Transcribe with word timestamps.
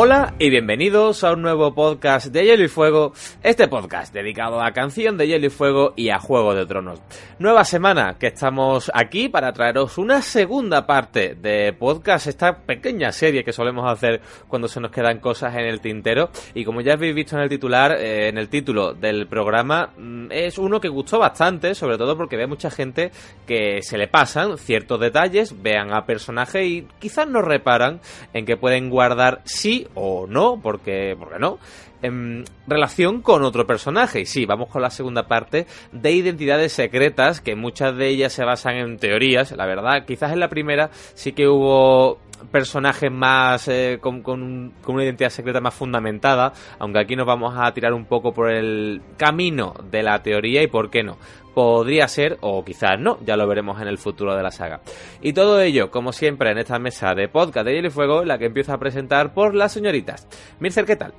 Hola 0.00 0.29
y 0.42 0.48
bienvenidos 0.48 1.22
a 1.22 1.34
un 1.34 1.42
nuevo 1.42 1.74
podcast 1.74 2.28
de 2.28 2.46
Hielo 2.46 2.64
y 2.64 2.68
Fuego, 2.68 3.12
este 3.42 3.68
podcast 3.68 4.14
dedicado 4.14 4.62
a 4.62 4.72
canción 4.72 5.18
de 5.18 5.26
Hielo 5.26 5.48
y 5.48 5.50
Fuego 5.50 5.92
y 5.96 6.08
a 6.08 6.18
Juego 6.18 6.54
de 6.54 6.64
Tronos. 6.64 6.98
Nueva 7.38 7.62
semana 7.62 8.16
que 8.18 8.28
estamos 8.28 8.90
aquí 8.94 9.28
para 9.28 9.52
traeros 9.52 9.98
una 9.98 10.22
segunda 10.22 10.86
parte 10.86 11.34
de 11.34 11.74
podcast, 11.74 12.26
esta 12.26 12.56
pequeña 12.56 13.12
serie 13.12 13.44
que 13.44 13.52
solemos 13.52 13.86
hacer 13.86 14.22
cuando 14.48 14.66
se 14.66 14.80
nos 14.80 14.90
quedan 14.90 15.18
cosas 15.18 15.54
en 15.56 15.66
el 15.66 15.82
tintero 15.82 16.30
y 16.54 16.64
como 16.64 16.80
ya 16.80 16.94
habéis 16.94 17.14
visto 17.14 17.36
en 17.36 17.42
el 17.42 17.50
titular, 17.50 17.92
eh, 18.00 18.28
en 18.28 18.38
el 18.38 18.48
título 18.48 18.94
del 18.94 19.26
programa, 19.26 19.90
mm, 19.94 20.28
es 20.30 20.56
uno 20.56 20.80
que 20.80 20.88
gustó 20.88 21.18
bastante, 21.18 21.74
sobre 21.74 21.98
todo 21.98 22.16
porque 22.16 22.38
ve 22.38 22.46
mucha 22.46 22.70
gente 22.70 23.10
que 23.46 23.82
se 23.82 23.98
le 23.98 24.08
pasan 24.08 24.56
ciertos 24.56 24.98
detalles, 25.00 25.60
vean 25.60 25.92
a 25.92 26.06
personaje 26.06 26.64
y 26.64 26.88
quizás 26.98 27.28
no 27.28 27.42
reparan 27.42 28.00
en 28.32 28.46
que 28.46 28.56
pueden 28.56 28.88
guardar 28.88 29.42
sí 29.44 29.86
o 29.94 30.28
no, 30.29 30.29
porque, 30.62 31.16
porque 31.18 31.38
no, 31.38 31.58
en 32.02 32.44
relación 32.66 33.22
con 33.22 33.42
otro 33.42 33.66
personaje. 33.66 34.20
Y 34.20 34.26
sí, 34.26 34.46
vamos 34.46 34.68
con 34.68 34.82
la 34.82 34.90
segunda 34.90 35.26
parte 35.26 35.66
de 35.92 36.12
identidades 36.12 36.72
secretas, 36.72 37.40
que 37.40 37.54
muchas 37.54 37.96
de 37.96 38.08
ellas 38.08 38.32
se 38.32 38.44
basan 38.44 38.76
en 38.76 38.98
teorías, 38.98 39.52
la 39.52 39.66
verdad. 39.66 40.04
Quizás 40.06 40.32
en 40.32 40.40
la 40.40 40.48
primera 40.48 40.90
sí 41.14 41.32
que 41.32 41.48
hubo 41.48 42.18
personajes 42.50 43.10
más 43.10 43.68
eh, 43.68 43.98
con, 44.00 44.22
con, 44.22 44.72
una 44.86 45.04
identidad 45.04 45.30
secreta 45.30 45.60
más 45.60 45.74
fundamentada, 45.74 46.52
aunque 46.78 47.00
aquí 47.00 47.16
nos 47.16 47.26
vamos 47.26 47.54
a 47.56 47.70
tirar 47.72 47.92
un 47.92 48.06
poco 48.06 48.32
por 48.32 48.50
el 48.50 49.02
camino 49.16 49.74
de 49.90 50.02
la 50.02 50.22
teoría 50.22 50.62
y 50.62 50.66
por 50.66 50.90
qué 50.90 51.02
no. 51.02 51.18
Podría 51.54 52.06
ser, 52.08 52.38
o 52.40 52.64
quizás 52.64 52.98
no, 52.98 53.18
ya 53.24 53.36
lo 53.36 53.46
veremos 53.46 53.80
en 53.80 53.88
el 53.88 53.98
futuro 53.98 54.36
de 54.36 54.42
la 54.42 54.50
saga. 54.50 54.80
Y 55.20 55.32
todo 55.32 55.60
ello, 55.60 55.90
como 55.90 56.12
siempre, 56.12 56.50
en 56.50 56.58
esta 56.58 56.78
mesa 56.78 57.14
de 57.14 57.28
podcast 57.28 57.66
de 57.66 57.74
Hielo 57.74 57.88
y 57.88 57.90
Fuego, 57.90 58.24
la 58.24 58.38
que 58.38 58.46
empiezo 58.46 58.72
a 58.72 58.78
presentar 58.78 59.34
por 59.34 59.54
las 59.54 59.72
señoritas. 59.72 60.26
Mircer, 60.60 60.84
¿qué 60.84 60.96
tal? 60.96 61.12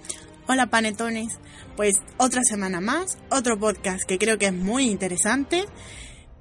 Hola 0.48 0.68
panetones, 0.68 1.40
pues 1.76 1.94
otra 2.18 2.42
semana 2.44 2.82
más, 2.82 3.18
otro 3.30 3.58
podcast 3.58 4.04
que 4.08 4.18
creo 4.18 4.38
que 4.38 4.48
es 4.48 4.54
muy 4.54 4.90
interesante 4.90 5.66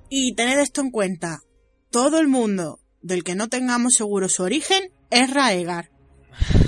y 0.09 0.35
tened 0.35 0.59
esto 0.59 0.81
en 0.81 0.91
cuenta, 0.91 1.39
todo 1.91 2.19
el 2.19 2.27
mundo 2.29 2.81
del 3.03 3.23
que 3.23 3.35
no 3.35 3.49
tengamos 3.49 3.93
seguro 3.97 4.29
su 4.29 4.43
origen 4.43 4.91
es 5.11 5.33
Raegar. 5.33 5.91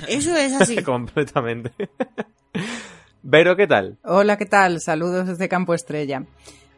Eso 0.09 0.37
es 0.37 0.53
así. 0.53 0.77
Completamente. 0.85 1.73
Vero, 3.23 3.57
¿qué 3.57 3.67
tal? 3.67 3.99
Hola, 4.05 4.37
¿qué 4.37 4.47
tal? 4.47 4.81
Saludos 4.81 5.27
desde 5.27 5.49
Campo 5.49 5.75
Estrella. 5.75 6.25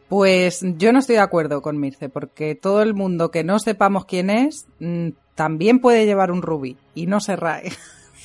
Pues 0.08 0.60
yo 0.76 0.92
no 0.92 0.98
estoy 0.98 1.16
de 1.16 1.22
acuerdo 1.22 1.62
con 1.62 1.80
Mirce, 1.80 2.08
porque 2.08 2.54
todo 2.54 2.82
el 2.82 2.94
mundo 2.94 3.30
que 3.30 3.44
no 3.44 3.58
sepamos 3.58 4.04
quién 4.04 4.30
es 4.30 4.66
mm, 4.78 5.10
también 5.34 5.80
puede 5.80 6.06
llevar 6.06 6.30
un 6.30 6.42
rubí 6.42 6.76
y 6.94 7.06
no 7.06 7.20
se 7.20 7.36
rae. 7.36 7.72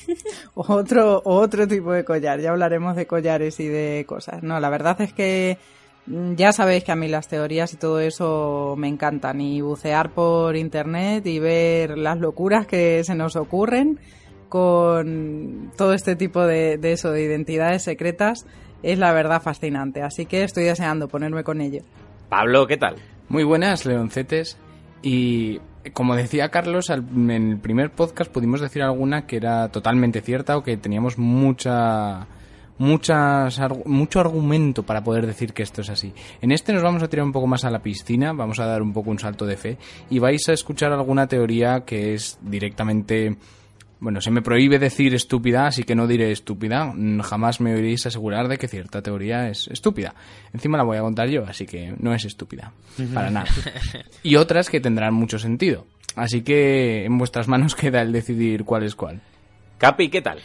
otro, 0.54 1.22
otro 1.24 1.66
tipo 1.66 1.92
de 1.92 2.04
collar. 2.04 2.40
Ya 2.40 2.50
hablaremos 2.50 2.96
de 2.96 3.06
collares 3.06 3.58
y 3.60 3.68
de 3.68 4.04
cosas. 4.06 4.42
No, 4.42 4.60
la 4.60 4.68
verdad 4.68 5.00
es 5.00 5.12
que 5.12 5.58
mm, 6.06 6.34
ya 6.34 6.52
sabéis 6.52 6.84
que 6.84 6.92
a 6.92 6.96
mí 6.96 7.08
las 7.08 7.28
teorías 7.28 7.72
y 7.72 7.76
todo 7.76 8.00
eso 8.00 8.74
me 8.76 8.88
encantan. 8.88 9.40
Y 9.40 9.62
bucear 9.62 10.10
por 10.10 10.56
internet 10.56 11.26
y 11.26 11.38
ver 11.38 11.96
las 11.96 12.18
locuras 12.18 12.66
que 12.66 13.02
se 13.04 13.14
nos 13.14 13.36
ocurren 13.36 13.98
con 14.50 15.70
todo 15.76 15.94
este 15.94 16.16
tipo 16.16 16.44
de, 16.44 16.76
de 16.76 16.92
eso, 16.92 17.12
de 17.12 17.22
identidades 17.22 17.84
secretas 17.84 18.44
es 18.82 18.98
la 18.98 19.12
verdad 19.12 19.42
fascinante. 19.42 20.02
Así 20.02 20.26
que 20.26 20.44
estoy 20.44 20.64
deseando 20.64 21.08
ponerme 21.08 21.44
con 21.44 21.60
ello. 21.60 21.82
Pablo, 22.28 22.66
¿qué 22.66 22.76
tal? 22.76 22.96
Muy 23.28 23.44
buenas, 23.44 23.86
Leoncetes. 23.86 24.56
Y 25.02 25.60
como 25.92 26.14
decía 26.14 26.50
Carlos, 26.50 26.90
en 26.90 27.30
el 27.30 27.58
primer 27.58 27.90
podcast 27.90 28.30
pudimos 28.30 28.60
decir 28.60 28.82
alguna 28.82 29.26
que 29.26 29.36
era 29.36 29.68
totalmente 29.68 30.20
cierta 30.20 30.56
o 30.56 30.62
que 30.62 30.76
teníamos 30.76 31.18
mucha 31.18 32.26
muchas, 32.80 33.60
mucho 33.84 34.20
argumento 34.20 34.82
para 34.84 35.04
poder 35.04 35.26
decir 35.26 35.52
que 35.52 35.62
esto 35.62 35.82
es 35.82 35.90
así. 35.90 36.14
En 36.40 36.50
este 36.50 36.72
nos 36.72 36.82
vamos 36.82 37.02
a 37.02 37.08
tirar 37.08 37.26
un 37.26 37.32
poco 37.32 37.46
más 37.46 37.64
a 37.64 37.70
la 37.70 37.80
piscina, 37.80 38.32
vamos 38.32 38.58
a 38.58 38.64
dar 38.64 38.80
un 38.80 38.94
poco 38.94 39.10
un 39.10 39.18
salto 39.18 39.44
de 39.44 39.58
fe 39.58 39.78
y 40.08 40.18
vais 40.18 40.48
a 40.48 40.54
escuchar 40.54 40.90
alguna 40.92 41.26
teoría 41.26 41.84
que 41.84 42.14
es 42.14 42.38
directamente 42.40 43.36
bueno, 44.00 44.20
se 44.20 44.30
me 44.30 44.42
prohíbe 44.42 44.78
decir 44.78 45.14
estúpida, 45.14 45.66
así 45.66 45.84
que 45.84 45.94
no 45.94 46.06
diré 46.06 46.32
estúpida. 46.32 46.86
Mm, 46.86 47.20
jamás 47.20 47.60
me 47.60 47.74
oiréis 47.74 48.06
asegurar 48.06 48.48
de 48.48 48.56
que 48.56 48.66
cierta 48.66 49.02
teoría 49.02 49.48
es 49.48 49.68
estúpida. 49.68 50.14
Encima 50.52 50.78
la 50.78 50.84
voy 50.84 50.96
a 50.96 51.02
contar 51.02 51.28
yo, 51.28 51.44
así 51.46 51.66
que 51.66 51.94
no 51.98 52.14
es 52.14 52.24
estúpida. 52.24 52.72
Para 53.12 53.30
nada. 53.30 53.48
Y 54.22 54.36
otras 54.36 54.70
que 54.70 54.80
tendrán 54.80 55.14
mucho 55.14 55.38
sentido. 55.38 55.86
Así 56.16 56.42
que 56.42 57.04
en 57.04 57.18
vuestras 57.18 57.46
manos 57.46 57.74
queda 57.74 58.02
el 58.02 58.12
decidir 58.12 58.64
cuál 58.64 58.84
es 58.84 58.94
cuál. 58.94 59.20
Capi, 59.78 60.08
¿qué 60.08 60.22
tal? 60.22 60.40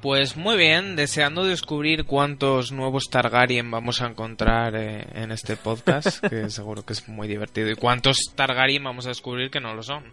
Pues 0.00 0.36
muy 0.36 0.56
bien, 0.56 0.96
deseando 0.96 1.44
descubrir 1.44 2.04
cuántos 2.04 2.72
nuevos 2.72 3.10
Targaryen 3.10 3.70
vamos 3.70 4.00
a 4.00 4.06
encontrar 4.06 4.74
eh, 4.74 5.06
en 5.14 5.30
este 5.30 5.56
podcast, 5.56 6.24
que 6.26 6.48
seguro 6.50 6.86
que 6.86 6.94
es 6.94 7.06
muy 7.06 7.28
divertido, 7.28 7.70
y 7.70 7.74
cuántos 7.74 8.32
Targaryen 8.34 8.82
vamos 8.82 9.04
a 9.04 9.10
descubrir 9.10 9.50
que 9.50 9.60
no 9.60 9.74
lo 9.74 9.82
son. 9.82 10.04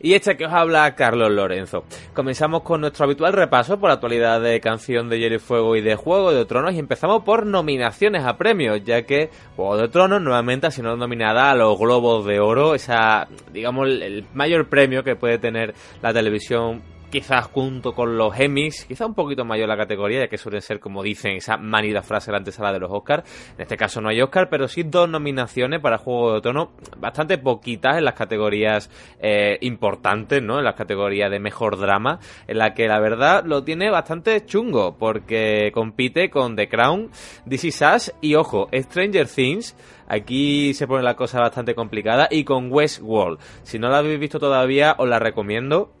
Y 0.00 0.14
este 0.14 0.36
que 0.36 0.46
os 0.46 0.52
habla 0.52 0.94
Carlos 0.94 1.28
Lorenzo. 1.28 1.82
Comenzamos 2.14 2.62
con 2.62 2.82
nuestro 2.82 3.04
habitual 3.04 3.32
repaso 3.32 3.80
por 3.80 3.88
la 3.88 3.94
actualidad 3.94 4.40
de 4.40 4.60
Canción 4.60 5.08
de 5.08 5.18
Hielo 5.18 5.34
y 5.34 5.40
Fuego 5.40 5.74
y 5.74 5.80
de 5.80 5.96
Juego 5.96 6.32
de 6.32 6.44
Tronos 6.44 6.74
y 6.74 6.78
empezamos 6.78 7.24
por 7.24 7.44
nominaciones 7.44 8.24
a 8.24 8.36
premios, 8.36 8.84
ya 8.84 9.02
que 9.02 9.30
Juego 9.56 9.76
de 9.76 9.88
Tronos 9.88 10.22
nuevamente 10.22 10.68
ha 10.68 10.70
sido 10.70 10.96
nominada 10.96 11.50
a 11.50 11.56
los 11.56 11.76
Globos 11.76 12.24
de 12.26 12.38
Oro, 12.38 12.76
esa, 12.76 13.26
digamos, 13.52 13.88
el 13.88 14.24
mayor 14.34 14.68
premio 14.68 15.02
que 15.02 15.16
puede 15.16 15.38
tener 15.38 15.74
la 16.00 16.12
televisión 16.12 16.80
quizás 17.10 17.46
junto 17.46 17.94
con 17.94 18.16
los 18.18 18.38
Emmys, 18.38 18.84
quizás 18.84 19.08
un 19.08 19.14
poquito 19.14 19.44
mayor 19.44 19.68
la 19.68 19.76
categoría, 19.76 20.20
ya 20.20 20.28
que 20.28 20.38
suelen 20.38 20.60
ser, 20.60 20.80
como 20.80 21.02
dicen, 21.02 21.36
esa 21.36 21.56
manida 21.56 22.02
frase 22.02 22.30
la 22.30 22.38
antesala 22.38 22.72
de 22.72 22.80
los 22.80 22.90
Oscars. 22.90 23.24
En 23.56 23.62
este 23.62 23.76
caso 23.76 24.00
no 24.00 24.08
hay 24.08 24.20
Oscar, 24.20 24.48
pero 24.48 24.68
sí 24.68 24.82
dos 24.82 25.08
nominaciones 25.08 25.80
para 25.80 25.98
Juego 25.98 26.34
de 26.34 26.40
Tono, 26.40 26.72
bastante 26.98 27.38
poquitas 27.38 27.96
en 27.96 28.04
las 28.04 28.14
categorías 28.14 28.90
eh, 29.20 29.58
importantes, 29.62 30.42
¿no? 30.42 30.58
En 30.58 30.64
las 30.64 30.74
categorías 30.74 31.30
de 31.30 31.40
mejor 31.40 31.78
drama, 31.78 32.18
en 32.46 32.58
la 32.58 32.74
que 32.74 32.88
la 32.88 33.00
verdad 33.00 33.44
lo 33.44 33.64
tiene 33.64 33.90
bastante 33.90 34.44
chungo, 34.44 34.96
porque 34.98 35.70
compite 35.72 36.30
con 36.30 36.56
The 36.56 36.68
Crown, 36.68 37.10
This 37.48 37.64
Is 37.64 37.82
Us 37.82 38.12
y, 38.20 38.34
ojo, 38.34 38.68
Stranger 38.72 39.28
Things. 39.28 39.76
Aquí 40.10 40.72
se 40.72 40.86
pone 40.86 41.02
la 41.02 41.16
cosa 41.16 41.38
bastante 41.40 41.74
complicada 41.74 42.28
y 42.30 42.44
con 42.44 42.72
Westworld. 42.72 43.38
Si 43.62 43.78
no 43.78 43.90
la 43.90 43.98
habéis 43.98 44.18
visto 44.18 44.40
todavía, 44.40 44.94
os 44.96 45.06
la 45.06 45.18
recomiendo 45.18 45.92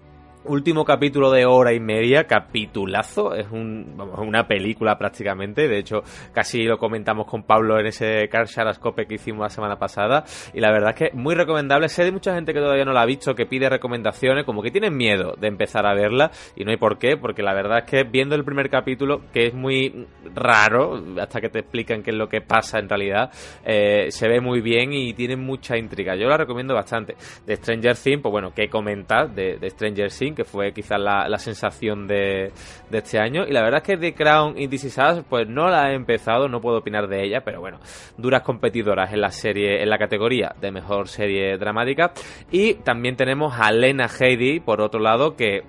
Último 0.48 0.82
capítulo 0.82 1.30
de 1.30 1.44
hora 1.44 1.74
y 1.74 1.80
media, 1.80 2.24
capitulazo, 2.24 3.34
es 3.34 3.50
un, 3.50 4.00
una 4.16 4.48
película 4.48 4.96
prácticamente, 4.96 5.68
de 5.68 5.78
hecho 5.78 6.00
casi 6.32 6.62
lo 6.62 6.78
comentamos 6.78 7.26
con 7.26 7.42
Pablo 7.42 7.78
en 7.78 7.84
ese 7.84 8.26
Car 8.30 8.46
Sharascope 8.46 9.06
que 9.06 9.16
hicimos 9.16 9.42
la 9.42 9.50
semana 9.50 9.78
pasada 9.78 10.24
y 10.54 10.60
la 10.60 10.72
verdad 10.72 10.94
es 10.94 11.10
que 11.10 11.10
muy 11.14 11.34
recomendable, 11.34 11.90
sé 11.90 12.02
de 12.04 12.12
mucha 12.12 12.34
gente 12.34 12.54
que 12.54 12.60
todavía 12.60 12.86
no 12.86 12.94
la 12.94 13.02
ha 13.02 13.06
visto, 13.06 13.34
que 13.34 13.44
pide 13.44 13.68
recomendaciones, 13.68 14.46
como 14.46 14.62
que 14.62 14.70
tienen 14.70 14.96
miedo 14.96 15.34
de 15.38 15.48
empezar 15.48 15.84
a 15.84 15.92
verla 15.92 16.30
y 16.56 16.64
no 16.64 16.70
hay 16.70 16.78
por 16.78 16.98
qué, 16.98 17.18
porque 17.18 17.42
la 17.42 17.52
verdad 17.52 17.80
es 17.80 17.84
que 17.84 18.04
viendo 18.04 18.34
el 18.34 18.42
primer 18.42 18.70
capítulo, 18.70 19.20
que 19.34 19.48
es 19.48 19.54
muy 19.54 20.06
raro, 20.34 20.98
hasta 21.20 21.42
que 21.42 21.50
te 21.50 21.58
explican 21.58 22.02
qué 22.02 22.10
es 22.10 22.16
lo 22.16 22.30
que 22.30 22.40
pasa 22.40 22.78
en 22.78 22.88
realidad, 22.88 23.30
eh, 23.66 24.06
se 24.08 24.26
ve 24.26 24.40
muy 24.40 24.62
bien 24.62 24.94
y 24.94 25.12
tiene 25.12 25.36
mucha 25.36 25.76
intriga, 25.76 26.16
yo 26.16 26.26
la 26.26 26.38
recomiendo 26.38 26.72
bastante. 26.72 27.16
De 27.44 27.54
Stranger 27.56 27.98
Things, 27.98 28.22
pues 28.22 28.32
bueno, 28.32 28.54
¿qué 28.54 28.70
comentar 28.70 29.34
de, 29.34 29.58
de 29.58 29.68
Stranger 29.68 30.10
Things? 30.10 30.37
Que 30.38 30.44
fue 30.44 30.72
quizás 30.72 31.00
la, 31.00 31.36
sensación 31.38 32.06
de, 32.06 32.52
este 32.92 33.18
año. 33.18 33.44
Y 33.44 33.50
la 33.50 33.60
verdad 33.60 33.82
es 33.82 33.86
que 33.88 33.96
The 33.96 34.14
Crown 34.14 34.56
y 34.56 34.68
This 34.68 34.84
Is 34.84 35.00
pues 35.28 35.48
no 35.48 35.68
la 35.68 35.90
he 35.90 35.96
empezado, 35.96 36.48
no 36.48 36.60
puedo 36.60 36.78
opinar 36.78 37.08
de 37.08 37.24
ella, 37.24 37.40
pero 37.44 37.58
bueno, 37.58 37.80
duras 38.16 38.42
competidoras 38.42 39.12
en 39.12 39.20
la 39.20 39.32
serie, 39.32 39.82
en 39.82 39.90
la 39.90 39.98
categoría 39.98 40.54
de 40.60 40.70
mejor 40.70 41.08
serie 41.08 41.58
dramática. 41.58 42.12
Y 42.52 42.74
también 42.74 43.16
tenemos 43.16 43.52
a 43.58 43.72
Lena 43.72 44.06
Headey, 44.06 44.60
por 44.60 44.80
otro 44.80 45.00
lado, 45.00 45.34
que 45.34 45.64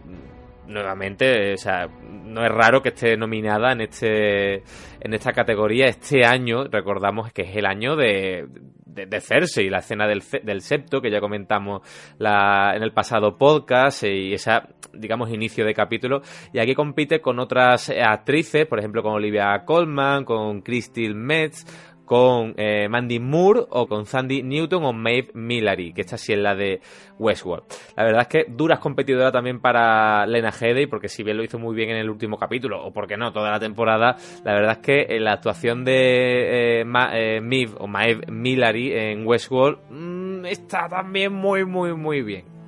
nuevamente, 0.67 1.53
o 1.53 1.57
sea, 1.57 1.87
no 1.87 2.45
es 2.45 2.51
raro 2.51 2.83
que 2.83 2.89
esté 2.89 3.17
nominada 3.17 3.71
en 3.71 3.81
este 3.81 4.57
en 5.01 5.13
esta 5.15 5.31
categoría 5.31 5.87
este 5.87 6.23
año. 6.25 6.65
Recordamos 6.65 7.33
que 7.33 7.41
es 7.41 7.55
el 7.55 7.65
año 7.65 7.95
de, 7.95 8.45
de, 8.93 9.21
Cersei, 9.21 9.69
la 9.69 9.79
escena 9.79 10.07
del, 10.07 10.23
del 10.43 10.61
septo 10.61 11.01
que 11.01 11.11
ya 11.11 11.19
comentamos 11.19 11.81
la, 12.17 12.73
en 12.75 12.83
el 12.83 12.91
pasado 12.91 13.37
podcast 13.37 14.03
y 14.03 14.33
esa, 14.33 14.67
digamos, 14.93 15.31
inicio 15.31 15.65
de 15.65 15.73
capítulo. 15.73 16.21
Y 16.53 16.59
aquí 16.59 16.75
compite 16.75 17.21
con 17.21 17.39
otras 17.39 17.89
actrices, 17.89 18.65
por 18.65 18.79
ejemplo, 18.79 19.03
con 19.03 19.13
Olivia 19.13 19.63
Colman, 19.65 20.25
con 20.25 20.61
Crystal 20.61 21.15
Metz 21.15 21.65
con 22.09 22.55
eh, 22.57 22.89
Mandy 22.89 23.19
Moore 23.19 23.67
o 23.69 23.85
con 23.85 24.07
Sandy 24.07 24.41
Newton 24.41 24.83
o 24.83 24.93
Maeve 24.93 25.29
Millary, 25.35 25.93
que 25.93 26.01
esta 26.01 26.17
sí 26.17 26.33
es 26.33 26.39
la 26.39 26.55
de 26.55 26.81
Westworld. 27.19 27.65
La 27.95 28.03
verdad 28.03 28.21
es 28.23 28.27
que 28.27 28.45
duras 28.51 28.79
competidora 28.79 29.31
también 29.31 29.59
para 29.59 30.25
Lena 30.25 30.49
Headey, 30.49 30.87
porque 30.87 31.07
si 31.07 31.21
bien 31.21 31.37
lo 31.37 31.43
hizo 31.43 31.59
muy 31.59 31.75
bien 31.75 31.91
en 31.91 31.97
el 31.97 32.09
último 32.09 32.39
capítulo, 32.39 32.83
o 32.83 32.91
porque 32.91 33.15
no, 33.15 33.31
toda 33.31 33.51
la 33.51 33.59
temporada, 33.59 34.15
la 34.43 34.53
verdad 34.55 34.71
es 34.71 34.77
que 34.79 35.15
en 35.15 35.23
la 35.23 35.33
actuación 35.33 35.85
de 35.85 36.81
eh, 36.81 36.83
eh 37.13 37.65
o 37.77 37.85
Maeve 37.85 38.25
Millary 38.31 38.91
en 38.91 39.27
Westworld 39.27 39.77
mm, 39.91 40.45
está 40.47 40.89
también 40.89 41.31
muy, 41.31 41.63
muy, 41.63 41.93
muy 41.93 42.23
bien. 42.23 42.58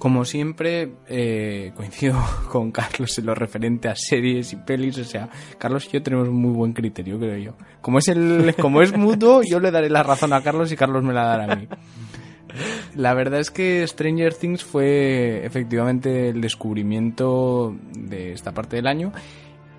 Como 0.00 0.24
siempre, 0.24 0.94
eh, 1.08 1.72
coincido 1.76 2.18
con 2.50 2.72
Carlos 2.72 3.18
en 3.18 3.26
lo 3.26 3.34
referente 3.34 3.86
a 3.86 3.94
series 3.94 4.54
y 4.54 4.56
pelis. 4.56 4.96
O 4.96 5.04
sea, 5.04 5.28
Carlos 5.58 5.86
y 5.86 5.90
yo 5.90 6.02
tenemos 6.02 6.30
muy 6.30 6.52
buen 6.52 6.72
criterio, 6.72 7.18
creo 7.18 7.36
yo. 7.36 7.52
Como 7.82 7.98
es, 7.98 8.08
el, 8.08 8.54
como 8.58 8.80
es 8.80 8.96
mutuo, 8.96 9.42
yo 9.42 9.60
le 9.60 9.70
daré 9.70 9.90
la 9.90 10.02
razón 10.02 10.32
a 10.32 10.42
Carlos 10.42 10.72
y 10.72 10.76
Carlos 10.76 11.04
me 11.04 11.12
la 11.12 11.24
dará 11.24 11.52
a 11.52 11.56
mí. 11.56 11.68
La 12.94 13.12
verdad 13.12 13.40
es 13.40 13.50
que 13.50 13.86
Stranger 13.86 14.32
Things 14.32 14.64
fue 14.64 15.44
efectivamente 15.44 16.30
el 16.30 16.40
descubrimiento 16.40 17.76
de 17.92 18.32
esta 18.32 18.52
parte 18.52 18.76
del 18.76 18.86
año 18.86 19.12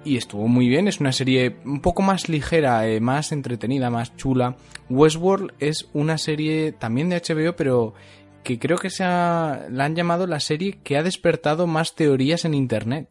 y 0.03 0.17
estuvo 0.17 0.47
muy 0.47 0.67
bien. 0.67 0.87
Es 0.87 0.99
una 0.99 1.13
serie 1.13 1.57
un 1.65 1.81
poco 1.81 2.03
más 2.03 2.29
ligera, 2.29 2.87
eh, 2.87 2.99
más 2.99 3.31
entretenida, 3.31 3.89
más 3.89 4.15
chula. 4.15 4.55
Westworld 4.87 5.53
es 5.57 5.89
una 5.93 6.19
serie 6.19 6.73
también 6.73 7.09
de 7.09 7.17
HBO, 7.17 7.55
pero 7.55 7.95
que 8.43 8.59
creo 8.59 8.77
que 8.77 8.89
se 8.89 9.03
la 9.03 9.69
han 9.77 9.95
llamado 9.95 10.27
la 10.27 10.39
serie 10.39 10.79
que 10.83 10.97
ha 10.97 11.03
despertado 11.03 11.67
más 11.67 11.95
teorías 11.95 12.45
en 12.45 12.53
Internet. 12.53 13.07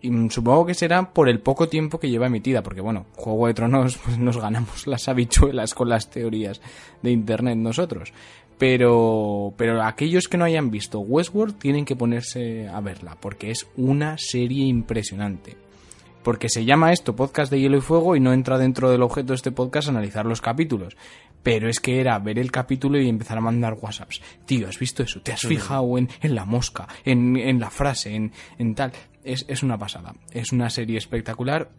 Y 0.00 0.10
supongo 0.28 0.66
que 0.66 0.74
será 0.74 1.14
por 1.14 1.30
el 1.30 1.40
poco 1.40 1.68
tiempo 1.68 1.98
que 1.98 2.10
lleva 2.10 2.26
emitida, 2.26 2.62
porque 2.62 2.82
bueno, 2.82 3.06
Juego 3.16 3.46
de 3.46 3.54
Tronos 3.54 3.96
pues 4.04 4.18
nos 4.18 4.36
ganamos 4.36 4.86
las 4.86 5.08
habichuelas 5.08 5.74
con 5.74 5.88
las 5.88 6.10
teorías 6.10 6.60
de 7.02 7.10
Internet 7.10 7.56
nosotros. 7.56 8.12
Pero, 8.58 9.54
pero 9.56 9.82
aquellos 9.82 10.28
que 10.28 10.36
no 10.36 10.44
hayan 10.44 10.70
visto 10.70 11.00
Westworld 11.00 11.58
tienen 11.58 11.84
que 11.84 11.96
ponerse 11.96 12.68
a 12.68 12.80
verla, 12.80 13.16
porque 13.18 13.50
es 13.50 13.66
una 13.76 14.16
serie 14.18 14.66
impresionante. 14.66 15.56
Porque 16.22 16.48
se 16.48 16.64
llama 16.64 16.92
esto 16.92 17.16
podcast 17.16 17.50
de 17.50 17.60
hielo 17.60 17.76
y 17.76 17.82
fuego 17.82 18.16
y 18.16 18.20
no 18.20 18.32
entra 18.32 18.56
dentro 18.56 18.90
del 18.90 19.02
objeto 19.02 19.28
de 19.28 19.36
este 19.36 19.52
podcast 19.52 19.88
analizar 19.88 20.24
los 20.24 20.40
capítulos. 20.40 20.96
Pero 21.44 21.68
es 21.68 21.78
que 21.78 22.00
era 22.00 22.18
ver 22.18 22.40
el 22.40 22.50
capítulo 22.50 22.98
y 23.00 23.08
empezar 23.08 23.38
a 23.38 23.40
mandar 23.40 23.74
WhatsApps. 23.80 24.20
Tío, 24.46 24.66
¿has 24.66 24.80
visto 24.80 25.04
eso? 25.04 25.20
¿Te 25.20 25.32
has 25.32 25.42
fijado 25.42 25.96
en, 25.96 26.08
en 26.20 26.34
la 26.34 26.44
mosca? 26.44 26.88
En, 27.04 27.36
en 27.36 27.60
la 27.60 27.70
frase? 27.70 28.16
En, 28.16 28.32
en 28.58 28.74
tal 28.74 28.92
es, 29.22 29.44
es 29.48 29.62
una 29.62 29.78
pasada. 29.78 30.14
Es 30.32 30.52
una 30.52 30.70
serie 30.70 30.98
espectacular. 30.98 31.70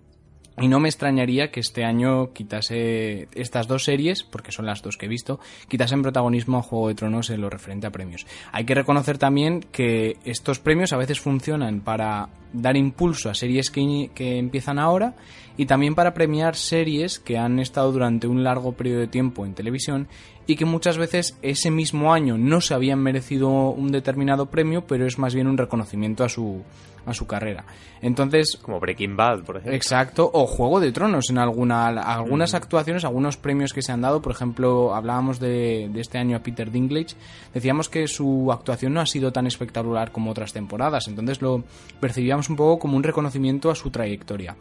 Y 0.58 0.70
no 0.70 0.80
me 0.80 0.88
extrañaría 0.88 1.52
que 1.52 1.60
este 1.60 1.84
año 1.84 2.32
quitase 2.32 3.28
estas 3.36 3.68
dos 3.68 3.84
series, 3.84 4.24
porque 4.24 4.54
son 4.54 4.66
las 4.66 4.82
dos 4.82 4.96
que 4.96 5.06
he 5.06 5.10
visto, 5.10 5.40
quitasen 5.68 6.02
protagonismo 6.02 6.58
a 6.58 6.62
Juego 6.62 6.88
de 6.88 6.96
Tronos 6.96 7.30
en 7.30 7.42
lo 7.42 7.50
referente 7.50 7.88
a 7.88 7.92
premios. 7.92 8.26
Hay 8.54 8.64
que 8.64 8.74
reconocer 8.74 9.18
también 9.18 9.66
que 9.72 10.18
estos 10.24 10.60
premios 10.60 10.94
a 10.94 10.98
veces 10.98 11.20
funcionan 11.20 11.82
para 11.82 12.30
dar 12.54 12.78
impulso 12.78 13.30
a 13.30 13.34
series 13.34 13.70
que, 13.70 14.10
que, 14.16 14.38
empiezan 14.38 14.80
ahora 14.80 15.16
y 15.58 15.66
también 15.66 15.94
para 15.94 16.14
premiar 16.14 16.56
series 16.56 17.20
que 17.20 17.38
han 17.38 17.60
estado 17.60 17.92
durante 17.92 18.28
un 18.28 18.44
largo 18.44 18.72
periodo 18.72 19.02
de 19.02 19.08
tiempo 19.08 19.46
en 19.46 19.56
televisión 19.56 20.08
y 20.48 20.56
que 20.56 20.66
muchas 20.66 20.98
veces 20.98 21.38
ese 21.42 21.72
mismo 21.72 22.14
año 22.14 22.38
no 22.38 22.62
se 22.62 22.74
habían 22.74 23.00
merecido 23.00 23.50
un 23.50 23.92
determinado 23.92 24.48
premio, 24.48 24.86
pero 24.86 25.06
es 25.06 25.18
más 25.18 25.34
bien 25.34 25.48
un 25.48 25.58
reconocimiento 25.58 26.24
a 26.24 26.30
su, 26.30 26.64
a 27.06 27.14
su 27.14 27.26
carrera. 27.26 27.66
Entonces, 28.02 28.58
como 28.62 28.80
Breaking 28.80 29.16
Bad, 29.16 29.44
por 29.44 29.58
ejemplo. 29.58 29.76
Exacto, 29.76 30.30
o 30.32 30.46
Juego 30.46 30.80
de 30.80 30.92
Tronos 30.92 31.30
en 31.30 31.38
alguna 31.38 31.88
algunas 31.88 32.54
mm. 32.54 32.56
actuaciones, 32.56 33.06
algunos 33.06 33.38
premios 33.38 33.74
que 33.74 33.82
se 33.82 33.92
han 33.92 34.02
dado, 34.02 34.22
por 34.22 34.32
ejemplo, 34.32 34.94
hablábamos 34.94 35.40
de, 35.40 35.90
de, 35.92 36.02
este 36.02 36.18
año 36.18 36.38
a 36.38 36.42
Peter 36.42 36.72
Dinklage, 36.72 37.16
decíamos 37.54 37.90
que 37.90 38.08
su 38.08 38.52
actuación 38.52 38.94
no 38.94 39.02
ha 39.02 39.06
sido 39.06 39.32
tan 39.32 39.48
espectacular 39.48 40.12
como 40.12 40.32
otras 40.32 40.54
temporadas, 40.54 41.08
entonces 41.08 41.42
lo 41.42 41.64
percibíamos 42.00 42.50
un 42.50 42.56
poco 42.56 42.80
como 42.80 42.98
un 42.98 43.04
reconocimiento 43.04 43.72
a 43.72 43.76
su 43.76 43.90
trayectoria. 43.90 44.56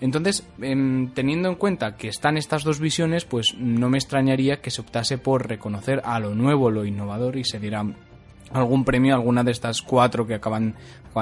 Entonces, 0.00 0.46
teniendo 0.58 1.48
en 1.48 1.54
cuenta 1.56 1.96
que 1.96 2.08
están 2.08 2.36
estas 2.36 2.62
dos 2.62 2.78
visiones, 2.78 3.24
pues 3.24 3.54
no 3.58 3.88
me 3.90 3.98
extrañaría 3.98 4.60
que 4.60 4.70
se 4.70 4.80
optase 4.80 5.18
por 5.18 5.48
reconocer 5.48 6.00
a 6.04 6.20
lo 6.20 6.34
nuevo, 6.34 6.70
lo 6.70 6.84
innovador 6.84 7.36
y 7.36 7.44
se 7.44 7.58
diera 7.58 7.84
algún 8.52 8.84
premio 8.84 9.14
a 9.14 9.18
alguna 9.18 9.44
de 9.44 9.52
estas 9.52 9.82
cuatro 9.82 10.26
que 10.26 10.34
acaban, 10.34 10.74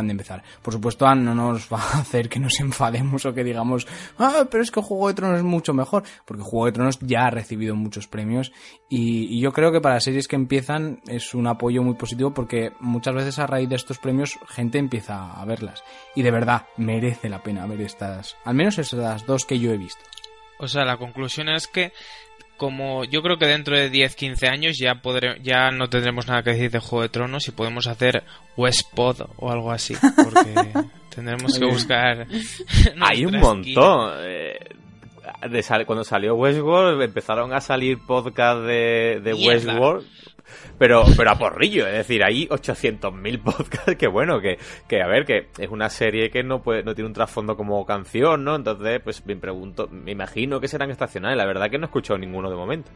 de 0.04 0.10
empezar. 0.10 0.42
Por 0.60 0.74
supuesto, 0.74 1.06
no 1.14 1.34
nos 1.34 1.72
va 1.72 1.78
a 1.78 2.00
hacer 2.00 2.28
que 2.28 2.38
nos 2.38 2.60
enfademos 2.60 3.24
o 3.24 3.32
que 3.32 3.42
digamos, 3.42 3.86
ah, 4.18 4.44
pero 4.50 4.62
es 4.62 4.70
que 4.70 4.82
Juego 4.82 5.08
de 5.08 5.14
Tronos 5.14 5.38
es 5.38 5.44
mucho 5.44 5.72
mejor, 5.72 6.02
porque 6.26 6.42
Juego 6.42 6.66
de 6.66 6.72
Tronos 6.72 6.98
ya 7.00 7.26
ha 7.26 7.30
recibido 7.30 7.74
muchos 7.74 8.06
premios 8.06 8.52
y, 8.90 9.34
y, 9.34 9.40
yo 9.40 9.52
creo 9.52 9.72
que 9.72 9.80
para 9.80 10.00
series 10.00 10.28
que 10.28 10.36
empiezan 10.36 11.00
es 11.08 11.34
un 11.34 11.46
apoyo 11.46 11.82
muy 11.82 11.94
positivo 11.94 12.34
porque 12.34 12.72
muchas 12.80 13.14
veces 13.14 13.38
a 13.38 13.46
raíz 13.46 13.70
de 13.70 13.76
estos 13.76 13.98
premios 13.98 14.38
gente 14.48 14.78
empieza 14.78 15.32
a 15.32 15.44
verlas. 15.46 15.82
Y 16.14 16.22
de 16.22 16.30
verdad, 16.30 16.66
merece 16.76 17.30
la 17.30 17.42
pena 17.42 17.66
ver 17.66 17.80
estas, 17.80 18.36
al 18.44 18.54
menos 18.54 18.78
estas 18.78 19.24
dos 19.24 19.46
que 19.46 19.58
yo 19.58 19.72
he 19.72 19.78
visto. 19.78 20.02
O 20.58 20.68
sea, 20.68 20.84
la 20.84 20.96
conclusión 20.96 21.48
es 21.48 21.66
que 21.66 21.92
como 22.56 23.04
yo 23.04 23.22
creo 23.22 23.38
que 23.38 23.46
dentro 23.46 23.76
de 23.76 23.90
10-15 23.90 24.48
años 24.48 24.78
ya 24.78 24.96
podré, 24.96 25.40
ya 25.42 25.70
no 25.70 25.88
tendremos 25.88 26.26
nada 26.26 26.42
que 26.42 26.50
decir 26.50 26.70
de 26.70 26.78
Juego 26.78 27.02
de 27.02 27.08
Tronos 27.08 27.48
y 27.48 27.52
podemos 27.52 27.86
hacer 27.86 28.24
Westpod 28.56 29.28
o 29.36 29.50
algo 29.50 29.70
así, 29.70 29.94
porque 30.00 30.72
tendremos 31.14 31.58
que 31.58 31.64
buscar... 31.64 32.26
Hay 33.00 33.24
un 33.24 33.38
montón. 33.38 34.12
Eh, 34.20 34.58
de 35.50 35.84
cuando 35.84 36.04
salió 36.04 36.34
Westworld 36.34 37.02
empezaron 37.02 37.52
a 37.52 37.60
salir 37.60 37.98
podcasts 38.06 38.64
de, 38.64 39.20
de 39.22 39.34
Westworld 39.34 40.06
pero, 40.78 41.04
pero 41.16 41.30
a 41.30 41.38
porrillo, 41.38 41.86
es 41.86 41.94
decir, 41.94 42.22
hay 42.22 42.46
800.000 42.48 43.42
podcasts 43.44 43.96
que 43.96 44.06
bueno, 44.06 44.40
que, 44.40 44.58
que 44.88 45.02
a 45.02 45.06
ver, 45.06 45.24
que 45.24 45.48
es 45.58 45.70
una 45.70 45.88
serie 45.88 46.30
que 46.30 46.42
no 46.42 46.62
puede, 46.62 46.82
no 46.82 46.94
tiene 46.94 47.08
un 47.08 47.14
trasfondo 47.14 47.56
como 47.56 47.84
canción, 47.84 48.44
¿no? 48.44 48.56
Entonces, 48.56 49.00
pues 49.02 49.24
me 49.26 49.36
pregunto, 49.36 49.88
me 49.90 50.12
imagino 50.12 50.60
que 50.60 50.68
serán 50.68 50.90
estacionales, 50.90 51.36
la 51.36 51.46
verdad 51.46 51.70
que 51.70 51.78
no 51.78 51.84
he 51.84 51.88
escuchado 51.88 52.18
ninguno 52.18 52.50
de 52.50 52.56
momento. 52.56 52.90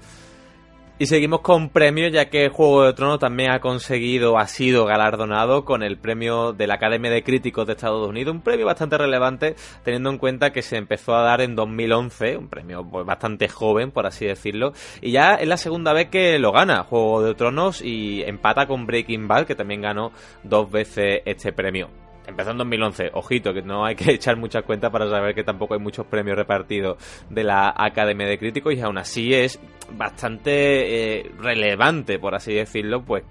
Y 1.00 1.06
seguimos 1.06 1.40
con 1.40 1.70
premios, 1.70 2.12
ya 2.12 2.28
que 2.28 2.50
Juego 2.50 2.84
de 2.84 2.92
Tronos 2.92 3.18
también 3.18 3.52
ha 3.52 3.60
conseguido, 3.60 4.36
ha 4.36 4.46
sido 4.46 4.84
galardonado 4.84 5.64
con 5.64 5.82
el 5.82 5.96
premio 5.96 6.52
de 6.52 6.66
la 6.66 6.74
Academia 6.74 7.10
de 7.10 7.22
Críticos 7.22 7.66
de 7.66 7.72
Estados 7.72 8.06
Unidos, 8.06 8.34
un 8.34 8.42
premio 8.42 8.66
bastante 8.66 8.98
relevante, 8.98 9.56
teniendo 9.82 10.10
en 10.10 10.18
cuenta 10.18 10.52
que 10.52 10.60
se 10.60 10.76
empezó 10.76 11.14
a 11.14 11.22
dar 11.22 11.40
en 11.40 11.56
2011, 11.56 12.36
un 12.36 12.48
premio 12.48 12.84
pues, 12.84 13.06
bastante 13.06 13.48
joven, 13.48 13.92
por 13.92 14.04
así 14.04 14.26
decirlo, 14.26 14.74
y 15.00 15.12
ya 15.12 15.36
es 15.36 15.48
la 15.48 15.56
segunda 15.56 15.94
vez 15.94 16.10
que 16.10 16.38
lo 16.38 16.52
gana 16.52 16.82
Juego 16.82 17.22
de 17.22 17.34
Tronos 17.34 17.80
y 17.80 18.22
empata 18.24 18.66
con 18.66 18.84
Breaking 18.84 19.26
Bad, 19.26 19.46
que 19.46 19.54
también 19.54 19.80
ganó 19.80 20.12
dos 20.44 20.70
veces 20.70 21.22
este 21.24 21.54
premio 21.54 21.88
empezó 22.30 22.50
en 22.50 22.58
2011, 22.58 23.10
ojito, 23.14 23.52
que 23.52 23.62
no 23.62 23.84
hay 23.84 23.94
que 23.94 24.10
echar 24.14 24.36
muchas 24.36 24.64
cuentas 24.64 24.90
para 24.90 25.08
saber 25.08 25.34
que 25.34 25.44
tampoco 25.44 25.74
hay 25.74 25.80
muchos 25.80 26.06
premios 26.06 26.36
repartidos 26.36 26.96
de 27.28 27.44
la 27.44 27.74
Academia 27.76 28.26
de 28.26 28.38
Críticos 28.38 28.74
y 28.74 28.80
aún 28.80 28.98
así 28.98 29.32
es 29.34 29.60
bastante 29.92 31.18
eh, 31.18 31.30
relevante, 31.38 32.18
por 32.18 32.34
así 32.34 32.54
decirlo, 32.54 33.02
pues 33.02 33.24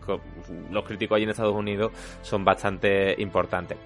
los 0.72 0.84
críticos 0.84 1.16
allí 1.16 1.24
en 1.24 1.30
Estados 1.30 1.56
Unidos 1.56 1.92
son 2.22 2.44
bastante 2.44 3.16
importantes. 3.22 3.78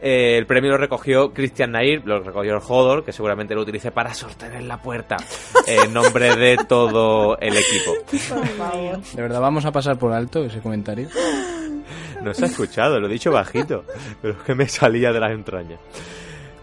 Eh, 0.00 0.36
el 0.36 0.46
premio 0.46 0.70
lo 0.70 0.78
recogió 0.78 1.32
Christian 1.32 1.72
Nair, 1.72 2.02
lo 2.04 2.20
recogió 2.20 2.54
el 2.54 2.62
Hodor, 2.66 3.04
que 3.04 3.12
seguramente 3.12 3.54
lo 3.54 3.62
utilice 3.62 3.90
para 3.90 4.14
sostener 4.14 4.62
la 4.62 4.80
puerta 4.80 5.16
en 5.66 5.92
nombre 5.92 6.34
de 6.36 6.56
todo 6.68 7.38
el 7.38 7.54
equipo. 7.56 7.92
De 9.14 9.22
verdad, 9.22 9.40
vamos 9.40 9.64
a 9.64 9.72
pasar 9.72 9.98
por 9.98 10.12
alto 10.12 10.44
ese 10.44 10.60
comentario. 10.60 11.08
No 12.22 12.32
se 12.34 12.44
ha 12.44 12.48
escuchado, 12.48 13.00
lo 13.00 13.08
he 13.08 13.12
dicho 13.12 13.30
bajito, 13.32 13.84
pero 14.20 14.34
es 14.34 14.42
que 14.44 14.54
me 14.54 14.68
salía 14.68 15.12
de 15.12 15.20
las 15.20 15.32
entrañas. 15.32 15.80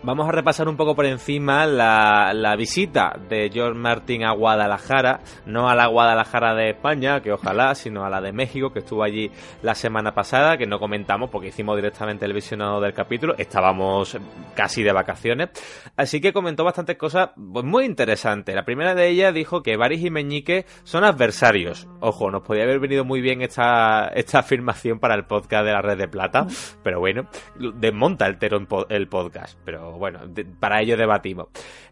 Vamos 0.01 0.29
a 0.29 0.31
repasar 0.31 0.69
un 0.69 0.77
poco 0.77 0.95
por 0.95 1.05
encima 1.05 1.65
la, 1.65 2.31
la, 2.33 2.55
visita 2.55 3.19
de 3.27 3.49
George 3.51 3.77
Martin 3.77 4.23
a 4.23 4.31
Guadalajara, 4.31 5.19
no 5.45 5.69
a 5.69 5.75
la 5.75 5.87
Guadalajara 5.87 6.55
de 6.55 6.69
España, 6.69 7.19
que 7.21 7.33
ojalá, 7.33 7.75
sino 7.75 8.05
a 8.05 8.09
la 8.09 8.21
de 8.21 8.31
México, 8.31 8.71
que 8.71 8.79
estuvo 8.79 9.03
allí 9.03 9.29
la 9.61 9.75
semana 9.75 10.13
pasada, 10.13 10.57
que 10.57 10.65
no 10.65 10.79
comentamos 10.79 11.29
porque 11.29 11.49
hicimos 11.49 11.75
directamente 11.75 12.25
el 12.25 12.31
visionado 12.31 12.79
del 12.79 12.93
capítulo, 12.93 13.35
estábamos 13.37 14.17
casi 14.55 14.83
de 14.83 14.93
vacaciones, 14.93 15.49
así 15.97 16.21
que 16.21 16.31
comentó 16.31 16.63
bastantes 16.63 16.95
cosas 16.95 17.31
pues, 17.35 17.65
muy 17.65 17.83
interesantes. 17.83 18.55
La 18.55 18.63
primera 18.63 18.95
de 18.95 19.09
ellas 19.09 19.33
dijo 19.33 19.63
que 19.63 19.75
Baris 19.75 20.05
y 20.05 20.09
Meñique 20.09 20.65
son 20.83 21.03
adversarios. 21.03 21.89
Ojo, 21.99 22.31
nos 22.31 22.43
podía 22.43 22.63
haber 22.63 22.79
venido 22.79 23.03
muy 23.03 23.19
bien 23.19 23.41
esta, 23.41 24.07
esta 24.15 24.39
afirmación 24.39 24.99
para 24.99 25.15
el 25.15 25.25
podcast 25.25 25.65
de 25.65 25.73
la 25.73 25.81
Red 25.81 25.97
de 25.97 26.07
Plata, 26.07 26.47
pero 26.83 27.01
bueno, 27.01 27.27
desmonta 27.75 28.27
el, 28.27 28.37
el 28.89 29.07
podcast, 29.09 29.59
pero 29.65 29.88
bueno, 29.97 30.19
para 30.59 30.81
ello 30.81 30.97
debatimos. 30.97 31.47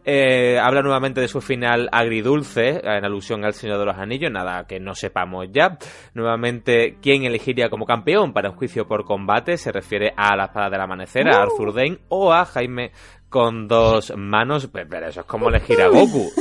Eh, 0.06 0.58
habla 0.58 0.82
nuevamente 0.82 1.20
de 1.20 1.28
su 1.28 1.42
final 1.42 1.90
agridulce, 1.92 2.80
en 2.82 3.04
alusión 3.04 3.44
al 3.44 3.54
Señor 3.54 3.80
de 3.80 3.86
los 3.86 3.98
Anillos, 3.98 4.32
nada 4.32 4.66
que 4.66 4.80
no 4.80 4.96
sepamos 4.96 5.48
ya. 5.52 5.78
Nuevamente, 6.14 6.98
¿quién 7.02 7.26
elegiría 7.26 7.70
como 7.70 7.86
campeón 7.86 8.32
para 8.32 8.50
un 8.50 8.56
juicio 8.56 8.88
por 8.88 9.04
combate? 9.04 9.58
Se 9.58 9.72
refiere 9.72 10.14
a 10.16 10.36
la 10.36 10.46
espada 10.46 10.70
del 10.70 10.82
amanecer, 10.82 11.28
a 11.28 11.42
Arthur 11.42 11.74
Dane 11.74 12.00
o 12.08 12.32
a 12.32 12.46
Jaime 12.46 12.92
con 13.30 13.68
dos 13.68 14.14
manos, 14.16 14.70
pero 14.72 15.08
eso 15.08 15.22
es 15.22 15.26
como 15.26 15.50
elegir 15.50 15.82
a 15.82 15.88
Goku. 15.88 16.32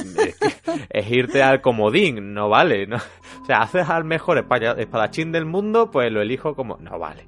Es, 0.91 1.11
irte 1.11 1.43
al 1.43 1.61
comodín, 1.61 2.35
no 2.35 2.49
vale. 2.49 2.87
¿no? 2.87 2.97
O 2.97 3.45
sea, 3.45 3.59
haces 3.59 3.89
al 3.89 4.05
mejor 4.05 4.39
espadachín 4.39 5.33
del 5.33 5.47
mundo, 5.47 5.91
pues 5.91 6.13
lo 6.13 6.21
elijo 6.21 6.55
como... 6.55 6.77
No 6.79 6.99
vale. 6.99 7.27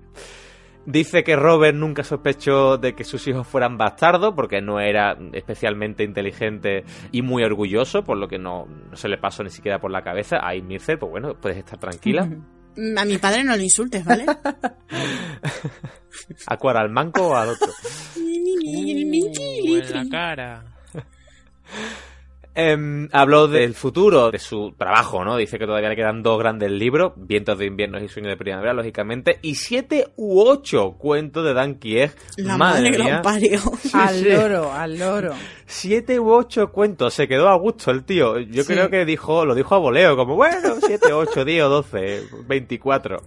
Dice 0.88 1.22
que 1.22 1.36
Robert 1.36 1.76
nunca 1.76 2.02
sospechó 2.02 2.78
de 2.78 2.94
que 2.94 3.04
sus 3.04 3.28
hijos 3.28 3.46
fueran 3.46 3.76
bastardos 3.76 4.32
porque 4.34 4.62
no 4.62 4.80
era 4.80 5.18
especialmente 5.34 6.02
inteligente 6.02 6.82
y 7.12 7.20
muy 7.20 7.42
orgulloso, 7.42 8.02
por 8.04 8.16
lo 8.16 8.26
que 8.26 8.38
no, 8.38 8.66
se 8.94 9.06
le 9.06 9.18
pasó 9.18 9.42
ni 9.44 9.50
siquiera 9.50 9.78
por 9.78 9.90
la 9.90 10.00
cabeza. 10.00 10.38
Ahí 10.40 10.62
Mirce, 10.62 10.96
pues 10.96 11.10
bueno, 11.10 11.34
puedes 11.34 11.58
estar 11.58 11.78
tranquila. 11.78 12.22
A 12.96 13.04
mi 13.04 13.18
padre 13.18 13.44
no 13.44 13.54
le 13.54 13.64
insultes, 13.64 14.02
¿vale? 14.02 14.24
¿A 16.46 16.56
cuál? 16.56 16.78
¿Al 16.78 16.88
manco 16.88 17.28
o 17.28 17.36
al 17.36 17.50
otro? 17.50 17.68
Uh, 18.16 19.76
en 19.76 19.92
la 19.92 20.08
cara. 20.10 20.64
Em, 22.60 23.08
habló 23.12 23.46
del 23.46 23.72
futuro 23.72 24.32
de 24.32 24.40
su 24.40 24.74
trabajo, 24.76 25.24
¿no? 25.24 25.36
Dice 25.36 25.60
que 25.60 25.64
todavía 25.64 25.90
le 25.90 25.94
quedan 25.94 26.24
dos 26.24 26.40
grandes 26.40 26.72
libros, 26.72 27.12
Vientos 27.14 27.56
de 27.56 27.66
invierno 27.66 28.02
y 28.02 28.08
Sueño 28.08 28.30
de 28.30 28.36
primavera, 28.36 28.72
lógicamente, 28.72 29.38
y 29.42 29.54
siete 29.54 30.08
u 30.16 30.40
ocho 30.40 30.96
cuentos 30.98 31.44
de 31.44 31.54
Dan 31.54 31.76
Kieg. 31.76 32.10
La 32.36 32.56
madre 32.56 32.90
que 32.90 32.98
lo 32.98 33.22
parió. 33.22 33.60
al 33.92 34.16
sí. 34.16 34.24
loro, 34.24 34.72
al 34.72 34.98
loro. 34.98 35.34
Siete 35.70 36.18
u 36.18 36.32
ocho 36.32 36.72
cuentos, 36.72 37.12
se 37.12 37.28
quedó 37.28 37.48
a 37.50 37.54
gusto 37.56 37.90
el 37.90 38.02
tío. 38.02 38.38
Yo 38.38 38.62
Sí. 38.62 38.72
creo 38.72 38.88
que 38.88 39.04
dijo, 39.04 39.44
lo 39.44 39.54
dijo 39.54 39.74
a 39.74 39.78
voleo, 39.78 40.16
como 40.16 40.34
bueno, 40.34 40.76
siete, 40.80 41.12
ocho, 41.12 41.44
diez 41.44 41.62
doce, 41.64 42.22
veinticuatro. 42.46 43.18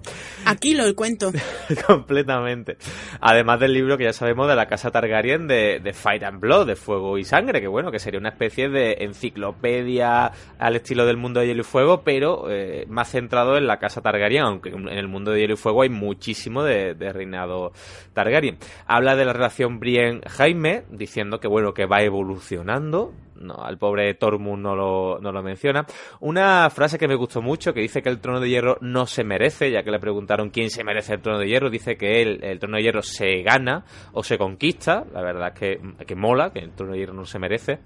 Aquí 0.46 0.74
lo 0.74 0.94
cuento. 0.96 1.32
Completamente. 1.88 2.78
Además 3.20 3.60
del 3.60 3.74
libro 3.74 3.96
que 3.96 4.06
ya 4.06 4.14
sabemos 4.14 4.48
de 4.48 4.56
la 4.56 4.66
casa 4.68 4.90
Targaryen 4.90 5.48
de, 5.48 5.80
de 5.84 5.94
Fight 5.94 6.24
and 6.24 6.40
Blood, 6.40 6.66
de 6.66 6.76
Fuego 6.76 7.20
y 7.20 7.24
Sangre, 7.24 7.62
que 7.62 7.68
bueno, 7.68 7.92
que 7.92 8.00
sería 8.00 8.20
una 8.20 8.30
especie 8.30 8.70
de 8.70 8.98
enciclopedia 9.02 10.32
al 10.58 10.76
estilo 10.76 11.06
del 11.06 11.18
mundo 11.18 11.40
de 11.42 11.48
Hielo 11.48 11.62
y 11.62 11.64
Fuego, 11.64 12.02
pero 12.04 12.50
eh, 12.50 12.86
más 12.90 13.12
centrado 13.12 13.56
en 13.56 13.68
la 13.68 13.78
casa 13.78 14.02
Targaryen, 14.02 14.42
aunque 14.44 14.70
en 14.70 14.88
el 14.90 15.08
mundo 15.08 15.30
de 15.32 15.42
Hielo 15.42 15.54
y 15.54 15.58
Fuego 15.58 15.84
hay 15.84 15.90
muchísimo 15.90 16.64
de, 16.64 16.96
de 16.96 17.14
reinado 17.14 17.72
Targaryen. 18.14 18.58
Habla 18.88 19.16
de 19.16 19.26
la 19.26 19.34
relación 19.34 19.80
Brienne-Jaime, 19.80 20.86
diciendo 20.90 21.40
que 21.40 21.48
bueno, 21.48 21.74
que 21.74 21.86
va 21.86 22.02
evolucionando. 22.32 23.14
No, 23.36 23.56
al 23.56 23.80
pobre 23.80 24.14
Tormund 24.14 24.62
no 24.62 24.76
lo, 24.76 25.20
no 25.20 25.32
lo 25.32 25.42
menciona. 25.42 25.86
Una 26.20 26.70
frase 26.70 27.00
que 27.00 27.08
me 27.08 27.16
gustó 27.16 27.42
mucho, 27.42 27.74
que 27.74 27.82
dice 27.82 28.04
que 28.04 28.10
el 28.10 28.20
trono 28.20 28.40
de 28.40 28.48
hierro 28.48 28.78
no 28.82 29.08
se 29.08 29.24
merece, 29.24 29.72
ya 29.72 29.82
que 29.82 29.90
le 29.90 30.00
preguntaron 30.00 30.52
quién 30.52 30.70
se 30.70 30.84
merece 30.84 31.16
el 31.16 31.22
trono 31.22 31.40
de 31.40 31.48
hierro, 31.48 31.72
dice 31.72 31.98
que 31.98 32.22
él, 32.22 32.40
el 32.44 32.60
trono 32.60 32.78
de 32.78 32.84
hierro 32.84 33.02
se 33.02 33.42
gana 33.42 33.84
o 34.14 34.22
se 34.22 34.38
conquista. 34.38 35.06
La 35.12 35.24
verdad 35.24 35.54
es 35.56 35.60
que, 35.60 36.06
que 36.06 36.16
mola, 36.16 36.52
que 36.52 36.60
el 36.60 36.72
trono 36.74 36.94
de 36.94 37.00
hierro 37.00 37.14
no 37.14 37.26
se 37.26 37.40
merece. 37.40 37.80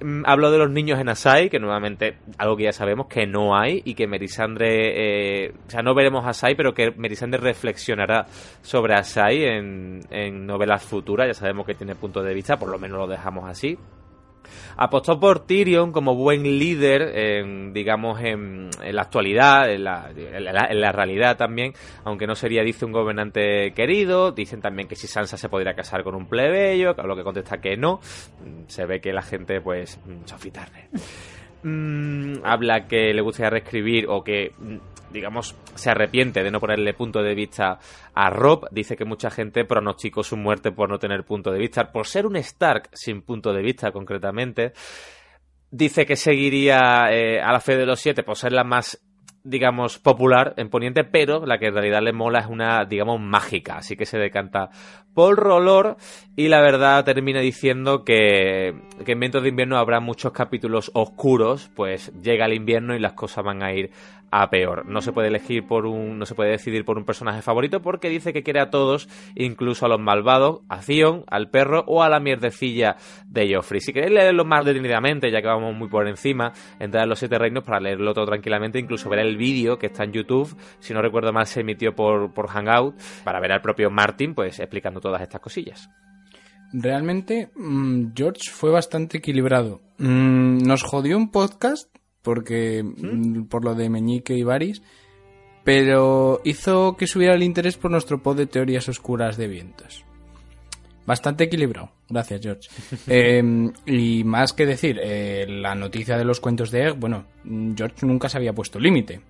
Mm, 0.00 0.22
Hablo 0.26 0.50
de 0.50 0.58
los 0.58 0.70
niños 0.70 0.98
en 0.98 1.08
Asai, 1.08 1.48
que 1.48 1.58
nuevamente 1.58 2.18
algo 2.38 2.56
que 2.56 2.64
ya 2.64 2.72
sabemos 2.72 3.06
que 3.06 3.26
no 3.26 3.56
hay 3.56 3.82
y 3.84 3.94
que 3.94 4.06
Melisandre, 4.06 5.46
eh, 5.46 5.52
o 5.66 5.70
sea, 5.70 5.82
no 5.82 5.94
veremos 5.94 6.26
Asai, 6.26 6.54
pero 6.56 6.74
que 6.74 6.90
Melisandre 6.92 7.40
reflexionará 7.40 8.26
sobre 8.62 8.94
Asai 8.94 9.44
en, 9.44 10.00
en 10.10 10.46
novelas 10.46 10.82
futuras. 10.82 11.26
Ya 11.28 11.34
sabemos 11.34 11.66
que 11.66 11.74
tiene 11.74 11.94
punto 11.94 12.22
de 12.22 12.34
vista, 12.34 12.56
por 12.56 12.70
lo 12.70 12.78
menos 12.78 12.98
lo 12.98 13.06
dejamos 13.06 13.48
así. 13.48 13.78
Apostó 14.76 15.18
por 15.18 15.40
Tyrion 15.40 15.92
como 15.92 16.14
buen 16.14 16.42
líder, 16.42 17.02
en, 17.16 17.72
digamos, 17.72 18.20
en, 18.20 18.70
la 18.92 19.02
actualidad, 19.02 19.70
en 19.70 19.84
la, 19.84 20.92
realidad 20.92 21.36
también, 21.36 21.72
aunque 22.04 22.26
no 22.26 22.34
sería, 22.34 22.62
dice, 22.62 22.84
un 22.84 22.92
gobernante 22.92 23.72
querido. 23.72 24.32
Dicen 24.32 24.60
también 24.60 24.88
que 24.88 24.96
si 24.96 25.06
Sansa 25.06 25.36
se 25.36 25.48
podría 25.48 25.74
casar 25.74 26.02
con 26.04 26.14
un 26.14 26.26
plebeyo, 26.26 26.94
a 26.96 27.06
lo 27.06 27.16
que 27.16 27.22
contesta 27.22 27.58
que 27.58 27.76
no. 27.76 28.00
Se 28.66 28.86
ve 28.86 29.00
que 29.00 29.12
la 29.12 29.22
gente, 29.22 29.60
pues, 29.60 29.98
mm, 30.04 30.26
Sophie 30.26 30.50
Turner. 30.50 30.88
Mm, 31.62 32.44
habla 32.44 32.86
que 32.86 33.14
le 33.14 33.22
gustaría 33.22 33.48
reescribir 33.48 34.06
o 34.08 34.22
que, 34.22 34.52
mm, 34.58 34.76
digamos, 35.14 35.54
se 35.76 35.90
arrepiente 35.90 36.42
de 36.42 36.50
no 36.50 36.60
ponerle 36.60 36.92
punto 36.92 37.22
de 37.22 37.34
vista 37.34 37.78
a 38.12 38.30
Rob. 38.30 38.66
Dice 38.72 38.96
que 38.96 39.04
mucha 39.04 39.30
gente 39.30 39.64
pronosticó 39.64 40.22
su 40.24 40.36
muerte 40.36 40.72
por 40.72 40.90
no 40.90 40.98
tener 40.98 41.24
punto 41.24 41.52
de 41.52 41.58
vista, 41.60 41.92
por 41.92 42.06
ser 42.06 42.26
un 42.26 42.36
Stark 42.36 42.90
sin 42.92 43.22
punto 43.22 43.52
de 43.52 43.62
vista 43.62 43.92
concretamente. 43.92 44.72
Dice 45.70 46.04
que 46.04 46.16
seguiría 46.16 47.06
eh, 47.10 47.40
a 47.40 47.52
la 47.52 47.60
fe 47.60 47.76
de 47.76 47.86
los 47.86 48.00
siete 48.00 48.24
por 48.24 48.36
ser 48.36 48.52
la 48.52 48.64
más 48.64 49.00
digamos, 49.44 49.98
popular 49.98 50.54
en 50.56 50.70
Poniente, 50.70 51.04
pero 51.04 51.44
la 51.44 51.58
que 51.58 51.66
en 51.66 51.74
realidad 51.74 52.00
le 52.02 52.14
mola 52.14 52.40
es 52.40 52.46
una, 52.46 52.86
digamos, 52.86 53.20
mágica. 53.20 53.76
Así 53.76 53.94
que 53.94 54.06
se 54.06 54.16
decanta 54.16 54.70
por 55.12 55.36
Rolor 55.36 55.98
y 56.34 56.48
la 56.48 56.62
verdad 56.62 57.04
termina 57.04 57.40
diciendo 57.40 58.04
que, 58.04 58.74
que 59.04 59.12
en 59.12 59.20
Vientos 59.20 59.42
de 59.42 59.50
Invierno 59.50 59.76
habrá 59.76 60.00
muchos 60.00 60.32
capítulos 60.32 60.90
oscuros, 60.94 61.70
pues 61.76 62.10
llega 62.22 62.46
el 62.46 62.54
invierno 62.54 62.96
y 62.96 62.98
las 62.98 63.12
cosas 63.12 63.44
van 63.44 63.62
a 63.62 63.72
ir 63.74 63.90
a 64.36 64.50
peor. 64.50 64.84
No 64.86 65.00
se 65.00 65.12
puede 65.12 65.28
elegir 65.28 65.64
por 65.64 65.86
un, 65.86 66.18
no 66.18 66.26
se 66.26 66.34
puede 66.34 66.50
decidir 66.50 66.84
por 66.84 66.98
un 66.98 67.04
personaje 67.04 67.40
favorito 67.40 67.80
porque 67.80 68.08
dice 68.08 68.32
que 68.32 68.42
quiere 68.42 68.58
a 68.58 68.68
todos, 68.68 69.08
incluso 69.36 69.86
a 69.86 69.88
los 69.88 70.00
malvados, 70.00 70.62
a 70.68 70.80
Theon, 70.80 71.22
al 71.28 71.50
perro 71.50 71.84
o 71.86 72.02
a 72.02 72.08
la 72.08 72.18
mierdecilla 72.18 72.96
de 73.28 73.54
Joffrey. 73.54 73.80
Si 73.80 73.92
queréis 73.92 74.12
leerlo 74.12 74.44
más 74.44 74.64
detenidamente, 74.64 75.30
ya 75.30 75.40
que 75.40 75.46
vamos 75.46 75.76
muy 75.76 75.88
por 75.88 76.08
encima, 76.08 76.52
entrar 76.80 77.04
en 77.04 77.10
los 77.10 77.20
siete 77.20 77.38
reinos 77.38 77.62
para 77.62 77.78
leerlo 77.78 78.12
todo 78.12 78.26
tranquilamente, 78.26 78.80
incluso 78.80 79.08
ver 79.08 79.20
el 79.20 79.36
vídeo 79.36 79.78
que 79.78 79.86
está 79.86 80.02
en 80.02 80.12
YouTube, 80.12 80.56
si 80.80 80.92
no 80.92 81.00
recuerdo 81.00 81.32
mal 81.32 81.46
se 81.46 81.60
emitió 81.60 81.94
por, 81.94 82.34
por 82.34 82.48
Hangout, 82.48 82.96
para 83.22 83.38
ver 83.38 83.52
al 83.52 83.62
propio 83.62 83.88
Martin, 83.88 84.34
pues 84.34 84.58
explicando 84.58 85.00
todas 85.00 85.22
estas 85.22 85.40
cosillas. 85.40 85.88
Realmente, 86.72 87.52
mm, 87.54 88.06
George 88.16 88.50
fue 88.50 88.72
bastante 88.72 89.18
equilibrado. 89.18 89.80
Mm, 89.98 90.58
nos 90.66 90.82
jodió 90.82 91.16
un 91.16 91.30
podcast, 91.30 91.88
porque 92.24 92.82
mm, 92.82 93.44
por 93.44 93.64
lo 93.64 93.76
de 93.76 93.88
Meñique 93.88 94.34
y 94.34 94.42
Baris, 94.42 94.82
pero 95.62 96.40
hizo 96.44 96.96
que 96.96 97.06
subiera 97.06 97.34
el 97.34 97.44
interés 97.44 97.76
por 97.76 97.90
nuestro 97.90 98.22
pod 98.22 98.36
de 98.36 98.46
teorías 98.46 98.88
oscuras 98.88 99.36
de 99.36 99.46
vientos. 99.46 100.04
Bastante 101.06 101.44
equilibrado. 101.44 101.90
Gracias, 102.08 102.40
George. 102.42 102.68
Eh, 103.06 103.42
y 103.86 104.24
más 104.24 104.52
que 104.54 104.66
decir, 104.66 104.98
eh, 105.02 105.46
la 105.48 105.74
noticia 105.74 106.16
de 106.16 106.24
los 106.24 106.40
cuentos 106.40 106.70
de 106.70 106.88
Egg, 106.88 106.98
bueno, 106.98 107.26
mm, 107.44 107.74
George 107.76 108.06
nunca 108.06 108.28
se 108.28 108.38
había 108.38 108.52
puesto 108.54 108.80
límite. 108.80 109.20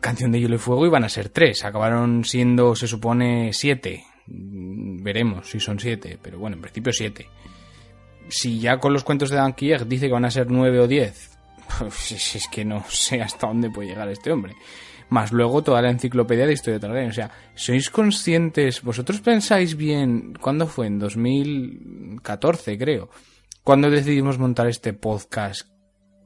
Canción 0.00 0.32
de 0.32 0.40
Hielo 0.40 0.56
y 0.56 0.58
Fuego 0.58 0.86
iban 0.86 1.04
a 1.04 1.08
ser 1.08 1.28
tres, 1.28 1.64
acabaron 1.64 2.24
siendo, 2.24 2.74
se 2.74 2.88
supone, 2.88 3.52
siete. 3.52 4.04
Mm, 4.26 5.02
Veremos 5.02 5.48
si 5.48 5.60
son 5.60 5.78
siete, 5.78 6.18
pero 6.20 6.38
bueno, 6.38 6.56
en 6.56 6.62
principio 6.62 6.92
siete. 6.92 7.28
Si 8.28 8.58
ya 8.58 8.78
con 8.78 8.92
los 8.92 9.04
cuentos 9.04 9.30
de 9.30 9.36
Dan 9.36 9.52
Kieg 9.52 9.86
dice 9.86 10.06
que 10.06 10.12
van 10.12 10.24
a 10.24 10.30
ser 10.30 10.50
nueve 10.50 10.80
o 10.80 10.88
diez, 10.88 11.33
pues 11.78 12.34
es 12.34 12.48
que 12.48 12.64
no 12.64 12.84
sé 12.88 13.20
hasta 13.20 13.46
dónde 13.46 13.70
puede 13.70 13.88
llegar 13.88 14.08
este 14.08 14.32
hombre. 14.32 14.54
Más 15.10 15.32
luego 15.32 15.62
toda 15.62 15.82
la 15.82 15.90
enciclopedia 15.90 16.46
de 16.46 16.54
historia 16.54 16.78
de. 16.78 17.06
O 17.06 17.12
sea, 17.12 17.30
¿sois 17.54 17.90
conscientes? 17.90 18.82
¿Vosotros 18.82 19.20
pensáis 19.20 19.76
bien? 19.76 20.34
¿Cuándo 20.40 20.66
fue? 20.66 20.86
En 20.86 20.98
2014, 20.98 22.78
creo. 22.78 23.10
Cuando 23.62 23.90
decidimos 23.90 24.38
montar 24.38 24.66
este 24.66 24.92
podcast 24.92 25.68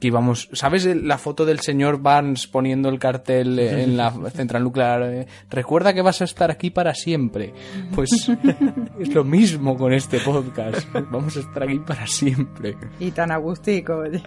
que 0.00 0.06
íbamos, 0.06 0.48
¿sabes 0.52 0.84
la 0.84 1.18
foto 1.18 1.44
del 1.44 1.58
señor 1.58 2.00
Barnes 2.00 2.46
poniendo 2.46 2.88
el 2.88 3.00
cartel 3.00 3.58
en 3.58 3.96
la 3.96 4.10
central 4.34 4.62
nuclear? 4.62 5.26
Recuerda 5.50 5.92
que 5.92 6.02
vas 6.02 6.20
a 6.20 6.24
estar 6.24 6.50
aquí 6.50 6.70
para 6.70 6.94
siempre. 6.94 7.52
Pues 7.94 8.10
es 9.00 9.12
lo 9.12 9.24
mismo 9.24 9.76
con 9.76 9.92
este 9.92 10.20
podcast. 10.20 10.88
Vamos 11.10 11.36
a 11.36 11.40
estar 11.40 11.64
aquí 11.64 11.80
para 11.80 12.06
siempre. 12.06 12.76
Y 13.00 13.10
tan 13.10 13.32
agustico, 13.32 13.96
oye. 13.96 14.22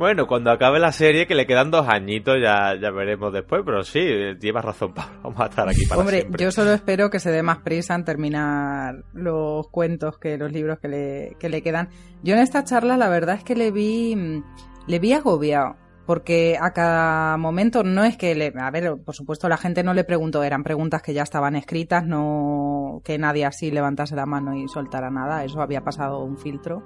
Bueno, 0.00 0.26
cuando 0.26 0.50
acabe 0.50 0.80
la 0.80 0.92
serie, 0.92 1.26
que 1.26 1.34
le 1.34 1.46
quedan 1.46 1.70
dos 1.70 1.86
añitos, 1.86 2.36
ya, 2.42 2.74
ya 2.80 2.90
veremos 2.90 3.34
después, 3.34 3.60
pero 3.66 3.84
sí, 3.84 4.00
llevas 4.40 4.64
razón, 4.64 4.94
Pablo. 4.94 5.12
Vamos 5.24 5.40
a 5.42 5.44
estar 5.44 5.68
aquí 5.68 5.84
para 5.86 6.00
Hombre, 6.00 6.20
siempre. 6.20 6.42
yo 6.42 6.50
solo 6.50 6.72
espero 6.72 7.10
que 7.10 7.20
se 7.20 7.30
dé 7.30 7.42
más 7.42 7.58
prisa 7.58 7.96
en 7.96 8.06
terminar 8.06 9.04
los 9.12 9.68
cuentos 9.68 10.16
que 10.16 10.38
los 10.38 10.50
libros 10.52 10.78
que 10.78 10.88
le, 10.88 11.36
que 11.38 11.50
le 11.50 11.60
quedan. 11.60 11.90
Yo 12.22 12.32
en 12.32 12.40
esta 12.40 12.64
charla 12.64 12.96
la 12.96 13.10
verdad 13.10 13.34
es 13.34 13.44
que 13.44 13.54
le 13.54 13.72
vi, 13.72 14.16
mm, 14.16 14.42
le 14.86 14.98
vi 15.00 15.12
agobiado. 15.12 15.76
Porque 16.06 16.56
a 16.58 16.72
cada 16.72 17.36
momento 17.36 17.84
no 17.84 18.02
es 18.02 18.16
que 18.16 18.34
le, 18.34 18.54
a 18.58 18.70
ver, 18.70 18.96
por 19.04 19.14
supuesto 19.14 19.50
la 19.50 19.58
gente 19.58 19.84
no 19.84 19.92
le 19.92 20.02
preguntó, 20.04 20.42
eran 20.42 20.64
preguntas 20.64 21.02
que 21.02 21.12
ya 21.12 21.22
estaban 21.22 21.56
escritas, 21.56 22.06
no 22.06 23.02
que 23.04 23.18
nadie 23.18 23.44
así 23.44 23.70
levantase 23.70 24.16
la 24.16 24.24
mano 24.24 24.56
y 24.56 24.66
soltara 24.66 25.10
nada, 25.10 25.44
eso 25.44 25.60
había 25.60 25.82
pasado 25.82 26.24
un 26.24 26.38
filtro 26.38 26.84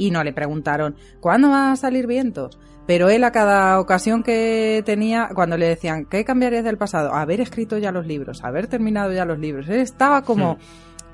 y 0.00 0.10
no 0.10 0.24
le 0.24 0.32
preguntaron 0.32 0.96
¿cuándo 1.20 1.50
va 1.50 1.72
a 1.72 1.76
salir 1.76 2.06
vientos? 2.06 2.58
Pero 2.86 3.08
él 3.08 3.22
a 3.22 3.30
cada 3.30 3.78
ocasión 3.78 4.22
que 4.24 4.82
tenía, 4.84 5.28
cuando 5.34 5.56
le 5.56 5.66
decían 5.68 6.06
¿qué 6.06 6.24
cambiarías 6.24 6.64
del 6.64 6.76
pasado? 6.78 7.14
Haber 7.14 7.40
escrito 7.40 7.78
ya 7.78 7.92
los 7.92 8.06
libros, 8.06 8.42
haber 8.42 8.66
terminado 8.66 9.12
ya 9.12 9.24
los 9.24 9.38
libros. 9.38 9.68
Él 9.68 9.78
estaba 9.80 10.22
como... 10.22 10.58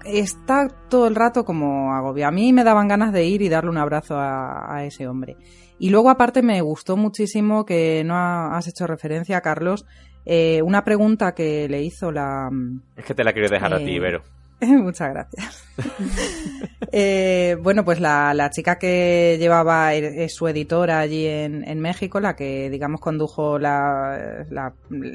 Está 0.05 0.69
todo 0.89 1.09
el 1.09 1.17
rato 1.17 1.45
como 1.45 1.93
agobiado. 1.93 2.29
A 2.29 2.33
mí 2.33 2.53
me 2.53 2.63
daban 2.63 2.87
ganas 2.87 3.13
de 3.13 3.25
ir 3.25 3.43
y 3.43 3.49
darle 3.49 3.71
un 3.71 3.79
abrazo 3.79 4.15
a, 4.17 4.73
a 4.73 4.85
ese 4.85 5.09
hombre. 5.09 5.37
Y 5.81 5.91
luego 5.91 6.11
aparte 6.11 6.43
me 6.43 6.61
gustó 6.61 6.97
muchísimo 6.97 7.65
que 7.67 8.05
no 8.05 8.15
ha- 8.15 8.57
has 8.57 8.69
hecho 8.69 8.87
referencia, 8.87 9.41
Carlos, 9.41 9.85
eh, 10.25 10.63
una 10.63 10.85
pregunta 10.85 11.35
que 11.35 11.69
le 11.69 11.83
hizo 11.83 12.13
la... 12.13 12.49
Es 12.97 13.05
que 13.05 13.15
te 13.15 13.25
la 13.25 13.33
quiero 13.33 13.49
dejar 13.49 13.75
a 13.75 13.79
ti, 13.79 13.97
Eh, 13.97 14.01
Vero. 14.01 14.23
Muchas 14.61 15.11
gracias. 15.11 15.63
Eh, 16.99 17.57
bueno, 17.63 17.85
pues 17.85 18.01
la, 18.01 18.49
chica 18.51 18.79
que 18.79 19.37
llevaba 19.39 19.93
es 19.93 20.35
su 20.35 20.47
editora 20.49 21.01
allí 21.01 21.27
en, 21.27 21.81
México, 21.81 22.21
la 22.21 22.37
que 22.37 22.71
digamos 22.71 23.01
condujo 23.01 23.59
la, 23.59 24.41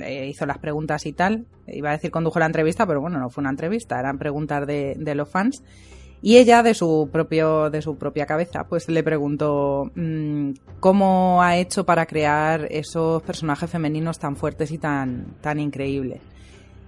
hizo 0.08 0.46
las 0.46 0.58
preguntas 0.60 1.06
y 1.08 1.14
tal. 1.14 1.46
Iba 1.66 1.90
a 1.90 1.94
decir 1.94 2.12
condujo 2.12 2.38
la 2.38 2.46
entrevista, 2.46 2.86
pero 2.86 3.02
bueno, 3.02 3.20
no 3.20 3.30
fue 3.30 3.42
una 3.42 3.50
entrevista, 3.50 4.00
eran 4.00 4.20
preguntas 4.20 4.68
de, 4.68 4.96
de 4.98 5.16
los 5.16 5.30
fans. 5.30 5.64
Y 6.22 6.38
ella, 6.38 6.62
de 6.62 6.76
su 6.76 7.10
propio, 7.12 7.72
de 7.72 7.82
su 7.82 7.98
propia 7.98 8.28
cabeza, 8.28 8.66
pues 8.66 8.88
le 8.90 9.02
preguntó 9.02 9.90
mm, 9.96 10.52
cómo 10.80 11.42
ha 11.42 11.58
hecho 11.58 11.84
para 11.84 12.06
crear 12.06 12.68
esos 12.70 13.24
personajes 13.24 13.70
femeninos 13.70 14.20
tan 14.20 14.36
fuertes 14.36 14.72
y 14.72 14.78
tan, 14.78 15.38
tan 15.42 15.60
increíbles. 15.60 16.22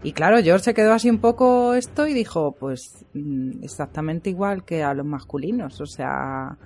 Y 0.04 0.12
claro, 0.12 0.38
George 0.44 0.66
se 0.66 0.74
quedó 0.74 0.92
así 0.94 1.10
un 1.10 1.20
poco 1.20 1.74
esto 1.76 2.06
y 2.08 2.14
dijo, 2.14 2.56
pues 2.60 3.06
mm, 3.14 3.64
exactamente 3.64 4.30
igual 4.30 4.66
que 4.66 4.84
a 4.84 4.94
los 4.94 5.06
masculinos, 5.06 5.80
o 5.80 5.86
sea, 5.86 6.58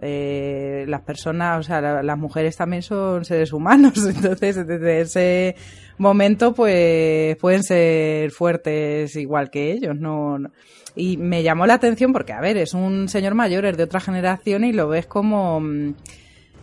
eh, 0.00 0.84
las 0.86 1.00
personas, 1.02 1.58
o 1.58 1.62
sea, 1.64 1.80
la- 1.80 2.02
las 2.04 2.16
mujeres 2.18 2.56
también 2.56 2.82
son 2.82 3.24
seres 3.24 3.52
humanos, 3.52 3.94
entonces 4.14 4.64
desde 4.64 5.00
ese 5.00 5.56
momento 5.98 6.54
pues 6.54 7.36
pueden 7.38 7.64
ser 7.64 8.30
fuertes 8.30 9.16
igual 9.16 9.50
que 9.50 9.72
ellos, 9.72 9.96
no, 9.98 10.38
no- 10.38 10.50
y 10.94 11.16
me 11.16 11.42
llamó 11.42 11.66
la 11.66 11.74
atención 11.74 12.12
porque, 12.12 12.32
a 12.32 12.40
ver, 12.40 12.56
es 12.58 12.74
un 12.74 13.08
señor 13.08 13.34
mayor, 13.34 13.64
es 13.64 13.76
de 13.76 13.82
otra 13.84 13.98
generación 14.00 14.62
y 14.64 14.72
lo 14.72 14.86
ves 14.88 15.06
como... 15.06 15.60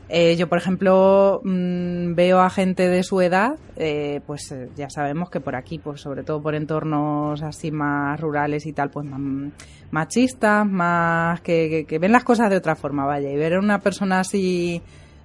mm, 0.07 0.11
eh, 0.11 0.35
yo, 0.37 0.47
por 0.47 0.57
ejemplo, 0.57 1.41
mm, 1.43 2.13
veo 2.15 2.39
a 2.39 2.49
gente 2.49 2.87
de 2.89 3.03
su 3.03 3.21
edad, 3.21 3.55
eh, 3.75 4.21
pues 4.27 4.51
eh, 4.51 4.69
ya 4.75 4.89
sabemos 4.89 5.29
que 5.29 5.39
por 5.39 5.55
aquí, 5.55 5.79
pues 5.79 6.01
sobre 6.01 6.23
todo 6.23 6.41
por 6.41 6.55
entornos 6.55 7.41
así 7.41 7.71
más 7.71 8.19
rurales 8.19 8.65
y 8.65 8.73
tal, 8.73 8.89
pues 8.89 9.05
más 9.05 9.51
machistas, 9.91 10.65
más 10.67 11.41
que, 11.41 11.69
que- 11.69 11.85
que 11.85 11.99
ven 11.99 12.11
las 12.11 12.23
cosas 12.23 12.49
de 12.49 12.57
otra 12.57 12.75
forma, 12.75 13.05
vaya. 13.05 13.29
Y 13.31 13.35
ver 13.37 13.53
a 13.55 13.59
una 13.59 13.79
persona 13.79 14.19
así 14.19 14.81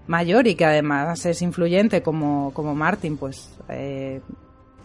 mayor 0.06 0.46
y 0.46 0.54
que 0.54 0.64
además 0.64 1.24
es 1.26 1.42
influyente 1.42 2.02
como, 2.02 2.52
como 2.52 2.74
Martin, 2.74 3.16
pues 3.16 3.50
eh, 3.68 4.20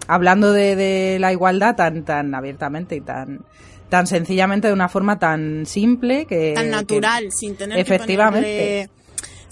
hablando 0.08 0.52
de, 0.54 0.76
de 0.76 1.18
la 1.20 1.32
igualdad 1.32 1.76
tan, 1.76 2.04
tan 2.04 2.34
abiertamente 2.36 2.96
y 2.96 3.02
tan 3.02 3.42
tan 3.90 4.08
sencillamente 4.08 4.68
de 4.68 4.74
una 4.74 4.90
forma 4.90 5.20
tan 5.20 5.68
simple 5.68 6.26
que 6.26 6.54
Tan 6.56 6.66
que- 6.66 6.72
natural, 6.72 7.32
sin 7.32 7.56
tener 7.56 7.78
Efectivamente. 7.78 8.48
que 8.48 8.90
ponerle- 8.90 9.05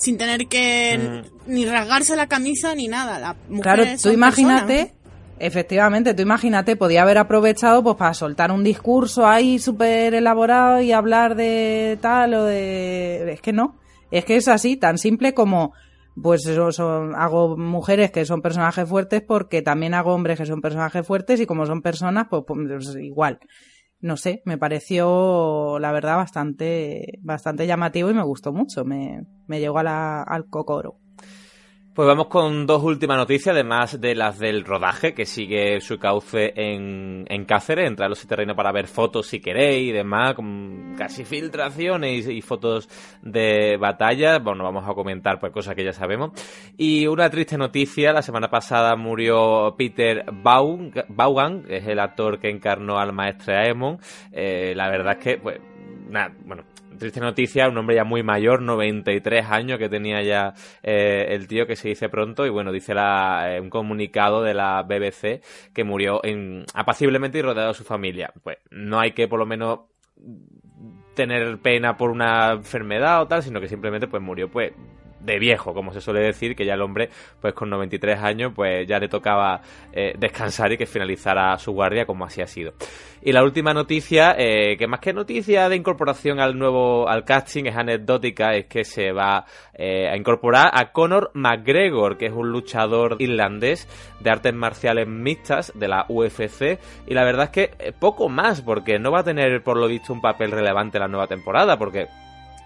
sin 0.04 0.18
tener 0.18 0.48
que 0.48 1.24
ni 1.48 1.66
rasgarse 1.66 2.16
la 2.18 2.28
camisa 2.28 2.76
ni 2.76 2.88
nada. 2.90 3.20
Las 3.20 3.36
Claro, 3.62 3.84
mujeres 3.84 4.02
tú 4.02 4.10
imagínate, 4.10 4.76
personas. 4.76 5.36
efectivamente, 5.40 6.14
tú 6.14 6.22
imagínate, 6.22 6.76
podía 6.76 7.04
haber 7.04 7.18
aprovechado 7.18 7.82
pues 7.84 7.96
para 7.96 8.14
soltar 8.14 8.52
un 8.52 8.64
discurso 8.64 9.26
ahí 9.26 9.60
súper 9.60 10.14
elaborado 10.14 10.82
y 10.82 10.92
hablar 10.92 11.36
de 11.36 11.98
tal 12.02 12.34
o 12.34 12.44
de... 12.44 13.32
Es 13.32 13.42
que 13.42 13.54
no, 13.54 13.80
es 14.12 14.26
que 14.26 14.36
es 14.36 14.48
así, 14.50 14.76
tan 14.76 14.98
simple 14.98 15.34
como, 15.34 15.74
pues 16.22 16.46
eso, 16.46 16.74
son, 16.74 17.16
hago 17.16 17.56
mujeres 17.58 18.12
que 18.12 18.26
son 18.26 18.42
personajes 18.42 18.88
fuertes 18.88 19.22
porque 19.22 19.62
también 19.62 19.94
hago 19.94 20.14
hombres 20.14 20.38
que 20.38 20.46
son 20.46 20.60
personajes 20.62 21.08
fuertes 21.08 21.40
y 21.40 21.46
como 21.46 21.66
son 21.66 21.82
personas, 21.82 22.28
pues, 22.30 22.44
pues 22.46 22.96
igual. 23.02 23.40
No 24.04 24.18
sé, 24.18 24.42
me 24.46 24.58
pareció, 24.58 25.80
la 25.80 25.94
verdad, 25.94 26.18
bastante, 26.18 27.20
bastante 27.22 27.66
llamativo 27.68 28.10
y 28.10 28.14
me 28.14 28.22
gustó 28.24 28.52
mucho, 28.52 28.84
me, 28.84 29.26
me 29.48 29.62
llegó 29.62 29.80
a 29.80 29.84
la- 29.84 30.22
al 30.24 30.48
cocoro. 30.50 31.00
Pues 31.94 32.08
vamos 32.08 32.26
con 32.26 32.66
dos 32.66 32.82
últimas 32.82 33.18
noticias, 33.18 33.54
además 33.54 34.02
de 34.02 34.16
las 34.16 34.40
del 34.40 34.66
rodaje, 34.66 35.14
que 35.14 35.28
sigue 35.28 35.80
su 35.80 36.00
cauce 36.00 36.52
en, 36.56 37.24
en 37.30 37.46
Cáceres. 37.46 37.88
Entraros 37.88 38.18
ese 38.18 38.28
terreno 38.28 38.56
para 38.56 38.72
ver 38.72 38.88
fotos 38.88 39.28
si 39.28 39.40
queréis 39.40 39.90
y 39.90 39.92
demás, 39.92 40.34
con 40.34 40.96
casi 40.98 41.24
filtraciones 41.24 42.28
y, 42.28 42.42
fotos 42.42 42.90
de 43.22 43.78
batalla. 43.78 44.40
Bueno, 44.40 44.64
vamos 44.64 44.90
a 44.90 44.96
comentar 44.96 45.40
pues 45.40 45.54
cosas 45.54 45.76
que 45.76 45.84
ya 45.84 45.94
sabemos. 45.94 46.32
Y 46.78 47.06
una 47.06 47.30
triste 47.30 47.60
noticia, 47.60 48.12
la 48.12 48.24
semana 48.24 48.50
pasada 48.50 48.96
murió 48.96 49.76
Peter 49.78 50.26
Vaughan, 50.32 50.92
Vaughan, 51.10 51.62
que 51.62 51.78
es 51.78 51.86
el 51.86 52.00
actor 52.00 52.40
que 52.40 52.50
encarnó 52.50 52.98
al 52.98 53.14
maestro 53.14 53.56
Aemon. 53.56 54.00
Eh, 54.32 54.74
la 54.76 54.90
verdad 54.90 55.20
es 55.20 55.24
que, 55.24 55.38
pues, 55.38 55.60
nada, 56.10 56.34
bueno, 56.44 56.64
triste 56.98 57.20
noticia, 57.20 57.68
un 57.68 57.78
hombre 57.78 57.96
ya 57.96 58.04
muy 58.04 58.24
mayor, 58.24 58.62
93 58.62 59.46
años 59.50 59.80
que 59.80 59.90
tenía 59.90 60.22
ya 60.22 60.54
eh, 60.82 61.28
el 61.30 61.48
tío 61.48 61.68
que 61.68 61.76
se 61.76 61.90
dice 61.90 62.10
pronto 62.10 62.46
y 62.46 62.50
bueno, 62.50 62.72
dice 62.72 62.94
la, 62.94 63.56
eh, 63.56 63.60
un 63.60 63.70
comunicado 63.70 64.42
de 64.42 64.54
la 64.54 64.84
BBC 64.84 65.42
que 65.74 65.84
murió 65.84 66.24
en, 66.24 66.66
apaciblemente 66.74 67.40
y 67.40 67.42
rodeado 67.42 67.70
de 67.70 67.74
su 67.74 67.84
familia. 67.84 68.32
Pues 68.44 68.58
no 68.72 69.00
hay 69.00 69.12
que 69.12 69.28
por 69.28 69.40
lo 69.40 69.46
menos 69.46 69.80
tener 71.14 71.58
pena 71.60 71.98
por 71.98 72.10
una 72.10 72.54
enfermedad 72.54 73.22
o 73.22 73.28
tal, 73.28 73.44
sino 73.44 73.60
que 73.60 73.68
simplemente 73.68 74.08
pues 74.08 74.22
murió 74.22 74.50
pues 74.50 74.74
de 75.24 75.40
viejo, 75.40 75.74
como 75.74 75.94
se 75.94 76.02
suele 76.02 76.22
decir, 76.22 76.56
que 76.56 76.66
ya 76.66 76.74
el 76.74 76.82
hombre, 76.82 77.10
pues 77.42 77.54
con 77.54 77.70
93 77.70 78.20
años, 78.20 78.52
pues 78.56 78.88
ya 78.88 79.00
le 79.00 79.08
tocaba 79.08 79.62
eh, 79.92 80.14
descansar 80.18 80.72
y 80.72 80.78
que 80.78 80.86
finalizara 80.86 81.58
su 81.58 81.72
guardia 81.72 82.06
como 82.06 82.26
así 82.26 82.42
ha 82.42 82.48
sido. 82.48 82.74
Y 83.22 83.32
la 83.32 83.44
última 83.44 83.74
noticia, 83.74 84.36
eh, 84.38 84.76
que 84.78 84.86
más 84.86 85.00
que 85.00 85.14
noticia 85.14 85.70
de 85.70 85.78
incorporación 85.78 86.42
al 86.42 86.58
nuevo, 86.58 87.08
al 87.08 87.24
casting, 87.24 87.66
es 87.66 87.76
anecdótica, 87.76 88.54
es 88.54 88.66
que 88.66 88.84
se 88.84 89.14
va 89.14 89.46
eh, 89.74 90.10
a 90.10 90.18
incorporar 90.18 90.72
a 90.74 90.92
Conor 90.92 91.32
McGregor, 91.34 92.18
que 92.18 92.26
es 92.26 92.34
un 92.34 92.50
luchador 92.50 93.16
irlandés 93.20 93.88
de 94.20 94.30
artes 94.30 94.54
marciales 94.54 95.08
mixtas 95.08 95.72
de 95.74 95.88
la 95.88 96.06
UFC, 96.10 96.80
y 97.08 97.14
la 97.14 97.24
verdad 97.24 97.46
es 97.46 97.52
que 97.52 97.94
poco 97.94 98.28
más, 98.28 98.62
porque 98.62 99.00
no 99.00 99.12
va 99.12 99.22
a 99.22 99.24
tener 99.24 99.64
por 99.64 99.78
lo 99.78 99.88
visto 99.88 100.12
un 100.12 100.20
papel 100.20 100.52
relevante 100.52 101.00
la 101.00 101.08
nueva 101.08 101.28
temporada, 101.28 101.78
porque 101.78 102.08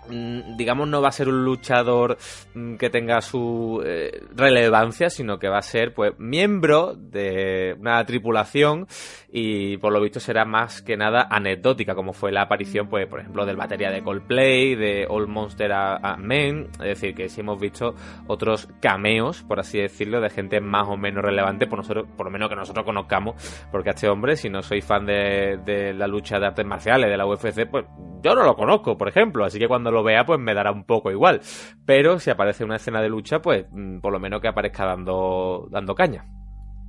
digamos, 0.10 0.88
no 0.88 1.02
va 1.02 1.10
a 1.10 1.12
ser 1.12 1.30
un 1.30 1.44
luchador 1.44 2.18
mm, 2.54 2.76
que 2.76 2.90
tenga 2.90 3.22
su 3.22 3.82
eh, 3.86 4.24
relevancia, 4.36 5.10
sino 5.10 5.40
que 5.40 5.50
va 5.50 5.60
a 5.60 5.62
ser, 5.62 5.94
pues, 5.94 6.14
miembro 6.18 6.94
de 6.96 7.76
una 7.80 8.04
tripulación 8.06 8.88
y, 9.30 9.78
por 9.78 9.94
lo 9.94 10.02
visto, 10.02 10.20
será 10.20 10.46
más 10.46 10.82
que 10.82 10.98
nada 10.98 11.28
anecdótica, 11.30 11.96
como 11.96 12.14
fue 12.14 12.32
la 12.32 12.44
aparición, 12.44 12.88
pues, 12.88 13.08
por 13.08 13.20
ejemplo, 13.20 13.46
del 13.46 13.58
batería 13.58 13.92
de 13.92 14.04
Coldplay, 14.04 14.76
de 14.76 15.06
All 15.10 15.28
Monster 15.28 15.72
a 15.74 16.18
Men, 16.18 16.70
es 16.74 17.00
decir, 17.00 17.14
que 17.14 17.30
sí 17.30 17.42
hemos 17.42 17.60
visto 17.60 17.96
otros 18.28 18.68
cameos, 18.82 19.44
por 19.44 19.60
así 19.60 19.80
decirlo, 19.80 20.22
de 20.22 20.30
gente 20.30 20.62
más 20.62 20.88
o 20.88 20.98
menos 20.98 21.24
relevante, 21.24 21.68
por 21.68 21.80
nosotros, 21.80 22.08
por 22.16 22.28
lo 22.28 22.32
menos 22.32 22.50
que 22.50 22.56
nosotros 22.56 22.86
conozcamos, 22.86 23.36
porque 23.72 23.90
a 23.90 23.94
este 23.94 24.10
hombre, 24.10 24.36
si 24.36 24.50
no 24.50 24.62
soy 24.62 24.82
fan 24.82 25.06
de, 25.06 25.60
de 25.64 25.94
la 25.94 26.08
lucha 26.08 26.40
de 26.40 26.48
artes 26.48 26.66
marciales, 26.66 27.10
de 27.10 27.18
la 27.18 27.26
UFC, 27.26 27.70
pues 27.70 27.86
yo 28.22 28.36
no 28.36 28.44
lo 28.44 28.56
conozco, 28.56 28.98
por 28.98 29.08
ejemplo, 29.08 29.46
así 29.46 29.60
que 29.60 29.68
cuando 29.68 29.92
lo 29.92 29.97
vea, 30.04 30.26
pues 30.26 30.40
me 30.40 30.54
dará 30.54 30.72
un 30.72 30.84
poco 30.84 31.12
igual. 31.12 31.42
Pero 31.86 32.20
si 32.20 32.30
aparece 32.30 32.64
una 32.64 32.78
escena 32.78 33.02
de 33.02 33.10
lucha, 33.10 33.40
pues 33.40 33.66
mm, 33.72 34.00
por 34.00 34.12
lo 34.12 34.20
menos 34.20 34.42
que 34.42 34.48
aparezca 34.48 34.86
dando, 34.86 35.68
dando 35.70 35.96
caña. 35.96 36.26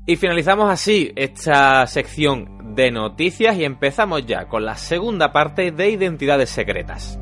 Y 0.06 0.16
finalizamos 0.16 0.70
así 0.70 1.12
esta 1.16 1.86
sección 1.86 2.74
de 2.74 2.90
noticias 2.90 3.56
y 3.58 3.64
empezamos 3.64 4.24
ya 4.24 4.46
con 4.48 4.64
la 4.64 4.76
segunda 4.76 5.32
parte 5.32 5.70
de 5.70 5.90
identidades 5.90 6.48
secretas. 6.48 7.20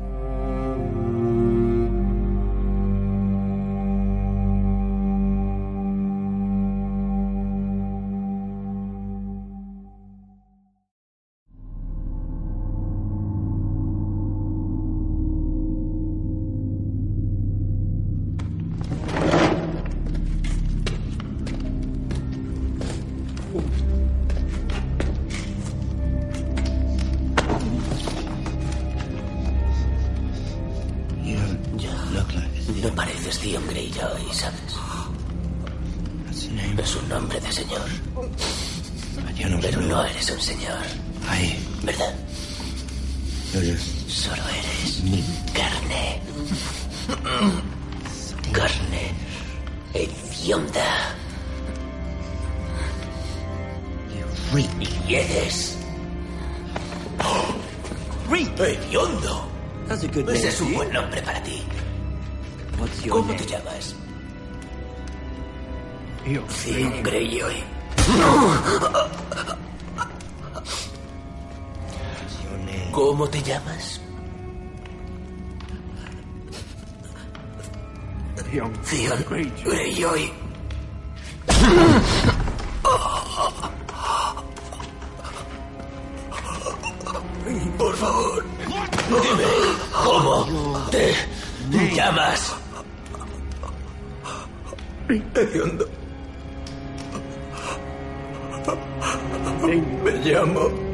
Y 54.55 55.15
eres... 55.15 55.77
¡Hediondo! 58.59 59.47
Ese 59.89 60.47
es 60.49 60.61
un 60.61 60.73
buen 60.73 60.91
nombre 60.91 61.21
para 61.21 61.41
ti. 61.43 61.63
¿Cómo 63.09 63.33
te 63.35 63.45
llamas? 63.45 63.95
Theon 66.25 67.03
Greyjoy. 67.03 67.63
¿Cómo 72.91 73.29
te 73.29 73.41
llamas? 73.41 74.01
Theon 78.51 78.73
Greyjoy. 79.63 80.31
llamas? 91.97 92.55
Hediondo. 95.09 95.87
Me 100.03 100.11
llamo. 100.23 100.86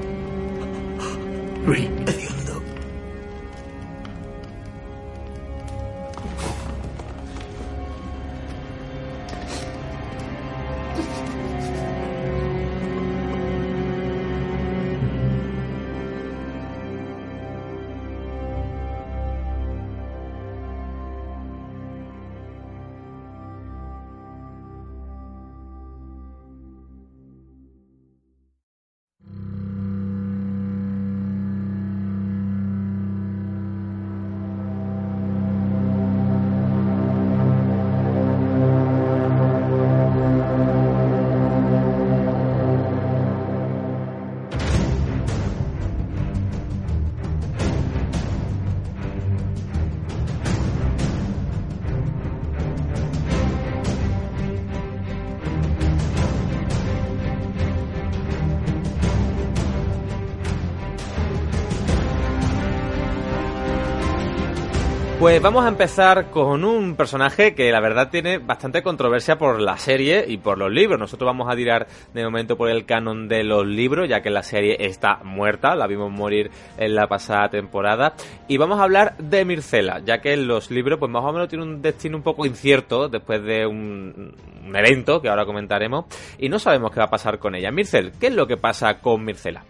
Pues 65.33 65.41
vamos 65.41 65.65
a 65.65 65.69
empezar 65.69 66.29
con 66.29 66.63
un 66.63 66.95
personaje 66.95 67.55
que 67.55 67.71
la 67.71 67.79
verdad 67.79 68.11
tiene 68.11 68.37
bastante 68.37 68.83
controversia 68.83 69.35
por 69.35 69.59
la 69.59 69.79
serie 69.79 70.25
y 70.27 70.37
por 70.37 70.59
los 70.59 70.71
libros. 70.71 70.99
Nosotros 70.99 71.25
vamos 71.25 71.51
a 71.51 71.55
tirar 71.55 71.87
de 72.13 72.23
momento 72.23 72.55
por 72.55 72.69
el 72.69 72.85
canon 72.85 73.27
de 73.27 73.43
los 73.43 73.65
libros, 73.65 74.07
ya 74.07 74.21
que 74.21 74.29
la 74.29 74.43
serie 74.43 74.77
está 74.79 75.21
muerta, 75.23 75.75
la 75.75 75.87
vimos 75.87 76.11
morir 76.11 76.51
en 76.77 76.93
la 76.93 77.07
pasada 77.07 77.49
temporada. 77.49 78.13
Y 78.47 78.57
vamos 78.57 78.79
a 78.79 78.83
hablar 78.83 79.17
de 79.17 79.43
Mircela, 79.43 80.03
ya 80.05 80.21
que 80.21 80.37
los 80.37 80.69
libros 80.69 80.99
pues 80.99 81.11
más 81.11 81.23
o 81.23 81.33
menos 81.33 81.49
tiene 81.49 81.63
un 81.63 81.81
destino 81.81 82.17
un 82.17 82.23
poco 82.23 82.45
incierto 82.45 83.09
después 83.09 83.43
de 83.43 83.65
un, 83.65 84.35
un 84.67 84.75
evento 84.75 85.19
que 85.19 85.29
ahora 85.29 85.47
comentaremos 85.47 86.05
y 86.37 86.47
no 86.47 86.59
sabemos 86.59 86.91
qué 86.91 86.99
va 86.99 87.05
a 87.05 87.09
pasar 87.09 87.39
con 87.39 87.55
ella. 87.55 87.71
Mircel, 87.71 88.11
¿qué 88.19 88.27
es 88.27 88.35
lo 88.35 88.45
que 88.45 88.57
pasa 88.57 88.99
con 88.99 89.25
Mircela? 89.25 89.63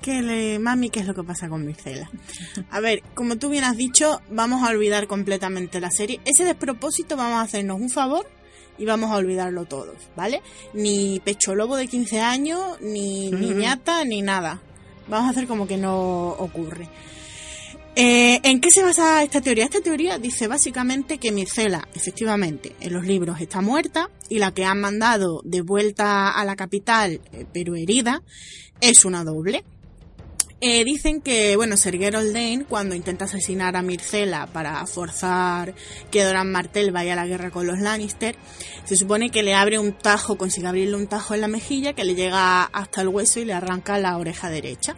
Que 0.00 0.22
le, 0.22 0.58
mami, 0.58 0.90
¿qué 0.90 1.00
es 1.00 1.06
lo 1.06 1.14
que 1.14 1.22
pasa 1.22 1.48
con 1.48 1.64
Mircela? 1.64 2.10
A 2.70 2.80
ver, 2.80 3.02
como 3.14 3.36
tú 3.36 3.48
bien 3.48 3.64
has 3.64 3.76
dicho, 3.76 4.20
vamos 4.30 4.62
a 4.62 4.70
olvidar 4.70 5.06
completamente 5.06 5.80
la 5.80 5.90
serie. 5.90 6.20
Ese 6.24 6.44
despropósito 6.44 7.16
vamos 7.16 7.38
a 7.38 7.42
hacernos 7.42 7.80
un 7.80 7.90
favor 7.90 8.26
y 8.78 8.84
vamos 8.84 9.10
a 9.10 9.16
olvidarlo 9.16 9.64
todos, 9.64 9.96
¿vale? 10.16 10.42
Ni 10.74 11.20
pecho 11.24 11.54
lobo 11.54 11.76
de 11.76 11.86
15 11.86 12.20
años, 12.20 12.80
ni 12.80 13.30
niñata, 13.30 14.04
ni 14.04 14.22
nada. 14.22 14.60
Vamos 15.08 15.28
a 15.28 15.30
hacer 15.30 15.46
como 15.46 15.66
que 15.66 15.76
no 15.76 16.28
ocurre. 16.30 16.88
Eh, 17.98 18.40
¿En 18.42 18.60
qué 18.60 18.70
se 18.70 18.82
basa 18.82 19.22
esta 19.22 19.40
teoría? 19.40 19.64
Esta 19.64 19.80
teoría 19.80 20.18
dice 20.18 20.48
básicamente 20.48 21.16
que 21.16 21.32
Mircela, 21.32 21.88
efectivamente, 21.94 22.76
en 22.80 22.92
los 22.92 23.06
libros 23.06 23.40
está 23.40 23.62
muerta 23.62 24.10
y 24.28 24.38
la 24.38 24.52
que 24.52 24.66
han 24.66 24.82
mandado 24.82 25.40
de 25.44 25.62
vuelta 25.62 26.30
a 26.30 26.44
la 26.44 26.56
capital, 26.56 27.22
eh, 27.32 27.46
pero 27.54 27.74
herida, 27.74 28.22
es 28.82 29.06
una 29.06 29.24
doble. 29.24 29.64
Eh, 30.62 30.84
dicen 30.84 31.20
que, 31.20 31.54
bueno, 31.56 31.76
Serguero 31.76 32.18
Oldane, 32.18 32.64
cuando 32.66 32.94
intenta 32.94 33.26
asesinar 33.26 33.76
a 33.76 33.82
Mircela 33.82 34.46
para 34.46 34.86
forzar 34.86 35.74
que 36.10 36.24
Doran 36.24 36.50
Martell 36.50 36.92
vaya 36.92 37.12
a 37.12 37.16
la 37.16 37.26
guerra 37.26 37.50
con 37.50 37.66
los 37.66 37.78
Lannister, 37.78 38.36
se 38.86 38.96
supone 38.96 39.28
que 39.30 39.42
le 39.42 39.52
abre 39.52 39.78
un 39.78 39.92
tajo, 39.92 40.38
consigue 40.38 40.66
abrirle 40.66 40.96
un 40.96 41.08
tajo 41.08 41.34
en 41.34 41.42
la 41.42 41.48
mejilla 41.48 41.92
que 41.92 42.04
le 42.04 42.14
llega 42.14 42.62
hasta 42.64 43.02
el 43.02 43.08
hueso 43.08 43.38
y 43.38 43.44
le 43.44 43.52
arranca 43.52 43.98
la 43.98 44.16
oreja 44.16 44.48
derecha, 44.48 44.96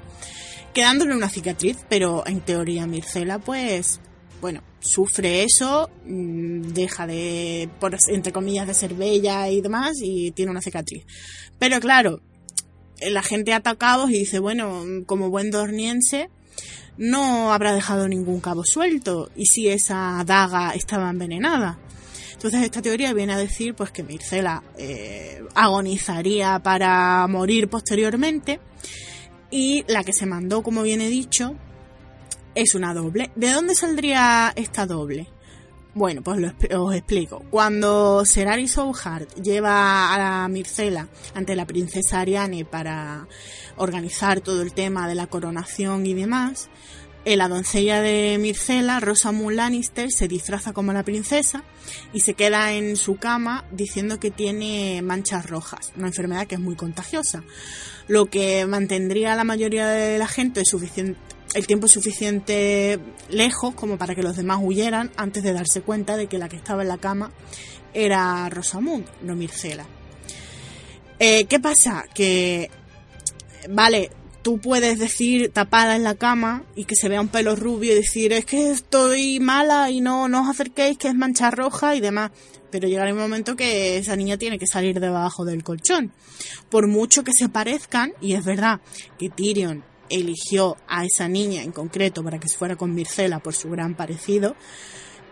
quedándole 0.75 1.17
una 1.17 1.29
cicatriz, 1.29 1.79
pero 1.89 2.25
en 2.25 2.41
teoría 2.41 2.87
Mircela, 2.87 3.41
pues, 3.41 4.01
bueno, 4.41 4.63
sufre 4.79 5.43
eso, 5.43 5.91
mm, 6.05 6.69
deja 6.69 7.09
de, 7.09 7.69
por, 7.81 7.97
entre 8.09 8.33
comillas, 8.33 8.69
de 8.69 8.75
ser 8.75 8.95
bella 8.95 9.49
y 9.49 9.61
demás, 9.61 9.97
y 10.01 10.31
tiene 10.31 10.53
una 10.53 10.63
cicatriz. 10.63 11.05
Pero 11.59 11.81
claro, 11.81 12.21
la 13.01 13.23
gente 13.23 13.53
atacados 13.53 14.11
y 14.11 14.21
dice, 14.21 14.39
bueno, 14.39 14.85
como 15.07 15.31
buen 15.31 15.51
dorniense, 15.51 16.31
no 16.97 17.53
habrá 17.53 17.73
dejado 17.73 18.09
ningún 18.09 18.41
cabo 18.41 18.65
suelto. 18.65 19.31
¿Y 19.37 19.47
si 19.47 19.69
esa 19.69 20.23
daga 20.27 20.73
estaba 20.73 21.11
envenenada? 21.11 21.79
Entonces 22.33 22.63
esta 22.63 22.83
teoría 22.83 23.13
viene 23.13 23.33
a 23.33 23.39
decir 23.39 23.75
pues 23.75 23.91
que 23.91 24.05
Mircela 24.05 24.63
eh, 24.77 25.43
agonizaría 25.55 26.61
para 26.61 27.27
morir 27.27 27.69
posteriormente 27.69 28.61
y 29.51 29.85
la 29.89 30.05
que 30.05 30.13
se 30.13 30.27
mandó, 30.27 30.63
como 30.63 30.83
viene 30.83 31.09
dicho, 31.09 31.57
es 32.55 32.75
una 32.75 32.95
doble. 32.95 33.31
¿De 33.35 33.51
dónde 33.51 33.75
saldría 33.75 34.53
esta 34.55 34.87
doble? 34.87 35.29
Bueno, 35.99 36.23
pues 36.23 36.39
lo, 36.39 36.85
os 36.85 36.95
explico. 36.95 37.43
Cuando 37.51 38.25
Serari 38.25 38.69
Souhart 38.69 39.35
lleva 39.35 40.15
a 40.15 40.17
la 40.17 40.49
Mircela 40.49 41.09
ante 41.35 41.57
la 41.57 41.67
princesa 41.67 42.21
Ariane 42.21 42.65
para 42.65 43.27
organizar 43.79 44.41
todo 44.41 44.63
el 44.63 44.73
tema 44.73 45.09
de 45.09 45.17
la 45.17 45.27
coronación 45.27 46.07
y 46.07 46.15
demás, 46.15 46.69
eh, 47.25 47.37
la 47.37 47.49
doncella 47.49 48.01
de 48.01 48.39
Mircela, 48.39 49.01
Rosamund 49.01 49.57
Lannister, 49.57 50.13
se 50.13 50.29
disfraza 50.29 50.73
como 50.73 50.93
la 50.93 51.03
princesa 51.03 51.65
y 52.13 52.21
se 52.21 52.35
queda 52.35 52.75
en 52.75 52.97
su 52.97 53.17
cama 53.17 53.65
diciendo 53.73 54.21
que 54.21 54.31
tiene 54.31 55.03
manchas 55.03 55.51
rojas, 55.51 55.93
una 55.97 56.07
enfermedad 56.07 56.47
que 56.47 56.55
es 56.55 56.61
muy 56.61 56.77
contagiosa. 56.77 57.43
Lo 58.07 58.27
que 58.27 58.65
mantendría 58.67 59.33
a 59.33 59.37
la 59.37 59.43
mayoría 59.43 59.89
de 59.89 60.17
la 60.17 60.29
gente 60.29 60.65
suficiente 60.65 61.19
el 61.55 61.67
tiempo 61.67 61.89
suficiente 61.89 62.99
lejos 63.31 63.75
como 63.75 63.99
para 63.99 64.15
que 64.15 64.23
los 64.23 64.37
demás 64.37 64.59
huyeran 64.63 65.11
antes 65.17 65.43
de 65.43 65.53
darse 65.53 65.81
cuenta 65.81 66.17
de 66.17 66.27
que 66.27 66.39
la 66.39 66.49
que 66.49 66.57
estaba 66.57 66.83
en 66.83 66.89
la 66.89 66.99
cama 66.99 67.33
era 67.95 68.49
Rosamund, 68.49 69.07
no 69.23 69.35
Mircela. 69.35 69.87
Eh, 71.19 71.47
¿Qué 71.47 71.59
pasa? 71.59 72.05
Que, 72.15 72.71
vale, 73.71 74.11
tú 74.43 74.59
puedes 74.59 74.99
decir 74.99 75.51
tapada 75.53 75.97
en 75.97 76.05
la 76.05 76.15
cama 76.15 76.65
y 76.77 76.85
que 76.85 76.95
se 76.95 77.09
vea 77.09 77.21
un 77.21 77.29
pelo 77.29 77.57
rubio 77.57 77.93
y 77.93 77.97
decir 77.97 78.33
es 78.33 78.45
que 78.45 78.71
estoy 78.71 79.41
mala 79.41 79.91
y 79.91 80.01
no, 80.01 80.29
no 80.29 80.43
os 80.43 80.49
acerquéis 80.49 80.97
que 80.97 81.09
es 81.09 81.15
mancha 81.15 81.51
roja 81.51 81.97
y 81.97 82.01
demás. 82.01 82.31
Pero 82.71 82.87
llegará 82.87 83.13
un 83.13 83.19
momento 83.19 83.57
que 83.57 83.97
esa 83.97 84.15
niña 84.15 84.37
tiene 84.37 84.59
que 84.59 84.67
salir 84.67 85.01
debajo 85.01 85.45
del 85.45 85.65
colchón. 85.65 86.13
Por 86.69 86.87
mucho 86.87 87.25
que 87.25 87.33
se 87.33 87.49
parezcan, 87.49 88.13
y 88.21 88.35
es 88.35 88.45
verdad 88.45 88.81
que 89.19 89.31
Tyrion 89.31 89.83
eligió 90.11 90.77
a 90.87 91.05
esa 91.05 91.29
niña 91.29 91.63
en 91.63 91.73
concreto 91.73 92.23
para 92.23 92.39
que 92.39 92.49
se 92.49 92.57
fuera 92.57 92.77
con 92.77 92.95
Mircela 92.95 93.39
por 93.39 93.55
su 93.55 93.71
gran 93.71 93.95
parecido, 93.95 94.57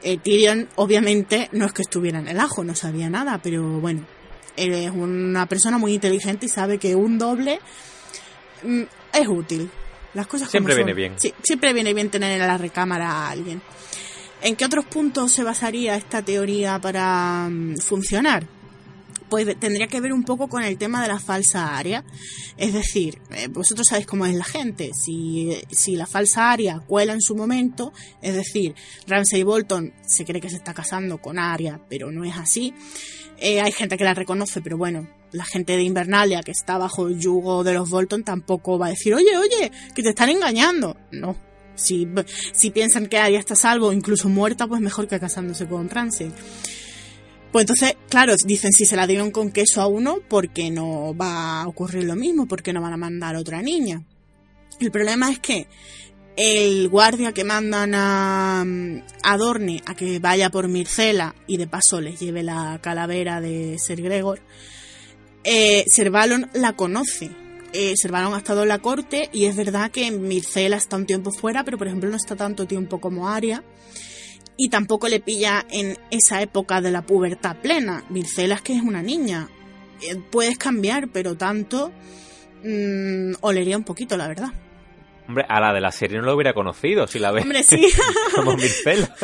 eh, 0.03 0.19
Tyrion 0.19 0.69
obviamente 0.77 1.49
no 1.53 1.67
es 1.67 1.73
que 1.73 1.83
estuviera 1.83 2.19
en 2.19 2.29
el 2.29 2.39
ajo, 2.39 2.63
no 2.63 2.75
sabía 2.75 3.09
nada, 3.09 3.41
pero 3.43 3.81
bueno, 3.81 4.07
él 4.57 4.73
es 4.73 4.91
una 4.91 5.47
persona 5.47 5.79
muy 5.79 5.95
inteligente 5.95 6.47
y 6.47 6.49
sabe 6.49 6.79
que 6.79 6.95
un 6.95 7.19
doble 7.19 7.61
mm, 8.63 8.83
es 9.13 9.29
útil. 9.29 9.71
Las 10.15 10.27
cosas 10.27 10.51
Siempre 10.51 10.75
como 10.75 10.87
viene 10.87 10.95
bien. 10.95 11.15
Sí, 11.17 11.35
siempre 11.43 11.73
viene 11.73 11.93
bien 11.93 12.11
tener 12.11 12.41
en 12.41 12.47
la 12.47 12.57
recámara 12.57 13.11
a 13.11 13.31
alguien. 13.31 13.61
¿En 14.43 14.57
qué 14.57 14.65
otros 14.65 14.85
puntos 14.87 15.33
se 15.33 15.43
basaría 15.43 15.97
esta 15.97 16.23
teoría 16.23 16.79
para 16.79 17.49
mm, 17.51 17.79
funcionar? 17.79 18.47
Pues 19.29 19.59
tendría 19.59 19.87
que 19.87 20.01
ver 20.01 20.13
un 20.13 20.25
poco 20.25 20.49
con 20.49 20.63
el 20.63 20.79
tema 20.79 21.03
de 21.03 21.09
la 21.09 21.19
falsa 21.19 21.77
área. 21.77 22.05
Es 22.57 22.73
decir, 22.73 23.21
eh, 23.31 23.49
vosotros 23.49 23.87
sabéis 23.89 24.07
cómo 24.07 24.27
es 24.27 24.35
la 24.35 24.45
gente. 24.45 24.93
Si, 24.95 25.57
si 25.71 25.97
la 25.97 26.07
falsa 26.07 26.51
área 26.51 26.81
cuela 26.81 27.13
en 27.13 27.21
su 27.21 27.35
momento, 27.35 27.93
es 28.23 28.35
decir, 28.35 28.75
Ramsay 29.07 29.43
Bolton 29.43 29.93
se 30.07 30.25
cree 30.25 30.41
que 30.41 30.51
se 30.51 30.57
está 30.57 30.75
casando 30.75 31.19
con 31.19 31.39
Arya, 31.39 31.81
pero 31.89 32.11
no 32.11 32.25
es 32.25 32.37
así. 32.37 32.75
Eh, 33.39 33.61
hay 33.61 33.73
gente 33.73 33.99
que 33.99 34.05
la 34.05 34.15
reconoce, 34.15 34.63
pero 34.63 34.79
bueno, 34.79 35.07
la 35.33 35.45
gente 35.45 35.77
de 35.77 35.83
Invernalia 35.83 36.43
que 36.43 36.53
está 36.53 36.79
bajo 36.79 37.07
el 37.07 37.19
yugo 37.19 37.65
de 37.65 37.75
los 37.75 37.91
Bolton 37.91 38.25
tampoco 38.25 38.79
va 38.79 38.87
a 38.87 38.91
decir, 38.91 39.15
oye, 39.15 39.37
oye, 39.37 39.71
que 39.95 40.03
te 40.03 40.11
están 40.11 40.31
engañando. 40.31 40.97
No. 41.11 41.37
Si, 41.75 42.09
si 42.53 42.71
piensan 42.71 43.07
que 43.07 43.19
Arya 43.19 43.39
está 43.39 43.55
salvo, 43.55 43.93
incluso 43.93 44.31
muerta, 44.31 44.67
pues 44.67 44.81
mejor 44.81 45.09
que 45.09 45.21
casándose 45.21 45.67
con 45.67 45.91
Ramsay. 45.91 46.33
Pues 47.53 47.63
entonces, 47.63 47.97
claro, 48.09 48.35
dicen 48.45 48.73
si 48.73 48.85
se 48.85 48.97
la 48.97 49.07
dieron 49.07 49.31
con 49.31 49.51
queso 49.51 49.81
a 49.81 49.87
uno, 49.87 50.19
porque 50.29 50.71
no 50.71 51.17
va 51.17 51.63
a 51.63 51.69
ocurrir 51.69 52.05
lo 52.05 52.17
mismo, 52.17 52.47
porque 52.47 52.73
no 52.73 52.83
van 52.83 52.93
a 52.93 52.99
mandar 52.99 53.37
otra 53.37 53.63
niña. 53.63 54.03
El 54.79 54.91
problema 54.91 55.31
es 55.31 55.39
que 55.39 55.67
el 56.37 56.89
guardia 56.91 57.33
que 57.33 57.45
mandan 57.45 57.95
a, 57.95 58.65
a 59.23 59.37
Dorne 59.39 59.83
a 59.87 59.95
que 59.95 60.19
vaya 60.19 60.51
por 60.51 60.69
Mircela 60.69 61.35
y 61.47 61.57
de 61.57 61.67
paso 61.67 62.01
les 62.01 62.21
lleve 62.21 62.43
la 62.43 62.79
calavera 62.83 63.41
de 63.41 63.79
Ser 63.79 64.03
Gregor, 64.03 64.41
eh, 65.45 65.85
Ser 65.89 66.11
Valon 66.11 66.51
la 66.53 66.75
conoce. 66.75 67.31
Eh, 67.73 67.95
Ser 67.97 68.13
Valon 68.13 68.35
ha 68.35 68.39
estado 68.39 68.63
en 68.63 68.69
la 68.69 68.81
corte 68.81 69.31
y 69.33 69.47
es 69.47 69.57
verdad 69.57 69.91
que 69.91 70.11
Mircela 70.11 70.77
está 70.77 70.97
un 70.97 71.07
tiempo 71.07 71.31
fuera, 71.31 71.65
pero 71.65 71.79
por 71.79 71.87
ejemplo 71.87 72.11
no 72.11 72.17
está 72.17 72.37
tanto 72.37 72.67
tiempo 72.67 73.01
como 73.01 73.29
Aria. 73.29 73.65
Y 74.57 74.69
tampoco 74.71 75.09
le 75.09 75.21
pilla 75.21 75.67
en 75.71 75.99
esa 76.11 76.41
época 76.41 76.81
de 76.81 76.91
la 76.91 77.03
pubertad 77.03 77.57
plena. 77.57 78.05
Mircela 78.09 78.55
es 78.55 78.63
que 78.63 78.75
es 78.75 78.83
una 78.83 79.03
niña. 79.03 79.49
Eh, 80.03 80.17
puedes 80.31 80.57
cambiar, 80.59 81.09
pero 81.09 81.37
tanto 81.37 81.93
mm, 82.65 83.33
olería 83.41 83.77
un 83.77 83.85
poquito, 83.85 84.17
la 84.17 84.29
verdad. 84.29 84.53
Hombre, 85.29 85.45
a 85.49 85.61
la 85.61 85.73
de 85.73 85.81
la 85.81 85.91
serie 85.93 86.19
no 86.19 86.25
lo 86.25 86.35
hubiera 86.35 86.55
conocido 86.55 87.07
si 87.07 87.19
la 87.19 87.33
ves 87.33 87.43
Hombre, 87.43 87.63
sí. 87.65 87.89
como 88.35 88.53
Mircela. 88.57 89.15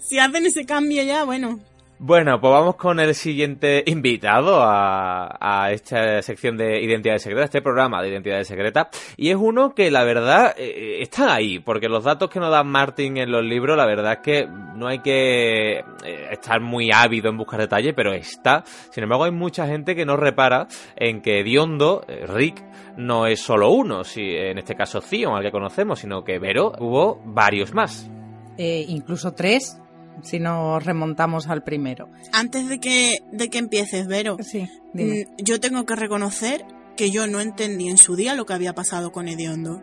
si 0.00 0.18
hacen 0.18 0.46
ese 0.46 0.64
cambio 0.64 1.02
ya, 1.02 1.24
bueno. 1.24 1.60
Bueno, 2.04 2.40
pues 2.40 2.52
vamos 2.52 2.74
con 2.74 2.98
el 2.98 3.14
siguiente 3.14 3.84
invitado 3.86 4.58
a, 4.60 5.68
esta 5.70 6.20
sección 6.20 6.56
de 6.56 6.82
Identidades 6.82 7.22
Secretas, 7.22 7.44
este 7.44 7.62
programa 7.62 8.02
de 8.02 8.08
Identidades 8.08 8.48
Secretas. 8.48 8.88
Y 9.16 9.30
es 9.30 9.36
uno 9.36 9.72
que 9.72 9.88
la 9.88 10.02
verdad 10.02 10.52
eh, 10.58 10.98
está 11.00 11.32
ahí, 11.32 11.60
porque 11.60 11.88
los 11.88 12.02
datos 12.02 12.28
que 12.28 12.40
nos 12.40 12.50
da 12.50 12.64
Martin 12.64 13.18
en 13.18 13.30
los 13.30 13.44
libros, 13.44 13.76
la 13.76 13.86
verdad 13.86 14.14
es 14.14 14.18
que 14.18 14.48
no 14.74 14.88
hay 14.88 14.98
que 14.98 15.74
eh, 15.78 15.84
estar 16.32 16.60
muy 16.60 16.90
ávido 16.92 17.30
en 17.30 17.36
buscar 17.36 17.60
detalles, 17.60 17.94
pero 17.94 18.12
está. 18.12 18.64
Sin 18.90 19.04
embargo, 19.04 19.22
hay 19.22 19.30
mucha 19.30 19.68
gente 19.68 19.94
que 19.94 20.04
no 20.04 20.16
repara 20.16 20.66
en 20.96 21.22
que 21.22 21.44
Diondo, 21.44 22.04
eh, 22.08 22.26
Rick, 22.26 22.64
no 22.96 23.28
es 23.28 23.40
solo 23.40 23.70
uno, 23.70 24.02
si, 24.02 24.22
en 24.22 24.58
este 24.58 24.74
caso 24.74 25.00
Zion, 25.00 25.36
al 25.36 25.44
que 25.44 25.52
conocemos, 25.52 26.00
sino 26.00 26.24
que 26.24 26.40
Vero 26.40 26.72
hubo 26.80 27.22
varios 27.24 27.72
más. 27.72 28.10
Eh, 28.58 28.86
incluso 28.88 29.34
tres, 29.34 29.78
si 30.22 30.38
nos 30.40 30.84
remontamos 30.84 31.48
al 31.48 31.62
primero. 31.62 32.08
Antes 32.32 32.68
de 32.68 32.80
que, 32.80 33.18
de 33.32 33.50
que 33.50 33.58
empieces, 33.58 34.06
Vero, 34.06 34.36
Sí, 34.40 34.68
dime. 34.94 35.26
mm, 35.38 35.44
yo 35.44 35.60
tengo 35.60 35.84
que 35.84 35.94
reconocer 35.96 36.64
que 36.96 37.10
yo 37.10 37.26
no 37.26 37.40
entendí 37.40 37.88
en 37.88 37.98
su 37.98 38.16
día 38.16 38.34
lo 38.34 38.46
que 38.46 38.52
había 38.54 38.74
pasado 38.74 39.12
con 39.12 39.28
Hediondo. 39.28 39.82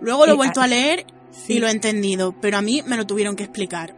Luego 0.00 0.26
lo 0.26 0.32
he 0.32 0.36
vuelto 0.36 0.60
a 0.60 0.66
leer 0.66 1.04
Sí. 1.30 1.54
y 1.54 1.58
lo 1.58 1.66
he 1.66 1.70
entendido, 1.70 2.34
pero 2.40 2.56
a 2.58 2.62
mí 2.62 2.82
me 2.86 2.96
lo 2.96 3.06
tuvieron 3.06 3.36
que 3.36 3.42
explicar. 3.44 3.94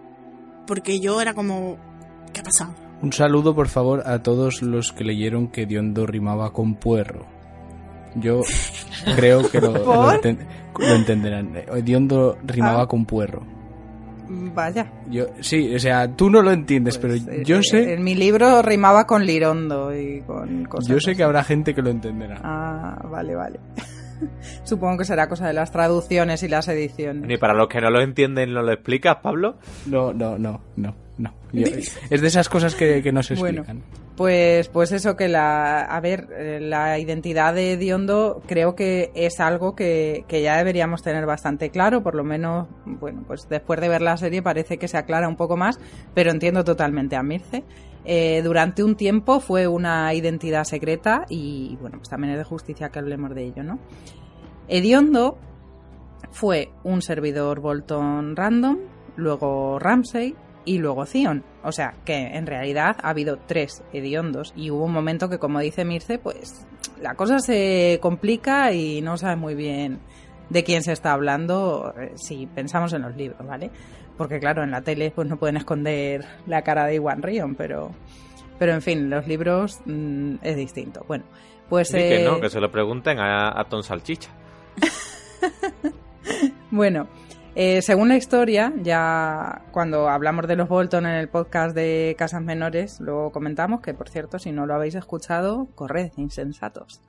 Porque 0.67 0.99
yo 1.01 1.21
era 1.21 1.35
como, 1.35 1.77
¿qué 2.33 2.41
ha 2.41 2.45
pasado? 2.45 2.75
Un 3.01 3.13
saludo, 3.13 3.55
por 3.55 3.69
favor, 3.69 4.03
a 4.07 4.23
todos 4.23 4.61
los 4.63 4.93
que 4.93 5.05
leyeron 5.05 5.49
que 5.49 5.67
Diondo 5.67 6.07
rimaba 6.07 6.53
con 6.53 6.75
puerro. 6.75 7.27
Yo 8.17 8.41
creo 9.17 9.49
que 9.49 9.61
lo, 9.61 9.73
lo, 9.73 9.85
¿Por? 9.85 10.21
enten- 10.21 10.47
lo 10.79 10.95
entenderán. 10.95 11.57
Eh, 11.57 11.67
Diondo 11.85 12.39
rimaba 12.45 12.83
Ah. 12.83 12.87
con 12.89 13.05
puerro. 13.07 13.47
Vaya. 14.29 14.93
Yo, 15.09 15.27
sí, 15.41 15.75
o 15.75 15.79
sea, 15.79 16.09
tú 16.15 16.29
no 16.29 16.43
lo 16.43 16.51
entiendes, 16.53 16.99
Pues, 16.99 17.23
pero 17.25 17.33
eh, 17.37 17.43
yo 17.45 17.59
eh, 17.59 17.63
sé, 17.63 17.95
En 17.95 18.05
mi 18.05 18.15
libro 18.15 18.61
rimaba 18.63 19.07
con 19.07 19.25
lirondo 19.25 19.95
y 19.97 20.21
con 20.23 20.65
cosas. 20.67 20.89
yo 20.89 21.01
sé 21.01 21.11
así. 21.13 21.17
que 21.17 21.23
habrá 21.25 21.43
gente 21.45 21.75
que 21.75 21.81
lo 21.83 21.91
entenderá. 21.91 22.41
Ah, 22.43 23.01
vale, 23.11 23.35
vale. 23.35 23.59
Supongo 24.65 24.99
que 24.99 25.05
será 25.05 25.29
cosa 25.29 25.47
de 25.47 25.53
las 25.55 25.71
traducciones 25.73 26.43
y 26.43 26.49
las 26.49 26.69
ediciones. 26.69 27.27
Ni 27.27 27.37
para 27.39 27.55
los 27.55 27.69
que 27.69 27.81
no 27.81 27.91
lo 27.91 28.01
entienden, 28.03 28.53
¿no 28.53 28.63
lo 28.63 28.73
explicas, 28.73 29.17
Pablo? 29.23 29.57
No, 29.87 30.13
no, 30.13 30.37
no, 30.39 30.61
no, 30.77 30.95
no. 31.19 31.35
Yo- 31.53 31.67
es 31.67 32.21
de 32.21 32.27
esas 32.27 32.49
cosas 32.49 32.75
que, 32.75 33.03
que 33.03 33.13
no 33.13 33.23
se 33.23 33.35
Bueno. 33.35 33.61
explican. 33.63 33.83
Pues, 34.17 34.67
pues 34.69 34.91
eso 34.91 35.15
que 35.17 35.29
la, 35.29 35.83
a 35.83 36.01
ver, 36.01 36.27
eh, 36.37 36.59
la 36.61 36.99
identidad 36.99 37.55
de 37.55 37.77
Diondo 37.77 38.43
creo 38.49 38.75
que 38.75 39.13
es 39.15 39.39
algo 39.39 39.77
que, 39.77 40.25
que 40.27 40.43
ya 40.43 40.57
deberíamos 40.57 41.03
tener 41.03 41.25
bastante 41.25 41.71
claro, 41.71 42.03
por 42.03 42.17
lo 42.17 42.25
menos, 42.25 42.67
bueno, 42.85 43.23
pues 43.29 43.49
después 43.49 43.81
de 43.81 43.89
ver 43.89 44.03
la 44.03 44.17
serie 44.17 44.43
parece 44.43 44.77
que 44.77 44.89
se 44.89 44.97
aclara 44.97 45.29
un 45.29 45.37
poco 45.37 45.57
más, 45.57 45.79
pero 46.15 46.33
entiendo 46.33 46.65
totalmente 46.65 47.15
a 47.15 47.23
Mirce. 47.23 47.63
Eh, 48.05 48.41
durante 48.43 48.83
un 48.83 48.97
tiempo 48.97 49.39
fue 49.39 49.69
una 49.69 50.13
identidad 50.15 50.65
secreta 50.65 51.25
y, 51.29 51.77
bueno, 51.81 51.99
pues 51.99 52.09
también 52.09 52.33
es 52.33 52.39
de 52.39 52.45
justicia 52.45 52.89
que 52.89 52.99
hablemos 52.99 53.33
de 53.37 53.45
ello, 53.45 53.63
¿no? 53.63 53.79
Hediondo 54.67 55.39
fue 56.33 56.71
un 56.85 57.03
servidor 57.03 57.61
Bolton 57.61 58.35
random, 58.35 58.79
luego 59.17 59.79
Ramsey 59.79 60.35
y 60.69 60.79
luego 60.79 61.07
Zion. 61.07 61.45
O 61.63 61.73
sea, 61.73 61.95
que 62.05 62.15
en 62.15 62.47
realidad 62.47 62.97
ha 63.03 63.09
habido 63.09 63.39
tres 63.39 63.83
hediondos 63.93 64.53
y 64.55 64.71
hubo 64.71 64.85
un 64.85 64.93
momento 64.93 65.31
que, 65.31 65.39
como 65.39 65.61
dice 65.61 65.87
Mirce, 65.87 66.19
pues 66.19 66.67
la 67.01 67.15
cosa 67.15 67.39
se 67.39 67.99
complica 68.03 68.73
y 68.73 69.01
no 69.01 69.17
sabe 69.17 69.37
muy 69.37 69.55
bien 69.55 69.99
de 70.51 70.65
quién 70.65 70.83
se 70.83 70.93
está 70.93 71.13
hablando 71.13 71.95
eh, 71.99 72.13
si 72.17 72.47
pensamos 72.47 72.93
en 72.93 73.03
los 73.03 73.17
libros, 73.17 73.47
¿vale? 73.47 73.71
Porque 74.19 74.39
claro, 74.41 74.63
en 74.63 74.71
la 74.71 74.83
tele 74.83 75.11
pues 75.11 75.27
no 75.27 75.39
pueden 75.39 75.57
esconder 75.57 76.27
la 76.47 76.61
cara 76.63 76.85
de 76.85 76.97
Iwan 76.97 77.23
Rion, 77.23 77.55
pero 77.55 77.93
pero 78.59 78.75
en 78.75 78.83
fin, 78.83 79.09
los 79.09 79.27
libros 79.27 79.81
mm, 79.87 80.37
es 80.43 80.57
distinto. 80.57 81.03
Bueno, 81.09 81.25
pues 81.71 81.89
Sí, 81.89 81.97
que 81.97 82.23
eh, 82.23 82.25
no, 82.25 82.41
que 82.41 82.51
se 82.51 82.61
lo 82.61 82.71
pregunten 82.71 83.19
a, 83.19 83.59
a 83.59 83.65
Tom 83.65 83.83
Salchicha. 83.83 84.31
Bueno, 86.71 87.09
eh, 87.61 87.83
según 87.83 88.09
la 88.09 88.17
historia, 88.17 88.73
ya 88.83 89.63
cuando 89.73 90.09
hablamos 90.09 90.47
de 90.47 90.55
los 90.55 90.69
Bolton 90.69 91.07
en 91.07 91.17
el 91.17 91.29
podcast 91.29 91.75
de 91.75 92.15
Casas 92.17 92.41
Menores, 92.41 93.01
luego 93.01 93.33
comentamos 93.33 93.81
que, 93.81 93.95
por 93.95 94.09
cierto, 94.09 94.39
si 94.39 94.53
no 94.53 94.65
lo 94.65 94.75
habéis 94.75 94.95
escuchado, 94.95 95.67
corred, 95.75 96.13
insensatos. 96.17 97.03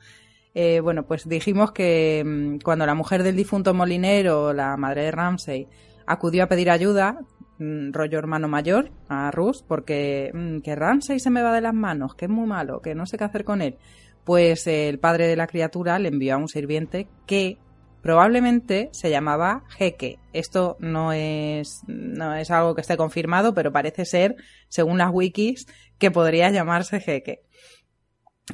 Eh, 0.56 0.80
bueno, 0.80 1.04
pues 1.04 1.30
dijimos 1.30 1.72
que 1.72 2.24
mm, 2.26 2.64
cuando 2.64 2.88
la 2.88 2.96
mujer 2.96 3.22
del 3.22 3.36
difunto 3.36 3.76
molinero, 3.76 4.52
la 4.52 4.76
madre 4.76 5.04
de 5.04 5.12
Ramsey, 5.12 5.68
acudió 6.08 6.46
a 6.46 6.48
pedir 6.48 6.72
ayuda, 6.72 7.20
mm, 7.60 7.92
rollo 7.92 8.18
hermano 8.18 8.48
mayor, 8.48 8.90
a 9.08 9.30
Rus, 9.30 9.62
porque 9.62 10.32
mm, 10.34 10.62
que 10.62 10.76
Ramsey 10.76 11.20
se 11.20 11.30
me 11.30 11.44
va 11.44 11.54
de 11.54 11.62
las 11.62 11.76
manos, 11.76 12.16
que 12.16 12.26
es 12.26 12.32
muy 12.32 12.48
malo, 12.48 12.82
que 12.82 12.96
no 12.96 13.06
sé 13.06 13.20
qué 13.20 13.26
hacer 13.26 13.44
con 13.44 13.62
él, 13.62 13.78
pues 14.24 14.66
eh, 14.66 14.90
el 14.90 14.98
padre 14.98 15.28
de 15.28 15.36
la 15.36 15.46
criatura 15.46 16.00
le 16.00 16.10
envió 16.10 16.34
a 16.34 16.38
un 16.38 16.48
sirviente 16.48 17.08
que 17.28 17.60
probablemente 18.02 18.90
se 18.92 19.10
llamaba 19.10 19.64
Jeque. 19.70 20.20
Esto 20.34 20.78
no 20.80 21.14
es, 21.14 21.82
no 21.88 22.36
es 22.36 22.52
algo 22.52 22.76
que 22.76 22.82
esté 22.82 22.98
confirmado, 22.98 23.54
pero 23.54 23.72
parece 23.72 24.06
ser, 24.06 24.36
según 24.68 24.98
las 24.98 25.12
wikis, 25.12 25.68
que 25.98 26.12
podría 26.12 26.50
llamarse 26.50 27.00
Jeque. 27.00 27.42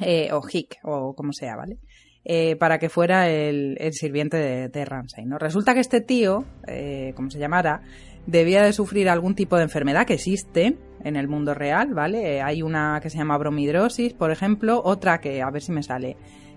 Eh, 0.00 0.30
o 0.32 0.42
Hick, 0.46 0.78
o 0.82 1.14
como 1.14 1.32
sea, 1.32 1.56
¿vale? 1.56 1.78
Eh, 2.24 2.56
para 2.56 2.78
que 2.78 2.88
fuera 2.88 3.30
el, 3.30 3.78
sirviente 3.92 4.36
de, 4.36 4.68
de 4.68 4.84
Ramsay, 4.84 5.24
¿no? 5.24 5.38
Resulta 5.38 5.74
que 5.74 5.80
este 5.80 6.00
tío, 6.00 6.44
eh, 6.66 7.12
como 7.14 7.30
se 7.30 7.38
llamara, 7.38 7.82
debía 8.26 8.62
de 8.62 8.72
sufrir 8.72 9.08
algún 9.08 9.34
tipo 9.34 9.56
de 9.56 9.62
enfermedad 9.62 10.06
que 10.06 10.14
existe 10.14 10.76
en 11.02 11.16
el 11.16 11.28
mundo 11.28 11.54
real, 11.54 11.94
¿vale? 11.94 12.42
Hay 12.42 12.62
una 12.62 12.98
que 13.00 13.10
se 13.10 13.18
llama 13.18 13.38
bromidrosis, 13.38 14.12
por 14.12 14.32
ejemplo, 14.32 14.82
otra 14.84 15.20
que, 15.20 15.40
a 15.40 15.50
ver 15.50 15.62
si 15.62 15.72
me 15.72 15.84
sale, 15.84 16.16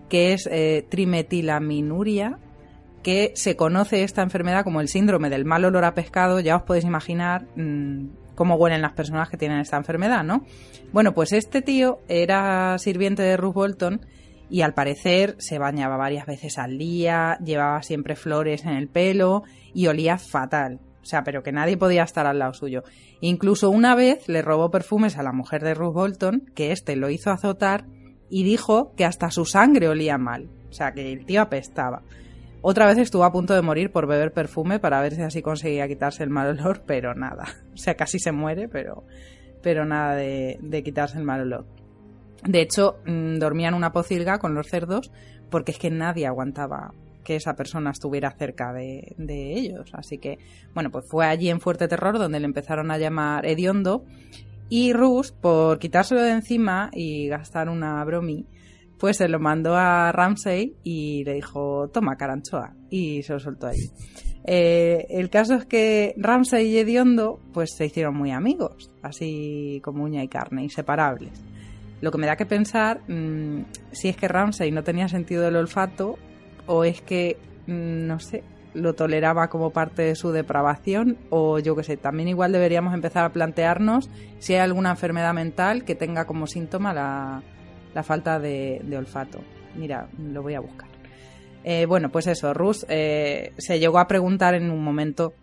que 0.09 0.33
es 0.33 0.49
trimetilaminuria, 0.89 2.39
que 3.03 3.31
se 3.35 3.55
conoce 3.55 4.03
esta 4.03 4.21
enfermedad 4.21 4.63
como 4.63 4.81
el 4.81 4.87
síndrome 4.87 5.29
del 5.29 5.45
mal 5.45 5.65
olor 5.65 5.85
a 5.85 5.93
pescado, 5.93 6.39
ya 6.39 6.55
os 6.55 6.63
podéis 6.63 6.85
imaginar 6.85 7.45
mmm, 7.55 8.07
cómo 8.35 8.55
huelen 8.55 8.81
las 8.81 8.93
personas 8.93 9.29
que 9.29 9.37
tienen 9.37 9.59
esta 9.59 9.77
enfermedad, 9.77 10.23
¿no? 10.23 10.45
Bueno, 10.91 11.13
pues 11.13 11.33
este 11.33 11.61
tío 11.61 11.99
era 12.07 12.77
sirviente 12.77 13.21
de 13.21 13.37
Ruth 13.37 13.53
Bolton 13.53 14.01
y 14.49 14.61
al 14.61 14.73
parecer 14.73 15.35
se 15.39 15.59
bañaba 15.59 15.97
varias 15.97 16.25
veces 16.25 16.57
al 16.57 16.77
día, 16.77 17.37
llevaba 17.43 17.83
siempre 17.83 18.15
flores 18.15 18.65
en 18.65 18.71
el 18.71 18.87
pelo 18.87 19.43
y 19.73 19.87
olía 19.87 20.17
fatal. 20.17 20.79
O 21.01 21.05
sea, 21.05 21.23
pero 21.23 21.43
que 21.43 21.51
nadie 21.51 21.77
podía 21.77 22.03
estar 22.03 22.25
al 22.27 22.39
lado 22.39 22.53
suyo. 22.53 22.83
Incluso 23.21 23.69
una 23.69 23.95
vez 23.95 24.27
le 24.27 24.41
robó 24.41 24.69
perfumes 24.69 25.17
a 25.17 25.23
la 25.23 25.31
mujer 25.31 25.63
de 25.63 25.73
Ruth 25.73 25.93
Bolton, 25.93 26.45
que 26.55 26.71
éste 26.71 26.95
lo 26.95 27.09
hizo 27.09 27.31
azotar 27.31 27.85
y 28.29 28.43
dijo 28.43 28.93
que 28.95 29.05
hasta 29.05 29.31
su 29.31 29.45
sangre 29.45 29.87
olía 29.87 30.17
mal. 30.17 30.49
O 30.69 30.73
sea, 30.73 30.91
que 30.93 31.11
el 31.11 31.25
tío 31.25 31.41
apestaba. 31.41 32.03
Otra 32.61 32.85
vez 32.85 32.97
estuvo 32.97 33.23
a 33.23 33.31
punto 33.31 33.53
de 33.53 33.61
morir 33.61 33.91
por 33.91 34.07
beber 34.07 34.33
perfume 34.33 34.79
para 34.79 35.01
ver 35.01 35.15
si 35.15 35.21
así 35.21 35.41
conseguía 35.41 35.87
quitarse 35.87 36.23
el 36.23 36.29
mal 36.29 36.49
olor, 36.49 36.83
pero 36.85 37.15
nada. 37.15 37.45
O 37.73 37.77
sea, 37.77 37.95
casi 37.95 38.19
se 38.19 38.31
muere, 38.31 38.67
pero, 38.67 39.05
pero 39.61 39.85
nada 39.85 40.15
de, 40.15 40.59
de 40.61 40.83
quitarse 40.83 41.17
el 41.17 41.23
mal 41.23 41.41
olor. 41.41 41.65
De 42.43 42.61
hecho, 42.61 42.99
mmm, 43.05 43.37
dormía 43.37 43.69
en 43.69 43.73
una 43.73 43.91
pocilga 43.91 44.39
con 44.39 44.53
los 44.53 44.67
cerdos 44.67 45.11
porque 45.49 45.71
es 45.71 45.79
que 45.79 45.89
nadie 45.89 46.27
aguantaba 46.27 46.93
que 47.23 47.35
esa 47.35 47.55
persona 47.55 47.91
estuviera 47.91 48.31
cerca 48.31 48.73
de, 48.73 49.13
de, 49.17 49.53
ellos. 49.53 49.91
Así 49.93 50.17
que, 50.17 50.39
bueno, 50.73 50.89
pues 50.89 51.05
fue 51.07 51.25
allí 51.25 51.49
en 51.49 51.59
Fuerte 51.59 51.87
Terror 51.87 52.17
donde 52.17 52.39
le 52.39 52.45
empezaron 52.45 52.91
a 52.91 52.97
llamar 52.97 53.45
Hediondo 53.45 54.03
y 54.69 54.93
Rus, 54.93 55.31
por 55.31 55.79
quitárselo 55.79 56.21
de 56.21 56.31
encima 56.31 56.91
y 56.93 57.27
gastar 57.27 57.69
una 57.69 58.03
bromi, 58.05 58.45
pues 58.99 59.17
se 59.17 59.29
lo 59.29 59.39
mandó 59.39 59.75
a 59.75 60.11
Ramsey 60.11 60.75
y 60.83 61.23
le 61.23 61.35
dijo, 61.35 61.89
toma 61.93 62.17
caranchoa, 62.17 62.73
y 62.89 63.23
se 63.23 63.33
lo 63.33 63.39
soltó 63.39 63.67
ahí. 63.67 63.89
Eh, 64.45 65.07
el 65.09 65.29
caso 65.29 65.55
es 65.55 65.65
que 65.65 66.13
Ramsey 66.17 66.67
y 66.67 66.77
Hediondo 66.79 67.39
pues 67.53 67.71
se 67.75 67.85
hicieron 67.85 68.15
muy 68.15 68.31
amigos, 68.31 68.91
así 69.01 69.81
como 69.83 70.03
uña 70.03 70.23
y 70.23 70.27
carne, 70.27 70.63
inseparables. 70.63 71.31
Lo 72.01 72.11
que 72.11 72.17
me 72.17 72.27
da 72.27 72.35
que 72.35 72.45
pensar 72.45 73.01
mmm, 73.07 73.63
si 73.91 74.09
es 74.09 74.17
que 74.17 74.27
Ramsey 74.27 74.71
no 74.71 74.83
tenía 74.83 75.07
sentido 75.07 75.43
del 75.43 75.57
olfato 75.57 76.17
o 76.65 76.83
es 76.83 77.01
que, 77.01 77.37
mmm, 77.67 78.07
no 78.07 78.19
sé, 78.19 78.43
lo 78.73 78.93
toleraba 78.93 79.49
como 79.49 79.71
parte 79.71 80.03
de 80.03 80.15
su 80.15 80.31
depravación 80.31 81.17
o 81.29 81.59
yo 81.59 81.75
qué 81.75 81.83
sé, 81.83 81.97
también 81.97 82.29
igual 82.29 82.51
deberíamos 82.51 82.93
empezar 82.93 83.25
a 83.25 83.33
plantearnos 83.33 84.09
si 84.39 84.53
hay 84.53 84.59
alguna 84.59 84.91
enfermedad 84.91 85.33
mental 85.33 85.83
que 85.83 85.95
tenga 85.95 86.25
como 86.25 86.47
síntoma 86.47 86.93
la, 86.93 87.43
la 87.93 88.03
falta 88.03 88.39
de, 88.39 88.81
olfato. 88.97 89.39
Mira, 89.75 90.07
lo 90.17 90.41
voy 90.41 90.55
a 90.55 90.59
buscar. 90.59 90.89
Eh, 91.63 91.85
bueno, 91.85 92.09
pues 92.09 92.27
eso, 92.27 92.53
Rus 92.53 92.85
eh, 92.89 93.53
se 93.57 93.79
llegó 93.79 93.99
a 93.99 94.07
preguntar 94.07 94.55
en 94.55 94.71
un 94.71 94.83
momento 94.83 95.33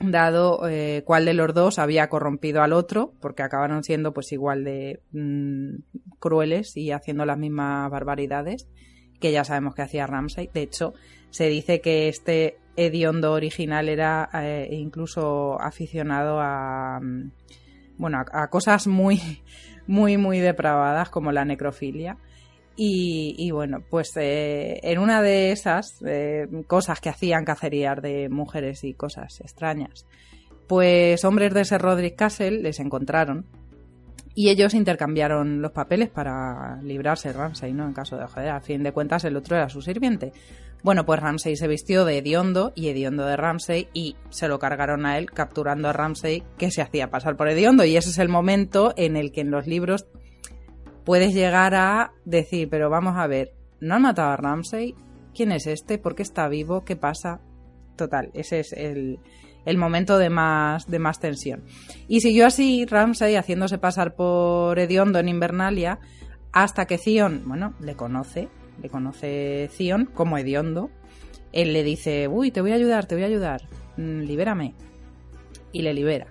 dado 0.00 0.66
eh, 0.68 1.02
cuál 1.04 1.26
de 1.26 1.34
los 1.34 1.52
dos 1.52 1.78
había 1.78 2.08
corrompido 2.08 2.62
al 2.62 2.72
otro, 2.72 3.12
porque 3.20 3.42
acabaron 3.42 3.82
siendo 3.84 4.12
pues 4.12 4.32
igual 4.32 4.64
de 4.64 5.00
mm, 5.12 5.82
crueles 6.18 6.76
y 6.76 6.92
haciendo 6.92 7.24
las 7.26 7.38
mismas 7.38 7.90
barbaridades 7.90 8.68
que 9.20 9.32
ya 9.32 9.44
sabemos 9.44 9.74
que 9.74 9.82
hacía 9.82 10.06
Ramsay. 10.06 10.48
De 10.54 10.62
hecho, 10.62 10.94
se 11.28 11.48
dice 11.48 11.80
que 11.80 12.08
este 12.08 12.56
hediondo 12.76 13.32
original 13.32 13.90
era 13.90 14.30
incluso 14.70 15.60
aficionado 15.60 16.40
a 16.40 17.00
mm, 17.02 17.30
bueno 17.98 18.22
a 18.32 18.48
cosas 18.48 18.86
muy 18.86 19.20
muy 19.90 20.16
muy 20.16 20.38
depravadas 20.38 21.10
como 21.10 21.32
la 21.32 21.44
necrofilia. 21.44 22.16
Y, 22.76 23.34
y, 23.36 23.50
bueno, 23.50 23.82
pues 23.90 24.16
eh, 24.16 24.80
en 24.84 25.00
una 25.00 25.20
de 25.20 25.52
esas 25.52 26.00
eh, 26.06 26.46
cosas 26.66 27.00
que 27.00 27.10
hacían 27.10 27.44
cacerías 27.44 28.00
de 28.00 28.30
mujeres 28.30 28.84
y 28.84 28.94
cosas 28.94 29.40
extrañas, 29.40 30.06
pues 30.66 31.24
hombres 31.24 31.52
de 31.52 31.62
ese 31.62 31.76
Roderick 31.76 32.16
Castle 32.16 32.62
les 32.62 32.80
encontraron 32.80 33.44
y 34.34 34.48
ellos 34.48 34.72
intercambiaron 34.72 35.60
los 35.60 35.72
papeles 35.72 36.08
para 36.08 36.80
librarse 36.82 37.32
Ramsay, 37.32 37.72
¿no? 37.72 37.86
En 37.86 37.92
caso 37.92 38.16
de 38.16 38.26
joder, 38.26 38.50
a 38.50 38.60
fin 38.60 38.82
de 38.82 38.92
cuentas 38.92 39.24
el 39.24 39.36
otro 39.36 39.56
era 39.56 39.68
su 39.68 39.82
sirviente. 39.82 40.32
Bueno, 40.82 41.04
pues 41.04 41.20
Ramsay 41.20 41.56
se 41.56 41.68
vistió 41.68 42.04
de 42.04 42.18
hediondo 42.18 42.72
y 42.74 42.88
hediondo 42.88 43.26
de 43.26 43.36
Ramsay 43.36 43.88
y 43.92 44.16
se 44.30 44.48
lo 44.48 44.58
cargaron 44.58 45.04
a 45.04 45.18
él 45.18 45.30
capturando 45.30 45.88
a 45.88 45.92
Ramsay 45.92 46.42
que 46.56 46.70
se 46.70 46.80
hacía 46.80 47.10
pasar 47.10 47.36
por 47.36 47.48
hediondo 47.48 47.84
y 47.84 47.96
ese 47.96 48.10
es 48.10 48.18
el 48.18 48.28
momento 48.28 48.94
en 48.96 49.16
el 49.16 49.30
que 49.30 49.42
en 49.42 49.50
los 49.50 49.66
libros 49.66 50.06
puedes 51.04 51.34
llegar 51.34 51.74
a 51.74 52.12
decir, 52.24 52.68
pero 52.70 52.88
vamos 52.88 53.16
a 53.16 53.26
ver, 53.26 53.52
¿no 53.80 53.96
han 53.96 54.02
matado 54.02 54.30
a 54.30 54.36
Ramsay? 54.36 54.94
¿Quién 55.34 55.52
es 55.52 55.66
este? 55.66 55.98
¿Por 55.98 56.14
qué 56.14 56.22
está 56.22 56.48
vivo? 56.48 56.84
¿Qué 56.84 56.96
pasa? 56.96 57.40
Total, 57.96 58.30
ese 58.32 58.60
es 58.60 58.72
el, 58.72 59.18
el 59.66 59.76
momento 59.76 60.18
de 60.18 60.30
más, 60.30 60.86
de 60.86 60.98
más 60.98 61.20
tensión. 61.20 61.64
Y 62.08 62.20
siguió 62.20 62.46
así 62.46 62.86
Ramsay 62.86 63.36
haciéndose 63.36 63.78
pasar 63.78 64.14
por 64.14 64.78
hediondo 64.78 65.18
en 65.18 65.28
Invernalia 65.28 65.98
hasta 66.52 66.86
que 66.86 66.98
Zion, 66.98 67.42
bueno, 67.46 67.74
le 67.80 67.94
conoce, 67.94 68.48
le 68.82 68.88
conoce 68.88 69.68
Zion 69.72 70.06
como 70.06 70.38
hediondo. 70.38 70.90
Él 71.52 71.72
le 71.72 71.82
dice, 71.82 72.28
uy, 72.28 72.50
te 72.50 72.60
voy 72.60 72.72
a 72.72 72.76
ayudar, 72.76 73.06
te 73.06 73.14
voy 73.14 73.24
a 73.24 73.28
ayudar, 73.28 73.62
mm, 73.96 74.20
libérame. 74.20 74.74
Y 75.72 75.82
le 75.82 75.94
libera. 75.94 76.26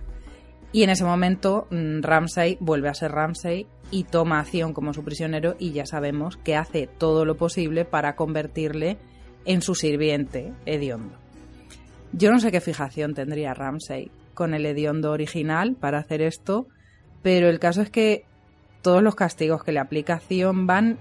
Y 0.71 0.83
en 0.83 0.91
ese 0.91 1.03
momento 1.03 1.67
mm, 1.71 2.01
Ramsay 2.01 2.57
vuelve 2.59 2.89
a 2.89 2.93
ser 2.93 3.11
Ramsay 3.11 3.67
y 3.91 4.03
toma 4.03 4.39
a 4.39 4.45
Zion 4.45 4.73
como 4.73 4.93
su 4.93 5.03
prisionero 5.03 5.55
y 5.57 5.71
ya 5.71 5.85
sabemos 5.85 6.37
que 6.37 6.55
hace 6.55 6.87
todo 6.87 7.25
lo 7.25 7.37
posible 7.37 7.85
para 7.85 8.15
convertirle 8.15 8.97
en 9.45 9.61
su 9.61 9.73
sirviente 9.75 10.53
hediondo. 10.65 11.15
Yo 12.11 12.31
no 12.31 12.39
sé 12.39 12.51
qué 12.51 12.61
fijación 12.61 13.13
tendría 13.13 13.53
Ramsay 13.53 14.11
con 14.33 14.53
el 14.53 14.65
hediondo 14.65 15.11
original 15.11 15.75
para 15.75 15.99
hacer 15.99 16.21
esto, 16.21 16.67
pero 17.21 17.49
el 17.49 17.59
caso 17.59 17.81
es 17.81 17.89
que 17.89 18.25
todos 18.81 19.03
los 19.03 19.15
castigos 19.15 19.63
que 19.63 19.71
le 19.71 19.79
aplica 19.79 20.19
Zion 20.19 20.65
van 20.65 20.97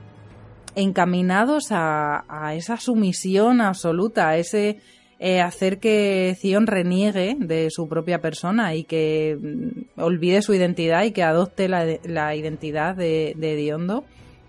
encaminados 0.74 1.68
a, 1.70 2.54
esa 2.54 2.76
sumisión 2.76 3.60
absoluta, 3.60 4.28
a 4.28 4.36
ese 4.36 4.80
eh, 5.18 5.40
hacer 5.40 5.78
que 5.78 6.36
Zion 6.38 6.66
reniegue 6.66 7.36
de 7.38 7.70
su 7.70 7.88
propia 7.88 8.20
persona 8.20 8.74
y 8.74 8.84
que 8.84 9.36
mm, 9.40 10.00
olvide 10.00 10.42
su 10.42 10.54
identidad 10.54 11.04
y 11.04 11.12
que 11.12 11.22
adopte 11.22 11.68
la, 11.68 11.84
la 12.04 12.34
identidad 12.36 12.94
de, 12.94 13.34
de 13.36 13.54
Hediondo, 13.54 14.04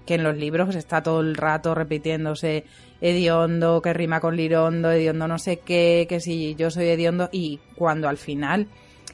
que 0.06 0.16
en 0.16 0.24
los 0.24 0.38
libros 0.38 0.76
está 0.76 1.04
todo 1.04 1.22
el 1.22 1.36
rato 1.36 1.76
repitiéndose 1.76 2.66
hediondo, 3.02 3.82
que 3.82 3.94
rima 3.94 4.20
con 4.20 4.36
lirondo, 4.36 4.92
hediondo 4.92 5.28
no 5.28 5.40
sé 5.40 5.60
qué, 5.60 6.06
que 6.10 6.20
si 6.20 6.56
yo 6.56 6.70
soy 6.70 6.88
hediondo, 6.88 7.30
y 7.32 7.60
cuando 7.76 8.10
al 8.10 8.18
final 8.18 8.68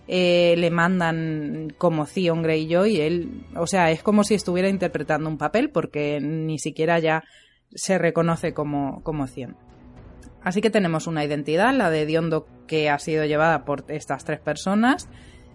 eh, 0.07 0.55
le 0.57 0.69
mandan 0.69 1.73
como 1.77 2.05
Theon 2.05 2.43
Greyjoy, 2.43 3.01
él, 3.01 3.45
o 3.55 3.65
sea, 3.65 3.89
es 3.91 4.03
como 4.03 4.23
si 4.23 4.35
estuviera 4.35 4.69
interpretando 4.69 5.29
un 5.29 5.37
papel, 5.37 5.71
porque 5.71 6.19
ni 6.21 6.59
siquiera 6.59 6.99
ya 6.99 7.23
se 7.73 7.97
reconoce 7.97 8.53
como, 8.53 9.01
como 9.03 9.27
Theon. 9.27 9.55
Así 10.43 10.61
que 10.61 10.69
tenemos 10.69 11.07
una 11.07 11.25
identidad, 11.25 11.73
la 11.73 11.89
de 11.89 12.03
Hediondo, 12.03 12.45
que 12.67 12.89
ha 12.89 12.99
sido 12.99 13.25
llevada 13.25 13.65
por 13.65 13.83
estas 13.87 14.25
tres 14.25 14.39
personas. 14.39 15.09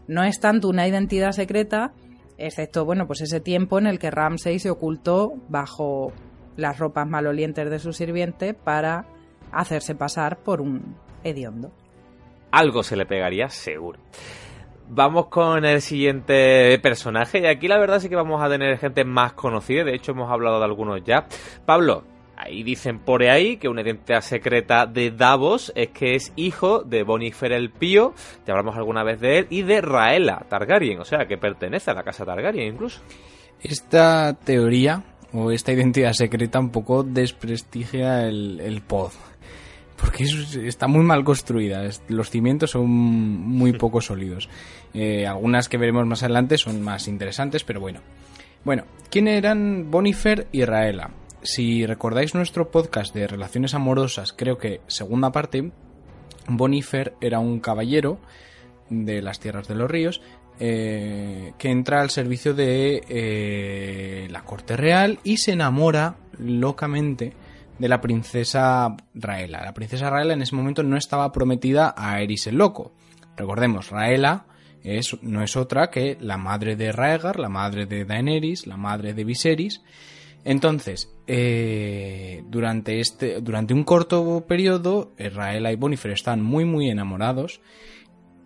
No 0.08 0.24
es 0.24 0.40
tanto 0.40 0.68
una 0.68 0.88
identidad 0.88 1.30
secreta, 1.30 1.92
excepto, 2.38 2.84
bueno, 2.84 3.06
pues 3.06 3.20
ese 3.20 3.38
tiempo 3.40 3.78
en 3.78 3.86
el 3.86 4.00
que 4.00 4.10
Ramsay 4.10 4.58
se 4.58 4.70
ocultó 4.70 5.34
bajo 5.48 6.12
las 6.56 6.78
ropas 6.80 7.06
malolientes 7.06 7.70
de 7.70 7.78
su 7.78 7.92
sirviente 7.92 8.52
para 8.52 9.06
hacerse 9.52 9.94
pasar 9.94 10.38
por 10.38 10.60
un 10.60 10.96
hediondo. 11.22 11.70
Algo 12.50 12.82
se 12.82 12.96
le 12.96 13.06
pegaría 13.06 13.48
seguro. 13.48 14.00
Vamos 14.92 15.28
con 15.28 15.64
el 15.64 15.82
siguiente 15.82 16.76
personaje 16.82 17.38
y 17.38 17.46
aquí 17.46 17.68
la 17.68 17.78
verdad 17.78 18.00
sí 18.00 18.08
que 18.08 18.16
vamos 18.16 18.42
a 18.42 18.48
tener 18.48 18.76
gente 18.76 19.04
más 19.04 19.34
conocida, 19.34 19.84
de 19.84 19.94
hecho 19.94 20.10
hemos 20.10 20.28
hablado 20.32 20.58
de 20.58 20.64
algunos 20.64 21.04
ya. 21.04 21.28
Pablo, 21.64 22.02
ahí 22.36 22.64
dicen 22.64 22.98
por 22.98 23.22
ahí 23.22 23.56
que 23.56 23.68
una 23.68 23.82
identidad 23.82 24.20
secreta 24.20 24.86
de 24.86 25.12
Davos 25.12 25.70
es 25.76 25.90
que 25.90 26.16
es 26.16 26.32
hijo 26.34 26.82
de 26.82 27.04
Bonifer 27.04 27.52
el 27.52 27.70
Pío, 27.70 28.14
ya 28.44 28.52
hablamos 28.52 28.76
alguna 28.76 29.04
vez 29.04 29.20
de 29.20 29.38
él, 29.38 29.46
y 29.48 29.62
de 29.62 29.80
Raela 29.80 30.44
Targaryen, 30.48 30.98
o 30.98 31.04
sea 31.04 31.24
que 31.28 31.38
pertenece 31.38 31.92
a 31.92 31.94
la 31.94 32.02
casa 32.02 32.24
Targaryen 32.24 32.74
incluso. 32.74 33.00
Esta 33.62 34.36
teoría 34.44 35.04
o 35.32 35.52
esta 35.52 35.70
identidad 35.70 36.14
secreta 36.14 36.58
un 36.58 36.70
poco 36.70 37.04
desprestigia 37.04 38.26
el, 38.26 38.58
el 38.58 38.82
pod. 38.82 39.12
Porque 40.00 40.24
es, 40.24 40.56
está 40.56 40.86
muy 40.86 41.04
mal 41.04 41.24
construida. 41.24 41.88
Los 42.08 42.30
cimientos 42.30 42.70
son 42.70 42.88
muy 42.88 43.72
poco 43.72 44.00
sólidos. 44.00 44.48
Eh, 44.94 45.26
algunas 45.26 45.68
que 45.68 45.78
veremos 45.78 46.06
más 46.06 46.22
adelante 46.22 46.58
son 46.58 46.82
más 46.82 47.08
interesantes, 47.08 47.64
pero 47.64 47.80
bueno. 47.80 48.00
Bueno, 48.64 48.84
¿quién 49.10 49.28
eran 49.28 49.90
Bonifer 49.90 50.46
y 50.52 50.64
Raela? 50.64 51.10
Si 51.42 51.86
recordáis 51.86 52.34
nuestro 52.34 52.70
podcast 52.70 53.14
de 53.14 53.26
relaciones 53.26 53.74
amorosas, 53.74 54.34
creo 54.34 54.58
que 54.58 54.80
segunda 54.86 55.32
parte, 55.32 55.70
Bonifer 56.46 57.14
era 57.20 57.38
un 57.38 57.60
caballero 57.60 58.18
de 58.90 59.22
las 59.22 59.40
tierras 59.40 59.68
de 59.68 59.74
los 59.74 59.90
ríos 59.90 60.20
eh, 60.58 61.54
que 61.56 61.70
entra 61.70 62.02
al 62.02 62.10
servicio 62.10 62.52
de 62.52 63.02
eh, 63.08 64.28
la 64.30 64.42
corte 64.42 64.76
real 64.76 65.18
y 65.24 65.38
se 65.38 65.52
enamora 65.52 66.16
locamente 66.38 67.32
de 67.80 67.88
la 67.88 68.00
princesa 68.00 68.94
Raela. 69.14 69.64
La 69.64 69.72
princesa 69.72 70.10
Raela 70.10 70.34
en 70.34 70.42
ese 70.42 70.54
momento 70.54 70.82
no 70.82 70.98
estaba 70.98 71.32
prometida 71.32 71.94
a 71.96 72.20
Eris 72.20 72.46
el 72.46 72.56
Loco. 72.56 72.92
Recordemos, 73.36 73.88
Raela 73.88 74.44
es, 74.84 75.16
no 75.22 75.42
es 75.42 75.56
otra 75.56 75.90
que 75.90 76.18
la 76.20 76.36
madre 76.36 76.76
de 76.76 76.92
Raegar, 76.92 77.38
la 77.40 77.48
madre 77.48 77.86
de 77.86 78.04
Daenerys, 78.04 78.66
la 78.66 78.76
madre 78.76 79.14
de 79.14 79.24
Viserys. 79.24 79.82
Entonces, 80.44 81.10
eh, 81.26 82.44
durante, 82.48 83.00
este, 83.00 83.40
durante 83.40 83.72
un 83.72 83.84
corto 83.84 84.44
periodo, 84.46 85.12
Raela 85.16 85.72
y 85.72 85.76
Bonifer 85.76 86.10
están 86.10 86.42
muy 86.42 86.66
muy 86.66 86.90
enamorados, 86.90 87.62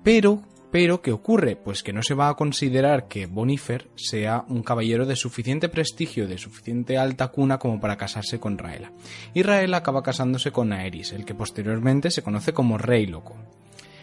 pero 0.05 0.43
pero, 0.75 1.01
¿qué 1.01 1.13
ocurre? 1.13 1.55
Pues 1.55 1.85
que 1.85 1.93
no 1.93 2.03
se 2.03 2.15
va 2.15 2.29
a 2.29 2.35
considerar 2.35 3.07
que 3.07 3.27
Bonifer 3.27 3.87
sea 3.95 4.45
un 4.49 4.65
caballero 4.65 5.07
de 5.07 5.15
suficiente 5.15 5.69
prestigio, 5.69 6.27
de 6.27 6.37
suficiente 6.37 6.99
alta 6.99 7.29
cuna 7.29 7.61
como 7.61 7.79
para 7.79 7.97
casarse 7.97 8.41
con 8.41 8.59
Raela. 8.59 8.91
Y 9.35 9.45
Raela 9.45 9.77
acaba 9.77 10.03
casándose 10.03 10.51
con 10.51 10.73
Aerys, 10.73 11.13
el 11.13 11.25
que 11.25 11.37
posteriormente 11.37 12.11
se 12.11 12.23
conoce 12.23 12.53
como 12.53 12.77
Rey 12.77 13.07
Loco. 13.07 13.37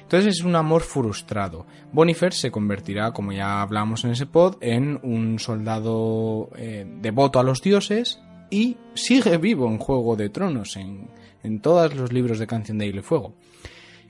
Entonces 0.04 0.38
es 0.38 0.46
un 0.46 0.56
amor 0.56 0.84
frustrado. 0.84 1.68
Bonifer 1.92 2.32
se 2.32 2.52
convertirá, 2.52 3.12
como 3.12 3.34
ya 3.34 3.62
hablamos 3.62 4.06
en 4.06 4.12
ese 4.12 4.26
pod, 4.28 4.56
en 4.62 4.98
un 5.04 5.40
soldado 5.40 6.52
eh, 6.56 6.86
devoto 7.02 7.42
a 7.42 7.44
los 7.44 7.62
dioses 7.62 8.22
y 8.50 8.78
sigue 8.94 9.38
vivo 9.40 9.68
en 9.68 9.78
Juego 9.78 10.16
de 10.16 10.30
Tronos, 10.30 10.78
en, 10.78 11.10
en 11.44 11.60
todos 11.60 11.94
los 11.96 12.14
libros 12.14 12.40
de 12.40 12.48
Canción 12.48 12.78
de 12.78 12.88
Hilo 12.88 13.02
y 13.02 13.04
Fuego. 13.04 13.34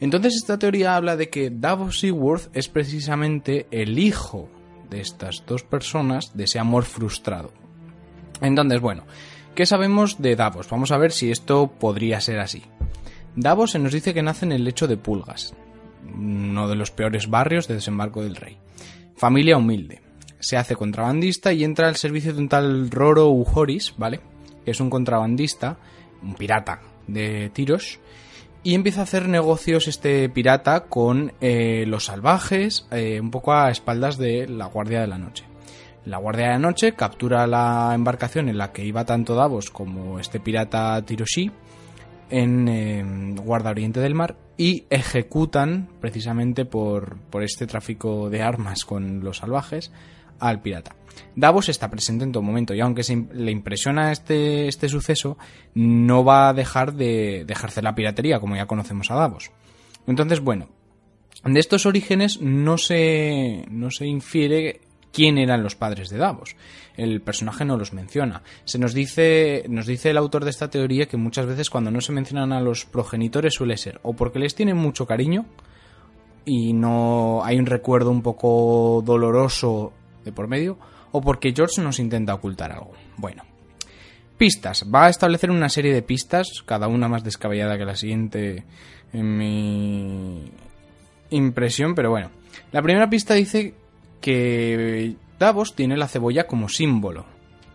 Entonces 0.02 0.36
esta 0.36 0.58
teoría 0.58 0.96
habla 0.96 1.16
de 1.16 1.30
que 1.30 1.52
Davos 1.52 2.00
Seaworth 2.00 2.50
es 2.54 2.68
precisamente 2.68 3.68
el 3.70 4.00
hijo 4.00 4.50
de 4.90 5.00
estas 5.00 5.44
dos 5.46 5.64
personas 5.64 6.36
de 6.36 6.46
ese 6.46 6.58
amor 6.60 6.86
frustrado. 6.86 7.54
Entonces, 8.42 8.82
bueno, 8.82 9.04
¿qué 9.54 9.68
sabemos 9.68 10.20
de 10.20 10.36
Davos? 10.36 10.68
Vamos 10.70 10.92
a 10.92 10.98
ver 10.98 11.12
si 11.12 11.30
esto 11.30 11.68
podría 11.68 12.20
ser 12.20 12.40
así. 12.40 12.64
Davos 13.36 13.72
se 13.72 13.80
nos 13.80 13.94
dice 13.94 14.14
que 14.14 14.24
nace 14.24 14.46
en 14.46 14.52
el 14.52 14.64
lecho 14.64 14.88
de 14.88 14.98
Pulgas, 14.98 15.54
uno 16.14 16.68
de 16.68 16.76
los 16.76 16.90
peores 16.90 17.30
barrios 17.30 17.68
de 17.68 17.76
desembarco 17.76 18.24
del 18.24 18.36
rey. 18.36 18.58
Familia 19.16 19.56
humilde. 19.56 20.02
Se 20.40 20.58
hace 20.58 20.76
contrabandista 20.76 21.54
y 21.54 21.64
entra 21.64 21.88
al 21.88 21.96
servicio 21.96 22.34
de 22.34 22.40
un 22.40 22.50
tal 22.50 22.90
Roro 22.90 23.30
Ujoris, 23.30 23.94
¿vale? 24.00 24.20
Que 24.66 24.72
es 24.72 24.80
un 24.80 24.90
contrabandista, 24.90 25.78
un 26.24 26.34
pirata 26.34 26.82
de 27.06 27.52
tiros, 27.54 28.00
Y 28.64 28.76
empieza 28.76 29.02
a 29.02 29.04
hacer 29.04 29.28
negocios 29.28 29.88
este 29.88 30.30
pirata 30.30 30.86
con 30.86 31.34
eh, 31.42 31.86
los 31.88 32.06
salvajes, 32.06 32.86
eh, 32.92 33.20
un 33.20 33.32
poco 33.32 33.54
a 33.54 33.72
espaldas 33.72 34.18
de 34.18 34.48
la 34.48 34.68
Guardia 34.68 35.02
de 35.02 35.08
la 35.08 35.18
Noche. 35.18 35.46
La 36.06 36.18
Guardia 36.18 36.46
de 36.46 36.52
la 36.54 36.60
Noche 36.60 36.94
captura 36.94 37.48
la 37.48 37.92
embarcación 37.96 38.50
en 38.50 38.60
la 38.60 38.72
que 38.72 38.86
iba 38.86 39.04
tanto 39.04 39.34
Davos 39.34 39.72
como 39.72 40.20
este 40.20 40.40
pirata 40.40 41.02
Tiroshi 41.04 41.52
en 42.30 42.68
eh, 42.68 43.36
Guarda 43.44 43.72
Oriente 43.72 44.00
del 44.00 44.14
Mar 44.14 44.36
y 44.58 44.86
ejecutan 44.92 45.90
precisamente 46.00 46.66
por, 46.66 47.18
por 47.18 47.44
este 47.44 47.66
tráfico 47.66 48.30
de 48.30 48.44
armas 48.44 48.86
con 48.86 49.24
los 49.24 49.38
salvajes 49.38 49.92
al 50.42 50.62
pirata. 50.62 50.96
Davos 51.36 51.70
está 51.70 51.90
presente 51.90 52.24
en 52.24 52.32
todo 52.32 52.44
momento 52.44 52.74
y 52.74 52.82
aunque 52.82 53.04
se 53.04 53.16
le 53.34 53.52
impresiona 53.52 54.12
este, 54.12 54.68
este 54.68 54.90
suceso, 54.90 55.38
no 55.74 56.24
va 56.24 56.50
a 56.50 56.54
dejar 56.54 56.94
de, 56.94 57.46
de 57.46 57.54
ejercer 57.54 57.84
la 57.84 57.96
piratería, 57.96 58.40
como 58.40 58.56
ya 58.56 58.66
conocemos 58.66 59.12
a 59.12 59.16
Davos. 59.16 59.52
Entonces, 60.08 60.42
bueno, 60.42 60.70
de 61.44 61.60
estos 61.60 61.86
orígenes 61.86 62.42
no 62.42 62.78
se, 62.78 63.66
no 63.70 63.92
se 63.92 64.06
infiere 64.08 64.82
quién 65.12 65.38
eran 65.38 65.64
los 65.64 65.76
padres 65.76 66.10
de 66.10 66.18
Davos. 66.18 66.56
El 66.98 67.22
personaje 67.22 67.66
no 67.66 67.78
los 67.78 67.94
menciona. 67.94 68.44
Se 68.66 68.80
nos 68.80 68.94
dice, 68.94 69.66
nos 69.70 69.86
dice 69.86 70.10
el 70.10 70.18
autor 70.18 70.44
de 70.44 70.50
esta 70.50 70.70
teoría 70.70 71.08
que 71.08 71.18
muchas 71.18 71.46
veces 71.46 71.70
cuando 71.70 71.92
no 71.92 72.02
se 72.02 72.12
mencionan 72.12 72.54
a 72.54 72.62
los 72.62 72.86
progenitores 72.86 73.54
suele 73.54 73.78
ser 73.78 74.00
o 74.04 74.14
porque 74.14 74.40
les 74.40 74.56
tienen 74.56 74.78
mucho 74.78 75.06
cariño 75.06 75.46
y 76.46 76.74
no 76.74 77.44
hay 77.44 77.60
un 77.60 77.66
recuerdo 77.66 78.12
un 78.12 78.22
poco 78.22 79.02
doloroso 79.06 79.94
de 80.24 80.32
por 80.32 80.48
medio 80.48 80.78
o 81.12 81.22
porque 81.22 81.54
George 81.56 81.82
nos 81.82 82.00
intenta 82.00 82.34
ocultar 82.34 82.72
algo. 82.72 82.94
Bueno, 83.18 83.44
pistas. 84.38 84.86
Va 84.94 85.06
a 85.06 85.10
establecer 85.10 85.52
una 85.52 85.70
serie 85.70 85.94
de 85.94 86.02
pistas, 86.02 86.64
cada 86.66 86.88
una 86.88 87.08
más 87.08 87.24
descabellada 87.24 87.78
que 87.78 87.86
la 87.86 87.96
siguiente 87.96 88.64
en 89.14 89.38
mi 89.38 90.52
impresión, 91.30 91.96
pero 91.96 92.10
bueno. 92.10 92.32
La 92.72 92.82
primera 92.82 93.10
pista 93.10 93.34
dice 93.34 93.74
que 94.20 95.16
Davos 95.40 95.76
tiene 95.76 95.98
la 95.98 96.08
cebolla 96.08 96.48
como 96.48 96.70
símbolo, 96.70 97.26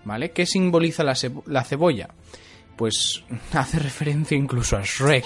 ¿vale? 0.05 0.31
¿Qué 0.31 0.47
simboliza 0.47 1.05
la, 1.05 1.15
la 1.47 1.65
cebolla? 1.65 2.09
Pues 2.77 3.23
hace 3.53 3.79
referencia 3.79 4.37
incluso 4.37 4.77
a 4.77 4.83
Shrek, 4.83 5.25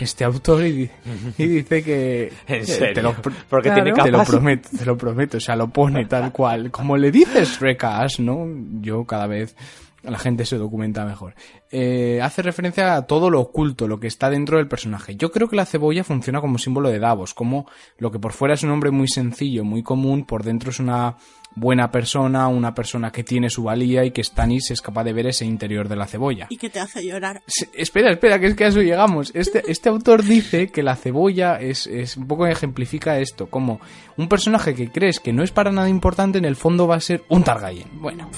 este 0.00 0.24
autor, 0.24 0.64
y, 0.64 0.72
di- 0.72 0.90
y 1.38 1.46
dice 1.46 1.82
que... 1.82 2.32
¿En 2.46 2.66
serio? 2.66 2.94
Te 2.94 3.02
lo, 3.02 3.14
Porque 3.48 3.68
Claro. 3.70 3.82
tiene 3.84 4.02
te 4.02 4.10
lo 4.10 4.24
prometo, 4.24 4.68
te 4.76 4.84
lo 4.84 4.96
prometo, 4.96 5.36
o 5.38 5.40
sea, 5.40 5.56
lo 5.56 5.68
pone 5.68 6.04
tal 6.06 6.30
cual. 6.32 6.70
Como 6.70 6.96
le 6.96 7.10
dices 7.10 7.58
Shrek 7.58 7.82
a 7.84 8.00
Ash, 8.02 8.20
¿no? 8.20 8.46
Yo 8.80 9.04
cada 9.04 9.26
vez 9.26 9.56
la 10.02 10.18
gente 10.18 10.44
se 10.44 10.58
documenta 10.58 11.06
mejor. 11.06 11.34
Eh, 11.70 12.20
hace 12.22 12.42
referencia 12.42 12.94
a 12.94 13.06
todo 13.06 13.30
lo 13.30 13.40
oculto, 13.40 13.88
lo 13.88 13.98
que 13.98 14.06
está 14.06 14.28
dentro 14.28 14.58
del 14.58 14.68
personaje. 14.68 15.16
Yo 15.16 15.32
creo 15.32 15.48
que 15.48 15.56
la 15.56 15.64
cebolla 15.64 16.04
funciona 16.04 16.42
como 16.42 16.58
símbolo 16.58 16.90
de 16.90 16.98
Davos, 16.98 17.32
como 17.32 17.66
lo 17.98 18.10
que 18.12 18.18
por 18.18 18.32
fuera 18.34 18.52
es 18.54 18.62
un 18.62 18.70
hombre 18.70 18.90
muy 18.90 19.08
sencillo, 19.08 19.64
muy 19.64 19.82
común, 19.82 20.26
por 20.26 20.44
dentro 20.44 20.70
es 20.70 20.78
una 20.78 21.16
buena 21.56 21.90
persona, 21.90 22.48
una 22.48 22.74
persona 22.74 23.12
que 23.12 23.22
tiene 23.24 23.48
su 23.50 23.62
valía 23.62 24.04
y 24.04 24.10
que 24.10 24.24
Stannis 24.24 24.70
es 24.72 24.80
capaz 24.82 25.04
de 25.04 25.12
ver 25.12 25.26
ese 25.28 25.44
interior 25.44 25.88
de 25.88 25.96
la 25.96 26.06
cebolla. 26.06 26.46
Y 26.50 26.56
que 26.56 26.68
te 26.70 26.80
hace 26.80 27.04
llorar. 27.06 27.42
Se- 27.46 27.68
Espera, 27.74 28.10
espera, 28.10 28.38
que 28.40 28.46
es 28.48 28.54
que 28.54 28.64
a 28.64 28.68
eso 28.68 28.82
llegamos. 28.82 29.30
Este, 29.34 29.62
este 29.70 29.88
autor 29.88 30.24
dice 30.24 30.68
que 30.68 30.82
la 30.82 30.96
cebolla 30.96 31.56
es, 31.60 31.86
es 31.86 32.16
un 32.16 32.26
poco 32.26 32.46
ejemplifica 32.46 33.18
esto, 33.18 33.46
como 33.46 33.80
un 34.16 34.28
personaje 34.28 34.74
que 34.74 34.90
crees 34.90 35.20
que 35.20 35.32
no 35.32 35.42
es 35.42 35.50
para 35.52 35.70
nada 35.70 35.88
importante, 35.88 36.38
en 36.38 36.44
el 36.44 36.56
fondo 36.56 36.86
va 36.88 36.96
a 36.96 37.00
ser 37.00 37.22
un 37.28 37.44
Targaryen. 37.44 37.88
Bueno. 38.00 38.30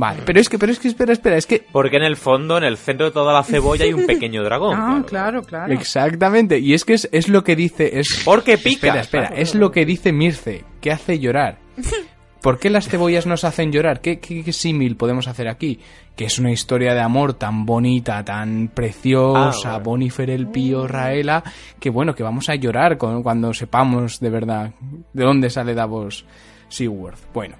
Vale, 0.00 0.22
pero 0.24 0.38
es 0.38 0.48
que, 0.48 0.58
pero 0.60 0.70
es 0.70 0.78
que, 0.78 0.86
espera, 0.86 1.12
espera, 1.12 1.36
es 1.36 1.44
que 1.46 1.66
Porque 1.72 1.96
en 1.96 2.04
el 2.04 2.16
fondo, 2.16 2.56
en 2.56 2.62
el 2.62 2.76
centro 2.76 3.06
de 3.06 3.12
toda 3.12 3.32
la 3.32 3.42
cebolla 3.42 3.84
hay 3.84 3.92
un 3.92 4.06
pequeño 4.06 4.44
dragón. 4.44 4.76
Ah, 4.78 5.02
claro, 5.04 5.42
claro. 5.42 5.72
Exactamente, 5.72 6.60
y 6.60 6.74
es 6.74 6.84
que 6.84 6.94
es, 6.94 7.08
es 7.10 7.28
lo 7.28 7.42
que 7.42 7.56
dice, 7.56 7.98
es... 7.98 8.22
Porque 8.24 8.58
pica. 8.58 8.88
Espera, 8.88 9.00
espera, 9.00 9.26
es 9.40 9.56
lo 9.56 9.72
que 9.72 9.84
dice 9.84 10.12
Mirce, 10.12 10.64
que 10.80 10.92
hace 10.92 11.18
llorar. 11.18 11.58
¿Por 12.48 12.58
qué 12.58 12.70
las 12.70 12.88
cebollas 12.88 13.26
nos 13.26 13.44
hacen 13.44 13.70
llorar? 13.72 14.00
¿Qué, 14.00 14.20
qué, 14.20 14.42
qué 14.42 14.52
símil 14.54 14.96
podemos 14.96 15.28
hacer 15.28 15.48
aquí? 15.48 15.80
Que 16.16 16.24
es 16.24 16.38
una 16.38 16.50
historia 16.50 16.94
de 16.94 17.00
amor 17.00 17.34
tan 17.34 17.66
bonita, 17.66 18.24
tan 18.24 18.68
preciosa, 18.74 19.68
Ah, 19.68 19.72
bueno. 19.78 19.84
Bonifer 19.84 20.30
el 20.30 20.48
Pío, 20.48 20.88
Raela, 20.88 21.42
que 21.78 21.90
bueno, 21.90 22.14
que 22.14 22.22
vamos 22.22 22.48
a 22.48 22.54
llorar 22.54 22.96
con- 22.96 23.22
cuando 23.22 23.52
sepamos 23.52 24.18
de 24.20 24.30
verdad 24.30 24.70
de 25.12 25.24
dónde 25.24 25.50
sale 25.50 25.74
Davos 25.74 26.24
Seaworth. 26.68 27.32
Bueno, 27.34 27.56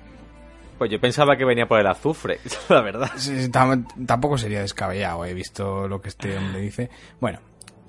Pues 0.79 0.91
yo 0.91 0.99
pensaba 1.01 1.37
que 1.37 1.45
venía 1.45 1.67
por 1.67 1.81
el 1.81 1.87
azufre, 1.87 2.39
la 2.71 2.81
verdad. 2.81 3.11
Sí, 3.17 3.51
tampoco 3.51 4.39
sería 4.39 4.61
descabellado, 4.63 5.25
he 5.27 5.35
visto 5.35 5.87
lo 5.87 6.01
que 6.01 6.09
este 6.09 6.37
hombre 6.39 6.61
dice. 6.63 6.89
Bueno, 7.21 7.41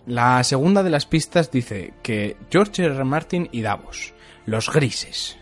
la 0.05 0.43
segunda 0.43 0.83
de 0.83 0.89
las 0.89 1.05
pistas 1.05 1.49
dice 1.49 1.93
que 2.03 2.35
George 2.51 2.83
R. 2.83 2.95
R. 2.95 3.03
Martin 3.05 3.47
y 3.53 3.61
Davos, 3.61 4.13
los 4.45 4.69
grises. 4.69 5.37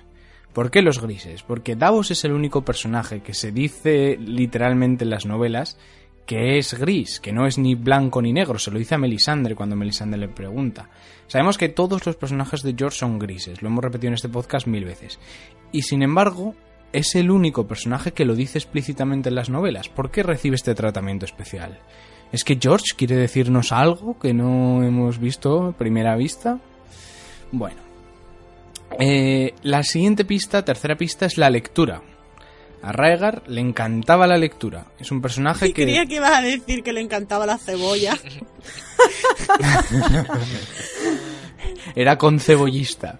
¿Por 0.57 0.71
qué 0.71 0.81
los 0.81 0.99
grises? 0.99 1.43
Porque 1.43 1.75
Davos 1.75 2.09
es 2.09 2.25
el 2.25 2.31
único 2.31 2.65
personaje 2.65 3.19
que 3.19 3.35
se 3.35 3.51
dice 3.51 4.17
literalmente 4.19 5.03
en 5.03 5.11
las 5.11 5.27
novelas 5.27 5.77
que 6.25 6.57
es 6.57 6.73
gris, 6.73 7.19
que 7.19 7.31
no 7.31 7.45
es 7.45 7.59
ni 7.59 7.75
blanco 7.75 8.23
ni 8.23 8.33
negro, 8.33 8.57
se 8.57 8.71
lo 8.71 8.79
dice 8.79 8.95
a 8.95 8.97
Melisandre 8.97 9.53
cuando 9.53 9.75
Melisandre 9.75 10.19
le 10.19 10.29
pregunta. 10.29 10.89
Sabemos 11.27 11.59
que 11.59 11.69
todos 11.69 12.03
los 12.07 12.15
personajes 12.15 12.63
de 12.63 12.73
George 12.75 12.97
son 12.97 13.19
grises, 13.19 13.61
lo 13.61 13.67
hemos 13.67 13.83
repetido 13.83 14.07
en 14.07 14.15
este 14.15 14.29
podcast 14.29 14.65
mil 14.65 14.83
veces. 14.83 15.19
Y 15.71 15.83
sin 15.83 16.01
embargo, 16.01 16.55
es 16.91 17.13
el 17.13 17.29
único 17.29 17.67
personaje 17.67 18.13
que 18.13 18.25
lo 18.25 18.33
dice 18.33 18.57
explícitamente 18.57 19.29
en 19.29 19.35
las 19.35 19.51
novelas. 19.51 19.89
¿Por 19.89 20.09
qué 20.09 20.23
recibe 20.23 20.55
este 20.55 20.73
tratamiento 20.73 21.25
especial? 21.25 21.77
¿Es 22.31 22.43
que 22.43 22.57
George 22.59 22.95
quiere 22.97 23.15
decirnos 23.15 23.71
algo 23.71 24.17
que 24.17 24.33
no 24.33 24.81
hemos 24.81 25.19
visto 25.19 25.67
a 25.67 25.71
primera 25.73 26.15
vista? 26.15 26.59
Bueno. 27.51 27.86
Eh, 28.99 29.53
la 29.63 29.83
siguiente 29.83 30.25
pista, 30.25 30.63
tercera 30.65 30.95
pista, 30.95 31.25
es 31.25 31.38
la 31.38 31.49
lectura. 31.49 32.01
A 32.81 32.91
Raegar 32.91 33.43
le 33.47 33.61
encantaba 33.61 34.27
la 34.27 34.38
lectura. 34.38 34.85
Es 34.99 35.11
un 35.11 35.21
personaje 35.21 35.73
que... 35.73 35.83
creía 35.83 36.05
que 36.05 36.15
ibas 36.15 36.38
a 36.38 36.41
decir 36.41 36.83
que 36.83 36.93
le 36.93 37.01
encantaba 37.01 37.45
la 37.45 37.57
cebolla. 37.57 38.15
Era 41.95 42.17
concebollista. 42.17 43.19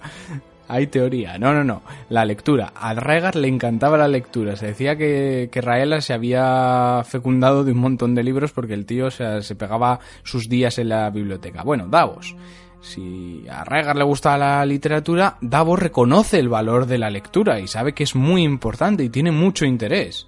Hay 0.68 0.88
teoría. 0.88 1.38
No, 1.38 1.54
no, 1.54 1.64
no. 1.64 1.82
La 2.10 2.26
lectura. 2.26 2.74
A 2.76 2.94
Raegar 2.94 3.36
le 3.36 3.48
encantaba 3.48 3.98
la 3.98 4.08
lectura. 4.08 4.56
Se 4.56 4.68
decía 4.68 4.96
que, 4.96 5.50
que 5.52 5.62
Raela 5.62 6.02
se 6.02 6.14
había 6.14 7.04
fecundado 7.06 7.64
de 7.64 7.72
un 7.72 7.80
montón 7.80 8.16
de 8.16 8.24
libros 8.24 8.52
porque 8.52 8.74
el 8.74 8.86
tío 8.86 9.08
o 9.08 9.12
sea, 9.12 9.42
se 9.42 9.56
pegaba 9.56 10.00
sus 10.24 10.50
días 10.50 10.78
en 10.78 10.90
la 10.90 11.10
biblioteca. 11.10 11.64
Bueno, 11.64 11.88
Davos. 11.88 12.36
Si 12.82 13.46
a 13.50 13.64
Raegar 13.64 13.96
le 13.96 14.04
gusta 14.04 14.38
la 14.38 14.66
literatura, 14.66 15.38
Davos 15.42 15.80
reconoce 15.80 16.40
el 16.40 16.48
valor 16.50 16.86
de 16.86 16.98
la 16.98 17.10
lectura 17.10 17.60
y 17.60 17.68
sabe 17.68 17.94
que 17.94 18.04
es 18.04 18.16
muy 18.16 18.44
importante 18.44 19.04
y 19.04 19.10
tiene 19.10 19.32
mucho 19.32 19.66
interés. 19.66 20.28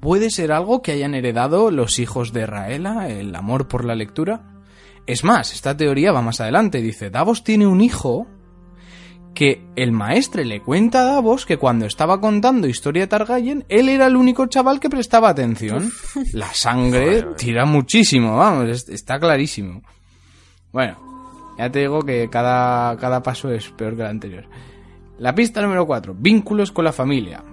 ¿Puede 0.00 0.30
ser 0.30 0.50
algo 0.50 0.80
que 0.80 0.92
hayan 0.92 1.14
heredado 1.14 1.70
los 1.70 1.98
hijos 1.98 2.32
de 2.32 2.46
Raela, 2.46 3.08
el 3.10 3.34
amor 3.34 3.68
por 3.68 3.84
la 3.84 3.94
lectura? 3.94 4.40
Es 5.06 5.24
más, 5.24 5.52
esta 5.52 5.76
teoría 5.76 6.10
va 6.12 6.22
más 6.22 6.40
adelante. 6.40 6.80
Dice, 6.80 7.10
Davos 7.10 7.44
tiene 7.44 7.66
un 7.66 7.80
hijo 7.82 8.26
que 9.34 9.62
el 9.76 9.92
maestre 9.92 10.44
le 10.44 10.60
cuenta 10.62 11.02
a 11.02 11.04
Davos 11.04 11.46
que 11.46 11.58
cuando 11.58 11.86
estaba 11.86 12.20
contando 12.20 12.66
historia 12.66 13.02
de 13.02 13.06
Targaryen, 13.08 13.64
él 13.68 13.88
era 13.88 14.06
el 14.06 14.16
único 14.16 14.46
chaval 14.46 14.80
que 14.80 14.88
prestaba 14.90 15.28
atención. 15.28 15.92
La 16.32 16.52
sangre 16.54 17.22
tira 17.36 17.66
muchísimo, 17.66 18.36
vamos, 18.36 18.68
es- 18.68 18.88
está 18.88 19.18
clarísimo. 19.20 19.82
Bueno, 20.72 20.96
ya 21.60 21.70
te 21.70 21.80
digo 21.80 22.00
que 22.00 22.30
cada, 22.30 22.96
cada 22.96 23.22
paso 23.22 23.52
es 23.52 23.68
peor 23.70 23.94
que 23.94 24.00
el 24.00 24.08
anterior. 24.08 24.46
La 25.18 25.34
pista 25.34 25.60
número 25.60 25.86
4, 25.86 26.14
vínculos 26.18 26.72
con 26.72 26.86
la 26.86 26.92
familia. 26.92 27.44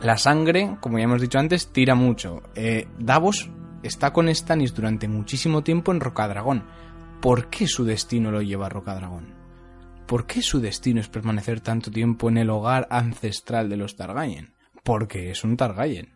La 0.00 0.16
sangre, 0.16 0.78
como 0.80 0.96
ya 0.96 1.04
hemos 1.04 1.20
dicho 1.20 1.38
antes, 1.38 1.70
tira 1.70 1.94
mucho. 1.94 2.40
Eh, 2.54 2.88
Davos 2.98 3.50
está 3.82 4.14
con 4.14 4.34
Stannis 4.34 4.74
durante 4.74 5.06
muchísimo 5.06 5.62
tiempo 5.62 5.92
en 5.92 6.00
Rocadragón. 6.00 6.64
¿Por 7.20 7.50
qué 7.50 7.66
su 7.66 7.84
destino 7.84 8.30
lo 8.30 8.40
lleva 8.40 8.64
a 8.64 8.70
Rocadragón? 8.70 9.34
¿Por 10.06 10.26
qué 10.26 10.40
su 10.40 10.58
destino 10.58 11.00
es 11.00 11.10
permanecer 11.10 11.60
tanto 11.60 11.90
tiempo 11.90 12.30
en 12.30 12.38
el 12.38 12.48
hogar 12.48 12.88
ancestral 12.90 13.68
de 13.68 13.76
los 13.76 13.96
Targaryen? 13.96 14.54
Porque 14.82 15.30
es 15.30 15.44
un 15.44 15.58
Targaryen. 15.58 16.14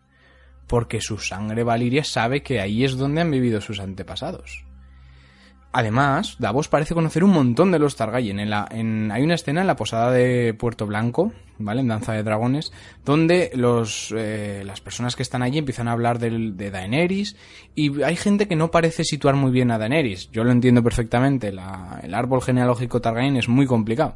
Porque 0.65 1.01
su 1.01 1.19
sangre 1.19 1.63
valiria 1.63 2.03
sabe 2.03 2.41
que 2.41 2.59
ahí 2.59 2.83
es 2.83 2.97
donde 2.97 3.21
han 3.21 3.29
vivido 3.29 3.61
sus 3.61 3.79
antepasados. 3.79 4.64
Además, 5.77 6.37
Davos 6.39 6.69
parece 6.69 6.93
conocer 6.93 7.25
un 7.25 7.31
montón 7.31 7.69
de 7.69 7.79
los 7.79 7.97
Targaryen. 7.97 8.39
Hay 8.39 9.23
una 9.23 9.33
escena 9.33 9.59
en 9.59 9.67
la 9.67 9.75
posada 9.75 10.09
de 10.09 10.53
Puerto 10.53 10.85
Blanco, 10.87 11.33
¿vale? 11.57 11.81
En 11.81 11.89
Danza 11.89 12.13
de 12.13 12.23
Dragones, 12.23 12.71
donde 13.03 13.51
los, 13.55 14.13
eh, 14.15 14.63
las 14.65 14.79
personas 14.79 15.17
que 15.17 15.23
están 15.23 15.43
allí 15.43 15.57
empiezan 15.57 15.89
a 15.89 15.91
hablar 15.91 16.17
de 16.17 16.71
Daenerys 16.71 17.35
y 17.75 18.01
hay 18.03 18.15
gente 18.15 18.47
que 18.47 18.55
no 18.55 18.71
parece 18.71 19.03
situar 19.03 19.35
muy 19.35 19.51
bien 19.51 19.69
a 19.69 19.77
Daenerys. 19.77 20.31
Yo 20.31 20.45
lo 20.45 20.53
entiendo 20.53 20.81
perfectamente. 20.81 21.49
el 21.49 22.13
árbol 22.13 22.41
genealógico 22.41 23.01
Targaryen 23.01 23.35
es 23.35 23.49
muy 23.49 23.65
complicado. 23.65 24.15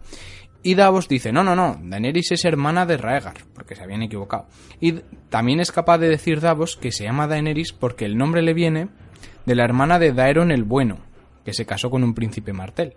Y 0.63 0.75
Davos 0.75 1.09
dice, 1.09 1.33
no, 1.33 1.43
no, 1.43 1.57
no, 1.57 1.77
Daenerys 1.83 2.31
es 2.31 2.45
hermana 2.45 2.85
de 2.85 2.95
Raegar, 2.95 3.35
porque 3.53 3.75
se 3.75 3.83
habían 3.83 4.03
equivocado. 4.03 4.47
Y 4.79 5.01
también 5.29 5.59
es 5.59 5.73
capaz 5.73 5.97
de 5.97 6.07
decir 6.07 6.39
Davos 6.39 6.77
que 6.77 6.93
se 6.93 7.03
llama 7.03 7.27
Daenerys 7.27 7.73
porque 7.73 8.05
el 8.05 8.17
nombre 8.17 8.43
le 8.43 8.53
viene 8.53 8.87
de 9.45 9.55
la 9.55 9.65
hermana 9.65 9.99
de 9.99 10.13
Daeron 10.13 10.51
el 10.51 10.63
Bueno, 10.63 11.08
que 11.49 11.53
se 11.55 11.65
casó 11.65 11.89
con 11.89 12.03
un 12.03 12.13
príncipe 12.13 12.53
Martel. 12.53 12.93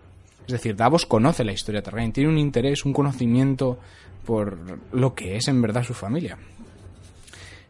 Es 0.47 0.53
decir, 0.53 0.77
Davos 0.77 1.07
conoce 1.07 1.43
la 1.43 1.53
historia 1.53 1.83
Targaryen, 1.83 2.13
tiene 2.13 2.29
un 2.29 2.39
interés, 2.39 2.85
un 2.85 2.93
conocimiento 2.93 3.79
por 4.27 4.59
lo 4.93 5.15
que 5.15 5.37
es 5.37 5.49
en 5.49 5.63
verdad 5.63 5.83
su 5.83 5.95
familia. 5.95 6.37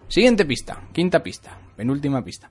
Siguiente 0.09 0.45
pista, 0.45 0.83
quinta 0.93 1.22
pista, 1.22 1.57
penúltima 1.76 2.24
pista. 2.24 2.51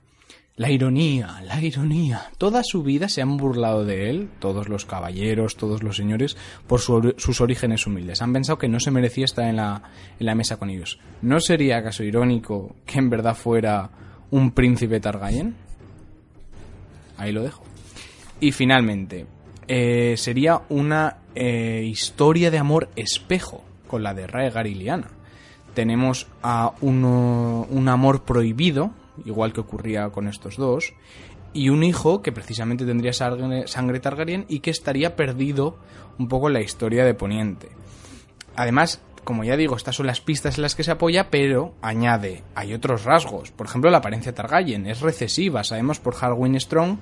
La 0.56 0.70
ironía, 0.70 1.42
la 1.44 1.60
ironía. 1.60 2.30
Toda 2.38 2.62
su 2.64 2.82
vida 2.82 3.10
se 3.10 3.20
han 3.20 3.36
burlado 3.36 3.84
de 3.84 4.08
él, 4.08 4.30
todos 4.38 4.70
los 4.70 4.86
caballeros, 4.86 5.56
todos 5.56 5.82
los 5.82 5.96
señores, 5.96 6.36
por 6.66 6.80
sus 6.80 7.40
orígenes 7.42 7.86
humildes. 7.86 8.22
Han 8.22 8.32
pensado 8.32 8.58
que 8.58 8.68
no 8.68 8.80
se 8.80 8.90
merecía 8.90 9.26
estar 9.26 9.46
en 9.46 9.56
la, 9.56 9.82
en 10.18 10.26
la 10.26 10.34
mesa 10.34 10.56
con 10.56 10.70
ellos. 10.70 10.98
¿No 11.20 11.38
sería 11.38 11.78
acaso 11.78 12.02
irónico 12.02 12.76
que 12.86 12.98
en 12.98 13.10
verdad 13.10 13.36
fuera 13.36 13.90
un 14.30 14.52
príncipe 14.52 15.00
Targaryen? 15.00 15.54
Ahí 17.18 17.32
lo 17.32 17.42
dejo. 17.42 17.71
Y 18.42 18.50
finalmente, 18.50 19.24
eh, 19.68 20.16
sería 20.16 20.62
una 20.68 21.18
eh, 21.36 21.86
historia 21.88 22.50
de 22.50 22.58
amor 22.58 22.88
espejo 22.96 23.62
con 23.86 24.02
la 24.02 24.14
de 24.14 24.26
Raegar 24.26 24.66
y. 24.66 25.06
Tenemos 25.74 26.26
a 26.42 26.72
uno, 26.80 27.68
un 27.70 27.88
amor 27.88 28.24
prohibido, 28.24 28.90
igual 29.24 29.52
que 29.52 29.60
ocurría 29.60 30.08
con 30.08 30.26
estos 30.26 30.56
dos, 30.56 30.92
y 31.52 31.68
un 31.68 31.84
hijo 31.84 32.20
que 32.20 32.32
precisamente 32.32 32.84
tendría 32.84 33.12
sangre, 33.12 34.00
Targaryen 34.00 34.44
y 34.48 34.58
que 34.58 34.70
estaría 34.70 35.14
perdido 35.14 35.78
un 36.18 36.26
poco 36.26 36.48
en 36.48 36.54
la 36.54 36.62
historia 36.62 37.04
de 37.04 37.14
Poniente. 37.14 37.68
Además, 38.56 39.00
como 39.22 39.44
ya 39.44 39.56
digo, 39.56 39.76
estas 39.76 39.94
son 39.94 40.08
las 40.08 40.20
pistas 40.20 40.58
en 40.58 40.62
las 40.62 40.74
que 40.74 40.82
se 40.82 40.90
apoya, 40.90 41.30
pero 41.30 41.74
añade, 41.80 42.42
hay 42.56 42.74
otros 42.74 43.04
rasgos. 43.04 43.52
Por 43.52 43.68
ejemplo, 43.68 43.88
la 43.88 43.98
apariencia 43.98 44.34
Targaryen 44.34 44.88
es 44.88 45.00
recesiva. 45.00 45.62
Sabemos 45.62 46.00
por 46.00 46.16
Harwin 46.20 46.58
Strong 46.58 46.98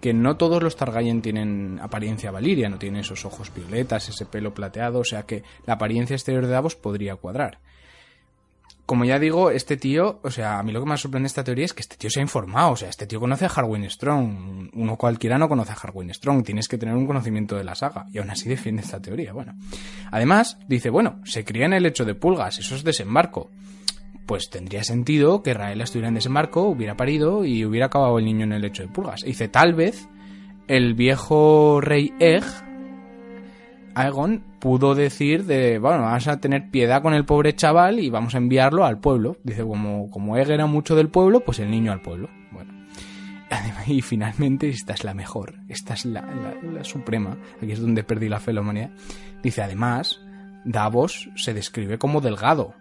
que 0.00 0.14
no 0.14 0.36
todos 0.36 0.62
los 0.62 0.76
Targaryen 0.76 1.22
tienen 1.22 1.78
apariencia 1.82 2.30
valiria, 2.30 2.68
no 2.68 2.78
tienen 2.78 3.00
esos 3.00 3.24
ojos 3.24 3.52
violetas, 3.54 4.08
ese 4.08 4.26
pelo 4.26 4.54
plateado, 4.54 5.00
o 5.00 5.04
sea 5.04 5.24
que 5.24 5.42
la 5.66 5.74
apariencia 5.74 6.14
exterior 6.14 6.46
de 6.46 6.52
Davos 6.52 6.76
podría 6.76 7.16
cuadrar 7.16 7.58
como 8.86 9.04
ya 9.04 9.18
digo, 9.18 9.50
este 9.50 9.76
tío, 9.76 10.20
o 10.22 10.30
sea, 10.30 10.60
a 10.60 10.62
mí 10.62 10.70
lo 10.70 10.78
que 10.78 10.86
más 10.86 11.00
sorprende 11.00 11.26
esta 11.26 11.42
teoría 11.42 11.64
es 11.64 11.74
que 11.74 11.80
este 11.80 11.96
tío 11.96 12.08
se 12.08 12.20
ha 12.20 12.22
informado, 12.22 12.70
o 12.70 12.76
sea, 12.76 12.88
este 12.88 13.08
tío 13.08 13.18
conoce 13.18 13.44
a 13.44 13.48
Harwin 13.48 13.90
Strong, 13.90 14.70
uno 14.72 14.96
cualquiera 14.96 15.38
no 15.38 15.48
conoce 15.48 15.72
a 15.72 15.74
Harwin 15.74 16.14
Strong, 16.14 16.44
tienes 16.44 16.68
que 16.68 16.78
tener 16.78 16.94
un 16.94 17.04
conocimiento 17.04 17.56
de 17.56 17.64
la 17.64 17.74
saga, 17.74 18.06
y 18.12 18.18
aún 18.18 18.30
así 18.30 18.48
defiende 18.48 18.82
esta 18.82 19.02
teoría, 19.02 19.32
bueno. 19.32 19.54
Además, 20.12 20.56
dice, 20.68 20.88
bueno, 20.88 21.20
se 21.24 21.44
cría 21.44 21.66
en 21.66 21.72
el 21.72 21.84
hecho 21.84 22.04
de 22.04 22.14
pulgas, 22.14 22.60
eso 22.60 22.76
es 22.76 22.84
desembarco. 22.84 23.50
Pues 24.26 24.50
tendría 24.50 24.82
sentido 24.82 25.42
que 25.42 25.54
Raela 25.54 25.84
estuviera 25.84 26.08
en 26.08 26.14
desembarco, 26.14 26.62
hubiera 26.62 26.96
parido 26.96 27.44
y 27.44 27.64
hubiera 27.64 27.86
acabado 27.86 28.18
el 28.18 28.24
niño 28.24 28.44
en 28.44 28.52
el 28.52 28.64
hecho 28.64 28.82
de 28.82 28.88
pulgas. 28.88 29.22
dice, 29.22 29.48
tal 29.48 29.74
vez 29.74 30.08
el 30.66 30.94
viejo 30.94 31.80
rey 31.80 32.12
Egg 32.18 32.42
Aegon 33.96 34.42
pudo 34.58 34.94
decir 34.94 35.46
de, 35.46 35.78
bueno, 35.78 36.02
vamos 36.02 36.28
a 36.28 36.38
tener 36.38 36.70
piedad 36.70 37.00
con 37.00 37.14
el 37.14 37.24
pobre 37.24 37.54
chaval 37.54 37.98
y 37.98 38.10
vamos 38.10 38.34
a 38.34 38.38
enviarlo 38.38 38.84
al 38.84 38.98
pueblo. 38.98 39.38
Dice, 39.42 39.62
como, 39.62 40.10
como 40.10 40.36
Egg 40.36 40.50
era 40.50 40.66
mucho 40.66 40.94
del 40.94 41.08
pueblo, 41.08 41.40
pues 41.40 41.60
el 41.60 41.70
niño 41.70 41.92
al 41.92 42.02
pueblo. 42.02 42.28
Bueno. 42.52 42.74
Y 43.86 44.02
finalmente, 44.02 44.68
esta 44.68 44.92
es 44.92 45.04
la 45.04 45.14
mejor, 45.14 45.54
esta 45.68 45.94
es 45.94 46.04
la, 46.04 46.20
la, 46.20 46.84
suprema, 46.84 47.38
aquí 47.62 47.72
es 47.72 47.80
donde 47.80 48.02
perdí 48.02 48.28
la 48.28 48.40
fe 48.40 48.52
la. 48.52 48.90
Dice, 49.42 49.62
además, 49.62 50.20
Davos 50.64 51.30
se 51.36 51.54
describe 51.54 51.96
como 51.96 52.20
delgado. 52.20 52.74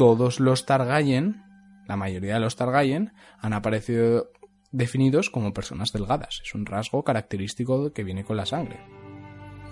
Todos 0.00 0.40
los 0.40 0.64
Targaryen, 0.64 1.42
la 1.86 1.94
mayoría 1.94 2.32
de 2.32 2.40
los 2.40 2.56
Targaryen, 2.56 3.12
han 3.38 3.52
aparecido 3.52 4.30
definidos 4.72 5.28
como 5.28 5.52
personas 5.52 5.92
delgadas. 5.92 6.40
Es 6.42 6.54
un 6.54 6.64
rasgo 6.64 7.04
característico 7.04 7.92
que 7.92 8.02
viene 8.02 8.24
con 8.24 8.38
la 8.38 8.46
sangre. 8.46 8.80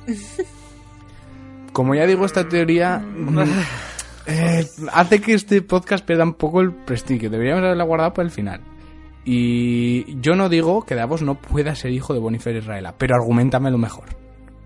Como 1.73 1.95
ya 1.95 2.05
digo, 2.05 2.27
esta 2.27 2.47
teoría 2.47 2.99
mm, 2.99 3.39
eh, 4.27 4.67
hace 4.93 5.23
que 5.23 5.33
este 5.33 5.63
podcast 5.63 6.05
pierda 6.05 6.25
un 6.25 6.35
poco 6.35 6.61
el 6.61 6.75
prestigio. 6.75 7.31
Deberíamos 7.31 7.65
haberla 7.65 7.85
guardado 7.85 8.13
para 8.13 8.27
el 8.27 8.31
final. 8.31 8.61
Y 9.25 10.21
yo 10.21 10.35
no 10.35 10.51
digo 10.51 10.85
que 10.85 10.95
Davos 10.95 11.23
no 11.23 11.41
pueda 11.41 11.75
ser 11.75 11.91
hijo 11.93 12.13
de 12.13 12.21
Bonifer 12.21 12.55
Israela, 12.55 12.95
pero 12.99 13.15
argumentame 13.15 13.71
lo 13.71 13.79
mejor. 13.79 14.11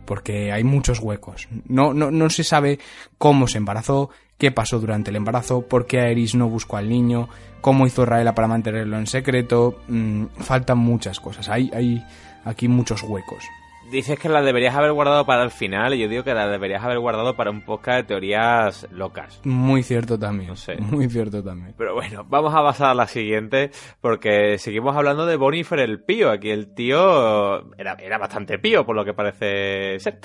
Porque 0.06 0.50
hay 0.50 0.64
muchos 0.64 0.98
huecos. 0.98 1.46
No, 1.68 1.94
no, 1.94 2.10
no 2.10 2.30
se 2.30 2.42
sabe 2.42 2.80
cómo 3.16 3.46
se 3.46 3.58
embarazó, 3.58 4.10
qué 4.42 4.50
pasó 4.50 4.80
durante 4.80 5.10
el 5.10 5.16
embarazo, 5.16 5.62
por 5.62 5.86
qué 5.86 6.00
Aerys 6.00 6.34
no 6.34 6.48
buscó 6.48 6.76
al 6.76 6.88
niño, 6.88 7.28
cómo 7.60 7.86
hizo 7.86 8.02
Israela 8.02 8.34
para 8.34 8.48
mantenerlo 8.48 8.98
en 8.98 9.06
secreto. 9.06 9.78
Mm, 9.86 10.24
faltan 10.36 10.78
muchas 10.78 11.20
cosas. 11.20 11.48
Hay, 11.48 11.70
hay 11.72 12.04
aquí 12.44 12.66
muchos 12.66 13.04
huecos 13.04 13.44
dices 13.92 14.18
que 14.18 14.28
la 14.28 14.42
deberías 14.42 14.74
haber 14.74 14.92
guardado 14.92 15.24
para 15.24 15.44
el 15.44 15.50
final 15.50 15.94
y 15.94 15.98
yo 16.00 16.08
digo 16.08 16.24
que 16.24 16.34
la 16.34 16.48
deberías 16.48 16.82
haber 16.82 16.98
guardado 16.98 17.36
para 17.36 17.50
un 17.50 17.60
podcast 17.60 17.98
de 17.98 18.04
teorías 18.04 18.88
locas. 18.90 19.40
Muy 19.44 19.82
cierto 19.82 20.18
también. 20.18 20.48
No 20.48 20.56
sé. 20.56 20.76
Muy 20.80 21.08
cierto 21.08 21.44
también. 21.44 21.74
Pero 21.76 21.94
bueno, 21.94 22.24
vamos 22.28 22.54
a 22.54 22.62
pasar 22.62 22.88
a 22.88 22.94
la 22.94 23.06
siguiente 23.06 23.70
porque 24.00 24.58
seguimos 24.58 24.96
hablando 24.96 25.26
de 25.26 25.36
Bonifer 25.36 25.78
el 25.78 26.02
Pío. 26.02 26.30
Aquí 26.30 26.50
el 26.50 26.74
tío 26.74 27.74
era, 27.76 27.96
era 28.00 28.18
bastante 28.18 28.58
pío 28.58 28.84
por 28.84 28.96
lo 28.96 29.04
que 29.04 29.14
parece 29.14 30.00
ser. 30.00 30.18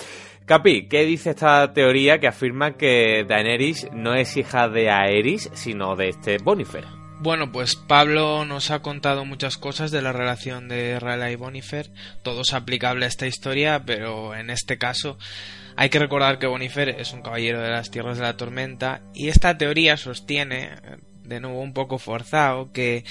Capi, 0.46 0.88
¿qué 0.88 1.04
dice 1.04 1.32
esta 1.32 1.74
teoría 1.74 2.20
que 2.20 2.28
afirma 2.28 2.78
que 2.78 3.26
Daenerys 3.28 3.90
no 3.92 4.16
es 4.16 4.38
hija 4.38 4.70
de 4.70 4.90
Aerys, 4.90 5.52
sino 5.54 5.98
de 5.98 6.08
este 6.08 6.38
Bonifer? 6.42 6.97
Bueno, 7.20 7.52
pues 7.52 7.76
Pablo 7.76 8.46
nos 8.46 8.70
ha 8.70 8.84
contado 8.84 9.26
muchas 9.26 9.58
cosas 9.58 9.90
de 9.90 10.04
la 10.04 10.14
relación 10.14 10.68
de 10.68 11.00
Rayla 11.00 11.32
y 11.32 11.36
Bonifer, 11.36 11.90
todo 12.22 12.42
es 12.42 12.54
aplicable 12.54 13.06
a 13.06 13.08
esta 13.08 13.26
historia, 13.26 13.84
pero 13.88 14.36
en 14.36 14.52
este 14.52 14.78
caso 14.78 15.18
hay 15.76 15.90
que 15.90 15.98
recordar 15.98 16.38
que 16.38 16.46
Bonifer 16.46 16.90
es 16.90 17.14
un 17.14 17.24
caballero 17.24 17.60
de 17.60 17.72
las 17.72 17.90
tierras 17.90 18.18
de 18.18 18.24
la 18.24 18.38
tormenta 18.38 19.02
y 19.16 19.30
esta 19.30 19.58
teoría 19.58 19.98
sostiene, 19.98 20.76
de 21.24 21.40
nuevo 21.40 21.60
un 21.60 21.74
poco 21.74 21.98
forzado, 21.98 22.72
que 22.72 23.04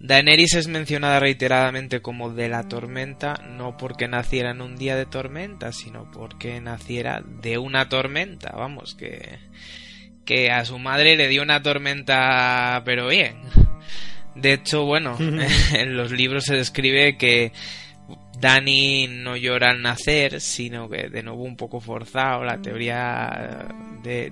Daenerys 0.00 0.54
es 0.54 0.66
mencionada 0.66 1.20
reiteradamente 1.20 2.02
como 2.02 2.30
de 2.30 2.48
la 2.48 2.64
tormenta 2.64 3.34
no 3.48 3.76
porque 3.76 4.08
naciera 4.08 4.50
en 4.50 4.60
un 4.60 4.76
día 4.76 4.96
de 4.96 5.06
tormenta, 5.06 5.70
sino 5.70 6.10
porque 6.10 6.60
naciera 6.60 7.22
de 7.24 7.58
una 7.58 7.88
tormenta, 7.88 8.50
vamos, 8.56 8.96
que 8.96 9.38
que 10.32 10.50
a 10.50 10.64
su 10.64 10.78
madre 10.78 11.14
le 11.16 11.28
dio 11.28 11.42
una 11.42 11.62
tormenta, 11.62 12.80
pero 12.86 13.08
bien. 13.08 13.36
De 14.34 14.54
hecho, 14.54 14.84
bueno, 14.84 15.16
en 15.72 15.96
los 15.96 16.10
libros 16.10 16.44
se 16.44 16.56
describe 16.56 17.16
que 17.18 17.52
Dani 18.42 19.06
no 19.06 19.36
llora 19.36 19.70
al 19.70 19.82
nacer, 19.82 20.40
sino 20.40 20.88
que 20.88 21.08
de 21.08 21.22
nuevo 21.22 21.44
un 21.44 21.56
poco 21.56 21.80
forzado. 21.80 22.42
La 22.42 22.60
teoría 22.60 23.68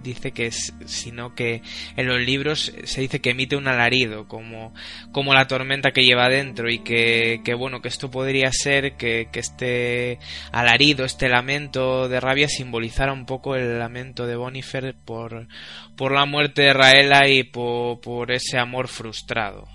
dice 0.03 0.33
que 0.33 0.47
es, 0.47 0.74
sino 0.87 1.35
que 1.35 1.62
en 1.97 2.07
los 2.09 2.20
libros 2.20 2.72
se 2.83 3.01
dice 3.01 3.20
que 3.20 3.31
emite 3.31 3.55
un 3.55 3.68
alarido, 3.68 4.26
como, 4.26 4.74
como 5.12 5.33
la 5.33 5.47
tormenta 5.47 5.93
que 5.93 6.05
lleva 6.05 6.28
dentro, 6.28 6.68
y 6.68 6.81
que, 6.81 7.41
que 7.45 7.55
bueno, 7.55 7.81
que 7.81 7.89
esto 7.89 8.11
podría 8.11 8.51
ser 8.53 8.97
que, 8.97 9.28
que, 9.31 9.39
este 9.39 10.18
alarido, 10.51 11.05
este 11.05 11.28
lamento 11.28 12.09
de 12.09 12.18
rabia 12.18 12.49
simbolizara 12.49 13.12
un 13.12 13.26
poco 13.26 13.55
el 13.55 13.78
lamento 13.78 14.26
de 14.26 14.35
Bonifer 14.35 14.97
por, 15.05 15.47
por 15.97 16.12
la 16.12 16.26
muerte 16.26 16.62
de 16.62 16.72
Raela 16.72 17.28
y 17.28 17.45
por, 17.45 18.01
por 18.01 18.33
ese 18.33 18.59
amor 18.59 18.89
frustrado. 18.89 19.68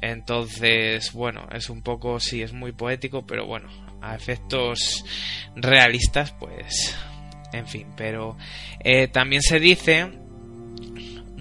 Entonces, 0.00 1.12
bueno, 1.12 1.48
es 1.52 1.70
un 1.70 1.82
poco, 1.82 2.20
sí, 2.20 2.42
es 2.42 2.52
muy 2.52 2.72
poético, 2.72 3.26
pero 3.26 3.46
bueno, 3.46 3.68
a 4.00 4.14
efectos 4.14 5.04
realistas, 5.56 6.32
pues, 6.32 6.96
en 7.52 7.66
fin, 7.66 7.88
pero 7.96 8.36
eh, 8.80 9.08
también 9.08 9.42
se 9.42 9.58
dice, 9.58 10.10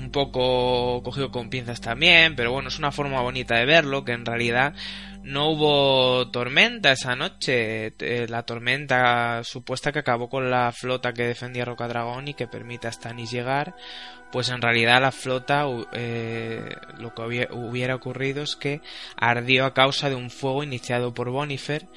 un 0.07 0.11
poco 0.11 1.03
cogido 1.03 1.31
con 1.31 1.49
pinzas 1.49 1.81
también, 1.81 2.35
pero 2.35 2.53
bueno, 2.53 2.69
es 2.69 2.79
una 2.79 2.93
forma 2.93 3.21
bonita 3.21 3.55
de 3.55 3.65
verlo, 3.65 4.05
que 4.05 4.13
en 4.13 4.25
realidad 4.25 4.73
no 5.21 5.49
hubo 5.49 6.31
tormenta 6.31 6.93
esa 6.93 7.17
noche. 7.17 7.93
Eh, 7.99 8.25
la 8.29 8.43
tormenta 8.43 9.43
supuesta 9.43 9.91
que 9.91 9.99
acabó 9.99 10.29
con 10.29 10.49
la 10.49 10.71
flota 10.71 11.11
que 11.11 11.27
defendía 11.27 11.65
Rocadragón 11.65 12.29
y 12.29 12.33
que 12.35 12.47
permite 12.47 12.87
a 12.87 12.91
Stannis 12.93 13.31
llegar, 13.31 13.75
pues 14.31 14.47
en 14.47 14.61
realidad 14.61 15.01
la 15.01 15.11
flota 15.11 15.65
eh, 15.91 16.73
lo 16.97 17.13
que 17.13 17.49
hubiera 17.51 17.95
ocurrido 17.95 18.43
es 18.43 18.55
que 18.55 18.79
ardió 19.17 19.65
a 19.65 19.73
causa 19.73 20.09
de 20.09 20.15
un 20.15 20.29
fuego 20.29 20.63
iniciado 20.63 21.13
por 21.13 21.31
Bonifer 21.31 21.89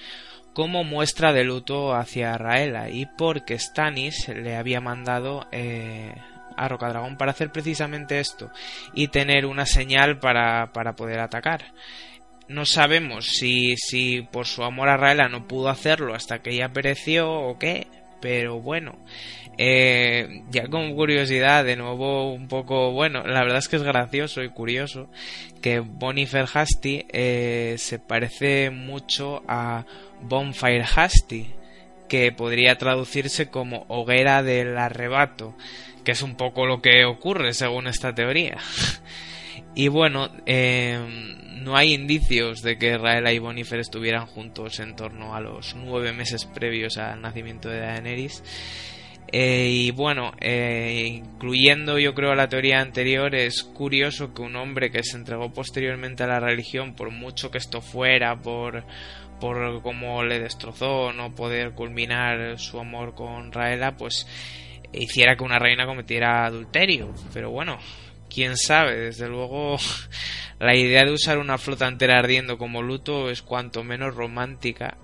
como 0.53 0.83
muestra 0.83 1.33
de 1.33 1.45
luto 1.45 1.95
hacia 1.95 2.37
Raela 2.37 2.91
y 2.91 3.07
porque 3.07 3.57
Stannis 3.57 4.27
le 4.29 4.57
había 4.57 4.81
mandado 4.81 5.47
eh, 5.53 6.13
a 6.61 6.69
Rocadragón 6.69 7.17
para 7.17 7.33
hacer 7.33 7.51
precisamente 7.51 8.21
esto 8.21 8.51
y 8.93 9.09
tener 9.09 9.47
una 9.47 9.67
señal 9.67 10.19
para, 10.19 10.73
para 10.73 10.95
poder 10.95 11.21
atacar. 11.21 11.73
No 12.49 12.67
sabemos 12.67 13.27
si, 13.27 13.77
si 13.77 14.23
por 14.23 14.47
su 14.47 14.63
amor 14.65 14.89
a 14.89 14.97
Raela 14.97 15.29
no 15.29 15.47
pudo 15.47 15.69
hacerlo 15.69 16.15
hasta 16.15 16.41
que 16.41 16.51
ella 16.51 16.69
pereció 16.69 17.31
o 17.31 17.59
qué, 17.59 17.87
Pero 18.21 18.61
bueno, 18.61 18.99
eh, 19.57 20.43
ya 20.51 20.69
como 20.69 20.95
curiosidad, 20.95 21.65
de 21.65 21.77
nuevo 21.77 22.33
un 22.33 22.49
poco, 22.49 22.93
bueno, 22.93 23.23
la 23.25 23.41
verdad 23.43 23.59
es 23.59 23.69
que 23.69 23.77
es 23.77 23.83
gracioso 23.83 24.43
y 24.43 24.51
curioso 24.51 25.11
que 25.63 25.81
Bonifer 25.81 26.47
Hasty 26.53 27.07
eh, 27.11 27.77
se 27.79 27.99
parece 27.99 28.71
mucho 28.71 29.43
a 29.47 29.85
Bonfire 30.23 30.85
Hasty, 30.85 31.51
que 32.11 32.33
podría 32.33 32.77
traducirse 32.77 33.51
como 33.51 33.87
hoguera 33.89 34.43
del 34.43 34.77
arrebato, 34.77 35.57
que 36.05 36.11
es 36.11 36.23
un 36.23 36.35
poco 36.35 36.67
lo 36.67 36.83
que 36.83 37.05
ocurre 37.05 37.55
según 37.55 37.87
esta 37.87 38.13
teoría. 38.17 38.59
y 39.77 39.87
bueno, 39.87 40.29
eh, 40.45 40.99
no 41.61 41.77
hay 41.77 41.95
indicios 41.95 42.63
de 42.63 42.79
que 42.79 42.99
Raela 42.99 43.33
y 43.33 43.39
Bonifer 43.39 43.79
estuvieran 43.79 44.27
juntos 44.27 44.81
en 44.81 44.97
torno 44.97 45.37
a 45.37 45.41
los 45.41 45.77
nueve 45.77 46.13
meses 46.13 46.47
previos 46.47 46.99
al 46.99 47.23
nacimiento 47.23 47.69
de 47.69 47.79
Daenerys. 47.79 48.43
Eh, 49.33 49.69
y 49.71 49.91
bueno, 49.93 50.33
eh, 50.41 51.23
incluyendo 51.23 52.01
yo 52.01 52.13
creo 52.15 52.35
la 52.35 52.49
teoría 52.49 52.81
anterior, 52.81 53.37
es 53.37 53.63
curioso 53.63 54.35
que 54.35 54.43
un 54.43 54.57
hombre 54.57 54.91
que 54.91 55.05
se 55.05 55.17
entregó 55.17 55.53
posteriormente 55.53 56.25
a 56.25 56.27
la 56.27 56.41
religión, 56.41 56.97
por 56.97 57.13
mucho 57.13 57.53
que 57.53 57.59
esto 57.59 57.81
fuera, 57.81 58.35
por, 58.35 58.85
por 59.41 59.82
cómo 59.82 60.22
le 60.22 60.38
destrozó 60.38 61.12
no 61.12 61.34
poder 61.34 61.72
culminar 61.72 62.59
su 62.59 62.78
amor 62.78 63.14
con 63.14 63.51
Raela, 63.51 63.97
pues 63.97 64.26
hiciera 64.93 65.36
que 65.36 65.45
una 65.45 65.59
reina 65.59 65.86
cometiera 65.86 66.47
adulterio. 66.47 67.12
Pero 67.32 67.51
bueno, 67.51 67.78
quién 68.32 68.57
sabe, 68.57 68.97
desde 68.97 69.28
luego 69.28 69.76
la 70.59 70.76
idea 70.76 71.05
de 71.05 71.12
usar 71.12 71.38
una 71.38 71.59
flota 71.59 71.88
entera 71.88 72.18
ardiendo 72.18 72.59
como 72.59 72.82
luto 72.82 73.30
es 73.30 73.43
cuanto 73.43 73.82
menos 73.82 74.14
romántica, 74.14 74.97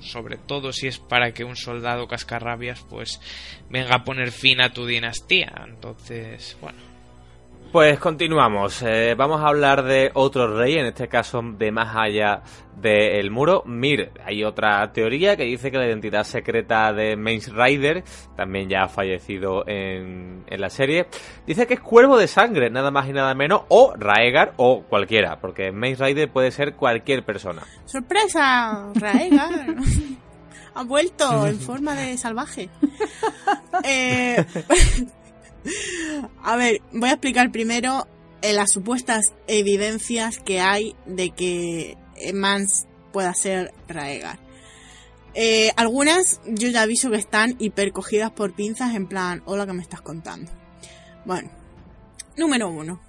sobre 0.00 0.36
todo 0.36 0.72
si 0.72 0.88
es 0.88 0.98
para 0.98 1.32
que 1.32 1.44
un 1.44 1.56
soldado 1.56 2.08
cascarrabias 2.08 2.84
pues 2.88 3.20
venga 3.70 3.96
a 3.96 4.04
poner 4.04 4.32
fin 4.32 4.60
a 4.60 4.72
tu 4.72 4.86
dinastía. 4.86 5.52
Entonces, 5.66 6.56
bueno, 6.60 6.91
pues 7.72 7.98
continuamos. 7.98 8.82
Eh, 8.82 9.14
vamos 9.16 9.40
a 9.40 9.48
hablar 9.48 9.82
de 9.82 10.10
otro 10.12 10.58
rey, 10.58 10.76
en 10.76 10.84
este 10.84 11.08
caso 11.08 11.40
de 11.42 11.72
más 11.72 11.96
allá 11.96 12.42
del 12.76 13.30
muro. 13.30 13.62
Mir, 13.64 14.12
hay 14.24 14.44
otra 14.44 14.92
teoría 14.92 15.36
que 15.38 15.44
dice 15.44 15.70
que 15.70 15.78
la 15.78 15.86
identidad 15.86 16.24
secreta 16.24 16.92
de 16.92 17.16
Mace 17.16 17.50
Rider, 17.50 18.04
también 18.36 18.68
ya 18.68 18.82
ha 18.82 18.88
fallecido 18.88 19.66
en, 19.66 20.44
en 20.46 20.60
la 20.60 20.68
serie, 20.68 21.06
dice 21.46 21.66
que 21.66 21.74
es 21.74 21.80
cuervo 21.80 22.18
de 22.18 22.28
sangre, 22.28 22.68
nada 22.68 22.90
más 22.90 23.08
y 23.08 23.14
nada 23.14 23.34
menos, 23.34 23.62
o 23.68 23.94
Raegar 23.96 24.52
o 24.58 24.82
cualquiera, 24.82 25.40
porque 25.40 25.72
Mace 25.72 26.04
Rider 26.04 26.30
puede 26.30 26.50
ser 26.50 26.74
cualquier 26.74 27.24
persona. 27.24 27.62
¡Sorpresa! 27.86 28.92
Raegar. 28.94 29.74
ha 30.74 30.82
vuelto 30.84 31.46
en 31.46 31.58
forma 31.58 31.94
de 31.94 32.18
salvaje. 32.18 32.68
eh, 33.84 34.44
a 36.42 36.56
ver, 36.56 36.80
voy 36.92 37.08
a 37.08 37.12
explicar 37.12 37.50
primero 37.52 38.06
eh, 38.42 38.52
las 38.52 38.72
supuestas 38.72 39.34
evidencias 39.46 40.38
que 40.38 40.60
hay 40.60 40.94
de 41.06 41.30
que 41.30 41.96
Mans 42.34 42.86
pueda 43.12 43.34
ser 43.34 43.72
Raegar. 43.88 44.38
Eh, 45.34 45.72
algunas 45.76 46.40
yo 46.46 46.68
ya 46.68 46.82
aviso 46.82 47.10
que 47.10 47.16
están 47.16 47.56
hipercogidas 47.58 48.30
por 48.32 48.54
pinzas 48.54 48.94
en 48.94 49.06
plan, 49.06 49.42
hola 49.46 49.66
que 49.66 49.72
me 49.72 49.82
estás 49.82 50.02
contando. 50.02 50.50
Bueno, 51.24 51.50
número 52.36 52.68
uno. 52.68 53.00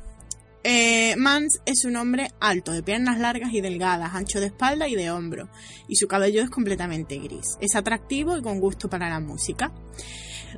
Eh, 0.64 1.16
Mans 1.18 1.60
es 1.66 1.84
un 1.84 1.98
hombre 1.98 2.30
alto, 2.40 2.72
de 2.72 2.84
piernas 2.84 3.20
largas 3.20 3.54
y 3.54 3.60
delgadas, 3.60 4.16
ancho 4.16 4.40
de 4.40 4.46
espalda 4.46 4.88
y 4.88 4.96
de 4.96 5.12
hombro, 5.12 5.50
y 5.90 5.98
su 5.98 6.08
cabello 6.08 6.42
es 6.42 6.50
completamente 6.50 7.18
gris. 7.18 7.58
Es 7.60 7.76
atractivo 7.76 8.38
y 8.38 8.42
con 8.42 8.62
gusto 8.62 8.90
para 8.90 9.10
la 9.10 9.20
música. 9.20 9.74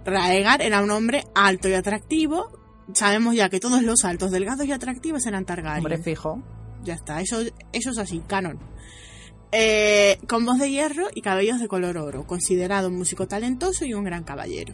Raegar 0.06 0.62
era 0.62 0.84
un 0.84 0.92
hombre 0.92 1.26
alto 1.34 1.68
y 1.68 1.74
atractivo. 1.74 2.60
Sabemos 2.94 3.36
ya 3.36 3.50
que 3.50 3.60
todos 3.60 3.82
los 3.82 4.06
altos, 4.06 4.32
delgados 4.32 4.66
y 4.68 4.72
atractivos 4.72 5.26
eran 5.26 5.46
Targaryen. 5.46 5.84
Hombre 5.84 5.98
fijo. 5.98 6.44
Ya 6.84 6.94
está, 6.94 7.20
eso, 7.22 7.42
eso 7.74 7.90
es 7.90 7.98
así, 7.98 8.22
canon. 8.28 8.60
Eh, 9.52 10.20
con 10.28 10.46
voz 10.46 10.60
de 10.60 10.70
hierro 10.70 11.08
y 11.16 11.22
cabellos 11.22 11.60
de 11.60 11.68
color 11.68 11.98
oro, 11.98 12.28
considerado 12.28 12.90
un 12.90 12.98
músico 12.98 13.28
talentoso 13.28 13.86
y 13.86 13.96
un 13.96 14.04
gran 14.04 14.24
caballero. 14.24 14.74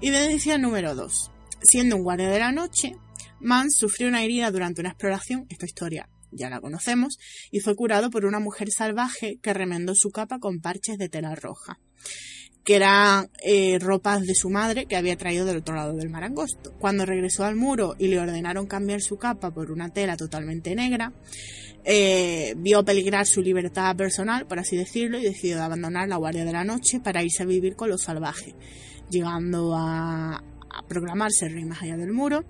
Evidencia 0.00 0.58
número 0.58 0.96
2. 0.96 1.30
Siendo 1.62 1.96
un 1.96 2.02
guardia 2.02 2.28
de 2.28 2.38
la 2.40 2.50
noche, 2.50 2.96
Mans 3.40 3.76
sufrió 3.76 4.08
una 4.08 4.24
herida 4.24 4.50
durante 4.50 4.80
una 4.80 4.90
exploración, 4.90 5.46
esta 5.48 5.66
historia 5.66 6.08
ya 6.30 6.50
la 6.50 6.60
conocemos, 6.60 7.18
y 7.50 7.60
fue 7.60 7.74
curado 7.74 8.10
por 8.10 8.26
una 8.26 8.38
mujer 8.38 8.68
salvaje 8.70 9.38
que 9.40 9.54
remendó 9.54 9.94
su 9.94 10.10
capa 10.10 10.38
con 10.38 10.60
parches 10.60 10.98
de 10.98 11.08
tela 11.08 11.34
roja 11.34 11.78
que 12.68 12.76
eran 12.76 13.30
eh, 13.42 13.78
ropas 13.80 14.26
de 14.26 14.34
su 14.34 14.50
madre 14.50 14.84
que 14.84 14.94
había 14.94 15.16
traído 15.16 15.46
del 15.46 15.56
otro 15.56 15.74
lado 15.74 15.94
del 15.94 16.10
mar 16.10 16.24
angosto. 16.24 16.74
Cuando 16.78 17.06
regresó 17.06 17.46
al 17.46 17.56
muro 17.56 17.94
y 17.98 18.08
le 18.08 18.20
ordenaron 18.20 18.66
cambiar 18.66 19.00
su 19.00 19.16
capa 19.16 19.50
por 19.50 19.70
una 19.70 19.88
tela 19.88 20.18
totalmente 20.18 20.74
negra, 20.74 21.14
eh, 21.86 22.52
vio 22.58 22.84
peligrar 22.84 23.24
su 23.24 23.40
libertad 23.40 23.96
personal, 23.96 24.46
por 24.46 24.58
así 24.58 24.76
decirlo, 24.76 25.18
y 25.18 25.22
decidió 25.22 25.62
abandonar 25.62 26.08
la 26.08 26.16
guardia 26.16 26.44
de 26.44 26.52
la 26.52 26.62
noche 26.62 27.00
para 27.00 27.22
irse 27.22 27.42
a 27.42 27.46
vivir 27.46 27.74
con 27.74 27.88
los 27.88 28.02
salvajes, 28.02 28.54
llegando 29.08 29.74
a, 29.74 30.34
a 30.34 30.86
proclamarse 30.86 31.48
rey 31.48 31.64
más 31.64 31.80
allá 31.80 31.96
del 31.96 32.12
muro 32.12 32.44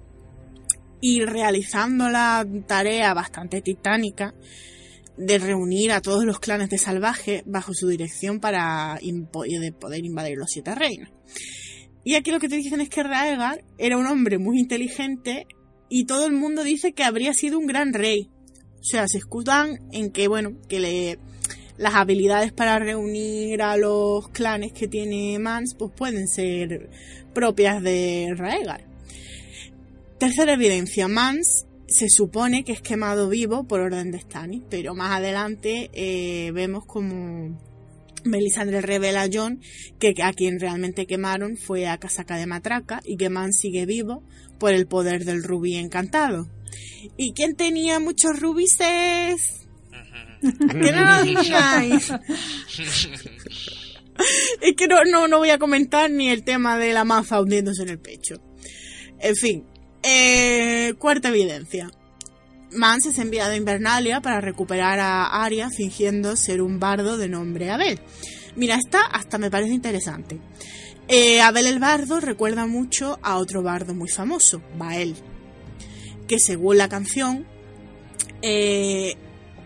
y 1.01 1.25
realizando 1.25 2.09
la 2.09 2.45
tarea 2.67 3.15
bastante 3.15 3.63
titánica 3.63 4.35
de 5.19 5.39
reunir 5.39 5.93
a 5.93 6.01
todos 6.01 6.25
los 6.25 6.39
clanes 6.39 6.71
de 6.71 6.79
salvaje 6.79 7.43
bajo 7.45 7.75
su 7.75 7.89
dirección 7.89 8.41
para 8.41 8.99
poder 9.33 10.05
invadir 10.05 10.39
los 10.39 10.51
siete 10.51 10.75
reinos. 10.75 11.11
Y 12.05 12.15
aquí 12.15 12.31
lo 12.31 12.41
que 12.41 12.49
te 12.49 12.57
dicen 12.57 12.81
es 12.81 12.89
que 12.89 13.03
Raegar 13.03 13.65
era 13.77 13.99
un 13.99 14.07
hombre 14.07 14.39
muy 14.39 14.59
inteligente 14.59 15.47
y 15.91 16.07
todo 16.07 16.27
el 16.27 16.33
mundo 16.33 16.63
dice 16.63 16.93
que 16.93 17.05
habría 17.05 17.35
sido 17.35 17.59
un 17.59 17.67
gran 17.67 17.93
rey. 17.93 18.31
O 18.81 18.85
sea, 18.85 19.07
se 19.09 19.19
escudan 19.19 19.81
en 19.93 20.13
que, 20.13 20.29
bueno, 20.29 20.57
que 20.69 20.81
le, 20.81 21.19
las 21.77 21.95
habilidades 21.95 22.53
para 22.53 22.79
reunir 22.79 23.61
a 23.63 23.77
los 23.77 24.29
clanes 24.29 24.73
que 24.73 24.89
tiene 24.89 25.39
Mans 25.39 25.75
pues 25.77 25.93
pueden 25.95 26.29
ser 26.29 26.89
propias 27.35 27.83
de 27.83 28.33
Raegar. 28.37 28.87
Tercera 30.19 30.55
evidencia, 30.55 31.09
Mans 31.09 31.68
se 31.89 32.09
supone 32.11 32.65
que 32.65 32.73
es 32.73 32.83
quemado 32.83 33.29
vivo 33.29 33.65
por 33.67 33.81
orden 33.81 34.11
de 34.11 34.21
Stannis, 34.21 34.63
pero 34.69 34.95
más 34.95 35.17
adelante 35.17 35.91
eh, 35.95 36.53
vemos 36.53 36.85
como 36.85 37.59
Melisandre 38.25 38.83
revela 38.83 39.23
a 39.23 39.29
John 39.33 39.61
que 39.99 40.15
a 40.23 40.33
quien 40.33 40.61
realmente 40.61 41.07
quemaron 41.07 41.57
fue 41.57 41.87
a 41.87 41.99
Casaca 41.99 42.37
de 42.37 42.47
Matraca 42.47 43.01
y 43.05 43.17
que 43.17 43.31
Man 43.31 43.53
sigue 43.53 43.87
vivo 43.87 44.23
por 44.59 44.75
el 44.75 44.87
poder 44.87 45.25
del 45.25 45.43
rubí 45.43 45.77
encantado. 45.77 46.49
¿Y 47.17 47.33
quién 47.33 47.57
tenía 47.57 48.01
muchos 48.01 48.39
rubises? 48.39 49.67
que 50.41 50.93
no 50.93 51.17
lo 51.17 51.23
digáis. 51.43 52.13
es 54.61 54.75
que 54.77 54.87
no, 54.87 55.05
no, 55.11 55.27
no 55.27 55.39
voy 55.39 55.51
a 55.51 55.59
comentar 55.59 56.11
ni 56.11 56.29
el 56.29 56.45
tema 56.45 56.79
de 56.79 56.93
la 56.93 57.05
maza 57.05 57.41
hundiéndose 57.41 57.83
en 57.83 57.89
el 57.89 57.99
pecho. 57.99 58.35
En 59.21 59.35
fin, 59.35 59.65
eh, 60.03 60.95
cuarta 60.99 61.29
evidencia. 61.29 61.91
Mans 62.71 63.07
es 63.07 63.19
enviado 63.19 63.53
a 63.53 63.57
Invernalia 63.57 64.21
para 64.21 64.41
recuperar 64.41 65.01
a 65.01 65.43
Arya 65.43 65.71
fingiendo 65.71 66.37
ser 66.37 66.61
un 66.61 66.79
bardo 66.79 67.17
de 67.17 67.29
nombre 67.29 67.71
Abel. 67.71 67.99
Mira, 68.57 68.77
esta 68.77 69.01
hasta 69.01 69.39
me 69.39 69.51
parece 69.51 69.73
interesante. 69.73 70.39
Eh, 71.09 71.41
Abel 71.41 71.67
el 71.67 71.79
bardo 71.79 72.21
recuerda 72.21 72.67
mucho 72.67 73.19
a 73.23 73.39
otro 73.39 73.63
bardo 73.63 73.95
muy 73.95 74.09
famoso, 74.11 74.61
Bael, 74.77 75.15
que 76.27 76.39
según 76.39 76.77
la 76.77 76.91
canción 76.91 77.47
eh, 78.43 79.17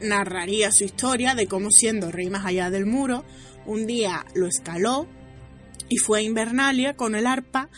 narraría 0.01 0.71
su 0.71 0.85
historia 0.85 1.35
de 1.35 1.49
cómo 1.49 1.71
siendo 1.71 2.13
rey 2.13 2.31
más 2.31 2.47
allá 2.47 2.71
del 2.71 2.87
muro, 2.87 3.25
un 3.67 3.87
día 3.87 4.25
lo 4.35 4.47
escaló 4.47 5.09
y 5.89 5.97
fue 5.97 6.21
a 6.21 6.23
Invernalia 6.23 6.95
con 6.95 7.17
el 7.17 7.27
arpa 7.27 7.69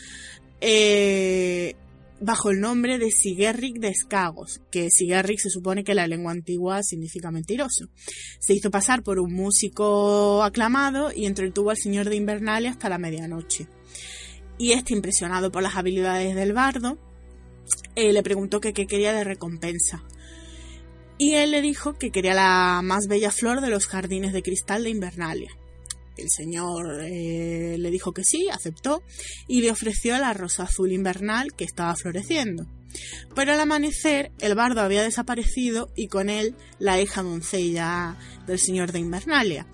bajo 2.19 2.49
el 2.49 2.59
nombre 2.59 2.97
de 2.97 3.11
Sigerric 3.11 3.79
de 3.79 3.89
Escagos, 3.89 4.61
que 4.71 4.89
Sigerric 4.89 5.39
se 5.39 5.49
supone 5.49 5.83
que 5.83 5.95
la 5.95 6.07
lengua 6.07 6.31
antigua 6.31 6.81
significa 6.83 7.31
mentiroso. 7.31 7.89
Se 8.39 8.53
hizo 8.53 8.71
pasar 8.71 9.03
por 9.03 9.19
un 9.19 9.33
músico 9.33 10.43
aclamado 10.43 11.11
y 11.13 11.25
entretuvo 11.25 11.71
al 11.71 11.77
señor 11.77 12.09
de 12.09 12.15
Invernalia 12.15 12.71
hasta 12.71 12.89
la 12.89 12.97
medianoche. 12.97 13.67
Y 14.57 14.71
este, 14.71 14.93
impresionado 14.93 15.51
por 15.51 15.63
las 15.63 15.75
habilidades 15.75 16.35
del 16.35 16.53
bardo, 16.53 16.97
eh, 17.95 18.13
le 18.13 18.23
preguntó 18.23 18.61
qué 18.61 18.73
quería 18.73 19.13
de 19.13 19.23
recompensa. 19.23 20.03
Y 21.17 21.33
él 21.33 21.51
le 21.51 21.61
dijo 21.61 21.93
que 21.93 22.11
quería 22.11 22.33
la 22.33 22.81
más 22.83 23.07
bella 23.07 23.31
flor 23.31 23.61
de 23.61 23.69
los 23.69 23.87
jardines 23.87 24.33
de 24.33 24.43
cristal 24.43 24.83
de 24.83 24.89
Invernalia. 24.89 25.51
El 26.17 26.29
señor 26.29 27.01
eh, 27.03 27.77
le 27.77 27.91
dijo 27.91 28.13
que 28.13 28.23
sí, 28.23 28.47
aceptó 28.49 29.03
y 29.47 29.61
le 29.61 29.71
ofreció 29.71 30.17
la 30.17 30.33
rosa 30.33 30.63
azul 30.63 30.91
invernal 30.91 31.53
que 31.53 31.65
estaba 31.65 31.95
floreciendo. 31.95 32.65
Pero 33.35 33.53
al 33.53 33.59
amanecer 33.59 34.31
el 34.39 34.55
bardo 34.55 34.81
había 34.81 35.03
desaparecido 35.03 35.89
y 35.95 36.07
con 36.07 36.29
él 36.29 36.55
la 36.79 37.01
hija 37.01 37.23
doncella 37.23 38.15
del 38.47 38.59
señor 38.59 38.91
de 38.91 38.99
Invernalia. 38.99 39.67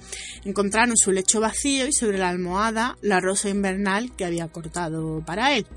Encontraron 0.43 0.97
su 0.97 1.11
lecho 1.11 1.39
vacío 1.39 1.85
y 1.87 1.93
sobre 1.93 2.17
la 2.17 2.29
almohada 2.29 2.97
la 3.01 3.19
rosa 3.19 3.49
invernal 3.49 4.15
que 4.15 4.25
había 4.25 4.47
cortado 4.47 5.23
para 5.25 5.55
él. 5.55 5.67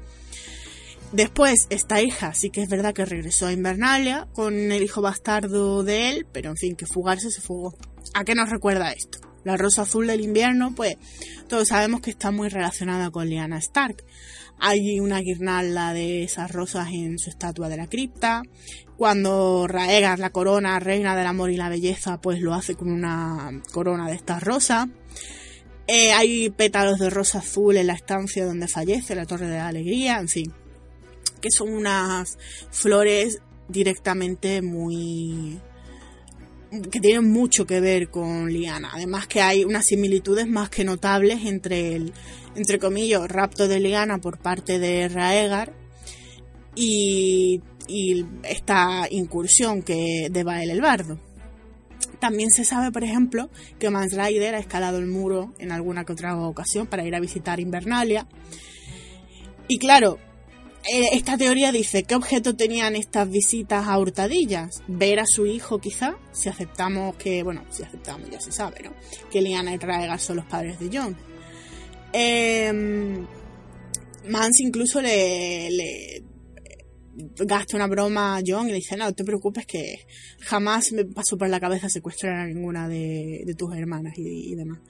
Después, 1.13 1.67
esta 1.71 2.03
hija 2.03 2.35
sí 2.35 2.51
que 2.51 2.63
es 2.63 2.69
verdad 2.69 2.93
que 2.93 3.05
regresó 3.05 3.47
a 3.47 3.53
Invernalia 3.53 4.27
con 4.33 4.73
el 4.73 4.83
hijo 4.83 5.01
bastardo 5.01 5.85
de 5.85 6.11
él, 6.11 6.27
pero 6.33 6.51
en 6.51 6.57
fin, 6.57 6.75
que 6.75 6.87
fugarse 6.87 7.31
se 7.31 7.41
fugó. 7.41 7.77
¿A 8.15 8.25
qué 8.25 8.35
nos 8.35 8.51
recuerda 8.51 8.93
esto? 8.93 9.19
La 9.45 9.57
rosa 9.57 9.83
azul 9.83 10.07
del 10.07 10.23
invierno, 10.23 10.75
pues 10.75 10.97
todos 11.49 11.69
sabemos 11.69 12.01
que 12.01 12.11
está 12.11 12.31
muy 12.31 12.49
relacionada 12.49 13.11
con 13.11 13.29
Lyanna 13.29 13.59
Stark. 13.59 14.05
Hay 14.59 15.01
una 15.01 15.21
guirnalda 15.21 15.93
de 15.93 16.23
esas 16.25 16.51
rosas 16.51 16.89
en 16.93 17.19
su 17.19 17.29
estatua 17.31 17.69
de 17.69 17.77
la 17.77 17.89
cripta. 17.89 18.43
Cuando 18.97 19.67
Raegar, 19.67 20.19
la 20.19 20.31
corona, 20.31 20.79
reina 20.81 21.17
del 21.17 21.27
amor 21.27 21.51
y 21.51 21.57
la 21.57 21.69
belleza, 21.69 22.21
pues 22.21 22.41
lo 22.41 22.55
hace 22.55 22.75
con 22.75 22.91
una 22.91 23.63
corona 23.73 24.09
de 24.09 24.15
estas 24.15 24.43
rosas. 24.43 24.87
Eh, 25.87 26.13
hay 26.13 26.49
pétalos 26.51 26.99
de 26.99 27.11
rosa 27.11 27.39
azul 27.39 27.77
en 27.77 27.89
la 27.89 27.93
estancia 27.93 28.47
donde 28.47 28.69
fallece 28.69 29.15
la 29.15 29.27
Torre 29.27 29.49
de 29.49 29.59
la 29.59 29.69
Alegría, 29.69 30.19
en 30.19 30.29
fin. 30.29 30.53
Que 31.43 31.51
son 31.51 31.71
unas 31.75 32.39
flores 32.71 33.43
directamente 33.69 34.63
muy 34.63 35.61
que 36.83 37.01
tienen 37.01 37.31
mucho 37.31 37.67
que 37.67 37.81
ver 37.81 38.09
con 38.09 38.53
Liana. 38.53 38.91
Además 38.93 39.27
que 39.27 39.41
hay 39.41 39.65
unas 39.65 39.87
similitudes 39.87 40.47
más 40.49 40.71
que 40.71 40.85
notables 40.85 41.45
entre 41.45 41.95
el, 41.95 42.13
entre 42.55 42.79
comillas, 42.79 43.29
rapto 43.29 43.69
de 43.69 43.81
Liana 43.81 44.19
por 44.19 44.39
parte 44.39 44.79
de 44.79 45.09
Raegar 45.09 45.73
y, 46.75 47.61
esta 48.43 49.07
incursión 49.11 49.83
que 49.83 50.29
de 50.31 50.43
Bael 50.43 50.71
el 50.71 50.81
Bardo. 50.81 51.19
También 52.19 52.51
se 52.51 52.65
sabe, 52.65 52.91
por 52.91 53.05
ejemplo, 53.05 53.51
que 53.79 53.91
Mans 53.91 54.17
Rider 54.17 54.55
ha 54.55 54.59
escalado 54.59 54.99
el 54.99 55.07
muro 55.07 55.53
en 55.59 55.71
alguna 55.71 56.05
que 56.05 56.13
otra 56.13 56.37
ocasión 56.39 56.87
para 56.87 57.05
ir 57.05 57.15
a 57.15 57.21
visitar 57.21 57.61
Invernalia. 57.61 58.27
Y 59.69 59.79
claro, 59.79 60.19
esta 60.87 61.39
teoría 61.39 61.73
dice, 61.73 62.03
¿qué 62.05 62.15
objeto 62.15 62.57
tenían 62.57 62.95
estas 62.97 63.31
visitas 63.31 63.87
a 63.89 63.99
hurtadillas? 63.99 64.83
Ver 64.87 65.21
a 65.21 65.27
su 65.27 65.47
hijo 65.47 65.79
quizá, 65.79 66.19
si 66.33 66.49
aceptamos 66.49 67.17
que, 67.17 67.43
bueno, 67.43 67.65
si 67.71 67.83
aceptamos 67.83 68.29
ya 68.31 68.41
se 68.41 68.53
sabe, 68.53 68.83
¿no? 68.83 68.93
Que 69.31 69.41
Liana 69.41 69.75
y 69.75 69.79
Raegar 69.79 70.21
son 70.21 70.37
los 70.37 70.47
padres 70.47 70.79
de 70.79 70.91
John. 70.93 71.17
Eh, 72.13 72.73
Mans 74.29 74.61
incluso 74.61 75.01
le, 75.03 75.71
le 75.71 76.25
gasta 77.17 77.77
una 77.77 77.87
broma 77.87 78.37
a 78.37 78.43
John 78.45 78.67
y 78.69 78.73
le 78.73 78.77
dice, 78.77 78.97
no, 78.97 79.13
te 79.13 79.25
preocupes 79.25 79.67
que 79.67 80.07
jamás 80.41 80.93
me 80.93 81.05
pasó 81.05 81.37
por 81.37 81.49
la 81.49 81.61
cabeza 81.61 81.89
secuestrar 81.89 82.35
a 82.35 82.47
ninguna 82.47 82.89
de, 82.89 83.55
tus 83.57 83.75
hermanas 83.77 84.15
y, 84.17 84.55
demás. 84.55 84.81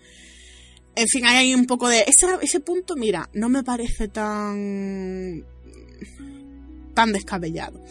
En 0.97 1.09
fin, 1.09 1.27
hay 1.27 1.55
un 1.55 1.67
poco 1.67 1.89
de... 1.89 2.05
Ese 2.07 2.61
punto, 2.61 2.95
mira, 2.97 3.29
no 3.35 3.49
me 3.49 3.65
parece 3.65 4.09
tan 4.09 5.45
tan 6.95 7.13
descabellado. 7.13 7.83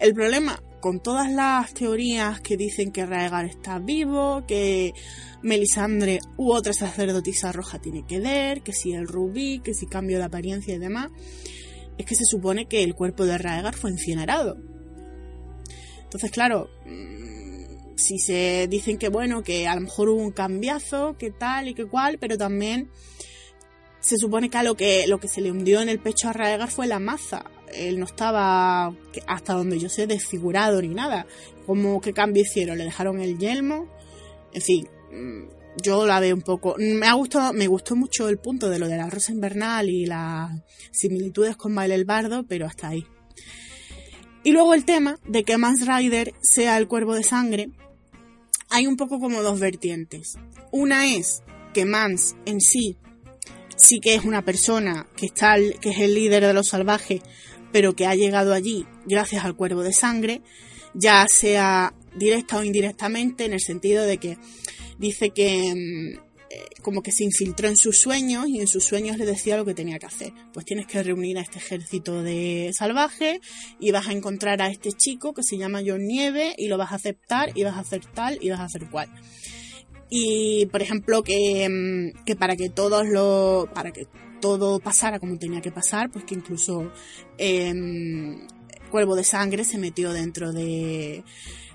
El 0.00 0.14
problema 0.14 0.60
con 0.80 1.00
todas 1.00 1.30
las 1.30 1.74
teorías 1.74 2.40
que 2.40 2.56
dicen 2.56 2.92
que 2.92 3.06
Raegar 3.06 3.44
está 3.44 3.78
vivo, 3.78 4.44
que 4.46 4.92
Melisandre 5.42 6.20
u 6.36 6.52
otra 6.52 6.72
sacerdotisa 6.72 7.52
roja 7.52 7.80
tiene 7.80 8.04
que 8.06 8.20
ver, 8.20 8.62
que 8.62 8.72
si 8.72 8.92
el 8.92 9.06
rubí, 9.06 9.60
que 9.60 9.74
si 9.74 9.86
cambio 9.86 10.18
de 10.18 10.24
apariencia 10.24 10.74
y 10.74 10.78
demás, 10.78 11.10
es 11.98 12.06
que 12.06 12.14
se 12.14 12.24
supone 12.24 12.66
que 12.66 12.82
el 12.82 12.94
cuerpo 12.94 13.24
de 13.24 13.38
Raegar 13.38 13.74
fue 13.74 13.90
incinerado. 13.90 14.58
Entonces, 16.04 16.30
claro, 16.30 16.70
mm, 16.84 17.96
si 17.96 18.18
se 18.18 18.68
dicen 18.68 18.98
que 18.98 19.08
bueno, 19.08 19.42
que 19.42 19.66
a 19.66 19.74
lo 19.74 19.80
mejor 19.80 20.10
hubo 20.10 20.22
un 20.22 20.30
cambiazo, 20.30 21.16
que 21.18 21.30
tal 21.30 21.68
y 21.68 21.74
que 21.74 21.86
cual, 21.86 22.18
pero 22.20 22.38
también 22.38 22.90
se 24.00 24.16
supone 24.18 24.50
que 24.50 24.58
a 24.58 24.62
lo 24.62 24.76
que, 24.76 25.06
lo 25.08 25.18
que 25.18 25.26
se 25.26 25.40
le 25.40 25.50
hundió 25.50 25.80
en 25.80 25.88
el 25.88 25.98
pecho 25.98 26.28
a 26.28 26.32
Raegar 26.32 26.70
fue 26.70 26.86
la 26.86 27.00
maza 27.00 27.44
él 27.72 27.98
no 27.98 28.06
estaba, 28.06 28.94
hasta 29.26 29.52
donde 29.54 29.78
yo 29.78 29.88
sé, 29.88 30.06
desfigurado 30.06 30.80
ni 30.82 30.88
nada. 30.88 31.26
¿Cómo 31.66 32.00
qué 32.00 32.12
cambio 32.12 32.42
hicieron? 32.42 32.78
¿Le 32.78 32.84
dejaron 32.84 33.20
el 33.20 33.38
yelmo? 33.38 33.88
En 34.52 34.62
fin, 34.62 34.88
mm, 35.12 35.82
yo 35.82 36.06
la 36.06 36.20
veo 36.20 36.34
un 36.34 36.42
poco. 36.42 36.76
Me 36.78 37.06
ha 37.06 37.14
gustado, 37.14 37.52
me 37.52 37.66
gustó 37.66 37.96
mucho 37.96 38.28
el 38.28 38.38
punto 38.38 38.70
de 38.70 38.78
lo 38.78 38.88
de 38.88 38.96
la 38.96 39.10
rosa 39.10 39.32
invernal 39.32 39.90
y 39.90 40.06
las 40.06 40.50
similitudes 40.92 41.56
con 41.56 41.74
Baile 41.74 41.94
el 41.94 42.04
Bardo, 42.04 42.44
pero 42.46 42.66
hasta 42.66 42.88
ahí. 42.88 43.06
Y 44.44 44.52
luego 44.52 44.74
el 44.74 44.84
tema 44.84 45.18
de 45.26 45.42
que 45.42 45.58
Mans 45.58 45.86
Rider 45.86 46.32
sea 46.40 46.78
el 46.78 46.86
cuervo 46.86 47.14
de 47.14 47.24
sangre. 47.24 47.70
Hay 48.70 48.86
un 48.86 48.96
poco 48.96 49.20
como 49.20 49.42
dos 49.42 49.60
vertientes. 49.60 50.34
Una 50.72 51.14
es 51.14 51.42
que 51.72 51.84
Mans 51.84 52.36
en 52.46 52.60
sí 52.60 52.96
sí 53.76 54.00
que 54.00 54.14
es 54.14 54.24
una 54.24 54.42
persona 54.42 55.06
que 55.16 55.26
está 55.26 55.56
que 55.80 55.90
es 55.90 55.98
el 55.98 56.14
líder 56.14 56.44
de 56.44 56.54
los 56.54 56.68
salvajes 56.68 57.20
pero 57.72 57.94
que 57.94 58.06
ha 58.06 58.14
llegado 58.14 58.52
allí 58.52 58.86
gracias 59.06 59.44
al 59.44 59.56
cuervo 59.56 59.82
de 59.82 59.92
sangre, 59.92 60.42
ya 60.94 61.26
sea 61.28 61.94
directa 62.16 62.58
o 62.58 62.64
indirectamente, 62.64 63.44
en 63.44 63.52
el 63.52 63.60
sentido 63.60 64.04
de 64.04 64.18
que 64.18 64.38
dice 64.98 65.30
que 65.30 65.74
mm, 65.74 66.26
eh, 66.48 66.64
como 66.80 67.02
que 67.02 67.10
se 67.10 67.24
infiltró 67.24 67.68
en 67.68 67.76
sus 67.76 67.98
sueños 67.98 68.46
y 68.48 68.60
en 68.60 68.68
sus 68.68 68.84
sueños 68.84 69.18
le 69.18 69.26
decía 69.26 69.56
lo 69.56 69.64
que 69.64 69.74
tenía 69.74 69.98
que 69.98 70.06
hacer. 70.06 70.32
Pues 70.52 70.64
tienes 70.64 70.86
que 70.86 71.02
reunir 71.02 71.38
a 71.38 71.40
este 71.40 71.58
ejército 71.58 72.22
de 72.22 72.70
salvajes 72.72 73.40
y 73.80 73.90
vas 73.90 74.06
a 74.06 74.12
encontrar 74.12 74.62
a 74.62 74.68
este 74.68 74.92
chico 74.92 75.34
que 75.34 75.42
se 75.42 75.58
llama 75.58 75.82
John 75.84 76.06
Nieve 76.06 76.54
y 76.56 76.68
lo 76.68 76.78
vas 76.78 76.92
a 76.92 76.96
aceptar 76.96 77.50
y 77.54 77.64
vas 77.64 77.74
a 77.74 77.80
hacer 77.80 78.04
tal 78.06 78.38
y 78.40 78.50
vas 78.50 78.60
a 78.60 78.64
hacer 78.64 78.88
cual. 78.88 79.08
Y 80.08 80.66
por 80.66 80.82
ejemplo 80.82 81.24
que, 81.24 81.68
mm, 81.68 82.24
que 82.24 82.36
para 82.36 82.54
que 82.54 82.70
todos 82.70 83.06
lo 83.06 83.68
para 83.74 83.92
que 83.92 84.06
todo 84.40 84.80
pasara 84.80 85.18
como 85.18 85.38
tenía 85.38 85.60
que 85.60 85.72
pasar, 85.72 86.10
pues 86.10 86.24
que 86.24 86.34
incluso 86.34 86.92
eh, 87.38 87.74
Cuervo 88.90 89.16
de 89.16 89.24
Sangre 89.24 89.64
se 89.64 89.78
metió 89.78 90.12
dentro 90.12 90.52
de 90.52 91.24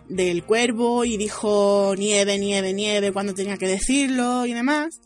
del 0.07 0.43
cuervo 0.43 1.05
y 1.05 1.15
dijo 1.15 1.95
nieve, 1.97 2.37
nieve, 2.37 2.73
nieve 2.73 3.13
cuando 3.13 3.33
tenía 3.33 3.57
que 3.57 3.67
decirlo 3.67 4.45
y 4.45 4.53
demás. 4.53 4.99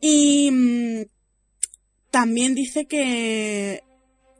Y 0.00 0.50
mm, 0.52 1.02
también 2.10 2.54
dice 2.54 2.86
que 2.86 3.82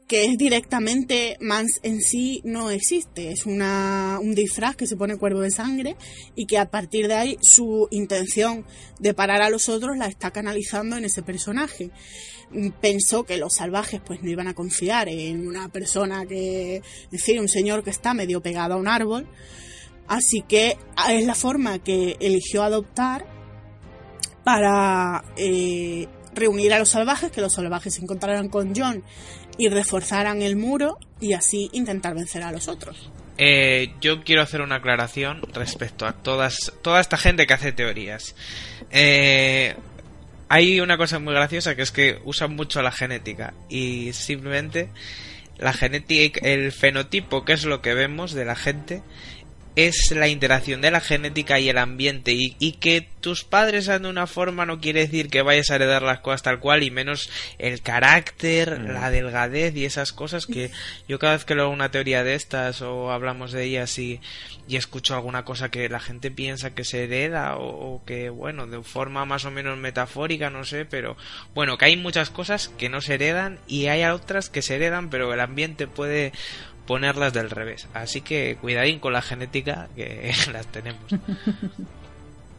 que 0.07 0.25
es 0.25 0.37
directamente 0.37 1.37
Mans 1.41 1.79
en 1.81 1.99
sí 1.99 2.41
no 2.43 2.69
existe, 2.69 3.31
es 3.31 3.45
una, 3.45 4.19
un 4.21 4.35
disfraz 4.35 4.75
que 4.75 4.85
se 4.85 4.95
pone 4.95 5.17
cuervo 5.17 5.41
de 5.41 5.49
sangre 5.49 5.95
y 6.35 6.45
que 6.45 6.59
a 6.59 6.69
partir 6.69 7.07
de 7.07 7.15
ahí 7.15 7.37
su 7.41 7.87
intención 7.89 8.65
de 8.99 9.13
parar 9.13 9.41
a 9.41 9.49
los 9.49 9.67
otros 9.67 9.97
la 9.97 10.05
está 10.05 10.31
canalizando 10.31 10.97
en 10.97 11.05
ese 11.05 11.23
personaje. 11.23 11.89
Pensó 12.79 13.23
que 13.23 13.37
los 13.37 13.55
salvajes 13.55 14.01
pues 14.05 14.21
no 14.21 14.29
iban 14.29 14.47
a 14.47 14.53
confiar 14.53 15.09
en 15.09 15.47
una 15.47 15.69
persona 15.69 16.25
que, 16.27 16.77
es 16.77 17.11
decir, 17.11 17.39
un 17.39 17.49
señor 17.49 17.83
que 17.83 17.89
está 17.89 18.13
medio 18.13 18.41
pegado 18.41 18.75
a 18.75 18.77
un 18.77 18.87
árbol, 18.87 19.27
así 20.07 20.43
que 20.47 20.77
es 21.09 21.25
la 21.25 21.35
forma 21.35 21.79
que 21.79 22.15
eligió 22.19 22.61
adoptar 22.61 23.25
para 24.43 25.25
eh, 25.37 26.07
reunir 26.35 26.73
a 26.73 26.79
los 26.79 26.89
salvajes, 26.89 27.31
que 27.31 27.41
los 27.41 27.53
salvajes 27.53 27.95
se 27.95 28.01
encontraran 28.01 28.49
con 28.49 28.73
John 28.75 29.03
y 29.57 29.69
reforzaran 29.69 30.41
el 30.41 30.55
muro 30.55 30.97
y 31.19 31.33
así 31.33 31.69
intentar 31.73 32.15
vencer 32.15 32.43
a 32.43 32.51
los 32.51 32.67
otros. 32.67 33.09
Eh, 33.37 33.93
yo 33.99 34.23
quiero 34.23 34.41
hacer 34.41 34.61
una 34.61 34.75
aclaración 34.75 35.41
respecto 35.53 36.05
a 36.05 36.13
todas, 36.13 36.73
toda 36.81 37.01
esta 37.01 37.17
gente 37.17 37.45
que 37.47 37.53
hace 37.53 37.71
teorías. 37.71 38.35
Eh, 38.91 39.75
hay 40.47 40.79
una 40.79 40.97
cosa 40.97 41.19
muy 41.19 41.33
graciosa 41.33 41.75
que 41.75 41.81
es 41.81 41.91
que 41.91 42.19
usan 42.23 42.55
mucho 42.55 42.81
la 42.81 42.91
genética 42.91 43.53
y 43.67 44.13
simplemente 44.13 44.89
la 45.57 45.73
genética, 45.73 46.39
el 46.43 46.71
fenotipo, 46.71 47.43
que 47.45 47.53
es 47.53 47.65
lo 47.65 47.81
que 47.81 47.93
vemos 47.93 48.33
de 48.33 48.45
la 48.45 48.55
gente, 48.55 49.01
es 49.75 50.11
la 50.11 50.29
interacción 50.29 50.81
de 50.81 50.91
la 50.91 51.01
genética 51.01 51.59
y 51.59 51.69
el 51.69 51.77
ambiente 51.77 52.31
y, 52.33 52.71
que 52.79 53.07
tus 53.19 53.43
padres 53.43 53.85
sean 53.85 54.03
de 54.03 54.09
una 54.09 54.27
forma 54.27 54.65
no 54.65 54.79
quiere 54.79 55.01
decir 55.01 55.29
que 55.29 55.41
vayas 55.41 55.69
a 55.69 55.75
heredar 55.75 56.01
las 56.01 56.19
cosas 56.19 56.43
tal 56.43 56.59
cual 56.59 56.83
y 56.83 56.91
menos 56.91 57.29
el 57.57 57.81
carácter, 57.81 58.79
mm. 58.79 58.87
la 58.93 59.09
delgadez 59.09 59.75
y 59.75 59.85
esas 59.85 60.13
cosas 60.13 60.45
que 60.45 60.71
yo 61.07 61.19
cada 61.19 61.33
vez 61.33 61.45
que 61.45 61.55
leo 61.55 61.69
una 61.69 61.91
teoría 61.91 62.23
de 62.23 62.35
estas 62.35 62.81
o 62.81 63.11
hablamos 63.11 63.51
de 63.51 63.63
ellas 63.63 63.97
y, 63.97 64.21
y 64.67 64.77
escucho 64.77 65.15
alguna 65.15 65.43
cosa 65.43 65.69
que 65.69 65.89
la 65.89 65.99
gente 65.99 66.31
piensa 66.31 66.75
que 66.75 66.85
se 66.85 67.03
hereda 67.03 67.57
o, 67.57 67.95
o, 67.95 68.05
que 68.05 68.29
bueno 68.29 68.67
de 68.67 68.81
forma 68.83 69.25
más 69.25 69.45
o 69.45 69.51
menos 69.51 69.77
metafórica 69.77 70.49
no 70.49 70.63
sé 70.63 70.85
pero 70.85 71.17
bueno 71.53 71.77
que 71.77 71.85
hay 71.85 71.97
muchas 71.97 72.29
cosas 72.29 72.69
que 72.77 72.89
no 72.89 73.01
se 73.01 73.15
heredan 73.15 73.59
y 73.67 73.87
hay 73.87 74.03
otras 74.05 74.49
que 74.49 74.61
se 74.61 74.75
heredan 74.75 75.09
pero 75.09 75.33
el 75.33 75.39
ambiente 75.39 75.87
puede 75.87 76.31
ponerlas 76.85 77.33
del 77.33 77.49
revés. 77.49 77.87
Así 77.93 78.21
que 78.21 78.57
cuidadín 78.59 78.99
con 78.99 79.13
la 79.13 79.21
genética 79.21 79.89
que 79.95 80.31
las 80.51 80.67
tenemos. 80.67 81.03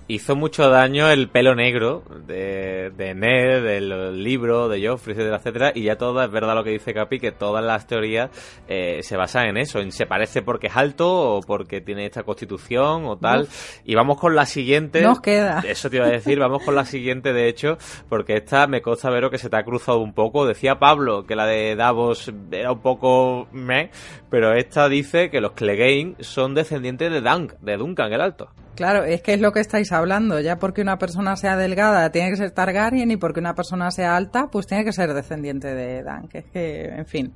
hizo 0.09 0.37
mucho 0.37 0.71
daño 0.71 1.11
el 1.11 1.29
pelo 1.29 1.55
negro 1.55 2.03
de, 2.27 2.93
de 2.97 3.15
Ned, 3.15 3.63
del 3.63 4.23
libro, 4.23 4.69
de 4.69 4.87
Joffrey, 4.87 5.15
etcétera, 5.15 5.37
etcétera, 5.37 5.73
y 5.75 5.83
ya 5.83 5.97
todo 5.97 6.23
es 6.23 6.31
verdad 6.31 6.55
lo 6.55 6.65
que 6.65 6.71
dice 6.71 6.95
Capi, 6.95 7.19
que 7.19 7.33
todas 7.33 7.65
las 7.65 7.87
teorías 7.87 8.31
eh, 8.69 9.01
se 9.03 9.17
basan 9.17 9.49
en 9.49 9.57
eso, 9.57 9.81
en 9.81 9.93
se 9.93 10.07
parece 10.07 10.43
porque 10.43 10.69
es 10.69 10.77
alto 10.77 11.37
o 11.37 11.41
porque 11.41 11.81
tiene 11.81 12.07
esta 12.07 12.23
constitución 12.23 13.07
o 13.07 13.17
tal. 13.17 13.49
Y 13.85 13.95
vamos 13.95 14.19
con 14.19 14.35
la 14.35 14.47
siguiente. 14.47 15.01
Nos 15.03 15.21
queda. 15.21 15.63
Eso 15.67 15.91
te 15.91 15.97
iba 15.97 16.07
a 16.07 16.11
decir, 16.11 16.39
vamos 16.39 16.63
con 16.63 16.75
la 16.75 16.85
siguiente, 16.85 17.33
de 17.33 17.49
hecho, 17.49 17.79
porque 18.09 18.35
esta 18.35 18.67
me 18.67 18.83
consta 18.83 19.11
ver 19.11 19.31
que 19.31 19.39
se 19.39 19.49
te 19.49 19.57
ha 19.57 19.65
cruzado 19.65 19.99
un 19.99 20.13
poco. 20.13 20.47
Decía 20.47 20.79
Pablo 20.79 21.27
que 21.27 21.35
la 21.35 21.47
de 21.47 21.75
Davos 21.75 22.33
era 22.51 22.73
un 22.73 22.81
poco 22.81 23.49
meh, 23.53 23.91
pero 24.31 24.53
esta 24.53 24.89
dice 24.89 25.31
que 25.31 25.41
los 25.41 25.53
Clegane 25.53 26.15
son 26.21 26.55
descendientes 26.55 27.11
de 27.11 27.21
Dunk, 27.21 27.55
de 27.61 27.77
Duncan 27.77 28.13
el 28.13 28.21
Alto. 28.21 28.51
Claro, 28.77 29.05
es 29.05 29.23
que 29.23 29.33
es 29.33 29.41
lo 29.41 29.53
que 29.53 29.61
estáis 29.61 29.91
hablando. 29.91 30.39
Ya 30.39 30.59
porque 30.59 30.83
una 30.83 30.99
persona 30.99 31.35
sea 31.37 31.57
delgada 31.57 32.11
tiene 32.11 32.31
que 32.31 32.37
ser 32.37 32.51
Targaryen 32.51 33.11
y 33.11 33.17
porque 33.17 33.41
una 33.41 33.55
persona 33.55 33.91
sea 33.91 34.17
alta, 34.17 34.49
pues 34.49 34.67
tiene 34.67 34.85
que 34.85 34.93
ser 34.93 35.15
descendiente 35.15 35.75
de 35.75 36.03
Dan. 36.03 36.29
Que 36.29 36.39
es 36.39 36.45
que, 36.45 36.85
en 36.85 37.07
fin. 37.07 37.33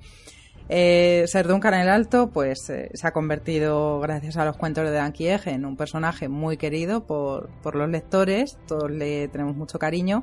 Eh, 0.68 1.24
Ser 1.26 1.48
Duncan 1.48 1.74
el 1.74 1.88
Alto, 1.88 2.30
pues 2.30 2.70
eh, 2.70 2.90
se 2.94 3.06
ha 3.08 3.10
convertido, 3.10 3.98
gracias 3.98 4.36
a 4.36 4.44
los 4.44 4.56
cuentos 4.56 4.84
de 4.84 4.92
Dan 4.92 5.10
Kiege, 5.10 5.50
en 5.50 5.64
un 5.64 5.76
personaje 5.76 6.28
muy 6.28 6.58
querido 6.58 7.06
por, 7.06 7.48
por 7.62 7.74
los 7.74 7.88
lectores. 7.88 8.56
Todos 8.68 8.88
le 8.88 9.26
tenemos 9.28 9.56
mucho 9.56 9.80
cariño. 9.80 10.22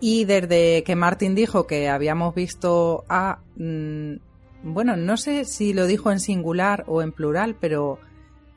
Y 0.00 0.24
desde 0.24 0.82
que 0.84 0.96
Martin 0.96 1.34
dijo 1.34 1.66
que 1.66 1.88
habíamos 1.88 2.34
visto 2.34 3.04
a. 3.08 3.40
mm, 3.56 4.14
bueno, 4.62 4.96
no 4.96 5.16
sé 5.16 5.44
si 5.44 5.74
lo 5.74 5.86
dijo 5.86 6.12
en 6.12 6.20
singular 6.20 6.84
o 6.86 7.02
en 7.02 7.12
plural, 7.12 7.56
pero 7.60 7.98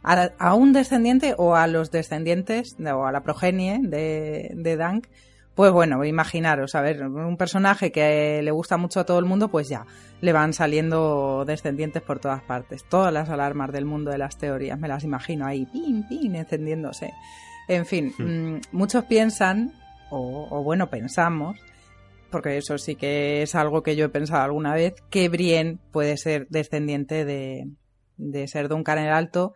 a, 0.05 0.31
a 0.39 0.53
un 0.53 0.71
descendiente 0.71 1.33
o 1.37 1.55
a 1.55 1.67
los 1.67 1.91
descendientes 1.91 2.77
de- 2.77 2.91
o 2.91 3.05
a 3.05 3.11
la 3.11 3.23
progenie 3.23 3.79
de, 3.81 4.51
de 4.55 4.77
Dank, 4.77 5.07
pues 5.55 5.71
bueno, 5.71 6.03
imaginaros, 6.03 6.75
a 6.75 6.81
ver, 6.81 7.01
un 7.07 7.37
personaje 7.37 7.91
que 7.91 8.41
le 8.43 8.51
gusta 8.51 8.75
mucho 8.77 8.99
a 8.99 9.05
todo 9.05 9.19
el 9.19 9.25
mundo, 9.25 9.47
pues 9.47 9.69
ya, 9.69 9.85
le 10.19 10.33
van 10.33 10.51
saliendo 10.53 11.45
descendientes 11.45 12.01
por 12.01 12.19
todas 12.19 12.41
partes. 12.43 12.83
Todas 12.89 13.13
las 13.13 13.29
alarmas 13.29 13.71
del 13.71 13.85
mundo 13.85 14.11
de 14.11 14.17
las 14.17 14.37
teorías, 14.37 14.77
me 14.77 14.89
las 14.89 15.05
imagino 15.05 15.45
ahí, 15.45 15.65
pin, 15.65 16.05
pin, 16.09 16.35
encendiéndose. 16.35 17.13
En 17.69 17.85
fin, 17.85 18.13
mm, 18.17 18.75
muchos 18.75 19.05
piensan, 19.05 19.71
o, 20.11 20.47
o 20.51 20.61
bueno, 20.61 20.89
pensamos, 20.89 21.57
porque 22.31 22.57
eso 22.57 22.77
sí 22.77 22.95
que 22.95 23.41
es 23.41 23.55
algo 23.55 23.81
que 23.81 23.95
yo 23.95 24.05
he 24.05 24.09
pensado 24.09 24.43
alguna 24.43 24.73
vez, 24.73 24.95
que 25.09 25.29
Brienne 25.29 25.77
puede 25.91 26.17
ser 26.17 26.47
descendiente 26.49 27.23
de, 27.23 27.69
de 28.17 28.47
ser 28.49 28.67
Duncan 28.67 28.97
el 28.99 29.09
Alto. 29.13 29.53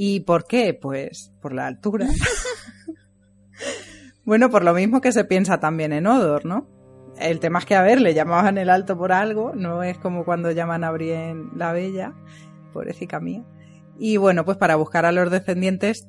¿Y 0.00 0.20
por 0.20 0.44
qué? 0.44 0.74
Pues 0.74 1.32
por 1.42 1.52
la 1.52 1.66
altura. 1.66 2.06
bueno, 4.24 4.48
por 4.48 4.62
lo 4.62 4.72
mismo 4.72 5.00
que 5.00 5.10
se 5.10 5.24
piensa 5.24 5.58
también 5.58 5.92
en 5.92 6.06
Odor, 6.06 6.44
¿no? 6.44 6.68
El 7.18 7.40
tema 7.40 7.58
es 7.58 7.64
que, 7.64 7.74
a 7.74 7.82
ver, 7.82 8.00
le 8.00 8.14
llamaban 8.14 8.58
el 8.58 8.70
Alto 8.70 8.96
por 8.96 9.10
algo, 9.10 9.56
no 9.56 9.82
es 9.82 9.98
como 9.98 10.24
cuando 10.24 10.52
llaman 10.52 10.84
a 10.84 10.92
Brienne 10.92 11.50
la 11.56 11.72
Bella, 11.72 12.14
pobrecita 12.72 13.18
mía. 13.18 13.44
Y 13.98 14.18
bueno, 14.18 14.44
pues 14.44 14.56
para 14.56 14.76
buscar 14.76 15.04
a 15.04 15.10
los 15.10 15.32
descendientes, 15.32 16.06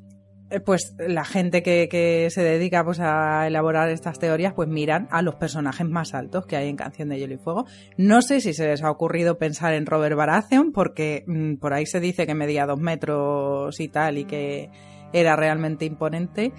pues 0.65 0.95
la 0.97 1.25
gente 1.25 1.61
que, 1.61 1.87
que 1.89 2.29
se 2.31 2.43
dedica 2.43 2.83
pues 2.83 2.99
a 2.99 3.45
elaborar 3.47 3.89
estas 3.89 4.17
teorías, 4.17 4.53
pues 4.53 4.67
miran 4.67 5.07
a 5.11 5.21
los 5.21 5.35
personajes 5.35 5.87
más 5.87 6.13
altos 6.13 6.45
que 6.45 6.55
hay 6.55 6.69
en 6.69 6.75
Canción 6.75 7.09
de 7.09 7.19
Hielo 7.19 7.35
y 7.35 7.37
Fuego. 7.37 7.65
No 7.97 8.21
sé 8.21 8.41
si 8.41 8.53
se 8.53 8.67
les 8.67 8.83
ha 8.83 8.89
ocurrido 8.89 9.37
pensar 9.37 9.73
en 9.73 9.85
Robert 9.85 10.15
Baratheon, 10.15 10.71
porque 10.71 11.23
mm, 11.27 11.55
por 11.55 11.73
ahí 11.73 11.85
se 11.85 11.99
dice 11.99 12.25
que 12.25 12.33
medía 12.33 12.65
dos 12.65 12.79
metros 12.79 13.79
y 13.79 13.89
tal, 13.89 14.17
y 14.17 14.25
que 14.25 14.71
era 15.13 15.35
realmente 15.35 15.85
imponente. 15.85 16.51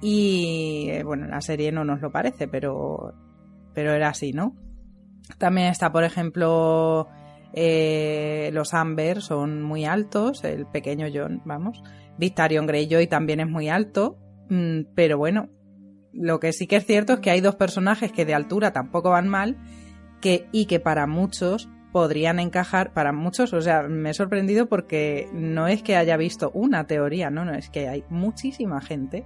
Y 0.00 0.88
eh, 0.90 1.02
bueno, 1.04 1.24
en 1.24 1.30
la 1.30 1.40
serie 1.40 1.70
no 1.70 1.84
nos 1.84 2.00
lo 2.00 2.10
parece, 2.10 2.48
pero, 2.48 3.14
pero 3.74 3.92
era 3.92 4.08
así, 4.08 4.32
¿no? 4.32 4.56
También 5.38 5.68
está, 5.68 5.92
por 5.92 6.04
ejemplo, 6.04 7.08
eh, 7.52 8.50
los 8.52 8.74
Amber 8.74 9.22
son 9.22 9.62
muy 9.62 9.84
altos, 9.84 10.44
el 10.44 10.66
pequeño 10.66 11.06
John, 11.12 11.40
vamos. 11.44 11.82
Victarion 12.18 12.66
Greyjoy 12.66 13.06
también 13.06 13.40
es 13.40 13.48
muy 13.48 13.68
alto, 13.68 14.18
mm, 14.50 14.94
pero 14.94 15.18
bueno, 15.18 15.48
lo 16.12 16.40
que 16.40 16.52
sí 16.52 16.66
que 16.66 16.76
es 16.76 16.86
cierto 16.86 17.14
es 17.14 17.20
que 17.20 17.30
hay 17.30 17.40
dos 17.40 17.56
personajes 17.56 18.12
que 18.12 18.24
de 18.24 18.34
altura 18.34 18.72
tampoco 18.72 19.10
van 19.10 19.28
mal 19.28 19.56
que, 20.20 20.48
y 20.52 20.66
que 20.66 20.80
para 20.80 21.06
muchos 21.06 21.68
podrían 21.92 22.40
encajar, 22.40 22.92
para 22.92 23.12
muchos, 23.12 23.52
o 23.52 23.60
sea, 23.60 23.82
me 23.82 24.10
he 24.10 24.14
sorprendido 24.14 24.68
porque 24.68 25.28
no 25.32 25.68
es 25.68 25.82
que 25.82 25.96
haya 25.96 26.16
visto 26.16 26.50
una 26.52 26.86
teoría, 26.86 27.30
no, 27.30 27.44
no, 27.44 27.54
es 27.54 27.70
que 27.70 27.88
hay 27.88 28.04
muchísima 28.10 28.80
gente 28.80 29.24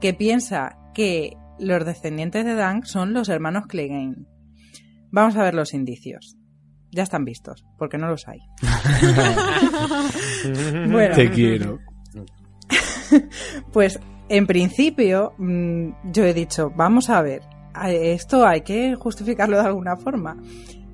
que 0.00 0.14
piensa 0.14 0.78
que 0.94 1.36
los 1.58 1.84
descendientes 1.84 2.44
de 2.44 2.54
Dank 2.54 2.84
son 2.84 3.12
los 3.12 3.28
hermanos 3.28 3.66
Clegane. 3.66 4.26
Vamos 5.10 5.36
a 5.36 5.42
ver 5.42 5.54
los 5.54 5.74
indicios. 5.74 6.36
Ya 6.90 7.02
están 7.02 7.24
vistos, 7.24 7.64
porque 7.78 7.98
no 7.98 8.08
los 8.08 8.26
hay. 8.28 8.38
bueno, 10.90 11.14
Te 11.14 11.30
quiero. 11.30 11.78
pues 13.72 14.00
en 14.28 14.46
principio 14.46 15.34
mm, 15.38 16.12
yo 16.12 16.24
he 16.24 16.34
dicho, 16.34 16.70
vamos 16.74 17.10
a 17.10 17.22
ver, 17.22 17.42
esto 17.84 18.46
hay 18.46 18.62
que 18.62 18.94
justificarlo 18.96 19.56
de 19.56 19.66
alguna 19.66 19.96
forma. 19.96 20.36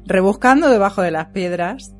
Rebuscando 0.05 0.69
debajo 0.69 1.03
de 1.03 1.13
las 1.13 1.29
piedras, 1.29 1.95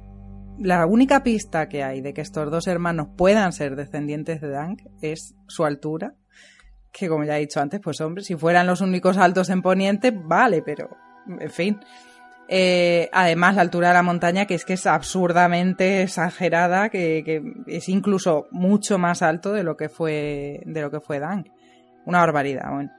la 0.59 0.87
única 0.87 1.23
pista 1.23 1.69
que 1.69 1.83
hay 1.83 2.01
de 2.01 2.13
que 2.13 2.21
estos 2.21 2.51
dos 2.51 2.67
hermanos 2.67 3.09
puedan 3.17 3.53
ser 3.53 3.77
descendientes 3.77 4.41
de 4.41 4.49
Dank 4.49 4.83
es 5.01 5.35
su 5.47 5.65
altura, 5.65 6.15
que 6.93 7.09
como 7.09 7.25
ya 7.25 7.37
he 7.37 7.41
dicho 7.41 7.61
antes, 7.61 7.81
pues 7.81 8.01
hombre, 8.01 8.23
si 8.23 8.37
fueran 8.37 8.67
los 8.67 8.81
únicos 8.81 9.17
altos 9.17 9.49
en 9.51 9.63
Poniente, 9.63 10.11
vale, 10.11 10.63
pero 10.63 10.91
en 11.27 11.51
fin. 11.51 11.81
Eh, 12.49 13.09
además, 13.13 13.55
la 13.57 13.63
altura 13.63 13.89
de 13.89 13.95
la 13.95 14.03
montaña, 14.03 14.47
que 14.47 14.55
es 14.55 14.65
que 14.65 14.75
es 14.75 14.87
absurdamente 14.87 16.03
exagerada, 16.03 16.89
que, 16.89 17.43
es 17.67 17.89
incluso 17.89 18.49
mucho 18.51 18.99
más 18.99 19.23
alto 19.23 19.53
de 19.53 19.63
lo 19.63 19.77
que 19.77 19.89
fue, 19.89 20.63
de 20.67 20.81
lo 20.83 20.91
que 20.91 21.01
fue 21.01 21.19
Dank. 21.19 21.49
Una 22.05 22.21
barbaridad, 22.21 22.71
bueno. 22.71 22.91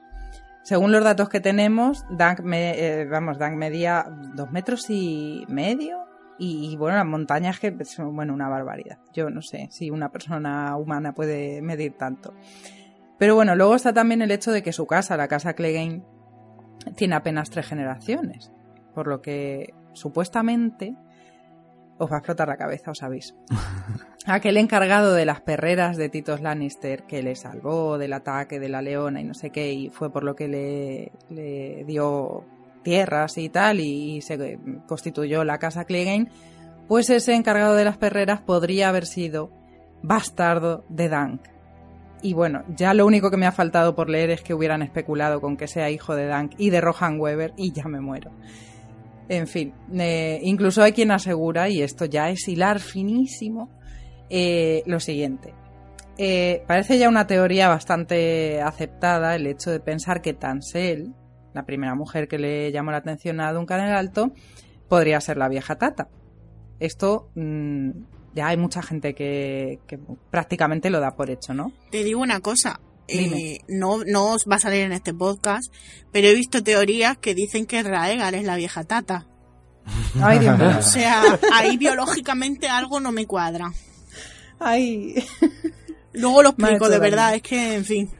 Según 0.62 0.92
los 0.92 1.04
datos 1.04 1.28
que 1.28 1.40
tenemos, 1.40 2.06
Dank, 2.10 2.40
eh, 2.52 3.06
vamos, 3.10 3.38
Dank 3.38 3.54
medía 3.54 4.06
dos 4.34 4.50
metros 4.50 4.88
y 4.88 5.44
medio. 5.48 5.98
Y, 6.36 6.72
y, 6.72 6.76
bueno, 6.76 6.96
las 6.96 7.06
montañas 7.06 7.60
que 7.60 7.72
son, 7.84 8.16
bueno, 8.16 8.34
una 8.34 8.48
barbaridad. 8.48 8.98
Yo 9.12 9.30
no 9.30 9.40
sé 9.40 9.68
si 9.70 9.90
una 9.90 10.10
persona 10.10 10.76
humana 10.76 11.12
puede 11.12 11.62
medir 11.62 11.96
tanto. 11.96 12.34
Pero 13.18 13.36
bueno, 13.36 13.54
luego 13.54 13.76
está 13.76 13.92
también 13.92 14.22
el 14.22 14.32
hecho 14.32 14.50
de 14.50 14.62
que 14.62 14.72
su 14.72 14.86
casa, 14.86 15.16
la 15.16 15.28
casa 15.28 15.52
Clegane, 15.52 16.02
tiene 16.96 17.14
apenas 17.14 17.50
tres 17.50 17.66
generaciones. 17.66 18.50
Por 18.94 19.06
lo 19.08 19.20
que 19.20 19.74
supuestamente 19.92 20.94
os 21.98 22.10
va 22.10 22.16
a 22.16 22.18
explotar 22.18 22.48
la 22.48 22.56
cabeza, 22.56 22.90
os 22.90 23.02
aviso. 23.02 23.34
Aquel 24.26 24.56
encargado 24.56 25.12
de 25.14 25.26
las 25.26 25.40
perreras 25.40 25.96
de 25.96 26.08
Titos 26.08 26.40
Lannister 26.40 27.04
que 27.04 27.22
le 27.22 27.36
salvó 27.36 27.98
del 27.98 28.12
ataque 28.12 28.58
de 28.58 28.68
la 28.68 28.82
leona 28.82 29.20
y 29.20 29.24
no 29.24 29.34
sé 29.34 29.50
qué, 29.50 29.72
y 29.72 29.90
fue 29.90 30.10
por 30.10 30.24
lo 30.24 30.34
que 30.34 30.48
le, 30.48 31.12
le 31.28 31.84
dio 31.84 32.44
tierras 32.82 33.36
y 33.38 33.48
tal, 33.48 33.80
y, 33.80 34.20
se 34.20 34.58
constituyó 34.86 35.42
la 35.44 35.58
casa 35.58 35.84
Clegane, 35.84 36.28
pues 36.86 37.10
ese 37.10 37.34
encargado 37.34 37.74
de 37.74 37.84
las 37.84 37.96
perreras 37.96 38.40
podría 38.40 38.88
haber 38.88 39.06
sido 39.06 39.50
bastardo 40.02 40.84
de 40.88 41.08
Dank. 41.08 41.40
Y 42.22 42.32
bueno, 42.32 42.62
ya 42.68 42.94
lo 42.94 43.04
único 43.04 43.30
que 43.30 43.36
me 43.36 43.46
ha 43.46 43.52
faltado 43.52 43.94
por 43.94 44.08
leer 44.08 44.30
es 44.30 44.42
que 44.42 44.54
hubieran 44.54 44.82
especulado 44.82 45.40
con 45.40 45.56
que 45.56 45.68
sea 45.68 45.90
hijo 45.90 46.14
de 46.14 46.26
Dank 46.26 46.52
y 46.56 46.70
de 46.70 46.80
Rohan 46.80 47.20
Weber 47.20 47.52
y 47.56 47.72
ya 47.72 47.84
me 47.84 48.00
muero. 48.00 48.30
En 49.28 49.46
fin, 49.46 49.72
eh, 49.94 50.38
incluso 50.42 50.82
hay 50.82 50.92
quien 50.92 51.10
asegura, 51.10 51.68
y 51.68 51.82
esto 51.82 52.04
ya 52.04 52.28
es 52.30 52.46
hilar 52.46 52.80
finísimo, 52.80 53.70
eh, 54.28 54.82
lo 54.86 55.00
siguiente. 55.00 55.54
Eh, 56.16 56.62
parece 56.66 56.98
ya 56.98 57.08
una 57.08 57.26
teoría 57.26 57.68
bastante 57.68 58.60
aceptada 58.60 59.34
el 59.34 59.46
hecho 59.46 59.70
de 59.70 59.80
pensar 59.80 60.22
que 60.22 60.34
Tansel, 60.34 61.12
la 61.54 61.64
primera 61.64 61.94
mujer 61.94 62.28
que 62.28 62.38
le 62.38 62.70
llamó 62.70 62.90
la 62.90 62.98
atención 62.98 63.40
a 63.40 63.52
Duncan 63.52 63.80
el 63.80 63.94
Alto, 63.94 64.32
podría 64.88 65.20
ser 65.20 65.38
la 65.38 65.48
vieja 65.48 65.76
Tata. 65.76 66.08
Esto 66.78 67.30
mmm, 67.34 67.90
ya 68.34 68.48
hay 68.48 68.56
mucha 68.56 68.82
gente 68.82 69.14
que, 69.14 69.80
que, 69.86 69.98
prácticamente 70.30 70.90
lo 70.90 71.00
da 71.00 71.16
por 71.16 71.30
hecho, 71.30 71.54
¿no? 71.54 71.72
Te 71.90 72.04
digo 72.04 72.20
una 72.20 72.40
cosa. 72.40 72.80
Eh, 73.06 73.60
no, 73.68 74.02
no 74.04 74.32
os 74.32 74.46
va 74.50 74.56
a 74.56 74.60
salir 74.60 74.80
en 74.80 74.92
este 74.92 75.12
podcast, 75.12 75.72
pero 76.10 76.28
he 76.28 76.34
visto 76.34 76.62
teorías 76.62 77.18
que 77.18 77.34
dicen 77.34 77.66
que 77.66 77.82
Raegar 77.82 78.34
es 78.34 78.44
la 78.44 78.56
vieja 78.56 78.84
tata. 78.84 79.26
Ay, 80.22 80.38
Dios 80.38 80.58
mío. 80.58 80.78
O 80.78 80.82
sea, 80.82 81.22
ahí 81.52 81.76
biológicamente 81.76 82.68
algo 82.68 83.00
no 83.00 83.12
me 83.12 83.26
cuadra. 83.26 83.72
Ay. 84.58 85.14
Luego 86.12 86.42
lo 86.42 86.48
explico, 86.50 86.88
de 86.88 86.98
verdad, 86.98 87.34
es 87.34 87.42
que, 87.42 87.74
en 87.74 87.84
fin. 87.84 88.10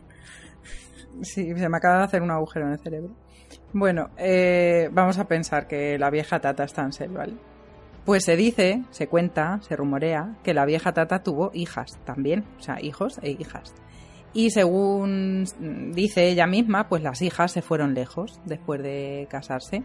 Sí, 1.22 1.54
se 1.56 1.68
me 1.68 1.76
acaba 1.76 1.98
de 1.98 2.04
hacer 2.04 2.22
un 2.22 2.30
agujero 2.30 2.66
en 2.66 2.72
el 2.72 2.78
cerebro. 2.80 3.16
Bueno, 3.72 4.10
eh, 4.18 4.88
vamos 4.92 5.18
a 5.18 5.26
pensar 5.26 5.66
que 5.66 5.98
la 5.98 6.10
vieja 6.10 6.40
tata 6.40 6.64
está 6.64 6.82
en 6.82 6.92
Sel, 6.92 7.10
¿vale? 7.10 7.34
Pues 8.04 8.24
se 8.24 8.36
dice, 8.36 8.82
se 8.90 9.08
cuenta, 9.08 9.60
se 9.62 9.76
rumorea 9.76 10.36
que 10.42 10.54
la 10.54 10.66
vieja 10.66 10.92
tata 10.92 11.22
tuvo 11.22 11.50
hijas 11.54 11.98
también, 12.04 12.44
o 12.58 12.62
sea, 12.62 12.80
hijos 12.80 13.18
e 13.22 13.30
hijas. 13.30 13.74
Y 14.34 14.50
según 14.50 15.44
dice 15.94 16.28
ella 16.28 16.46
misma, 16.46 16.88
pues 16.88 17.02
las 17.02 17.22
hijas 17.22 17.52
se 17.52 17.62
fueron 17.62 17.94
lejos 17.94 18.40
después 18.44 18.82
de 18.82 19.28
casarse. 19.30 19.84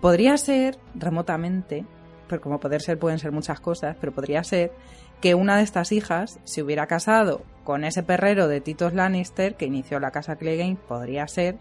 Podría 0.00 0.36
ser 0.36 0.78
remotamente, 0.94 1.86
pero 2.28 2.40
como 2.40 2.58
poder 2.58 2.82
ser 2.82 2.98
pueden 2.98 3.20
ser 3.20 3.30
muchas 3.30 3.60
cosas, 3.60 3.96
pero 4.00 4.12
podría 4.12 4.42
ser 4.42 4.72
que 5.20 5.36
una 5.36 5.56
de 5.56 5.62
estas 5.62 5.92
hijas 5.92 6.40
se 6.44 6.62
hubiera 6.62 6.86
casado 6.86 7.42
con 7.64 7.84
ese 7.84 8.02
perrero 8.02 8.48
de 8.48 8.60
Titos 8.60 8.94
Lannister 8.94 9.54
que 9.56 9.66
inició 9.66 10.00
la 10.00 10.10
casa 10.10 10.36
Clegane, 10.36 10.78
podría 10.88 11.26
ser 11.28 11.56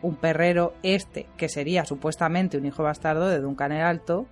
un 0.00 0.16
perrero 0.16 0.74
este, 0.82 1.26
que 1.36 1.48
sería 1.48 1.84
supuestamente 1.84 2.56
un 2.56 2.66
hijo 2.66 2.82
bastardo 2.82 3.28
de 3.28 3.40
Duncan 3.40 3.72
el 3.72 3.82
Alto, 3.82 4.26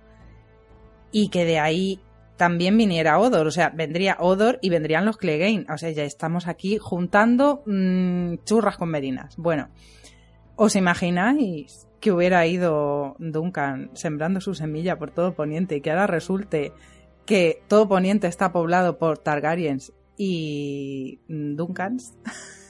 y 1.11 1.29
que 1.29 1.45
de 1.45 1.59
ahí 1.59 2.01
también 2.41 2.75
viniera 2.75 3.19
Odor, 3.19 3.45
o 3.45 3.51
sea, 3.51 3.69
vendría 3.69 4.17
Odor 4.19 4.57
y 4.63 4.71
vendrían 4.71 5.05
los 5.05 5.17
Clegane, 5.17 5.67
o 5.71 5.77
sea, 5.77 5.91
ya 5.91 6.03
estamos 6.05 6.47
aquí 6.47 6.79
juntando 6.79 7.61
mmm, 7.67 8.37
churras 8.45 8.77
con 8.77 8.89
merinas. 8.89 9.37
Bueno, 9.37 9.69
¿os 10.55 10.75
imagináis 10.75 11.87
que 11.99 12.11
hubiera 12.11 12.47
ido 12.47 13.15
Duncan 13.19 13.91
sembrando 13.93 14.41
su 14.41 14.55
semilla 14.55 14.97
por 14.97 15.11
todo 15.11 15.35
Poniente 15.35 15.75
y 15.75 15.81
que 15.81 15.91
ahora 15.91 16.07
resulte 16.07 16.73
que 17.27 17.61
todo 17.67 17.87
Poniente 17.87 18.25
está 18.25 18.51
poblado 18.51 18.97
por 18.97 19.19
Targaryens 19.19 19.93
y 20.17 21.19
Duncans? 21.27 22.15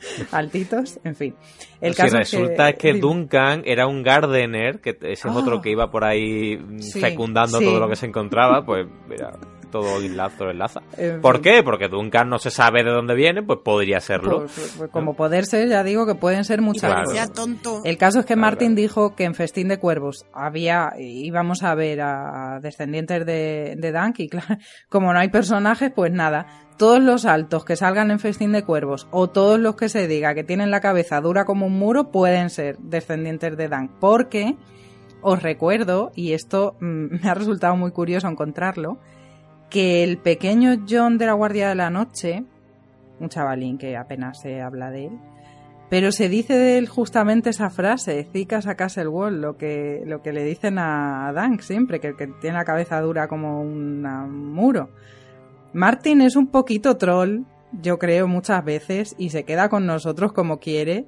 altitos, 0.32 0.98
en 1.04 1.14
fin. 1.14 1.34
El 1.80 1.94
caso 1.94 2.16
resulta 2.16 2.70
es 2.70 2.76
que, 2.78 2.94
Duncan 2.94 3.62
era 3.64 3.86
un 3.86 4.02
gardener, 4.02 4.80
que 4.80 4.90
ese 4.90 5.28
es 5.28 5.36
otro 5.36 5.56
Ah. 5.58 5.62
que 5.62 5.70
iba 5.70 5.90
por 5.90 6.04
ahí 6.04 6.58
Sí, 6.78 7.00
fecundando 7.00 7.58
sí. 7.58 7.64
todo 7.64 7.78
lo 7.80 7.88
que 7.88 7.96
se 7.96 8.06
encontraba, 8.06 8.64
pues 8.64 8.86
mira, 9.08 9.32
todo 9.70 10.00
enlazo, 10.00 10.50
enlaza. 10.50 10.80
En 10.96 11.20
¿Por 11.20 11.36
fin. 11.36 11.42
qué? 11.44 11.62
Porque 11.62 11.88
Duncan 11.88 12.28
no 12.28 12.38
se 12.38 12.50
sabe 12.50 12.82
de 12.84 12.90
dónde 12.90 13.14
viene, 13.14 13.42
pues 13.42 13.60
podría 13.64 14.00
serlo. 14.00 14.40
Pues, 14.40 14.74
pues, 14.78 14.90
como 14.90 15.14
poder 15.14 15.44
ser, 15.46 15.68
ya 15.68 15.82
digo 15.84 16.06
que 16.06 16.14
pueden 16.14 16.44
ser 16.44 16.60
muchas 16.60 16.90
Claro. 16.90 17.04
cosas. 17.06 17.32
Tonto. 17.32 17.82
El 17.84 17.96
caso 17.98 18.20
es 18.20 18.24
que 18.26 18.34
Claro, 18.34 18.40
Martin 18.42 18.74
dijo 18.74 19.14
que 19.14 19.24
en 19.24 19.34
Festín 19.34 19.68
de 19.68 19.78
Cuervos 19.78 20.26
había, 20.32 20.92
íbamos 20.98 21.62
a 21.62 21.74
ver 21.74 22.00
a 22.00 22.58
descendientes 22.62 23.24
de, 23.26 23.74
de 23.78 23.92
Dunk 23.92 24.20
y 24.20 24.28
claro, 24.28 24.56
como 24.88 25.12
no 25.12 25.18
hay 25.18 25.28
personajes, 25.28 25.92
pues 25.94 26.12
nada. 26.12 26.46
Todos 26.78 27.00
los 27.02 27.24
altos 27.24 27.64
que 27.64 27.74
salgan 27.74 28.12
en 28.12 28.20
Festín 28.20 28.52
de 28.52 28.62
Cuervos 28.64 29.08
o 29.10 29.28
todos 29.28 29.58
los 29.58 29.74
que 29.74 29.88
se 29.88 30.06
diga 30.06 30.34
que 30.34 30.44
tienen 30.44 30.70
la 30.70 30.80
cabeza 30.80 31.20
dura 31.20 31.44
como 31.44 31.66
un 31.66 31.76
muro 31.76 32.12
pueden 32.12 32.50
ser 32.50 32.78
descendientes 32.78 33.56
de 33.56 33.66
Dunk. 33.68 33.90
Porque 33.98 34.54
os 35.20 35.42
recuerdo, 35.42 36.12
y 36.14 36.34
esto 36.34 36.76
mm, 36.80 37.06
me 37.22 37.28
ha 37.28 37.34
resultado 37.34 37.74
muy 37.76 37.90
curioso 37.90 38.28
encontrarlo, 38.28 38.98
que 39.70 40.02
el 40.02 40.18
pequeño 40.18 40.84
John 40.88 41.18
de 41.18 41.26
la 41.26 41.34
Guardia 41.34 41.68
de 41.68 41.74
la 41.74 41.90
Noche, 41.90 42.44
un 43.20 43.28
chavalín 43.28 43.78
que 43.78 43.96
apenas 43.96 44.40
se 44.40 44.60
habla 44.60 44.90
de 44.90 45.06
él, 45.06 45.18
pero 45.90 46.12
se 46.12 46.28
dice 46.28 46.54
de 46.54 46.78
él 46.78 46.86
justamente 46.86 47.50
esa 47.50 47.70
frase, 47.70 48.26
Cicas 48.30 48.66
a 48.66 48.74
Castle 48.74 49.08
Wall, 49.08 49.40
lo 49.40 49.56
que, 49.56 50.02
lo 50.04 50.20
que 50.22 50.32
le 50.32 50.44
dicen 50.44 50.78
a 50.78 51.32
Dunk 51.34 51.60
siempre, 51.60 51.98
que 51.98 52.14
que 52.14 52.26
tiene 52.40 52.58
la 52.58 52.64
cabeza 52.64 53.00
dura 53.00 53.26
como 53.26 53.62
un 53.62 54.02
muro. 54.52 54.90
Martin 55.72 56.20
es 56.20 56.36
un 56.36 56.48
poquito 56.48 56.96
troll, 56.96 57.44
yo 57.72 57.98
creo, 57.98 58.26
muchas 58.28 58.64
veces, 58.64 59.14
y 59.18 59.30
se 59.30 59.44
queda 59.44 59.68
con 59.68 59.86
nosotros 59.86 60.32
como 60.32 60.58
quiere. 60.58 61.06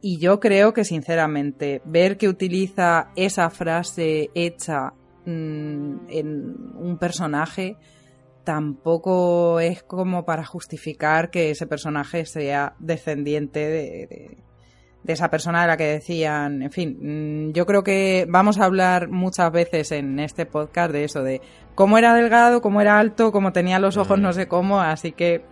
Y 0.00 0.18
yo 0.18 0.40
creo 0.40 0.72
que, 0.72 0.84
sinceramente, 0.84 1.80
ver 1.84 2.16
que 2.16 2.28
utiliza 2.28 3.10
esa 3.14 3.50
frase 3.50 4.30
hecha 4.34 4.92
mm, 5.24 6.08
en 6.08 6.56
un 6.76 6.98
personaje 6.98 7.76
tampoco 8.44 9.60
es 9.60 9.82
como 9.82 10.24
para 10.24 10.44
justificar 10.44 11.30
que 11.30 11.50
ese 11.50 11.66
personaje 11.66 12.26
sea 12.26 12.74
descendiente 12.78 13.60
de, 13.60 14.06
de- 14.06 14.38
de 15.04 15.12
esa 15.14 15.30
persona 15.30 15.62
de 15.62 15.66
la 15.66 15.76
que 15.76 15.84
decían. 15.86 16.62
En 16.62 16.70
fin, 16.70 17.48
mm, 17.48 17.52
yo 17.54 17.66
creo 17.66 17.82
que 17.82 18.24
vamos 18.28 18.60
a 18.60 18.64
hablar 18.66 19.08
muchas 19.08 19.50
veces 19.50 19.90
en 19.90 20.20
este 20.20 20.46
podcast 20.46 20.92
de 20.92 21.02
eso, 21.04 21.24
de 21.24 21.40
cómo 21.74 21.98
era 21.98 22.14
delgado, 22.14 22.60
cómo 22.62 22.80
era 22.80 23.00
alto, 23.00 23.32
cómo 23.32 23.52
tenía 23.52 23.80
los 23.80 23.96
ojos, 23.96 24.20
no 24.20 24.32
sé 24.32 24.46
cómo, 24.46 24.80
así 24.80 25.10
que 25.10 25.42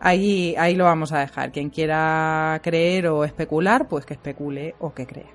ahí, 0.00 0.54
ahí 0.58 0.74
lo 0.74 0.84
vamos 0.84 1.12
a 1.12 1.20
dejar. 1.20 1.50
Quien 1.50 1.70
quiera 1.70 2.60
creer 2.62 3.06
o 3.08 3.24
especular, 3.24 3.88
pues 3.88 4.04
que 4.04 4.12
especule 4.14 4.74
o 4.80 4.92
que 4.92 5.06
crea. 5.06 5.30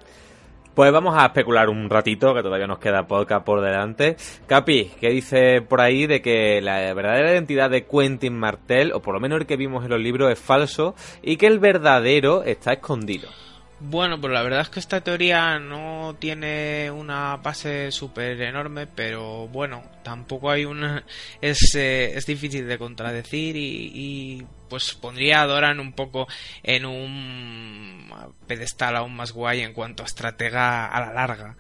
Pues 0.76 0.92
vamos 0.92 1.16
a 1.16 1.28
especular 1.28 1.70
un 1.70 1.88
ratito, 1.88 2.34
que 2.34 2.42
todavía 2.42 2.66
nos 2.66 2.80
queda 2.80 3.06
podcast 3.06 3.46
por 3.46 3.62
delante. 3.62 4.16
Capi, 4.48 4.90
¿qué 5.00 5.10
dice 5.10 5.62
por 5.62 5.80
ahí 5.80 6.08
de 6.08 6.20
que 6.24 6.62
la 6.62 6.92
verdadera 6.96 7.32
identidad 7.32 7.70
de 7.70 7.86
Quentin 7.86 8.36
Martel, 8.36 8.92
o 8.92 9.00
por 9.00 9.14
lo 9.14 9.20
menos 9.20 9.40
el 9.40 9.46
que 9.46 9.56
vimos 9.56 9.84
en 9.84 9.92
los 9.92 10.00
libros, 10.00 10.32
es 10.32 10.40
falso 10.40 10.96
y 11.22 11.38
que 11.38 11.46
el 11.46 11.60
verdadero 11.60 12.42
está 12.42 12.74
escondido? 12.74 13.30
Bueno, 13.86 14.20
pues 14.20 14.32
la 14.32 14.42
verdad 14.44 14.62
es 14.62 14.70
que 14.70 14.80
esta 14.80 15.02
teoría 15.02 15.60
no 15.60 16.16
tiene 16.18 16.90
una 16.90 17.36
base 17.36 17.92
súper 17.92 18.42
enorme, 18.42 18.88
pero 18.88 19.50
bueno, 19.50 19.84
tampoco 20.04 20.50
hay 20.50 20.64
una... 20.64 21.04
Es, 21.42 21.76
eh, 21.76 22.14
es 22.16 22.26
difícil 22.26 22.66
de 22.66 22.78
contradecir 22.78 23.58
y, 23.58 23.92
y, 23.94 24.48
pues 24.70 24.94
pondría 24.94 25.42
a 25.42 25.48
Doran 25.48 25.82
un 25.82 25.92
poco 25.92 26.28
en 26.64 26.86
un 26.86 28.10
pedestal 28.48 28.96
aún 28.96 29.16
más 29.18 29.34
guay 29.34 29.62
en 29.62 29.74
cuanto 29.74 30.04
a 30.04 30.06
estratega 30.06 30.88
a 30.88 31.02
la 31.02 31.14
larga. 31.14 31.58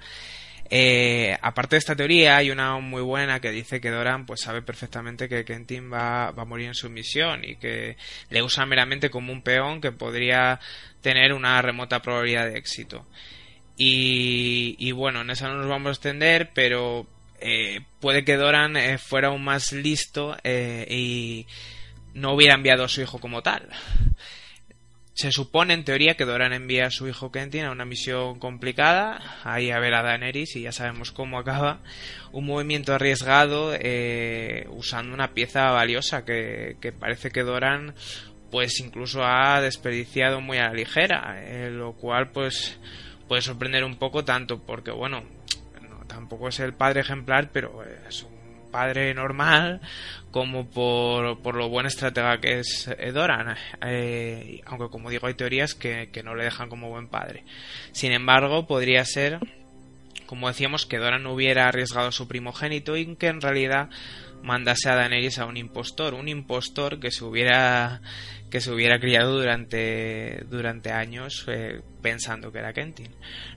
Eh, 0.75 1.37
aparte 1.39 1.75
de 1.75 1.79
esta 1.79 1.95
teoría, 1.95 2.37
hay 2.37 2.49
una 2.49 2.79
muy 2.79 3.03
buena 3.03 3.39
que 3.39 3.51
dice 3.51 3.79
que 3.79 3.91
Doran 3.91 4.25
pues 4.25 4.41
sabe 4.41 4.63
perfectamente 4.63 5.29
que 5.29 5.45
Kentin 5.45 5.93
va, 5.93 6.31
va 6.31 6.41
a 6.41 6.45
morir 6.45 6.65
en 6.65 6.73
su 6.73 6.89
misión 6.89 7.43
y 7.43 7.57
que 7.57 7.95
le 8.31 8.41
usa 8.41 8.65
meramente 8.65 9.11
como 9.11 9.31
un 9.31 9.43
peón 9.43 9.81
que 9.81 9.91
podría 9.91 10.59
tener 11.01 11.33
una 11.33 11.61
remota 11.61 12.01
probabilidad 12.01 12.47
de 12.47 12.57
éxito. 12.57 13.05
Y, 13.77 14.91
bueno, 14.93 15.21
en 15.21 15.29
esa 15.29 15.47
no 15.47 15.57
nos 15.57 15.67
vamos 15.67 15.89
a 15.89 15.91
extender, 15.91 16.49
pero 16.55 17.05
eh, 17.39 17.81
puede 17.99 18.23
que 18.23 18.35
Doran 18.35 18.75
eh, 18.75 18.97
fuera 18.97 19.27
aún 19.27 19.43
más 19.43 19.73
listo 19.73 20.35
eh, 20.43 20.87
y 20.89 21.45
no 22.15 22.33
hubiera 22.33 22.55
enviado 22.55 22.83
a 22.83 22.89
su 22.89 23.01
hijo 23.01 23.19
como 23.19 23.43
tal. 23.43 23.69
Se 25.13 25.31
supone 25.31 25.75
en 25.75 25.83
teoría 25.83 26.15
que 26.15 26.25
Doran 26.25 26.53
envía 26.53 26.87
a 26.87 26.91
su 26.91 27.07
hijo 27.07 27.31
Kentin 27.31 27.65
a 27.65 27.71
una 27.71 27.85
misión 27.85 28.39
complicada, 28.39 29.21
ahí 29.43 29.69
a 29.69 29.79
ver 29.79 29.93
a 29.93 30.01
Daenerys 30.01 30.55
y 30.55 30.61
ya 30.61 30.71
sabemos 30.71 31.11
cómo 31.11 31.37
acaba, 31.37 31.81
un 32.31 32.47
movimiento 32.47 32.95
arriesgado 32.95 33.75
eh, 33.75 34.65
usando 34.71 35.13
una 35.13 35.35
pieza 35.35 35.69
valiosa 35.69 36.25
que, 36.25 36.77
que 36.81 36.91
parece 36.91 37.29
que 37.29 37.43
Doran 37.43 37.93
pues 38.49 38.79
incluso 38.79 39.23
ha 39.23 39.61
desperdiciado 39.61 40.41
muy 40.41 40.57
a 40.57 40.67
la 40.67 40.73
ligera, 40.73 41.43
eh, 41.43 41.69
lo 41.71 41.93
cual 41.93 42.31
pues 42.31 42.79
puede 43.27 43.41
sorprender 43.41 43.83
un 43.83 43.97
poco 43.97 44.25
tanto 44.25 44.63
porque 44.63 44.91
bueno, 44.91 45.23
no, 45.81 46.05
tampoco 46.07 46.49
es 46.49 46.59
el 46.59 46.73
padre 46.73 47.01
ejemplar, 47.01 47.49
pero 47.51 47.83
es 48.07 48.23
un 48.23 48.71
padre 48.71 49.13
normal 49.13 49.79
como 50.33 50.67
por, 50.67 51.43
por 51.43 51.53
lo 51.53 51.69
buen 51.69 51.85
estratega 51.85 52.41
que 52.41 52.57
es 52.57 52.89
eh, 52.97 53.11
Doran, 53.11 53.55
eh, 53.85 54.61
aunque 54.65 54.89
como 54.89 55.11
digo 55.11 55.27
hay 55.27 55.35
teorías 55.35 55.75
que, 55.75 56.09
que 56.11 56.23
no 56.23 56.33
le 56.33 56.45
dejan 56.45 56.69
como 56.69 56.89
buen 56.89 57.07
padre. 57.07 57.43
Sin 57.91 58.11
embargo, 58.11 58.65
podría 58.65 59.05
ser, 59.05 59.37
como 60.25 60.47
decíamos, 60.47 60.87
que 60.87 60.97
Doran 60.97 61.27
hubiera 61.27 61.67
arriesgado 61.67 62.07
a 62.07 62.11
su 62.11 62.27
primogénito 62.27 62.97
y 62.97 63.15
que 63.15 63.27
en 63.27 63.41
realidad 63.41 63.91
mandase 64.41 64.89
a 64.89 64.95
Daenerys 64.95 65.37
a 65.37 65.45
un 65.45 65.55
impostor, 65.55 66.15
un 66.15 66.27
impostor 66.27 66.99
que 66.99 67.11
se 67.11 67.23
hubiera 67.23 68.01
que 68.49 68.59
se 68.59 68.71
hubiera 68.71 68.99
criado 68.99 69.37
durante 69.37 70.45
durante 70.49 70.91
años 70.91 71.45
eh, 71.47 71.81
pensando 72.01 72.51
que 72.51 72.57
era 72.57 72.73
Kentin. 72.73 73.11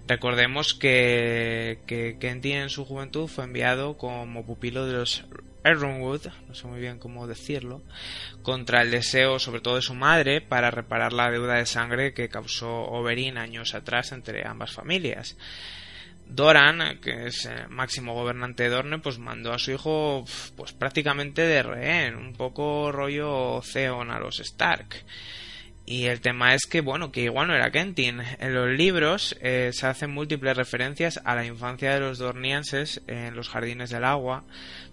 Recordemos 0.07 0.75
que, 0.75 1.79
que 1.87 2.19
Kentin 2.21 2.57
en 2.59 2.69
su 2.69 2.85
juventud 2.85 3.29
fue 3.29 3.45
enviado 3.45 3.97
como 3.97 4.45
pupilo 4.45 4.87
de 4.87 4.93
los 4.93 5.25
Ironwood, 5.71 6.29
no 6.49 6.55
sé 6.55 6.67
muy 6.67 6.81
bien 6.81 6.99
cómo 6.99 7.27
decirlo, 7.27 7.83
contra 8.43 8.83
el 8.83 8.91
deseo 8.91 9.39
sobre 9.39 9.61
todo 9.61 9.77
de 9.77 9.83
su 9.83 9.95
madre 9.95 10.41
para 10.41 10.71
reparar 10.71 11.13
la 11.13 11.31
deuda 11.31 11.55
de 11.55 11.67
sangre 11.67 12.15
que 12.15 12.29
causó 12.29 12.85
Oberyn 12.85 13.39
años 13.39 13.75
atrás 13.75 14.13
entre 14.13 14.47
ambas 14.47 14.73
familias. 14.73 15.37
Doran, 16.29 16.99
que 17.01 17.29
es 17.29 17.47
eh, 17.47 17.67
máximo 17.69 18.15
gobernante 18.15 18.65
de 18.65 18.71
Dorne, 18.71 18.99
pues 18.99 19.19
mandó 19.19 19.53
a 19.53 19.59
su 19.59 19.71
hijo 19.73 20.25
pues 20.57 20.73
prácticamente 20.73 21.43
de 21.43 21.63
rehén, 21.63 22.17
un 22.17 22.33
poco 22.33 22.91
rollo 22.91 23.61
Theon 23.73 24.11
a 24.11 24.19
los 24.19 24.41
Stark. 24.41 25.05
Y 25.89 26.07
el 26.07 26.21
tema 26.21 26.53
es 26.53 26.67
que, 26.67 26.81
bueno, 26.81 27.13
que 27.13 27.23
igual 27.23 27.47
no 27.47 27.55
era 27.55 27.71
Kentin. 27.71 28.21
En 28.41 28.55
los 28.55 28.69
libros 28.69 29.37
eh, 29.41 29.71
se 29.73 29.87
hacen 29.87 30.11
múltiples 30.11 30.57
referencias 30.57 31.21
a 31.25 31.37
la 31.37 31.47
infancia 31.47 31.95
de 31.95 32.01
los 32.01 32.19
dornienses 32.19 33.03
en 33.07 33.37
los 33.37 33.49
jardines 33.49 33.91
del 33.91 34.03
agua, 34.03 34.43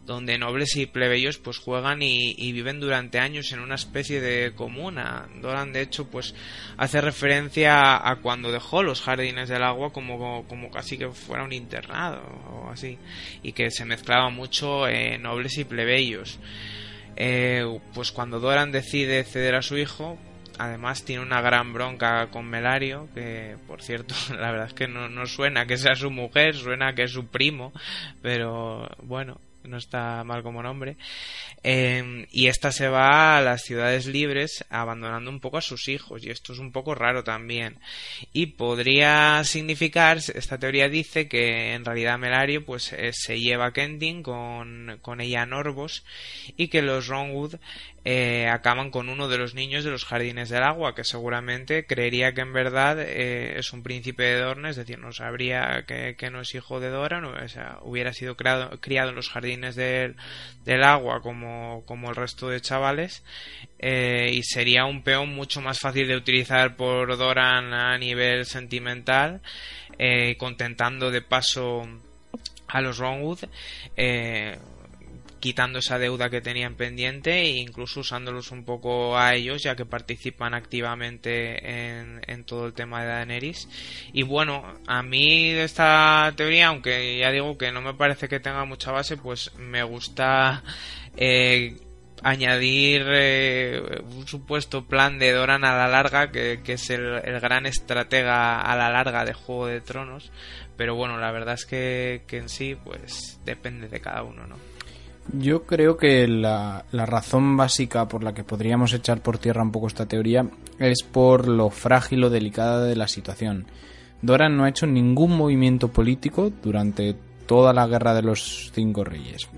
donde 0.05 0.37
nobles 0.37 0.75
y 0.75 0.85
plebeyos 0.85 1.39
pues 1.39 1.57
juegan 1.57 2.03
y, 2.03 2.35
y, 2.37 2.51
viven 2.51 2.79
durante 2.79 3.17
años 3.17 3.51
en 3.53 3.61
una 3.61 3.73
especie 3.73 4.21
de 4.21 4.53
comuna. 4.53 5.27
Doran, 5.41 5.73
de 5.73 5.81
hecho, 5.81 6.11
pues 6.11 6.35
hace 6.77 7.01
referencia 7.01 8.07
a 8.07 8.17
cuando 8.17 8.51
dejó 8.51 8.83
los 8.83 9.01
jardines 9.01 9.49
del 9.49 9.63
agua 9.63 9.91
como, 9.91 10.45
como 10.47 10.69
casi 10.69 10.99
que 10.99 11.09
fuera 11.09 11.43
un 11.43 11.53
internado 11.53 12.21
o 12.51 12.69
así, 12.69 12.99
y 13.41 13.53
que 13.53 13.71
se 13.71 13.85
mezclaba 13.85 14.29
mucho 14.29 14.87
eh, 14.87 15.17
nobles 15.17 15.57
y 15.57 15.63
plebeyos. 15.63 16.39
eh, 17.15 17.63
pues 17.95 18.11
cuando 18.11 18.39
Doran 18.39 18.71
decide 18.71 19.23
ceder 19.23 19.55
a 19.55 19.63
su 19.63 19.77
hijo, 19.77 20.19
además 20.63 21.03
tiene 21.03 21.21
una 21.21 21.41
gran 21.41 21.73
bronca 21.73 22.27
con 22.27 22.47
Melario, 22.49 23.09
que 23.13 23.57
por 23.67 23.81
cierto, 23.81 24.15
la 24.39 24.51
verdad 24.51 24.67
es 24.67 24.73
que 24.73 24.87
no, 24.87 25.25
suena 25.27 25.65
que 25.65 25.77
sea 25.77 25.95
su 25.95 26.11
mujer, 26.11 26.55
suena 26.55 26.95
que 26.95 27.03
es 27.03 27.11
su 27.11 27.27
primo, 27.27 27.73
pero 28.21 28.89
bueno, 29.01 29.39
no 29.63 29.77
está 29.77 30.23
mal 30.23 30.43
como 30.43 30.61
nombre. 30.61 30.97
Eh, 31.63 32.27
y 32.31 32.47
esta 32.47 32.71
se 32.71 32.89
va 32.89 33.37
a 33.37 33.41
las 33.41 33.61
ciudades 33.61 34.05
libres 34.05 34.65
abandonando 34.69 35.29
un 35.29 35.39
poco 35.39 35.57
a 35.57 35.61
sus 35.61 35.87
hijos 35.87 36.25
y 36.25 36.29
esto 36.29 36.51
es 36.51 36.59
un 36.59 36.73
poco 36.73 36.93
raro 36.93 37.23
también 37.23 37.77
y 38.33 38.47
podría 38.47 39.41
significar 39.45 40.17
esta 40.17 40.57
teoría 40.57 40.89
dice 40.89 41.29
que 41.29 41.73
en 41.73 41.85
realidad 41.85 42.19
Melario 42.19 42.65
pues 42.65 42.91
eh, 42.91 43.11
se 43.13 43.39
lleva 43.39 43.67
a 43.67 43.71
Kendin 43.71 44.23
con, 44.23 44.99
con 45.01 45.21
ella 45.21 45.43
a 45.43 45.45
Norvos 45.45 46.03
y 46.57 46.67
que 46.67 46.81
los 46.81 47.07
Ronwood 47.07 47.55
eh, 48.05 48.49
acaban 48.49 48.91
con 48.91 49.07
uno 49.07 49.29
de 49.29 49.37
los 49.37 49.55
niños 49.55 49.85
de 49.85 49.91
los 49.91 50.03
jardines 50.03 50.49
del 50.49 50.63
agua, 50.63 50.93
que 50.93 51.05
seguramente 51.05 51.85
creería 51.85 52.33
que 52.33 52.41
en 52.41 52.51
verdad 52.51 52.99
eh, 52.99 53.57
es 53.57 53.71
un 53.71 53.81
príncipe 53.81 54.23
de 54.23 54.39
Dorne, 54.39 54.71
es 54.71 54.75
decir, 54.75 54.99
no 54.99 55.13
sabría 55.13 55.85
que, 55.87 56.29
no 56.29 56.41
es 56.41 56.53
hijo 56.53 56.81
de 56.81 56.89
Dora, 56.89 57.25
o 57.25 57.47
sea, 57.47 57.79
hubiera 57.81 58.11
sido 58.11 58.35
criado, 58.35 58.77
criado 58.81 59.11
en 59.11 59.15
los 59.15 59.29
jardines 59.29 59.75
del, 59.75 60.17
del 60.65 60.83
agua 60.83 61.21
como, 61.21 61.83
como, 61.85 62.09
el 62.09 62.17
resto 62.17 62.49
de 62.49 62.59
chavales, 62.59 63.23
eh, 63.79 64.31
y 64.33 64.43
sería 64.43 64.83
un 64.83 65.03
peón 65.03 65.33
mucho 65.33 65.61
más 65.61 65.79
fácil 65.79 66.05
de 66.05 66.17
utilizar 66.17 66.75
por 66.75 67.15
Doran 67.17 67.73
a 67.73 67.97
nivel 67.97 68.45
sentimental, 68.45 69.41
contentando 70.37 71.11
de 71.11 71.21
paso 71.21 71.87
a 72.67 72.81
los 72.81 72.97
Ronwood 72.97 73.39
quitando 75.43 75.79
esa 75.79 75.99
deuda 75.99 76.29
que 76.29 76.39
tenían 76.39 76.75
pendiente 76.75 77.41
e 77.41 77.57
incluso 77.57 77.99
usándolos 77.99 78.51
un 78.51 78.63
poco 78.63 79.17
a 79.17 79.35
ellos 79.35 79.61
ya 79.61 79.75
que 79.75 79.85
participan 79.85 80.53
activamente 80.53 81.89
en, 82.31 82.45
todo 82.45 82.65
el 82.65 82.71
tema 82.71 83.01
de 83.01 83.07
Daenerys 83.09 83.67
y 84.13 84.23
bueno 84.23 84.63
a 84.87 85.03
mí 85.03 85.49
esta 85.49 86.31
teoría 86.37 86.67
aunque 86.67 87.17
ya 87.17 87.29
digo 87.29 87.57
que 87.57 87.73
no 87.73 87.81
me 87.81 87.93
parece 87.93 88.29
que 88.29 88.39
tenga 88.39 88.63
mucha 88.63 88.93
base 88.93 89.17
pues 89.17 89.53
me 89.55 89.83
gusta 89.83 90.63
eh, 91.17 91.75
añadir 92.23 93.05
eh, 93.09 94.01
un 94.15 94.25
supuesto 94.25 94.85
plan 94.85 95.19
de 95.19 95.33
Doran 95.33 95.65
a 95.65 95.75
la 95.75 95.89
larga, 95.89 96.31
que, 96.31 96.61
es 96.65 96.89
el, 96.89 97.19
gran 97.41 97.65
estratega 97.65 98.61
a 98.61 98.77
la 98.77 98.89
larga 98.89 99.25
de 99.25 99.33
Juego 99.33 99.67
de 99.67 99.81
Tronos. 99.81 100.31
Pero 100.77 100.95
bueno, 100.95 101.17
la 101.17 101.31
verdad 101.31 101.55
es 101.55 101.65
que, 101.65 102.23
que 102.27 102.37
en 102.37 102.47
sí, 102.47 102.77
pues 102.81 103.41
depende 103.43 103.89
de 103.89 103.99
cada 103.99 104.23
uno, 104.23 104.47
¿no? 104.47 104.55
Yo 105.31 105.63
creo 105.63 105.97
que 105.97 106.27
la, 106.27 106.85
razón 106.91 107.55
básica 107.55 108.07
por 108.07 108.23
la 108.23 108.33
que 108.33 108.43
podríamos 108.43 108.93
echar 108.93 109.21
por 109.21 109.37
tierra 109.37 109.63
un 109.63 109.71
poco 109.71 109.87
esta 109.87 110.05
teoría 110.05 110.49
es 110.79 111.03
por 111.03 111.47
lo 111.47 111.69
frágil 111.69 112.25
o 112.25 112.29
delicada 112.29 112.83
de 112.83 112.95
la 112.95 113.07
situación. 113.07 113.65
Doran 114.21 114.57
no 114.57 114.65
ha 114.65 114.69
hecho 114.69 114.85
ningún 114.85 115.35
movimiento 115.35 115.87
político 115.87 116.51
durante 116.61 117.15
toda 117.45 117.73
la 117.73 117.87
guerra 117.87 118.13
de 118.13 118.21
los 118.21 118.71
cinco 118.73 119.03
reyes. 119.03 119.49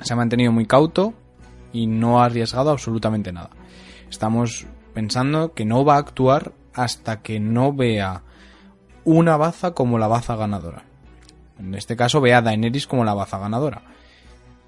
Se 0.00 0.12
ha 0.12 0.16
mantenido 0.16 0.52
muy 0.52 0.66
cauto 0.66 1.14
y 1.72 1.86
no 1.86 2.20
ha 2.20 2.26
arriesgado 2.26 2.70
absolutamente 2.70 3.32
nada. 3.32 3.50
Estamos 4.08 4.66
pensando 4.94 5.54
que 5.54 5.64
no 5.64 5.84
va 5.84 5.96
a 5.96 5.98
actuar 5.98 6.52
hasta 6.72 7.20
que 7.20 7.40
no 7.40 7.72
vea 7.72 8.22
una 9.04 9.36
baza 9.36 9.72
como 9.72 9.98
la 9.98 10.06
baza 10.06 10.36
ganadora. 10.36 10.84
En 11.58 11.74
este 11.74 11.96
caso 11.96 12.20
vea 12.20 12.38
a 12.38 12.42
Daenerys 12.42 12.86
como 12.86 13.04
la 13.04 13.14
baza 13.14 13.38
ganadora 13.38 13.93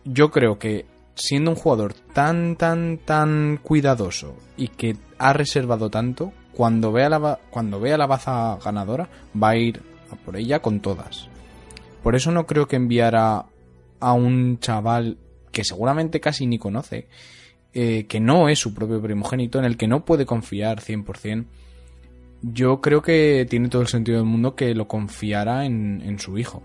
yo 0.06 0.30
creo 0.30 0.58
que 0.58 0.86
siendo 1.14 1.50
un 1.50 1.56
jugador 1.56 1.94
tan, 2.14 2.56
tan, 2.56 2.98
tan 2.98 3.58
cuidadoso 3.62 4.36
y 4.56 4.68
que 4.68 4.96
ha 5.18 5.32
reservado 5.32 5.90
tanto, 5.90 6.32
cuando 6.52 6.92
vea 6.92 7.08
la, 7.08 7.40
cuando 7.50 7.80
vea 7.80 7.98
la 7.98 8.06
baza 8.06 8.58
ganadora, 8.64 9.08
va 9.40 9.50
a 9.50 9.56
ir 9.56 9.82
a 10.10 10.16
por 10.16 10.36
ella 10.36 10.60
con 10.60 10.80
todas. 10.80 11.28
Por 12.02 12.14
eso 12.14 12.30
no 12.30 12.46
creo 12.46 12.68
que 12.68 12.76
enviara 12.76 13.46
a 13.98 14.12
un 14.12 14.58
chaval 14.60 15.18
que 15.50 15.64
seguramente 15.64 16.20
casi 16.20 16.46
ni 16.46 16.58
conoce, 16.58 17.08
eh, 17.72 18.06
que 18.06 18.20
no 18.20 18.48
es 18.48 18.58
su 18.58 18.74
propio 18.74 19.02
primogénito, 19.02 19.58
en 19.58 19.64
el 19.64 19.76
que 19.76 19.88
no 19.88 20.04
puede 20.04 20.24
confiar 20.24 20.80
100%. 20.80 21.46
Yo 22.42 22.80
creo 22.80 23.02
que 23.02 23.46
tiene 23.48 23.68
todo 23.68 23.82
el 23.82 23.88
sentido 23.88 24.18
del 24.18 24.26
mundo 24.26 24.54
que 24.54 24.74
lo 24.74 24.86
confiara 24.86 25.64
en 25.64 26.18
su 26.18 26.38
hijo. 26.38 26.62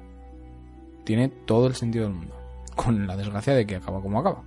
Tiene 1.06 1.30
todo 1.30 1.68
el 1.68 1.76
sentido 1.76 2.06
del 2.06 2.14
mundo 2.14 2.41
con 2.84 3.08
la 3.08 3.16
desgracia 3.16 3.54
de 3.54 3.66
que 3.66 3.76
acaba 3.76 4.02
como 4.02 4.20
acaba. 4.20 4.44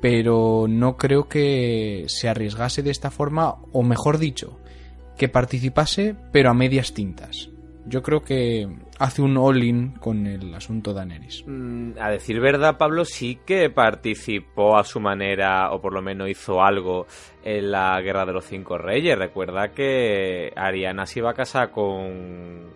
Pero 0.00 0.66
no 0.68 0.96
creo 0.96 1.28
que 1.28 2.04
se 2.08 2.28
arriesgase 2.28 2.82
de 2.82 2.90
esta 2.90 3.10
forma, 3.10 3.56
o 3.72 3.82
mejor 3.82 4.18
dicho, 4.18 4.58
que 5.18 5.28
participase, 5.28 6.16
pero 6.32 6.50
a 6.50 6.54
medias 6.54 6.94
tintas. 6.94 7.50
Yo 7.86 8.02
creo 8.02 8.22
que 8.22 8.68
hace 8.98 9.20
un 9.20 9.36
all-in 9.36 9.92
con 9.92 10.26
el 10.26 10.54
asunto 10.54 10.90
de 10.90 11.00
Daenerys. 11.00 11.44
Mm, 11.46 11.92
a 11.98 12.10
decir 12.10 12.40
verdad, 12.40 12.78
Pablo 12.78 13.04
sí 13.04 13.38
que 13.44 13.68
participó 13.68 14.76
a 14.78 14.84
su 14.84 15.00
manera, 15.00 15.72
o 15.72 15.80
por 15.80 15.92
lo 15.92 16.00
menos 16.00 16.28
hizo 16.28 16.62
algo 16.62 17.06
en 17.42 17.70
la 17.70 18.00
Guerra 18.00 18.24
de 18.26 18.32
los 18.32 18.44
Cinco 18.44 18.78
Reyes. 18.78 19.18
Recuerda 19.18 19.72
que 19.72 20.52
Ariana 20.56 21.04
se 21.04 21.18
iba 21.18 21.30
a 21.30 21.34
casar 21.34 21.70
con. 21.70 22.70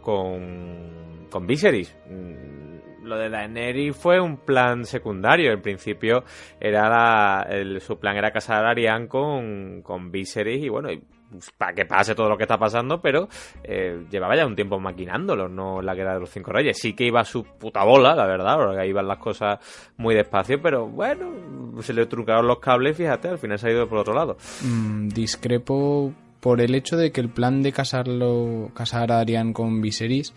con. 0.00 1.26
con 1.30 1.46
Viserys 1.46 1.94
mm, 2.10 2.75
lo 3.06 3.16
de 3.16 3.30
Daenerys 3.30 3.96
fue 3.96 4.20
un 4.20 4.36
plan 4.38 4.84
secundario. 4.84 5.52
En 5.52 5.62
principio 5.62 6.24
era 6.60 7.46
su 7.80 7.98
plan 7.98 8.16
era 8.16 8.30
casar 8.30 8.64
a 8.66 8.70
Ariane 8.70 9.08
con, 9.08 9.82
con 9.82 10.10
Viserys 10.10 10.64
y 10.64 10.68
bueno, 10.68 10.88
pues, 11.30 11.50
para 11.56 11.74
que 11.74 11.84
pase 11.84 12.14
todo 12.14 12.28
lo 12.28 12.36
que 12.36 12.44
está 12.44 12.58
pasando, 12.58 13.00
pero 13.00 13.28
eh, 13.64 14.04
llevaba 14.10 14.36
ya 14.36 14.46
un 14.46 14.54
tiempo 14.54 14.78
maquinándolo, 14.78 15.48
no 15.48 15.82
la 15.82 15.94
guerra 15.94 16.14
de 16.14 16.20
los 16.20 16.30
cinco 16.30 16.52
reyes. 16.52 16.78
Sí 16.78 16.94
que 16.94 17.04
iba 17.04 17.20
a 17.20 17.24
su 17.24 17.44
puta 17.44 17.84
bola, 17.84 18.14
la 18.14 18.26
verdad, 18.26 18.56
porque 18.56 18.80
ahí 18.80 18.90
iban 18.90 19.08
las 19.08 19.18
cosas 19.18 19.58
muy 19.96 20.14
despacio, 20.14 20.60
pero 20.60 20.86
bueno, 20.86 21.82
se 21.82 21.92
le 21.92 22.06
truncaron 22.06 22.46
los 22.46 22.58
cables, 22.58 22.96
fíjate, 22.96 23.28
al 23.28 23.38
final 23.38 23.58
se 23.58 23.68
ha 23.68 23.72
ido 23.72 23.88
por 23.88 23.98
otro 23.98 24.14
lado. 24.14 24.36
Mm, 24.62 25.08
discrepo 25.08 26.12
por 26.40 26.60
el 26.60 26.74
hecho 26.74 26.96
de 26.96 27.10
que 27.10 27.20
el 27.20 27.28
plan 27.28 27.62
de 27.62 27.72
casarlo, 27.72 28.70
casar 28.74 29.10
a 29.10 29.20
Ariane 29.20 29.52
con 29.52 29.80
Viserys 29.80 30.32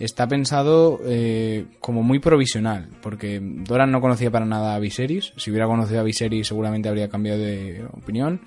está 0.00 0.26
pensado 0.26 0.98
eh, 1.04 1.66
como 1.78 2.02
muy 2.02 2.18
provisional, 2.18 2.88
porque 3.02 3.38
Doran 3.40 3.92
no 3.92 4.00
conocía 4.00 4.30
para 4.30 4.46
nada 4.46 4.74
a 4.74 4.78
Viserys. 4.78 5.32
Si 5.36 5.50
hubiera 5.50 5.66
conocido 5.66 6.00
a 6.00 6.04
Viserys 6.04 6.48
seguramente 6.48 6.88
habría 6.88 7.08
cambiado 7.08 7.38
de 7.38 7.84
opinión. 7.92 8.40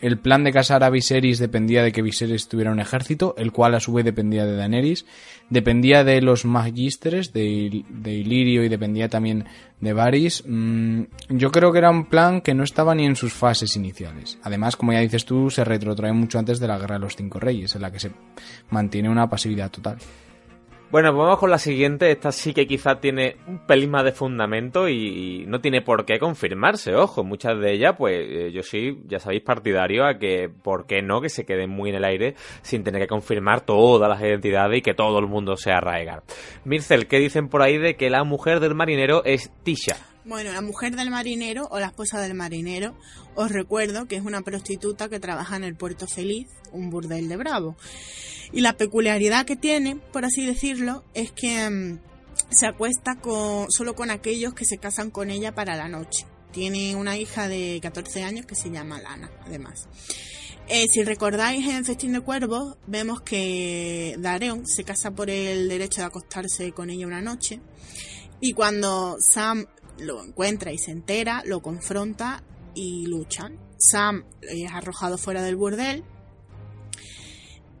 El 0.00 0.18
plan 0.18 0.44
de 0.44 0.52
casar 0.52 0.82
a 0.82 0.88
Viserys 0.88 1.38
dependía 1.38 1.82
de 1.82 1.92
que 1.92 2.00
Viserys 2.00 2.48
tuviera 2.48 2.72
un 2.72 2.80
ejército, 2.80 3.34
el 3.36 3.52
cual 3.52 3.74
a 3.74 3.80
su 3.80 3.92
vez 3.92 4.04
dependía 4.04 4.46
de 4.46 4.56
Daenerys. 4.56 5.04
Dependía 5.50 6.04
de 6.04 6.22
los 6.22 6.46
magistres, 6.46 7.34
de, 7.34 7.84
de 7.86 8.12
Ilirio 8.12 8.64
y 8.64 8.70
dependía 8.70 9.10
también 9.10 9.44
de 9.80 9.92
Varys. 9.92 10.44
Mm, 10.46 11.02
yo 11.28 11.50
creo 11.50 11.70
que 11.72 11.78
era 11.78 11.90
un 11.90 12.06
plan 12.06 12.40
que 12.40 12.54
no 12.54 12.64
estaba 12.64 12.94
ni 12.94 13.04
en 13.04 13.16
sus 13.16 13.34
fases 13.34 13.76
iniciales. 13.76 14.38
Además, 14.42 14.76
como 14.76 14.92
ya 14.92 15.00
dices 15.00 15.26
tú, 15.26 15.50
se 15.50 15.64
retrotrae 15.64 16.12
mucho 16.12 16.38
antes 16.38 16.60
de 16.60 16.68
la 16.68 16.78
Guerra 16.78 16.94
de 16.94 17.00
los 17.00 17.16
Cinco 17.16 17.38
Reyes, 17.38 17.74
en 17.74 17.82
la 17.82 17.90
que 17.90 18.00
se 18.00 18.10
mantiene 18.70 19.10
una 19.10 19.28
pasividad 19.28 19.70
total. 19.70 19.98
Bueno, 20.90 21.12
pues 21.12 21.22
vamos 21.22 21.38
con 21.38 21.50
la 21.50 21.58
siguiente. 21.58 22.10
Esta 22.10 22.32
sí 22.32 22.52
que 22.52 22.66
quizá 22.66 22.98
tiene 22.98 23.36
un 23.46 23.64
pelín 23.64 23.90
más 23.90 24.02
de 24.02 24.10
fundamento 24.10 24.88
y 24.88 25.44
no 25.46 25.60
tiene 25.60 25.82
por 25.82 26.04
qué 26.04 26.18
confirmarse, 26.18 26.96
ojo. 26.96 27.22
Muchas 27.22 27.60
de 27.60 27.74
ellas, 27.74 27.94
pues 27.96 28.16
eh, 28.18 28.50
yo 28.52 28.64
sí, 28.64 29.00
ya 29.06 29.20
sabéis, 29.20 29.42
partidario 29.42 30.04
a 30.04 30.18
que, 30.18 30.48
¿por 30.48 30.86
qué 30.86 31.00
no? 31.00 31.20
Que 31.20 31.28
se 31.28 31.46
queden 31.46 31.70
muy 31.70 31.90
en 31.90 31.96
el 31.96 32.04
aire 32.04 32.34
sin 32.62 32.82
tener 32.82 33.02
que 33.02 33.06
confirmar 33.06 33.60
todas 33.60 34.08
las 34.08 34.20
identidades 34.20 34.78
y 34.78 34.82
que 34.82 34.94
todo 34.94 35.20
el 35.20 35.28
mundo 35.28 35.56
sea 35.56 35.76
arraigar. 35.76 36.24
Mircel, 36.64 37.06
¿qué 37.06 37.20
dicen 37.20 37.48
por 37.48 37.62
ahí 37.62 37.78
de 37.78 37.94
que 37.94 38.10
la 38.10 38.24
mujer 38.24 38.58
del 38.58 38.74
marinero 38.74 39.22
es 39.24 39.52
Tisha? 39.62 40.09
Bueno, 40.30 40.52
la 40.52 40.60
mujer 40.60 40.94
del 40.94 41.10
marinero 41.10 41.66
o 41.72 41.80
la 41.80 41.86
esposa 41.86 42.20
del 42.20 42.34
marinero, 42.34 42.96
os 43.34 43.50
recuerdo 43.50 44.06
que 44.06 44.14
es 44.14 44.22
una 44.22 44.42
prostituta 44.42 45.08
que 45.08 45.18
trabaja 45.18 45.56
en 45.56 45.64
el 45.64 45.74
Puerto 45.74 46.06
Feliz, 46.06 46.46
un 46.70 46.88
burdel 46.88 47.28
de 47.28 47.36
Bravo. 47.36 47.76
Y 48.52 48.60
la 48.60 48.76
peculiaridad 48.76 49.44
que 49.44 49.56
tiene, 49.56 49.96
por 49.96 50.24
así 50.24 50.46
decirlo, 50.46 51.02
es 51.14 51.32
que 51.32 51.68
mm, 51.68 51.98
se 52.48 52.68
acuesta 52.68 53.16
con, 53.16 53.72
solo 53.72 53.96
con 53.96 54.12
aquellos 54.12 54.54
que 54.54 54.64
se 54.64 54.78
casan 54.78 55.10
con 55.10 55.30
ella 55.30 55.52
para 55.52 55.74
la 55.74 55.88
noche. 55.88 56.28
Tiene 56.52 56.94
una 56.94 57.18
hija 57.18 57.48
de 57.48 57.80
14 57.82 58.22
años 58.22 58.46
que 58.46 58.54
se 58.54 58.70
llama 58.70 59.00
Lana, 59.00 59.32
además. 59.44 59.88
Eh, 60.68 60.86
si 60.92 61.02
recordáis 61.02 61.66
en 61.66 61.84
Festín 61.84 62.12
de 62.12 62.20
Cuervos, 62.20 62.76
vemos 62.86 63.20
que 63.22 64.14
Dareon 64.20 64.64
se 64.64 64.84
casa 64.84 65.10
por 65.10 65.28
el 65.28 65.68
derecho 65.68 66.02
de 66.02 66.06
acostarse 66.06 66.70
con 66.70 66.88
ella 66.88 67.08
una 67.08 67.20
noche. 67.20 67.60
Y 68.40 68.52
cuando 68.52 69.16
Sam 69.20 69.66
lo 70.00 70.22
encuentra 70.24 70.72
y 70.72 70.78
se 70.78 70.90
entera, 70.90 71.42
lo 71.44 71.60
confronta 71.60 72.42
y 72.74 73.06
luchan. 73.06 73.58
Sam 73.78 74.24
es 74.42 74.70
arrojado 74.70 75.16
fuera 75.16 75.42
del 75.42 75.56
burdel 75.56 76.04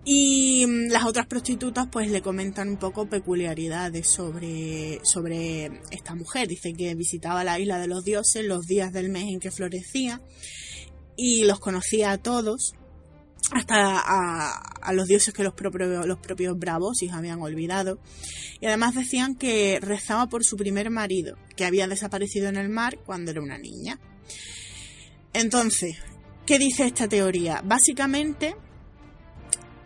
Y 0.04 0.64
mm, 0.66 0.88
las 0.90 1.04
otras 1.04 1.26
prostitutas 1.26 1.88
pues 1.92 2.10
le 2.10 2.22
comentan 2.22 2.70
un 2.70 2.76
poco 2.78 3.06
peculiaridades 3.06 4.06
sobre, 4.06 5.00
sobre 5.04 5.82
esta 5.90 6.14
mujer. 6.14 6.48
Dice 6.48 6.72
que 6.72 6.94
visitaba 6.94 7.44
la 7.44 7.58
isla 7.58 7.78
de 7.78 7.86
los 7.86 8.04
dioses 8.04 8.44
los 8.44 8.66
días 8.66 8.92
del 8.92 9.10
mes 9.10 9.24
en 9.24 9.40
que 9.40 9.50
florecía 9.50 10.22
y 11.16 11.44
los 11.44 11.60
conocía 11.60 12.12
a 12.12 12.18
todos, 12.18 12.72
hasta 13.52 13.98
a, 13.98 14.92
los 14.92 15.06
dioses 15.06 15.34
que 15.34 15.42
los 15.42 15.54
propios, 15.54 16.06
los 16.06 16.18
propios 16.18 16.56
habían 17.12 17.40
olvidado. 17.40 17.98
Y 18.60 18.66
además 18.66 18.94
decían 18.94 19.34
que 19.34 19.78
rezaba 19.80 20.28
por 20.28 20.44
su 20.44 20.56
primer 20.56 20.90
marido, 20.90 21.36
que 21.56 21.64
había 21.64 21.88
desaparecido 21.88 22.48
en 22.48 22.56
el 22.56 22.68
mar 22.68 22.98
cuando 23.04 23.30
era 23.30 23.40
una 23.40 23.58
niña. 23.58 23.98
Entonces, 25.32 25.96
¿qué 26.46 26.58
dice 26.58 26.86
esta 26.86 27.08
teoría? 27.08 27.62
Básicamente 27.64 28.56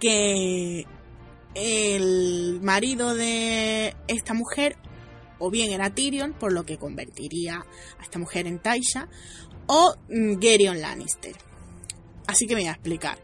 que 0.01 0.87
el 1.55 2.61
marido 2.63 3.15
de 3.15 3.95
esta 4.09 4.35
mujer 4.35 4.77
o 5.39 5.51
bien 5.51 5.73
era 5.73 5.91
Tyrion, 5.91 6.33
por 6.33 6.53
lo 6.53 6.65
que 6.65 6.79
convertiría 6.79 7.65
a 7.99 8.03
esta 8.03 8.19
mujer 8.19 8.47
en 8.47 8.61
Taisha, 8.61 9.09
o 9.67 9.95
mm, 10.09 10.41
Gerion 10.41 10.81
Lannister. 10.81 11.37
Así 12.27 12.47
que 12.47 12.55
me 12.55 12.63
voy 12.63 12.69
a 12.69 12.73
explicar. 12.73 13.19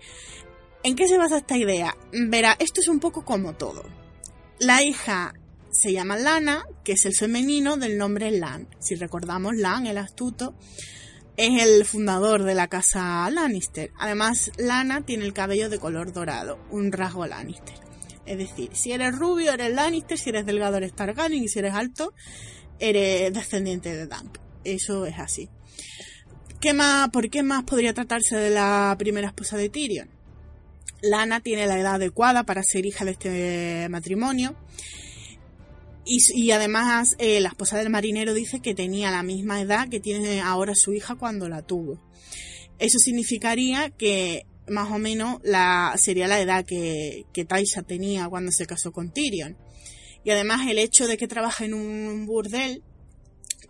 ¿En 0.83 0.97
qué 0.97 1.09
se 1.09 1.19
basa 1.19 1.39
esta 1.39 1.57
idea? 1.57 1.97
Verá, 2.13 2.57
esto 2.59 2.81
es 2.81 2.89
un 2.89 3.01
poco 3.01 3.25
como 3.25 3.55
todo. 3.55 3.85
La 4.59 4.83
hija 4.83 5.35
se 5.71 5.93
llama 5.93 6.17
Lana, 6.17 6.65
que 6.85 6.93
es 6.93 7.05
el 7.05 7.15
femenino 7.15 7.77
del 7.77 7.99
nombre 7.99 8.31
Lan. 8.31 8.69
Si 8.79 8.95
recordamos, 8.95 9.57
Lan, 9.57 9.87
el 9.87 9.99
astuto, 9.99 10.55
es 11.37 11.63
el 11.63 11.85
fundador 11.85 12.43
de 12.45 12.55
la 12.55 12.69
casa 12.69 13.29
Lannister. 13.31 13.91
Además, 13.99 14.51
Lana 14.59 15.03
tiene 15.03 15.25
el 15.25 15.33
cabello 15.33 15.71
de 15.71 15.79
color 15.79 16.13
dorado, 16.13 16.59
un 16.71 16.93
rasgo 16.93 17.27
Lannister. 17.27 17.77
Es 18.27 18.39
decir, 18.39 18.71
si 18.75 18.93
eres 18.93 19.17
rubio, 19.17 19.53
eres 19.53 19.73
Lannister, 19.75 20.19
si 20.19 20.31
eres 20.31 20.47
delgado, 20.47 20.77
eres 20.77 20.95
Targaryen, 20.95 21.43
y 21.43 21.49
si 21.49 21.59
eres 21.59 21.75
alto, 21.75 22.13
eres 22.79 23.33
descendiente 23.33 23.95
de 23.95 24.07
Dunk. 24.07 24.39
Eso 24.65 25.07
es 25.07 25.19
así. 25.19 25.49
¿Qué 26.61 26.75
más, 26.75 27.09
¿Por 27.09 27.31
qué 27.31 27.43
más 27.43 27.65
podría 27.65 27.95
tratarse 27.95 28.37
de 28.37 28.51
la 28.51 28.95
primera 28.99 29.29
esposa 29.29 29.57
de 29.57 29.71
Tyrion? 29.71 30.11
Lana 31.01 31.41
tiene 31.41 31.67
la 31.67 31.79
edad 31.79 31.95
adecuada 31.95 32.45
para 32.45 32.63
ser 32.63 32.85
hija 32.85 33.07
de 33.07 33.13
este 33.13 33.89
matrimonio 33.89 34.55
y, 36.05 36.51
además 36.51 37.15
eh, 37.19 37.41
la 37.41 37.49
esposa 37.49 37.79
del 37.79 37.89
marinero 37.89 38.35
dice 38.35 38.61
que 38.61 38.75
tenía 38.75 39.11
la 39.11 39.23
misma 39.23 39.61
edad 39.61 39.89
que 39.89 40.01
tiene 40.01 40.41
ahora 40.43 40.75
su 40.75 40.93
hija 40.93 41.15
cuando 41.15 41.49
la 41.49 41.63
tuvo. 41.63 41.99
Eso 42.79 42.99
significaría 42.99 43.89
que 43.89 44.45
más 44.69 44.91
o 44.91 44.99
menos 44.99 45.39
la, 45.43 45.95
sería 45.97 46.29
la 46.29 46.41
edad 46.41 46.67
que, 46.67 47.25
que 47.33 47.47
Taisha 47.47 47.83
tenía 47.83 48.29
cuando 48.29 48.51
se 48.51 48.67
casó 48.67 48.93
con 48.93 49.13
Tyrion. 49.13 49.57
Y 50.25 50.31
además 50.31 50.69
el 50.69 50.79
hecho 50.79 51.07
de 51.07 51.17
que 51.17 51.29
trabaja 51.29 51.65
en 51.65 51.73
un 51.73 52.27
burdel 52.27 52.83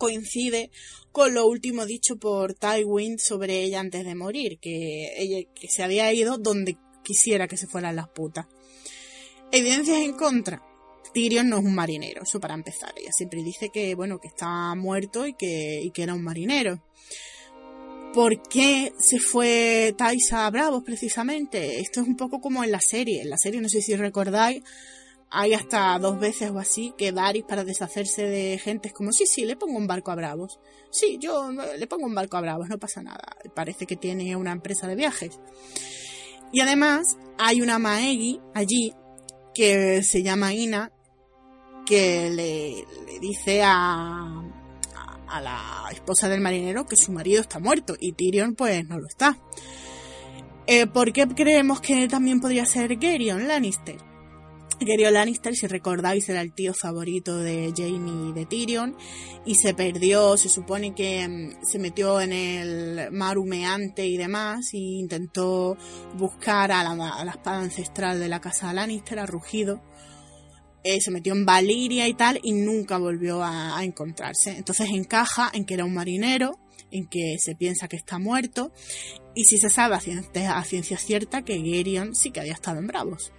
coincide 0.01 0.71
con 1.11 1.35
lo 1.35 1.45
último 1.45 1.85
dicho 1.85 2.15
por 2.15 2.55
Tywin 2.55 3.19
sobre 3.19 3.61
ella 3.61 3.79
antes 3.79 4.03
de 4.03 4.15
morir, 4.15 4.57
que 4.59 5.13
ella 5.15 5.47
que 5.53 5.67
se 5.67 5.83
había 5.83 6.11
ido 6.11 6.39
donde 6.39 6.75
quisiera 7.03 7.47
que 7.47 7.55
se 7.55 7.67
fueran 7.67 7.95
las 7.95 8.09
putas. 8.09 8.47
Evidencias 9.51 9.99
en 9.99 10.13
contra. 10.13 10.63
Tyrion 11.13 11.49
no 11.49 11.59
es 11.59 11.65
un 11.65 11.75
marinero, 11.75 12.23
eso 12.23 12.39
para 12.39 12.55
empezar. 12.55 12.93
Ella 12.97 13.11
siempre 13.11 13.43
dice 13.43 13.69
que, 13.69 13.93
bueno, 13.93 14.19
que 14.19 14.29
está 14.29 14.73
muerto 14.73 15.27
y 15.27 15.33
que, 15.33 15.81
y 15.83 15.91
que 15.91 16.01
era 16.01 16.15
un 16.15 16.23
marinero. 16.23 16.81
¿Por 18.13 18.41
qué 18.41 18.93
se 18.97 19.19
fue 19.19 19.93
Taisa 19.95 20.49
Bravos 20.49 20.83
precisamente? 20.83 21.79
Esto 21.79 22.01
es 22.01 22.07
un 22.07 22.17
poco 22.17 22.41
como 22.41 22.63
en 22.63 22.71
la 22.71 22.81
serie. 22.81 23.21
En 23.21 23.29
la 23.29 23.37
serie, 23.37 23.61
no 23.61 23.69
sé 23.69 23.81
si 23.81 23.95
recordáis, 23.95 24.63
hay 25.31 25.53
hasta 25.53 25.97
dos 25.97 26.19
veces 26.19 26.51
o 26.51 26.59
así 26.59 26.93
que 26.97 27.13
Daris 27.13 27.45
para 27.45 27.63
deshacerse 27.63 28.23
de 28.23 28.59
gente 28.59 28.89
es 28.89 28.93
como, 28.93 29.11
sí, 29.13 29.25
sí, 29.25 29.45
le 29.45 29.55
pongo 29.55 29.77
un 29.77 29.87
barco 29.87 30.11
a 30.11 30.15
Bravos. 30.15 30.59
Sí, 30.89 31.17
yo 31.19 31.51
le 31.51 31.87
pongo 31.87 32.05
un 32.05 32.13
barco 32.13 32.35
a 32.35 32.41
Bravos, 32.41 32.67
no 32.67 32.77
pasa 32.77 33.01
nada. 33.01 33.37
Parece 33.55 33.85
que 33.85 33.95
tiene 33.95 34.35
una 34.35 34.51
empresa 34.51 34.87
de 34.87 34.95
viajes. 34.95 35.39
Y 36.51 36.59
además 36.59 37.17
hay 37.37 37.61
una 37.61 37.79
Maegi 37.79 38.41
allí 38.53 38.93
que 39.53 40.03
se 40.03 40.21
llama 40.21 40.53
Ina 40.53 40.91
que 41.85 42.29
le, 42.29 43.19
dice 43.21 43.63
a, 43.63 44.43
a, 45.27 45.41
la 45.41 45.89
esposa 45.91 46.27
del 46.27 46.41
marinero 46.41 46.85
que 46.85 46.97
su 46.97 47.11
marido 47.13 47.41
está 47.41 47.59
muerto 47.59 47.95
y 47.99 48.11
Tyrion 48.13 48.55
pues 48.55 48.85
no 48.87 48.99
lo 48.99 49.07
está. 49.07 49.37
Eh, 50.67 50.87
¿Por 50.87 51.13
qué 51.13 51.25
creemos 51.27 51.79
que 51.79 52.07
también 52.09 52.41
podría 52.41 52.65
ser 52.65 52.99
Gerion 52.99 53.47
Lannister? 53.47 54.10
Gerion 54.85 55.13
Lannister, 55.13 55.55
si 55.55 55.67
recordáis, 55.67 56.27
era 56.29 56.41
el 56.41 56.53
tío 56.53 56.73
favorito 56.73 57.37
de 57.37 57.73
Jamie 57.75 58.29
y 58.29 58.33
de 58.33 58.45
Tyrion 58.45 58.95
y 59.45 59.55
se 59.55 59.73
perdió, 59.73 60.37
se 60.37 60.49
supone 60.49 60.95
que 60.95 61.27
mm, 61.27 61.65
se 61.65 61.79
metió 61.79 62.19
en 62.19 62.33
el 62.33 63.11
mar 63.11 63.37
humeante 63.37 64.05
y 64.07 64.17
demás 64.17 64.73
e 64.73 64.77
intentó 64.77 65.77
buscar 66.15 66.71
a 66.71 66.83
la, 66.83 67.15
a 67.17 67.23
espada 67.23 67.61
ancestral 67.61 68.19
de 68.19 68.29
la 68.29 68.41
casa 68.41 68.73
Lannister, 68.73 69.19
a 69.19 69.25
Rugido, 69.25 69.81
eh, 70.83 70.99
se 70.99 71.11
metió 71.11 71.33
en 71.33 71.45
Valiria 71.45 72.07
y 72.07 72.15
tal 72.15 72.39
y 72.41 72.53
nunca 72.53 72.97
volvió 72.97 73.43
a, 73.43 73.83
encontrarse. 73.83 74.57
Entonces 74.57 74.89
encaja 74.91 75.51
en 75.53 75.65
que 75.65 75.75
era 75.75 75.85
un 75.85 75.93
marinero, 75.93 76.59
en 76.89 77.07
que 77.07 77.37
se 77.39 77.55
piensa 77.55 77.87
que 77.87 77.97
está 77.97 78.17
muerto 78.17 78.71
y 79.35 79.45
si 79.45 79.57
se 79.57 79.69
sabe 79.69 79.95
a 79.95 80.63
ciencia, 80.63 80.97
cierta 80.97 81.43
que 81.43 81.61
Gerion 81.61 82.15
sí 82.15 82.31
que 82.31 82.39
había 82.39 82.53
estado 82.53 82.79
en 82.79 82.87
Bravos. 82.87 83.31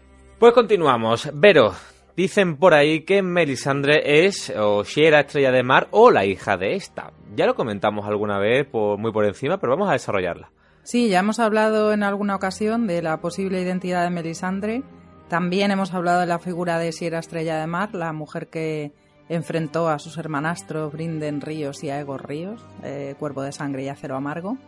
Pues 0.42 0.54
continuamos. 0.54 1.30
Vero, 1.34 1.72
dicen 2.16 2.56
por 2.56 2.74
ahí 2.74 3.04
que 3.04 3.22
Melisandre 3.22 4.26
es 4.26 4.52
o 4.58 4.82
si 4.82 5.04
era 5.04 5.20
estrella 5.20 5.52
de 5.52 5.62
mar 5.62 5.86
o 5.92 6.10
la 6.10 6.24
hija 6.24 6.56
de 6.56 6.74
esta. 6.74 7.12
Ya 7.36 7.46
lo 7.46 7.54
comentamos 7.54 8.08
alguna 8.08 8.40
vez 8.40 8.66
muy 8.72 9.12
por 9.12 9.24
encima, 9.24 9.58
pero 9.58 9.74
vamos 9.74 9.88
a 9.88 9.92
desarrollarla. 9.92 10.50
Sí, 10.82 11.08
ya 11.08 11.20
hemos 11.20 11.38
hablado 11.38 11.92
en 11.92 12.02
alguna 12.02 12.34
ocasión 12.34 12.88
de 12.88 13.02
la 13.02 13.20
posible 13.20 13.62
identidad 13.62 14.02
de 14.02 14.10
Melisandre 14.10 14.82
también 15.28 15.70
hemos 15.70 15.94
hablado 15.94 16.18
de 16.18 16.26
la 16.26 16.40
figura 16.40 16.76
de 16.76 16.90
Sierra 16.90 17.20
Estrella 17.20 17.60
de 17.60 17.68
Mar, 17.68 17.94
la 17.94 18.12
mujer 18.12 18.48
que 18.48 18.92
enfrentó 19.28 19.88
a 19.88 19.98
sus 19.98 20.18
hermanastros 20.18 20.92
Brinden 20.92 21.40
Ríos 21.40 21.82
y 21.84 21.90
a 21.90 22.00
Ego 22.00 22.18
Ríos, 22.18 22.62
eh, 22.82 23.14
Cuerpo 23.16 23.42
de 23.42 23.52
Sangre 23.52 23.84
y 23.84 23.88
Acero 23.88 24.16
Amargo. 24.16 24.58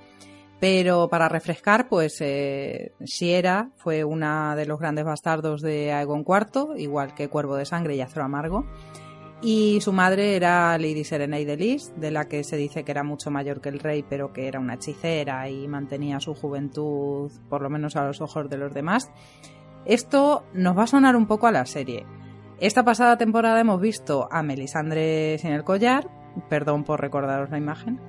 Pero 0.65 1.09
para 1.09 1.28
refrescar, 1.28 1.91
pues 1.91 2.23
eh, 2.23 2.95
fue 3.77 4.03
una 4.03 4.57
de 4.57 4.65
los 4.65 4.81
grandes 4.81 5.05
bastardos 5.05 5.61
de 5.61 5.93
Aegon 5.93 6.24
IV, 6.27 6.78
igual 6.78 7.15
que 7.15 7.28
Cuervo 7.28 7.57
de 7.57 7.66
Sangre 7.66 7.97
y 7.97 8.01
Acero 8.01 8.24
Amargo. 8.24 8.65
Y 9.43 9.82
su 9.82 9.93
madre 9.93 10.36
era 10.36 10.78
Lady 10.78 11.05
Serenade 11.05 11.45
de 11.45 11.57
Lis, 11.59 11.93
de 11.99 12.11
la 12.11 12.28
que 12.28 12.45
se 12.45 12.57
dice 12.57 12.82
que 12.82 12.93
era 12.93 13.03
mucho 13.03 13.31
mayor 13.31 13.61
que 13.61 13.69
el 13.69 13.78
rey, 13.78 14.07
pero 14.09 14.32
que 14.32 14.49
era 14.49 14.59
una 14.59 14.77
hechicera 14.77 15.51
y 15.51 15.69
mantenía 15.69 16.19
su 16.19 16.32
juventud, 16.32 17.31
por 17.51 17.61
lo 17.61 17.69
menos 17.69 17.95
a 17.97 18.07
los 18.07 18.23
ojos 18.23 18.49
de 18.49 18.57
los 18.57 18.73
demás. 18.73 19.11
Esto 19.85 20.47
nos 20.55 20.78
va 20.78 20.85
a 20.85 20.86
sonar 20.86 21.15
un 21.15 21.27
poco 21.27 21.47
a 21.47 21.53
la 21.53 21.66
serie. 21.66 22.07
Esta 22.59 22.82
pasada 22.82 23.19
temporada 23.19 23.61
hemos 23.61 23.82
visto 23.82 24.28
a 24.32 24.43
Melisandre 24.43 25.36
sin 25.36 25.53
el 25.53 25.62
collar, 25.62 26.09
perdón 26.49 26.85
por 26.85 27.03
recordaros 27.03 27.51
la 27.51 27.59
imagen. 27.59 28.01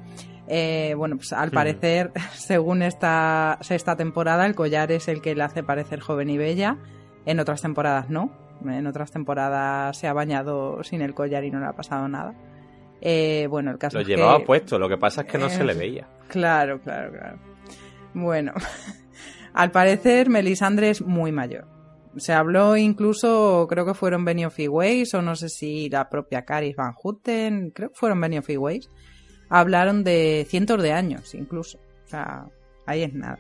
Eh, 0.47 0.93
bueno, 0.95 1.17
pues 1.17 1.33
al 1.33 1.51
parecer, 1.51 2.11
según 2.33 2.81
esta 2.81 3.57
sexta 3.61 3.95
temporada, 3.95 4.45
el 4.45 4.55
collar 4.55 4.91
es 4.91 5.07
el 5.07 5.21
que 5.21 5.35
le 5.35 5.43
hace 5.43 5.63
parecer 5.63 5.99
joven 5.99 6.29
y 6.29 6.37
bella. 6.37 6.77
En 7.25 7.39
otras 7.39 7.61
temporadas 7.61 8.09
no. 8.09 8.31
En 8.63 8.87
otras 8.87 9.11
temporadas 9.11 9.97
se 9.97 10.07
ha 10.07 10.13
bañado 10.13 10.83
sin 10.83 11.01
el 11.01 11.13
collar 11.13 11.43
y 11.43 11.51
no 11.51 11.59
le 11.59 11.65
ha 11.65 11.73
pasado 11.73 12.07
nada. 12.07 12.33
Eh, 13.01 13.47
bueno, 13.49 13.71
el 13.71 13.77
caso 13.77 13.97
Lo 13.97 14.01
es 14.01 14.07
llevaba 14.07 14.39
que, 14.39 14.45
puesto, 14.45 14.79
lo 14.79 14.87
que 14.87 14.97
pasa 14.97 15.21
es 15.21 15.27
que 15.27 15.37
no 15.37 15.49
se 15.49 15.63
le 15.63 15.73
eh, 15.73 15.77
veía. 15.77 16.07
Claro, 16.29 16.79
claro, 16.79 17.11
claro. 17.11 17.39
Bueno, 18.13 18.53
Al 19.55 19.71
parecer, 19.71 20.29
Melisandre 20.29 20.89
es 20.89 21.01
muy 21.01 21.31
mayor. 21.31 21.65
Se 22.17 22.33
habló 22.33 22.75
incluso, 22.75 23.67
creo 23.69 23.85
que 23.85 23.93
fueron 23.93 24.25
Benioff 24.25 24.59
y 24.59 24.67
Weiss, 24.67 25.13
o 25.13 25.21
no 25.21 25.37
sé 25.37 25.47
si 25.47 25.89
la 25.89 26.09
propia 26.09 26.43
Caris 26.43 26.75
Van 26.75 26.93
Houten, 26.93 27.71
creo 27.71 27.89
que 27.89 27.95
fueron 27.95 28.19
Benioff 28.19 28.49
y 28.49 28.57
Weiss, 28.57 28.91
hablaron 29.49 30.03
de 30.03 30.45
cientos 30.49 30.81
de 30.81 30.91
años 30.91 31.33
incluso. 31.35 31.79
O 32.05 32.07
sea, 32.07 32.45
ahí 32.85 33.03
es 33.03 33.13
nada. 33.13 33.39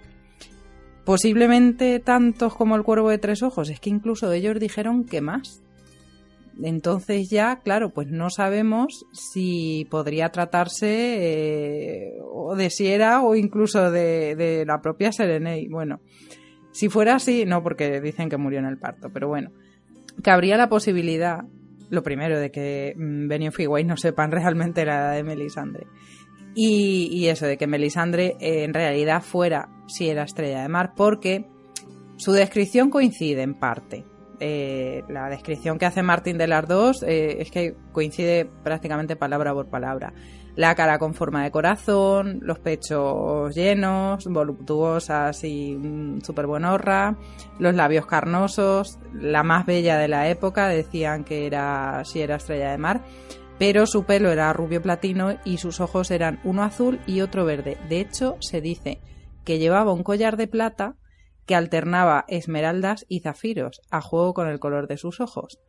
Posiblemente 1.05 1.99
tantos 1.99 2.55
como 2.55 2.75
el 2.75 2.83
cuervo 2.83 3.09
de 3.09 3.19
tres 3.19 3.43
ojos, 3.43 3.69
es 3.69 3.79
que 3.79 3.91
incluso 3.91 4.31
ellos 4.31 4.59
dijeron 4.59 5.05
que 5.05 5.21
más. 5.21 5.61
Entonces 6.63 7.29
ya, 7.29 7.57
claro, 7.57 7.89
pues 7.89 8.07
no 8.07 8.29
sabemos 8.29 9.05
si 9.11 9.87
podría 9.91 10.29
tratarse 10.29 10.87
eh, 10.87 12.13
o 12.23 12.55
de 12.55 12.69
Sierra 12.69 13.21
o 13.21 13.35
incluso 13.35 13.91
de, 13.91 14.63
la 14.65 14.81
propia 14.81 15.11
Serenei. 15.11 15.67
Bueno, 15.67 15.99
si 16.71 16.89
fuera 16.89 17.15
así, 17.15 17.45
no 17.45 17.61
porque 17.61 17.99
dicen 18.01 18.29
que 18.29 18.37
murió 18.37 18.59
en 18.59 18.65
el 18.65 18.77
parto, 18.77 19.09
pero 19.13 19.27
bueno, 19.27 19.51
cabría 20.23 20.57
la 20.57 20.69
posibilidad, 20.69 21.43
lo 21.95 22.03
primero, 22.03 22.39
de 22.39 22.51
que 22.51 22.93
mm, 22.95 23.27
Benioff 23.27 23.59
y 23.59 23.83
no 23.83 23.97
sepan 23.97 24.31
realmente 24.31 24.85
la 24.85 24.95
edad 24.95 25.15
de 25.15 25.23
Melisandre. 25.23 25.87
Y, 26.53 27.09
y 27.11 27.27
eso, 27.27 27.45
de 27.47 27.57
que 27.57 27.67
Melisandre 27.67 28.37
eh, 28.39 28.63
en 28.63 28.73
realidad 28.73 29.21
fuera 29.21 29.69
si 29.87 30.09
era 30.09 30.23
estrella 30.23 30.61
de 30.61 30.69
mar, 30.69 30.93
porque 30.95 31.45
Su 32.17 32.31
descripción 32.31 32.89
coincide 32.89 33.41
en 33.41 33.55
parte. 33.55 34.05
Eh, 34.39 35.03
la 35.09 35.29
descripción 35.29 35.77
que 35.77 35.85
hace 35.85 36.01
Martín 36.03 36.37
de 36.37 36.47
las 36.47 36.67
dos 36.67 37.03
eh, 37.03 37.41
es 37.41 37.51
que 37.51 37.75
coincide 37.91 38.45
prácticamente 38.63 39.15
palabra 39.15 39.53
por 39.53 39.69
palabra. 39.69 40.13
La 40.55 40.73
cara 40.73 40.97
con 40.99 41.13
forma 41.13 41.43
de 41.43 41.51
corazón, 41.51 42.39
los 42.41 42.59
pechos 42.59 43.53
llenos, 43.53 44.25
voluptuosas 44.25 45.43
y 45.43 45.75
mm, 45.75 46.21
súper 46.21 46.47
buenorra, 46.47 47.17
los 47.59 47.75
labios 47.75 48.05
carnosos, 48.05 48.97
la 49.13 49.43
más 49.43 49.65
bella 49.65 49.97
de 49.97 50.07
la 50.07 50.29
época, 50.29 50.69
decían 50.69 51.25
que 51.25 51.45
era 51.45 52.03
si 52.05 52.21
era 52.21 52.37
estrella 52.37 52.71
de 52.71 52.77
mar, 52.77 53.03
pero 53.59 53.85
su 53.85 54.05
pelo 54.05 54.31
era 54.31 54.53
rubio 54.53 54.81
platino 54.81 55.37
y 55.43 55.57
sus 55.57 55.81
ojos 55.81 56.09
eran 56.09 56.39
uno 56.45 56.63
azul 56.63 56.99
y 57.05 57.19
otro 57.19 57.43
verde. 57.43 57.77
De 57.89 57.99
hecho, 57.99 58.37
se 58.39 58.61
dice 58.61 59.01
que 59.43 59.59
llevaba 59.59 59.91
un 59.91 60.03
collar 60.03 60.37
de 60.37 60.47
plata 60.47 60.95
que 61.45 61.55
alternaba 61.55 62.25
esmeraldas 62.27 63.05
y 63.07 63.19
zafiros 63.19 63.81
a 63.91 64.01
juego 64.01 64.33
con 64.33 64.47
el 64.47 64.59
color 64.59 64.87
de 64.87 64.97
sus 64.97 65.19
ojos. 65.19 65.59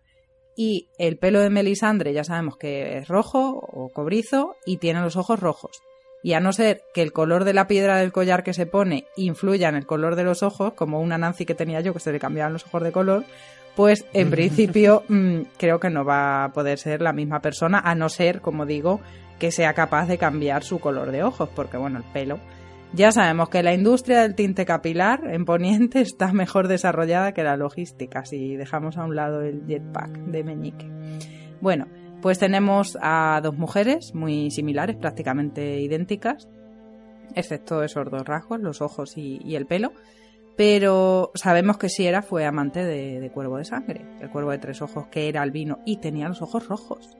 Y 0.56 0.88
el 0.98 1.18
pelo 1.18 1.40
de 1.40 1.50
Melisandre 1.50 2.14
ya 2.14 2.24
sabemos 2.24 2.56
que 2.56 2.98
es 2.98 3.08
rojo 3.08 3.50
o 3.50 3.90
cobrizo 3.90 4.56
y 4.64 4.78
tiene 4.78 5.02
los 5.02 5.16
ojos 5.16 5.38
rojos. 5.38 5.82
Y 6.22 6.32
a 6.32 6.40
no 6.40 6.52
ser 6.52 6.82
que 6.94 7.02
el 7.02 7.12
color 7.12 7.44
de 7.44 7.52
la 7.52 7.68
piedra 7.68 7.98
del 7.98 8.10
collar 8.10 8.42
que 8.42 8.54
se 8.54 8.66
pone 8.66 9.06
influya 9.16 9.68
en 9.68 9.76
el 9.76 9.86
color 9.86 10.16
de 10.16 10.24
los 10.24 10.42
ojos, 10.42 10.72
como 10.72 11.00
una 11.00 11.18
Nancy 11.18 11.44
que 11.44 11.54
tenía 11.54 11.82
yo 11.82 11.92
que 11.92 12.00
se 12.00 12.10
le 12.10 12.18
cambiaban 12.18 12.54
los 12.54 12.66
ojos 12.66 12.82
de 12.82 12.90
color, 12.90 13.24
pues 13.76 14.06
en 14.14 14.30
principio 14.32 15.04
mm, 15.08 15.42
creo 15.58 15.78
que 15.78 15.90
no 15.90 16.04
va 16.04 16.44
a 16.44 16.52
poder 16.52 16.78
ser 16.78 17.02
la 17.02 17.12
misma 17.12 17.40
persona, 17.40 17.78
a 17.78 17.94
no 17.94 18.08
ser, 18.08 18.40
como 18.40 18.64
digo, 18.64 19.00
que 19.38 19.52
sea 19.52 19.74
capaz 19.74 20.06
de 20.06 20.16
cambiar 20.16 20.64
su 20.64 20.80
color 20.80 21.12
de 21.12 21.22
ojos, 21.22 21.50
porque 21.54 21.76
bueno, 21.76 21.98
el 21.98 22.04
pelo 22.04 22.40
ya 22.92 23.12
sabemos 23.12 23.48
que 23.48 23.62
la 23.62 23.74
industria 23.74 24.22
del 24.22 24.34
tinte 24.34 24.64
capilar 24.64 25.22
en 25.30 25.44
Poniente 25.44 26.00
está 26.00 26.32
mejor 26.32 26.68
desarrollada 26.68 27.32
que 27.32 27.42
la 27.42 27.56
logística, 27.56 28.24
si 28.24 28.56
dejamos 28.56 28.96
a 28.96 29.04
un 29.04 29.16
lado 29.16 29.42
el 29.42 29.66
jetpack 29.66 30.10
de 30.10 30.44
Meñique. 30.44 30.90
Bueno, 31.60 31.86
pues 32.22 32.38
tenemos 32.38 32.96
a 33.00 33.40
dos 33.42 33.56
mujeres 33.56 34.14
muy 34.14 34.50
similares, 34.50 34.96
prácticamente 34.96 35.80
idénticas, 35.80 36.48
excepto 37.34 37.82
esos 37.82 38.10
dos 38.10 38.24
rasgos, 38.24 38.60
los 38.60 38.80
ojos 38.80 39.16
y, 39.16 39.54
el 39.54 39.66
pelo. 39.66 39.92
Pero 40.56 41.32
sabemos 41.34 41.76
que 41.76 41.90
Siera 41.90 42.22
fue 42.22 42.46
amante 42.46 42.82
de, 42.82 43.20
de 43.20 43.30
Cuervo 43.30 43.58
de 43.58 43.64
Sangre, 43.64 44.06
el 44.20 44.30
Cuervo 44.30 44.52
de 44.52 44.58
Tres 44.58 44.80
Ojos, 44.80 45.06
que 45.08 45.28
era 45.28 45.42
albino 45.42 45.80
y 45.84 45.98
tenía 45.98 46.28
los 46.28 46.40
ojos 46.40 46.66
rojos. 46.66 47.16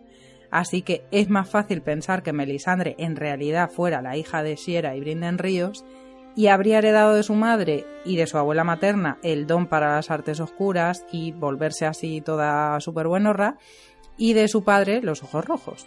Así 0.51 0.83
que 0.83 1.05
es 1.11 1.29
más 1.29 1.49
fácil 1.49 1.83
pensar 1.83 2.23
que 2.23 2.33
Melisandre 2.33 2.95
en 2.99 3.17
realidad 3.17 3.71
fuera 3.71 4.03
la 4.03 4.17
hija 4.17 4.43
de 4.43 4.57
Siera 4.57 4.97
y 4.97 5.01
Brinden 5.01 5.39
Ríos 5.39 5.85
y 6.37 6.49
habría 6.49 6.79
heredado 6.79 7.15
de 7.15 7.23
su 7.23 7.35
madre 7.35 7.87
y 8.05 8.17
de 8.17 8.27
su 8.27 8.37
abuela 8.37 8.63
materna 8.63 9.19
el 9.23 9.47
don 9.47 9.67
para 9.67 9.97
las 9.97 10.11
artes 10.11 10.39
oscuras 10.39 11.05
y 11.11 11.33
volverse 11.33 11.87
así 11.87 12.21
toda 12.21 12.79
súper 12.81 13.09
buenorra 13.09 13.57
y 14.19 14.35
de 14.35 14.47
su 14.49 14.63
padre 14.63 15.01
los 15.03 15.23
ojos 15.23 15.45
rojos. 15.45 15.87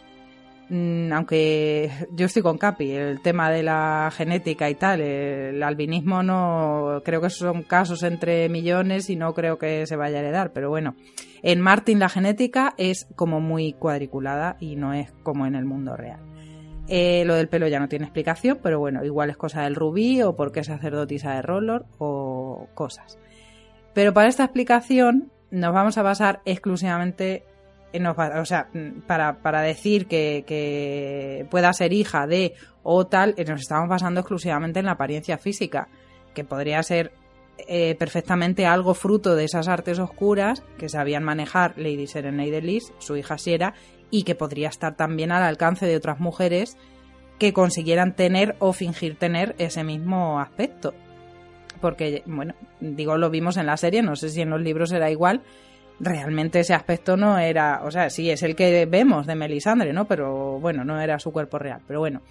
Mm, 0.69 1.11
aunque 1.13 1.89
yo 2.11 2.27
estoy 2.27 2.43
con 2.43 2.59
Capi, 2.59 2.91
el 2.91 3.21
tema 3.21 3.49
de 3.49 3.63
la 3.63 4.11
genética 4.15 4.69
y 4.69 4.75
tal, 4.75 5.01
el 5.01 5.63
albinismo 5.63 6.21
no 6.21 7.01
creo 7.03 7.21
que 7.21 7.31
son 7.31 7.63
casos 7.63 8.03
entre 8.03 8.47
millones 8.49 9.09
y 9.09 9.15
no 9.15 9.33
creo 9.33 9.57
que 9.57 9.87
se 9.87 9.95
vaya 9.95 10.17
a 10.17 10.19
heredar, 10.21 10.53
pero 10.53 10.69
bueno, 10.69 10.95
en 11.41 11.59
Martin 11.59 11.97
la 11.97 12.07
genética 12.07 12.75
es 12.77 13.07
como 13.15 13.39
muy 13.39 13.73
cuadriculada 13.73 14.57
y 14.59 14.75
no 14.75 14.93
es 14.93 15.11
como 15.23 15.47
en 15.47 15.55
el 15.55 15.65
mundo 15.65 15.97
real. 15.97 16.19
Eh, 16.87 17.23
lo 17.25 17.33
del 17.35 17.49
pelo 17.49 17.67
ya 17.67 17.79
no 17.79 17.87
tiene 17.87 18.05
explicación, 18.05 18.59
pero 18.61 18.79
bueno, 18.79 19.03
igual 19.03 19.31
es 19.31 19.37
cosa 19.37 19.63
del 19.63 19.75
rubí 19.75 20.21
o 20.21 20.35
porque 20.35 20.59
es 20.59 20.67
sacerdotisa 20.67 21.33
de 21.33 21.41
Rollor 21.41 21.85
o 21.97 22.67
cosas. 22.75 23.17
Pero 23.93 24.13
para 24.13 24.27
esta 24.27 24.43
explicación 24.43 25.31
nos 25.51 25.73
vamos 25.73 25.97
a 25.97 26.03
basar 26.03 26.41
exclusivamente 26.45 27.43
o 27.93 28.45
sea, 28.45 28.69
para, 29.07 29.61
decir 29.61 30.07
que, 30.07 31.47
pueda 31.49 31.73
ser 31.73 31.93
hija 31.93 32.27
de 32.27 32.53
o 32.83 33.07
tal, 33.07 33.33
eh, 33.37 33.45
nos 33.45 33.61
estamos 33.61 33.89
basando 33.89 34.19
exclusivamente 34.21 34.79
en 34.79 34.85
la 34.85 34.93
apariencia 34.93 35.37
física, 35.37 35.87
que 36.33 36.43
podría 36.43 36.81
ser 36.83 37.11
eh, 37.67 37.95
perfectamente 37.95 38.65
algo 38.65 38.93
fruto 38.93 39.35
de 39.35 39.43
esas 39.43 39.67
artes 39.67 39.99
oscuras 39.99 40.63
que 40.77 40.89
sabían 40.89 41.23
manejar 41.23 41.73
Lady 41.77 42.07
Serenade 42.07 42.61
Lis, 42.61 42.93
su 42.99 43.17
hija 43.17 43.37
Sierra, 43.37 43.73
y 44.11 44.23
que 44.23 44.35
podría 44.35 44.69
estar 44.69 44.95
también 44.95 45.31
al 45.31 45.43
alcance 45.43 45.85
de 45.85 45.95
otras 45.95 46.19
mujeres 46.19 46.77
que 47.37 47.53
consiguieran 47.53 48.15
tener 48.15 48.55
o 48.59 48.73
fingir 48.73 49.17
tener 49.17 49.55
ese 49.57 49.83
mismo 49.83 50.39
aspecto. 50.39 50.93
Porque, 51.81 52.23
bueno, 52.25 52.53
digo, 52.81 53.17
lo 53.17 53.29
vimos 53.29 53.57
en 53.57 53.65
la 53.65 53.77
serie, 53.77 54.01
no 54.01 54.15
sé 54.15 54.29
si 54.29 54.41
en 54.41 54.49
los 54.49 54.61
libros 54.61 54.91
era 54.91 55.09
igual, 55.09 55.41
realmente 55.99 56.61
ese 56.61 56.73
aspecto 56.73 57.17
no 57.17 57.37
era, 57.37 57.81
o 57.83 57.91
sea, 57.91 58.09
sí 58.09 58.29
es 58.29 58.43
el 58.43 58.55
que 58.55 58.85
vemos 58.85 59.27
de 59.27 59.35
Melisandre, 59.35 59.93
¿no? 59.93 60.05
Pero 60.05 60.59
bueno, 60.59 60.83
no 60.83 60.99
era 60.99 61.19
su 61.19 61.31
cuerpo 61.31 61.59
real. 61.59 61.81
Pero 61.87 61.99
bueno, 61.99 62.21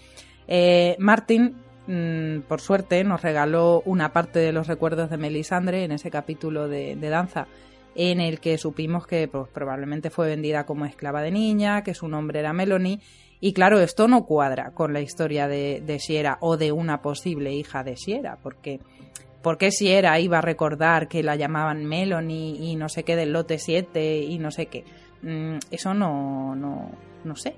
eh, 0.47 0.97
Martin, 0.99 1.57
mm, 1.87 2.41
por 2.49 2.61
suerte, 2.61 3.05
nos 3.05 3.23
regaló 3.23 3.83
una 3.85 4.13
parte 4.13 4.39
de 4.39 4.53
los 4.53 4.67
recuerdos 4.67 5.11
de 5.11 5.19
Melisandre 5.19 5.85
en 5.85 5.93
ese 5.93 6.11
capítulo 6.11 6.69
de, 6.69 6.97
danza 6.97 7.47
en 7.95 8.21
el 8.21 8.41
que 8.41 8.59
supimos 8.59 9.07
que 9.07 9.29
pues, 9.29 9.49
probablemente 9.49 10.11
fue 10.11 10.29
vendida 10.29 10.65
como 10.65 10.87
esclava 10.87 11.21
de 11.21 11.33
niña, 11.33 11.83
que 11.83 11.95
su 11.95 12.09
nombre 12.09 12.41
era 12.41 12.53
Melanie. 12.53 13.01
Y 13.41 13.53
claro, 13.53 13.81
esto 13.81 14.09
no 14.09 14.25
cuadra 14.25 14.73
con 14.73 14.93
la 14.93 15.01
historia 15.01 15.47
de, 15.47 15.81
de 15.85 16.37
o 16.41 16.57
de 16.57 16.73
una 16.73 17.03
posible 17.03 17.53
hija 17.53 17.85
de 17.85 17.97
Siera, 17.97 18.39
porque 18.43 18.81
¿Por 19.49 19.57
qué 19.57 19.71
si 19.71 19.89
era 19.89 20.21
iba 20.21 20.37
a 20.37 20.43
recordar 20.43 21.09
que 21.09 21.23
la 21.23 21.35
llamaban 21.35 21.87
Melanie 21.87 22.55
y 22.61 22.77
no 22.77 22.91
sé 22.91 23.03
qué 23.03 23.17
del 23.17 23.33
lote 23.33 23.59
7 23.59 24.19
y 24.19 24.39
no 24.39 24.51
sé 24.51 24.67
qué? 24.67 24.85
Mm, 25.23 25.57
eso 25.71 25.95
no, 25.95 26.55
no, 26.55 26.91
no 27.25 27.35
sé. 27.35 27.57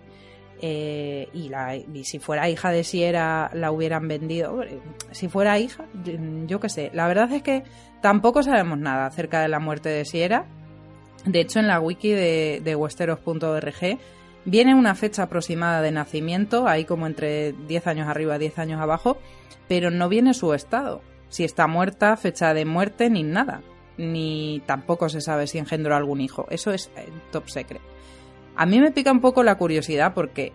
Eh, 0.63 1.29
y, 1.35 2.05
si 2.05 2.21
fuera 2.21 2.49
hija 2.49 2.71
de 2.71 2.85
Siera 2.85 3.51
la 3.55 3.73
hubieran 3.73 4.07
vendido. 4.07 4.63
Si 5.11 5.27
fuera 5.27 5.59
hija, 5.59 5.87
yo, 6.47 6.61
qué 6.61 6.69
sé. 6.69 6.93
La 6.95 7.09
verdad 7.09 7.33
es 7.33 7.43
que 7.43 7.65
tampoco 8.01 8.45
sabemos 8.45 8.79
nada 8.79 9.07
acerca 9.07 9.43
de 9.43 9.49
la 9.49 9.59
muerte 9.59 9.89
de 9.89 10.05
Siera. 10.05 10.47
De 11.25 11.41
hecho, 11.41 11.59
en 11.59 11.67
la 11.67 11.81
wiki 11.81 12.11
de, 12.11 12.61
de 12.63 12.77
westeros.org 12.77 13.99
viene 14.45 14.77
una 14.77 14.95
fecha 14.95 15.25
aproximada 15.25 15.83
de 15.83 15.91
nacimiento, 15.91 16.69
ahí 16.69 16.85
como 16.85 17.09
entre 17.09 17.51
10 17.51 17.89
años 17.89 18.07
arriba, 18.07 18.39
10 18.39 18.61
años 18.61 18.81
abajo, 18.81 19.19
pero 19.67 19.91
no 19.91 20.09
viene 20.09 20.35
su 20.35 20.55
estado 20.55 21.03
si 21.31 21.45
está 21.45 21.67
muerta, 21.67 22.17
fecha 22.17 22.53
de 22.53 22.67
muerte, 22.67 23.09
ni 23.09 23.23
nada. 23.23 23.63
Ni 23.97 24.63
tampoco 24.67 25.09
se 25.09 25.21
sabe 25.21 25.47
si 25.47 25.59
engendró 25.59 25.97
algún 25.97 26.21
hijo. 26.21 26.47
Eso 26.51 26.73
es 26.73 26.91
eh, 26.97 27.09
top 27.33 27.49
secret. 27.49 27.81
A 28.57 28.67
mí 28.67 28.81
me 28.81 28.91
pica 28.91 29.13
un 29.13 29.21
poco 29.21 29.43
la 29.43 29.57
curiosidad 29.57 30.13
porque 30.13 30.53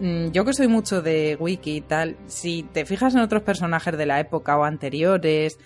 mm, 0.00 0.30
yo 0.30 0.44
que 0.44 0.54
soy 0.54 0.66
mucho 0.66 1.02
de 1.02 1.36
wiki 1.38 1.76
y 1.76 1.80
tal, 1.82 2.16
si 2.26 2.64
te 2.72 2.84
fijas 2.84 3.14
en 3.14 3.20
otros 3.20 3.42
personajes 3.42 3.96
de 3.96 4.06
la 4.06 4.18
época 4.18 4.56
o 4.56 4.64
anteriores, 4.64 5.58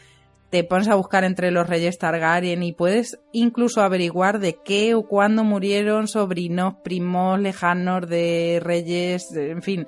te 0.51 0.65
pones 0.65 0.89
a 0.89 0.95
buscar 0.95 1.25
entre 1.25 1.51
los 1.51 1.69
reyes 1.69 1.99
Targaryen 1.99 2.63
y 2.63 2.73
puedes 2.73 3.21
incluso 3.33 3.83
averiguar 3.83 4.39
de 4.41 4.59
qué 4.65 4.95
o 4.95 5.07
cuándo 5.07 5.45
murieron 5.45 6.09
sobrinos, 6.09 6.75
primos 6.83 7.39
lejanos 7.39 8.09
de 8.09 8.61
reyes, 8.63 9.31
en 9.35 9.63
fin, 9.63 9.87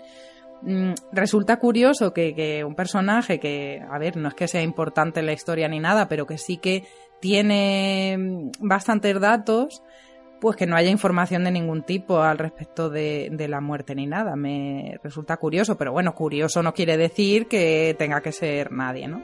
resulta 1.13 1.59
curioso 1.59 2.13
que, 2.13 2.65
un 2.67 2.75
personaje 2.75 3.39
que, 3.39 3.83
a 3.91 3.99
ver, 3.99 4.17
no 4.17 4.29
es 4.29 4.35
que 4.35 4.49
sea 4.49 4.63
importante 4.63 5.21
en 5.21 5.27
la 5.27 5.33
historia 5.33 5.69
ni 5.69 5.81
nada, 5.81 6.09
pero 6.09 6.27
que 6.27 6.39
sí 6.39 6.59
que 6.59 6.85
tiene 7.21 8.17
mm, 8.19 8.51
bastantes 8.61 9.19
datos, 9.21 9.83
pues 10.41 10.57
que 10.57 10.67
no 10.67 10.77
haya 10.77 10.91
información 10.91 11.45
de 11.45 11.51
ningún 11.51 11.83
tipo 11.83 12.23
al 12.23 12.39
respecto 12.39 12.89
de, 12.89 13.29
de, 13.33 13.49
la 13.49 13.61
muerte 13.61 13.95
ni 13.95 14.07
nada. 14.07 14.37
Me 14.37 14.99
resulta 15.03 15.37
curioso, 15.37 15.77
pero 15.77 15.93
bueno, 15.93 16.15
curioso 16.15 16.63
no 16.63 16.73
quiere 16.73 16.97
decir 16.97 17.47
que 17.47 17.95
tenga 17.99 18.21
que 18.23 18.33
ser 18.33 18.73
nadie, 18.73 19.07
¿no? 19.07 19.23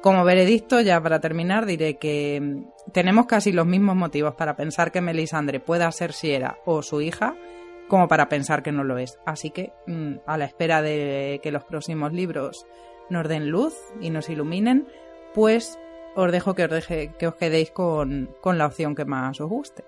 Como 0.00 0.24
veredicto, 0.24 0.80
ya 0.80 0.98
para 1.02 1.20
terminar, 1.20 1.66
diré 1.66 1.98
que 1.98 2.40
mm, 2.40 2.90
tenemos 2.92 3.26
casi 3.26 3.52
los 3.52 3.66
mismos 3.66 3.96
motivos 3.96 4.34
para 4.34 4.56
pensar 4.56 4.92
que 4.92 5.02
Melisandre 5.02 5.60
pueda 5.60 5.90
ser 5.92 6.12
Siera 6.12 6.58
o 6.64 6.82
su 6.82 7.02
hija, 7.02 7.34
como 7.90 8.08
para 8.08 8.30
pensar 8.30 8.62
que 8.62 8.72
no 8.72 8.84
lo 8.84 8.96
es. 8.96 9.18
Así 9.26 9.50
que, 9.50 9.72
mm, 9.86 10.20
a 10.26 10.38
la 10.38 10.46
espera 10.46 10.80
de 10.80 11.40
que 11.42 11.50
los 11.50 11.64
próximos 11.64 12.12
libros 12.12 12.66
nos 13.10 13.28
den 13.28 13.50
luz 13.50 13.74
y 14.00 14.08
nos 14.08 14.30
iluminen, 14.30 14.86
pues 15.34 15.78
os 16.14 16.32
dejo 16.32 16.54
que 16.54 16.64
os, 16.64 16.70
deje, 16.70 17.12
que 17.18 17.26
os 17.26 17.34
quedéis 17.34 17.72
con, 17.72 18.30
con 18.40 18.56
la 18.56 18.66
opción 18.66 18.94
que 18.94 19.04
más 19.04 19.40
os 19.40 19.48
guste. 19.50 19.84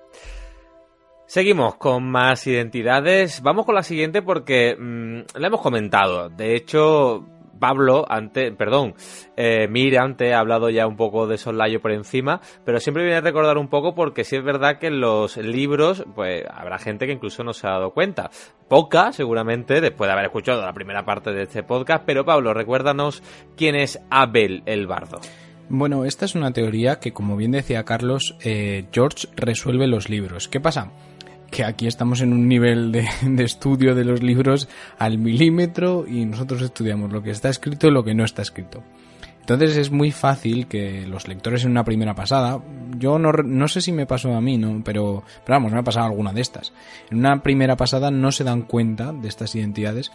Seguimos 1.26 1.76
con 1.76 2.04
más 2.04 2.46
identidades. 2.46 3.40
Vamos 3.40 3.64
con 3.64 3.76
la 3.76 3.82
siguiente 3.82 4.20
porque 4.20 4.76
mm, 4.76 5.38
la 5.38 5.46
hemos 5.46 5.62
comentado. 5.62 6.28
De 6.28 6.56
hecho, 6.56 7.24
Pablo, 7.62 8.04
antes, 8.08 8.52
perdón, 8.56 8.94
eh, 9.36 9.68
antes 9.96 10.32
ha 10.32 10.40
hablado 10.40 10.68
ya 10.68 10.88
un 10.88 10.96
poco 10.96 11.28
de 11.28 11.38
Sollayo 11.38 11.80
por 11.80 11.92
encima, 11.92 12.40
pero 12.64 12.80
siempre 12.80 13.04
viene 13.04 13.18
a 13.18 13.20
recordar 13.20 13.56
un 13.56 13.68
poco 13.68 13.94
porque 13.94 14.24
sí 14.24 14.34
es 14.34 14.42
verdad 14.42 14.80
que 14.80 14.88
en 14.88 15.00
los 15.00 15.36
libros, 15.36 16.04
pues 16.16 16.42
habrá 16.52 16.80
gente 16.80 17.06
que 17.06 17.12
incluso 17.12 17.44
no 17.44 17.52
se 17.52 17.68
ha 17.68 17.74
dado 17.74 17.92
cuenta. 17.92 18.32
Poca, 18.66 19.12
seguramente, 19.12 19.80
después 19.80 20.08
de 20.08 20.12
haber 20.12 20.24
escuchado 20.24 20.60
la 20.60 20.72
primera 20.72 21.04
parte 21.04 21.30
de 21.30 21.44
este 21.44 21.62
podcast, 21.62 22.02
pero 22.04 22.24
Pablo, 22.24 22.52
recuérdanos 22.52 23.22
quién 23.56 23.76
es 23.76 24.00
Abel 24.10 24.64
el 24.66 24.88
Bardo. 24.88 25.20
Bueno, 25.68 26.04
esta 26.04 26.24
es 26.24 26.34
una 26.34 26.52
teoría 26.52 26.98
que, 26.98 27.12
como 27.12 27.36
bien 27.36 27.52
decía 27.52 27.84
Carlos, 27.84 28.36
eh, 28.42 28.86
George 28.90 29.28
resuelve 29.36 29.86
los 29.86 30.10
libros. 30.10 30.48
¿Qué 30.48 30.58
pasa? 30.58 30.90
Que 31.52 31.64
aquí 31.64 31.86
estamos 31.86 32.22
en 32.22 32.32
un 32.32 32.48
nivel 32.48 32.90
de, 32.90 33.44
estudio 33.44 33.94
de 33.94 34.04
los 34.04 34.22
libros 34.22 34.68
al 34.98 35.18
milímetro 35.18 36.06
y 36.08 36.24
nosotros 36.24 36.62
estudiamos 36.62 37.12
lo 37.12 37.22
que 37.22 37.30
está 37.30 37.50
escrito 37.50 37.86
y 37.86 37.90
lo 37.90 38.02
que 38.02 38.14
no 38.14 38.24
está 38.24 38.40
escrito. 38.40 38.82
Entonces 39.40 39.76
es 39.76 39.90
muy 39.90 40.12
fácil 40.12 40.66
que 40.66 41.06
los 41.06 41.28
lectores 41.28 41.64
en 41.64 41.72
una 41.72 41.84
primera 41.84 42.14
pasada, 42.14 42.62
yo 42.96 43.18
no, 43.18 43.32
no, 43.32 43.68
sé 43.68 43.80
si 43.80 43.92
me 43.92 44.06
pasó 44.06 44.32
a 44.34 44.40
mí, 44.40 44.56
¿no? 44.56 44.82
Pero, 44.82 45.24
pero 45.44 45.56
vamos, 45.56 45.72
me 45.72 45.78
ha 45.78 45.84
pasado 45.84 46.06
alguna 46.06 46.32
de 46.32 46.40
estas. 46.40 46.72
En 47.10 47.18
una 47.18 47.42
primera 47.42 47.76
pasada 47.76 48.10
no 48.10 48.32
se 48.32 48.44
dan 48.44 48.62
cuenta 48.62 49.12
de 49.12 49.28
estas 49.28 49.54
identidades 49.54 50.10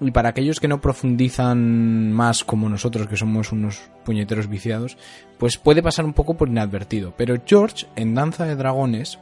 y 0.00 0.10
para 0.10 0.30
aquellos 0.30 0.60
que 0.60 0.68
no 0.68 0.80
profundizan 0.80 2.10
más 2.12 2.42
como 2.42 2.68
nosotros, 2.68 3.06
que 3.06 3.16
somos 3.16 3.52
unos 3.52 3.90
puñeteros 4.04 4.48
viciados, 4.48 4.96
pues 5.38 5.56
puede 5.56 5.82
pasar 5.82 6.04
un 6.04 6.14
poco 6.14 6.34
por 6.34 6.48
inadvertido. 6.48 7.12
Pero 7.16 7.36
George, 7.46 7.86
en 7.96 8.14
Danza 8.14 8.44
de 8.44 8.56
Dragones, 8.56 9.18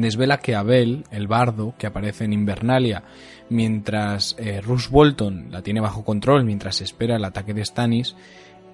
desvela 0.00 0.38
que 0.38 0.54
Abel, 0.54 1.04
el 1.10 1.26
bardo, 1.26 1.74
que 1.78 1.86
aparece 1.86 2.24
en 2.24 2.32
Invernalia, 2.32 3.04
mientras 3.50 4.34
eh, 4.38 4.60
Rush 4.60 4.88
Bolton 4.88 5.48
la 5.50 5.62
tiene 5.62 5.80
bajo 5.80 6.04
control, 6.04 6.44
mientras 6.44 6.80
espera 6.80 7.16
el 7.16 7.24
ataque 7.24 7.54
de 7.54 7.64
Stannis, 7.64 8.16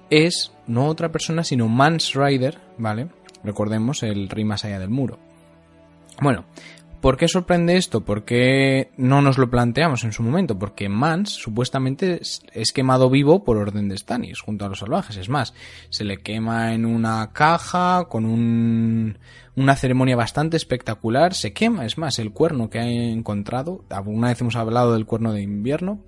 es 0.09 0.51
no 0.67 0.87
otra 0.87 1.11
persona 1.11 1.43
sino 1.43 1.67
Mans 1.67 2.13
Rider, 2.13 2.57
¿vale? 2.77 3.09
Recordemos 3.43 4.03
el 4.03 4.29
rey 4.29 4.43
más 4.43 4.65
allá 4.65 4.79
del 4.79 4.89
muro. 4.89 5.19
Bueno, 6.21 6.45
¿por 7.01 7.17
qué 7.17 7.27
sorprende 7.27 7.77
esto? 7.77 8.05
¿Por 8.05 8.25
qué 8.25 8.91
no 8.97 9.21
nos 9.21 9.37
lo 9.37 9.49
planteamos 9.49 10.03
en 10.03 10.11
su 10.11 10.23
momento? 10.23 10.57
Porque 10.57 10.89
Mans 10.89 11.29
supuestamente 11.31 12.21
es 12.21 12.71
quemado 12.71 13.09
vivo 13.09 13.43
por 13.43 13.57
orden 13.57 13.89
de 13.89 13.97
Stannis 13.97 14.41
junto 14.41 14.65
a 14.65 14.69
los 14.69 14.79
salvajes. 14.79 15.17
Es 15.17 15.29
más, 15.29 15.53
se 15.89 16.03
le 16.03 16.17
quema 16.17 16.73
en 16.73 16.85
una 16.85 17.31
caja 17.33 18.05
con 18.09 18.25
un, 18.25 19.17
una 19.55 19.75
ceremonia 19.75 20.15
bastante 20.15 20.57
espectacular. 20.57 21.33
Se 21.33 21.53
quema, 21.53 21.85
es 21.85 21.97
más, 21.97 22.19
el 22.19 22.31
cuerno 22.31 22.69
que 22.69 22.79
ha 22.79 22.89
encontrado. 22.89 23.85
Alguna 23.89 24.29
vez 24.29 24.41
hemos 24.41 24.55
hablado 24.55 24.93
del 24.93 25.05
cuerno 25.05 25.33
de 25.33 25.41
invierno. 25.41 26.03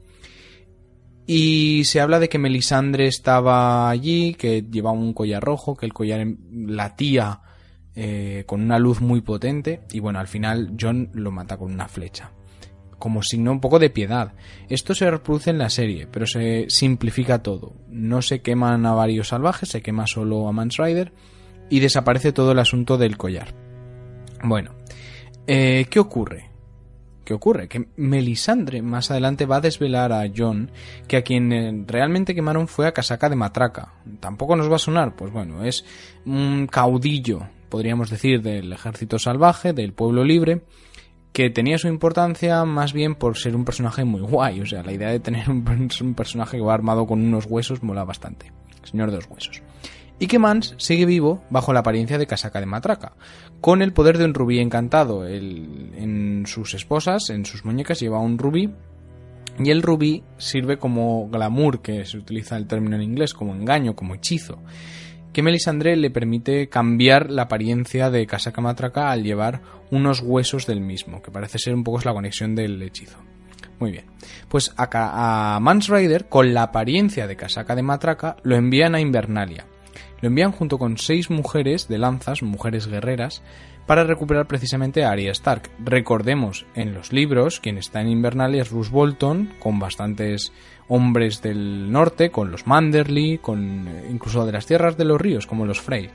Y 1.27 1.83
se 1.85 2.01
habla 2.01 2.19
de 2.19 2.29
que 2.29 2.39
Melisandre 2.39 3.07
estaba 3.07 3.89
allí, 3.89 4.33
que 4.33 4.63
llevaba 4.63 4.97
un 4.97 5.13
collar 5.13 5.43
rojo, 5.43 5.75
que 5.75 5.85
el 5.85 5.93
collar 5.93 6.27
latía 6.51 7.41
eh, 7.95 8.43
con 8.45 8.61
una 8.61 8.79
luz 8.79 9.01
muy 9.01 9.21
potente. 9.21 9.81
Y 9.91 9.99
bueno, 9.99 10.19
al 10.19 10.27
final 10.27 10.73
John 10.79 11.09
lo 11.13 11.31
mata 11.31 11.57
con 11.57 11.71
una 11.71 11.87
flecha. 11.87 12.31
Como 12.99 13.23
signo 13.23 13.51
un 13.51 13.59
poco 13.59 13.79
de 13.79 13.89
piedad. 13.89 14.33
Esto 14.69 14.93
se 14.93 15.09
reproduce 15.09 15.49
en 15.49 15.57
la 15.57 15.69
serie, 15.69 16.07
pero 16.11 16.27
se 16.27 16.65
simplifica 16.69 17.41
todo. 17.41 17.73
No 17.89 18.21
se 18.21 18.41
queman 18.41 18.85
a 18.85 18.93
varios 18.93 19.29
salvajes, 19.29 19.69
se 19.69 19.81
quema 19.81 20.05
solo 20.05 20.47
a 20.47 20.51
Mans 20.51 20.77
Rider 20.77 21.11
y 21.69 21.79
desaparece 21.79 22.31
todo 22.31 22.51
el 22.51 22.59
asunto 22.59 22.97
del 22.97 23.17
collar. 23.17 23.55
Bueno, 24.43 24.75
eh, 25.47 25.87
¿qué 25.89 25.99
ocurre? 25.99 26.51
¿Qué 27.23 27.33
ocurre? 27.33 27.67
Que 27.67 27.87
Melisandre 27.97 28.81
más 28.81 29.11
adelante 29.11 29.45
va 29.45 29.57
a 29.57 29.61
desvelar 29.61 30.11
a 30.11 30.25
John 30.35 30.71
que 31.07 31.17
a 31.17 31.21
quien 31.21 31.53
eh, 31.53 31.85
realmente 31.87 32.35
quemaron 32.35 32.67
fue 32.67 32.87
a 32.87 32.91
Casaca 32.91 33.29
de 33.29 33.35
Matraca. 33.35 33.93
¿Tampoco 34.19 34.55
nos 34.55 34.69
va 34.69 34.75
a 34.75 34.79
sonar? 34.79 35.15
Pues 35.15 35.31
bueno, 35.31 35.63
es 35.63 35.85
un 36.25 36.67
caudillo, 36.67 37.47
podríamos 37.71 38.11
decir, 38.11 38.43
del 38.43 38.71
ejército 38.71 39.17
salvaje, 39.17 39.73
del 39.73 39.93
pueblo 39.93 40.23
libre, 40.23 40.61
que 41.33 41.49
tenía 41.49 41.79
su 41.79 41.87
importancia 41.87 42.63
más 42.65 42.93
bien 42.93 43.15
por 43.15 43.37
ser 43.37 43.55
un 43.55 43.65
personaje 43.65 44.03
muy 44.03 44.21
guay. 44.21 44.61
O 44.61 44.65
sea, 44.67 44.83
la 44.83 44.91
idea 44.91 45.09
de 45.09 45.19
tener 45.19 45.49
un, 45.49 45.63
personaje 46.13 46.57
que 46.57 46.63
va 46.63 46.75
armado 46.75 47.07
con 47.07 47.19
unos 47.19 47.47
huesos 47.47 47.81
mola 47.81 48.03
bastante. 48.03 48.51
Señor 48.83 49.09
de 49.09 49.17
los 49.17 49.27
huesos 49.27 49.63
y 50.19 50.27
que 50.27 50.37
Mans 50.37 50.75
sigue 50.77 51.07
vivo 51.07 51.41
bajo 51.49 51.73
la 51.73 51.79
apariencia 51.79 52.19
de 52.19 52.27
casaca 52.27 52.59
de 52.59 52.67
matraca, 52.67 53.13
con 53.59 53.81
el 53.81 53.91
poder 53.91 54.19
de 54.19 54.25
un 54.25 54.35
rubí 54.35 54.59
encantado. 54.59 55.27
en 55.27 56.43
sus 56.45 56.75
esposas, 56.75 57.31
en 57.31 57.43
sus 57.43 57.65
muñecas, 57.65 57.99
lleva 57.99 58.19
un 58.19 58.37
rubí 58.37 58.69
y 59.57 59.69
el 59.69 59.81
rubí 59.81 60.23
sirve 60.37 60.77
como 60.77 61.27
glamour, 61.29 61.81
que 61.81 62.05
se 62.05 62.17
utiliza 62.17 62.57
el 62.57 62.67
término 62.67 62.95
en 62.95 63.03
inglés, 63.03 63.33
como 63.33 63.53
engaño, 63.53 63.95
como 63.95 64.15
hechizo, 64.15 64.59
que 65.33 65.43
Melisandre 65.43 65.95
le 65.95 66.09
permite 66.09 66.69
cambiar 66.69 67.29
la 67.29 67.43
apariencia 67.43 68.09
de 68.09 68.25
casaca 68.27 68.61
matraca 68.61 69.11
al 69.11 69.23
llevar 69.23 69.61
unos 69.89 70.21
huesos 70.21 70.65
del 70.67 70.81
mismo, 70.81 71.21
que 71.21 71.31
parece 71.31 71.59
ser 71.59 71.73
un 71.73 71.83
poco 71.83 72.01
la 72.03 72.13
conexión 72.13 72.55
del 72.55 72.81
hechizo. 72.81 73.17
Muy 73.79 73.91
bien. 73.91 74.05
Pues 74.47 74.73
a, 74.77 75.55
a 75.55 75.59
Mans 75.59 75.87
Rider, 75.87 76.29
con 76.29 76.53
la 76.53 76.63
apariencia 76.63 77.27
de 77.27 77.35
casaca 77.35 77.75
de 77.75 77.81
matraca, 77.81 78.37
lo 78.43 78.55
envían 78.55 78.95
a 78.95 79.01
Invernalia 79.01 79.65
lo 80.21 80.27
envían 80.27 80.51
junto 80.51 80.77
con 80.77 80.97
seis 80.97 81.29
mujeres 81.29 81.87
de 81.87 81.97
lanzas, 81.97 82.43
mujeres 82.43 82.87
guerreras, 82.87 83.41
para 83.87 84.03
recuperar 84.03 84.47
precisamente 84.47 85.03
a 85.03 85.11
Arya 85.11 85.31
Stark. 85.31 85.71
Recordemos, 85.79 86.65
en 86.75 86.93
los 86.93 87.11
libros, 87.11 87.59
quien 87.59 87.77
está 87.77 88.01
en 88.01 88.09
Invernalia 88.09 88.61
es 88.61 88.71
Bruce 88.71 88.91
Bolton, 88.91 89.51
con 89.59 89.79
bastantes 89.79 90.53
hombres 90.93 91.41
del 91.41 91.89
norte, 91.89 92.31
con 92.31 92.51
los 92.51 92.67
Manderly, 92.67 93.37
con 93.37 93.87
eh, 93.87 94.07
incluso 94.11 94.45
de 94.45 94.51
las 94.51 94.65
tierras 94.65 94.97
de 94.97 95.05
los 95.05 95.19
ríos, 95.19 95.47
como 95.47 95.65
los 95.65 95.79
Frey. 95.79 96.09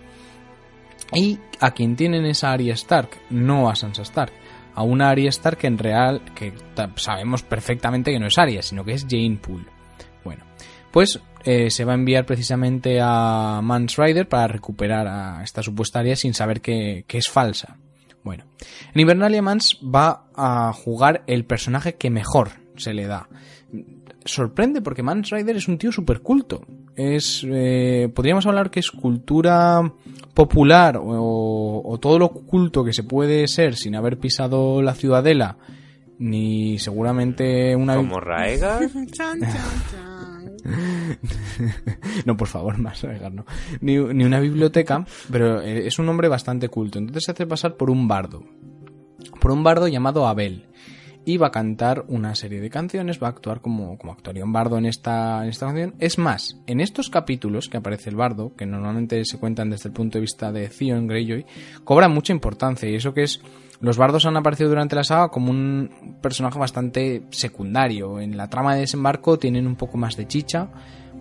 Y 1.15 1.39
a 1.61 1.71
quien 1.71 1.97
tienen 1.97 2.27
esa 2.27 2.53
Arya 2.53 2.75
Stark, 2.75 3.11
no 3.31 3.71
a 3.71 3.75
Sansa 3.75 4.03
Stark, 4.03 4.33
a 4.75 4.83
una 4.83 5.09
Arya 5.09 5.31
Stark 5.31 5.61
en 5.63 5.79
real, 5.79 6.21
que 6.35 6.53
sabemos 6.97 7.43
perfectamente 7.43 8.13
que 8.13 8.19
no 8.21 8.27
es 8.27 8.37
Arya, 8.37 8.61
sino 8.61 8.85
que 8.85 8.93
es 8.93 9.07
Jane 9.09 9.39
Poole. 9.41 9.65
Bueno, 10.23 10.45
pues 10.91 11.21
eh, 11.45 11.71
se 11.71 11.85
va 11.87 11.93
a 11.93 11.95
enviar 11.95 12.27
precisamente 12.27 12.99
a 13.01 13.61
Mans 13.63 13.97
Rider 13.97 14.29
para 14.29 14.47
recuperar 14.47 15.07
a 15.07 15.43
esta 15.43 15.63
supuesta 15.63 16.01
área 16.01 16.17
sin 16.17 16.35
saber 16.35 16.61
que, 16.61 17.07
es 17.09 17.29
falsa. 17.31 17.79
Bueno, 18.23 18.45
en 18.93 19.01
Invernalia 19.01 19.41
Mans 19.41 19.79
va 19.83 20.27
a 20.35 20.71
jugar 20.75 21.23
el 21.27 21.47
personaje 21.47 21.95
que 21.95 22.11
mejor 22.11 22.51
se 22.77 22.93
le 22.93 23.07
da. 23.07 23.29
Sorprende 24.27 24.83
porque 24.83 25.03
Mans 25.03 25.31
Rider 25.31 25.57
es 25.57 25.69
un 25.69 25.79
tío 25.79 25.93
súper 25.93 26.21
culto. 26.21 26.63
Es, 26.95 27.47
eh, 27.49 28.11
podríamos 28.15 28.47
hablar 28.47 28.71
que 28.71 28.81
es 28.81 28.91
cultura 28.91 29.93
popular 30.35 30.99
o, 31.01 31.99
todo 32.01 32.19
lo 32.19 32.29
culto 32.29 32.85
que 32.85 32.93
se 32.93 33.05
puede 33.05 33.47
ser 33.49 33.77
sin 33.77 33.95
haber 33.97 34.19
pisado 34.19 34.83
la 34.83 34.95
ciudadela 34.95 35.57
ni 36.19 36.79
seguramente 36.79 37.77
una... 37.77 37.97
¿Como 37.97 38.21
Raegar? 38.21 38.83
no, 42.25 42.37
por 42.37 42.49
favor, 42.49 42.79
más 42.79 43.05
no. 43.33 43.45
Ni, 43.81 43.99
ni, 43.99 44.25
una 44.25 44.41
biblioteca, 44.41 45.05
pero 45.31 45.61
eh, 45.61 45.87
es 45.87 45.99
un 45.99 46.09
hombre 46.09 46.29
bastante 46.29 46.69
culto. 46.69 46.99
Entonces 46.99 47.25
se 47.25 47.33
hace 47.33 47.47
pasar 47.47 47.77
por 47.77 47.91
un 47.91 48.09
bardo. 48.09 48.43
Por 49.41 49.53
un 49.53 49.63
bardo 49.63 49.89
llamado 49.89 50.27
Abel. 50.27 50.67
Y 51.27 51.37
va 51.37 51.49
a 51.49 51.51
cantar 51.51 52.05
una 52.09 52.35
serie 52.35 52.61
de 52.61 52.71
canciones, 52.71 53.23
va 53.23 53.27
a 53.27 53.31
actuar 53.31 53.61
como, 53.61 53.99
como 53.99 54.13
actuaría 54.13 54.45
un 54.45 54.53
bardo 54.53 54.79
en 54.79 54.87
esta, 54.87 55.43
en 55.43 55.51
esta 55.51 55.67
canción. 55.67 55.95
Es 55.99 56.17
más, 56.17 56.57
en 56.67 56.81
estos 56.81 57.11
capítulos 57.11 57.69
que 57.69 57.77
aparece 57.77 58.09
el 58.09 58.17
bardo, 58.17 58.55
que 58.57 58.65
normalmente 58.65 59.23
se 59.25 59.39
cuentan 59.39 59.69
desde 59.69 59.89
el 59.89 59.93
punto 59.93 60.17
de 60.17 60.23
vista 60.23 60.53
de 60.53 60.69
Theon 60.69 61.07
Greyjoy, 61.07 61.45
cobra 61.85 62.09
mucha 62.09 62.33
importancia. 62.33 62.89
Y 62.89 62.95
eso 62.95 63.13
que 63.13 63.25
es 63.25 63.43
los 63.81 63.99
bardos 63.99 64.25
han 64.25 64.37
aparecido 64.37 64.71
durante 64.71 64.97
la 64.97 65.05
saga 65.05 65.29
como 65.29 65.51
un 65.51 66.19
personaje 66.23 66.59
bastante 66.59 67.25
secundario. 67.31 68.21
En 68.21 68.37
la 68.37 68.49
trama 68.49 68.75
de 68.75 68.81
desembarco 68.81 69.39
tienen 69.39 69.67
un 69.67 69.77
poco 69.77 69.99
más 69.99 70.17
de 70.17 70.27
chicha 70.27 70.69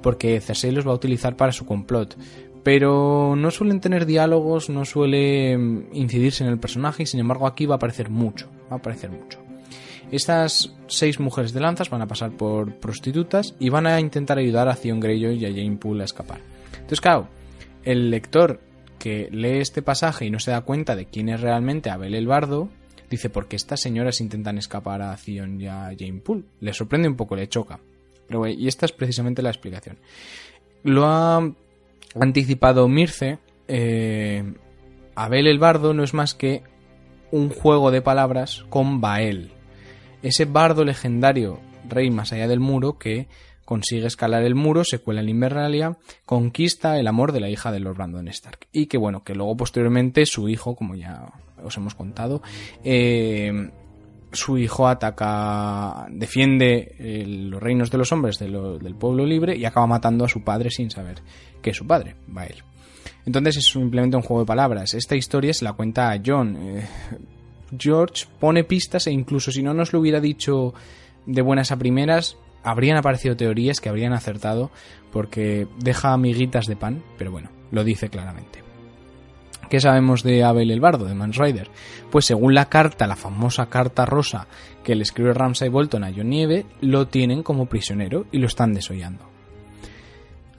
porque 0.02 0.40
Cersei 0.40 0.72
los 0.72 0.88
va 0.88 0.92
a 0.92 0.96
utilizar 0.96 1.36
para 1.36 1.52
su 1.52 1.66
complot. 1.66 2.16
Pero 2.64 3.36
no 3.36 3.52
suelen 3.52 3.80
tener 3.80 4.06
diálogos, 4.06 4.70
no 4.70 4.86
suele 4.86 5.58
mm, 5.58 5.88
incidirse 5.94 6.44
en 6.44 6.50
el 6.50 6.60
personaje 6.60 7.04
y 7.04 7.06
sin 7.06 7.20
embargo 7.20 7.46
aquí 7.48 7.66
va 7.66 7.76
a 7.76 7.78
aparecer 7.78 8.10
mucho. 8.10 8.50
Va 8.72 8.76
a 8.76 8.80
aparecer 8.80 9.12
mucho. 9.12 9.45
Estas 10.16 10.74
seis 10.88 11.20
mujeres 11.20 11.52
de 11.52 11.60
lanzas 11.60 11.90
van 11.90 12.02
a 12.02 12.08
pasar 12.08 12.32
por 12.32 12.76
prostitutas 12.76 13.54
y 13.60 13.70
van 13.70 13.86
a 13.86 14.00
intentar 14.00 14.38
ayudar 14.38 14.70
a 14.70 14.76
Theon 14.76 15.02
Greyjoy 15.02 15.38
y 15.38 15.46
a 15.46 15.50
Jane 15.50 15.76
Poole 15.78 16.04
a 16.04 16.06
escapar. 16.06 16.40
Entonces, 16.74 17.02
claro, 17.02 17.28
el 17.84 18.10
lector 18.12 18.62
que 18.98 19.28
lee 19.30 19.60
este 19.60 19.82
pasaje 19.82 20.26
y 20.26 20.32
no 20.32 20.40
se 20.40 20.52
da 20.52 20.62
cuenta 20.62 20.96
de 20.96 21.06
quién 21.06 21.28
es 21.28 21.42
realmente 21.42 21.90
Abel 21.90 22.16
el 22.16 22.28
Bardo, 22.28 22.70
dice, 23.10 23.30
porque 23.30 23.58
estas 23.58 23.82
señoras 23.82 24.22
intentan 24.22 24.58
escapar 24.58 25.02
a 25.02 25.18
Zion 25.18 25.60
y 25.60 25.68
a 25.68 25.92
Jane 25.98 26.22
Poole? 26.24 26.46
Le 26.62 26.74
sorprende 26.74 27.10
un 27.10 27.16
poco, 27.16 27.36
le 27.36 27.50
choca. 27.50 27.80
Pero, 28.28 28.48
y 28.48 28.68
esta 28.68 28.86
es 28.86 28.94
precisamente 28.94 29.42
la 29.42 29.50
explicación. 29.50 29.98
Lo 30.84 31.06
ha 31.06 31.42
anticipado 32.20 32.88
Mirce. 32.88 33.40
Eh, 33.68 34.44
Abel 35.16 35.48
el 35.48 35.60
Bardo 35.60 35.94
no 35.94 36.04
es 36.04 36.14
más 36.14 36.34
que 36.34 36.64
un 37.32 37.50
juego 37.50 37.92
de 37.92 38.02
palabras 38.02 38.66
con 38.70 39.02
Bael. 39.02 39.52
Ese 40.26 40.46
bardo 40.46 40.84
legendario, 40.84 41.60
rey 41.88 42.10
más 42.10 42.34
allá 42.34 42.48
del 42.48 42.60
muro, 42.60 42.98
que 42.98 43.28
consigue 43.64 44.08
escalar 44.08 44.42
el 44.42 44.56
muro, 44.56 44.84
se 44.84 44.98
cuela 44.98 45.22
en 45.22 45.30
Invernalia, 45.30 46.00
conquista 46.26 46.98
el 47.00 47.06
amor 47.06 47.32
de 47.32 47.42
la 47.42 47.50
hija 47.52 47.72
de 47.72 47.80
Lord 47.80 47.98
Brandon 47.98 48.28
Stark. 48.30 48.66
Y 48.72 48.88
que 48.88 48.98
bueno, 48.98 49.24
que 49.24 49.36
luego 49.36 49.56
posteriormente 49.56 50.26
su 50.26 50.50
hijo, 50.50 50.76
como 50.76 50.96
ya 50.96 51.32
os 51.64 51.78
hemos 51.78 51.94
contado, 51.94 52.42
eh, 52.84 53.70
su 54.32 54.58
hijo 54.58 54.88
ataca, 54.88 56.08
defiende 56.10 57.24
los 57.28 57.62
reinos 57.62 57.92
de 57.92 58.00
los 58.00 58.12
hombres 58.12 58.40
del 58.40 58.96
pueblo 58.96 59.28
libre 59.28 59.56
y 59.56 59.66
acaba 59.66 59.86
matando 59.86 60.26
a 60.26 60.30
su 60.30 60.44
padre 60.44 60.72
sin 60.72 60.90
saber 60.90 61.22
que 61.62 61.70
es 61.70 61.78
su 61.78 61.86
padre, 61.86 62.16
va. 62.36 62.48
Entonces 63.28 63.58
es 63.58 63.66
simplemente 63.66 64.18
un 64.18 64.24
juego 64.24 64.42
de 64.42 64.48
palabras. 64.48 64.96
Esta 64.96 65.16
historia 65.16 65.54
se 65.54 65.66
la 65.66 65.74
cuenta 65.74 66.12
a 66.12 66.20
John. 66.26 66.58
Eh, 66.58 66.88
George 67.78 68.26
pone 68.40 68.64
pistas 68.64 69.08
e 69.08 69.12
incluso 69.12 69.52
si 69.52 69.64
no 69.64 69.74
nos 69.74 69.94
lo 69.94 70.00
hubiera 70.00 70.20
dicho 70.20 70.74
de 71.26 71.42
buenas 71.42 71.72
a 71.72 71.78
primeras, 71.78 72.38
habrían 72.64 72.98
aparecido 72.98 73.36
teorías 73.36 73.80
que 73.80 73.90
habrían 73.90 74.14
acertado 74.14 74.72
porque 75.12 75.68
deja 75.80 76.14
amiguitas 76.14 76.66
de 76.66 76.76
pan, 76.76 77.04
pero 77.18 77.32
bueno, 77.32 77.50
lo 77.72 77.84
dice 77.84 78.10
claramente. 78.10 78.64
¿Qué 79.70 79.80
sabemos 79.80 80.22
de 80.22 80.44
Abel 80.44 80.70
el 80.70 80.80
Bardo, 80.80 81.06
de 81.06 81.16
Rider? 81.16 81.70
Pues 82.12 82.26
según 82.26 82.54
la 82.54 82.70
carta, 82.70 83.08
la 83.08 83.16
famosa 83.16 83.68
carta 83.68 84.06
rosa 84.06 84.48
que 84.84 84.96
le 84.96 85.04
escribe 85.04 85.34
Ramsay 85.34 85.70
Bolton 85.70 86.04
a 86.04 86.12
John 86.16 86.30
Nieve, 86.30 86.66
lo 86.82 87.08
tienen 87.08 87.42
como 87.42 87.66
prisionero 87.66 88.26
y 88.32 88.38
lo 88.38 88.46
están 88.46 88.74
desollando. 88.74 89.35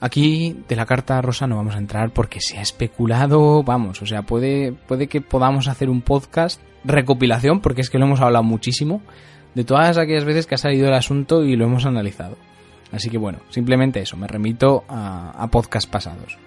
Aquí 0.01 0.57
de 0.69 0.77
la 0.77 0.87
carta 0.87 1.23
rosa 1.23 1.47
no 1.47 1.57
vamos 1.57 1.75
a 1.75 1.79
entrar 1.79 2.11
porque 2.11 2.41
se 2.41 2.59
ha 2.59 2.63
especulado, 2.63 3.63
vamos, 3.63 4.03
o 4.03 4.07
sea, 4.07 4.23
puede, 4.23 4.73
puede 4.73 5.07
que 5.07 5.21
podamos 5.21 5.69
hacer 5.69 5.89
un 5.89 6.03
podcast 6.03 6.61
recopilación, 6.85 7.61
porque 7.61 7.81
es 7.81 7.91
que 7.91 7.99
lo 7.99 8.05
hemos 8.05 8.21
hablado 8.21 8.45
muchísimo, 8.45 9.03
de 9.55 9.65
todas 9.65 9.97
aquellas 9.97 10.25
veces 10.25 10.47
que 10.47 10.55
ha 10.55 10.59
salido 10.59 10.89
el 10.89 10.95
asunto 10.95 11.45
y 11.45 11.57
lo 11.57 11.65
hemos 11.65 11.87
analizado. 11.87 12.37
Así 12.93 13.11
que 13.11 13.19
bueno, 13.19 13.41
simplemente 13.49 14.01
eso, 14.01 14.17
me 14.17 14.27
remito 14.29 14.85
a, 14.89 15.31
a 15.31 15.49
podcast 15.49 15.91
pasados. 15.91 16.39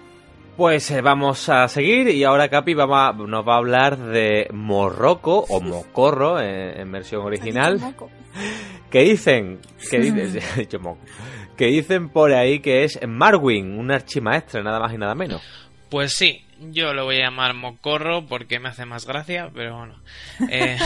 Pues 0.60 0.90
eh, 0.90 1.00
vamos 1.00 1.48
a 1.48 1.66
seguir 1.68 2.08
y 2.08 2.22
ahora 2.22 2.50
Capi 2.50 2.74
nos 2.74 2.86
va 2.86 3.54
a 3.54 3.56
hablar 3.56 3.96
de 3.96 4.46
Morroco 4.52 5.46
o 5.48 5.60
Mocorro 5.62 6.38
en, 6.38 6.92
versión 6.92 7.22
original. 7.22 7.94
Que 8.90 9.00
dicen, 9.04 9.58
que 9.90 9.98
dicen, 10.00 10.42
que 11.60 11.66
dicen 11.66 12.08
por 12.08 12.32
ahí 12.32 12.60
que 12.60 12.84
es 12.84 12.98
Marwin, 13.06 13.78
un 13.78 13.90
archimaestre, 13.90 14.62
nada 14.62 14.80
más 14.80 14.94
y 14.94 14.96
nada 14.96 15.14
menos. 15.14 15.42
Pues 15.90 16.14
sí, 16.14 16.42
yo 16.58 16.94
lo 16.94 17.04
voy 17.04 17.16
a 17.16 17.24
llamar 17.24 17.52
Mocorro 17.52 18.24
porque 18.24 18.58
me 18.58 18.70
hace 18.70 18.86
más 18.86 19.04
gracia, 19.04 19.50
pero 19.52 19.76
bueno. 19.76 19.94
Eh, 20.48 20.78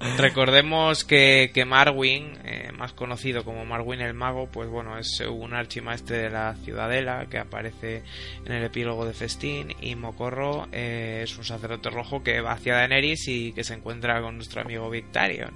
Recordemos 0.16 1.04
que, 1.04 1.50
que 1.52 1.66
Marwin, 1.66 2.38
eh, 2.44 2.72
más 2.72 2.94
conocido 2.94 3.44
como 3.44 3.66
Marwin 3.66 4.00
el 4.00 4.14
Mago, 4.14 4.48
pues 4.50 4.70
bueno, 4.70 4.96
es 4.96 5.20
un 5.20 5.52
archimaestre 5.52 6.16
de 6.16 6.30
la 6.30 6.54
Ciudadela 6.64 7.26
que 7.30 7.36
aparece 7.36 8.02
en 8.46 8.52
el 8.52 8.64
epílogo 8.64 9.04
de 9.04 9.12
Festín 9.12 9.74
y 9.78 9.94
Mocorro 9.94 10.68
eh, 10.72 11.20
es 11.24 11.36
un 11.36 11.44
sacerdote 11.44 11.90
rojo 11.90 12.22
que 12.22 12.40
va 12.40 12.52
hacia 12.52 12.76
Daenerys 12.76 13.28
y 13.28 13.52
que 13.52 13.62
se 13.62 13.74
encuentra 13.74 14.22
con 14.22 14.36
nuestro 14.36 14.62
amigo 14.62 14.88
Victarion. 14.88 15.52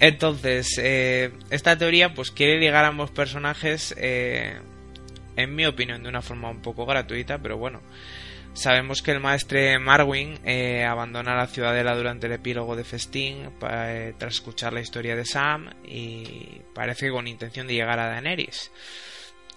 Entonces, 0.00 0.78
eh, 0.78 1.32
esta 1.50 1.76
teoría 1.76 2.14
pues 2.14 2.30
quiere 2.30 2.58
ligar 2.58 2.84
a 2.84 2.88
ambos 2.88 3.10
personajes, 3.10 3.94
en 3.96 5.54
mi 5.54 5.66
opinión, 5.66 6.02
de 6.02 6.08
una 6.08 6.22
forma 6.22 6.50
un 6.50 6.62
poco 6.62 6.86
gratuita, 6.86 7.38
pero 7.38 7.58
bueno, 7.58 7.80
Sabemos 8.52 9.00
que 9.00 9.12
el 9.12 9.20
maestre 9.20 9.78
Marwin 9.78 10.38
eh, 10.44 10.84
abandona 10.84 11.36
la 11.36 11.46
ciudadela 11.46 11.94
durante 11.94 12.26
el 12.26 12.32
epílogo 12.32 12.74
de 12.74 12.84
Festín 12.84 13.48
eh, 13.70 14.12
tras 14.18 14.34
escuchar 14.34 14.72
la 14.72 14.80
historia 14.80 15.14
de 15.14 15.24
Sam 15.24 15.70
y 15.84 16.60
parece 16.74 17.10
con 17.10 17.28
intención 17.28 17.68
de 17.68 17.74
llegar 17.74 18.00
a 18.00 18.08
Daenerys. 18.08 18.72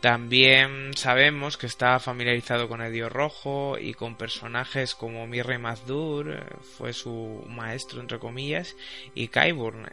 También 0.03 0.91
sabemos 0.97 1.55
que 1.55 1.65
está 1.65 1.97
familiarizado 1.97 2.67
con 2.67 2.81
el 2.81 2.91
Dios 2.91 3.09
Rojo 3.09 3.77
y 3.79 3.93
con 3.93 4.17
personajes 4.17 4.95
como 4.95 5.25
Mirre 5.27 5.59
Mazdur, 5.59 6.29
eh, 6.29 6.43
fue 6.77 6.91
su 6.91 7.41
maestro 7.47 8.01
entre 8.01 8.19
comillas, 8.19 8.75
y 9.15 9.29
Qyburn, 9.29 9.89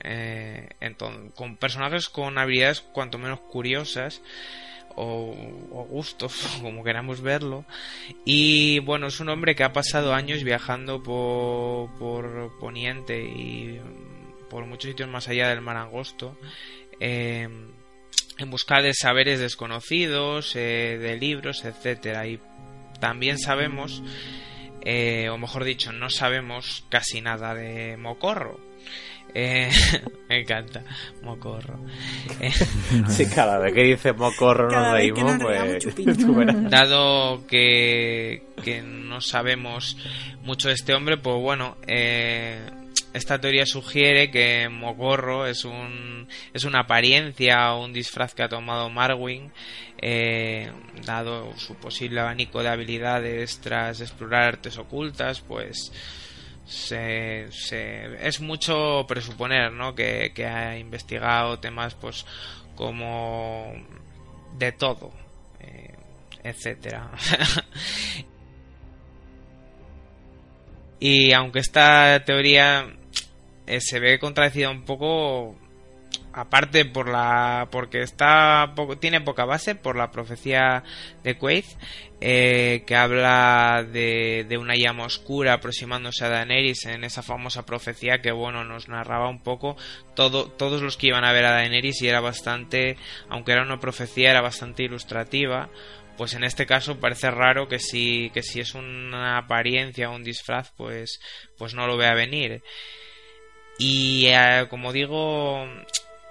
con 1.36 1.56
personajes 1.58 2.08
con 2.08 2.38
habilidades 2.38 2.80
cuanto 2.80 3.18
menos 3.18 3.38
curiosas 3.38 4.20
o, 4.96 5.32
o 5.70 5.84
gustos, 5.84 6.58
como 6.60 6.82
queramos 6.82 7.20
verlo. 7.20 7.64
Y 8.24 8.80
bueno, 8.80 9.06
es 9.06 9.20
un 9.20 9.28
hombre 9.28 9.54
que 9.54 9.62
ha 9.62 9.72
pasado 9.72 10.12
años 10.12 10.42
viajando 10.42 11.04
por, 11.04 11.88
por 12.00 12.58
Poniente 12.58 13.22
y 13.22 13.80
por 14.48 14.66
muchos 14.66 14.90
sitios 14.90 15.08
más 15.08 15.28
allá 15.28 15.50
del 15.50 15.60
Mar 15.60 15.76
Angosto. 15.76 16.36
Em, 16.98 17.79
en 18.40 18.50
busca 18.50 18.82
de 18.82 18.94
saberes 18.94 19.40
desconocidos, 19.40 20.54
eh, 20.56 20.98
de 21.00 21.16
libros, 21.16 21.64
etcétera. 21.64 22.26
Y 22.26 22.40
también 22.98 23.38
sabemos, 23.38 24.02
eh, 24.82 25.28
o 25.30 25.38
mejor 25.38 25.64
dicho, 25.64 25.92
no 25.92 26.10
sabemos 26.10 26.84
casi 26.88 27.20
nada 27.20 27.54
de 27.54 27.96
Mocorro. 27.96 28.70
Eh, 29.34 29.70
me 30.28 30.40
encanta, 30.40 30.82
mocorro. 31.22 31.78
Eh, 32.40 32.50
sí, 33.08 33.26
cada 33.26 33.58
vez 33.58 33.72
que 33.72 33.82
dice 33.84 34.12
mocorro 34.12 34.70
nos 34.70 34.92
reímos, 34.92 35.38
pues. 35.40 35.86
Dado 36.70 37.46
que, 37.46 38.42
que 38.62 38.82
no 38.82 39.20
sabemos 39.20 39.96
mucho 40.42 40.68
de 40.68 40.74
este 40.74 40.94
hombre, 40.94 41.16
pues 41.16 41.36
bueno, 41.36 41.76
eh, 41.86 42.58
esta 43.12 43.40
teoría 43.40 43.66
sugiere 43.66 44.30
que 44.30 44.68
Mocorro 44.68 45.46
es 45.46 45.64
un 45.64 46.28
es 46.54 46.64
una 46.64 46.80
apariencia 46.80 47.74
o 47.74 47.84
un 47.84 47.92
disfraz 47.92 48.34
que 48.34 48.42
ha 48.42 48.48
tomado 48.48 48.88
Marwin 48.88 49.50
eh, 50.00 50.70
dado 51.04 51.56
su 51.56 51.74
posible 51.74 52.20
abanico 52.20 52.62
de 52.62 52.68
habilidades 52.68 53.60
tras 53.60 54.00
explorar 54.00 54.44
artes 54.44 54.78
ocultas 54.78 55.40
pues 55.40 55.92
se, 56.66 57.48
es 58.20 58.40
mucho 58.40 59.04
presuponer 59.08 59.72
¿no? 59.72 59.96
que, 59.96 60.32
ha 60.46 60.78
investigado 60.78 61.58
temas 61.58 61.94
pues 61.94 62.24
como 62.76 63.72
de 64.56 64.70
todo 64.70 65.10
eh, 65.58 65.94
etcétera 66.44 67.10
y 71.00 71.32
aunque 71.32 71.58
esta 71.58 72.22
teoría 72.24 72.99
eh, 73.70 73.80
se 73.80 74.00
ve 74.00 74.18
contradecida 74.18 74.68
un 74.68 74.84
poco 74.84 75.56
aparte 76.32 76.84
por 76.84 77.08
la 77.08 77.68
porque 77.70 78.02
está 78.02 78.72
poco, 78.74 78.98
tiene 78.98 79.20
poca 79.20 79.44
base 79.44 79.76
por 79.76 79.94
la 79.94 80.10
profecía 80.10 80.82
de 81.22 81.38
Quaid 81.38 81.64
eh, 82.20 82.82
que 82.84 82.96
habla 82.96 83.84
de, 83.84 84.44
de, 84.48 84.58
una 84.58 84.74
llama 84.74 85.04
oscura 85.04 85.54
aproximándose 85.54 86.24
a 86.24 86.30
Daenerys 86.30 86.86
en 86.86 87.04
esa 87.04 87.22
famosa 87.22 87.64
profecía 87.64 88.20
que 88.20 88.32
bueno 88.32 88.64
nos 88.64 88.88
narraba 88.88 89.28
un 89.28 89.40
poco 89.40 89.76
todo, 90.16 90.50
todos 90.50 90.82
los 90.82 90.96
que 90.96 91.06
iban 91.06 91.24
a 91.24 91.32
ver 91.32 91.44
a 91.44 91.52
Daenerys 91.52 92.02
y 92.02 92.08
era 92.08 92.20
bastante 92.20 92.96
aunque 93.28 93.52
era 93.52 93.62
una 93.62 93.78
profecía 93.78 94.30
era 94.30 94.40
bastante 94.40 94.82
ilustrativa. 94.82 95.70
Pues 96.16 96.34
en 96.34 96.44
este 96.44 96.66
caso 96.66 97.00
parece 97.00 97.30
raro 97.30 97.66
que 97.66 97.78
si 97.78 98.30
que 98.34 98.42
si 98.42 98.60
es 98.60 98.74
una 98.74 99.38
apariencia 99.38 100.10
o 100.10 100.16
un 100.16 100.24
disfraz 100.24 100.72
pues 100.76 101.20
pues 101.56 101.72
no 101.72 101.86
lo 101.86 101.96
vea 101.96 102.14
venir 102.14 102.62
y 103.80 104.26
eh, 104.26 104.66
como 104.68 104.92
digo 104.92 105.64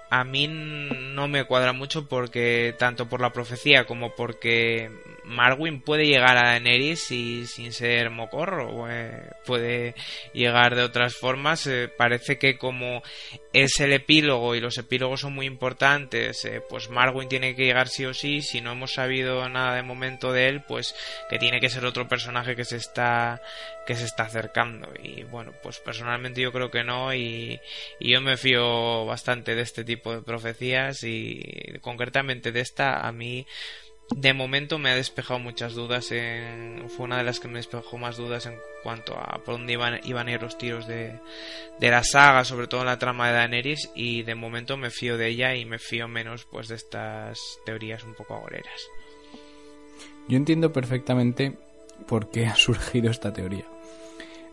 a 0.08 0.24
mí 0.24 0.48
no 0.48 1.28
me 1.28 1.44
cuadra 1.44 1.72
mucho 1.72 2.06
porque 2.08 2.74
tanto 2.78 3.08
por 3.08 3.20
la 3.20 3.32
profecía 3.32 3.86
como 3.86 4.14
porque 4.14 4.90
Marwin 5.30 5.80
puede 5.80 6.06
llegar 6.06 6.36
a 6.36 6.50
Daenerys 6.50 7.10
y 7.10 7.46
sin 7.46 7.72
ser 7.72 8.10
mocorro 8.10 8.90
eh, 8.90 9.30
puede 9.46 9.94
llegar 10.34 10.74
de 10.74 10.82
otras 10.82 11.14
formas 11.14 11.66
eh, 11.66 11.88
parece 11.88 12.38
que 12.38 12.58
como 12.58 13.02
es 13.52 13.80
el 13.80 13.92
epílogo 13.92 14.54
y 14.54 14.60
los 14.60 14.76
epílogos 14.78 15.20
son 15.20 15.34
muy 15.34 15.46
importantes 15.46 16.44
eh, 16.44 16.60
pues 16.68 16.90
Marwin 16.90 17.28
tiene 17.28 17.54
que 17.54 17.64
llegar 17.64 17.88
sí 17.88 18.04
o 18.04 18.12
sí 18.12 18.42
si 18.42 18.60
no 18.60 18.72
hemos 18.72 18.94
sabido 18.94 19.48
nada 19.48 19.76
de 19.76 19.82
momento 19.82 20.32
de 20.32 20.48
él 20.48 20.62
pues 20.66 20.94
que 21.28 21.38
tiene 21.38 21.60
que 21.60 21.70
ser 21.70 21.84
otro 21.84 22.08
personaje 22.08 22.56
que 22.56 22.64
se 22.64 22.76
está 22.76 23.40
que 23.86 23.96
se 23.96 24.04
está 24.04 24.24
acercando. 24.24 24.88
Y 25.02 25.24
bueno 25.24 25.52
pues 25.62 25.78
personalmente 25.78 26.40
yo 26.40 26.52
creo 26.52 26.70
que 26.70 26.84
no 26.84 27.14
y, 27.14 27.60
y 27.98 28.12
yo 28.12 28.20
me 28.20 28.36
fío 28.36 29.04
bastante 29.06 29.54
de 29.54 29.62
este 29.62 29.84
tipo 29.84 30.14
de 30.14 30.22
profecías 30.22 31.02
y 31.02 31.42
concretamente 31.80 32.52
de 32.52 32.60
esta 32.60 33.06
a 33.06 33.12
mí 33.12 33.46
de 34.14 34.34
momento 34.34 34.78
me 34.78 34.90
ha 34.90 34.94
despejado 34.94 35.38
muchas 35.38 35.74
dudas. 35.74 36.10
En, 36.12 36.88
fue 36.88 37.06
una 37.06 37.18
de 37.18 37.24
las 37.24 37.40
que 37.40 37.48
me 37.48 37.58
despejó 37.58 37.98
más 37.98 38.16
dudas 38.16 38.46
en 38.46 38.54
cuanto 38.82 39.16
a 39.16 39.40
por 39.44 39.54
dónde 39.54 39.72
iban, 39.72 40.28
a 40.28 40.32
ir 40.32 40.42
los 40.42 40.58
tiros 40.58 40.86
de, 40.86 41.18
de, 41.78 41.90
la 41.90 42.02
saga, 42.02 42.44
sobre 42.44 42.66
todo 42.66 42.80
en 42.80 42.86
la 42.86 42.98
trama 42.98 43.28
de 43.28 43.34
Daenerys. 43.34 43.90
Y 43.94 44.22
de 44.22 44.34
momento 44.34 44.76
me 44.76 44.90
fío 44.90 45.16
de 45.16 45.28
ella 45.28 45.54
y 45.54 45.64
me 45.64 45.78
fío 45.78 46.08
menos 46.08 46.46
pues 46.50 46.68
de 46.68 46.74
estas 46.74 47.38
teorías 47.64 48.04
un 48.04 48.14
poco 48.14 48.34
agoreras. 48.34 48.80
Yo 50.28 50.36
entiendo 50.36 50.72
perfectamente 50.72 51.56
por 52.06 52.30
qué 52.30 52.46
ha 52.46 52.54
surgido 52.56 53.10
esta 53.10 53.32
teoría. 53.32 53.64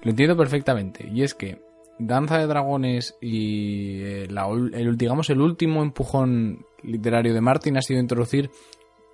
Lo 0.04 0.12
entiendo 0.12 0.38
perfectamente. 0.38 1.10
Y 1.12 1.24
es 1.24 1.34
que 1.34 1.60
Danza 2.00 2.38
de 2.38 2.48
Dragones 2.48 3.16
y 3.22 4.02
eh, 4.04 4.28
el, 4.30 4.98
digamos, 4.98 5.30
el 5.30 5.42
último 5.42 5.82
empujón 5.82 6.66
literario 6.84 7.34
de 7.34 7.42
Martin 7.42 7.78
ha 7.78 7.82
sido 7.82 8.00
introducir 8.00 8.52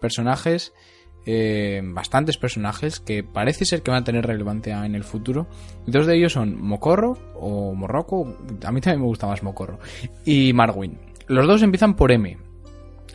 personajes, 0.04 0.74
eh, 1.26 1.82
bastantes 1.82 2.38
personajes 2.38 3.00
que 3.00 3.24
parece 3.24 3.64
ser 3.64 3.82
que 3.82 3.92
van 3.92 4.02
a 4.02 4.04
tener 4.04 4.28
relevancia 4.28 4.86
en 4.86 4.96
el 4.96 5.06
futuro. 5.06 5.48
Dos 5.88 6.06
de 6.06 6.18
ellos 6.18 6.34
son 6.34 6.62
Mocorro 6.62 7.18
o 7.36 7.74
Morroco, 7.74 8.38
a 8.66 8.72
mí 8.74 8.82
también 8.82 9.00
me 9.00 9.08
gusta 9.08 9.28
más 9.28 9.42
Mocorro, 9.44 9.80
y 10.26 10.52
Marwin. 10.52 11.00
Los 11.28 11.48
dos 11.48 11.64
empiezan 11.64 11.96
por 11.96 12.12
M. 12.12 12.38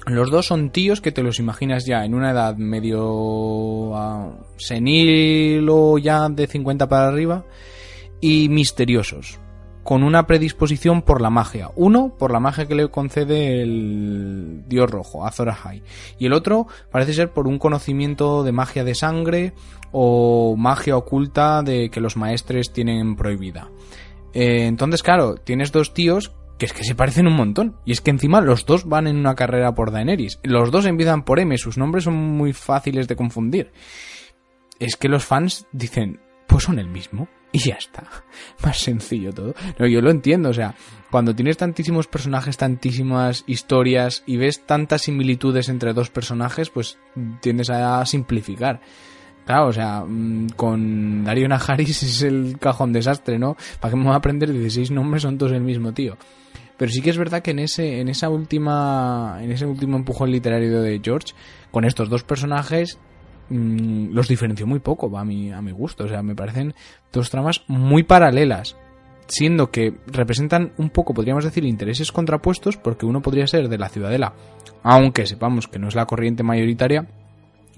Los 0.06 0.31
dos 0.31 0.47
son 0.47 0.70
tíos 0.70 1.02
que 1.02 1.12
te 1.12 1.23
los 1.23 1.39
imaginas 1.39 1.85
ya 1.85 2.06
en 2.06 2.15
una 2.15 2.31
edad 2.31 2.56
medio 2.56 3.94
ah, 3.94 4.32
senil 4.56 5.69
o 5.69 5.98
ya 5.98 6.31
de 6.31 6.47
50 6.47 6.89
para 6.89 7.09
arriba 7.09 7.44
y 8.23 8.48
misteriosos, 8.48 9.39
con 9.89 10.02
una 10.02 10.27
predisposición 10.27 11.01
por 11.01 11.23
la 11.23 11.31
magia. 11.31 11.70
Uno, 11.74 12.15
por 12.19 12.31
la 12.31 12.40
magia 12.40 12.66
que 12.66 12.74
le 12.74 12.90
concede 12.90 13.62
el 13.62 14.65
dios 14.69 14.90
rojo, 14.90 15.27
Azor 15.27 15.48
Ahai, 15.48 15.82
y 16.19 16.27
el 16.27 16.35
otro 16.35 16.66
parece 16.90 17.15
ser 17.15 17.32
por 17.32 17.48
un 17.48 17.59
conocimiento 17.59 18.44
de 18.44 18.52
magia 18.52 18.85
de 18.85 18.94
sangre 18.94 19.55
o 19.90 20.56
magia 20.59 20.94
oculta 20.94 21.62
de 21.62 21.89
que 21.89 22.02
los 22.02 22.19
maestres 22.19 22.70
tienen 22.70 23.16
prohibida. 23.16 23.70
Eh, 24.35 24.66
entonces, 24.66 25.02
claro, 25.02 25.36
tienes 25.36 25.73
dos 25.73 25.94
tíos 25.94 26.35
que 26.59 26.66
es 26.66 26.74
que 26.74 26.85
se 26.85 26.94
parecen 26.94 27.27
un 27.27 27.36
montón. 27.36 27.77
Y 27.86 27.93
es 27.93 28.02
que 28.02 28.10
encima 28.10 28.43
los 28.43 28.66
dos 28.66 28.85
van 28.86 29.06
en 29.06 29.16
una 29.16 29.36
carrera 29.36 29.74
por 29.74 29.90
Daenerys. 29.90 30.39
Los 30.43 30.70
dos 30.70 30.85
empiezan 30.85 31.24
por 31.24 31.40
M, 31.40 31.56
sus 31.56 31.78
nombres 31.78 32.05
son 32.05 32.15
muy 32.15 32.52
fáciles 32.52 33.09
de 33.09 33.16
confundir. 33.16 33.73
Es 34.81 34.97
que 34.97 35.09
los 35.09 35.24
fans 35.24 35.66
dicen, 35.73 36.20
pues 36.47 36.65
son 36.65 36.78
el 36.78 36.89
mismo. 36.89 37.27
Y 37.52 37.58
ya 37.60 37.74
está. 37.74 38.04
Más 38.64 38.78
sencillo 38.78 39.32
todo. 39.32 39.54
No, 39.78 39.86
yo 39.86 40.00
lo 40.00 40.10
entiendo, 40.10 40.50
o 40.50 40.54
sea, 40.54 40.74
cuando 41.10 41.34
tienes 41.34 41.56
tantísimos 41.56 42.06
personajes, 42.06 42.56
tantísimas 42.56 43.44
historias 43.46 44.22
y 44.26 44.36
ves 44.36 44.66
tantas 44.66 45.02
similitudes 45.02 45.68
entre 45.68 45.92
dos 45.94 46.10
personajes, 46.10 46.70
pues 46.70 46.98
tiendes 47.40 47.70
a 47.70 48.04
simplificar. 48.04 48.80
Claro, 49.48 49.68
o 49.68 49.72
sea, 49.72 50.04
mm, 50.06 50.50
con 50.56 51.24
Darío 51.24 51.48
Najaris 51.48 52.02
es 52.02 52.22
el 52.22 52.58
cajón 52.60 52.92
desastre, 52.92 53.38
¿no? 53.38 53.56
¿Para 53.80 53.92
qué 53.92 53.96
me 53.96 54.04
voy 54.04 54.12
a 54.12 54.16
aprender 54.16 54.52
16 54.52 54.90
nombres? 54.90 55.22
Son 55.22 55.38
todos 55.38 55.52
el 55.52 55.62
mismo 55.62 55.94
tío. 55.94 56.18
Pero 56.76 56.92
sí 56.92 57.00
que 57.00 57.08
es 57.08 57.16
verdad 57.16 57.40
que 57.40 57.52
en 57.52 57.60
ese, 57.60 58.00
en 58.00 58.10
esa 58.10 58.28
última, 58.28 59.38
en 59.40 59.50
ese 59.50 59.64
último 59.64 59.96
empujón 59.96 60.30
literario 60.30 60.82
de 60.82 61.00
George, 61.02 61.32
con 61.70 61.86
estos 61.86 62.10
dos 62.10 62.24
personajes, 62.24 62.98
mmm, 63.50 64.12
los 64.12 64.28
diferenció 64.28 64.66
muy 64.66 64.80
poco 64.80 65.16
a 65.18 65.24
mi, 65.24 65.52
a 65.52 65.60
mi 65.62 65.72
gusto. 65.72 66.04
O 66.04 66.08
sea, 66.08 66.22
me 66.22 66.34
parecen 66.34 66.74
dos 67.12 67.30
tramas 67.30 67.62
muy 67.66 68.02
paralelas. 68.02 68.76
Siendo 69.26 69.70
que 69.70 69.94
representan 70.06 70.72
un 70.78 70.88
poco, 70.88 71.12
podríamos 71.12 71.44
decir, 71.44 71.64
intereses 71.64 72.12
contrapuestos, 72.12 72.78
porque 72.78 73.04
uno 73.04 73.20
podría 73.20 73.46
ser 73.46 73.68
de 73.68 73.76
la 73.76 73.90
ciudadela, 73.90 74.32
aunque 74.82 75.26
sepamos 75.26 75.68
que 75.68 75.78
no 75.78 75.88
es 75.88 75.94
la 75.94 76.06
corriente 76.06 76.42
mayoritaria, 76.42 77.06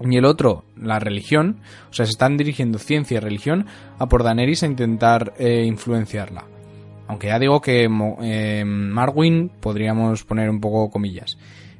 y 0.09 0.17
el 0.17 0.25
otro, 0.25 0.63
la 0.75 0.99
religión, 0.99 1.59
o 1.89 1.93
sea, 1.93 2.05
se 2.05 2.11
están 2.11 2.37
dirigiendo 2.37 2.79
ciencia 2.79 3.17
y 3.17 3.19
religión 3.19 3.67
a 3.99 4.07
por 4.07 4.23
Daenerys 4.23 4.63
a 4.63 4.67
intentar 4.67 5.33
eh, 5.37 5.63
influenciarla. 5.65 6.45
Aunque 7.07 7.27
ya 7.27 7.39
digo 7.39 7.61
que 7.61 7.89
eh, 8.21 8.63
Marwin 8.65 9.51
podríamos 9.59 10.23
poner 10.23 10.49
un 10.49 10.61
poco 10.61 10.89
comillas. 10.89 11.37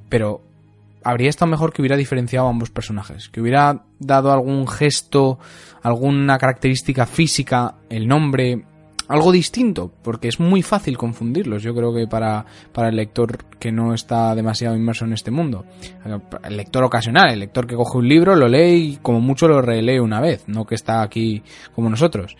Pero 0.09 0.41
habría 1.03 1.29
estado 1.29 1.49
mejor 1.49 1.73
que 1.73 1.81
hubiera 1.81 1.97
diferenciado 1.97 2.47
a 2.47 2.49
ambos 2.49 2.69
personajes. 2.69 3.29
Que 3.29 3.41
hubiera 3.41 3.83
dado 3.99 4.31
algún 4.31 4.67
gesto, 4.67 5.39
alguna 5.81 6.37
característica 6.37 7.05
física, 7.05 7.75
el 7.89 8.07
nombre, 8.07 8.65
algo 9.11 9.31
distinto, 9.31 9.91
porque 10.03 10.29
es 10.29 10.39
muy 10.39 10.61
fácil 10.61 10.97
confundirlos, 10.97 11.61
yo 11.63 11.75
creo 11.75 11.93
que 11.93 12.07
para, 12.07 12.45
para 12.71 12.89
el 12.89 12.95
lector 12.95 13.43
que 13.59 13.71
no 13.71 13.93
está 13.93 14.33
demasiado 14.35 14.75
inmerso 14.75 15.03
en 15.03 15.13
este 15.13 15.31
mundo. 15.31 15.65
El 16.43 16.55
lector 16.55 16.83
ocasional, 16.83 17.31
el 17.31 17.39
lector 17.39 17.67
que 17.67 17.75
coge 17.75 17.97
un 17.97 18.07
libro, 18.07 18.35
lo 18.35 18.47
lee 18.47 18.93
y 18.93 18.97
como 19.01 19.19
mucho 19.19 19.49
lo 19.49 19.61
relee 19.61 19.99
una 19.99 20.21
vez, 20.21 20.45
no 20.47 20.65
que 20.65 20.75
está 20.75 21.01
aquí 21.01 21.43
como 21.75 21.89
nosotros. 21.89 22.37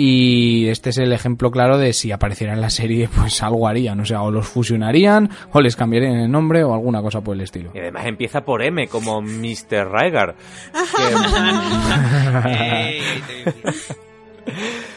Y 0.00 0.68
este 0.68 0.90
es 0.90 0.98
el 0.98 1.12
ejemplo 1.12 1.50
claro 1.50 1.76
de 1.76 1.92
si 1.92 2.12
apareciera 2.12 2.52
en 2.52 2.60
la 2.60 2.70
serie, 2.70 3.08
pues 3.16 3.42
algo 3.42 3.66
harían. 3.66 3.98
O 3.98 4.04
sea, 4.04 4.22
o 4.22 4.30
los 4.30 4.46
fusionarían, 4.46 5.28
o 5.50 5.60
les 5.60 5.74
cambiarían 5.74 6.14
el 6.14 6.30
nombre, 6.30 6.62
o 6.62 6.72
alguna 6.72 7.02
cosa 7.02 7.20
por 7.20 7.34
el 7.34 7.40
estilo. 7.40 7.72
Y 7.74 7.80
además 7.80 8.06
empieza 8.06 8.44
por 8.44 8.62
M, 8.62 8.86
como 8.86 9.20
Mr. 9.20 9.90
Rygar. 9.90 10.36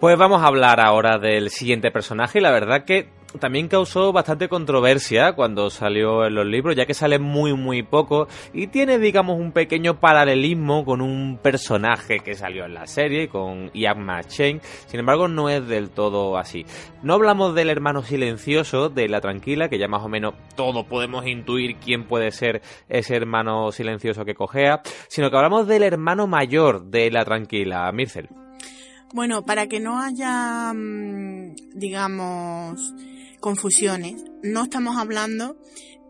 Pues 0.00 0.16
vamos 0.16 0.40
a 0.40 0.46
hablar 0.46 0.80
ahora 0.80 1.18
del 1.18 1.50
siguiente 1.50 1.90
personaje 1.90 2.38
y 2.38 2.42
la 2.42 2.50
verdad 2.50 2.86
que 2.86 3.10
también 3.38 3.68
causó 3.68 4.14
bastante 4.14 4.48
controversia 4.48 5.34
cuando 5.34 5.68
salió 5.68 6.24
en 6.24 6.34
los 6.34 6.46
libros, 6.46 6.74
ya 6.74 6.86
que 6.86 6.94
sale 6.94 7.18
muy 7.18 7.52
muy 7.52 7.82
poco 7.82 8.26
y 8.54 8.68
tiene 8.68 8.98
digamos 8.98 9.38
un 9.38 9.52
pequeño 9.52 10.00
paralelismo 10.00 10.86
con 10.86 11.02
un 11.02 11.36
personaje 11.36 12.20
que 12.20 12.34
salió 12.34 12.64
en 12.64 12.72
la 12.72 12.86
serie, 12.86 13.28
con 13.28 13.70
Ian 13.74 14.02
McShane, 14.02 14.62
sin 14.86 15.00
embargo 15.00 15.28
no 15.28 15.50
es 15.50 15.68
del 15.68 15.90
todo 15.90 16.38
así. 16.38 16.64
No 17.02 17.12
hablamos 17.12 17.54
del 17.54 17.68
hermano 17.68 18.02
silencioso 18.02 18.88
de 18.88 19.06
La 19.06 19.20
Tranquila, 19.20 19.68
que 19.68 19.78
ya 19.78 19.86
más 19.86 20.02
o 20.02 20.08
menos 20.08 20.32
todos 20.56 20.86
podemos 20.86 21.26
intuir 21.26 21.76
quién 21.76 22.04
puede 22.04 22.30
ser 22.30 22.62
ese 22.88 23.16
hermano 23.16 23.70
silencioso 23.70 24.24
que 24.24 24.34
cojea, 24.34 24.80
sino 25.08 25.30
que 25.30 25.36
hablamos 25.36 25.68
del 25.68 25.82
hermano 25.82 26.26
mayor 26.26 26.84
de 26.86 27.10
La 27.10 27.26
Tranquila, 27.26 27.92
Mircel. 27.92 28.39
Bueno, 29.12 29.44
para 29.44 29.66
que 29.66 29.80
no 29.80 30.00
haya, 30.00 30.72
mm, 30.72 31.54
digamos, 31.74 32.94
confusiones, 33.40 34.24
no 34.42 34.64
estamos 34.64 34.96
hablando 34.98 35.56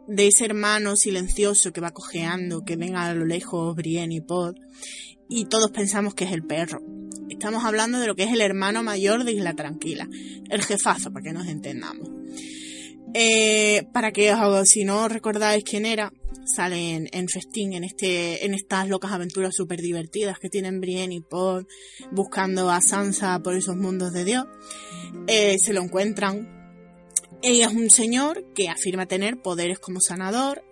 de 0.07 0.27
ese 0.27 0.45
hermano 0.45 0.97
silencioso 0.97 1.73
que 1.73 1.81
va 1.81 1.93
cojeando, 1.93 2.65
que 2.65 2.77
ven 2.77 2.97
a 2.97 3.15
lo 3.15 3.25
lejos 3.25 3.75
Brienne 3.75 4.17
y 4.17 4.21
Pod, 4.21 4.57
y 5.29 5.47
todos 5.47 5.71
pensamos 5.71 6.15
que 6.15 6.25
es 6.25 6.33
el 6.33 6.43
perro. 6.43 6.83
Estamos 7.31 7.65
hablando 7.65 8.01
de 8.01 8.07
lo 8.07 8.17
que 8.17 8.25
es 8.25 8.33
el 8.33 8.43
hermano 8.43 8.83
mayor 8.83 9.25
de 9.25 9.33
Isla 9.33 9.55
Tranquila, 9.55 10.07
el 10.51 10.63
jefazo, 10.63 11.11
para 11.11 11.23
que 11.23 11.33
nos 11.33 11.47
entendamos. 11.47 12.11
Eh, 13.15 13.87
para 13.93 14.13
que 14.13 14.35
si 14.65 14.85
no 14.85 15.09
recordáis 15.09 15.65
quién 15.65 15.87
era, 15.87 16.13
sale 16.55 17.09
en, 17.11 17.29
Festín, 17.29 17.73
en, 17.73 17.85
este, 17.85 18.45
en 18.45 18.55
estas 18.55 18.89
locas 18.89 19.13
aventuras 19.13 19.55
súper 19.55 19.81
divertidas 19.81 20.39
que 20.39 20.49
tienen 20.49 20.81
Brienne 20.81 21.15
y 21.15 21.21
Pod 21.21 21.67
buscando 22.11 22.71
a 22.71 22.81
Sansa 22.81 23.41
por 23.43 23.55
esos 23.55 23.77
mundos 23.77 24.13
de 24.13 24.25
Dios. 24.25 24.45
Eh, 25.27 25.59
se 25.59 25.73
lo 25.73 25.83
encuentran. 25.83 26.59
Ella 27.43 27.69
es 27.69 27.73
un 27.73 27.91
señor 27.91 28.53
que 28.55 28.69
afirma 28.69 29.07
tener 29.07 29.41
poderes 29.41 29.79
como 29.79 30.01
sanador. 30.01 30.63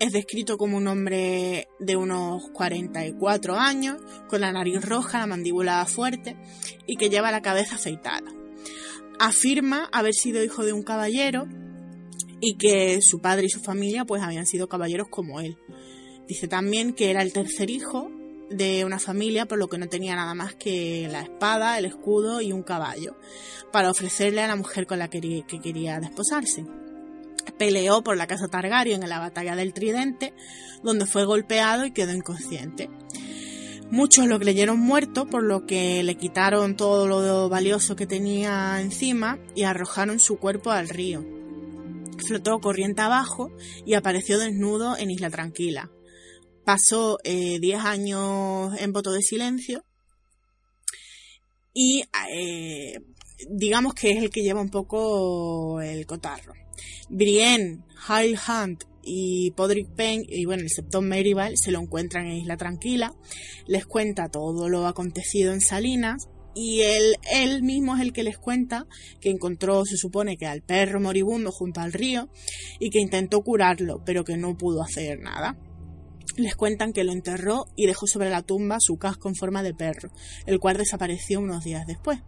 Es 0.00 0.12
descrito 0.12 0.58
como 0.58 0.76
un 0.76 0.88
hombre 0.88 1.68
de 1.78 1.96
unos 1.96 2.50
44 2.52 3.56
años, 3.56 4.00
con 4.28 4.40
la 4.40 4.52
nariz 4.52 4.84
roja, 4.84 5.18
la 5.18 5.26
mandíbula 5.26 5.84
fuerte 5.86 6.36
y 6.86 6.96
que 6.96 7.10
lleva 7.10 7.30
la 7.30 7.42
cabeza 7.42 7.76
afeitada. 7.76 8.32
Afirma 9.18 9.88
haber 9.92 10.14
sido 10.14 10.42
hijo 10.42 10.64
de 10.64 10.72
un 10.72 10.82
caballero 10.82 11.46
y 12.44 12.56
que 12.56 13.00
su 13.00 13.20
padre 13.20 13.46
y 13.46 13.48
su 13.48 13.60
familia 13.60 14.04
pues 14.04 14.22
habían 14.22 14.44
sido 14.44 14.68
caballeros 14.68 15.08
como 15.08 15.40
él. 15.40 15.56
Dice 16.28 16.46
también 16.46 16.92
que 16.92 17.10
era 17.10 17.22
el 17.22 17.32
tercer 17.32 17.70
hijo 17.70 18.10
de 18.50 18.84
una 18.84 18.98
familia 18.98 19.46
por 19.46 19.58
lo 19.58 19.68
que 19.68 19.78
no 19.78 19.88
tenía 19.88 20.14
nada 20.14 20.34
más 20.34 20.54
que 20.54 21.08
la 21.10 21.22
espada, 21.22 21.78
el 21.78 21.86
escudo 21.86 22.42
y 22.42 22.52
un 22.52 22.62
caballo 22.62 23.16
para 23.72 23.90
ofrecerle 23.90 24.42
a 24.42 24.46
la 24.46 24.56
mujer 24.56 24.86
con 24.86 24.98
la 24.98 25.08
que 25.08 25.42
quería 25.62 26.00
desposarse. 26.00 26.66
Peleó 27.58 28.04
por 28.04 28.18
la 28.18 28.26
casa 28.26 28.48
Targaryen 28.48 29.02
en 29.02 29.08
la 29.08 29.20
batalla 29.20 29.56
del 29.56 29.72
Tridente, 29.72 30.34
donde 30.82 31.06
fue 31.06 31.24
golpeado 31.24 31.86
y 31.86 31.92
quedó 31.92 32.12
inconsciente. 32.12 32.90
Muchos 33.90 34.26
lo 34.26 34.38
creyeron 34.38 34.78
muerto, 34.80 35.26
por 35.26 35.42
lo 35.42 35.64
que 35.64 36.02
le 36.02 36.16
quitaron 36.16 36.76
todo 36.76 37.06
lo 37.06 37.48
valioso 37.48 37.96
que 37.96 38.06
tenía 38.06 38.80
encima 38.82 39.38
y 39.54 39.62
arrojaron 39.62 40.20
su 40.20 40.36
cuerpo 40.36 40.70
al 40.70 40.90
río 40.90 41.24
flotó 42.18 42.60
corriente 42.60 43.02
abajo 43.02 43.50
y 43.84 43.94
apareció 43.94 44.38
desnudo 44.38 44.96
en 44.96 45.10
Isla 45.10 45.30
Tranquila. 45.30 45.90
Pasó 46.64 47.18
10 47.24 47.60
eh, 47.62 47.74
años 47.74 48.74
en 48.78 48.92
voto 48.92 49.12
de 49.12 49.22
silencio 49.22 49.84
y 51.74 52.04
eh, 52.30 53.00
digamos 53.50 53.94
que 53.94 54.12
es 54.12 54.22
el 54.22 54.30
que 54.30 54.42
lleva 54.42 54.60
un 54.60 54.70
poco 54.70 55.80
el 55.80 56.06
cotarro. 56.06 56.54
Brienne, 57.08 57.82
Hyle 58.08 58.38
Hunt 58.48 58.84
y 59.02 59.50
Podrick 59.50 59.88
Payne 59.94 60.24
y 60.28 60.46
bueno, 60.46 60.62
el 60.62 60.70
Septon 60.70 61.06
Meribal 61.06 61.56
se 61.56 61.70
lo 61.70 61.80
encuentran 61.80 62.26
en 62.26 62.38
Isla 62.38 62.56
Tranquila, 62.56 63.14
les 63.66 63.84
cuenta 63.84 64.30
todo 64.30 64.68
lo 64.68 64.86
acontecido 64.86 65.52
en 65.52 65.60
Salinas 65.60 66.28
y 66.54 66.82
él, 66.82 67.16
él 67.32 67.62
mismo 67.62 67.96
es 67.96 68.02
el 68.02 68.12
que 68.12 68.22
les 68.22 68.38
cuenta 68.38 68.86
que 69.20 69.30
encontró, 69.30 69.84
se 69.84 69.96
supone 69.96 70.36
que 70.36 70.46
al 70.46 70.62
perro 70.62 71.00
moribundo 71.00 71.50
junto 71.50 71.80
al 71.80 71.92
río 71.92 72.28
y 72.78 72.90
que 72.90 73.00
intentó 73.00 73.42
curarlo, 73.42 74.02
pero 74.04 74.24
que 74.24 74.36
no 74.36 74.56
pudo 74.56 74.82
hacer 74.82 75.18
nada. 75.20 75.58
Les 76.36 76.56
cuentan 76.56 76.92
que 76.92 77.04
lo 77.04 77.12
enterró 77.12 77.66
y 77.76 77.86
dejó 77.86 78.06
sobre 78.06 78.30
la 78.30 78.42
tumba 78.42 78.78
su 78.80 78.96
casco 78.96 79.28
en 79.28 79.34
forma 79.34 79.62
de 79.62 79.74
perro, 79.74 80.10
el 80.46 80.58
cual 80.58 80.76
desapareció 80.76 81.40
unos 81.40 81.64
días 81.64 81.86
después. 81.86 82.20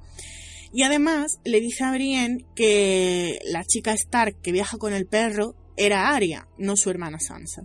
Y 0.72 0.82
además 0.82 1.38
le 1.44 1.60
dice 1.60 1.84
a 1.84 1.92
Brienne 1.92 2.44
que 2.54 3.38
la 3.44 3.64
chica 3.64 3.92
Stark 3.92 4.40
que 4.42 4.52
viaja 4.52 4.78
con 4.78 4.92
el 4.92 5.06
perro 5.06 5.54
era 5.76 6.14
Arya, 6.14 6.48
no 6.58 6.76
su 6.76 6.90
hermana 6.90 7.18
Sansa. 7.20 7.62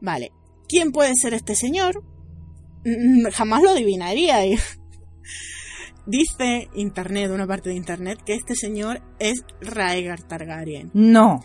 Vale, 0.00 0.32
¿quién 0.68 0.92
puede 0.92 1.12
ser 1.14 1.34
este 1.34 1.54
señor? 1.54 2.02
Jamás 3.32 3.62
lo 3.62 3.70
adivinaría. 3.70 4.40
Dice 6.04 6.68
internet, 6.74 7.30
una 7.30 7.46
parte 7.46 7.70
de 7.70 7.76
internet, 7.76 8.20
que 8.24 8.34
este 8.34 8.56
señor 8.56 9.00
es 9.20 9.44
Raegar 9.60 10.20
Targaryen. 10.22 10.90
No. 10.94 11.40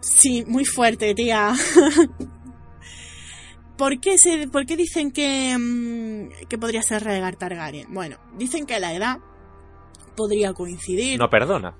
Sí, 0.00 0.44
muy 0.46 0.64
fuerte, 0.64 1.14
tía. 1.14 1.54
¿Por 3.76 4.00
qué, 4.00 4.18
se, 4.18 4.48
¿Por 4.48 4.66
qué 4.66 4.76
dicen 4.76 5.10
que, 5.10 5.56
mm, 5.58 6.46
que 6.48 6.58
podría 6.58 6.82
ser 6.82 7.04
Raegar 7.04 7.36
Targaryen? 7.36 7.92
Bueno, 7.92 8.16
dicen 8.38 8.66
que 8.66 8.80
la 8.80 8.94
edad 8.94 9.18
podría 10.16 10.54
coincidir. 10.54 11.18
No 11.18 11.28
perdona. 11.28 11.76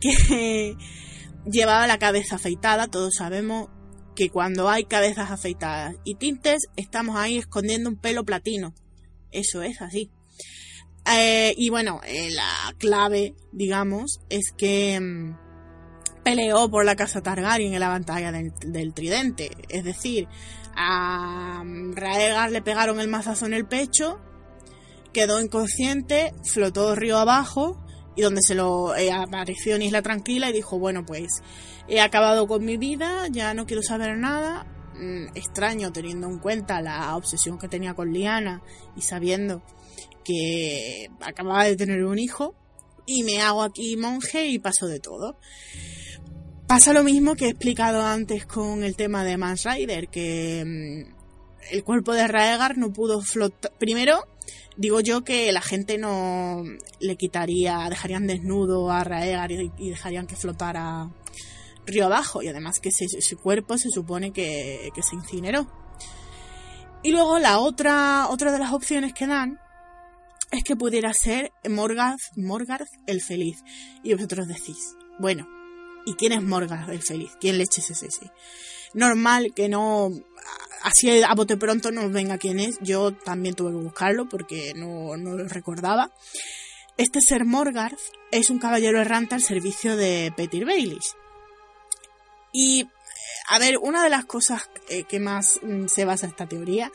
Que 0.00 0.76
llevaba 1.46 1.86
la 1.86 1.98
cabeza 1.98 2.36
afeitada, 2.36 2.88
todos 2.88 3.14
sabemos 3.16 3.68
que 4.14 4.30
cuando 4.30 4.68
hay 4.68 4.84
cabezas 4.84 5.30
afeitadas 5.30 5.94
y 6.04 6.16
tintes, 6.16 6.68
estamos 6.76 7.16
ahí 7.16 7.38
escondiendo 7.38 7.88
un 7.88 7.96
pelo 7.96 8.24
platino. 8.24 8.74
Eso 9.32 9.62
es 9.62 9.80
así. 9.80 10.10
Eh, 11.10 11.54
y 11.56 11.70
bueno, 11.70 12.00
eh, 12.06 12.30
la 12.30 12.74
clave, 12.78 13.34
digamos, 13.50 14.20
es 14.28 14.52
que 14.56 15.00
mm, 15.00 16.22
peleó 16.22 16.70
por 16.70 16.84
la 16.84 16.96
casa 16.96 17.22
Targaryen 17.22 17.74
en 17.74 17.80
la 17.80 17.88
batalla 17.88 18.30
del, 18.32 18.94
tridente. 18.94 19.50
Es 19.68 19.84
decir, 19.84 20.28
a 20.76 21.62
mm, 21.64 21.94
Raegar 21.94 22.52
le 22.52 22.62
pegaron 22.62 23.00
el 23.00 23.08
mazazo 23.08 23.46
en 23.46 23.54
el 23.54 23.66
pecho, 23.66 24.20
quedó 25.12 25.40
inconsciente, 25.40 26.32
flotó 26.44 26.94
río 26.94 27.18
abajo 27.18 27.84
y 28.14 28.22
donde 28.22 28.42
se 28.42 28.54
lo 28.54 28.94
eh, 28.94 29.10
apareció 29.10 29.74
en 29.74 29.82
Isla 29.82 30.02
Tranquila 30.02 30.50
y 30.50 30.52
dijo, 30.52 30.78
bueno, 30.78 31.04
pues 31.04 31.42
he 31.88 32.00
acabado 32.00 32.46
con 32.46 32.64
mi 32.64 32.76
vida, 32.76 33.26
ya 33.30 33.54
no 33.54 33.66
quiero 33.66 33.82
saber 33.82 34.16
nada. 34.18 34.66
Mm, 34.94 35.28
extraño 35.34 35.90
teniendo 35.92 36.28
en 36.28 36.38
cuenta 36.38 36.82
la 36.82 37.16
obsesión 37.16 37.58
que 37.58 37.68
tenía 37.68 37.94
con 37.94 38.12
Liana 38.12 38.62
y 38.94 39.02
sabiendo 39.02 39.62
que 40.24 41.08
acababa 41.20 41.64
de 41.64 41.76
tener 41.76 42.04
un 42.04 42.18
hijo 42.18 42.54
y 43.06 43.22
me 43.24 43.40
hago 43.40 43.62
aquí 43.62 43.96
monje 43.96 44.46
y 44.46 44.58
paso 44.58 44.86
de 44.86 45.00
todo. 45.00 45.38
Pasa 46.66 46.92
lo 46.92 47.02
mismo 47.02 47.34
que 47.34 47.46
he 47.46 47.50
explicado 47.50 48.02
antes 48.02 48.46
con 48.46 48.84
el 48.84 48.96
tema 48.96 49.24
de 49.24 49.36
Mans 49.36 49.64
Rider, 49.64 50.08
que 50.08 50.62
mm, 50.64 51.72
el 51.72 51.84
cuerpo 51.84 52.12
de 52.12 52.28
Raegar 52.28 52.76
no 52.76 52.92
pudo 52.92 53.22
flotar. 53.22 53.72
Primero, 53.78 54.26
digo 54.76 55.00
yo 55.00 55.24
que 55.24 55.52
la 55.52 55.62
gente 55.62 55.96
no 55.96 56.62
le 57.00 57.16
quitaría, 57.16 57.88
dejarían 57.88 58.26
desnudo 58.26 58.90
a 58.90 59.04
Raegar 59.04 59.52
y, 59.52 59.72
y 59.78 59.90
dejarían 59.90 60.26
que 60.26 60.36
flotara 60.36 61.10
río 61.86 62.06
abajo, 62.06 62.42
y 62.42 62.48
además 62.48 62.80
que 62.80 62.90
ese 62.90 63.36
cuerpo 63.36 63.78
se 63.78 63.90
supone 63.90 64.32
que, 64.32 64.90
se 65.02 65.16
incineró. 65.16 65.66
Y 67.02 67.10
luego 67.10 67.38
la 67.38 67.58
otra, 67.58 68.28
otra 68.28 68.52
de 68.52 68.58
las 68.58 68.72
opciones 68.72 69.12
que 69.12 69.26
dan 69.26 69.58
es 70.52 70.62
que 70.62 70.76
pudiera 70.76 71.12
ser 71.12 71.50
Morgarth, 71.68 72.20
Morgarth 72.36 72.90
el 73.06 73.20
Feliz. 73.20 73.64
Y 74.04 74.14
vosotros 74.14 74.46
decís, 74.46 74.94
bueno, 75.18 75.48
¿y 76.06 76.14
quién 76.14 76.32
es 76.32 76.42
Morgarth 76.42 76.90
el 76.90 77.02
Feliz? 77.02 77.32
¿Quién 77.40 77.58
leches 77.58 77.90
es 77.90 78.02
ese? 78.02 78.30
Normal 78.94 79.52
que 79.54 79.68
no, 79.68 80.10
así 80.82 81.22
a 81.22 81.34
bote 81.34 81.56
pronto 81.56 81.90
no 81.90 82.08
venga 82.10 82.38
quién 82.38 82.60
es. 82.60 82.78
Yo 82.80 83.12
también 83.12 83.54
tuve 83.54 83.70
que 83.70 83.82
buscarlo 83.82 84.28
porque 84.28 84.72
no, 84.76 85.16
no 85.16 85.36
lo 85.36 85.48
recordaba. 85.48 86.12
Este 86.98 87.20
ser 87.20 87.46
Morgarth 87.46 87.98
es 88.30 88.50
un 88.50 88.58
caballero 88.58 89.00
errante 89.00 89.34
al 89.34 89.42
servicio 89.42 89.96
de 89.96 90.32
Petir 90.36 90.66
Baelish. 90.66 91.14
Y, 92.52 92.88
a 93.48 93.58
ver, 93.58 93.78
una 93.78 94.04
de 94.04 94.10
las 94.10 94.24
cosas 94.26 94.70
eh, 94.88 95.04
que 95.04 95.18
más 95.18 95.58
mm, 95.62 95.86
se 95.86 96.04
basa 96.04 96.26
esta 96.26 96.46
teoría 96.46 96.92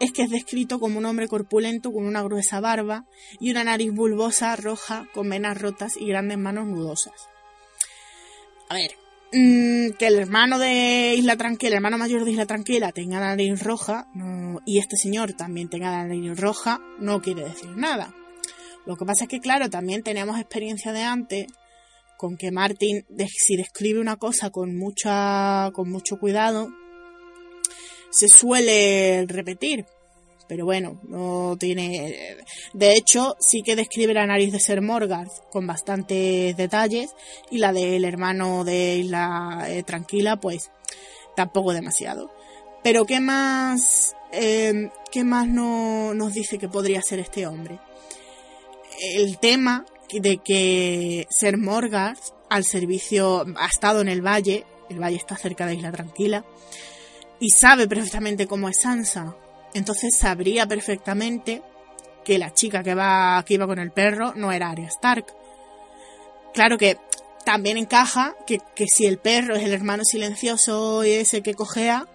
es 0.00 0.12
que 0.12 0.22
es 0.22 0.30
descrito 0.30 0.78
como 0.78 0.98
un 0.98 1.06
hombre 1.06 1.28
corpulento 1.28 1.92
con 1.92 2.04
una 2.04 2.22
gruesa 2.22 2.60
barba 2.60 3.04
y 3.40 3.50
una 3.50 3.64
nariz 3.64 3.92
bulbosa 3.92 4.54
roja 4.54 5.08
con 5.12 5.28
venas 5.28 5.60
rotas 5.60 5.96
y 5.96 6.06
grandes 6.06 6.38
manos 6.38 6.66
nudosas. 6.66 7.14
A 8.68 8.74
ver, 8.74 8.92
mmm, 9.32 9.90
que 9.98 10.06
el 10.06 10.18
hermano 10.18 10.58
de 10.58 11.14
Isla 11.16 11.36
Tranquila, 11.36 11.68
el 11.68 11.74
hermano 11.76 11.98
mayor 11.98 12.24
de 12.24 12.32
Isla 12.32 12.46
Tranquila 12.46 12.92
tenga 12.92 13.18
la 13.18 13.28
nariz 13.28 13.62
roja 13.62 14.06
no, 14.14 14.60
y 14.66 14.78
este 14.78 14.96
señor 14.96 15.32
también 15.32 15.68
tenga 15.68 15.90
la 15.90 16.04
nariz 16.04 16.38
roja 16.38 16.80
no 17.00 17.20
quiere 17.22 17.44
decir 17.44 17.70
nada. 17.76 18.14
Lo 18.86 18.96
que 18.96 19.04
pasa 19.04 19.24
es 19.24 19.28
que, 19.28 19.40
claro, 19.40 19.68
también 19.68 20.02
tenemos 20.02 20.38
experiencia 20.38 20.92
de 20.94 21.02
antes 21.02 21.46
con 22.18 22.36
que 22.36 22.50
Martin, 22.50 23.06
si 23.28 23.56
describe 23.56 24.00
una 24.00 24.16
cosa 24.16 24.50
con, 24.50 24.76
mucha, 24.76 25.70
con 25.72 25.88
mucho 25.88 26.18
cuidado, 26.18 26.68
se 28.10 28.28
suele 28.28 29.24
repetir. 29.26 29.86
Pero 30.48 30.64
bueno, 30.64 31.00
no 31.04 31.56
tiene. 31.60 32.36
De 32.72 32.94
hecho, 32.94 33.36
sí 33.38 33.62
que 33.62 33.76
describe 33.76 34.14
la 34.14 34.26
nariz 34.26 34.50
de 34.50 34.58
Ser 34.58 34.82
Morgarth 34.82 35.48
con 35.52 35.66
bastantes 35.66 36.56
detalles. 36.56 37.14
Y 37.50 37.58
la 37.58 37.72
del 37.72 38.04
hermano 38.04 38.64
de 38.64 38.96
Isla 38.96 39.66
eh, 39.68 39.84
Tranquila, 39.84 40.40
pues 40.40 40.72
tampoco 41.36 41.72
demasiado. 41.72 42.32
Pero 42.82 43.04
¿qué 43.04 43.20
más. 43.20 44.16
Eh, 44.32 44.90
¿Qué 45.12 45.22
más 45.22 45.46
no, 45.46 46.14
nos 46.14 46.34
dice 46.34 46.58
que 46.58 46.68
podría 46.68 47.00
ser 47.00 47.20
este 47.20 47.46
hombre? 47.46 47.78
El 49.14 49.38
tema 49.38 49.86
de 50.12 50.38
que 50.38 51.26
Ser 51.30 51.58
Morgarth 51.58 52.34
al 52.48 52.64
servicio 52.64 53.44
ha 53.56 53.66
estado 53.66 54.00
en 54.00 54.08
el 54.08 54.24
valle, 54.24 54.64
el 54.88 55.00
valle 55.00 55.16
está 55.16 55.36
cerca 55.36 55.66
de 55.66 55.74
Isla 55.74 55.92
Tranquila, 55.92 56.44
y 57.40 57.50
sabe 57.50 57.86
perfectamente 57.86 58.46
cómo 58.46 58.68
es 58.68 58.80
Sansa. 58.80 59.36
Entonces 59.74 60.16
sabría 60.16 60.66
perfectamente 60.66 61.62
que 62.24 62.38
la 62.38 62.52
chica 62.52 62.82
que, 62.82 62.94
va, 62.94 63.44
que 63.46 63.54
iba 63.54 63.66
con 63.66 63.78
el 63.78 63.90
perro 63.90 64.32
no 64.34 64.50
era 64.52 64.70
Arya 64.70 64.88
Stark. 64.88 65.26
Claro 66.52 66.78
que 66.78 66.98
también 67.44 67.76
encaja 67.78 68.34
que, 68.46 68.58
que 68.74 68.86
si 68.86 69.06
el 69.06 69.18
perro 69.18 69.56
es 69.56 69.62
el 69.62 69.72
hermano 69.72 70.04
silencioso 70.04 71.04
y 71.04 71.10
ese 71.12 71.42
que 71.42 71.54
cojea, 71.54 72.06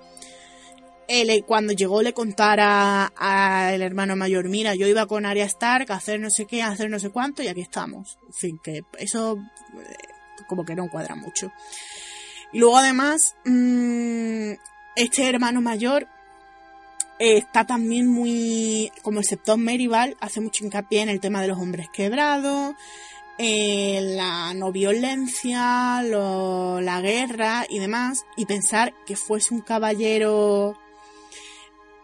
él 1.07 1.43
cuando 1.45 1.73
llegó 1.73 2.01
le 2.01 2.13
contara 2.13 3.05
al 3.15 3.81
hermano 3.81 4.15
mayor, 4.15 4.49
mira, 4.49 4.75
yo 4.75 4.88
iba 4.88 5.05
con 5.05 5.25
Arya 5.25 5.45
Stark 5.45 5.91
a 5.91 5.95
hacer 5.95 6.19
no 6.19 6.30
sé 6.30 6.45
qué, 6.45 6.61
a 6.61 6.69
hacer 6.69 6.89
no 6.89 6.99
sé 6.99 7.09
cuánto 7.09 7.43
y 7.43 7.47
aquí 7.47 7.61
estamos. 7.61 8.17
En 8.27 8.34
fin, 8.34 8.59
que 8.63 8.84
eso 8.97 9.38
eh, 9.38 9.95
como 10.47 10.65
que 10.65 10.75
no 10.75 10.89
cuadra 10.89 11.15
mucho. 11.15 11.51
Y 12.51 12.59
luego 12.59 12.77
además, 12.77 13.35
mmm, 13.45 14.51
este 14.95 15.27
hermano 15.27 15.61
mayor 15.61 16.07
eh, 17.19 17.38
está 17.38 17.65
también 17.65 18.07
muy, 18.07 18.91
como 19.01 19.19
el 19.19 19.25
sector 19.25 19.57
Merival, 19.57 20.17
hace 20.19 20.41
mucho 20.41 20.63
hincapié 20.63 21.01
en 21.01 21.09
el 21.09 21.19
tema 21.19 21.41
de 21.41 21.47
los 21.47 21.57
hombres 21.57 21.88
quebrados, 21.91 22.75
la 23.38 24.53
no 24.53 24.71
violencia, 24.71 26.01
lo, 26.03 26.80
la 26.81 27.01
guerra 27.01 27.65
y 27.67 27.80
demás, 27.80 28.25
y 28.38 28.45
pensar 28.45 28.93
que 29.05 29.15
fuese 29.15 29.53
un 29.53 29.61
caballero 29.61 30.77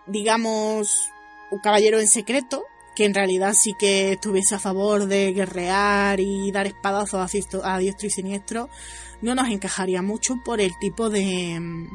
digamos, 0.10 1.12
un 1.52 1.60
caballero 1.60 2.00
en 2.00 2.08
secreto, 2.08 2.66
que 2.96 3.06
en 3.06 3.14
realidad 3.14 3.54
sí 3.54 3.74
que 3.80 4.14
estuviese 4.14 4.56
a 4.56 4.60
favor 4.60 5.06
de 5.06 5.32
guerrear 5.32 6.20
y 6.20 6.52
dar 6.52 6.68
espadazos 6.68 7.22
a 7.64 7.78
diestro 7.78 8.08
y 8.08 8.10
siniestro, 8.10 8.70
no 9.22 9.36
nos 9.36 9.50
encajaría 9.50 10.02
mucho 10.02 10.36
por 10.44 10.62
el 10.62 10.72
tipo 10.80 11.10
de 11.10 11.88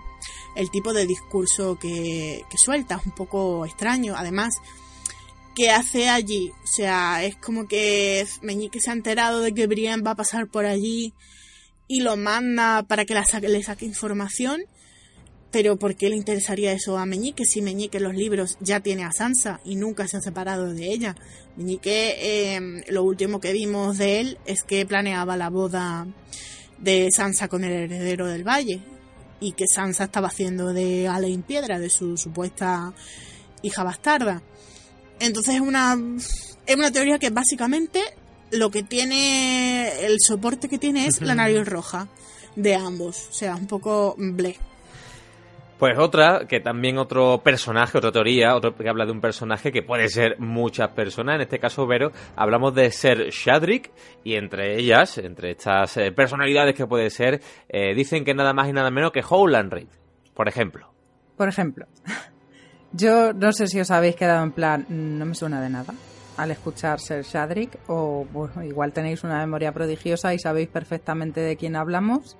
el 0.56 0.70
tipo 0.70 0.92
de 0.92 1.06
discurso 1.06 1.78
que, 1.78 2.44
suelta, 2.56 2.96
es 2.96 3.06
un 3.06 3.12
poco 3.12 3.66
extraño. 3.66 4.14
Además, 4.16 4.56
¿qué 5.54 5.70
hace 5.70 6.08
allí? 6.08 6.52
O 6.62 6.66
sea, 6.66 7.24
es 7.24 7.36
como 7.36 7.66
que 7.66 8.26
Meñique 8.42 8.80
se 8.80 8.90
ha 8.90 8.92
enterado 8.92 9.40
de 9.40 9.52
que 9.52 9.66
Brienne 9.66 10.02
va 10.02 10.12
a 10.12 10.16
pasar 10.16 10.46
por 10.46 10.64
allí 10.64 11.12
y 11.88 12.00
lo 12.00 12.16
manda 12.16 12.82
para 12.84 13.04
que 13.04 13.14
le 13.14 13.62
saque 13.62 13.84
información 13.84 14.64
pero 15.54 15.76
¿por 15.76 15.94
qué 15.94 16.08
le 16.08 16.16
interesaría 16.16 16.72
eso 16.72 16.98
a 16.98 17.06
Meñique 17.06 17.44
si 17.44 17.62
Meñique 17.62 17.98
en 17.98 18.02
los 18.02 18.14
libros 18.16 18.58
ya 18.58 18.80
tiene 18.80 19.04
a 19.04 19.12
Sansa 19.12 19.60
y 19.64 19.76
nunca 19.76 20.08
se 20.08 20.16
ha 20.16 20.20
separado 20.20 20.74
de 20.74 20.92
ella? 20.92 21.14
Meñique, 21.54 22.16
eh, 22.18 22.82
lo 22.88 23.04
último 23.04 23.38
que 23.38 23.52
vimos 23.52 23.96
de 23.96 24.18
él 24.18 24.38
es 24.46 24.64
que 24.64 24.84
planeaba 24.84 25.36
la 25.36 25.50
boda 25.50 26.08
de 26.78 27.08
Sansa 27.12 27.46
con 27.46 27.62
el 27.62 27.70
heredero 27.70 28.26
del 28.26 28.42
valle 28.42 28.80
y 29.38 29.52
que 29.52 29.66
Sansa 29.72 30.02
estaba 30.02 30.26
haciendo 30.26 30.72
de 30.72 31.06
Alain 31.06 31.42
Piedra, 31.42 31.78
de 31.78 31.88
su 31.88 32.16
supuesta 32.16 32.92
hija 33.62 33.84
bastarda. 33.84 34.42
Entonces 35.20 35.54
es 35.54 35.60
una, 35.60 35.96
es 36.66 36.74
una 36.74 36.90
teoría 36.90 37.20
que 37.20 37.30
básicamente 37.30 38.02
lo 38.50 38.72
que 38.72 38.82
tiene, 38.82 40.04
el 40.04 40.16
soporte 40.18 40.68
que 40.68 40.78
tiene 40.78 41.06
es 41.06 41.20
la 41.20 41.36
nariz 41.36 41.64
roja 41.64 42.08
de 42.56 42.74
ambos. 42.74 43.28
O 43.30 43.32
sea, 43.32 43.54
un 43.54 43.68
poco 43.68 44.16
ble. 44.18 44.58
Pues 45.78 45.98
otra, 45.98 46.46
que 46.48 46.60
también 46.60 46.98
otro 46.98 47.40
personaje, 47.42 47.98
otra 47.98 48.12
teoría, 48.12 48.54
otro 48.54 48.76
que 48.76 48.88
habla 48.88 49.06
de 49.06 49.10
un 49.10 49.20
personaje 49.20 49.72
que 49.72 49.82
puede 49.82 50.08
ser 50.08 50.38
muchas 50.38 50.90
personas, 50.90 51.34
en 51.34 51.40
este 51.42 51.58
caso 51.58 51.84
Vero, 51.86 52.12
hablamos 52.36 52.74
de 52.74 52.92
ser 52.92 53.30
Shadrick 53.30 53.90
y 54.22 54.36
entre 54.36 54.78
ellas, 54.78 55.18
entre 55.18 55.50
estas 55.50 55.96
eh, 55.96 56.12
personalidades 56.12 56.76
que 56.76 56.86
puede 56.86 57.10
ser, 57.10 57.40
eh, 57.68 57.92
dicen 57.94 58.24
que 58.24 58.34
nada 58.34 58.52
más 58.52 58.68
y 58.68 58.72
nada 58.72 58.90
menos 58.92 59.10
que 59.10 59.24
Howland 59.28 59.72
Reed, 59.72 59.88
por 60.32 60.48
ejemplo. 60.48 60.92
Por 61.36 61.48
ejemplo, 61.48 61.86
yo 62.92 63.32
no 63.32 63.52
sé 63.52 63.66
si 63.66 63.80
os 63.80 63.90
habéis 63.90 64.14
quedado 64.14 64.44
en 64.44 64.52
plan, 64.52 64.86
no 64.88 65.26
me 65.26 65.34
suena 65.34 65.60
de 65.60 65.70
nada. 65.70 65.92
al 66.36 66.52
escuchar 66.52 67.00
Ser 67.00 67.24
Shadrick, 67.24 67.78
o 67.88 68.26
bueno, 68.32 68.62
igual 68.62 68.92
tenéis 68.92 69.24
una 69.24 69.38
memoria 69.38 69.72
prodigiosa 69.72 70.34
y 70.34 70.38
sabéis 70.38 70.68
perfectamente 70.68 71.40
de 71.40 71.56
quién 71.56 71.74
hablamos. 71.74 72.36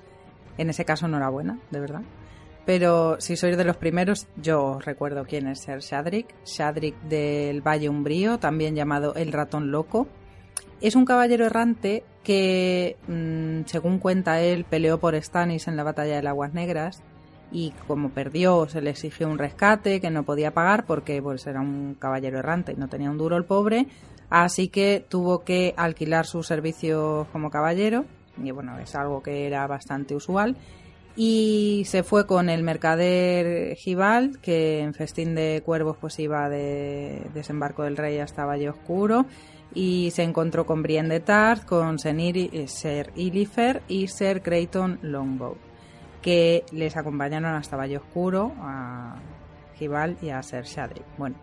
En 0.57 0.71
ese 0.71 0.85
caso, 0.85 1.07
enhorabuena, 1.07 1.59
de 1.71 1.81
verdad. 1.81 2.03
Pero 2.67 3.21
si 3.21 3.37
sois 3.37 3.57
de 3.57 3.65
los 3.65 3.77
primeros, 3.77 4.27
yo 4.37 4.79
recuerdo 4.81 5.25
quién 5.25 5.47
es 5.49 5.61
Ser 5.61 5.81
Shadrick. 5.81 6.35
Shadrick 6.47 6.99
del 7.03 7.61
Valle 7.61 7.89
Umbrío, 7.89 8.39
también 8.39 8.75
llamado 8.75 9.15
el 9.15 9.33
ratón 9.33 9.71
loco. 9.71 10.07
Es 10.81 10.97
un 10.97 11.05
caballero 11.05 11.45
errante 11.45 12.05
que, 12.23 12.97
mm, 13.07 13.67
según 13.67 13.99
cuenta 13.99 14.41
él, 14.41 14.65
peleó 14.65 14.99
por 14.99 15.15
Stannis 15.21 15.69
en 15.69 15.77
la 15.77 15.83
batalla 15.83 16.21
de 16.21 16.29
Aguas 16.29 16.55
Negras 16.55 17.03
y 17.53 17.73
como 17.87 18.11
perdió 18.11 18.67
se 18.69 18.81
le 18.81 18.91
exigió 18.91 19.29
un 19.29 19.39
rescate 19.39 20.01
que 20.01 20.11
no 20.11 20.25
podía 20.25 20.53
pagar 20.53 20.87
porque 20.87 21.23
pues, 21.23 21.47
era 21.47 21.61
un 21.61 21.95
caballero 21.99 22.39
errante 22.39 22.73
y 22.73 22.77
no 22.77 22.89
tenía 22.89 23.11
un 23.11 23.19
duro 23.19 23.37
el 23.37 23.45
pobre, 23.45 23.87
así 24.29 24.69
que 24.69 25.05
tuvo 25.09 25.45
que 25.45 25.75
alquilar 25.77 26.27
sus 26.27 26.47
servicios 26.47 27.29
como 27.29 27.51
caballero 27.51 28.07
y 28.43 28.51
bueno, 28.51 28.79
es 28.79 28.95
algo 28.97 29.23
que 29.23 29.47
era 29.47 29.67
bastante 29.67 30.17
usual 30.17 30.57
y 31.17 31.85
se 31.87 32.03
fue 32.03 32.27
con 32.27 32.49
el 32.49 32.63
mercader 32.63 33.77
Gibal, 33.77 34.39
que 34.41 34.81
en 34.81 34.95
Festín 34.95 35.35
de 35.35 35.63
Cuervos 35.65 35.97
pues 36.01 36.19
iba 36.19 36.49
de 36.49 37.23
desembarco 37.35 37.85
del 37.85 37.97
rey 37.97 38.19
hasta 38.19 38.45
Valle 38.45 38.71
Oscuro 38.71 39.27
y 39.73 40.11
se 40.13 40.23
encontró 40.23 40.67
con 40.67 40.83
Brienne 40.83 41.13
de 41.13 41.21
Tarth, 41.21 41.65
con 41.65 41.97
eh, 42.05 42.65
Ser 42.69 43.13
Ilifer 43.17 43.83
y 43.89 44.09
Ser 44.09 44.43
Creighton 44.43 44.99
Longbow 45.03 45.57
que 46.25 46.65
les 46.73 46.97
acompañaron 46.97 47.55
hasta 47.55 47.77
Valle 47.77 47.99
Oscuro, 47.99 48.55
a 48.59 49.17
Gibal 49.75 50.17
y 50.23 50.31
a 50.31 50.43
Ser 50.43 50.65
Shadrick. 50.65 51.05
Bueno, 51.19 51.37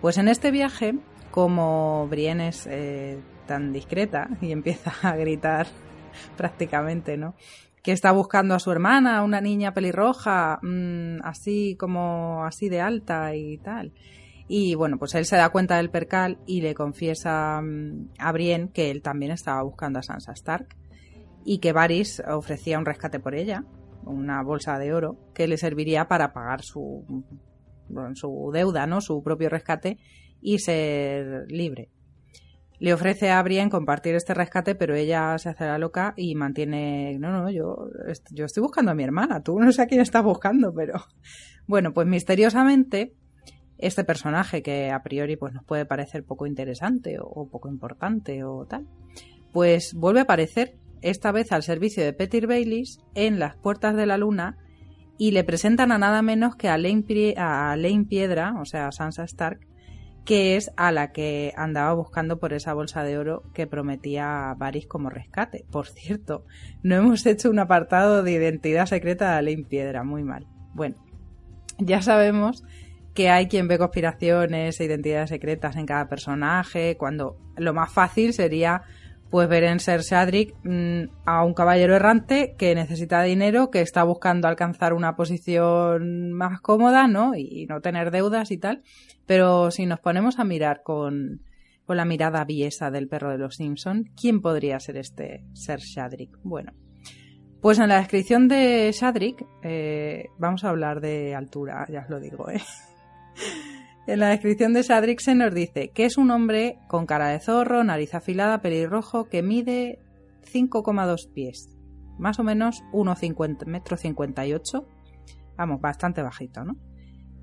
pues 0.00 0.16
en 0.16 0.28
este 0.28 0.50
viaje, 0.50 0.94
como 1.30 2.08
Brienne 2.08 2.48
es 2.48 2.66
eh, 2.66 3.18
tan 3.46 3.74
discreta 3.74 4.30
y 4.40 4.52
empieza 4.52 4.90
a 5.02 5.14
gritar 5.16 5.66
prácticamente, 6.38 7.18
¿no? 7.18 7.34
Que 7.82 7.92
está 7.92 8.12
buscando 8.12 8.54
a 8.54 8.60
su 8.60 8.70
hermana, 8.70 9.22
una 9.22 9.40
niña 9.40 9.74
pelirroja, 9.74 10.60
mm, 10.62 11.18
así 11.24 11.76
como 11.76 12.44
así 12.44 12.68
de 12.68 12.80
alta 12.80 13.34
y 13.34 13.58
tal. 13.58 13.92
Y 14.48 14.74
bueno, 14.74 14.98
pues 14.98 15.14
él 15.14 15.24
se 15.24 15.36
da 15.36 15.50
cuenta 15.50 15.76
del 15.76 15.90
percal 15.90 16.38
y 16.46 16.60
le 16.60 16.74
confiesa 16.74 17.60
mm, 17.60 18.10
a 18.18 18.32
Brienne 18.32 18.70
que 18.72 18.90
él 18.90 19.02
también 19.02 19.32
estaba 19.32 19.62
buscando 19.62 19.98
a 19.98 20.02
Sansa 20.02 20.32
Stark 20.32 20.76
y 21.44 21.58
que 21.58 21.72
Varys 21.72 22.22
ofrecía 22.28 22.78
un 22.78 22.84
rescate 22.84 23.18
por 23.18 23.34
ella 23.34 23.64
una 24.04 24.42
bolsa 24.42 24.78
de 24.78 24.92
oro 24.92 25.16
que 25.34 25.46
le 25.46 25.56
serviría 25.56 26.08
para 26.08 26.32
pagar 26.32 26.62
su, 26.62 27.04
su 28.14 28.50
deuda, 28.52 28.86
¿no? 28.86 29.00
Su 29.00 29.22
propio 29.22 29.48
rescate 29.48 29.98
y 30.40 30.58
ser 30.58 31.46
libre. 31.48 31.90
Le 32.82 32.92
ofrece 32.92 33.30
a 33.30 33.40
Brienne 33.44 33.70
compartir 33.70 34.16
este 34.16 34.34
rescate, 34.34 34.74
pero 34.74 34.96
ella 34.96 35.38
se 35.38 35.50
hace 35.50 35.66
la 35.66 35.78
loca 35.78 36.14
y 36.16 36.34
mantiene, 36.34 37.16
no, 37.20 37.30
no, 37.30 37.48
yo, 37.48 37.76
yo 38.32 38.44
estoy 38.44 38.60
buscando 38.60 38.90
a 38.90 38.94
mi 38.96 39.04
hermana, 39.04 39.40
tú 39.40 39.56
no 39.60 39.70
sé 39.70 39.82
a 39.82 39.86
quién 39.86 40.00
estás 40.00 40.24
buscando, 40.24 40.74
pero 40.74 40.94
bueno, 41.68 41.92
pues 41.92 42.08
misteriosamente 42.08 43.14
este 43.78 44.02
personaje 44.02 44.64
que 44.64 44.90
a 44.90 45.00
priori 45.04 45.36
pues 45.36 45.54
nos 45.54 45.64
puede 45.64 45.86
parecer 45.86 46.24
poco 46.24 46.44
interesante 46.44 47.18
o 47.20 47.48
poco 47.48 47.68
importante 47.68 48.42
o 48.42 48.66
tal, 48.66 48.88
pues 49.52 49.94
vuelve 49.94 50.18
a 50.18 50.24
aparecer 50.24 50.74
esta 51.02 51.30
vez 51.30 51.52
al 51.52 51.62
servicio 51.62 52.02
de 52.02 52.12
Petir 52.12 52.48
Baylis, 52.48 52.98
en 53.14 53.38
Las 53.38 53.54
Puertas 53.54 53.94
de 53.94 54.06
la 54.06 54.18
Luna, 54.18 54.58
y 55.18 55.30
le 55.30 55.44
presentan 55.44 55.92
a 55.92 55.98
nada 55.98 56.20
menos 56.20 56.56
que 56.56 56.68
a 56.68 56.76
Lane, 56.76 57.04
Piedra, 58.08 58.54
o 58.60 58.64
sea, 58.64 58.88
a 58.88 58.92
Sansa 58.92 59.22
Stark, 59.22 59.68
que 60.24 60.56
es 60.56 60.70
a 60.76 60.92
la 60.92 61.12
que 61.12 61.52
andaba 61.56 61.92
buscando 61.94 62.38
por 62.38 62.52
esa 62.52 62.74
bolsa 62.74 63.02
de 63.02 63.18
oro 63.18 63.42
que 63.54 63.66
prometía 63.66 64.54
Varys 64.56 64.86
como 64.86 65.10
rescate. 65.10 65.64
Por 65.70 65.86
cierto, 65.88 66.44
no 66.82 66.94
hemos 66.94 67.26
hecho 67.26 67.50
un 67.50 67.58
apartado 67.58 68.22
de 68.22 68.32
identidad 68.32 68.86
secreta 68.86 69.36
de 69.36 69.42
Lane 69.42 69.64
Piedra, 69.64 70.04
muy 70.04 70.22
mal. 70.22 70.46
Bueno, 70.74 70.96
ya 71.78 72.02
sabemos 72.02 72.64
que 73.14 73.30
hay 73.30 73.48
quien 73.48 73.68
ve 73.68 73.78
conspiraciones 73.78 74.80
e 74.80 74.84
identidades 74.84 75.30
secretas 75.30 75.76
en 75.76 75.86
cada 75.86 76.08
personaje, 76.08 76.96
cuando 76.96 77.36
lo 77.56 77.74
más 77.74 77.92
fácil 77.92 78.32
sería 78.32 78.82
pues 79.32 79.48
ver 79.48 79.64
en 79.64 79.80
Ser 79.80 80.02
Shadrick 80.02 80.54
mm, 80.62 81.04
a 81.24 81.42
un 81.42 81.54
caballero 81.54 81.96
errante 81.96 82.54
que 82.58 82.74
necesita 82.74 83.22
dinero, 83.22 83.70
que 83.70 83.80
está 83.80 84.04
buscando 84.04 84.46
alcanzar 84.46 84.92
una 84.92 85.16
posición 85.16 86.32
más 86.32 86.60
cómoda, 86.60 87.08
¿no? 87.08 87.34
Y, 87.34 87.64
no 87.66 87.80
tener 87.80 88.10
deudas 88.10 88.50
y 88.50 88.58
tal. 88.58 88.82
Pero 89.24 89.70
si 89.70 89.86
nos 89.86 90.00
ponemos 90.00 90.38
a 90.38 90.44
mirar 90.44 90.82
con, 90.82 91.40
con 91.86 91.96
la 91.96 92.04
mirada 92.04 92.44
viesa 92.44 92.90
del 92.90 93.08
perro 93.08 93.30
de 93.30 93.38
los 93.38 93.56
Simpson, 93.56 94.04
¿quién 94.20 94.42
podría 94.42 94.78
ser 94.80 94.98
este 94.98 95.46
Ser 95.54 95.80
Shadrick? 95.80 96.38
Bueno, 96.42 96.74
pues 97.62 97.78
en 97.78 97.88
la 97.88 98.00
descripción 98.00 98.48
de 98.48 98.92
Shadrick 98.92 99.46
eh, 99.62 100.26
vamos 100.36 100.62
a 100.62 100.68
hablar 100.68 101.00
de 101.00 101.34
altura, 101.34 101.86
ya 101.90 102.00
os 102.00 102.10
lo 102.10 102.20
digo, 102.20 102.50
¿eh? 102.50 102.60
En 104.06 104.18
la 104.18 104.30
descripción 104.30 104.72
de 104.72 104.82
Sadrick 104.82 105.20
se 105.20 105.36
nos 105.36 105.54
dice 105.54 105.90
que 105.90 106.04
es 106.04 106.18
un 106.18 106.32
hombre 106.32 106.78
con 106.88 107.06
cara 107.06 107.28
de 107.28 107.38
zorro, 107.38 107.84
nariz 107.84 108.14
afilada, 108.14 108.60
pelirrojo, 108.60 109.28
que 109.28 109.42
mide 109.42 110.00
5,2 110.52 111.32
pies, 111.32 111.76
más 112.18 112.40
o 112.40 112.42
menos 112.42 112.82
1,50 112.92 113.64
metro 113.66 113.96
58, 113.96 114.88
vamos, 115.56 115.80
bastante 115.80 116.20
bajito, 116.20 116.64
¿no? 116.64 116.76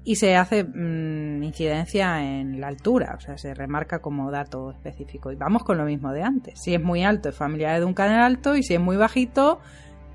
Y 0.03 0.15
se 0.15 0.35
hace 0.35 0.65
mm, 0.65 1.43
incidencia 1.43 2.23
en 2.23 2.59
la 2.59 2.67
altura, 2.67 3.15
o 3.17 3.21
sea, 3.21 3.37
se 3.37 3.53
remarca 3.53 3.99
como 3.99 4.29
dato 4.29 4.71
específico. 4.71 5.31
Y 5.31 5.35
vamos 5.35 5.63
con 5.63 5.77
lo 5.77 5.85
mismo 5.85 6.11
de 6.11 6.23
antes. 6.23 6.59
Si 6.61 6.73
es 6.73 6.81
muy 6.81 7.03
alto, 7.03 7.29
es 7.29 7.35
familiar 7.35 7.79
de 7.79 7.85
un 7.85 7.93
canal 7.93 8.21
alto, 8.21 8.55
y 8.57 8.63
si 8.63 8.73
es 8.73 8.81
muy 8.81 8.97
bajito, 8.97 9.59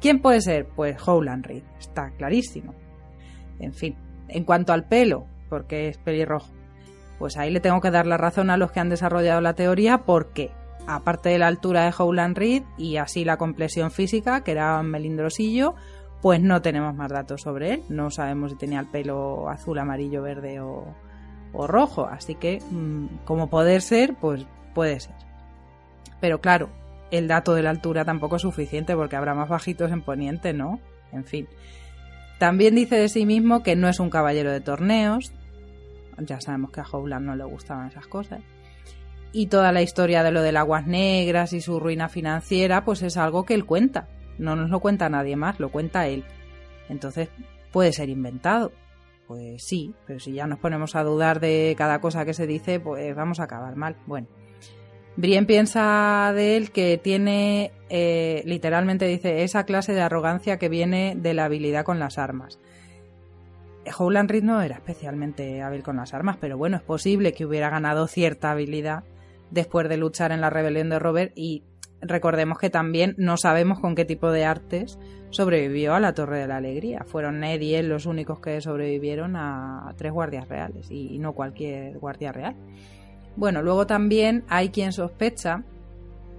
¿quién 0.00 0.20
puede 0.20 0.42
ser? 0.42 0.68
Pues 0.76 0.96
Howland 1.06 1.46
Reed, 1.46 1.64
está 1.78 2.10
clarísimo. 2.18 2.74
En 3.60 3.72
fin, 3.72 3.96
en 4.28 4.44
cuanto 4.44 4.72
al 4.72 4.88
pelo, 4.88 5.26
porque 5.48 5.88
es 5.88 5.98
pelirrojo. 5.98 6.52
Pues 7.18 7.36
ahí 7.36 7.50
le 7.50 7.60
tengo 7.60 7.80
que 7.80 7.90
dar 7.90 8.06
la 8.06 8.16
razón 8.16 8.50
a 8.50 8.56
los 8.56 8.72
que 8.72 8.80
han 8.80 8.88
desarrollado 8.88 9.40
la 9.40 9.54
teoría 9.54 9.98
porque, 9.98 10.50
aparte 10.86 11.28
de 11.28 11.38
la 11.38 11.46
altura 11.46 11.84
de 11.84 11.94
Howland 11.96 12.36
Reed 12.36 12.62
y 12.76 12.96
así 12.96 13.24
la 13.24 13.36
complexión 13.36 13.90
física, 13.90 14.42
que 14.42 14.52
era 14.52 14.82
melindrosillo, 14.82 15.74
pues 16.24 16.40
no 16.40 16.62
tenemos 16.62 16.94
más 16.94 17.10
datos 17.10 17.42
sobre 17.42 17.74
él. 17.74 17.82
No 17.88 18.10
sabemos 18.10 18.52
si 18.52 18.56
tenía 18.56 18.80
el 18.80 18.86
pelo 18.86 19.48
azul, 19.48 19.78
amarillo, 19.78 20.22
verde 20.22 20.60
o, 20.60 20.86
rojo. 21.52 22.06
Así 22.06 22.34
que, 22.34 22.60
mm, 22.70 23.24
como 23.24 23.48
poder 23.48 23.82
ser, 23.82 24.14
pues 24.14 24.46
puede 24.74 24.98
ser. 25.00 25.14
Pero 26.20 26.40
claro, 26.40 26.70
el 27.10 27.28
dato 27.28 27.54
de 27.54 27.62
la 27.62 27.70
altura 27.70 28.04
tampoco 28.04 28.36
es 28.36 28.42
suficiente 28.42 28.96
porque 28.96 29.16
habrá 29.16 29.34
más 29.34 29.48
bajitos 29.48 29.92
en 29.92 30.00
Poniente, 30.00 30.52
¿no? 30.52 30.80
En 31.12 31.24
fin. 31.24 31.46
También 32.44 32.74
dice 32.74 32.96
de 32.96 33.08
sí 33.08 33.24
mismo 33.24 33.62
que 33.62 33.74
no 33.74 33.88
es 33.88 34.00
un 34.00 34.10
caballero 34.10 34.52
de 34.52 34.60
torneos, 34.60 35.32
ya 36.18 36.42
sabemos 36.42 36.72
que 36.72 36.82
a 36.82 36.84
Howland 36.84 37.24
no 37.24 37.36
le 37.36 37.44
gustaban 37.44 37.88
esas 37.88 38.06
cosas. 38.06 38.42
Y 39.32 39.46
toda 39.46 39.72
la 39.72 39.80
historia 39.80 40.22
de 40.22 40.30
lo 40.30 40.42
del 40.42 40.58
aguas 40.58 40.86
negras 40.86 41.54
y 41.54 41.62
su 41.62 41.80
ruina 41.80 42.10
financiera, 42.10 42.84
pues 42.84 43.00
es 43.00 43.16
algo 43.16 43.46
que 43.46 43.54
él 43.54 43.64
cuenta. 43.64 44.08
No 44.36 44.56
nos 44.56 44.68
lo 44.68 44.80
cuenta 44.80 45.08
nadie 45.08 45.36
más, 45.36 45.58
lo 45.58 45.70
cuenta 45.70 46.06
él. 46.06 46.22
Entonces, 46.90 47.30
puede 47.72 47.94
ser 47.94 48.10
inventado. 48.10 48.72
Pues 49.26 49.64
sí, 49.64 49.94
pero 50.06 50.20
si 50.20 50.34
ya 50.34 50.46
nos 50.46 50.58
ponemos 50.58 50.96
a 50.96 51.02
dudar 51.02 51.40
de 51.40 51.74
cada 51.78 52.02
cosa 52.02 52.26
que 52.26 52.34
se 52.34 52.46
dice, 52.46 52.78
pues 52.78 53.16
vamos 53.16 53.40
a 53.40 53.44
acabar 53.44 53.74
mal. 53.74 53.96
Bueno, 54.04 54.26
Brienne 55.16 55.46
piensa 55.46 56.32
de 56.34 56.56
él 56.56 56.70
que 56.72 56.98
tiene, 56.98 57.72
eh, 57.88 58.42
literalmente 58.46 59.06
dice, 59.06 59.44
esa 59.44 59.64
clase 59.64 59.92
de 59.92 60.00
arrogancia 60.00 60.58
que 60.58 60.68
viene 60.68 61.14
de 61.16 61.34
la 61.34 61.44
habilidad 61.44 61.84
con 61.84 61.98
las 62.00 62.18
armas. 62.18 62.58
Howland 63.98 64.30
Reed 64.30 64.42
no 64.42 64.60
era 64.62 64.76
especialmente 64.76 65.62
hábil 65.62 65.82
con 65.82 65.96
las 65.96 66.14
armas, 66.14 66.36
pero 66.40 66.56
bueno, 66.56 66.76
es 66.76 66.82
posible 66.82 67.32
que 67.32 67.44
hubiera 67.44 67.70
ganado 67.70 68.06
cierta 68.06 68.50
habilidad 68.50 69.04
después 69.50 69.88
de 69.88 69.98
luchar 69.98 70.32
en 70.32 70.40
la 70.40 70.50
rebelión 70.50 70.88
de 70.88 70.98
Robert 70.98 71.32
y 71.36 71.62
recordemos 72.00 72.58
que 72.58 72.70
también 72.70 73.14
no 73.16 73.36
sabemos 73.36 73.78
con 73.78 73.94
qué 73.94 74.04
tipo 74.04 74.30
de 74.30 74.44
artes 74.44 74.98
sobrevivió 75.30 75.94
a 75.94 76.00
la 76.00 76.14
Torre 76.14 76.40
de 76.40 76.48
la 76.48 76.56
Alegría. 76.56 77.04
Fueron 77.04 77.40
Ned 77.40 77.60
y 77.60 77.74
él 77.74 77.88
los 77.88 78.06
únicos 78.06 78.40
que 78.40 78.60
sobrevivieron 78.60 79.36
a 79.36 79.92
tres 79.96 80.12
guardias 80.12 80.48
reales 80.48 80.90
y 80.90 81.18
no 81.18 81.34
cualquier 81.34 81.98
guardia 81.98 82.32
real. 82.32 82.56
Bueno, 83.36 83.62
luego 83.62 83.86
también 83.86 84.44
hay 84.48 84.68
quien 84.70 84.92
sospecha 84.92 85.64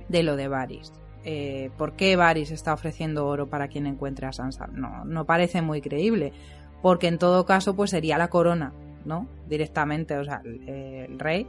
de 0.09 0.23
lo 0.23 0.35
de 0.35 0.47
Varys. 0.47 0.93
Eh, 1.23 1.71
¿Por 1.77 1.93
qué 1.93 2.15
Varys 2.15 2.51
está 2.51 2.73
ofreciendo 2.73 3.25
oro 3.25 3.47
para 3.47 3.67
quien 3.67 3.87
encuentre 3.87 4.27
a 4.27 4.31
Sansa? 4.31 4.67
No, 4.67 5.03
no 5.05 5.25
parece 5.25 5.61
muy 5.61 5.81
creíble 5.81 6.33
porque 6.81 7.07
en 7.07 7.17
todo 7.17 7.45
caso 7.45 7.75
pues 7.75 7.89
sería 7.89 8.19
la 8.19 8.27
corona, 8.27 8.71
¿no? 9.05 9.27
Directamente, 9.49 10.17
o 10.19 10.23
sea, 10.23 10.41
el, 10.45 11.17
rey 11.17 11.47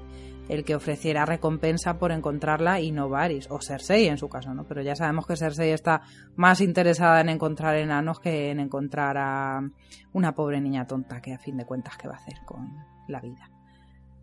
el 0.48 0.64
que 0.64 0.74
ofreciera 0.74 1.26
recompensa 1.26 1.98
por 1.98 2.10
encontrarla 2.10 2.80
y 2.80 2.90
no 2.90 3.10
Varys, 3.10 3.50
o 3.50 3.60
Cersei 3.60 4.06
en 4.06 4.16
su 4.16 4.30
caso, 4.30 4.54
¿no? 4.54 4.64
Pero 4.64 4.80
ya 4.80 4.94
sabemos 4.96 5.26
que 5.26 5.36
Cersei 5.36 5.72
está 5.72 6.02
más 6.36 6.62
interesada 6.62 7.20
en 7.20 7.28
encontrar 7.28 7.76
enanos 7.76 8.18
que 8.18 8.50
en 8.50 8.60
encontrar 8.60 9.18
a 9.18 9.60
una 10.14 10.34
pobre 10.34 10.60
niña 10.60 10.86
tonta 10.86 11.20
que 11.20 11.34
a 11.34 11.38
fin 11.38 11.58
de 11.58 11.66
cuentas 11.66 11.98
qué 11.98 12.08
va 12.08 12.14
a 12.14 12.18
hacer 12.18 12.38
con 12.46 12.72
la 13.08 13.20
vida. 13.20 13.50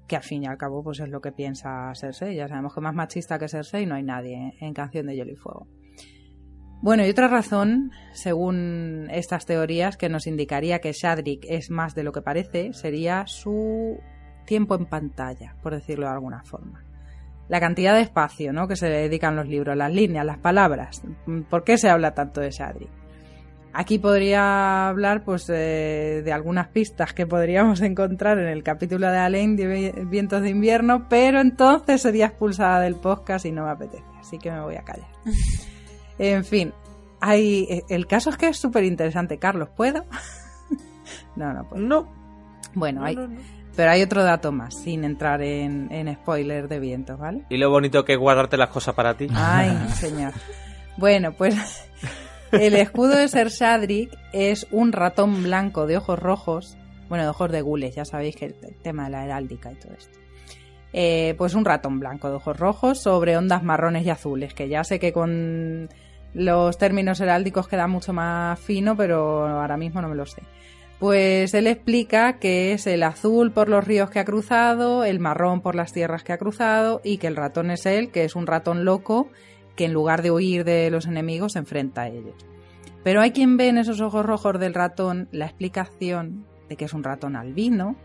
Que 0.07 0.15
al 0.15 0.23
fin 0.23 0.43
y 0.43 0.47
al 0.47 0.57
cabo 0.57 0.83
pues 0.83 0.99
es 0.99 1.09
lo 1.09 1.21
que 1.21 1.31
piensa 1.31 1.91
Cersei. 1.95 2.35
Ya 2.35 2.47
sabemos 2.47 2.73
que 2.73 2.81
más 2.81 2.93
machista 2.93 3.39
que 3.39 3.47
Cersei 3.47 3.85
no 3.85 3.95
hay 3.95 4.03
nadie 4.03 4.53
en 4.59 4.73
Canción 4.73 5.07
de 5.07 5.15
Hielo 5.15 5.31
y 5.31 5.35
Fuego. 5.35 5.67
Bueno, 6.81 7.05
y 7.05 7.09
otra 7.09 7.29
razón, 7.29 7.91
según 8.11 9.07
estas 9.09 9.45
teorías, 9.45 9.95
que 9.95 10.09
nos 10.09 10.27
indicaría 10.27 10.79
que 10.79 10.91
Shadrick 10.91 11.45
es 11.47 11.69
más 11.69 11.95
de 11.95 12.03
lo 12.03 12.11
que 12.11 12.21
parece, 12.21 12.73
sería 12.73 13.23
su 13.25 13.97
tiempo 14.45 14.75
en 14.75 14.87
pantalla, 14.87 15.55
por 15.63 15.73
decirlo 15.73 16.07
de 16.07 16.11
alguna 16.11 16.43
forma. 16.43 16.83
La 17.47 17.61
cantidad 17.61 17.95
de 17.95 18.01
espacio 18.01 18.51
¿no? 18.51 18.67
que 18.67 18.75
se 18.75 18.89
dedican 18.89 19.37
los 19.37 19.47
libros, 19.47 19.77
las 19.77 19.93
líneas, 19.93 20.25
las 20.25 20.39
palabras. 20.39 21.01
¿Por 21.49 21.63
qué 21.63 21.77
se 21.77 21.89
habla 21.89 22.13
tanto 22.13 22.41
de 22.41 22.51
Shadrick? 22.51 23.02
Aquí 23.75 23.97
podría 23.97 24.87
hablar 24.87 25.23
pues 25.23 25.47
de, 25.47 26.29
algunas 26.31 26.67
pistas 26.67 27.13
que 27.13 27.25
podríamos 27.25 27.81
encontrar 27.81 28.37
en 28.37 28.47
el 28.47 28.63
capítulo 28.63 29.09
de 29.09 29.17
Alain 29.17 29.55
de 29.55 30.05
Vientos 30.09 30.43
de 30.43 30.49
Invierno, 30.49 31.07
pero 31.09 31.41
entonces 31.41 32.01
sería 32.01 32.27
expulsada 32.27 32.81
del 32.81 32.95
podcast 32.95 33.45
y 33.45 33.51
no 33.51 33.65
me 33.65 33.71
apetece, 33.71 34.03
así 34.19 34.37
que 34.37 34.51
me 34.51 34.61
voy 34.61 34.75
a 34.75 34.83
callar. 34.83 35.07
En 36.19 36.45
fin, 36.45 36.71
hay, 37.19 37.65
eh, 37.67 37.83
el 37.89 38.05
caso 38.05 38.29
es 38.29 38.37
que 38.37 38.47
es 38.47 38.57
súper 38.57 38.83
interesante. 38.83 39.39
Carlos, 39.39 39.69
¿puedo? 39.75 40.05
no, 41.35 41.51
no 41.51 41.67
puedo. 41.67 41.81
No. 41.81 42.07
Bueno, 42.75 43.03
hay, 43.03 43.17
pero 43.75 43.89
hay 43.89 44.03
otro 44.03 44.23
dato 44.23 44.51
más, 44.51 44.75
sin 44.75 45.03
entrar 45.05 45.41
en, 45.41 45.91
en 45.91 46.13
spoiler 46.13 46.67
de 46.67 46.79
vientos, 46.79 47.19
¿vale? 47.19 47.45
Y 47.49 47.57
lo 47.57 47.71
bonito 47.71 48.05
que 48.05 48.13
es 48.13 48.19
guardarte 48.19 48.57
las 48.57 48.69
cosas 48.69 48.93
para 48.93 49.17
ti. 49.17 49.27
Ay, 49.33 49.75
señor. 49.95 50.33
Bueno, 50.97 51.33
pues 51.33 51.83
el 52.53 52.75
escudo 52.75 53.15
de 53.15 53.27
Ser 53.27 53.49
Shadrick 53.49 54.17
es 54.31 54.67
un 54.71 54.91
ratón 54.91 55.43
blanco 55.43 55.87
de 55.87 55.97
ojos 55.97 56.19
rojos, 56.19 56.77
bueno, 57.09 57.23
de 57.23 57.29
ojos 57.29 57.51
de 57.51 57.61
gules, 57.61 57.95
ya 57.95 58.05
sabéis 58.05 58.35
que 58.35 58.45
el, 58.45 58.55
tema 58.81 59.05
de 59.05 59.09
la 59.11 59.25
heráldica 59.25 59.71
y 59.71 59.75
todo 59.75 59.93
esto. 59.97 60.19
Eh, 60.93 61.33
pues 61.37 61.55
un 61.55 61.65
ratón 61.65 61.99
blanco 61.99 62.29
de 62.29 62.35
ojos 62.35 62.57
rojos 62.57 62.99
sobre 62.99 63.35
ondas 63.35 63.63
marrones 63.63 64.05
y 64.05 64.11
azules, 64.11 64.53
que 64.53 64.69
ya 64.69 64.83
sé 64.83 64.99
que 64.99 65.11
con 65.11 65.89
los 66.33 66.77
términos 66.77 67.19
heráldicos 67.19 67.67
queda 67.67 67.87
mucho 67.87 68.13
más 68.13 68.59
fino, 68.59 68.95
pero 68.95 69.47
ahora 69.47 69.77
mismo 69.77 70.01
no 70.01 70.09
me 70.09 70.15
lo 70.15 70.25
sé. 70.25 70.43
Pues 70.99 71.53
él 71.53 71.67
explica 71.67 72.39
que 72.39 72.71
es 72.71 72.87
el 72.87 73.03
azul 73.03 73.51
por 73.51 73.67
los 73.67 73.85
ríos 73.85 74.09
que 74.09 74.19
ha 74.19 74.25
cruzado, 74.25 75.03
el 75.03 75.19
marrón 75.19 75.61
por 75.61 75.75
las 75.75 75.91
tierras 75.91 76.23
que 76.23 76.31
ha 76.31 76.37
cruzado 76.37 77.01
y 77.03 77.17
que 77.17 77.27
el 77.27 77.35
ratón 77.35 77.71
es 77.71 77.85
él, 77.85 78.09
que 78.09 78.23
es 78.23 78.35
un 78.35 78.47
ratón 78.47 78.85
loco 78.85 79.29
que 79.75 79.85
en 79.85 79.93
lugar 79.93 80.21
de 80.21 80.31
huir 80.31 80.63
de 80.63 80.89
los 80.89 81.05
enemigos 81.07 81.53
se 81.53 81.59
enfrenta 81.59 82.03
a 82.03 82.07
ellos. 82.09 82.35
Pero 83.03 83.21
hay 83.21 83.31
quien 83.31 83.57
ve 83.57 83.67
en 83.67 83.77
esos 83.77 84.01
ojos 84.01 84.25
rojos 84.25 84.59
del 84.59 84.73
ratón 84.73 85.27
la 85.31 85.45
explicación 85.45 86.45
de 86.69 86.77
que 86.77 86.85
es 86.85 86.93
un 86.93 87.03
ratón 87.03 87.35
albino 87.35 87.95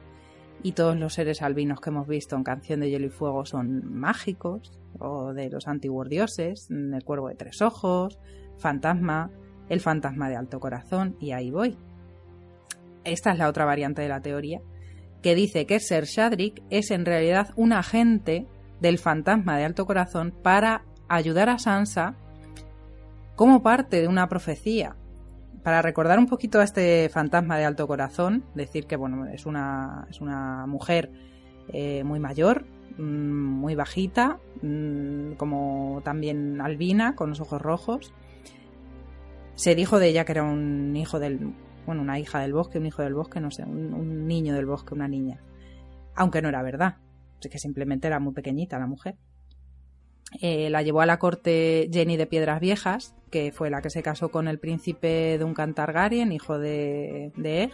y 0.63 0.73
todos 0.73 0.97
los 0.97 1.15
seres 1.15 1.43
albinos 1.43 1.81
que 1.81 1.91
hemos 1.91 2.09
visto 2.09 2.35
en 2.37 2.43
Canción 2.43 2.81
de 2.81 2.91
Hielo 2.91 3.07
y 3.07 3.11
Fuego 3.11 3.45
son 3.45 3.93
mágicos 3.93 4.79
o 4.99 5.33
de 5.33 5.51
los 5.51 5.69
antiguos 5.69 6.09
dioses, 6.09 6.69
el 6.71 7.05
cuervo 7.05 7.29
de 7.29 7.37
tres 7.37 7.63
ojos, 7.63 8.19
fantasma, 8.59 9.31
el 9.69 9.81
fantasma 9.81 10.29
de 10.29 10.37
alto 10.37 10.59
corazón, 10.59 11.17
y 11.21 11.33
ahí 11.33 11.51
voy. 11.51 11.77
Esta 13.05 13.33
es 13.33 13.39
la 13.39 13.49
otra 13.49 13.65
variante 13.65 14.03
de 14.03 14.09
la 14.09 14.21
teoría, 14.21 14.61
que 15.23 15.35
dice 15.35 15.67
que 15.67 15.79
Ser 15.79 16.05
Shadrick 16.05 16.63
es 16.71 16.91
en 16.91 17.05
realidad 17.05 17.51
un 17.55 17.73
agente 17.73 18.47
del 18.81 18.99
fantasma 18.99 19.57
de 19.57 19.65
alto 19.65 19.87
corazón 19.87 20.33
para 20.43 20.85
ayudar 21.09 21.49
a 21.49 21.59
Sansa 21.59 22.15
como 23.37 23.63
parte 23.63 24.01
de 24.01 24.09
una 24.09 24.29
profecía. 24.29 24.97
Para 25.63 25.83
recordar 25.83 26.19
un 26.19 26.27
poquito 26.27 26.61
a 26.61 26.65
este 26.65 27.09
fantasma 27.09 27.59
de 27.59 27.65
alto 27.65 27.87
corazón, 27.87 28.45
decir 28.55 28.87
que 28.87 28.97
bueno, 28.97 29.27
es 29.27 29.45
una, 29.47 30.07
es 30.09 30.21
una 30.21 30.67
mujer 30.67 31.11
eh, 31.73 32.05
muy 32.05 32.21
mayor, 32.21 32.65
Mm, 32.99 33.61
muy 33.61 33.77
bajita, 33.77 34.41
mm, 34.61 35.35
como 35.35 36.01
también 36.05 36.61
albina, 36.61 37.15
con 37.15 37.31
los 37.31 37.41
ojos 37.41 37.63
rojos. 37.63 38.13
Se 39.55 39.75
dijo 39.77 39.99
de 40.01 40.09
ella 40.09 40.25
que 40.25 40.33
era 40.33 40.43
un 40.43 40.97
hijo 40.97 41.21
del, 41.21 41.55
bueno, 41.87 42.03
una 42.03 42.19
hija 42.19 42.41
del 42.41 42.53
bosque, 42.53 42.79
un 42.79 42.87
hijo 42.87 43.03
del 43.03 43.15
bosque, 43.15 43.41
no 43.41 43.51
sé, 43.53 43.65
un, 43.65 44.27
niño 44.27 44.55
del 44.55 44.67
bosque, 44.67 44.95
una 44.95 45.09
niña. 45.09 45.41
Aunque 46.17 46.43
no 46.43 46.49
era 46.49 46.63
verdad, 46.63 46.97
que 47.41 47.59
simplemente 47.59 48.09
era 48.09 48.19
muy 48.19 48.33
pequeñita 48.35 48.79
la 48.81 48.87
mujer. 48.87 49.17
Eh, 50.41 50.69
la 50.71 50.83
llevó 50.83 51.01
a 51.01 51.07
la 51.07 51.19
corte 51.19 51.89
Jenny 51.93 52.17
de 52.17 52.27
Piedras 52.27 52.61
Viejas, 52.61 53.15
que 53.31 53.53
fue 53.53 53.71
la 53.71 53.81
que 53.81 53.91
se 53.91 54.03
casó 54.03 54.31
con 54.31 54.47
el 54.49 54.59
príncipe 54.59 55.39
Duncan 55.39 55.75
Targaryen, 55.75 56.33
hijo 56.33 56.59
de, 56.59 57.33
de 57.37 57.71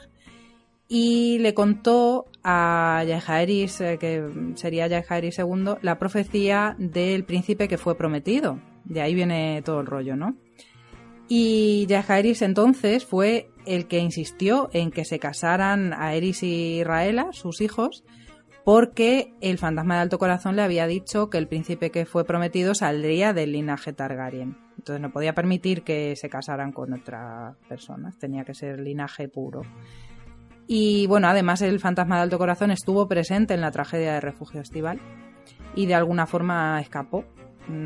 y 0.88 1.38
le 1.38 1.54
contó 1.54 2.26
a 2.42 3.02
Yajaeris, 3.06 3.80
eh, 3.80 3.98
que 3.98 4.28
sería 4.54 4.86
Yajaeris 4.86 5.38
II, 5.38 5.76
la 5.80 5.98
profecía 5.98 6.76
del 6.78 7.24
príncipe 7.24 7.68
que 7.68 7.78
fue 7.78 7.96
prometido. 7.96 8.60
De 8.84 9.00
ahí 9.00 9.14
viene 9.14 9.62
todo 9.64 9.80
el 9.80 9.86
rollo, 9.86 10.14
¿no? 10.14 10.36
Y 11.26 11.86
Yajaeris 11.88 12.42
entonces 12.42 13.06
fue 13.06 13.48
el 13.64 13.88
que 13.88 13.98
insistió 13.98 14.68
en 14.74 14.90
que 14.90 15.06
se 15.06 15.18
casaran 15.18 15.94
a 15.94 16.14
Eris 16.14 16.42
y 16.42 16.84
Raela, 16.84 17.28
sus 17.32 17.62
hijos, 17.62 18.04
porque 18.64 19.34
el 19.40 19.58
fantasma 19.58 19.96
de 19.96 20.00
Alto 20.00 20.18
Corazón 20.18 20.56
le 20.56 20.62
había 20.62 20.86
dicho 20.86 21.28
que 21.28 21.38
el 21.38 21.48
príncipe 21.48 21.90
que 21.90 22.06
fue 22.06 22.24
prometido 22.24 22.74
saldría 22.74 23.32
del 23.32 23.52
linaje 23.52 23.92
Targaryen. 23.92 24.56
Entonces 24.78 25.00
no 25.00 25.12
podía 25.12 25.34
permitir 25.34 25.82
que 25.82 26.16
se 26.16 26.28
casaran 26.28 26.72
con 26.72 26.92
otra 26.92 27.56
persona, 27.68 28.12
tenía 28.18 28.44
que 28.44 28.54
ser 28.54 28.80
linaje 28.80 29.28
puro. 29.28 29.62
Y 30.66 31.06
bueno, 31.06 31.28
además 31.28 31.60
el 31.60 31.78
fantasma 31.78 32.16
de 32.16 32.22
Alto 32.22 32.38
Corazón 32.38 32.70
estuvo 32.70 33.06
presente 33.06 33.54
en 33.54 33.60
la 33.60 33.70
tragedia 33.70 34.14
de 34.14 34.20
Refugio 34.20 34.62
Estival 34.62 34.98
y 35.74 35.86
de 35.86 35.94
alguna 35.94 36.26
forma 36.26 36.80
escapó, 36.80 37.24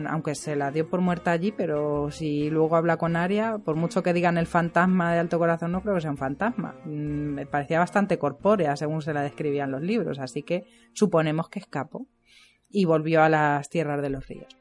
aunque 0.09 0.35
se 0.35 0.57
la 0.57 0.71
dio 0.71 0.89
por 0.89 1.01
muerta 1.01 1.31
allí, 1.31 1.53
pero 1.53 2.11
si 2.11 2.51
luego 2.51 2.77
habla 2.77 2.97
con 2.97 3.17
Aria, 3.17 3.59
por 3.59 3.77
mucho 3.77 4.03
que 4.03 4.13
digan 4.13 4.39
el 4.39 4.47
fantasma 4.47 5.13
de 5.13 5.21
Alto 5.21 5.39
Corazón, 5.39 5.73
no 5.73 5.83
creo 5.83 5.95
que 5.95 6.01
sea 6.01 6.11
un 6.11 6.17
fantasma. 6.17 6.75
Mm, 6.85 7.35
me 7.35 7.47
parecía 7.47 7.79
bastante 7.79 8.19
corpórea 8.19 8.77
según 8.77 9.03
se 9.03 9.13
la 9.13 9.23
describían 9.23 9.71
los 9.71 9.83
libros, 9.83 10.19
así 10.19 10.43
que 10.43 10.65
suponemos 10.93 11.49
que 11.49 11.61
escapó 11.61 12.07
y 12.69 12.85
volvió 12.85 13.23
a 13.23 13.29
las 13.29 13.69
tierras 13.69 14.03
de 14.03 14.11
los 14.11 14.27
ríos. 14.27 14.57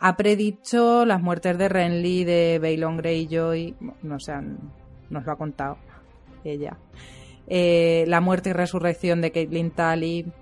Ha 0.00 0.16
predicho 0.16 1.04
las 1.04 1.20
muertes 1.20 1.58
de 1.58 1.68
Renly, 1.68 2.24
de 2.24 2.58
Baelon 2.60 2.96
Greyjoy, 2.96 3.76
no 4.02 4.18
sé, 4.18 4.32
nos 5.10 5.26
lo 5.26 5.32
ha 5.32 5.36
contado 5.36 5.78
ella. 6.44 6.78
Eh, 7.46 8.04
la 8.06 8.20
muerte 8.20 8.50
y 8.50 8.52
resurrección 8.52 9.20
de 9.20 9.32
Caitlin 9.32 9.70
Tally 9.70 10.32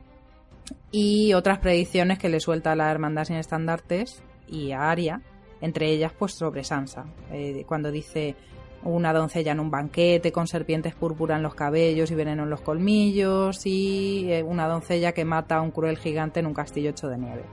y 0.91 1.33
otras 1.35 1.59
predicciones 1.59 2.19
que 2.19 2.29
le 2.29 2.41
suelta 2.41 2.73
a 2.73 2.77
la 2.77 2.91
Hermandad 2.91 3.25
sin 3.25 3.37
estandartes 3.37 4.23
y 4.47 4.73
a 4.73 4.91
Aria, 4.91 5.23
entre 5.61 5.91
ellas 5.91 6.13
pues 6.19 6.33
sobre 6.33 6.65
Sansa, 6.65 7.07
eh, 7.33 7.65
cuando 7.67 7.91
dice 7.91 8.37
una 8.85 9.13
doncella 9.13 9.53
en 9.53 9.61
un 9.61 9.71
banquete 9.71 10.31
con 10.33 10.47
serpientes 10.47 10.95
púrpura 10.95 11.37
en 11.37 11.43
los 11.43 11.55
cabellos 11.55 12.11
y 12.11 12.15
veneno 12.15 12.45
en 12.45 12.51
los 12.51 12.61
colmillos 12.61 13.67
y 13.67 14.31
eh, 14.31 14.43
una 14.43 14.69
doncella 14.69 15.13
que 15.13 15.25
mata 15.25 15.57
a 15.57 15.63
un 15.63 15.73
cruel 15.73 15.99
gigante 15.99 16.41
en 16.41 16.47
un 16.47 16.55
castillo 16.55 16.91
hecho 16.91 17.09
de 17.09 17.19
nieve. 17.19 17.45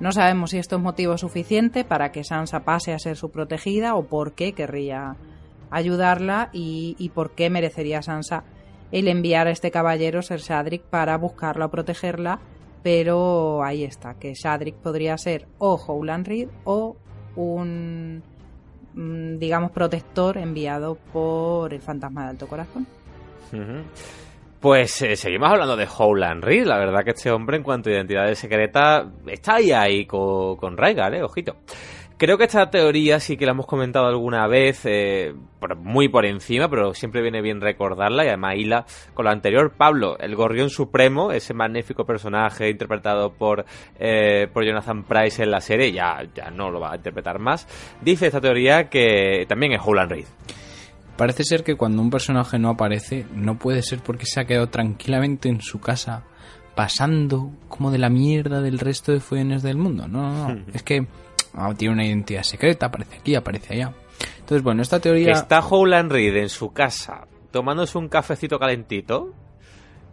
No 0.00 0.12
sabemos 0.12 0.50
si 0.50 0.58
esto 0.58 0.76
es 0.76 0.82
motivo 0.82 1.16
suficiente 1.16 1.84
para 1.84 2.12
que 2.12 2.24
Sansa 2.24 2.60
pase 2.60 2.92
a 2.92 2.98
ser 2.98 3.16
su 3.16 3.30
protegida 3.30 3.94
o 3.94 4.04
por 4.06 4.32
qué 4.34 4.52
querría 4.52 5.16
ayudarla 5.70 6.50
y, 6.52 6.96
y 6.98 7.08
por 7.10 7.30
qué 7.30 7.48
merecería 7.48 8.02
Sansa 8.02 8.44
el 8.92 9.08
enviar 9.08 9.46
a 9.46 9.50
este 9.50 9.70
caballero, 9.70 10.22
Ser 10.22 10.40
Shadrick, 10.40 10.82
para 10.82 11.16
buscarla 11.18 11.66
o 11.66 11.70
protegerla, 11.70 12.40
pero 12.82 13.62
ahí 13.64 13.84
está, 13.84 14.14
que 14.14 14.34
Shadrick 14.34 14.76
podría 14.76 15.18
ser 15.18 15.46
o 15.58 15.74
Howland 15.74 16.26
Reed 16.26 16.48
o 16.64 16.96
un, 17.36 18.22
mm, 18.94 19.38
digamos, 19.38 19.70
protector 19.72 20.38
enviado 20.38 20.96
por 21.12 21.72
el 21.72 21.80
fantasma 21.80 22.24
de 22.24 22.30
Alto 22.30 22.46
Corazón. 22.46 22.86
Pues 24.60 25.02
eh, 25.02 25.16
seguimos 25.16 25.50
hablando 25.50 25.76
de 25.76 25.86
Howland 25.86 26.42
Reed. 26.42 26.66
La 26.66 26.78
verdad 26.78 27.04
que 27.04 27.10
este 27.10 27.30
hombre, 27.30 27.56
en 27.56 27.62
cuanto 27.62 27.90
a 27.90 27.92
identidad 27.92 28.32
secreta, 28.34 29.10
está 29.26 29.56
ahí, 29.56 29.70
ahí 29.70 30.06
con, 30.06 30.56
con 30.56 30.76
Rhaegar, 30.76 31.14
eh, 31.14 31.22
ojito. 31.22 31.56
Creo 32.18 32.38
que 32.38 32.44
esta 32.44 32.70
teoría 32.70 33.20
sí 33.20 33.36
que 33.36 33.44
la 33.44 33.52
hemos 33.52 33.66
comentado 33.66 34.06
alguna 34.06 34.46
vez, 34.46 34.80
eh, 34.84 35.34
muy 35.76 36.08
por 36.08 36.24
encima, 36.24 36.66
pero 36.70 36.94
siempre 36.94 37.20
viene 37.20 37.42
bien 37.42 37.60
recordarla 37.60 38.24
y 38.24 38.28
además 38.28 38.54
hila 38.56 38.86
con 39.12 39.26
lo 39.26 39.30
anterior. 39.30 39.74
Pablo, 39.76 40.16
el 40.18 40.34
Gorrión 40.34 40.70
Supremo, 40.70 41.30
ese 41.30 41.52
magnífico 41.52 42.06
personaje 42.06 42.70
interpretado 42.70 43.34
por, 43.34 43.66
eh, 43.98 44.48
por 44.50 44.64
Jonathan 44.64 45.04
Price 45.04 45.42
en 45.42 45.50
la 45.50 45.60
serie, 45.60 45.92
ya, 45.92 46.22
ya 46.34 46.50
no 46.50 46.70
lo 46.70 46.80
va 46.80 46.92
a 46.92 46.96
interpretar 46.96 47.38
más, 47.38 47.68
dice 48.00 48.28
esta 48.28 48.40
teoría 48.40 48.88
que 48.88 49.44
también 49.46 49.72
es 49.72 49.80
Howland 49.84 50.10
Reed. 50.10 50.26
Parece 51.18 51.44
ser 51.44 51.64
que 51.64 51.76
cuando 51.76 52.00
un 52.00 52.10
personaje 52.10 52.58
no 52.58 52.70
aparece, 52.70 53.26
no 53.34 53.58
puede 53.58 53.82
ser 53.82 54.00
porque 54.00 54.24
se 54.24 54.40
ha 54.40 54.46
quedado 54.46 54.68
tranquilamente 54.68 55.50
en 55.50 55.60
su 55.60 55.80
casa 55.80 56.24
pasando 56.74 57.52
como 57.68 57.90
de 57.90 57.98
la 57.98 58.10
mierda 58.10 58.60
del 58.60 58.78
resto 58.78 59.12
de 59.12 59.20
follones 59.20 59.62
del 59.62 59.76
mundo. 59.76 60.08
No, 60.08 60.30
no, 60.30 60.54
no. 60.54 60.62
es 60.74 60.82
que 60.82 61.06
tiene 61.76 61.94
una 61.94 62.06
identidad 62.06 62.42
secreta, 62.42 62.86
aparece 62.86 63.16
aquí, 63.16 63.34
aparece 63.34 63.74
allá. 63.74 63.92
Entonces, 64.38 64.62
bueno, 64.62 64.82
esta 64.82 65.00
teoría... 65.00 65.32
está 65.32 65.60
Howland 65.60 66.12
Reed 66.12 66.36
en 66.36 66.48
su 66.48 66.72
casa 66.72 67.26
tomándose 67.50 67.96
un 67.96 68.08
cafecito 68.08 68.58
calentito 68.58 69.32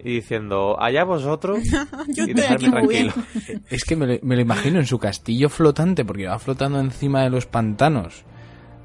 y 0.03 0.15
diciendo, 0.15 0.81
allá 0.81 1.03
vosotros 1.03 1.59
Yo 2.07 2.25
y 2.25 2.31
estoy 2.31 2.33
dejarme 2.33 2.67
aquí 2.67 2.69
muy 2.69 2.87
bien. 2.87 3.09
tranquilo. 3.09 3.61
Es 3.69 3.83
que 3.83 3.95
me 3.95 4.07
lo, 4.07 4.19
me 4.21 4.35
lo 4.35 4.41
imagino 4.41 4.79
en 4.79 4.85
su 4.85 4.99
castillo 4.99 5.49
flotante, 5.49 6.05
porque 6.05 6.27
va 6.27 6.39
flotando 6.39 6.79
encima 6.79 7.23
de 7.23 7.29
los 7.29 7.45
pantanos, 7.45 8.23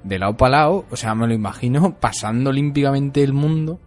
de 0.05 0.19
lado 0.19 0.37
para 0.37 0.59
lado. 0.59 0.87
O 0.91 0.97
sea, 0.97 1.15
me 1.15 1.27
lo 1.27 1.35
imagino 1.35 1.95
pasando 1.99 2.51
olímpicamente 2.51 3.23
el 3.23 3.33
mundo. 3.33 3.81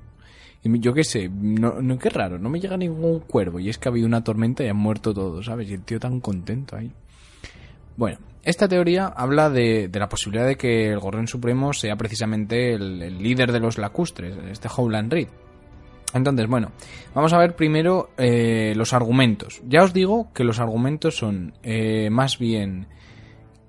Y 0.64 0.80
yo 0.80 0.94
qué 0.94 1.04
sé, 1.04 1.30
no, 1.30 1.82
no, 1.82 1.98
qué 1.98 2.10
raro, 2.10 2.38
no 2.38 2.50
me 2.50 2.60
llega 2.60 2.78
ningún 2.78 3.20
cuervo. 3.22 3.60
Y 3.60 3.70
es 3.70 3.78
que 3.78 3.90
ha 3.90 3.92
habido 3.92 4.08
una 4.08 4.24
tormenta 4.24 4.64
y 4.64 4.68
han 4.68 4.78
muerto 4.78 5.14
todos, 5.14 5.46
¿sabes? 5.46 5.70
Y 5.70 5.74
el 5.74 5.84
tío 5.84 6.00
tan 6.00 6.20
contento 6.20 6.76
ahí. 6.76 6.92
Bueno, 7.98 8.20
esta 8.44 8.68
teoría 8.68 9.08
habla 9.08 9.50
de, 9.50 9.90
la 9.94 10.10
posibilidad 10.10 10.48
de 10.48 10.56
que 10.56 10.90
el 10.90 11.00
Gorrión 11.00 11.28
Supremo 11.28 11.74
sea 11.74 11.96
precisamente 11.96 12.74
el, 12.74 13.02
el 13.02 13.22
líder 13.22 13.52
de 13.52 13.60
los 13.60 13.78
lacustres, 13.78 14.36
este 14.50 14.68
Howland 14.76 15.12
Reed. 15.12 15.28
Entonces, 16.14 16.48
bueno, 16.48 16.72
vamos 17.14 17.34
a 17.34 17.38
ver 17.38 17.56
primero 17.56 18.10
eh, 18.18 18.74
los 18.76 18.94
argumentos. 18.94 19.62
Ya 19.68 19.84
os 19.84 19.94
digo 19.94 20.32
que 20.34 20.44
los 20.44 20.60
argumentos 20.60 21.16
son 21.16 21.54
eh, 21.64 22.10
más 22.10 22.38
bien 22.38 22.88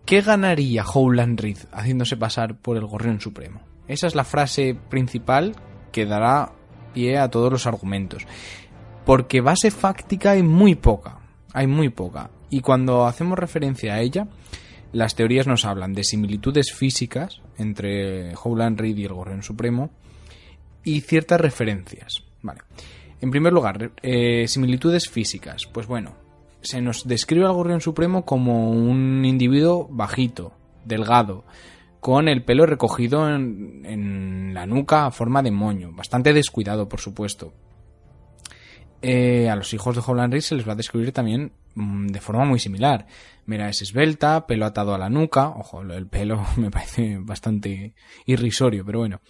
¿qué 0.04 0.20
ganaría 0.20 0.84
Howland 0.84 1.40
Reed 1.40 1.58
haciéndose 1.72 2.16
pasar 2.16 2.56
por 2.56 2.76
el 2.76 2.86
Gorrión 2.86 3.20
Supremo? 3.20 3.60
Esa 3.86 4.06
es 4.06 4.14
la 4.14 4.24
frase 4.24 4.76
principal 4.88 5.54
que 5.92 6.06
dará 6.06 6.52
pie 6.92 7.18
a 7.18 7.30
todos 7.30 7.52
los 7.52 7.66
argumentos. 7.66 8.26
Porque 9.04 9.40
base 9.40 9.70
fáctica 9.70 10.32
hay 10.32 10.42
muy 10.42 10.74
poca. 10.74 11.18
Hay 11.52 11.66
muy 11.66 11.90
poca. 11.90 12.30
Y 12.50 12.60
cuando 12.60 13.06
hacemos 13.06 13.38
referencia 13.38 13.94
a 13.94 14.00
ella, 14.00 14.26
las 14.92 15.14
teorías 15.14 15.46
nos 15.46 15.64
hablan 15.64 15.94
de 15.94 16.04
similitudes 16.04 16.72
físicas 16.72 17.40
entre 17.58 18.34
Howland 18.34 18.78
Reed 18.78 18.96
y 18.96 19.04
el 19.04 19.14
Gorrión 19.14 19.42
Supremo 19.42 19.90
y 20.84 21.00
ciertas 21.00 21.40
referencias. 21.40 22.22
Vale. 22.42 22.60
En 23.20 23.30
primer 23.30 23.52
lugar, 23.52 23.92
eh, 24.02 24.46
similitudes 24.48 25.08
físicas. 25.08 25.66
Pues 25.66 25.86
bueno, 25.86 26.14
se 26.60 26.80
nos 26.80 27.06
describe 27.06 27.46
al 27.46 27.52
Gorrión 27.52 27.80
Supremo 27.80 28.24
como 28.24 28.70
un 28.70 29.24
individuo 29.24 29.88
bajito, 29.90 30.52
delgado, 30.84 31.44
con 32.00 32.28
el 32.28 32.44
pelo 32.44 32.66
recogido 32.66 33.28
en, 33.28 33.86
en 33.86 34.54
la 34.54 34.66
nuca 34.66 35.06
a 35.06 35.12
forma 35.12 35.42
de 35.42 35.52
moño, 35.52 35.92
bastante 35.92 36.32
descuidado, 36.32 36.88
por 36.88 37.00
supuesto. 37.00 37.52
Eh, 39.02 39.48
a 39.48 39.56
los 39.56 39.74
hijos 39.74 39.96
de 39.96 40.02
Howland 40.06 40.32
Reed 40.32 40.42
se 40.42 40.54
les 40.54 40.66
va 40.66 40.72
a 40.72 40.76
describir 40.76 41.12
también 41.12 41.52
de 41.74 42.20
forma 42.20 42.44
muy 42.44 42.58
similar. 42.58 43.06
Mira, 43.46 43.68
es 43.68 43.82
esbelta, 43.82 44.46
pelo 44.46 44.66
atado 44.66 44.94
a 44.94 44.98
la 44.98 45.10
nuca. 45.10 45.48
Ojo, 45.48 45.82
el 45.82 46.06
pelo 46.06 46.44
me 46.56 46.70
parece 46.70 47.18
bastante 47.20 47.94
irrisorio, 48.26 48.84
pero 48.84 49.00
bueno. 49.00 49.20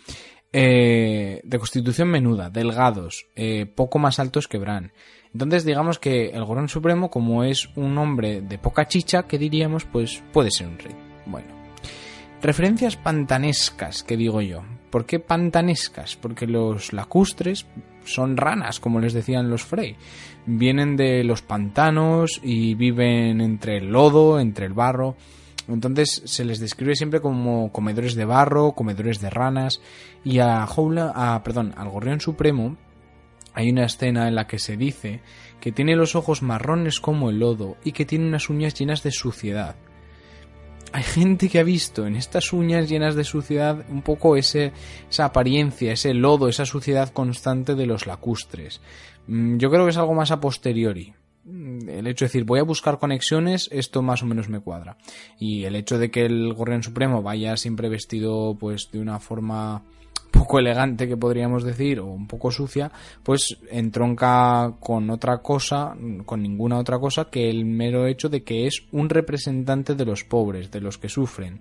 Eh, 0.55 1.41
de 1.45 1.59
constitución 1.59 2.09
menuda, 2.09 2.51
delgados, 2.51 3.27
eh, 3.35 3.65
poco 3.65 3.99
más 3.99 4.19
altos 4.19 4.49
que 4.49 4.59
Bran. 4.59 4.93
Entonces, 5.33 5.65
digamos 5.65 5.99
que 5.99 6.27
el 6.27 6.45
Gorón 6.45 6.69
Supremo, 6.69 7.11
como 7.11 7.43
es 7.43 7.71
un 7.75 7.97
hombre 7.97 8.43
de 8.43 8.59
poca 8.59 8.87
chicha, 8.87 9.23
que 9.23 9.39
diríamos, 9.39 9.87
pues 9.87 10.23
puede 10.33 10.51
ser 10.51 10.69
un 10.69 10.79
rey. 10.79 10.95
Bueno. 11.25 11.49
Referencias 12.43 12.97
pantanescas, 12.97 14.03
que 14.03 14.17
digo 14.17 14.43
yo. 14.43 14.63
¿Por 14.91 15.07
qué 15.07 15.21
pantanescas? 15.21 16.17
Porque 16.17 16.47
los 16.47 16.93
lacustres 16.93 17.67
son 18.05 18.37
ranas, 18.37 18.81
como 18.81 19.01
les 19.01 19.13
decían 19.13 19.51
los 19.51 19.65
Frey. 19.65 19.97
Vienen 20.47 20.97
de 20.97 21.25
los 21.25 21.43
pantanos 21.43 22.41
y 22.43 22.75
viven 22.75 23.41
entre 23.41 23.79
el 23.79 23.91
lodo, 23.91 24.41
entre 24.41 24.67
el 24.67 24.73
barro. 24.73 25.17
Entonces 25.69 26.23
se 26.25 26.45
les 26.45 26.59
describe 26.59 26.97
siempre 26.97 27.21
como 27.21 27.71
comedores 27.73 28.15
de 28.15 28.25
barro, 28.25 28.73
comedores 28.73 29.21
de 29.21 29.31
ranas. 29.31 29.81
Y 30.25 30.39
a 30.39 30.65
Howla, 30.65 31.13
a, 31.15 31.43
perdón, 31.43 31.73
al 31.77 31.89
Gorrión 31.89 32.21
Supremo 32.21 32.77
hay 33.55 33.71
una 33.71 33.85
escena 33.85 34.29
en 34.29 34.35
la 34.35 34.47
que 34.47 34.59
se 34.59 34.77
dice 34.77 35.21
que 35.61 35.73
tiene 35.73 35.95
los 35.95 36.17
ojos 36.17 36.43
marrones 36.43 37.01
como 37.01 37.31
el 37.31 37.39
lodo 37.39 37.77
y 37.85 37.93
que 37.93 38.05
tiene 38.05 38.27
unas 38.27 38.51
uñas 38.51 38.75
llenas 38.75 39.03
de 39.03 39.13
suciedad. 39.13 39.77
Hay 40.93 41.03
gente 41.03 41.49
que 41.49 41.59
ha 41.59 41.63
visto 41.63 42.07
en 42.07 42.17
estas 42.17 42.53
uñas 42.53 42.89
llenas 42.89 43.15
de 43.15 43.25
suciedad 43.25 43.85
un 43.89 44.03
poco 44.03 44.37
esa 44.37 44.71
apariencia, 45.19 45.93
ese 45.93 46.13
lodo, 46.13 46.49
esa 46.49 46.67
suciedad 46.67 47.11
constante 47.13 47.75
de 47.75 47.87
los 47.87 48.07
lacustres. 48.07 48.81
Mm, 49.27 49.57
Yo 49.57 49.71
creo 49.71 49.85
que 49.85 49.91
es 49.91 49.97
algo 49.97 50.15
más 50.15 50.31
a 50.31 50.41
posteriori. 50.41 51.15
Mm, 51.45 51.89
El 51.89 52.07
hecho 52.07 52.25
de 52.25 52.29
decir, 52.29 52.45
voy 52.45 52.61
a 52.61 52.65
buscar 52.65 52.99
conexiones, 52.99 53.69
esto 53.73 54.03
más 54.03 54.23
o 54.23 54.27
menos 54.27 54.49
me 54.49 54.61
cuadra. 54.61 54.99
Y 55.39 55.65
el 55.65 55.77
hecho 55.77 55.99
de 55.99 56.11
que 56.11 56.27
el 56.27 56.53
Gorrión 56.53 56.83
Supremo 56.83 57.23
vaya 57.23 57.57
siempre 57.57 57.89
vestido 57.89 58.57
pues 58.61 58.91
de 58.93 59.01
una 59.01 59.19
forma 59.19 59.83
poco 60.33 60.59
elegante 60.59 61.07
que 61.07 61.17
podríamos 61.17 61.63
decir 61.63 62.01
o 62.01 62.07
un 62.07 62.27
poco 62.27 62.51
sucia 62.51 62.91
pues 63.23 63.57
entronca 63.71 64.75
con 64.81 65.09
otra 65.11 65.39
cosa 65.39 65.95
con 66.27 66.43
ninguna 66.43 66.79
otra 66.79 66.99
cosa 66.99 67.27
que 67.27 67.49
el 67.49 67.65
mero 67.65 68.07
hecho 68.09 68.29
de 68.29 68.43
que 68.43 68.67
es 68.67 68.83
un 68.91 69.09
representante 69.09 69.95
de 69.95 70.05
los 70.05 70.25
pobres 70.25 70.71
de 70.73 70.81
los 70.81 70.99
que 70.99 71.09
sufren 71.09 71.61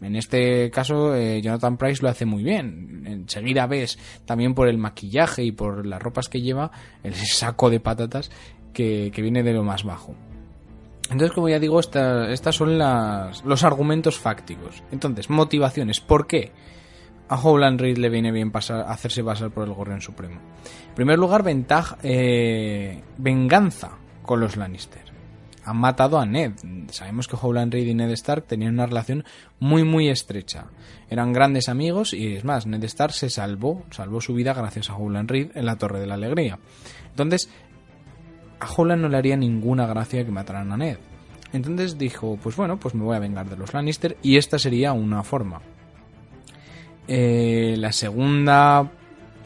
en 0.00 0.16
este 0.16 0.70
caso 0.70 1.14
eh, 1.16 1.40
Jonathan 1.42 1.76
Price 1.76 2.02
lo 2.02 2.08
hace 2.08 2.24
muy 2.26 2.42
bien 2.44 3.02
enseguida 3.06 3.66
ves 3.66 3.98
también 4.26 4.54
por 4.54 4.68
el 4.68 4.78
maquillaje 4.78 5.42
y 5.44 5.52
por 5.52 5.84
las 5.86 6.00
ropas 6.02 6.28
que 6.28 6.40
lleva 6.42 6.70
el 7.02 7.14
saco 7.16 7.70
de 7.70 7.80
patatas 7.80 8.30
que, 8.72 9.10
que 9.14 9.22
viene 9.22 9.42
de 9.42 9.52
lo 9.52 9.64
más 9.64 9.82
bajo 9.84 10.14
entonces, 11.10 11.32
como 11.34 11.48
ya 11.50 11.58
digo, 11.58 11.78
esta- 11.78 12.30
estas 12.32 12.54
son 12.56 12.78
las, 12.78 13.44
los 13.44 13.64
argumentos 13.64 14.18
fácticos. 14.18 14.82
Entonces, 14.92 15.28
motivaciones. 15.28 16.00
¿Por 16.00 16.26
qué 16.26 16.52
a 17.28 17.40
Howland 17.40 17.80
Reed 17.80 17.98
le 17.98 18.08
viene 18.08 18.30
bien 18.30 18.50
pasar, 18.50 18.84
hacerse 18.88 19.24
pasar 19.24 19.50
por 19.50 19.66
el 19.66 19.74
Gorrión 19.74 20.00
Supremo? 20.00 20.40
En 20.88 20.94
primer 20.94 21.18
lugar, 21.18 21.44
eh, 22.02 23.02
venganza 23.18 23.90
con 24.22 24.40
los 24.40 24.56
Lannister. 24.56 25.12
Han 25.64 25.76
matado 25.76 26.18
a 26.18 26.26
Ned. 26.26 26.52
Sabemos 26.90 27.28
que 27.28 27.36
Howland 27.40 27.72
Reed 27.72 27.86
y 27.86 27.94
Ned 27.94 28.10
Stark 28.10 28.46
tenían 28.46 28.74
una 28.74 28.86
relación 28.86 29.24
muy 29.60 29.84
muy 29.84 30.08
estrecha. 30.08 30.66
Eran 31.08 31.32
grandes 31.32 31.68
amigos 31.68 32.14
y 32.14 32.34
es 32.34 32.44
más, 32.44 32.66
Ned 32.66 32.82
Stark 32.84 33.12
se 33.12 33.30
salvó, 33.30 33.84
salvó 33.90 34.20
su 34.20 34.34
vida 34.34 34.54
gracias 34.54 34.90
a 34.90 34.96
Howland 34.96 35.30
Reed 35.30 35.50
en 35.54 35.66
la 35.66 35.76
Torre 35.76 36.00
de 36.00 36.06
la 36.06 36.14
Alegría. 36.14 36.58
Entonces, 37.10 37.48
a 38.58 38.66
Howland 38.70 39.02
no 39.02 39.08
le 39.08 39.16
haría 39.16 39.36
ninguna 39.36 39.86
gracia 39.86 40.24
que 40.24 40.30
mataran 40.30 40.72
a 40.72 40.76
Ned. 40.76 40.98
Entonces 41.52 41.98
dijo, 41.98 42.38
pues 42.42 42.56
bueno, 42.56 42.78
pues 42.78 42.94
me 42.94 43.04
voy 43.04 43.16
a 43.16 43.20
vengar 43.20 43.48
de 43.48 43.56
los 43.56 43.74
Lannister 43.74 44.16
y 44.22 44.36
esta 44.36 44.58
sería 44.58 44.92
una 44.92 45.22
forma. 45.22 45.60
Eh, 47.08 47.74
la 47.78 47.92
segunda 47.92 48.90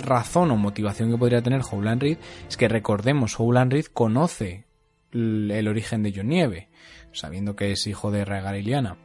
razón 0.04 0.50
o 0.50 0.56
motivación 0.56 1.10
que 1.10 1.16
podría 1.18 1.42
tener 1.42 1.62
Howland 1.70 2.02
Reed 2.02 2.18
es 2.48 2.56
que 2.56 2.68
recordemos, 2.68 3.38
Howland 3.40 3.72
Reed 3.72 3.86
conoce 3.86 4.64
el 5.12 5.66
origen 5.68 6.02
de 6.02 6.12
Jon 6.14 6.28
Nieve, 6.28 6.68
sabiendo 7.12 7.56
que 7.56 7.72
es 7.72 7.86
hijo 7.86 8.10
de 8.10 8.24
Rhaegar 8.24 8.56
y 8.56 8.62
Lyanna. 8.62 8.96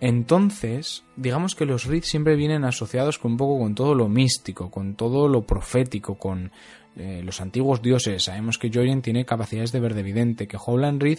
Entonces, 0.00 1.04
digamos 1.16 1.54
que 1.54 1.64
los 1.64 1.84
Reed 1.86 2.04
siempre 2.04 2.36
vienen 2.36 2.64
asociados 2.64 3.18
con 3.18 3.32
un 3.32 3.36
poco 3.38 3.58
con 3.58 3.74
todo 3.74 3.94
lo 3.94 4.08
místico, 4.08 4.70
con 4.70 4.94
todo 4.94 5.26
lo 5.26 5.44
profético, 5.46 6.16
con 6.16 6.52
eh, 6.96 7.22
los 7.24 7.40
antiguos 7.40 7.82
dioses. 7.82 8.24
Sabemos 8.24 8.58
que 8.58 8.70
Jojen 8.72 9.02
tiene 9.02 9.24
capacidades 9.24 9.72
de 9.72 9.80
ver 9.80 9.94
de 9.94 10.00
evidente, 10.00 10.46
que 10.46 10.56
Howland 10.56 11.02
Reed 11.02 11.18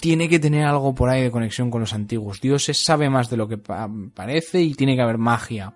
tiene 0.00 0.28
que 0.28 0.40
tener 0.40 0.64
algo 0.64 0.94
por 0.94 1.08
ahí 1.08 1.22
de 1.22 1.30
conexión 1.30 1.70
con 1.70 1.82
los 1.82 1.92
antiguos 1.92 2.40
dioses, 2.40 2.82
sabe 2.82 3.10
más 3.10 3.30
de 3.30 3.36
lo 3.36 3.46
que 3.46 3.58
pa- 3.58 3.90
parece 4.14 4.60
y 4.60 4.74
tiene 4.74 4.96
que 4.96 5.02
haber 5.02 5.18
magia 5.18 5.74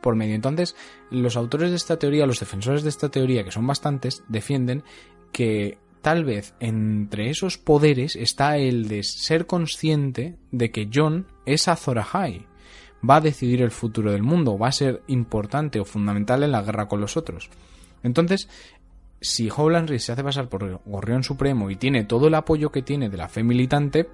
por 0.00 0.16
medio. 0.16 0.34
Entonces, 0.34 0.76
los 1.10 1.36
autores 1.36 1.70
de 1.70 1.76
esta 1.76 1.98
teoría, 1.98 2.26
los 2.26 2.40
defensores 2.40 2.82
de 2.82 2.90
esta 2.90 3.08
teoría, 3.08 3.44
que 3.44 3.50
son 3.50 3.66
bastantes, 3.66 4.22
defienden 4.28 4.82
que 5.32 5.78
tal 6.02 6.24
vez 6.24 6.54
entre 6.60 7.30
esos 7.30 7.58
poderes 7.58 8.16
está 8.16 8.58
el 8.58 8.88
de 8.88 9.02
ser 9.02 9.46
consciente 9.46 10.36
de 10.52 10.70
que 10.70 10.88
John 10.92 11.26
es 11.44 11.68
Azor 11.68 11.98
Ahai, 11.98 12.46
va 13.08 13.16
a 13.16 13.20
decidir 13.20 13.62
el 13.62 13.70
futuro 13.70 14.12
del 14.12 14.22
mundo, 14.22 14.58
va 14.58 14.68
a 14.68 14.72
ser 14.72 15.02
importante 15.08 15.80
o 15.80 15.84
fundamental 15.84 16.42
en 16.42 16.52
la 16.52 16.62
guerra 16.62 16.88
con 16.88 17.00
los 17.00 17.16
otros. 17.16 17.50
Entonces, 18.02 18.48
si 19.20 19.48
Howland 19.50 19.96
se 19.98 20.12
hace 20.12 20.22
pasar 20.22 20.48
por 20.48 20.80
Gorrión 20.84 21.22
Supremo 21.22 21.70
y 21.70 21.76
tiene 21.76 22.04
todo 22.04 22.28
el 22.28 22.34
apoyo 22.34 22.70
que 22.70 22.82
tiene 22.82 23.08
de 23.08 23.16
la 23.16 23.28
fe 23.28 23.42
militante, 23.42 24.08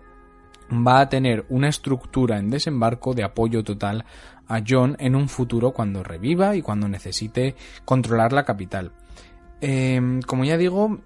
va 0.70 1.00
a 1.00 1.08
tener 1.08 1.44
una 1.48 1.68
estructura 1.68 2.38
en 2.38 2.50
desembarco 2.50 3.14
de 3.14 3.24
apoyo 3.24 3.62
total 3.62 4.04
a 4.52 4.62
John 4.66 4.96
en 4.98 5.16
un 5.16 5.28
futuro 5.28 5.72
cuando 5.72 6.02
reviva 6.02 6.54
y 6.54 6.62
cuando 6.62 6.88
necesite 6.88 7.54
controlar 7.84 8.32
la 8.32 8.44
capital. 8.44 8.92
Eh, 9.60 10.20
como 10.26 10.44
ya 10.44 10.56
digo, 10.56 11.00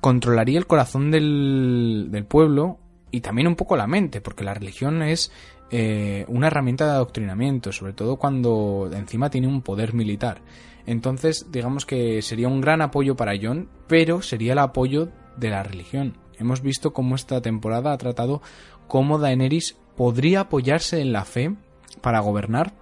controlaría 0.00 0.58
el 0.58 0.66
corazón 0.66 1.10
del, 1.10 2.08
del 2.10 2.24
pueblo 2.24 2.78
y 3.10 3.20
también 3.20 3.48
un 3.48 3.56
poco 3.56 3.76
la 3.76 3.86
mente, 3.86 4.20
porque 4.20 4.44
la 4.44 4.54
religión 4.54 5.02
es 5.02 5.30
eh, 5.70 6.24
una 6.26 6.48
herramienta 6.48 6.86
de 6.86 6.92
adoctrinamiento, 6.92 7.70
sobre 7.70 7.92
todo 7.92 8.16
cuando 8.16 8.90
encima 8.92 9.30
tiene 9.30 9.46
un 9.46 9.62
poder 9.62 9.94
militar. 9.94 10.42
Entonces, 10.86 11.46
digamos 11.52 11.86
que 11.86 12.22
sería 12.22 12.48
un 12.48 12.60
gran 12.60 12.82
apoyo 12.82 13.14
para 13.14 13.34
John, 13.40 13.68
pero 13.86 14.22
sería 14.22 14.52
el 14.52 14.58
apoyo 14.58 15.10
de 15.36 15.50
la 15.50 15.62
religión. 15.62 16.18
Hemos 16.38 16.62
visto 16.62 16.92
cómo 16.92 17.14
esta 17.14 17.40
temporada 17.40 17.92
ha 17.92 17.98
tratado 17.98 18.42
cómo 18.88 19.18
Daenerys 19.18 19.78
podría 19.96 20.40
apoyarse 20.40 21.00
en 21.00 21.12
la 21.12 21.24
fe 21.24 21.54
para 22.00 22.20
gobernar 22.20 22.72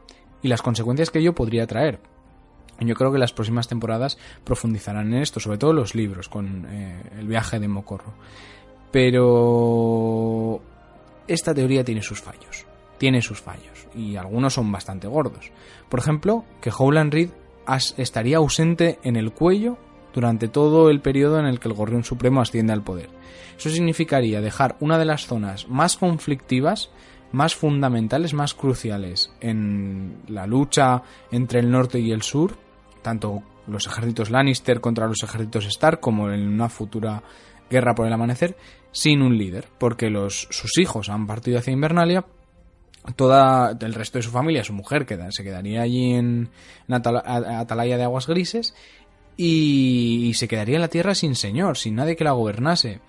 y 0.43 0.49
las 0.49 0.63
consecuencias 0.63 1.11
que 1.11 1.19
ello 1.19 1.35
podría 1.35 1.67
traer. 1.67 2.01
Yo 2.81 2.95
creo 2.95 3.11
que 3.11 3.19
las 3.19 3.33
próximas 3.33 3.67
temporadas 3.67 4.19
profundizarán 4.45 5.13
en 5.13 5.23
esto, 5.23 5.41
sobre 5.41 5.59
todo 5.59 5.73
los 5.73 5.95
libros, 5.95 6.29
con 6.29 6.67
eh, 6.71 7.03
el 7.19 7.27
viaje 7.27 7.59
de 7.59 7.67
Mocorro. 7.67 8.15
Pero 8.93 10.61
esta 11.27 11.53
teoría 11.55 11.85
tiene 11.85 12.03
sus 12.03 12.21
fallos. 12.21 12.67
Tiene 12.99 13.21
sus 13.21 13.41
fallos. 13.41 13.89
Y 13.95 14.17
algunos 14.17 14.55
son 14.55 14.71
bastante 14.71 15.09
gordos. 15.09 15.51
Por 15.89 15.99
ejemplo, 15.99 16.45
que 16.61 16.71
Howland 16.77 17.13
Reed 17.13 17.31
estaría 17.97 18.39
ausente 18.39 18.99
en 19.03 19.17
el 19.17 19.33
cuello 19.33 19.77
durante 20.15 20.49
todo 20.49 20.89
el 20.89 21.01
periodo 21.01 21.39
en 21.39 21.47
el 21.47 21.61
que 21.61 21.69
el 21.69 21.75
Gorrión 21.75 22.05
Supremo 22.05 22.41
asciende 22.41 22.73
al 22.73 22.83
poder. 22.83 23.11
Eso 23.59 23.71
significaría 23.71 24.41
dejar 24.41 24.77
una 24.81 24.99
de 24.99 25.05
las 25.05 25.27
zonas 25.27 25.69
más 25.69 25.97
conflictivas, 25.97 26.91
más 27.33 27.55
fundamentales, 27.55 28.35
más 28.35 28.55
cruciales 28.55 29.33
en 29.41 30.23
la 30.29 30.47
lucha 30.47 31.03
entre 31.31 31.61
el 31.61 31.71
norte 31.71 32.01
y 32.01 32.13
el 32.13 32.23
sur, 32.23 32.57
tanto 33.03 33.43
los 33.67 33.87
ejércitos 33.87 34.31
Lannister 34.31 34.81
contra 34.81 35.07
los 35.07 35.23
ejércitos 35.23 35.67
Stark 35.67 36.01
como 36.01 36.31
en 36.31 36.47
una 36.49 36.69
futura 36.69 37.23
guerra 37.71 37.95
por 37.95 38.07
el 38.07 38.13
amanecer, 38.13 38.57
sin 38.93 39.23
un 39.23 39.37
líder, 39.37 39.69
porque 39.79 40.11
sus 40.31 40.79
hijos 40.79 41.09
han 41.11 41.27
partido 41.27 41.59
hacia 41.59 41.73
Invernalia, 41.73 42.25
toda 43.17 43.77
el 43.81 43.95
resto 43.95 44.19
de 44.19 44.23
su 44.23 44.31
familia, 44.31 44.65
su 44.65 44.73
mujer, 44.73 45.07
se 45.31 45.45
quedaría 45.45 45.83
allí 45.83 46.15
en, 46.15 46.51
Atalaya 46.89 47.97
de 47.97 48.05
Aguas 48.05 48.27
Grises 48.27 48.75
y, 49.37 50.33
se 50.35 50.49
quedaría 50.49 50.77
en 50.77 50.83
la 50.83 50.89
tierra 50.89 51.15
sin 51.15 51.35
señor, 51.35 51.77
sin 51.77 51.95
nadie 51.95 52.17
que 52.17 52.25
la 52.25 52.33
gobernase. 52.33 53.01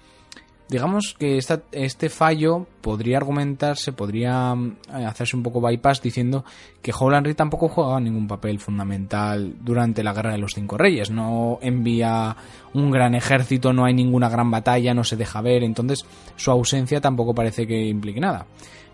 Digamos 0.70 1.16
que 1.18 1.40
este 1.72 2.10
fallo 2.10 2.68
podría 2.82 3.18
argumentarse, 3.18 3.92
podría 3.92 4.54
eh, 4.94 5.04
hacerse 5.04 5.36
un 5.36 5.42
poco 5.42 5.60
bypass 5.62 6.00
diciendo 6.00 6.46
que 6.84 6.94
Howland 6.98 7.34
tampoco 7.36 7.70
juega 7.70 8.00
ningún 8.00 8.28
papel 8.28 8.60
fundamental 8.60 9.56
durante 9.62 10.04
la 10.04 10.14
Guerra 10.14 10.34
de 10.34 10.38
los 10.38 10.54
Cinco 10.54 10.78
Reyes. 10.78 11.10
No 11.10 11.58
envía 11.64 12.36
un 12.76 12.92
gran 12.92 13.16
ejército, 13.16 13.74
no 13.74 13.84
hay 13.84 13.96
ninguna 13.96 14.30
gran 14.30 14.52
batalla, 14.52 14.94
no 14.94 15.04
se 15.04 15.18
deja 15.18 15.42
ver, 15.42 15.64
entonces 15.64 16.06
su 16.36 16.52
ausencia 16.52 17.02
tampoco 17.02 17.34
parece 17.34 17.66
que 17.66 17.88
implique 17.88 18.20
nada. 18.20 18.46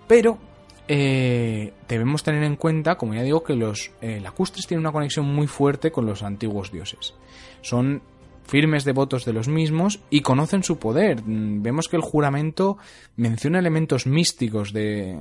Pero 0.07 0.37
eh, 0.87 1.73
debemos 1.89 2.23
tener 2.23 2.43
en 2.43 2.55
cuenta, 2.55 2.95
como 2.95 3.15
ya 3.15 3.23
digo, 3.23 3.43
que 3.43 3.55
los 3.55 3.91
eh, 4.01 4.21
lacustres 4.21 4.65
tienen 4.65 4.85
una 4.85 4.93
conexión 4.93 5.25
muy 5.25 5.47
fuerte 5.47 5.91
con 5.91 6.05
los 6.05 6.23
antiguos 6.23 6.71
dioses. 6.71 7.15
Son 7.61 8.01
firmes 8.45 8.85
devotos 8.85 9.25
de 9.25 9.33
los 9.33 9.47
mismos 9.47 9.99
y 10.09 10.21
conocen 10.21 10.63
su 10.63 10.77
poder. 10.77 11.23
Mm, 11.23 11.61
vemos 11.61 11.87
que 11.87 11.95
el 11.95 12.01
juramento 12.01 12.77
menciona 13.15 13.59
elementos 13.59 14.07
místicos 14.07 14.73
de, 14.73 15.19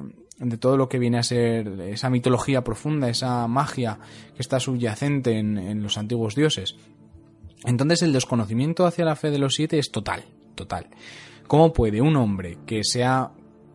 todo 0.59 0.77
lo 0.77 0.89
que 0.89 0.99
viene 0.99 1.19
a 1.19 1.23
ser 1.23 1.69
esa 1.81 2.11
mitología 2.11 2.63
profunda, 2.63 3.09
esa 3.09 3.47
magia 3.49 3.99
que 4.35 4.43
está 4.43 4.61
subyacente 4.61 5.39
en, 5.39 5.59
en 5.59 5.83
los 5.83 5.99
antiguos 5.99 6.35
dioses. 6.35 6.77
Entonces 7.65 8.03
el 8.03 8.13
desconocimiento 8.13 8.87
hacia 8.87 9.05
la 9.05 9.17
fe 9.17 9.31
de 9.31 9.39
los 9.39 9.55
siete 9.55 9.79
es 9.79 9.91
total, 9.91 10.25
total. 10.55 10.89
¿Cómo 11.47 11.73
puede 11.73 12.01
un 12.01 12.17
hombre 12.17 12.59
que 12.67 12.85
sea 12.85 13.31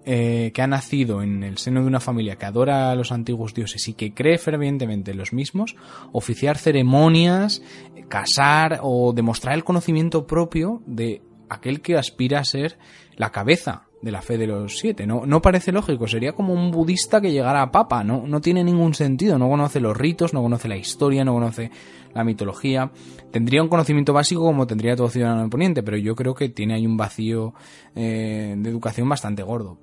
eh, 0.05 0.51
que 0.53 0.61
ha 0.61 0.67
nacido 0.67 1.21
en 1.21 1.43
el 1.43 1.57
seno 1.57 1.81
de 1.81 1.87
una 1.87 1.99
familia 1.99 2.37
que 2.37 2.45
adora 2.45 2.91
a 2.91 2.95
los 2.95 3.11
antiguos 3.11 3.53
dioses 3.53 3.87
y 3.87 3.93
que 3.93 4.13
cree 4.13 4.37
fervientemente 4.37 5.11
en 5.11 5.17
los 5.17 5.33
mismos, 5.33 5.75
oficiar 6.11 6.57
ceremonias, 6.57 7.61
casar 8.07 8.79
o 8.81 9.13
demostrar 9.13 9.55
el 9.55 9.63
conocimiento 9.63 10.25
propio 10.25 10.81
de 10.85 11.21
aquel 11.49 11.81
que 11.81 11.97
aspira 11.97 12.39
a 12.39 12.45
ser 12.45 12.77
la 13.15 13.31
cabeza 13.31 13.83
de 14.01 14.11
la 14.11 14.21
fe 14.21 14.37
de 14.37 14.47
los 14.47 14.77
siete. 14.79 15.05
No, 15.05 15.25
no 15.25 15.41
parece 15.41 15.71
lógico, 15.71 16.07
sería 16.07 16.33
como 16.33 16.53
un 16.53 16.71
budista 16.71 17.19
que 17.19 17.31
llegara 17.31 17.61
a 17.61 17.71
papa, 17.71 18.03
no, 18.03 18.25
no 18.25 18.39
tiene 18.39 18.63
ningún 18.63 18.93
sentido, 18.93 19.37
no 19.37 19.49
conoce 19.49 19.79
los 19.79 19.95
ritos, 19.95 20.33
no 20.33 20.41
conoce 20.41 20.69
la 20.69 20.77
historia, 20.77 21.25
no 21.25 21.33
conoce 21.33 21.71
la 22.13 22.23
mitología. 22.23 22.91
Tendría 23.31 23.61
un 23.61 23.69
conocimiento 23.69 24.13
básico 24.13 24.41
como 24.41 24.65
tendría 24.65 24.95
todo 24.95 25.09
ciudadano 25.09 25.43
de 25.43 25.49
Poniente, 25.49 25.83
pero 25.83 25.97
yo 25.97 26.15
creo 26.15 26.33
que 26.33 26.49
tiene 26.49 26.75
ahí 26.75 26.85
un 26.85 26.97
vacío 26.97 27.53
eh, 27.95 28.55
de 28.57 28.69
educación 28.69 29.09
bastante 29.09 29.43
gordo. 29.43 29.77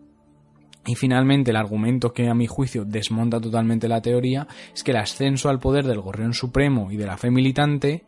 Y 0.86 0.94
finalmente 0.94 1.50
el 1.50 1.56
argumento 1.56 2.12
que 2.12 2.28
a 2.28 2.34
mi 2.34 2.46
juicio 2.46 2.84
desmonta 2.84 3.40
totalmente 3.40 3.88
la 3.88 4.00
teoría 4.00 4.46
es 4.72 4.84
que 4.84 4.92
el 4.92 4.98
ascenso 4.98 5.48
al 5.48 5.58
poder 5.58 5.84
del 5.86 6.00
Gorrión 6.00 6.32
Supremo 6.32 6.90
y 6.92 6.96
de 6.96 7.06
la 7.06 7.16
fe 7.16 7.30
militante 7.30 8.04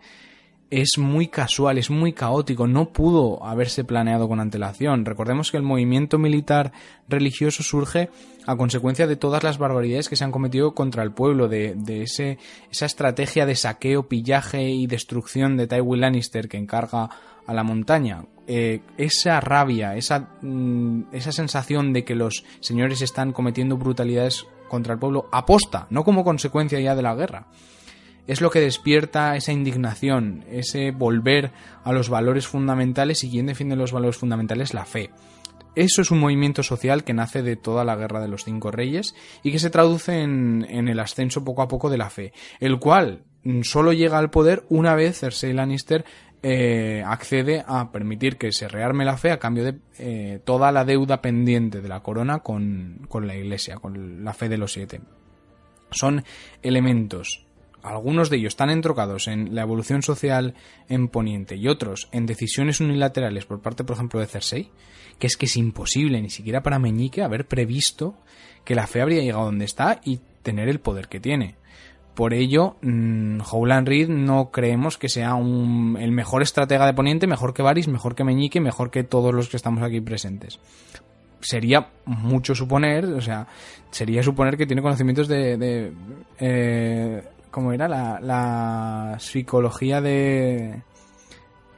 es 0.71 0.99
muy 0.99 1.29
casual, 1.29 1.79
es 1.79 1.91
muy 1.91 2.13
caótico, 2.13 2.67
no 2.67 2.93
pudo 2.93 3.43
haberse 3.45 3.85
planeado 3.85 4.29
con 4.29 4.39
antelación. 4.39 5.07
Recordemos 5.07 5.51
que 5.51 5.57
el 5.57 5.63
movimiento 5.63 6.19
militar 6.19 6.73
religioso 7.09 7.63
surge 7.63 8.11
a 8.47 8.57
consecuencia 8.57 9.07
de 9.07 9.17
todas 9.17 9.43
las 9.43 9.59
barbaridades 9.59 10.09
que 10.09 10.17
se 10.17 10.25
han 10.25 10.31
cometido 10.31 10.75
contra 10.75 11.03
el 11.03 11.13
pueblo, 11.13 11.49
de, 11.49 11.75
ese, 12.03 12.39
esa 12.71 12.87
estrategia 12.87 13.47
de 13.47 13.57
saqueo, 13.57 14.09
pillaje 14.09 14.69
y 14.69 14.87
destrucción 14.87 15.57
de 15.57 15.67
Tywin 15.67 16.01
Lannister 16.03 16.49
que 16.49 16.59
encarga 16.59 17.11
a 17.49 17.55
la 17.55 17.65
montaña. 17.65 18.27
Eh, 18.47 18.81
esa 18.97 19.41
rabia, 19.41 19.97
esa, 19.97 20.29
mm, 20.43 21.07
esa 21.13 21.33
sensación 21.33 21.93
de 21.93 22.05
que 22.05 22.15
los 22.15 22.45
señores 22.61 23.03
están 23.03 23.33
cometiendo 23.33 23.77
brutalidades 23.77 24.47
contra 24.69 24.93
el 24.95 25.01
pueblo 25.01 25.29
aposta, 25.33 25.87
no 25.91 26.05
como 26.05 26.25
consecuencia 26.25 26.79
ya 26.79 26.95
de 26.95 27.03
la 27.03 27.15
guerra. 27.15 27.49
Es 28.27 28.43
lo 28.43 28.51
que 28.51 28.61
despierta 28.61 29.35
esa 29.35 29.53
indignación, 29.53 30.45
ese 30.51 30.91
volver 30.91 31.51
a 31.83 31.93
los 31.93 32.11
valores 32.11 32.47
fundamentales 32.47 33.25
y 33.25 33.31
quien 33.31 33.47
defiende 33.47 33.77
los 33.77 33.93
valores 33.93 34.19
fundamentales, 34.19 34.75
la 34.75 34.85
fe. 34.85 35.11
Eso 35.75 36.03
es 36.03 36.11
un 36.11 36.19
movimiento 36.19 36.63
social 36.63 37.05
que 37.05 37.15
nace 37.15 37.43
de 37.43 37.57
toda 37.57 37.85
la 37.85 37.97
guerra 37.97 38.21
de 38.21 38.29
los 38.29 38.45
cinco 38.45 38.71
reyes 38.71 39.15
y 39.43 39.53
que 39.53 39.59
se 39.59 39.71
traduce 39.71 40.21
en, 40.21 40.67
en 40.69 40.89
el 40.89 41.01
ascenso 41.01 41.45
poco 41.45 41.63
a 41.63 41.69
poco 41.69 41.89
de 41.89 41.97
la 41.97 42.11
fe, 42.11 42.33
el 42.61 42.79
cual 42.79 43.23
mm, 43.45 43.63
solo 43.63 43.95
llega 43.95 44.19
al 44.19 44.31
poder 44.31 44.65
una 44.69 44.95
vez 44.95 45.21
Cersei 45.21 45.55
Lannister 45.55 46.05
eh, 46.43 47.03
accede 47.07 47.65
a 47.67 47.91
permitir 47.91 48.37
que 48.37 48.53
se 48.53 48.69
rearme 48.69 49.05
la 49.05 49.17
fe 49.17 49.31
a 49.31 49.39
cambio 49.39 49.65
de 49.65 49.79
eh, 49.99 50.41
toda 50.45 50.73
la 50.73 50.85
deuda 50.85 51.21
pendiente 51.21 51.81
de 51.81 51.89
la 51.89 52.01
corona 52.01 52.41
con, 52.41 53.07
con 53.09 53.27
la 53.27 53.37
iglesia, 53.37 53.77
con 53.77 54.25
la 54.25 54.33
fe 54.35 54.49
de 54.49 54.59
los 54.59 54.73
siete. 54.73 55.01
Son 55.91 56.23
elementos 56.63 57.49
algunos 57.83 58.29
de 58.29 58.39
ellos 58.39 58.53
están 58.53 58.71
entrocados 58.71 59.29
en 59.29 59.55
la 59.55 59.63
evolución 59.63 60.03
social 60.03 60.55
en 60.89 61.09
Poniente 61.09 61.57
y 61.57 61.69
otros 61.69 62.09
en 62.13 62.27
decisiones 62.27 62.81
unilaterales 62.81 63.47
por 63.47 63.61
parte, 63.61 63.85
por 63.85 63.95
ejemplo, 63.95 64.21
de 64.21 64.27
Cersei, 64.27 64.71
que 65.19 65.27
es 65.27 65.37
que 65.37 65.47
es 65.47 65.57
imposible 65.57 66.21
ni 66.21 66.31
siquiera 66.31 66.63
para 66.63 66.79
Meñique 66.79 67.23
haber 67.23 67.47
previsto 67.47 68.17
que 68.65 68.75
la 68.75 68.87
fe 68.87 69.01
habría 69.01 69.23
llegado 69.23 69.45
donde 69.45 69.65
está 69.65 70.01
y 70.05 70.21
tener 70.43 70.69
el 70.69 70.81
poder 70.81 71.09
que 71.09 71.21
tiene. 71.21 71.57
Por 72.19 72.35
ello, 72.35 72.75
mmm, 72.83 73.39
Howland 73.49 73.87
Reed 73.87 74.09
no 74.09 74.51
creemos 74.51 74.99
que 74.99 75.09
sea 75.09 75.35
un, 75.35 75.97
el 76.01 76.11
mejor 76.11 76.43
estratega 76.43 76.85
de 76.85 76.93
Poniente, 76.93 77.29
mejor 77.29 77.55
que 77.55 77.63
Varys, 77.63 77.87
mejor 77.87 78.17
que 78.17 78.25
Meñique, 78.25 78.61
mejor 78.61 78.91
que 78.91 79.05
todos 79.05 79.33
los 79.33 79.49
que 79.49 79.57
estamos 79.57 79.85
aquí 79.85 80.01
presentes. 80.01 80.59
Sería 81.39 81.91
mucho 82.07 82.57
suponer, 82.57 83.05
o 83.05 83.21
sea, 83.21 83.47
sería 83.93 84.21
suponer 84.25 84.57
que 84.57 84.67
tiene 84.67 84.83
conocimientos 84.83 85.29
de, 85.29 85.57
de 85.57 85.93
eh, 86.41 87.23
¿cómo 87.53 87.73
era? 87.73 87.87
La, 87.87 89.17
psicología 89.21 90.01
de 90.01 90.83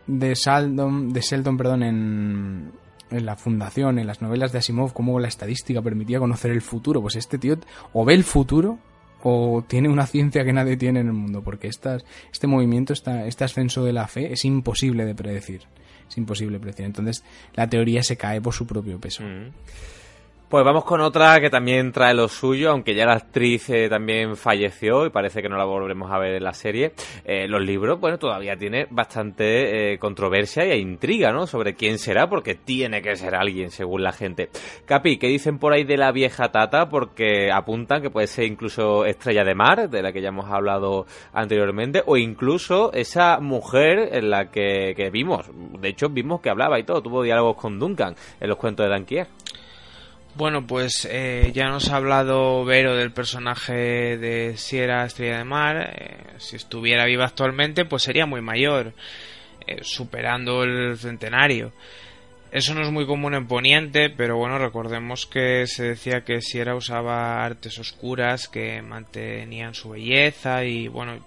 de 0.07 0.35
Sheldon, 0.35 1.13
de 1.13 1.21
Sheldon, 1.21 1.59
perdón, 1.59 1.83
en, 1.83 2.73
en 3.11 3.27
la 3.27 3.37
fundación, 3.37 3.99
en 3.99 4.07
las 4.07 4.23
novelas 4.23 4.53
de 4.53 4.61
Asimov, 4.61 4.95
cómo 4.95 5.21
la 5.21 5.29
estadística 5.29 5.83
permitía 5.83 6.19
conocer 6.19 6.51
el 6.51 6.63
futuro. 6.63 7.03
Pues 7.03 7.17
este 7.17 7.37
tío 7.37 7.59
o 7.93 8.07
ve 8.07 8.15
el 8.15 8.25
futuro 8.25 8.79
o 9.23 9.65
tiene 9.67 9.89
una 9.89 10.07
ciencia 10.07 10.45
que 10.45 10.53
nadie 10.53 10.77
tiene 10.77 11.01
en 11.01 11.09
el 11.09 11.13
mundo, 11.13 11.43
porque 11.43 11.69
estas, 11.69 12.05
este 12.33 12.47
movimiento, 12.47 12.93
esta, 12.93 13.27
este 13.27 13.45
ascenso 13.45 13.85
de 13.85 13.93
la 13.93 14.09
fe 14.09 14.33
es 14.33 14.45
imposible 14.45 15.05
de 15.05 15.15
predecir. 15.15 15.63
Es 16.09 16.19
imposible 16.19 16.55
de 16.55 16.61
predecir. 16.61 16.87
Entonces 16.87 17.25
la 17.55 17.69
teoría 17.69 18.03
se 18.03 18.17
cae 18.17 18.41
por 18.41 18.55
su 18.55 18.67
propio 18.67 18.99
peso. 18.99 19.23
Mm. 19.23 19.51
Pues 20.51 20.65
vamos 20.65 20.85
con 20.85 21.01
otra 21.01 21.41
que 21.41 21.49
también 21.49 21.93
trae 21.93 22.13
lo 22.13 22.27
suyo, 22.27 22.73
aunque 22.73 22.93
ya 22.93 23.07
la 23.07 23.13
actriz 23.13 23.71
eh, 23.71 23.89
también 23.89 24.35
falleció 24.35 25.07
y 25.07 25.11
parece 25.11 25.43
que 25.43 25.49
no 25.49 25.57
la 25.57 25.63
volveremos 25.63 26.11
a 26.11 26.19
ver 26.19 26.35
en 26.35 26.43
la 26.43 26.53
serie. 26.55 26.91
Eh, 27.25 27.47
los 27.47 27.63
libros, 27.63 28.01
bueno, 28.01 28.19
todavía 28.19 28.57
tiene 28.57 28.89
bastante 28.91 29.93
eh, 29.93 29.99
controversia 30.01 30.65
e 30.65 30.77
intriga, 30.79 31.31
¿no? 31.31 31.47
Sobre 31.47 31.75
quién 31.75 32.01
será, 32.01 32.29
porque 32.29 32.57
tiene 32.57 33.01
que 33.01 33.15
ser 33.15 33.37
alguien, 33.37 33.71
según 33.71 34.03
la 34.03 34.11
gente. 34.11 34.51
Capi, 34.87 35.19
¿qué 35.19 35.29
dicen 35.29 35.61
por 35.61 35.73
ahí 35.73 35.85
de 35.85 35.97
la 35.97 36.11
vieja 36.11 36.51
Tata? 36.51 36.89
Porque 36.89 37.53
apuntan 37.53 38.03
que 38.03 38.11
puede 38.11 38.27
ser 38.27 38.47
incluso 38.47 39.05
Estrella 39.05 39.45
de 39.45 39.55
Mar, 39.55 39.89
de 39.89 40.03
la 40.03 40.13
que 40.13 40.21
ya 40.21 40.31
hemos 40.31 40.51
hablado 40.51 41.07
anteriormente, 41.33 42.03
o 42.07 42.17
incluso 42.17 42.93
esa 42.93 43.39
mujer 43.39 44.17
en 44.17 44.31
la 44.31 44.51
que, 44.51 44.95
que 44.97 45.11
vimos. 45.11 45.49
De 45.81 45.91
hecho, 45.91 46.09
vimos 46.09 46.41
que 46.41 46.51
hablaba 46.51 46.81
y 46.81 46.83
todo, 46.83 47.01
tuvo 47.03 47.23
diálogos 47.23 47.55
con 47.55 47.79
Duncan 47.79 48.17
en 48.41 48.49
los 48.49 48.59
cuentos 48.59 48.85
de 48.85 48.91
Danquier. 48.91 49.29
Bueno, 50.37 50.65
pues 50.67 51.09
eh, 51.11 51.51
ya 51.53 51.69
nos 51.69 51.91
ha 51.91 51.97
hablado 51.97 52.65
Vero 52.65 52.95
del 52.95 53.11
personaje 53.11 54.17
de 54.17 54.57
si 54.57 54.79
era 54.79 55.05
Estrella 55.05 55.39
de 55.39 55.45
Mar. 55.45 55.93
Eh, 55.93 56.17
si 56.39 56.57
estuviera 56.57 57.05
viva 57.05 57.25
actualmente, 57.25 57.85
pues 57.85 58.05
sería 58.05 58.27
muy 58.27 58.41
mayor, 58.41 58.95
eh, 59.67 59.81
superando 59.83 60.63
el 60.63 60.97
centenario. 60.99 61.73
Eso 62.53 62.75
no 62.75 62.83
es 62.83 62.91
muy 62.91 63.07
común 63.07 63.35
en 63.35 63.47
Poniente, 63.47 64.09
pero 64.11 64.37
bueno, 64.37 64.59
recordemos 64.59 65.27
que 65.27 65.67
se 65.67 65.85
decía 65.85 66.25
que 66.25 66.41
Sierra 66.41 66.75
usaba 66.75 67.45
artes 67.45 67.79
oscuras 67.79 68.49
que 68.49 68.83
mantenían 68.83 69.75
su 69.75 69.91
belleza 69.91 70.65
y 70.65 70.89
bueno, 70.89 71.19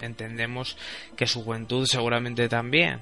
entendemos 0.00 0.76
que 1.16 1.26
su 1.26 1.44
juventud 1.44 1.86
seguramente 1.86 2.48
también. 2.48 3.00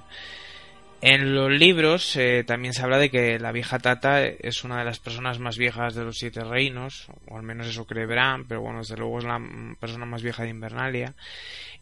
En 1.02 1.34
los 1.34 1.50
libros 1.50 2.14
eh, 2.16 2.44
también 2.46 2.74
se 2.74 2.82
habla 2.82 2.98
de 2.98 3.10
que 3.10 3.38
la 3.38 3.52
vieja 3.52 3.78
Tata 3.78 4.22
es 4.22 4.64
una 4.64 4.80
de 4.80 4.84
las 4.84 4.98
personas 4.98 5.38
más 5.38 5.56
viejas 5.56 5.94
de 5.94 6.04
los 6.04 6.18
siete 6.18 6.44
reinos, 6.44 7.06
o 7.26 7.38
al 7.38 7.42
menos 7.42 7.68
eso 7.68 7.86
cree 7.86 8.04
Bran, 8.04 8.46
pero 8.46 8.60
bueno, 8.60 8.80
desde 8.80 8.98
luego 8.98 9.18
es 9.18 9.24
la 9.24 9.40
persona 9.80 10.04
más 10.04 10.22
vieja 10.22 10.42
de 10.42 10.50
Invernalia. 10.50 11.14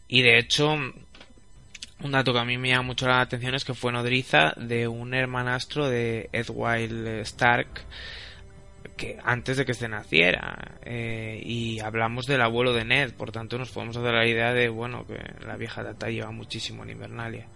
Y 0.07 0.21
de 0.21 0.37
hecho, 0.37 0.71
un 0.71 2.11
dato 2.11 2.31
que 2.31 2.39
a 2.39 2.45
mí 2.45 2.57
me 2.57 2.69
llama 2.69 2.83
mucho 2.83 3.07
la 3.07 3.19
atención 3.19 3.55
es 3.55 3.65
que 3.65 3.73
fue 3.73 3.91
nodriza 3.91 4.53
de 4.55 4.87
un 4.87 5.13
hermanastro 5.13 5.89
de 5.89 6.29
Edwild 6.31 7.05
Stark, 7.25 7.67
que 8.95 9.17
antes 9.21 9.57
de 9.57 9.65
que 9.65 9.73
se 9.73 9.89
naciera 9.89 10.79
eh, 10.85 11.41
y 11.43 11.81
hablamos 11.81 12.25
del 12.25 12.41
abuelo 12.41 12.73
de 12.73 12.85
Ned 12.85 13.13
por 13.13 13.31
tanto 13.31 13.57
nos 13.57 13.71
podemos 13.71 13.95
hacer 13.95 14.13
la 14.13 14.27
idea 14.27 14.53
de 14.53 14.67
bueno 14.67 15.05
que 15.07 15.19
la 15.45 15.55
vieja 15.55 15.83
Tata 15.83 16.09
lleva 16.09 16.31
muchísimo 16.31 16.83
en 16.83 16.89
Invernalia 16.89 17.47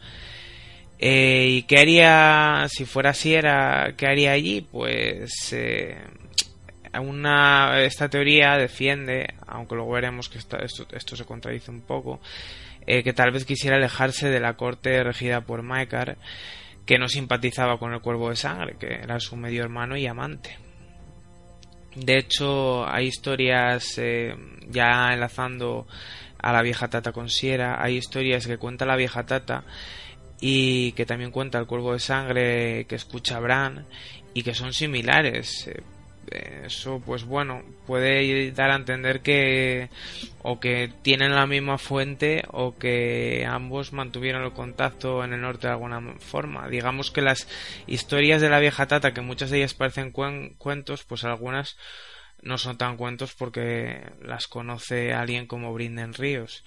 eh, 1.05 1.47
¿Y 1.49 1.63
qué 1.63 1.79
haría, 1.79 2.65
si 2.69 2.85
fuera 2.85 3.09
así, 3.09 3.33
era, 3.33 3.93
qué 3.97 4.07
haría 4.07 4.31
allí? 4.31 4.61
Pues 4.61 5.51
eh, 5.51 5.97
una, 6.97 7.81
esta 7.81 8.07
teoría 8.07 8.55
defiende, 8.57 9.33
aunque 9.45 9.75
luego 9.75 9.91
veremos 9.91 10.29
que 10.29 10.37
esto, 10.37 10.57
esto, 10.57 11.15
se 11.17 11.25
contradice 11.25 11.71
un 11.71 11.81
poco, 11.81 12.21
eh, 12.87 13.03
que 13.03 13.11
tal 13.11 13.31
vez 13.31 13.43
quisiera 13.43 13.75
alejarse 13.75 14.29
de 14.29 14.39
la 14.39 14.53
corte 14.53 15.03
regida 15.03 15.41
por 15.41 15.61
Maekar, 15.61 16.17
que 16.85 16.97
no 16.97 17.09
simpatizaba 17.09 17.77
con 17.79 17.93
el 17.93 17.99
cuervo 17.99 18.29
de 18.29 18.37
sangre, 18.37 18.77
que 18.79 18.93
era 18.93 19.19
su 19.19 19.35
medio 19.35 19.61
hermano 19.61 19.97
y 19.97 20.07
amante. 20.07 20.57
De 21.95 22.17
hecho, 22.17 22.87
hay 22.87 23.07
historias 23.07 23.99
ya 24.69 25.11
enlazando 25.11 25.85
a 26.39 26.53
la 26.53 26.61
vieja 26.61 26.87
Tata 26.87 27.11
con 27.11 27.27
Sierra, 27.27 27.83
hay 27.83 27.97
historias 27.97 28.47
que 28.47 28.57
cuenta 28.57 28.85
la 28.85 28.95
vieja 28.95 29.25
Tata 29.25 29.65
y 30.45 30.91
que 30.91 31.05
también 31.05 31.31
cuenta 31.31 31.57
el 31.57 31.67
cuervo 31.67 31.93
de 31.93 31.99
sangre 31.99 32.85
que 32.89 32.95
escucha 32.95 33.39
Bran 33.39 33.85
y 34.33 34.43
que 34.43 34.53
son 34.53 34.73
similares. 34.73 35.69
Eh, 36.29 36.63
eso, 36.65 37.01
pues 37.05 37.23
bueno, 37.23 37.61
puede 37.87 38.51
dar 38.51 38.71
a 38.71 38.75
entender 38.75 39.21
que 39.21 39.87
o 40.41 40.59
que 40.59 40.91
tienen 41.01 41.33
la 41.33 41.47
misma 41.47 41.77
fuente 41.77 42.43
o 42.51 42.77
que 42.77 43.45
ambos 43.47 43.93
mantuvieron 43.93 44.43
el 44.43 44.51
contacto 44.51 45.23
en 45.23 45.31
el 45.31 45.39
norte 45.39 45.67
de 45.67 45.73
alguna 45.73 46.01
forma. 46.19 46.67
Digamos 46.67 47.09
que 47.09 47.21
las 47.21 47.47
historias 47.87 48.41
de 48.41 48.49
la 48.49 48.59
vieja 48.59 48.85
tata, 48.85 49.13
que 49.13 49.21
muchas 49.21 49.49
de 49.49 49.59
ellas 49.59 49.73
parecen 49.73 50.11
cuentos, 50.11 51.05
pues 51.05 51.23
algunas 51.23 51.77
no 52.41 52.57
son 52.57 52.77
tan 52.77 52.97
cuentos 52.97 53.33
porque 53.33 54.11
las 54.21 54.47
conoce 54.47 55.13
alguien 55.13 55.47
como 55.47 55.73
Brinden 55.73 56.13
Ríos. 56.13 56.65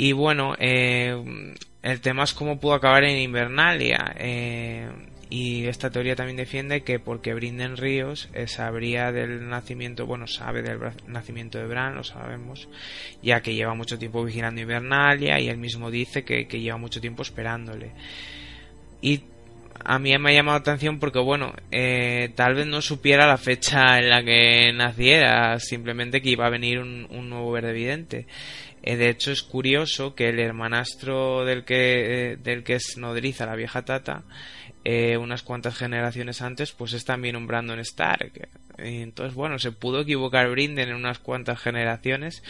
Y 0.00 0.12
bueno, 0.12 0.54
eh, 0.60 1.52
el 1.82 2.00
tema 2.00 2.22
es 2.22 2.32
cómo 2.32 2.60
pudo 2.60 2.74
acabar 2.74 3.02
en 3.02 3.18
Invernalia. 3.18 4.14
Eh, 4.16 4.88
y 5.28 5.66
esta 5.66 5.90
teoría 5.90 6.14
también 6.14 6.36
defiende 6.36 6.82
que 6.82 7.00
porque 7.00 7.34
Brinden 7.34 7.76
Ríos 7.76 8.30
eh, 8.32 8.46
sabría 8.46 9.10
del 9.10 9.48
nacimiento, 9.48 10.06
bueno, 10.06 10.28
sabe 10.28 10.62
del 10.62 10.78
nacimiento 11.08 11.58
de 11.58 11.66
Bran, 11.66 11.96
lo 11.96 12.04
sabemos, 12.04 12.68
ya 13.22 13.42
que 13.42 13.54
lleva 13.54 13.74
mucho 13.74 13.98
tiempo 13.98 14.24
vigilando 14.24 14.60
Invernalia 14.60 15.40
y 15.40 15.48
él 15.48 15.58
mismo 15.58 15.90
dice 15.90 16.24
que, 16.24 16.44
lleva 16.44 16.78
mucho 16.78 17.00
tiempo 17.00 17.22
esperándole. 17.22 17.90
Y 19.02 19.22
a 19.84 19.98
mí 19.98 20.16
me 20.16 20.30
ha 20.30 20.34
llamado 20.34 20.58
la 20.58 20.62
atención 20.62 21.00
porque, 21.00 21.18
bueno, 21.18 21.52
tal 22.36 22.54
vez 22.54 22.66
no 22.66 22.80
supiera 22.82 23.26
la 23.26 23.36
fecha 23.36 23.98
en 23.98 24.08
la 24.08 24.22
que 24.22 24.72
naciera, 24.72 25.58
simplemente 25.58 26.22
que 26.22 26.30
iba 26.30 26.46
a 26.46 26.50
venir 26.50 26.78
un, 26.78 27.06
un 27.10 27.28
nuevo 27.28 27.50
verde 27.50 27.70
evidente. 27.70 28.26
Eh, 28.82 28.96
de 28.96 29.10
hecho, 29.10 29.32
es 29.32 29.42
curioso 29.42 30.14
que 30.14 30.28
el 30.28 30.38
hermanastro 30.38 31.44
del 31.44 31.64
que, 31.64 32.32
eh, 32.32 32.36
del 32.36 32.64
que 32.64 32.74
es 32.74 32.96
nodriza 32.96 33.46
la 33.46 33.56
vieja 33.56 33.84
Tata, 33.84 34.24
eh, 34.84 35.16
unas 35.16 35.42
cuantas 35.42 35.76
generaciones 35.76 36.40
antes, 36.42 36.72
pues 36.72 36.92
es 36.92 37.04
también 37.04 37.36
un 37.36 37.46
Brandon 37.46 37.78
Stark. 37.80 38.48
Entonces, 38.78 39.34
bueno, 39.34 39.58
se 39.58 39.72
pudo 39.72 40.00
equivocar 40.00 40.48
Brinden 40.50 40.90
en 40.90 40.94
unas 40.94 41.18
cuantas 41.18 41.60
generaciones, 41.60 42.42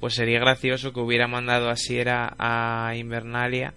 pues 0.00 0.14
sería 0.14 0.40
gracioso 0.40 0.92
que 0.92 1.00
hubiera 1.00 1.28
mandado 1.28 1.70
a 1.70 1.76
Sierra 1.76 2.34
a 2.38 2.94
Invernalia. 2.96 3.74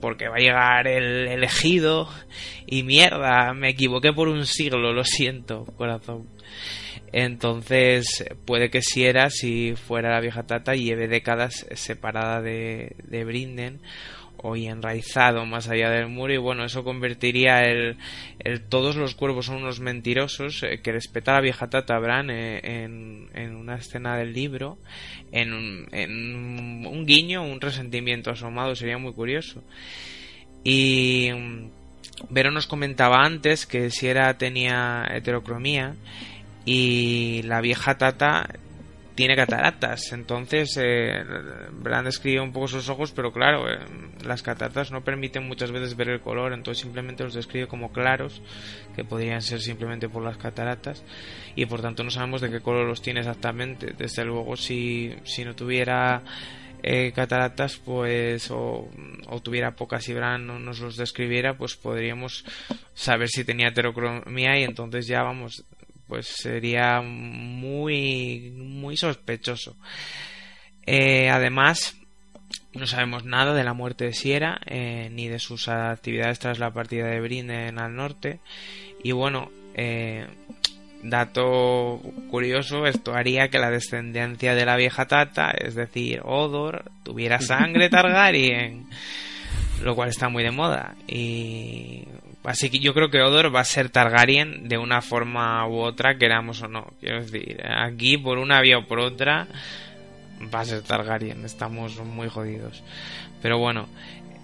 porque 0.00 0.28
va 0.28 0.36
a 0.36 0.40
llegar 0.40 0.88
el 0.88 1.28
elegido 1.28 2.08
y 2.66 2.82
mierda, 2.82 3.52
me 3.54 3.70
equivoqué 3.70 4.12
por 4.12 4.28
un 4.28 4.44
siglo, 4.46 4.92
lo 4.92 5.04
siento, 5.04 5.64
corazón. 5.76 6.26
Entonces, 7.12 8.24
puede 8.44 8.70
que 8.70 8.82
si 8.82 9.04
era, 9.04 9.30
si 9.30 9.74
fuera 9.76 10.10
la 10.10 10.20
vieja 10.20 10.46
Tata, 10.46 10.74
lleve 10.74 11.08
décadas 11.08 11.66
separada 11.74 12.42
de, 12.42 12.96
de 13.04 13.24
Brinden 13.24 13.80
o 14.40 14.56
enraizado 14.56 15.44
más 15.46 15.68
allá 15.68 15.90
del 15.90 16.08
muro. 16.08 16.32
Y 16.32 16.38
bueno 16.38 16.64
eso 16.64 16.84
convertiría 16.84 17.64
el 17.64 17.96
todos 18.68 18.96
los 18.96 19.14
cuervos 19.14 19.46
son 19.46 19.56
unos 19.56 19.80
mentirosos 19.80 20.62
eh, 20.62 20.80
que 20.80 20.92
respeta 20.92 21.32
a 21.32 21.34
la 21.34 21.40
vieja 21.40 21.68
Tata 21.68 21.98
Bran 21.98 22.30
eh, 22.30 22.60
en, 22.62 23.28
en, 23.34 23.56
una 23.56 23.76
escena 23.76 24.16
del 24.16 24.32
libro 24.32 24.78
en 25.32 25.52
un, 25.52 25.88
en 25.92 26.86
un 26.86 27.04
guiño 27.04 27.42
un 27.42 27.60
resentimiento 27.60 28.30
asomado 28.30 28.74
sería 28.74 28.98
muy 28.98 29.12
curioso. 29.12 29.62
Y 30.64 31.30
mm, 31.32 31.70
Vero 32.30 32.50
nos 32.50 32.66
comentaba 32.66 33.24
antes 33.24 33.66
que 33.66 33.90
si 33.90 34.08
era 34.08 34.36
tenía 34.38 35.04
heterocromía 35.10 35.94
y 36.70 37.40
la 37.44 37.62
vieja 37.62 37.96
Tata 37.96 38.46
tiene 39.14 39.36
cataratas. 39.36 40.12
Entonces, 40.12 40.78
eh, 40.78 41.24
Brand 41.72 42.04
describe 42.04 42.42
un 42.42 42.52
poco 42.52 42.68
sus 42.68 42.90
ojos, 42.90 43.10
pero 43.10 43.32
claro, 43.32 43.66
eh, 43.70 43.78
las 44.22 44.42
cataratas 44.42 44.92
no 44.92 45.02
permiten 45.02 45.48
muchas 45.48 45.72
veces 45.72 45.96
ver 45.96 46.10
el 46.10 46.20
color, 46.20 46.52
entonces 46.52 46.82
simplemente 46.82 47.24
los 47.24 47.32
describe 47.32 47.68
como 47.68 47.90
claros, 47.90 48.42
que 48.94 49.02
podrían 49.02 49.40
ser 49.40 49.62
simplemente 49.62 50.10
por 50.10 50.22
las 50.22 50.36
cataratas, 50.36 51.02
y 51.56 51.64
por 51.64 51.80
tanto 51.80 52.04
no 52.04 52.10
sabemos 52.10 52.42
de 52.42 52.50
qué 52.50 52.60
color 52.60 52.86
los 52.86 53.00
tiene 53.00 53.20
exactamente. 53.20 53.94
Desde 53.96 54.26
luego, 54.26 54.54
si, 54.54 55.14
si 55.24 55.46
no 55.46 55.56
tuviera 55.56 56.22
eh, 56.82 57.12
cataratas, 57.14 57.78
pues, 57.78 58.50
o, 58.50 58.90
tuviera 59.42 59.74
pocas 59.74 60.06
y 60.10 60.12
Bran 60.12 60.46
no 60.46 60.58
nos 60.58 60.80
los 60.80 60.98
describiera, 60.98 61.56
pues 61.56 61.76
podríamos 61.76 62.44
saber 62.92 63.28
si 63.28 63.44
tenía 63.44 63.68
heterocromía 63.68 64.58
y 64.60 64.64
entonces 64.64 65.06
ya 65.06 65.22
vamos 65.22 65.64
pues 66.08 66.26
sería 66.26 67.00
muy 67.00 68.52
muy 68.56 68.96
sospechoso. 68.96 69.76
Eh, 70.86 71.28
además 71.28 71.96
no 72.72 72.86
sabemos 72.86 73.24
nada 73.24 73.54
de 73.54 73.64
la 73.64 73.74
muerte 73.74 74.06
de 74.06 74.12
Sierra 74.12 74.60
eh, 74.66 75.10
ni 75.12 75.28
de 75.28 75.38
sus 75.38 75.68
actividades 75.68 76.38
tras 76.38 76.58
la 76.58 76.72
partida 76.72 77.06
de 77.06 77.20
Brinden 77.20 77.78
al 77.78 77.94
norte. 77.94 78.40
Y 79.04 79.12
bueno 79.12 79.50
eh, 79.74 80.26
dato 81.02 82.00
curioso 82.30 82.86
esto 82.86 83.14
haría 83.14 83.48
que 83.48 83.58
la 83.58 83.70
descendencia 83.70 84.54
de 84.54 84.64
la 84.64 84.76
vieja 84.76 85.06
Tata 85.06 85.50
es 85.50 85.74
decir 85.76 86.20
Odor 86.24 86.90
tuviera 87.04 87.40
sangre 87.40 87.88
Targaryen 87.90 88.88
lo 89.82 89.94
cual 89.94 90.08
está 90.08 90.28
muy 90.28 90.42
de 90.42 90.50
moda. 90.50 90.94
Y 91.06 92.04
Así 92.44 92.70
que 92.70 92.78
yo 92.78 92.94
creo 92.94 93.10
que 93.10 93.20
Odor 93.20 93.54
va 93.54 93.60
a 93.60 93.64
ser 93.64 93.90
Targaryen 93.90 94.68
de 94.68 94.78
una 94.78 95.02
forma 95.02 95.66
u 95.68 95.80
otra, 95.80 96.16
queramos 96.16 96.62
o 96.62 96.68
no. 96.68 96.92
Quiero 97.00 97.22
decir, 97.22 97.60
aquí 97.66 98.16
por 98.16 98.38
una 98.38 98.60
vía 98.60 98.78
o 98.78 98.86
por 98.86 99.00
otra 99.00 99.46
va 100.54 100.60
a 100.60 100.64
ser 100.64 100.82
Targaryen. 100.82 101.44
Estamos 101.44 101.98
muy 101.98 102.28
jodidos. 102.28 102.82
Pero 103.42 103.58
bueno, 103.58 103.88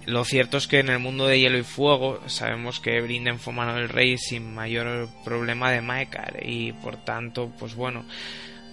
lo 0.06 0.24
cierto 0.24 0.58
es 0.58 0.66
que 0.66 0.80
en 0.80 0.90
el 0.90 0.98
mundo 0.98 1.26
de 1.26 1.40
hielo 1.40 1.56
y 1.56 1.62
fuego 1.62 2.20
sabemos 2.26 2.78
que 2.78 3.00
Brinden 3.00 3.38
fue 3.38 3.54
mano 3.54 3.86
rey 3.86 4.18
sin 4.18 4.54
mayor 4.54 5.08
problema 5.24 5.70
de 5.70 5.80
Maekar 5.80 6.40
y 6.42 6.72
por 6.72 6.96
tanto, 6.96 7.50
pues 7.58 7.74
bueno, 7.74 8.04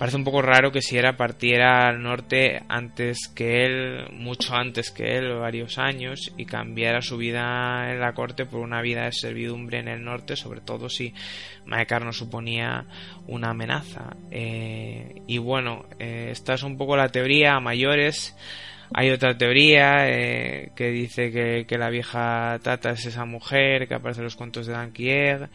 Parece 0.01 0.17
un 0.17 0.23
poco 0.23 0.41
raro 0.41 0.71
que 0.71 0.81
si 0.81 0.97
era 0.97 1.15
partiera 1.15 1.87
al 1.87 2.01
norte 2.01 2.63
antes 2.69 3.27
que 3.35 3.65
él, 3.65 4.07
mucho 4.11 4.55
antes 4.55 4.89
que 4.89 5.15
él, 5.15 5.31
varios 5.35 5.77
años, 5.77 6.33
y 6.37 6.45
cambiara 6.45 7.03
su 7.03 7.17
vida 7.17 7.91
en 7.91 7.99
la 7.99 8.13
corte 8.13 8.47
por 8.47 8.61
una 8.61 8.81
vida 8.81 9.03
de 9.03 9.11
servidumbre 9.11 9.77
en 9.77 9.87
el 9.87 10.03
norte, 10.03 10.35
sobre 10.35 10.61
todo 10.61 10.89
si 10.89 11.13
Maekar 11.67 12.03
no 12.03 12.13
suponía 12.13 12.87
una 13.27 13.51
amenaza. 13.51 14.15
Eh, 14.31 15.21
y 15.27 15.37
bueno, 15.37 15.85
eh, 15.99 16.29
esta 16.31 16.55
es 16.55 16.63
un 16.63 16.77
poco 16.77 16.97
la 16.97 17.09
teoría 17.09 17.53
a 17.53 17.59
mayores. 17.59 18.35
Hay 18.95 19.11
otra 19.11 19.37
teoría 19.37 20.09
eh, 20.09 20.71
que 20.75 20.89
dice 20.89 21.31
que, 21.31 21.77
la 21.77 21.91
vieja 21.91 22.57
Tata 22.63 22.89
es 22.89 23.05
esa 23.05 23.25
mujer 23.25 23.87
que 23.87 23.93
aparece 23.93 24.21
en 24.21 24.25
los 24.25 24.35
cuentos 24.35 24.65
de 24.65 24.73
Dankier, 24.73 25.49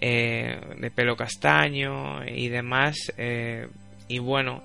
de 0.00 0.92
pelo 0.94 1.16
castaño 1.16 2.24
y 2.24 2.48
demás. 2.48 3.12
Y 4.08 4.18
bueno, 4.18 4.62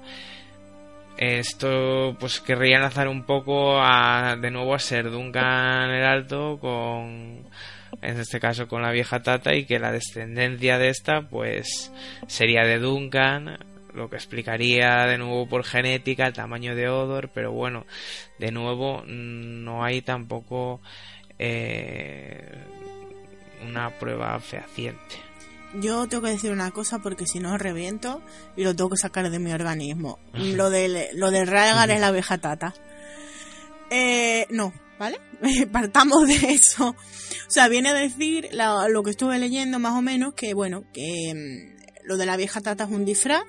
esto 1.18 2.16
pues 2.20 2.40
querría 2.40 2.78
enlazar 2.78 3.08
un 3.08 3.26
poco 3.26 3.80
a, 3.80 4.36
de 4.36 4.52
nuevo 4.52 4.74
a 4.74 4.80
ser 4.80 5.12
Duncan 5.12 5.92
el 5.92 6.06
Alto 6.06 6.58
con 6.60 7.44
en 8.02 8.20
este 8.20 8.40
caso 8.40 8.68
con 8.68 8.82
la 8.82 8.92
vieja 8.92 9.22
Tata 9.22 9.54
y 9.54 9.66
que 9.66 9.80
la 9.80 9.92
descendencia 9.92 10.80
de 10.80 10.90
esta 10.90 11.22
pues 11.22 11.92
sería 12.28 12.64
de 12.66 12.80
Duncan 12.80 13.60
lo 13.94 14.10
que 14.10 14.16
explicaría 14.16 15.06
de 15.06 15.18
nuevo 15.18 15.48
por 15.48 15.64
genética 15.64 16.26
el 16.26 16.34
tamaño 16.34 16.76
de 16.76 16.90
Odor, 16.90 17.30
pero 17.34 17.52
bueno, 17.52 17.86
de 18.40 18.52
nuevo 18.52 19.04
no 19.06 19.84
hay 19.84 20.02
tampoco 20.02 20.82
eh, 21.38 22.44
una 23.68 23.92
prueba 23.92 24.40
fehaciente. 24.40 25.33
Yo 25.76 26.08
tengo 26.08 26.24
que 26.24 26.30
decir 26.30 26.52
una 26.52 26.72
cosa 26.72 27.00
porque 27.00 27.26
si 27.26 27.40
no 27.40 27.58
reviento 27.58 28.22
y 28.56 28.64
lo 28.64 28.76
tengo 28.76 28.92
que 28.92 28.98
sacar 28.98 29.30
de 29.30 29.40
mi 29.40 29.52
organismo. 29.52 30.20
lo 30.34 30.70
de 30.70 31.10
lo 31.14 31.32
de 31.32 31.46
Raegar 31.46 31.90
es 31.90 32.00
la 32.00 32.08
abeja 32.08 32.38
tata. 32.38 32.74
Eh, 33.90 34.46
no, 34.50 34.74
¿vale? 35.00 35.20
Partamos 35.72 36.28
de 36.28 36.54
eso. 36.54 36.90
O 36.90 37.52
sea, 37.52 37.68
viene 37.68 37.90
a 37.90 37.94
decir 37.94 38.50
lo 38.54 39.04
que 39.04 39.12
estuve 39.12 39.40
leyendo 39.40 39.80
más 39.80 39.94
o 39.94 40.02
menos 40.02 40.34
que, 40.34 40.54
bueno, 40.54 40.84
que 40.94 41.34
mm, 41.34 42.08
lo 42.08 42.18
de 42.18 42.26
la 42.26 42.38
vieja 42.38 42.62
tata 42.62 42.86
es 42.86 42.92
un 42.92 43.06
disfraz. 43.06 43.44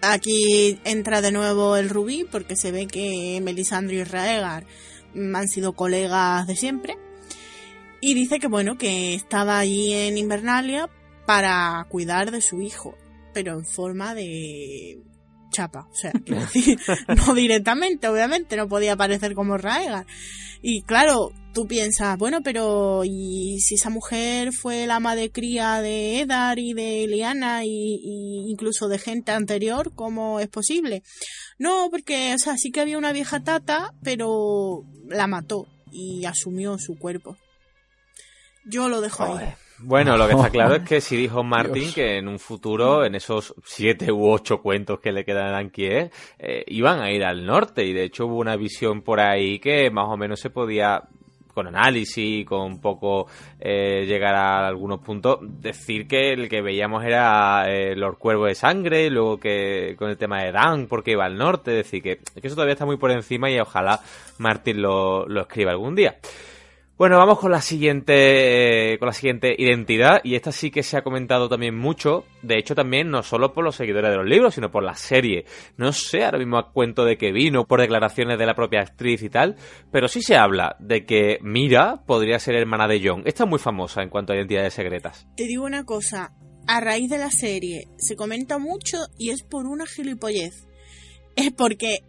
Aquí 0.00 0.78
entra 0.84 1.20
de 1.20 1.32
nuevo 1.32 1.76
el 1.76 1.88
rubí 1.88 2.24
porque 2.30 2.56
se 2.56 2.70
ve 2.70 2.86
que 2.86 3.40
Melisandre 3.42 3.96
y 3.96 4.04
Raegar 4.04 4.64
mm, 5.14 5.34
han 5.34 5.48
sido 5.48 5.72
colegas 5.72 6.46
de 6.46 6.56
siempre. 6.56 6.96
Y 8.00 8.14
dice 8.14 8.38
que 8.38 8.46
bueno, 8.46 8.78
que 8.78 9.14
estaba 9.14 9.58
allí 9.58 9.92
en 9.92 10.18
Invernalia 10.18 10.88
para 11.28 11.86
cuidar 11.90 12.30
de 12.30 12.40
su 12.40 12.62
hijo, 12.62 12.96
pero 13.34 13.52
en 13.52 13.66
forma 13.66 14.14
de 14.14 14.98
chapa, 15.50 15.86
o 15.92 15.94
sea, 15.94 16.10
no 17.26 17.34
directamente, 17.34 18.08
obviamente, 18.08 18.56
no 18.56 18.66
podía 18.66 18.94
aparecer 18.94 19.34
como 19.34 19.58
Raegar. 19.58 20.06
Y 20.62 20.80
claro, 20.84 21.30
tú 21.52 21.66
piensas, 21.66 22.16
bueno, 22.16 22.40
pero 22.42 23.02
¿y 23.04 23.58
si 23.60 23.74
esa 23.74 23.90
mujer 23.90 24.54
fue 24.54 24.86
la 24.86 24.96
ama 24.96 25.16
de 25.16 25.30
cría 25.30 25.82
de 25.82 26.20
Eddard 26.20 26.60
y 26.60 26.72
de 26.72 27.06
Liana 27.06 27.62
y, 27.62 28.46
incluso 28.48 28.88
de 28.88 28.98
gente 28.98 29.30
anterior, 29.30 29.92
cómo 29.94 30.40
es 30.40 30.48
posible? 30.48 31.02
No, 31.58 31.88
porque, 31.90 32.32
o 32.34 32.38
sea, 32.38 32.56
sí 32.56 32.70
que 32.70 32.80
había 32.80 32.96
una 32.96 33.12
vieja 33.12 33.44
tata, 33.44 33.92
pero 34.02 34.82
la 35.06 35.26
mató 35.26 35.66
y 35.92 36.24
asumió 36.24 36.78
su 36.78 36.98
cuerpo. 36.98 37.36
Yo 38.64 38.88
lo 38.88 39.02
dejo 39.02 39.24
ahí. 39.24 39.52
Bueno, 39.80 40.16
lo 40.16 40.26
que 40.26 40.34
está 40.34 40.50
claro 40.50 40.74
es 40.76 40.82
que 40.82 41.00
si 41.00 41.16
dijo 41.16 41.42
Martin 41.44 41.92
que 41.92 42.18
en 42.18 42.28
un 42.28 42.38
futuro, 42.38 43.04
en 43.04 43.14
esos 43.14 43.54
siete 43.64 44.10
u 44.10 44.28
ocho 44.28 44.60
cuentos 44.60 44.98
que 45.00 45.12
le 45.12 45.24
quedan 45.24 45.54
a 45.54 45.58
Anquier, 45.58 46.10
eh, 46.38 46.64
iban 46.66 47.00
a 47.00 47.10
ir 47.10 47.24
al 47.24 47.46
norte. 47.46 47.84
Y 47.84 47.92
de 47.92 48.04
hecho 48.04 48.26
hubo 48.26 48.38
una 48.38 48.56
visión 48.56 49.02
por 49.02 49.20
ahí 49.20 49.58
que 49.58 49.90
más 49.90 50.08
o 50.08 50.16
menos 50.16 50.40
se 50.40 50.50
podía 50.50 51.02
con 51.58 51.66
análisis, 51.66 52.46
con 52.46 52.80
poco 52.80 53.26
eh, 53.58 54.04
llegar 54.06 54.36
a 54.36 54.68
algunos 54.68 55.00
puntos, 55.00 55.38
decir 55.42 56.06
que 56.06 56.32
el 56.32 56.48
que 56.48 56.62
veíamos 56.62 57.04
era 57.04 57.64
eh, 57.68 57.96
los 57.96 58.16
cuervos 58.16 58.46
de 58.46 58.54
sangre, 58.54 59.10
luego 59.10 59.38
que 59.38 59.96
con 59.98 60.08
el 60.08 60.16
tema 60.16 60.40
de 60.44 60.52
Dan, 60.52 60.86
porque 60.86 61.12
iba 61.12 61.24
al 61.24 61.36
norte, 61.36 61.72
decir 61.72 62.00
que, 62.00 62.18
que 62.18 62.46
eso 62.46 62.54
todavía 62.54 62.74
está 62.74 62.86
muy 62.86 62.96
por 62.96 63.10
encima 63.10 63.50
y 63.50 63.58
ojalá 63.58 63.98
Martin 64.38 64.80
lo, 64.80 65.26
lo 65.26 65.40
escriba 65.40 65.72
algún 65.72 65.96
día. 65.96 66.18
Bueno, 66.98 67.16
vamos 67.16 67.38
con 67.38 67.52
la 67.52 67.60
siguiente 67.60 68.96
con 68.98 69.06
la 69.06 69.12
siguiente 69.12 69.54
identidad 69.56 70.20
y 70.24 70.34
esta 70.34 70.50
sí 70.50 70.72
que 70.72 70.82
se 70.82 70.96
ha 70.96 71.02
comentado 71.02 71.48
también 71.48 71.76
mucho, 71.76 72.24
de 72.42 72.58
hecho 72.58 72.74
también 72.74 73.08
no 73.08 73.22
solo 73.22 73.52
por 73.52 73.62
los 73.62 73.76
seguidores 73.76 74.10
de 74.10 74.16
los 74.16 74.26
libros, 74.26 74.56
sino 74.56 74.72
por 74.72 74.82
la 74.82 74.96
serie. 74.96 75.44
No 75.76 75.92
sé 75.92 76.24
ahora 76.24 76.38
mismo 76.38 76.58
a 76.58 76.72
cuento 76.72 77.04
de 77.04 77.16
que 77.16 77.30
vino, 77.30 77.66
por 77.66 77.80
declaraciones 77.80 78.36
de 78.36 78.46
la 78.46 78.56
propia 78.56 78.80
actriz 78.80 79.22
y 79.22 79.30
tal, 79.30 79.54
pero 79.92 80.08
sí 80.08 80.22
se 80.22 80.34
habla 80.34 80.74
de 80.80 81.06
que 81.06 81.38
Mira 81.40 82.02
podría 82.04 82.40
ser 82.40 82.56
hermana 82.56 82.88
de 82.88 83.00
John. 83.00 83.22
Esta 83.26 83.44
es 83.44 83.48
muy 83.48 83.60
famosa 83.60 84.02
en 84.02 84.08
cuanto 84.08 84.32
a 84.32 84.36
identidades 84.36 84.74
secretas. 84.74 85.28
Te 85.36 85.44
digo 85.44 85.64
una 85.64 85.84
cosa, 85.84 86.32
a 86.66 86.80
raíz 86.80 87.08
de 87.08 87.18
la 87.18 87.30
serie 87.30 87.86
se 87.98 88.16
comenta 88.16 88.58
mucho 88.58 88.98
y 89.16 89.30
es 89.30 89.44
por 89.44 89.66
una 89.66 89.86
gilipollez. 89.86 90.66
Es 91.36 91.52
porque 91.52 92.00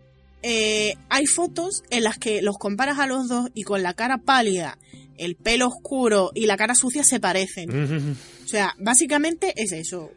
eh, 0.41 0.95
hay 1.09 1.25
fotos 1.25 1.83
en 1.89 2.03
las 2.03 2.17
que 2.17 2.41
los 2.41 2.57
comparas 2.57 2.99
a 2.99 3.07
los 3.07 3.27
dos 3.27 3.49
y 3.53 3.63
con 3.63 3.83
la 3.83 3.93
cara 3.93 4.19
pálida, 4.19 4.77
el 5.17 5.35
pelo 5.35 5.67
oscuro 5.67 6.31
y 6.33 6.45
la 6.45 6.55
cara 6.55 6.75
sucia 6.75 7.03
se 7.03 7.19
parecen. 7.19 8.15
o 8.43 8.47
sea, 8.47 8.73
básicamente 8.79 9.53
es 9.57 9.73
eso. 9.73 10.11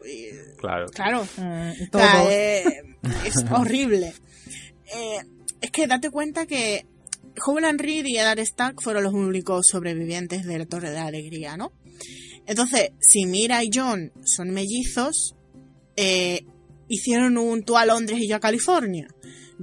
Claro. 0.57 0.87
Claro. 0.91 1.27
Mm, 1.37 1.97
eh, 2.29 2.63
es 3.25 3.35
horrible. 3.51 4.13
Eh, 4.95 5.17
es 5.59 5.71
que 5.71 5.87
date 5.87 6.09
cuenta 6.09 6.45
que 6.45 6.85
Howland 7.45 7.81
Reed 7.81 8.05
y 8.05 8.17
Eddard 8.17 8.39
Stark 8.39 8.81
fueron 8.81 9.03
los 9.03 9.13
únicos 9.13 9.67
sobrevivientes 9.67 10.45
de 10.45 10.59
la 10.59 10.65
Torre 10.65 10.89
de 10.89 10.95
la 10.95 11.07
Alegría, 11.07 11.57
¿no? 11.57 11.73
Entonces, 12.45 12.91
si 12.99 13.25
Mira 13.25 13.63
y 13.63 13.69
John 13.73 14.11
son 14.25 14.51
mellizos, 14.51 15.35
hicieron 16.87 17.37
un 17.37 17.63
tú 17.63 17.77
a 17.77 17.85
Londres 17.85 18.19
y 18.21 18.27
yo 18.27 18.35
a 18.37 18.39
California 18.39 19.07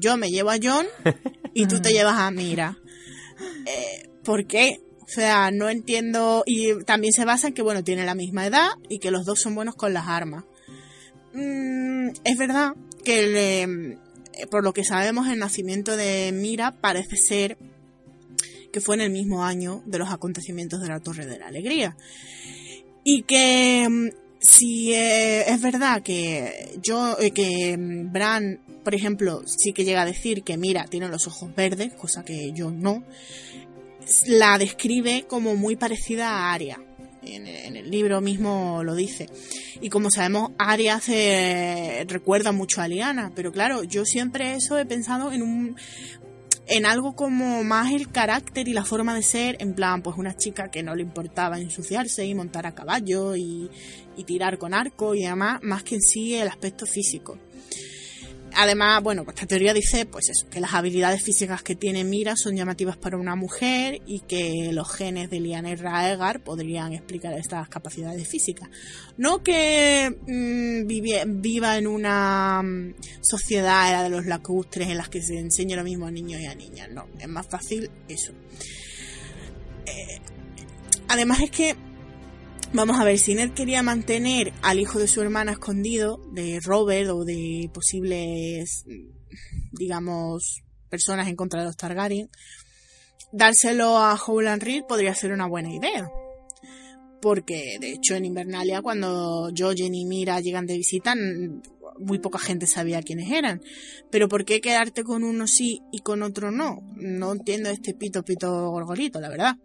yo 0.01 0.16
me 0.16 0.31
llevo 0.31 0.51
a 0.51 0.59
John 0.60 0.86
y 1.55 1.66
tú 1.66 1.81
te 1.81 1.93
llevas 1.93 2.18
a 2.18 2.31
Mira. 2.31 2.78
Eh, 3.66 4.09
¿Por 4.24 4.47
qué? 4.47 4.81
O 5.02 5.09
sea, 5.09 5.51
no 5.51 5.68
entiendo. 5.68 6.43
Y 6.47 6.85
también 6.85 7.12
se 7.12 7.24
basa 7.24 7.48
en 7.48 7.55
que, 7.55 7.62
bueno, 7.62 7.82
tiene 7.82 8.05
la 8.05 8.14
misma 8.14 8.47
edad 8.47 8.70
y 8.89 8.98
que 8.98 9.10
los 9.10 9.24
dos 9.24 9.40
son 9.40 9.55
buenos 9.55 9.74
con 9.74 9.93
las 9.93 10.09
armas. 10.09 10.44
Mm, 11.32 12.10
es 12.24 12.39
verdad 12.39 12.74
que, 13.05 13.62
eh, 13.62 13.68
por 14.51 14.64
lo 14.64 14.72
que 14.72 14.85
sabemos, 14.85 15.28
el 15.28 15.39
nacimiento 15.39 15.97
de 15.97 16.32
Mira 16.32 16.72
parece 16.81 17.16
ser 17.16 17.59
que 18.72 18.81
fue 18.81 18.94
en 18.94 19.01
el 19.01 19.10
mismo 19.10 19.44
año 19.44 19.82
de 19.86 19.98
los 19.98 20.10
acontecimientos 20.10 20.81
de 20.81 20.89
la 20.89 21.01
Torre 21.01 21.27
de 21.27 21.39
la 21.39 21.48
Alegría. 21.48 21.97
Y 23.02 23.22
que 23.22 23.89
mm, 23.89 24.09
si 24.39 24.93
eh, 24.93 25.51
es 25.51 25.60
verdad 25.60 26.02
que 26.02 26.78
yo, 26.82 27.16
que 27.35 27.77
mm, 27.77 28.12
Bran 28.12 28.60
por 28.82 28.94
ejemplo, 28.94 29.43
sí 29.47 29.73
que 29.73 29.85
llega 29.85 30.02
a 30.02 30.07
decir 30.07 30.43
que 30.43 30.57
mira, 30.57 30.85
tiene 30.85 31.09
los 31.09 31.27
ojos 31.27 31.55
verdes, 31.55 31.93
cosa 31.94 32.24
que 32.24 32.52
yo 32.52 32.70
no, 32.70 33.05
la 34.27 34.59
describe 34.59 35.24
como 35.28 35.57
muy 35.57 35.77
parecida 35.77 36.28
a 36.28 36.52
Aria. 36.52 36.81
En, 37.23 37.47
el 37.77 37.90
libro 37.90 38.23
mismo 38.23 38.82
lo 38.82 38.94
dice. 38.94 39.28
Y 39.82 39.90
como 39.90 40.11
sabemos, 40.11 40.52
Aria 40.59 41.01
se 41.01 42.05
recuerda 42.09 42.51
mucho 42.51 42.81
a 42.81 42.89
Liana, 42.89 43.31
pero 43.35 43.52
claro, 43.52 43.85
yo 43.85 44.07
siempre 44.07 44.55
eso 44.55 44.78
he 44.78 44.86
pensado 44.86 45.31
en 45.32 45.43
un 45.43 45.77
en 46.66 46.86
algo 46.86 47.16
como 47.16 47.65
más 47.65 47.93
el 47.93 48.11
carácter 48.11 48.69
y 48.69 48.73
la 48.73 48.85
forma 48.85 49.12
de 49.15 49.23
ser, 49.23 49.57
en 49.59 49.74
plan, 49.74 50.02
pues 50.02 50.16
una 50.16 50.36
chica 50.36 50.70
que 50.70 50.85
no 50.85 50.94
le 50.94 51.02
importaba 51.02 51.59
ensuciarse 51.59 52.24
y 52.24 52.35
montar 52.35 52.65
a 52.65 52.77
caballo 52.77 53.35
y, 53.35 53.69
y 54.16 54.23
tirar 54.23 54.57
con 54.57 54.73
arco 54.73 55.16
y 55.16 55.23
demás, 55.23 55.59
más 55.62 55.82
que 55.82 55.97
en 55.97 56.01
sí 56.01 56.35
el 56.36 56.47
aspecto 56.47 56.86
físico. 56.86 57.39
Además, 58.56 59.02
bueno, 59.02 59.24
esta 59.28 59.47
teoría 59.47 59.72
dice, 59.72 60.06
pues 60.06 60.28
eso, 60.28 60.48
que 60.48 60.60
las 60.60 60.74
habilidades 60.74 61.22
físicas 61.22 61.62
que 61.62 61.74
tiene 61.74 62.05
Mira 62.05 62.36
son 62.36 62.56
llamativas 62.56 62.97
para 62.97 63.16
una 63.16 63.36
mujer 63.36 64.01
y 64.06 64.20
que 64.20 64.70
los 64.72 64.90
genes 64.93 65.31
de 65.31 65.40
Liana 65.40 65.70
y 65.70 65.77
Raegar 65.77 66.40
podrían 66.43 66.93
explicar 66.93 67.32
estas 67.35 67.68
capacidades 67.68 68.28
físicas. 68.28 68.68
No 69.16 69.43
que 69.43 70.10
mm, 70.27 71.40
viva 71.40 71.78
en 71.78 71.86
una 71.86 72.62
mm, 72.62 72.94
sociedad 73.20 73.89
era 73.89 74.02
de 74.02 74.10
los 74.10 74.27
lacustres 74.27 74.89
en 74.89 74.97
las 74.97 75.09
que 75.09 75.22
se 75.22 75.39
enseña 75.39 75.77
lo 75.77 75.85
mismo 75.85 76.06
a 76.06 76.10
niños 76.10 76.40
y 76.40 76.47
a 76.47 76.55
niñas, 76.55 76.89
no, 76.90 77.06
es 77.18 77.28
más 77.28 77.47
fácil 77.47 77.90
eso. 78.09 78.32
Eh, 79.86 80.20
además 81.09 81.40
es 81.40 81.51
que 81.51 81.77
Vamos 82.72 83.01
a 83.01 83.05
ver, 83.05 83.18
si 83.18 83.34
Ned 83.34 83.51
quería 83.51 83.82
mantener 83.82 84.52
al 84.62 84.78
hijo 84.78 85.01
de 85.01 85.09
su 85.09 85.20
hermana 85.20 85.52
escondido, 85.52 86.20
de 86.32 86.60
Robert 86.62 87.10
o 87.10 87.24
de 87.24 87.68
posibles, 87.74 88.84
digamos, 89.72 90.62
personas 90.88 91.26
en 91.26 91.34
contra 91.34 91.60
de 91.60 91.66
los 91.66 91.76
Targaryen, 91.76 92.30
dárselo 93.32 93.98
a 93.98 94.14
Howland 94.14 94.62
Reed 94.62 94.84
podría 94.88 95.16
ser 95.16 95.32
una 95.32 95.48
buena 95.48 95.74
idea. 95.74 96.09
Porque, 97.20 97.78
de 97.80 97.94
hecho, 97.94 98.14
en 98.14 98.24
Invernalia, 98.24 98.82
cuando 98.82 99.51
Jojen 99.55 99.94
y 99.94 100.05
Mira 100.05 100.40
llegan 100.40 100.66
de 100.66 100.76
visita, 100.76 101.16
muy 101.98 102.20
poca 102.20 102.38
gente 102.38 102.68
sabía 102.68 103.02
quiénes 103.02 103.32
eran. 103.32 103.62
Pero 104.10 104.28
¿por 104.28 104.44
qué 104.44 104.60
quedarte 104.60 105.02
con 105.02 105.24
uno 105.24 105.48
sí 105.48 105.82
y 105.90 105.98
con 105.98 106.22
otro 106.22 106.52
no? 106.52 106.82
No 106.94 107.32
entiendo 107.32 107.68
este 107.68 107.94
pito 107.94 108.24
pito 108.24 108.70
gorgolito, 108.70 109.20
la 109.20 109.28
verdad. 109.28 109.56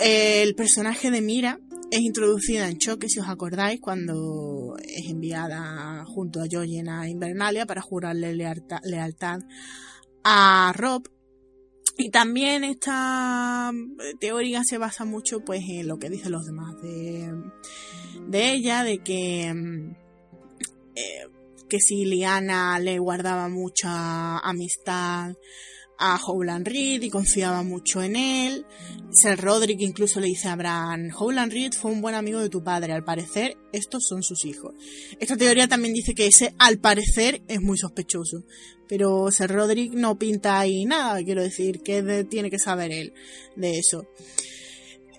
El 0.00 0.56
personaje 0.56 1.10
de 1.10 1.20
Mira 1.20 1.60
es 1.90 2.00
introducida 2.00 2.68
en 2.68 2.78
Choque, 2.78 3.08
si 3.08 3.20
os 3.20 3.28
acordáis, 3.28 3.80
cuando 3.80 4.76
es 4.82 5.08
enviada 5.08 6.04
junto 6.04 6.40
a 6.40 6.46
Jojen 6.50 6.88
a 6.88 7.08
Invernalia 7.08 7.64
para 7.64 7.80
jurarle 7.80 8.34
lealtad 8.34 9.38
a 10.24 10.72
Rob. 10.76 11.08
Y 11.96 12.10
también 12.10 12.64
esta 12.64 13.72
teoría 14.20 14.62
se 14.64 14.78
basa 14.78 15.04
mucho 15.04 15.44
pues 15.44 15.62
en 15.68 15.86
lo 15.86 15.98
que 15.98 16.10
dicen 16.10 16.32
los 16.32 16.44
demás 16.44 16.74
de, 16.82 17.32
ella, 18.32 18.82
de 18.82 18.98
que, 18.98 19.48
eh, 20.96 21.26
que 21.68 21.78
si 21.78 22.04
Liana 22.04 22.78
le 22.80 22.98
guardaba 22.98 23.48
mucha 23.48 24.38
amistad 24.38 25.34
a 25.98 26.16
Howland 26.16 26.66
Reed 26.66 27.02
y 27.02 27.10
confiaba 27.10 27.62
mucho 27.62 28.02
en 28.02 28.16
él. 28.16 28.66
Sir 29.10 29.38
Roderick 29.40 29.80
incluso 29.80 30.20
le 30.20 30.28
dice 30.28 30.48
a 30.48 30.56
Bran, 30.56 31.10
Howland 31.12 31.52
Reed 31.52 31.72
fue 31.72 31.90
un 31.90 32.00
buen 32.00 32.14
amigo 32.14 32.40
de 32.40 32.48
tu 32.48 32.62
padre, 32.62 32.92
al 32.92 33.04
parecer 33.04 33.56
estos 33.72 34.04
son 34.06 34.22
sus 34.22 34.44
hijos. 34.44 34.74
Esta 35.18 35.36
teoría 35.36 35.66
también 35.66 35.94
dice 35.94 36.14
que 36.14 36.26
ese 36.26 36.54
al 36.58 36.78
parecer 36.78 37.42
es 37.48 37.60
muy 37.60 37.76
sospechoso, 37.78 38.44
pero 38.88 39.30
Sir 39.30 39.50
Roderick 39.50 39.92
no 39.92 40.18
pinta 40.18 40.58
ahí 40.58 40.84
nada, 40.84 41.22
quiero 41.22 41.42
decir, 41.42 41.80
que 41.80 42.24
tiene 42.24 42.50
que 42.50 42.58
saber 42.58 42.92
él 42.92 43.12
de 43.56 43.78
eso. 43.78 44.06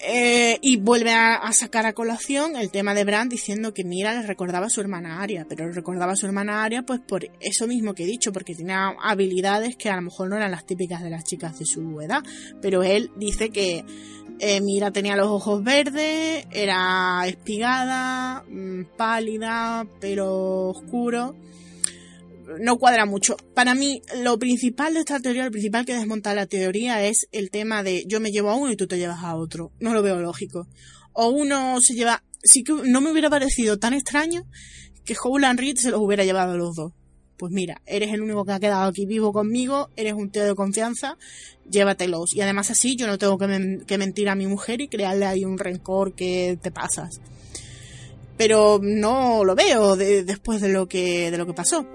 Eh, 0.01 0.57
y 0.61 0.77
vuelve 0.77 1.11
a, 1.11 1.51
sacar 1.51 1.85
a 1.85 1.91
colación 1.91 2.55
el 2.55 2.71
tema 2.71 2.93
de 2.93 3.03
Bran 3.03 3.27
diciendo 3.27 3.73
que 3.73 3.84
Mira 3.84 4.13
le 4.13 4.26
recordaba 4.26 4.67
a 4.67 4.69
su 4.69 4.80
hermana 4.80 5.21
Aria, 5.21 5.45
pero 5.47 5.69
recordaba 5.73 6.13
a 6.13 6.15
su 6.15 6.26
hermana 6.26 6.63
Aria 6.63 6.84
pues 6.84 7.01
por 7.01 7.30
eso 7.41 7.67
mismo 7.67 7.93
que 7.93 8.03
he 8.03 8.07
dicho, 8.07 8.31
porque 8.31 8.55
tenía 8.55 8.95
habilidades 9.01 9.76
que 9.76 9.89
a 9.89 9.97
lo 9.97 10.03
mejor 10.03 10.30
no 10.30 10.38
eran 10.38 10.51
las 10.51 10.65
típicas 10.65 11.03
de 11.03 11.09
las 11.09 11.26
chicas 11.26 11.59
de 11.59 11.65
su 11.65 11.99
edad, 11.99 12.23
pero 12.61 12.81
él 12.81 13.11
dice 13.17 13.49
que 13.49 13.84
eh, 14.39 14.61
Mira 14.61 14.91
tenía 14.91 15.17
los 15.17 15.27
ojos 15.27 15.61
verdes, 15.65 16.47
era 16.49 17.21
espigada, 17.27 18.45
mm, 18.47 18.95
pálida, 18.95 19.85
pero 19.99 20.69
oscuro 20.69 21.35
no 22.59 22.77
cuadra 22.77 23.05
mucho. 23.05 23.38
Para 23.53 23.76
mí, 23.76 24.01
lo 24.21 24.39
principal 24.39 24.93
de 24.93 25.01
esta 25.01 25.19
teoría, 25.19 25.45
lo 25.45 25.51
principal 25.51 25.85
que 25.85 25.95
desmonta 25.95 26.34
la 26.34 26.45
teoría 26.47 27.05
es 27.05 27.27
el 27.31 27.51
tema 27.51 27.84
de 27.84 28.03
yo 28.07 28.19
me 28.19 28.31
llevo 28.31 28.49
a 28.49 28.55
uno 28.55 28.71
y 28.71 28.76
tú 28.76 28.88
te 28.88 28.97
llevas 28.97 29.23
a 29.23 29.35
otro. 29.35 29.71
No 29.80 29.93
lo 29.93 30.01
veo 30.01 30.19
lógico. 30.19 30.67
O 31.13 31.30
uno 31.30 31.80
se 31.81 31.93
lleva... 31.93 32.23
Sí 32.41 32.63
que 32.63 32.73
no 32.73 33.01
me 33.01 33.11
hubiera 33.11 33.30
parecido 33.30 33.77
tan 33.77 33.93
extraño 33.93 34.45
que 35.03 35.15
Howland 35.21 35.59
Reed 35.59 35.77
se 35.77 35.91
los 35.91 35.99
hubiera 35.99 36.23
llevado 36.23 36.53
a 36.53 36.57
los 36.57 36.76
dos. 36.76 36.93
Pues 37.38 37.51
mira, 37.53 37.81
eres 37.85 38.13
el 38.13 38.21
único 38.21 38.43
que 38.45 38.51
ha 38.51 38.59
quedado 38.59 38.89
aquí 38.89 39.05
vivo 39.05 39.31
conmigo, 39.31 39.89
eres 39.95 40.13
un 40.13 40.30
tío 40.30 40.43
de 40.43 40.55
confianza, 40.55 41.17
llévatelos. 41.69 42.35
Y 42.35 42.41
además 42.41 42.69
así 42.69 42.95
yo 42.95 43.07
no 43.07 43.17
tengo 43.17 43.38
que, 43.38 43.80
que 43.88 43.97
mentir 43.97 44.30
a 44.30 44.35
mi 44.35 44.45
mujer 44.45 44.81
y 44.81 44.89
crearle 44.89 45.26
ahí 45.26 45.45
un 45.45 45.57
rencor 45.57 46.13
que 46.13 46.59
te 46.61 46.71
pasas. 46.71 47.21
Pero 48.38 48.80
no 48.81 49.43
lo 49.43 49.55
veo 49.55 49.95
después 49.95 50.61
de 50.61 50.69
lo 50.69 50.88
que, 50.88 51.31
de 51.31 51.38
lo 51.38 51.45
que 51.45 51.53
pasó. 51.53 51.85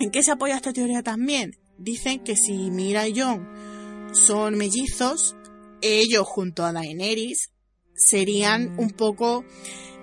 ¿En 0.00 0.10
qué 0.10 0.22
se 0.22 0.30
apoya 0.30 0.56
esta 0.56 0.72
teoría 0.72 1.02
también? 1.02 1.56
Dicen 1.76 2.20
que 2.20 2.36
si 2.36 2.70
Mira 2.70 3.08
y 3.08 3.18
Jon 3.18 3.48
son 4.12 4.56
mellizos, 4.56 5.34
ellos 5.80 6.26
junto 6.26 6.64
a 6.64 6.72
Daenerys 6.72 7.50
serían 7.94 8.78
un 8.78 8.90
poco, 8.90 9.44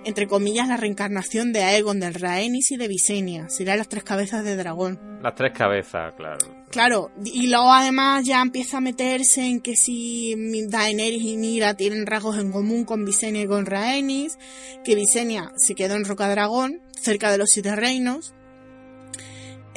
entre 0.04 0.26
comillas, 0.26 0.68
la 0.68 0.76
reencarnación 0.76 1.52
de 1.52 1.62
Aegon, 1.62 1.98
del 1.98 2.14
Rhaenys 2.14 2.72
y 2.72 2.76
de 2.76 2.88
Visenya. 2.88 3.48
Serían 3.48 3.78
las 3.78 3.88
tres 3.88 4.04
cabezas 4.04 4.44
de 4.44 4.56
dragón. 4.56 5.00
Las 5.22 5.34
tres 5.34 5.52
cabezas, 5.56 6.14
claro. 6.14 6.54
Claro, 6.70 7.10
y 7.24 7.46
luego 7.46 7.72
además 7.72 8.24
ya 8.26 8.42
empieza 8.42 8.78
a 8.78 8.82
meterse 8.82 9.46
en 9.46 9.60
que 9.60 9.76
si 9.76 10.34
Daenerys 10.68 11.22
y 11.22 11.36
Mira 11.38 11.74
tienen 11.74 12.04
rasgos 12.04 12.38
en 12.38 12.52
común 12.52 12.84
con 12.84 13.04
Visenya 13.04 13.40
y 13.40 13.46
con 13.46 13.64
Rhaenys, 13.64 14.38
que 14.84 14.94
Visenya 14.94 15.52
se 15.56 15.74
quedó 15.74 15.94
en 15.94 16.04
Rocadragón, 16.04 16.82
cerca 17.00 17.30
de 17.30 17.38
los 17.38 17.48
Siete 17.50 17.74
Reinos, 17.74 18.34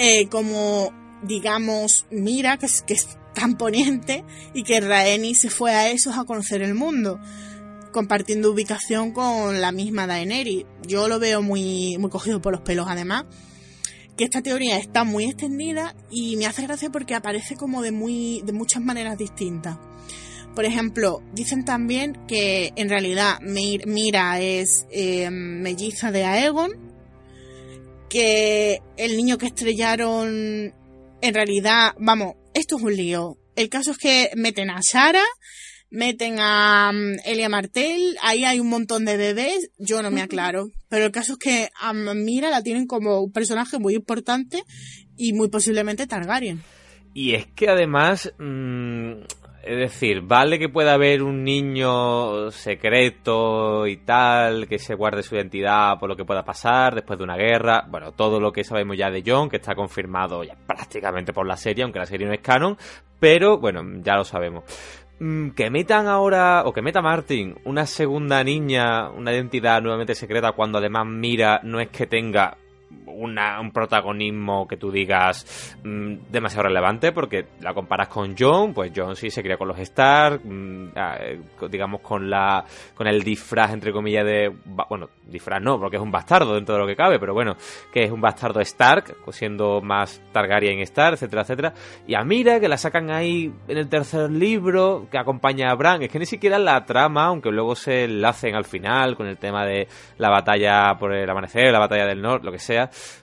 eh, 0.01 0.29
como, 0.29 0.93
digamos, 1.23 2.07
Mira, 2.09 2.57
que 2.57 2.67
es, 2.67 3.17
tan 3.35 3.57
poniente, 3.57 4.23
y 4.53 4.63
que 4.63 4.79
Raeni 4.79 5.35
se 5.35 5.49
fue 5.49 5.73
a 5.73 5.91
esos 5.91 6.17
a 6.17 6.23
conocer 6.23 6.61
el 6.61 6.73
mundo, 6.73 7.19
compartiendo 7.91 8.49
ubicación 8.49 9.11
con 9.11 9.59
la 9.59 9.73
misma 9.73 10.07
Daenerys. 10.07 10.65
Yo 10.87 11.09
lo 11.09 11.19
veo 11.19 11.41
muy, 11.41 11.97
muy 11.99 12.09
cogido 12.09 12.41
por 12.41 12.53
los 12.53 12.61
pelos, 12.61 12.87
además 12.89 13.25
que 14.15 14.23
esta 14.25 14.41
teoría 14.41 14.77
está 14.77 15.05
muy 15.05 15.25
extendida 15.25 15.95
y 16.09 16.35
me 16.35 16.45
hace 16.45 16.63
gracia 16.63 16.89
porque 16.89 17.15
aparece 17.15 17.55
como 17.55 17.81
de 17.81 17.91
muy 17.91 18.41
de 18.45 18.51
muchas 18.51 18.81
maneras 18.81 19.17
distintas. 19.17 19.77
Por 20.55 20.65
ejemplo, 20.65 21.21
dicen 21.33 21.63
también 21.63 22.17
que 22.27 22.73
en 22.75 22.89
realidad 22.89 23.39
Mira 23.41 24.41
es 24.41 24.85
eh, 24.91 25.29
melliza 25.29 26.11
de 26.11 26.25
Aegon 26.25 26.88
que 28.09 28.81
el 28.97 29.15
niño 29.15 29.37
que 29.37 29.45
estrellaron 29.45 30.73
en 31.21 31.33
realidad, 31.33 31.93
vamos, 31.99 32.35
esto 32.53 32.77
es 32.77 32.83
un 32.83 32.95
lío. 32.95 33.37
El 33.55 33.69
caso 33.69 33.91
es 33.91 33.97
que 33.97 34.31
meten 34.35 34.69
a 34.69 34.81
Sara, 34.81 35.23
meten 35.89 36.37
a 36.39 36.91
um, 36.93 37.17
Elia 37.25 37.49
Martel, 37.49 38.17
ahí 38.21 38.45
hay 38.45 38.59
un 38.59 38.69
montón 38.69 39.05
de 39.05 39.17
bebés, 39.17 39.71
yo 39.77 40.01
no 40.01 40.11
me 40.11 40.21
aclaro. 40.21 40.69
Pero 40.87 41.05
el 41.05 41.11
caso 41.11 41.33
es 41.33 41.39
que 41.39 41.69
a 41.79 41.93
Mira 41.93 42.49
la 42.49 42.63
tienen 42.63 42.87
como 42.87 43.21
un 43.21 43.31
personaje 43.31 43.79
muy 43.79 43.95
importante 43.95 44.63
y 45.17 45.33
muy 45.33 45.49
posiblemente 45.49 46.07
Targaryen. 46.07 46.63
Y 47.13 47.33
es 47.33 47.47
que 47.47 47.67
además, 47.67 48.31
mm, 48.39 49.13
es 49.69 49.77
decir, 49.77 50.21
vale 50.21 50.57
que 50.57 50.67
pueda 50.67 50.95
haber 50.95 51.21
un 51.21 51.43
niño 51.43 52.49
secreto 52.49 53.85
y 53.85 53.97
tal, 53.97 54.67
que 54.67 54.79
se 54.79 54.95
guarde 54.95 55.21
su 55.21 55.35
identidad 55.35 55.99
por 55.99 56.09
lo 56.09 56.15
que 56.15 56.25
pueda 56.25 56.43
pasar 56.43 56.95
después 56.95 57.19
de 57.19 57.23
una 57.23 57.37
guerra. 57.37 57.85
Bueno, 57.87 58.11
todo 58.13 58.39
lo 58.39 58.51
que 58.51 58.63
sabemos 58.63 58.97
ya 58.97 59.11
de 59.11 59.21
John, 59.23 59.47
que 59.47 59.57
está 59.57 59.75
confirmado 59.75 60.43
ya 60.43 60.55
prácticamente 60.65 61.33
por 61.33 61.45
la 61.45 61.55
serie, 61.55 61.83
aunque 61.83 61.99
la 61.99 62.07
serie 62.07 62.25
no 62.25 62.33
es 62.33 62.39
canon, 62.39 62.77
pero 63.19 63.59
bueno, 63.59 63.83
ya 64.01 64.15
lo 64.15 64.23
sabemos. 64.23 64.63
Mm, 65.19 65.49
que 65.49 65.69
metan 65.69 66.07
ahora, 66.07 66.63
o 66.65 66.73
que 66.73 66.81
meta 66.81 67.03
Martin, 67.03 67.55
una 67.65 67.85
segunda 67.85 68.43
niña, 68.43 69.11
una 69.11 69.31
identidad 69.31 69.83
nuevamente 69.83 70.15
secreta, 70.15 70.53
cuando 70.53 70.79
además 70.79 71.05
Mira 71.05 71.61
no 71.61 71.79
es 71.79 71.89
que 71.89 72.07
tenga 72.07 72.57
un 73.05 73.71
protagonismo 73.71 74.67
que 74.67 74.77
tú 74.77 74.91
digas 74.91 75.75
mm, 75.83 76.31
demasiado 76.31 76.67
relevante 76.67 77.11
porque 77.11 77.45
la 77.61 77.73
comparas 77.73 78.07
con 78.07 78.35
John, 78.37 78.73
pues 78.73 78.91
John 78.95 79.15
sí 79.15 79.29
se 79.29 79.41
cría 79.41 79.57
con 79.57 79.67
los 79.67 79.79
Stark, 79.79 80.41
mm, 80.43 80.91
ah, 80.95 81.17
eh, 81.19 81.39
digamos 81.69 82.01
con 82.01 82.29
la 82.29 82.63
con 82.95 83.07
el 83.07 83.23
disfraz 83.23 83.71
entre 83.71 83.91
comillas 83.91 84.25
de 84.25 84.51
bueno, 84.87 85.09
disfraz 85.25 85.61
no, 85.61 85.79
porque 85.79 85.97
es 85.97 86.01
un 86.01 86.11
bastardo 86.11 86.55
dentro 86.55 86.75
de 86.75 86.81
lo 86.81 86.87
que 86.87 86.95
cabe, 86.95 87.19
pero 87.19 87.33
bueno, 87.33 87.55
que 87.91 88.03
es 88.03 88.11
un 88.11 88.21
bastardo 88.21 88.59
Stark, 88.61 89.15
siendo 89.31 89.81
más 89.81 90.21
Targaryen 90.31 90.79
Stark, 90.79 91.13
etcétera, 91.13 91.43
etcétera. 91.43 91.73
Y 92.07 92.15
a 92.15 92.23
Mira 92.23 92.59
que 92.59 92.67
la 92.67 92.77
sacan 92.77 93.11
ahí 93.11 93.51
en 93.67 93.77
el 93.77 93.89
tercer 93.89 94.29
libro 94.31 95.07
que 95.11 95.17
acompaña 95.17 95.71
a 95.71 95.75
Bran, 95.75 96.03
es 96.03 96.09
que 96.09 96.19
ni 96.19 96.25
siquiera 96.25 96.59
la 96.59 96.85
trama, 96.85 97.25
aunque 97.25 97.51
luego 97.51 97.75
se 97.75 98.05
enlacen 98.05 98.55
al 98.55 98.65
final 98.65 99.15
con 99.15 99.27
el 99.27 99.37
tema 99.37 99.65
de 99.65 99.87
la 100.17 100.29
batalla 100.29 100.95
por 100.99 101.13
el 101.13 101.29
amanecer, 101.29 101.71
la 101.71 101.79
batalla 101.79 102.05
del 102.05 102.21
norte, 102.21 102.45
lo 102.45 102.51
que 102.51 102.59
sea, 102.59 102.78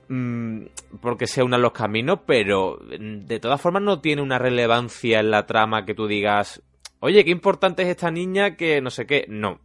Mm, 0.08 0.66
porque 1.00 1.26
se 1.26 1.42
unan 1.42 1.62
los 1.62 1.72
caminos, 1.72 2.20
pero 2.26 2.78
mm, 2.80 3.26
de 3.26 3.40
todas 3.40 3.60
formas 3.60 3.82
no 3.82 4.00
tiene 4.00 4.22
una 4.22 4.38
relevancia 4.38 5.20
en 5.20 5.30
la 5.30 5.46
trama 5.46 5.84
que 5.84 5.94
tú 5.94 6.06
digas, 6.06 6.62
oye, 7.00 7.24
qué 7.24 7.30
importante 7.30 7.82
es 7.82 7.88
esta 7.88 8.10
niña 8.10 8.56
que 8.56 8.80
no 8.80 8.90
sé 8.90 9.06
qué. 9.06 9.26
No. 9.28 9.60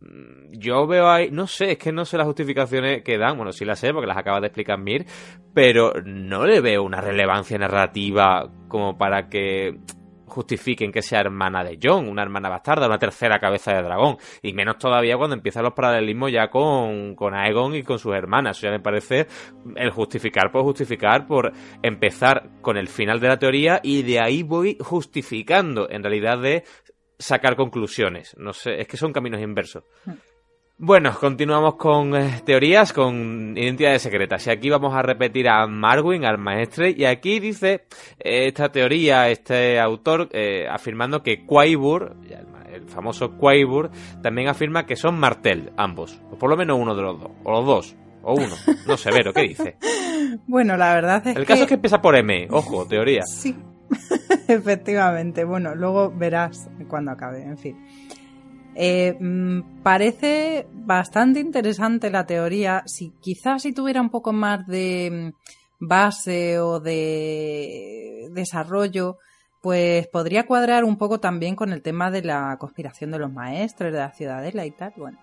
Mm, 0.00 0.52
yo 0.52 0.86
veo 0.86 1.08
ahí, 1.08 1.30
no 1.30 1.46
sé, 1.46 1.72
es 1.72 1.78
que 1.78 1.92
no 1.92 2.04
sé 2.04 2.16
las 2.16 2.26
justificaciones 2.26 3.02
que 3.02 3.18
dan, 3.18 3.36
bueno, 3.36 3.52
sí 3.52 3.64
las 3.64 3.78
sé 3.78 3.92
porque 3.92 4.06
las 4.06 4.16
acaba 4.16 4.40
de 4.40 4.46
explicar 4.46 4.78
Mir, 4.78 5.06
pero 5.52 5.92
no 6.04 6.46
le 6.46 6.60
veo 6.60 6.82
una 6.82 7.00
relevancia 7.00 7.58
narrativa 7.58 8.50
como 8.68 8.96
para 8.96 9.28
que 9.28 9.78
justifiquen 10.26 10.92
que 10.92 11.02
sea 11.02 11.20
hermana 11.20 11.62
de 11.62 11.78
John, 11.82 12.08
una 12.08 12.22
hermana 12.22 12.48
bastarda, 12.48 12.86
una 12.86 12.98
tercera 12.98 13.38
cabeza 13.38 13.72
de 13.72 13.82
dragón. 13.82 14.16
Y 14.42 14.52
menos 14.52 14.78
todavía 14.78 15.16
cuando 15.16 15.36
empiezan 15.36 15.64
los 15.64 15.72
paralelismos 15.72 16.32
ya 16.32 16.48
con, 16.48 17.14
con 17.14 17.34
Aegon 17.34 17.74
y 17.74 17.82
con 17.82 17.98
sus 17.98 18.14
hermanas. 18.14 18.56
Eso 18.56 18.66
ya 18.66 18.72
me 18.72 18.80
parece 18.80 19.26
el 19.76 19.90
justificar 19.90 20.50
por 20.50 20.62
justificar, 20.62 21.26
por 21.26 21.52
empezar 21.82 22.50
con 22.60 22.76
el 22.76 22.88
final 22.88 23.20
de 23.20 23.28
la 23.28 23.38
teoría 23.38 23.80
y 23.82 24.02
de 24.02 24.20
ahí 24.20 24.42
voy 24.42 24.76
justificando, 24.80 25.88
en 25.90 26.02
realidad, 26.02 26.38
de 26.38 26.64
sacar 27.18 27.56
conclusiones. 27.56 28.36
No 28.38 28.52
sé, 28.52 28.80
es 28.80 28.88
que 28.88 28.96
son 28.96 29.12
caminos 29.12 29.40
inversos. 29.40 29.84
Hmm. 30.04 30.12
Bueno, 30.76 31.16
continuamos 31.20 31.76
con 31.76 32.16
eh, 32.16 32.42
teorías, 32.44 32.92
con 32.92 33.56
identidades 33.56 34.02
secretas. 34.02 34.44
Y 34.48 34.50
aquí 34.50 34.70
vamos 34.70 34.92
a 34.92 35.02
repetir 35.02 35.48
a 35.48 35.68
Marwin, 35.68 36.24
al 36.24 36.36
maestre, 36.36 36.92
y 36.96 37.04
aquí 37.04 37.38
dice 37.38 37.84
eh, 38.18 38.48
esta 38.48 38.72
teoría, 38.72 39.28
este 39.28 39.78
autor, 39.78 40.28
eh, 40.32 40.66
afirmando 40.68 41.22
que 41.22 41.46
Quaibur, 41.46 42.16
el 42.72 42.88
famoso 42.88 43.38
Quaibur, 43.38 43.92
también 44.20 44.48
afirma 44.48 44.84
que 44.84 44.96
son 44.96 45.16
Martel, 45.16 45.72
ambos, 45.76 46.20
o 46.32 46.36
por 46.36 46.50
lo 46.50 46.56
menos 46.56 46.76
uno 46.76 46.96
de 46.96 47.02
los 47.02 47.20
dos, 47.20 47.30
o 47.44 47.52
los 47.52 47.64
dos, 47.64 47.96
o 48.22 48.34
uno, 48.34 48.54
no 48.88 48.96
sé, 48.96 49.12
Vero, 49.12 49.32
¿qué 49.32 49.42
dice? 49.42 49.76
Bueno, 50.48 50.76
la 50.76 50.94
verdad 50.94 51.24
es 51.28 51.36
El 51.36 51.46
caso 51.46 51.62
es 51.62 51.68
que 51.68 51.74
empieza 51.74 52.02
por 52.02 52.16
M, 52.16 52.48
ojo, 52.50 52.86
teoría. 52.86 53.22
Sí, 53.22 53.54
efectivamente, 54.48 55.44
bueno, 55.44 55.76
luego 55.76 56.10
verás 56.10 56.68
cuando 56.88 57.12
acabe, 57.12 57.42
en 57.42 57.58
fin. 57.58 57.76
Eh, 58.74 59.16
mm, 59.18 59.82
parece 59.82 60.66
bastante 60.72 61.40
interesante 61.40 62.10
la 62.10 62.26
teoría. 62.26 62.82
Si 62.86 63.10
quizás 63.20 63.62
si 63.62 63.72
tuviera 63.72 64.00
un 64.00 64.10
poco 64.10 64.32
más 64.32 64.66
de 64.66 65.32
mm, 65.80 65.86
base 65.86 66.58
o 66.58 66.80
de 66.80 68.28
desarrollo, 68.32 69.18
pues 69.62 70.06
podría 70.08 70.46
cuadrar 70.46 70.84
un 70.84 70.98
poco 70.98 71.20
también 71.20 71.56
con 71.56 71.72
el 71.72 71.82
tema 71.82 72.10
de 72.10 72.22
la 72.22 72.56
conspiración 72.58 73.10
de 73.10 73.18
los 73.18 73.32
maestros, 73.32 73.92
de 73.92 73.98
la 73.98 74.12
ciudadela 74.12 74.66
y 74.66 74.70
tal. 74.70 74.92
Bueno, 74.96 75.18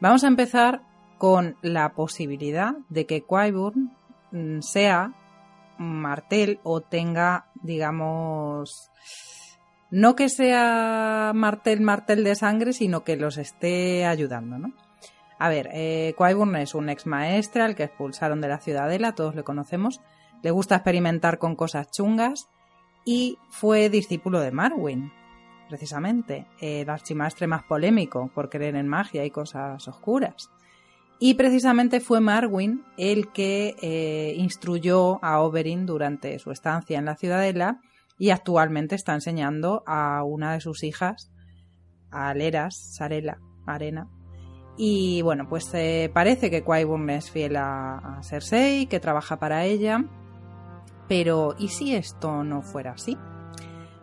vamos 0.00 0.24
a 0.24 0.28
empezar 0.28 0.82
con 1.18 1.56
la 1.62 1.94
posibilidad 1.94 2.74
de 2.88 3.06
que 3.06 3.24
Qyburn 3.24 3.92
mm, 4.30 4.60
sea 4.60 5.12
Martel 5.78 6.60
o 6.62 6.80
tenga 6.80 7.46
digamos, 7.62 8.90
no 9.92 10.16
que 10.16 10.30
sea 10.30 11.32
martel, 11.34 11.82
martel 11.82 12.24
de 12.24 12.34
sangre, 12.34 12.72
sino 12.72 13.04
que 13.04 13.16
los 13.16 13.36
esté 13.36 14.06
ayudando, 14.06 14.58
¿no? 14.58 14.72
A 15.38 15.50
ver, 15.50 15.68
eh, 15.72 16.14
es 16.58 16.74
un 16.74 16.88
ex 16.88 17.06
maestre 17.06 17.62
al 17.62 17.74
que 17.74 17.84
expulsaron 17.84 18.40
de 18.40 18.48
la 18.48 18.58
ciudadela, 18.58 19.14
todos 19.14 19.34
le 19.34 19.44
conocemos. 19.44 20.00
Le 20.42 20.50
gusta 20.50 20.76
experimentar 20.76 21.38
con 21.38 21.56
cosas 21.56 21.90
chungas 21.90 22.48
y 23.04 23.36
fue 23.50 23.90
discípulo 23.90 24.40
de 24.40 24.50
Marwin, 24.50 25.12
precisamente, 25.68 26.46
el 26.60 26.88
archimaestre 26.88 27.46
más 27.46 27.64
polémico 27.64 28.30
por 28.34 28.48
creer 28.48 28.76
en 28.76 28.88
magia 28.88 29.26
y 29.26 29.30
cosas 29.30 29.86
oscuras. 29.88 30.50
Y 31.18 31.34
precisamente 31.34 32.00
fue 32.00 32.20
Marwin 32.20 32.82
el 32.96 33.30
que 33.30 33.76
eh, 33.82 34.34
instruyó 34.38 35.22
a 35.22 35.40
Oberyn 35.40 35.84
durante 35.84 36.38
su 36.38 36.50
estancia 36.50 36.98
en 36.98 37.04
la 37.04 37.16
ciudadela 37.16 37.80
y 38.22 38.30
actualmente 38.30 38.94
está 38.94 39.14
enseñando 39.14 39.82
a 39.84 40.22
una 40.22 40.52
de 40.52 40.60
sus 40.60 40.84
hijas, 40.84 41.32
a 42.12 42.28
Aleras, 42.28 42.94
Sarela, 42.96 43.40
Arena. 43.66 44.08
Y 44.76 45.22
bueno, 45.22 45.48
pues 45.48 45.68
eh, 45.74 46.08
parece 46.14 46.48
que 46.48 46.62
qui 46.62 47.12
es 47.12 47.30
fiel 47.32 47.56
a, 47.56 48.20
Cersei, 48.22 48.86
que 48.86 49.00
trabaja 49.00 49.40
para 49.40 49.64
ella. 49.64 50.04
Pero, 51.08 51.56
¿y 51.58 51.66
si 51.66 51.96
esto 51.96 52.44
no 52.44 52.62
fuera 52.62 52.92
así? 52.92 53.18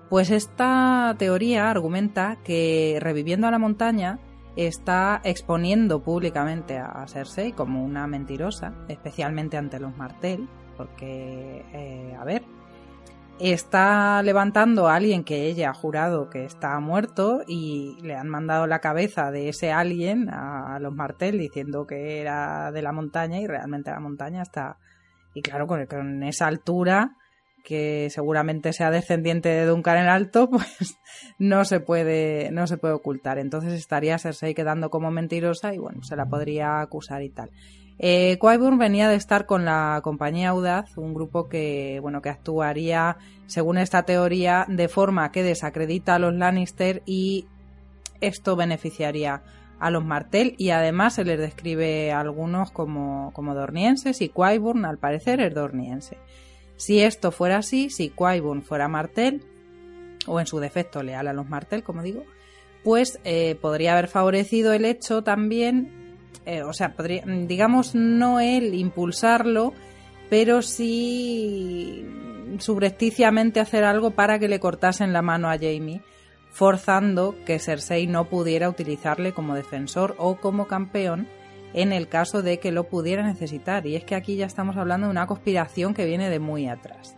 Pues 0.10 0.32
esta 0.32 1.16
teoría 1.18 1.70
argumenta 1.70 2.40
que 2.44 2.98
reviviendo 3.00 3.48
a 3.48 3.52
la 3.52 3.58
montaña 3.58 4.20
está 4.58 5.22
exponiendo 5.24 6.04
públicamente 6.04 6.78
a 6.78 7.08
Cersei 7.08 7.54
como 7.54 7.86
una 7.86 8.06
mentirosa, 8.06 8.74
especialmente 8.90 9.56
ante 9.56 9.80
los 9.80 9.96
Martel, 9.96 10.50
porque, 10.76 11.64
eh, 11.72 12.18
a 12.20 12.26
ver, 12.26 12.44
está 13.40 14.22
levantando 14.22 14.88
a 14.88 14.96
alguien 14.96 15.24
que 15.24 15.48
ella 15.48 15.70
ha 15.70 15.74
jurado 15.74 16.30
que 16.30 16.44
está 16.44 16.80
muerto 16.80 17.44
y 17.48 17.96
le 18.02 18.16
han 18.16 18.28
mandado 18.28 18.68
la 18.68 18.80
cabeza 18.80 19.32
de 19.32 19.50
ese 19.50 19.72
alguien 19.72 20.30
a, 20.30 20.78
los 20.80 20.94
Martel 20.94 21.38
diciendo 21.40 21.88
que 21.88 22.20
era 22.20 22.72
de 22.72 22.82
la 22.82 22.92
montaña 22.92 23.40
y 23.40 23.48
realmente 23.48 23.92
la 23.92 24.00
montaña 24.00 24.42
está... 24.42 24.78
Y 25.34 25.42
claro, 25.42 25.68
con, 25.68 25.86
con 25.86 26.24
esa 26.24 26.48
altura 26.48 27.16
que 27.64 28.10
seguramente 28.10 28.74
sea 28.74 28.92
descendiente 28.92 29.50
de 29.50 29.66
Duncan 29.66 29.98
el 29.98 30.10
Alto, 30.10 30.50
pues 30.52 30.98
no 31.38 31.66
se 31.66 31.80
puede, 31.80 32.52
no 32.52 32.68
se 32.68 32.78
puede 32.78 32.96
ocultar. 32.96 33.38
Entonces 33.38 33.74
estaría 33.74 34.18
Cersei 34.18 34.54
quedando 34.54 34.90
como 34.90 35.12
mentirosa 35.12 35.74
y 35.74 35.78
bueno, 35.78 36.02
se 36.04 36.16
la 36.16 36.26
podría 36.26 36.82
acusar 36.82 37.22
y 37.22 37.30
tal. 37.30 37.52
Eh, 38.02 38.40
venía 38.78 39.10
de 39.10 39.16
estar 39.16 39.46
con 39.46 39.66
la 39.66 40.00
compañía 40.04 40.50
Audaz, 40.50 40.98
un 40.98 41.14
grupo 41.14 41.50
que, 41.50 42.00
bueno, 42.02 42.22
que 42.22 42.30
actuaría, 42.30 43.18
según 43.46 43.78
esta 43.78 44.04
teoría, 44.04 44.66
de 44.70 44.88
forma 44.88 45.32
que 45.32 45.44
desacredita 45.44 46.16
a 46.16 46.20
los 46.20 46.34
Lannister 46.34 47.04
y 47.06 47.46
esto 48.22 48.56
beneficiaría 48.56 49.44
a 49.80 49.92
los 49.92 50.04
Martel 50.04 50.56
y 50.58 50.72
además 50.72 51.16
se 51.16 51.26
les 51.26 51.40
describe 51.40 52.12
a 52.12 52.20
algunos 52.20 52.72
como, 52.72 53.32
como 53.34 53.54
dornienses 53.54 54.22
y 54.22 54.30
Qyburn 54.30 54.86
al 54.86 54.98
parecer 54.98 55.42
es 55.42 55.54
dorniense. 55.54 56.18
Si 56.78 57.02
esto 57.02 57.32
fuera 57.32 57.58
así, 57.58 57.90
si 57.90 58.10
Qyburn 58.10 58.62
fuera 58.62 58.88
Martel, 58.88 59.44
o 60.28 60.40
en 60.40 60.48
su 60.48 60.60
defecto 60.60 61.04
leal 61.04 61.28
a 61.28 61.34
los 61.34 61.50
Martel, 61.50 61.84
como 61.84 62.02
digo, 62.02 62.24
pues 62.84 63.20
eh, 63.26 63.58
podría 63.62 63.94
haber 63.94 64.08
favorecido 64.08 64.74
el 64.74 64.86
hecho 64.86 65.24
también 65.24 65.99
eh, 66.46 66.64
o 66.64 66.74
sea, 66.74 66.94
podría, 66.94 67.24
digamos, 67.26 67.96
no 67.96 68.40
él 68.40 68.74
impulsarlo, 68.74 69.74
pero 70.30 70.62
sí 70.62 72.06
subrepticiamente 72.58 73.60
hacer 73.60 73.84
algo 73.84 74.12
para 74.12 74.40
que 74.40 74.48
le 74.48 74.60
cortasen 74.60 75.14
la 75.14 75.22
mano 75.22 75.50
a 75.50 75.58
Jamie, 75.58 76.02
forzando 76.52 77.36
que 77.46 77.60
Cersei 77.60 78.08
no 78.08 78.26
pudiera 78.26 78.70
utilizarle 78.70 79.34
como 79.34 79.56
defensor 79.56 80.16
o 80.18 80.38
como 80.38 80.68
campeón 80.68 81.28
en 81.74 81.94
el 81.94 82.08
caso 82.08 82.42
de 82.42 82.60
que 82.60 82.72
lo 82.72 82.86
pudiera 82.86 83.24
necesitar. 83.24 83.86
Y 83.86 83.96
es 83.96 84.04
que 84.04 84.16
aquí 84.16 84.36
ya 84.36 84.46
estamos 84.46 84.78
hablando 84.78 85.08
de 85.08 85.12
una 85.12 85.28
conspiración 85.28 85.94
que 85.94 86.06
viene 86.06 86.30
de 86.30 86.40
muy 86.40 86.68
atrás. 86.68 87.16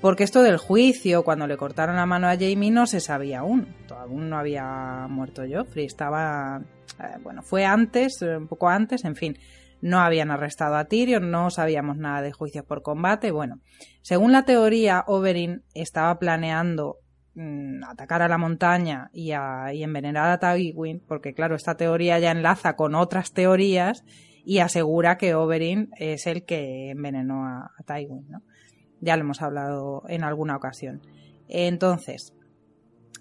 Porque 0.00 0.24
esto 0.24 0.42
del 0.42 0.58
juicio, 0.58 1.24
cuando 1.24 1.46
le 1.46 1.56
cortaron 1.56 1.96
la 1.96 2.06
mano 2.06 2.28
a 2.28 2.36
Jamie, 2.36 2.70
no 2.70 2.86
se 2.86 3.00
sabía 3.00 3.40
aún. 3.40 3.74
Aún 3.90 4.30
no 4.30 4.38
había 4.38 5.06
muerto 5.08 5.42
Joffrey. 5.50 5.86
Estaba. 5.86 6.62
Eh, 7.00 7.18
bueno, 7.22 7.42
fue 7.42 7.64
antes, 7.64 8.20
eh, 8.22 8.36
un 8.36 8.48
poco 8.48 8.68
antes, 8.68 9.04
en 9.04 9.16
fin. 9.16 9.38
No 9.82 10.00
habían 10.00 10.30
arrestado 10.30 10.76
a 10.76 10.86
Tyrion, 10.86 11.30
no 11.30 11.50
sabíamos 11.50 11.96
nada 11.98 12.22
de 12.22 12.32
juicios 12.32 12.64
por 12.64 12.82
combate. 12.82 13.30
Bueno, 13.30 13.60
según 14.02 14.32
la 14.32 14.44
teoría, 14.44 15.04
Oberyn 15.06 15.62
estaba 15.74 16.18
planeando 16.18 16.96
mm, 17.34 17.84
atacar 17.84 18.22
a 18.22 18.28
la 18.28 18.38
montaña 18.38 19.10
y, 19.12 19.32
a, 19.32 19.72
y 19.74 19.82
envenenar 19.82 20.30
a 20.30 20.38
Tywin, 20.38 21.02
porque 21.06 21.34
claro, 21.34 21.54
esta 21.54 21.76
teoría 21.76 22.18
ya 22.18 22.30
enlaza 22.30 22.74
con 22.74 22.94
otras 22.94 23.32
teorías 23.32 24.02
y 24.46 24.60
asegura 24.60 25.18
que 25.18 25.34
Oberyn 25.34 25.90
es 25.98 26.26
el 26.28 26.44
que 26.44 26.90
envenenó 26.90 27.44
a, 27.44 27.72
Tywin. 27.84 28.28
Ya 29.00 29.16
lo 29.16 29.24
hemos 29.24 29.42
hablado 29.42 30.04
en 30.08 30.22
alguna 30.22 30.56
ocasión. 30.56 31.02
Entonces, 31.48 32.32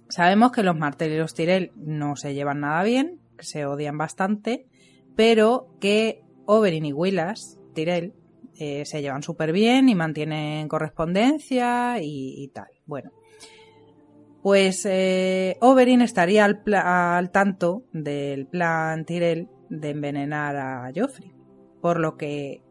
sabemos 0.07 0.51
que 0.51 0.61
los 0.61 0.77
Martel 0.77 1.11
y 1.11 1.17
los 1.17 1.33
Tyrell 1.33 1.71
no 1.75 2.15
se 2.15 2.35
llevan 2.35 2.61
nada 2.61 2.83
bien, 2.83 3.19
se 3.39 3.65
odian 3.65 3.97
bastante, 3.97 4.67
pero 5.15 5.75
que 5.79 6.21
Oberyn 6.45 6.85
y 6.85 6.93
Willas, 6.93 7.59
Tyrell, 7.73 8.13
eh, 8.57 8.85
se 8.85 9.01
llevan 9.01 9.23
súper 9.23 9.51
bien 9.51 9.89
y 9.89 9.95
mantienen 9.95 10.67
correspondencia 10.67 11.97
y, 12.01 12.49
tal. 12.53 12.67
Bueno, 12.85 13.11
pues 14.41 14.85
eh, 14.85 15.57
Oberyn 15.59 16.01
estaría 16.01 16.45
al, 16.45 17.31
tanto 17.31 17.83
del 17.91 18.47
plan 18.47 19.05
Tyrell 19.05 19.49
de 19.69 19.89
envenenar 19.89 20.55
a 20.55 20.91
Joffrey, 20.95 21.33
por 21.81 21.99
lo 21.99 22.15
que 22.15 22.61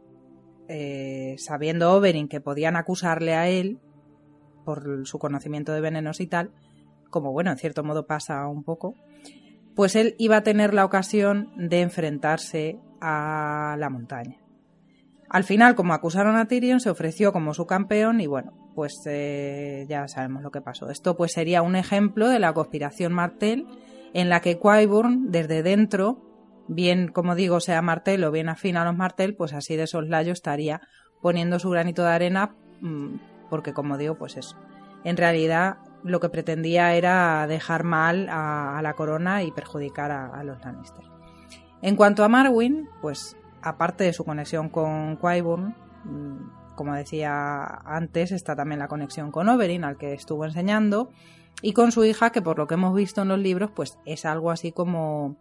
eh, 0.68 1.34
sabiendo 1.36 1.92
Oberyn 1.92 2.28
que 2.28 2.40
podían 2.40 2.76
acusarle 2.76 3.34
a 3.34 3.48
él 3.48 3.78
por 4.64 5.06
su 5.06 5.18
conocimiento 5.18 5.72
de 5.72 5.82
venenos 5.82 6.20
y 6.20 6.26
tal, 6.26 6.52
como 7.10 7.32
bueno, 7.32 7.50
en 7.50 7.58
cierto 7.58 7.84
modo 7.84 8.06
pasa 8.06 8.46
un 8.48 8.64
poco, 8.64 8.94
pues 9.74 9.96
él 9.96 10.14
iba 10.18 10.36
a 10.36 10.42
tener 10.42 10.74
la 10.74 10.84
ocasión 10.84 11.52
de 11.56 11.80
enfrentarse 11.80 12.78
a 13.00 13.76
la 13.78 13.90
montaña. 13.90 14.38
Al 15.28 15.44
final, 15.44 15.74
como 15.74 15.94
acusaron 15.94 16.36
a 16.36 16.46
Tyrion, 16.46 16.80
se 16.80 16.90
ofreció 16.90 17.32
como 17.32 17.54
su 17.54 17.66
campeón 17.66 18.20
y 18.20 18.26
bueno, 18.26 18.52
pues 18.74 19.02
eh, 19.06 19.84
ya 19.88 20.06
sabemos 20.06 20.42
lo 20.42 20.50
que 20.50 20.60
pasó. 20.60 20.90
Esto 20.90 21.16
pues 21.16 21.32
sería 21.32 21.62
un 21.62 21.76
ejemplo 21.76 22.28
de 22.28 22.38
la 22.38 22.52
conspiración 22.52 23.12
Martel 23.12 23.66
en 24.12 24.28
la 24.28 24.40
que 24.40 24.58
Qyburn 24.58 25.32
desde 25.32 25.62
dentro 25.62 26.24
bien, 26.68 27.08
como 27.08 27.34
digo, 27.34 27.60
sea 27.60 27.82
martel 27.82 28.24
o 28.24 28.30
bien 28.30 28.48
afín 28.48 28.76
a 28.76 28.84
los 28.84 28.96
martel, 28.96 29.34
pues 29.34 29.52
así 29.52 29.76
de 29.76 29.86
soslayo 29.86 30.32
estaría 30.32 30.80
poniendo 31.20 31.58
su 31.58 31.70
granito 31.70 32.02
de 32.02 32.10
arena, 32.10 32.54
mm, 32.80 33.16
porque 33.50 33.72
como 33.72 33.98
digo, 33.98 34.16
pues 34.16 34.36
eso. 34.36 34.56
En 35.04 35.16
realidad 35.16 35.78
lo 36.04 36.20
que 36.20 36.28
pretendía 36.28 36.94
era 36.94 37.46
dejar 37.46 37.82
mal 37.82 38.28
a, 38.30 38.78
la 38.82 38.92
corona 38.92 39.42
y 39.42 39.50
perjudicar 39.50 40.12
a, 40.12 40.44
los 40.44 40.62
Lannister. 40.62 41.04
En 41.82 41.96
cuanto 41.96 42.24
a 42.24 42.28
Marwyn, 42.28 42.88
pues 43.00 43.36
aparte 43.62 44.04
de 44.04 44.12
su 44.12 44.24
conexión 44.24 44.68
con 44.68 45.16
Qyburn, 45.16 45.74
mm, 46.04 46.74
como 46.76 46.94
decía 46.94 47.64
antes, 47.84 48.32
está 48.32 48.54
también 48.54 48.78
la 48.78 48.88
conexión 48.88 49.30
con 49.30 49.48
Oberyn, 49.48 49.84
al 49.84 49.96
que 49.96 50.12
estuvo 50.12 50.44
enseñando, 50.44 51.10
y 51.62 51.72
con 51.72 51.90
su 51.90 52.04
hija, 52.04 52.30
que 52.30 52.42
por 52.42 52.58
lo 52.58 52.66
que 52.66 52.74
hemos 52.74 52.94
visto 52.94 53.22
en 53.22 53.28
los 53.28 53.38
libros, 53.38 53.70
pues 53.74 53.98
es 54.04 54.26
algo 54.26 54.50
así 54.50 54.72
como 54.72 55.36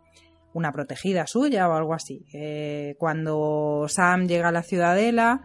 una 0.54 0.72
protegida 0.72 1.28
suya 1.28 1.68
o 1.68 1.74
algo 1.74 1.94
así. 1.94 2.26
Eh, 2.32 2.96
cuando 3.00 3.88
Sam 3.90 4.28
llega 4.28 4.50
a 4.50 4.52
la 4.54 4.64
ciudadela, 4.64 5.42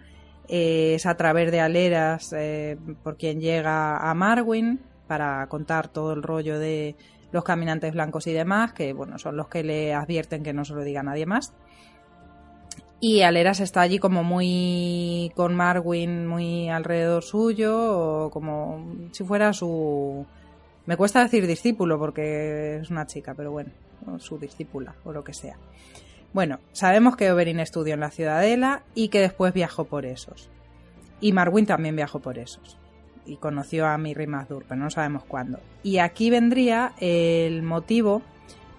eh, 0.46 0.94
es 0.94 1.06
a 1.06 1.16
través 1.16 1.50
de 1.50 1.60
Aleras 1.60 2.32
eh, 2.36 2.78
por 3.02 3.16
quien 3.16 3.40
llega 3.40 3.96
a 3.96 4.14
Marwyn 4.14 4.80
para 5.08 5.46
contar 5.48 5.88
todo 5.88 6.12
el 6.12 6.22
rollo 6.22 6.58
de 6.58 6.94
los 7.32 7.44
caminantes 7.44 7.92
blancos 7.92 8.26
y 8.26 8.32
demás, 8.32 8.72
que 8.72 8.92
bueno, 8.92 9.18
son 9.18 9.36
los 9.36 9.48
que 9.48 9.64
le 9.64 9.94
advierten 9.94 10.42
que 10.42 10.52
no 10.52 10.64
se 10.64 10.74
lo 10.74 10.84
diga 10.84 11.00
a 11.00 11.04
nadie 11.04 11.26
más. 11.26 11.52
Y 13.00 13.22
Aleras 13.22 13.60
está 13.60 13.80
allí 13.80 13.98
como 13.98 14.24
muy 14.24 15.30
con 15.36 15.54
Marwyn 15.54 16.26
muy 16.26 16.68
alrededor 16.68 17.22
suyo, 17.22 18.26
o 18.26 18.30
como 18.30 19.08
si 19.12 19.24
fuera 19.24 19.52
su... 19.52 20.26
Me 20.86 20.96
cuesta 20.96 21.22
decir 21.22 21.46
discípulo 21.46 21.98
porque 21.98 22.78
es 22.78 22.90
una 22.90 23.06
chica, 23.06 23.34
pero 23.34 23.52
bueno, 23.52 23.70
su 24.18 24.38
discípula 24.38 24.94
o 25.04 25.12
lo 25.12 25.22
que 25.22 25.34
sea. 25.34 25.58
Bueno, 26.32 26.58
sabemos 26.72 27.14
que 27.14 27.30
Oberyn 27.30 27.60
estudió 27.60 27.94
en 27.94 28.00
la 28.00 28.10
Ciudadela 28.10 28.82
y 28.94 29.08
que 29.08 29.20
después 29.20 29.52
viajó 29.52 29.84
por 29.84 30.04
esos. 30.04 30.50
Y 31.20 31.32
Marwyn 31.32 31.66
también 31.66 31.94
viajó 31.94 32.20
por 32.20 32.38
esos. 32.38 32.78
Y 33.28 33.36
conoció 33.36 33.86
a 33.86 33.98
Mirri 33.98 34.26
Mazdur, 34.26 34.64
pero 34.66 34.80
no 34.80 34.90
sabemos 34.90 35.24
cuándo. 35.24 35.60
Y 35.82 35.98
aquí 35.98 36.30
vendría 36.30 36.92
el 36.98 37.62
motivo 37.62 38.22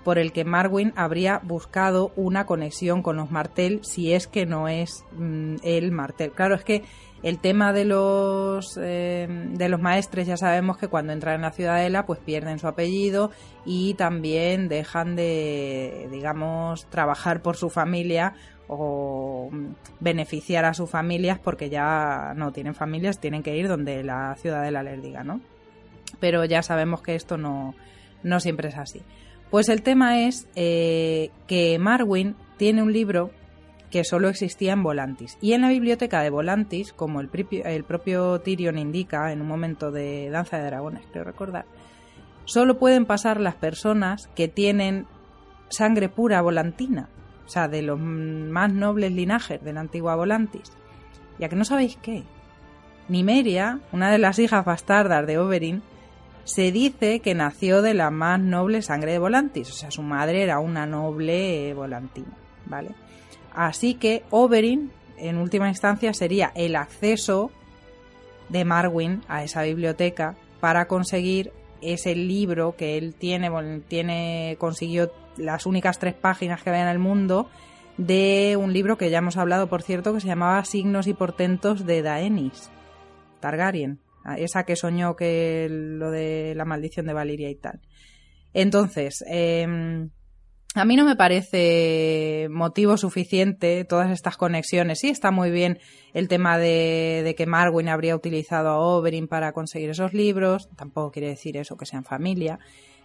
por 0.03 0.17
el 0.17 0.31
que 0.31 0.45
Marwyn 0.45 0.93
habría 0.95 1.39
buscado 1.43 2.11
una 2.15 2.45
conexión 2.45 3.03
con 3.03 3.17
los 3.17 3.31
Martel 3.31 3.81
si 3.83 4.13
es 4.13 4.27
que 4.27 4.45
no 4.45 4.67
es 4.67 5.05
mm, 5.11 5.57
el 5.63 5.91
Martel. 5.91 6.31
Claro, 6.31 6.55
es 6.55 6.63
que 6.63 6.83
el 7.21 7.39
tema 7.39 7.73
de 7.73 7.85
los 7.85 8.79
eh, 8.81 9.27
de 9.29 9.69
los 9.69 9.81
maestres 9.81 10.27
ya 10.27 10.37
sabemos 10.37 10.77
que 10.77 10.87
cuando 10.87 11.13
entran 11.13 11.35
en 11.35 11.41
la 11.41 11.51
ciudadela 11.51 12.05
pues 12.05 12.19
pierden 12.19 12.59
su 12.59 12.67
apellido 12.67 13.31
y 13.65 13.93
también 13.95 14.69
dejan 14.69 15.15
de 15.15 16.07
digamos 16.11 16.85
trabajar 16.89 17.41
por 17.41 17.57
su 17.57 17.69
familia 17.69 18.35
o 18.69 19.49
mm, 19.51 19.67
beneficiar 19.99 20.63
a 20.63 20.73
sus 20.73 20.89
familias 20.89 21.39
porque 21.39 21.69
ya 21.69 22.33
no 22.35 22.51
tienen 22.51 22.75
familias, 22.75 23.19
tienen 23.19 23.43
que 23.43 23.57
ir 23.57 23.67
donde 23.67 24.03
la 24.03 24.35
ciudadela 24.35 24.83
les 24.83 25.01
diga, 25.01 25.23
¿no? 25.23 25.41
Pero 26.19 26.45
ya 26.45 26.61
sabemos 26.61 27.01
que 27.01 27.15
esto 27.15 27.37
no, 27.37 27.75
no 28.23 28.39
siempre 28.39 28.69
es 28.69 28.77
así. 28.77 29.01
Pues 29.49 29.67
el 29.69 29.81
tema 29.81 30.21
es 30.21 30.47
eh, 30.55 31.31
que 31.47 31.79
Marwin 31.79 32.35
tiene 32.57 32.83
un 32.83 32.93
libro 32.93 33.31
que 33.89 34.03
solo 34.03 34.29
existía 34.29 34.73
en 34.73 34.83
Volantis. 34.83 35.37
Y 35.41 35.53
en 35.53 35.61
la 35.61 35.69
biblioteca 35.69 36.21
de 36.21 36.29
Volantis, 36.29 36.93
como 36.93 37.21
el, 37.21 37.29
el 37.65 37.83
propio 37.83 38.39
Tyrion 38.41 38.77
indica 38.77 39.31
en 39.31 39.41
un 39.41 39.47
momento 39.47 39.89
de 39.91 40.29
Danza 40.29 40.59
de 40.59 40.65
Dragones, 40.65 41.03
creo 41.11 41.23
recordar, 41.23 41.65
solo 42.45 42.77
pueden 42.77 43.05
pasar 43.05 43.39
las 43.39 43.55
personas 43.55 44.27
que 44.35 44.47
tienen 44.47 45.07
sangre 45.69 46.09
pura 46.09 46.41
volantina, 46.41 47.09
o 47.49 47.51
sea, 47.51 47.67
de 47.67 47.81
los 47.81 47.99
más 47.99 48.71
nobles 48.71 49.11
linajes 49.11 49.59
de 49.63 49.73
la 49.73 49.79
antigua 49.79 50.15
Volantis. 50.15 50.71
Ya 51.39 51.49
que 51.49 51.55
no 51.55 51.65
sabéis 51.65 51.97
qué. 51.99 52.21
Nimeria, 53.07 53.79
una 53.91 54.11
de 54.11 54.19
las 54.19 54.37
hijas 54.37 54.63
bastardas 54.63 55.25
de 55.25 55.39
Oberyn, 55.39 55.81
se 56.43 56.71
dice 56.71 57.21
que 57.21 57.33
nació 57.33 57.81
de 57.81 57.95
la 57.95 58.11
más 58.11 58.39
noble 58.39 58.83
sangre 58.83 59.13
de 59.13 59.17
Volantis, 59.17 59.71
o 59.71 59.73
sea, 59.73 59.89
su 59.89 60.03
madre 60.03 60.43
era 60.43 60.59
una 60.59 60.85
noble 60.85 61.73
volantina, 61.73 62.37
¿vale? 62.67 62.91
Así 63.51 63.95
que 63.95 64.21
Oberyn, 64.29 64.91
en 65.17 65.37
última 65.37 65.69
instancia, 65.69 66.13
sería 66.13 66.51
el 66.53 66.75
acceso 66.75 67.49
de 68.49 68.63
Marwyn 68.63 69.23
a 69.27 69.43
esa 69.43 69.63
biblioteca 69.63 70.35
para 70.59 70.87
conseguir 70.87 71.51
ese 71.81 72.15
libro 72.15 72.75
que 72.75 72.97
él 72.97 73.15
tiene, 73.15 73.49
tiene 73.87 74.55
consiguió 74.59 75.11
las 75.37 75.65
únicas 75.65 75.99
tres 75.99 76.13
páginas 76.13 76.61
que 76.61 76.69
había 76.69 76.83
en 76.83 76.89
el 76.89 76.99
mundo 76.99 77.49
de 77.97 78.57
un 78.57 78.73
libro 78.73 78.97
que 78.97 79.09
ya 79.09 79.17
hemos 79.17 79.37
hablado, 79.37 79.67
por 79.67 79.81
cierto, 79.81 80.13
que 80.13 80.21
se 80.21 80.27
llamaba 80.27 80.63
Signos 80.63 81.07
y 81.07 81.13
Portentos 81.13 81.85
de 81.85 82.01
Daenis 82.01 82.71
Targaryen, 83.39 83.99
esa 84.37 84.63
que 84.63 84.75
soñó 84.75 85.15
que 85.15 85.67
lo 85.69 86.11
de 86.11 86.53
la 86.55 86.65
maldición 86.65 87.05
de 87.05 87.13
Valiria 87.13 87.49
y 87.49 87.55
tal. 87.55 87.81
Entonces, 88.53 89.23
eh, 89.29 90.09
a 90.75 90.85
mí 90.85 90.95
no 90.95 91.03
me 91.03 91.15
parece 91.15 92.47
motivo 92.51 92.95
suficiente 92.95 93.85
todas 93.85 94.11
estas 94.11 94.37
conexiones. 94.37 94.99
Sí, 94.99 95.09
está 95.09 95.31
muy 95.31 95.49
bien 95.49 95.79
el 96.13 96.27
tema 96.27 96.59
de, 96.59 97.33
que 97.35 97.47
Marwin 97.47 97.89
habría 97.89 98.15
utilizado 98.15 98.69
a 98.69 98.77
Oberyn 98.77 99.27
para 99.27 99.51
conseguir 99.51 99.89
esos 99.89 100.13
libros. 100.13 100.69
Tampoco 100.75 101.11
quiere 101.11 101.29
decir 101.29 101.57
eso 101.57 101.75
que 101.75 101.87
sean 101.87 102.03
familia. 102.03 102.59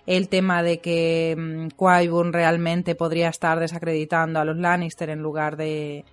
El 0.07 0.29
tema 0.29 0.63
de 0.63 0.81
que 0.81 1.35
um, 1.39 2.33
realmente 2.33 2.95
podría 2.95 3.31
estar 3.31 3.59
desacreditando 3.59 4.41
a 4.41 4.45
los 4.45 4.59
Lannister 4.59 5.09
en 5.09 5.21
lugar 5.21 5.57
de, 5.57 6.05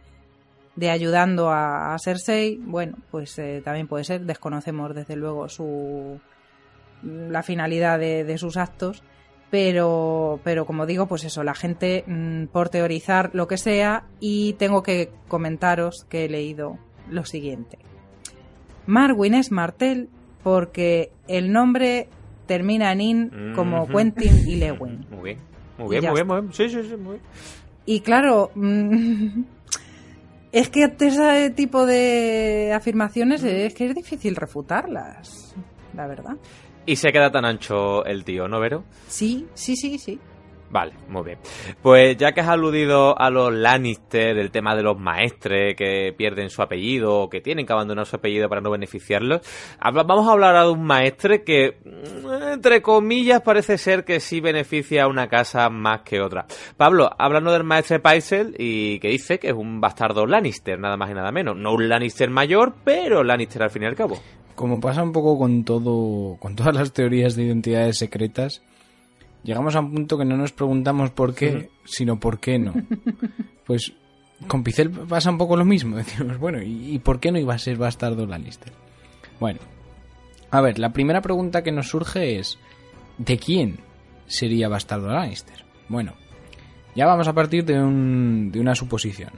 de 0.77 0.89
ayudando 0.89 1.49
a, 1.51 1.97
Cersei. 1.99 2.59
Bueno, 2.61 2.97
pues 3.11 3.37
eh, 3.39 3.61
también 3.61 3.89
puede 3.89 4.05
ser. 4.05 4.21
Desconocemos 4.21 4.95
desde 4.95 5.17
luego 5.17 5.49
su 5.49 6.21
la 7.03 7.43
finalidad 7.43 7.99
de 7.99 8.37
sus 8.37 8.57
actos 8.57 9.03
pero, 9.51 10.39
pero 10.43 10.65
como 10.65 10.85
digo, 10.85 11.07
pues 11.07 11.25
eso, 11.25 11.43
la 11.43 11.53
gente 11.53 12.05
mm, 12.07 12.45
por 12.45 12.69
teorizar 12.69 13.29
lo 13.33 13.47
que 13.47 13.57
sea 13.57 14.05
y 14.19 14.53
tengo 14.53 14.81
que 14.81 15.11
comentaros 15.27 16.05
que 16.09 16.25
he 16.25 16.29
leído 16.29 16.79
lo 17.09 17.25
siguiente. 17.25 17.77
Marwin 18.87 19.35
es 19.35 19.51
Martel 19.51 20.09
porque 20.41 21.11
el 21.27 21.51
nombre 21.51 22.07
termina 22.47 22.91
en 22.93 23.01
in 23.01 23.53
como 23.53 23.87
Quentin 23.87 24.47
y 24.47 24.55
Lewin. 24.55 25.05
Muy 25.11 25.21
bien, 25.23 25.37
muy 25.77 25.89
bien, 25.89 26.05
muy 26.05 26.13
bien, 26.13 26.27
muy 26.27 26.41
bien, 26.41 26.53
Sí, 26.53 26.69
sí, 26.69 26.83
sí, 26.83 26.95
muy 26.95 27.13
bien. 27.17 27.21
Y 27.85 27.99
claro, 27.99 28.51
mm, 28.55 29.41
es 30.53 30.69
que 30.69 30.93
ese 30.97 31.49
tipo 31.49 31.85
de 31.85 32.71
afirmaciones 32.73 33.43
es 33.43 33.73
que 33.73 33.87
es 33.87 33.95
difícil 33.95 34.37
refutarlas, 34.37 35.53
la 35.93 36.07
verdad. 36.07 36.37
Y 36.85 36.95
se 36.95 37.11
queda 37.11 37.31
tan 37.31 37.45
ancho 37.45 38.03
el 38.05 38.23
tío, 38.23 38.47
¿no, 38.47 38.59
Vero? 38.59 38.83
Sí, 39.07 39.47
sí, 39.53 39.75
sí, 39.75 39.97
sí. 39.99 40.19
Vale, 40.71 40.93
muy 41.09 41.23
bien. 41.23 41.37
Pues 41.81 42.15
ya 42.15 42.31
que 42.31 42.39
has 42.39 42.47
aludido 42.47 43.19
a 43.19 43.29
los 43.29 43.53
Lannister, 43.53 44.37
el 44.37 44.51
tema 44.51 44.73
de 44.73 44.83
los 44.83 44.97
maestres 44.97 45.75
que 45.75 46.13
pierden 46.17 46.49
su 46.49 46.61
apellido 46.61 47.13
o 47.19 47.29
que 47.29 47.41
tienen 47.41 47.65
que 47.65 47.73
abandonar 47.73 48.05
su 48.05 48.15
apellido 48.15 48.47
para 48.47 48.61
no 48.61 48.71
beneficiarlos, 48.71 49.41
vamos 49.81 50.27
a 50.27 50.31
hablar 50.31 50.63
de 50.63 50.71
un 50.71 50.83
maestre 50.83 51.43
que, 51.43 51.77
mm, 51.83 52.53
entre 52.53 52.81
comillas, 52.81 53.41
parece 53.41 53.77
ser 53.77 54.05
que 54.05 54.21
sí 54.21 54.39
beneficia 54.39 55.03
a 55.03 55.07
una 55.07 55.27
casa 55.27 55.69
más 55.69 56.03
que 56.03 56.21
otra. 56.21 56.45
Pablo, 56.77 57.09
hablando 57.19 57.51
del 57.51 57.65
maestre 57.65 57.99
Paisel 57.99 58.55
y 58.57 58.99
que 58.99 59.09
dice 59.09 59.39
que 59.39 59.49
es 59.49 59.53
un 59.53 59.81
bastardo 59.81 60.25
Lannister, 60.25 60.79
nada 60.79 60.95
más 60.95 61.11
y 61.11 61.13
nada 61.13 61.33
menos. 61.33 61.57
No 61.57 61.73
un 61.73 61.89
Lannister 61.89 62.29
mayor, 62.29 62.75
pero 62.85 63.25
Lannister 63.25 63.61
al 63.61 63.71
fin 63.71 63.83
y 63.83 63.87
al 63.87 63.95
cabo 63.95 64.17
como 64.55 64.79
pasa 64.79 65.03
un 65.03 65.11
poco 65.11 65.37
con 65.37 65.63
todo, 65.63 66.37
con 66.39 66.55
todas 66.55 66.75
las 66.75 66.93
teorías 66.93 67.35
de 67.35 67.43
identidades 67.43 67.97
secretas, 67.97 68.61
llegamos 69.43 69.75
a 69.75 69.79
un 69.79 69.91
punto 69.93 70.17
que 70.17 70.25
no 70.25 70.37
nos 70.37 70.51
preguntamos 70.51 71.11
por 71.11 71.33
qué, 71.33 71.69
sino 71.85 72.19
por 72.19 72.39
qué 72.39 72.59
no. 72.59 72.73
Pues 73.65 73.93
con 74.47 74.63
Picel 74.63 74.89
pasa 74.89 75.29
un 75.29 75.37
poco 75.37 75.55
lo 75.55 75.65
mismo. 75.65 75.95
Decimos, 75.97 76.37
bueno, 76.37 76.61
¿y, 76.61 76.99
por 76.99 77.19
qué 77.19 77.31
no 77.31 77.39
iba 77.39 77.53
a 77.53 77.59
ser 77.59 77.77
bastardo 77.77 78.25
Lannister? 78.25 78.73
Bueno, 79.39 79.59
a 80.49 80.61
ver, 80.61 80.79
la 80.79 80.93
primera 80.93 81.21
pregunta 81.21 81.63
que 81.63 81.71
nos 81.71 81.89
surge 81.89 82.37
es, 82.37 82.57
¿de 83.17 83.37
quién 83.37 83.79
sería 84.27 84.67
bastardo 84.67 85.07
Lannister? 85.07 85.63
Bueno, 85.87 86.13
ya 86.95 87.05
vamos 87.05 87.27
a 87.27 87.33
partir 87.33 87.65
de, 87.65 87.79
un, 87.79 88.51
de 88.51 88.59
una 88.59 88.75
suposición. 88.75 89.31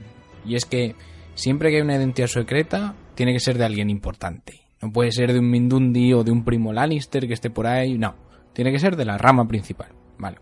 Y 0.44 0.56
es 0.56 0.64
que 0.64 0.94
siempre 1.34 1.70
que 1.70 1.76
hay 1.76 1.82
una 1.82 1.96
identidad 1.96 2.28
secreta, 2.28 2.94
tiene 3.14 3.32
que 3.32 3.40
ser 3.40 3.58
de 3.58 3.64
alguien 3.64 3.90
importante. 3.90 4.63
No 4.84 4.92
puede 4.92 5.12
ser 5.12 5.32
de 5.32 5.38
un 5.38 5.48
Mindundi 5.48 6.12
o 6.12 6.24
de 6.24 6.30
un 6.30 6.44
primo 6.44 6.70
Lannister 6.70 7.26
que 7.26 7.32
esté 7.32 7.48
por 7.48 7.66
ahí, 7.66 7.96
no. 7.96 8.16
Tiene 8.52 8.70
que 8.70 8.78
ser 8.78 8.96
de 8.96 9.06
la 9.06 9.16
rama 9.16 9.48
principal. 9.48 9.88
Vale. 10.18 10.36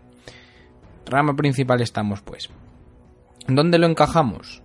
Rama 1.05 1.33
principal 1.33 1.79
estamos, 1.79 2.21
pues. 2.21 2.49
¿Dónde 3.47 3.77
lo 3.77 3.87
encajamos? 3.87 4.61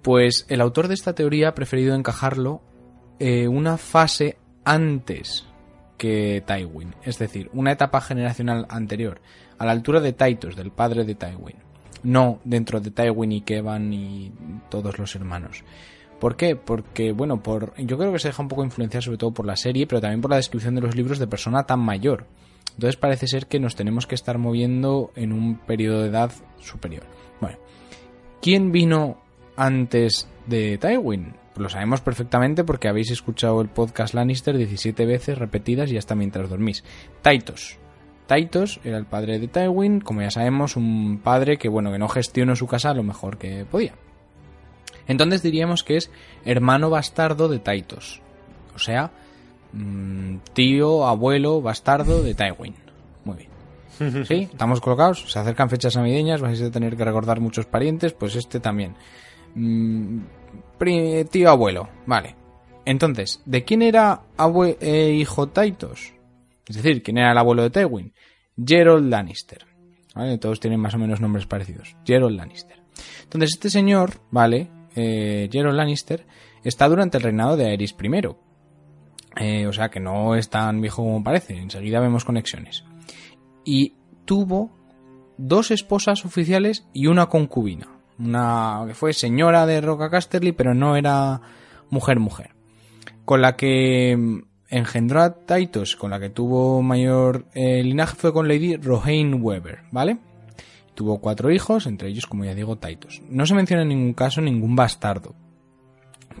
Pues 0.00 0.46
el 0.48 0.60
autor 0.60 0.86
de 0.86 0.94
esta 0.94 1.12
teoría 1.12 1.48
ha 1.48 1.54
preferido 1.56 1.96
encajarlo 1.96 2.62
eh, 3.18 3.48
una 3.48 3.78
fase 3.78 4.38
antes 4.64 5.44
que 5.96 6.44
Tywin, 6.46 6.94
es 7.02 7.18
decir, 7.18 7.50
una 7.54 7.72
etapa 7.72 8.00
generacional 8.00 8.64
anterior, 8.68 9.20
a 9.58 9.66
la 9.66 9.72
altura 9.72 9.98
de 9.98 10.12
Taitos, 10.12 10.54
del 10.54 10.70
padre 10.70 11.02
de 11.02 11.16
Tywin, 11.16 11.56
no 12.04 12.38
dentro 12.44 12.78
de 12.78 12.92
Tywin 12.92 13.32
y 13.32 13.40
Kevan 13.40 13.92
y 13.92 14.30
todos 14.70 15.00
los 15.00 15.16
hermanos. 15.16 15.64
¿Por 16.20 16.36
qué? 16.36 16.56
Porque, 16.56 17.12
bueno, 17.12 17.42
por, 17.42 17.74
yo 17.76 17.96
creo 17.96 18.12
que 18.12 18.18
se 18.18 18.28
deja 18.28 18.42
un 18.42 18.48
poco 18.48 18.64
influenciar 18.64 19.02
sobre 19.02 19.18
todo 19.18 19.32
por 19.32 19.46
la 19.46 19.56
serie, 19.56 19.86
pero 19.86 20.00
también 20.00 20.20
por 20.20 20.30
la 20.30 20.36
descripción 20.36 20.74
de 20.74 20.80
los 20.80 20.96
libros 20.96 21.18
de 21.18 21.26
persona 21.26 21.64
tan 21.64 21.80
mayor. 21.80 22.26
Entonces 22.70 22.96
parece 22.96 23.26
ser 23.26 23.46
que 23.46 23.60
nos 23.60 23.76
tenemos 23.76 24.06
que 24.06 24.14
estar 24.14 24.38
moviendo 24.38 25.10
en 25.16 25.32
un 25.32 25.58
periodo 25.58 26.02
de 26.02 26.08
edad 26.08 26.30
superior. 26.60 27.04
Bueno, 27.40 27.58
¿quién 28.40 28.72
vino 28.72 29.18
antes 29.56 30.28
de 30.46 30.78
Tywin? 30.78 31.34
Pues 31.54 31.62
lo 31.62 31.68
sabemos 31.68 32.00
perfectamente 32.00 32.62
porque 32.62 32.88
habéis 32.88 33.10
escuchado 33.10 33.60
el 33.60 33.68
podcast 33.68 34.14
Lannister 34.14 34.56
17 34.56 35.06
veces 35.06 35.38
repetidas 35.38 35.90
y 35.90 35.96
hasta 35.96 36.14
mientras 36.14 36.48
dormís. 36.48 36.84
Taitos. 37.22 37.78
Taitos 38.28 38.78
era 38.84 38.98
el 38.98 39.06
padre 39.06 39.38
de 39.38 39.48
Tywin, 39.48 40.00
como 40.00 40.22
ya 40.22 40.30
sabemos, 40.30 40.76
un 40.76 41.20
padre 41.22 41.56
que 41.58 41.68
bueno, 41.68 41.90
que 41.90 41.98
no 41.98 42.08
gestionó 42.08 42.54
su 42.54 42.66
casa 42.66 42.94
lo 42.94 43.02
mejor 43.02 43.38
que 43.38 43.64
podía. 43.64 43.94
Entonces 45.08 45.42
diríamos 45.42 45.82
que 45.82 45.96
es 45.96 46.10
hermano 46.44 46.90
bastardo 46.90 47.48
de 47.48 47.58
Taitos. 47.58 48.20
O 48.74 48.78
sea, 48.78 49.10
mm, 49.72 50.36
tío, 50.52 51.06
abuelo, 51.06 51.60
bastardo 51.60 52.22
de 52.22 52.34
Tywin. 52.34 52.74
Muy 53.24 53.36
bien. 53.36 54.24
¿Sí? 54.26 54.48
¿Estamos 54.52 54.80
colocados? 54.80 55.24
Se 55.32 55.38
acercan 55.38 55.70
fechas 55.70 55.96
navideñas, 55.96 56.40
vais 56.40 56.60
a 56.62 56.70
tener 56.70 56.96
que 56.96 57.04
recordar 57.04 57.40
muchos 57.40 57.66
parientes, 57.66 58.12
pues 58.12 58.36
este 58.36 58.60
también. 58.60 58.94
Mm, 59.54 60.20
tío, 61.30 61.50
abuelo. 61.50 61.88
Vale. 62.06 62.36
Entonces, 62.84 63.42
¿de 63.44 63.64
quién 63.64 63.82
era 63.82 64.22
eh, 64.80 65.12
hijo 65.18 65.48
Taitos? 65.48 66.14
Es 66.66 66.76
decir, 66.76 67.02
¿quién 67.02 67.18
era 67.18 67.32
el 67.32 67.38
abuelo 67.38 67.62
de 67.62 67.70
Tywin? 67.70 68.12
Gerald 68.64 69.10
Lannister. 69.10 69.66
¿Vale? 70.14 70.38
Todos 70.38 70.60
tienen 70.60 70.80
más 70.80 70.94
o 70.94 70.98
menos 70.98 71.20
nombres 71.20 71.46
parecidos. 71.46 71.96
Gerald 72.04 72.36
Lannister. 72.36 72.78
Entonces, 73.24 73.50
este 73.54 73.70
señor, 73.70 74.12
¿vale? 74.30 74.70
Eh, 74.94 75.48
Lannister 75.52 76.26
está 76.64 76.88
durante 76.88 77.18
el 77.18 77.24
reinado 77.24 77.56
de 77.56 77.66
Aerys 77.66 77.94
I. 78.00 78.28
Eh, 79.40 79.66
o 79.66 79.72
sea 79.72 79.88
que 79.88 80.00
no 80.00 80.34
es 80.34 80.48
tan 80.48 80.80
viejo 80.80 81.02
como 81.02 81.22
parece, 81.22 81.56
enseguida 81.56 82.00
vemos 82.00 82.24
conexiones. 82.24 82.84
Y 83.64 83.94
tuvo 84.24 84.70
dos 85.36 85.70
esposas 85.70 86.24
oficiales 86.24 86.86
y 86.92 87.06
una 87.06 87.26
concubina. 87.26 87.88
Una 88.18 88.84
que 88.86 88.94
fue 88.94 89.12
señora 89.12 89.66
de 89.66 89.80
Roca 89.80 90.10
Casterly, 90.10 90.52
pero 90.52 90.74
no 90.74 90.96
era 90.96 91.40
mujer 91.90 92.18
mujer. 92.18 92.50
Con 93.24 93.42
la 93.42 93.56
que 93.56 94.42
engendró 94.68 95.22
a 95.22 95.34
Taitos, 95.34 95.96
con 95.96 96.10
la 96.10 96.18
que 96.20 96.30
tuvo 96.30 96.82
mayor 96.82 97.46
eh, 97.54 97.82
linaje 97.82 98.16
fue 98.16 98.32
con 98.32 98.48
Lady 98.48 98.76
Rohain 98.76 99.42
Weber, 99.42 99.80
¿vale? 99.90 100.18
Tuvo 100.98 101.20
cuatro 101.20 101.52
hijos, 101.52 101.86
entre 101.86 102.08
ellos, 102.08 102.26
como 102.26 102.44
ya 102.44 102.56
digo, 102.56 102.74
Taitos. 102.74 103.22
No 103.30 103.46
se 103.46 103.54
menciona 103.54 103.82
en 103.82 103.90
ningún 103.90 104.14
caso 104.14 104.40
ningún 104.40 104.74
bastardo. 104.74 105.36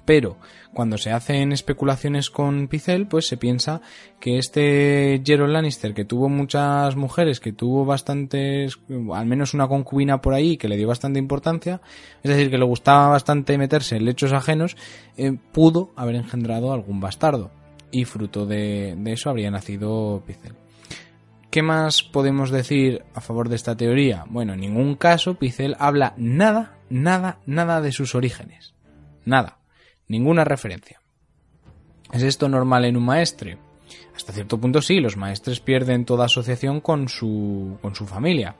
Pero 0.04 0.36
cuando 0.74 0.98
se 0.98 1.12
hacen 1.12 1.52
especulaciones 1.52 2.28
con 2.28 2.66
Picel, 2.66 3.06
pues 3.06 3.28
se 3.28 3.36
piensa 3.36 3.82
que 4.18 4.36
este 4.36 5.22
Gerald 5.24 5.52
Lannister, 5.52 5.94
que 5.94 6.04
tuvo 6.04 6.28
muchas 6.28 6.96
mujeres, 6.96 7.38
que 7.38 7.52
tuvo 7.52 7.84
bastantes, 7.84 8.80
al 9.14 9.26
menos 9.26 9.54
una 9.54 9.68
concubina 9.68 10.20
por 10.20 10.34
ahí, 10.34 10.56
que 10.56 10.66
le 10.66 10.76
dio 10.76 10.88
bastante 10.88 11.20
importancia, 11.20 11.80
es 12.24 12.28
decir, 12.28 12.50
que 12.50 12.58
le 12.58 12.64
gustaba 12.64 13.10
bastante 13.10 13.56
meterse 13.58 13.94
en 13.94 14.06
lechos 14.06 14.32
ajenos, 14.32 14.76
eh, 15.16 15.38
pudo 15.52 15.92
haber 15.94 16.16
engendrado 16.16 16.72
algún 16.72 16.98
bastardo. 16.98 17.52
Y 17.92 18.06
fruto 18.06 18.44
de, 18.44 18.96
de 18.98 19.12
eso 19.12 19.30
habría 19.30 19.52
nacido 19.52 20.20
Picel. 20.26 20.56
¿Qué 21.50 21.62
más 21.62 22.02
podemos 22.02 22.50
decir 22.50 23.04
a 23.14 23.22
favor 23.22 23.48
de 23.48 23.56
esta 23.56 23.74
teoría? 23.74 24.24
Bueno, 24.28 24.52
en 24.52 24.60
ningún 24.60 24.96
caso 24.96 25.34
Picel 25.34 25.76
habla 25.78 26.12
nada, 26.18 26.76
nada, 26.90 27.38
nada 27.46 27.80
de 27.80 27.90
sus 27.90 28.14
orígenes. 28.14 28.74
Nada. 29.24 29.58
Ninguna 30.08 30.44
referencia. 30.44 31.00
¿Es 32.12 32.22
esto 32.22 32.50
normal 32.50 32.84
en 32.84 32.98
un 32.98 33.04
maestre? 33.04 33.58
Hasta 34.14 34.34
cierto 34.34 34.58
punto 34.58 34.82
sí, 34.82 35.00
los 35.00 35.16
maestres 35.16 35.60
pierden 35.60 36.04
toda 36.04 36.26
asociación 36.26 36.80
con 36.80 37.08
su, 37.08 37.78
con 37.80 37.94
su 37.94 38.06
familia. 38.06 38.54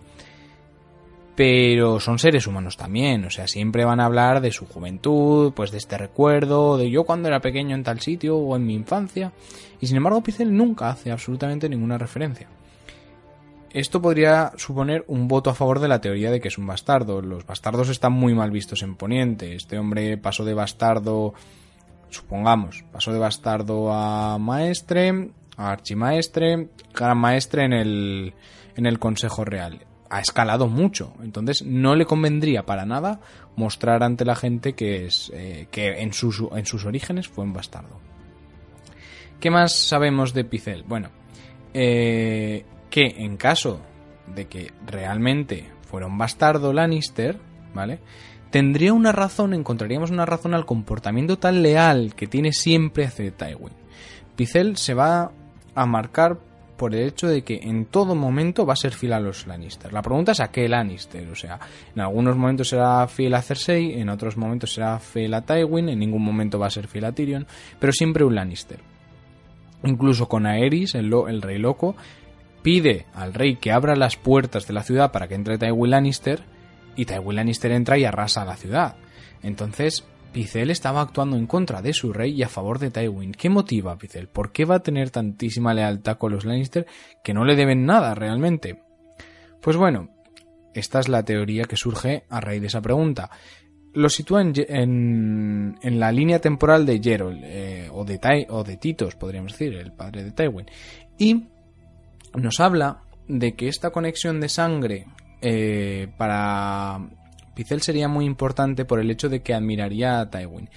Pero 1.36 2.00
son 2.00 2.18
seres 2.18 2.46
humanos 2.46 2.76
también, 2.76 3.24
o 3.26 3.30
sea, 3.30 3.46
siempre 3.46 3.84
van 3.84 4.00
a 4.00 4.06
hablar 4.06 4.40
de 4.40 4.50
su 4.50 4.66
juventud, 4.66 5.52
pues 5.52 5.70
de 5.70 5.78
este 5.78 5.96
recuerdo, 5.98 6.78
de 6.78 6.90
yo 6.90 7.04
cuando 7.04 7.28
era 7.28 7.40
pequeño 7.40 7.76
en 7.76 7.84
tal 7.84 8.00
sitio 8.00 8.36
o 8.36 8.56
en 8.56 8.66
mi 8.66 8.74
infancia. 8.74 9.32
Y 9.80 9.86
sin 9.86 9.98
embargo, 9.98 10.22
Picel 10.22 10.56
nunca 10.56 10.88
hace 10.88 11.12
absolutamente 11.12 11.68
ninguna 11.68 11.98
referencia. 11.98 12.48
Esto 13.72 14.00
podría 14.00 14.52
suponer 14.56 15.04
un 15.08 15.28
voto 15.28 15.50
a 15.50 15.54
favor 15.54 15.78
de 15.78 15.88
la 15.88 16.00
teoría 16.00 16.30
de 16.30 16.40
que 16.40 16.48
es 16.48 16.56
un 16.56 16.66
bastardo. 16.66 17.20
Los 17.20 17.46
bastardos 17.46 17.90
están 17.90 18.12
muy 18.12 18.34
mal 18.34 18.50
vistos 18.50 18.82
en 18.82 18.96
Poniente. 18.96 19.54
Este 19.54 19.78
hombre 19.78 20.16
pasó 20.16 20.44
de 20.44 20.54
bastardo, 20.54 21.34
supongamos, 22.08 22.84
pasó 22.90 23.12
de 23.12 23.18
bastardo 23.18 23.92
a 23.92 24.38
maestre, 24.38 25.30
a 25.56 25.70
archimaestre, 25.70 26.68
gran 26.94 27.18
maestre 27.18 27.64
en 27.64 27.72
el, 27.74 28.34
en 28.74 28.86
el 28.86 28.98
Consejo 28.98 29.44
Real. 29.44 29.84
Ha 30.08 30.20
escalado 30.20 30.68
mucho, 30.68 31.12
entonces 31.22 31.62
no 31.62 31.94
le 31.94 32.06
convendría 32.06 32.64
para 32.64 32.86
nada 32.86 33.20
mostrar 33.56 34.02
ante 34.02 34.24
la 34.24 34.34
gente 34.34 34.72
que 34.72 35.04
es 35.04 35.30
eh, 35.34 35.68
que 35.70 36.00
en 36.00 36.14
sus, 36.14 36.42
en 36.54 36.64
sus 36.64 36.86
orígenes 36.86 37.28
fue 37.28 37.44
un 37.44 37.52
bastardo. 37.52 38.00
¿Qué 39.38 39.50
más 39.50 39.74
sabemos 39.74 40.32
de 40.32 40.44
Picel? 40.44 40.84
Bueno, 40.84 41.10
eh, 41.74 42.64
que 42.90 43.06
en 43.18 43.36
caso 43.36 43.80
de 44.34 44.46
que 44.46 44.72
realmente 44.86 45.70
fuera 45.88 46.06
un 46.06 46.18
bastardo 46.18 46.72
Lannister, 46.72 47.38
¿vale? 47.74 48.00
Tendría 48.50 48.94
una 48.94 49.12
razón, 49.12 49.52
encontraríamos 49.52 50.10
una 50.10 50.24
razón 50.24 50.54
al 50.54 50.66
comportamiento 50.66 51.38
tan 51.38 51.62
leal 51.62 52.14
que 52.14 52.26
tiene 52.26 52.52
siempre 52.52 53.04
hacia 53.04 53.30
Tywin. 53.30 53.74
Picel 54.36 54.76
se 54.76 54.94
va 54.94 55.32
a 55.74 55.86
marcar 55.86 56.38
por 56.78 56.94
el 56.94 57.08
hecho 57.08 57.26
de 57.26 57.42
que 57.42 57.60
en 57.64 57.86
todo 57.86 58.14
momento 58.14 58.64
va 58.64 58.72
a 58.72 58.76
ser 58.76 58.92
fiel 58.92 59.12
a 59.12 59.20
los 59.20 59.46
Lannister. 59.46 59.92
La 59.92 60.00
pregunta 60.00 60.32
es 60.32 60.40
a 60.40 60.50
qué 60.50 60.68
Lannister, 60.68 61.28
o 61.28 61.34
sea, 61.34 61.58
en 61.94 62.00
algunos 62.00 62.36
momentos 62.36 62.68
será 62.68 63.06
fiel 63.08 63.34
a 63.34 63.42
Cersei, 63.42 64.00
en 64.00 64.08
otros 64.08 64.36
momentos 64.36 64.72
será 64.72 64.98
fiel 65.00 65.34
a 65.34 65.42
Tywin, 65.42 65.88
en 65.88 65.98
ningún 65.98 66.22
momento 66.22 66.58
va 66.58 66.68
a 66.68 66.70
ser 66.70 66.86
fiel 66.86 67.04
a 67.04 67.12
Tyrion, 67.12 67.46
pero 67.80 67.92
siempre 67.92 68.24
un 68.24 68.36
Lannister. 68.36 68.78
Incluso 69.82 70.28
con 70.28 70.46
Aerys, 70.46 70.94
el, 70.94 71.12
el 71.28 71.42
rey 71.42 71.58
loco, 71.58 71.96
pide 72.62 73.06
al 73.14 73.34
rey 73.34 73.56
que 73.56 73.72
abra 73.72 73.96
las 73.96 74.16
puertas 74.16 74.66
de 74.66 74.74
la 74.74 74.82
ciudad 74.82 75.12
para 75.12 75.28
que 75.28 75.34
entre 75.34 75.58
Tywin 75.58 75.90
Lannister 75.90 76.42
y 76.96 77.04
Tywin 77.04 77.36
Lannister 77.36 77.72
entra 77.72 77.98
y 77.98 78.04
arrasa 78.04 78.44
la 78.44 78.56
ciudad. 78.56 78.96
Entonces, 79.42 80.04
Picel 80.32 80.70
estaba 80.70 81.00
actuando 81.00 81.36
en 81.36 81.46
contra 81.46 81.80
de 81.80 81.92
su 81.92 82.12
rey 82.12 82.32
y 82.32 82.42
a 82.42 82.48
favor 82.48 82.78
de 82.78 82.90
Tywin. 82.90 83.32
¿Qué 83.32 83.48
motiva 83.48 83.92
a? 83.92 84.28
¿Por 84.28 84.52
qué 84.52 84.64
va 84.64 84.76
a 84.76 84.82
tener 84.82 85.10
tantísima 85.10 85.74
lealtad 85.74 86.18
con 86.18 86.32
los 86.32 86.44
Lannister 86.44 86.86
que 87.22 87.34
no 87.34 87.44
le 87.44 87.56
deben 87.56 87.86
nada 87.86 88.14
realmente? 88.14 88.82
Pues 89.60 89.76
bueno, 89.76 90.10
esta 90.74 91.00
es 91.00 91.08
la 91.08 91.24
teoría 91.24 91.64
que 91.64 91.76
surge 91.76 92.24
a 92.28 92.40
raíz 92.40 92.60
de 92.60 92.66
esa 92.68 92.82
pregunta. 92.82 93.30
Lo 93.94 94.08
sitúa 94.08 94.42
en, 94.42 95.76
en, 95.80 96.00
la 96.00 96.12
línea 96.12 96.40
temporal 96.40 96.84
de 96.84 97.00
Geralt, 97.02 97.40
eh, 97.42 97.88
o, 97.90 98.04
de 98.04 98.18
Tai, 98.18 98.46
o 98.50 98.62
de 98.62 98.76
Titos, 98.76 99.16
podríamos 99.16 99.52
decir, 99.52 99.74
el 99.74 99.92
padre 99.92 100.24
de 100.24 100.32
Tywin. 100.32 100.66
Y 101.18 101.48
nos 102.34 102.60
habla 102.60 103.02
de 103.26 103.54
que 103.54 103.68
esta 103.68 103.90
conexión 103.90 104.40
de 104.40 104.48
sangre 104.48 105.06
eh, 105.40 106.08
para 106.16 107.00
Picel 107.54 107.82
sería 107.82 108.08
muy 108.08 108.24
importante 108.24 108.84
por 108.84 109.00
el 109.00 109.10
hecho 109.10 109.28
de 109.28 109.42
que 109.42 109.54
admiraría 109.54 110.20
a 110.20 110.30
Tywin. 110.30 110.70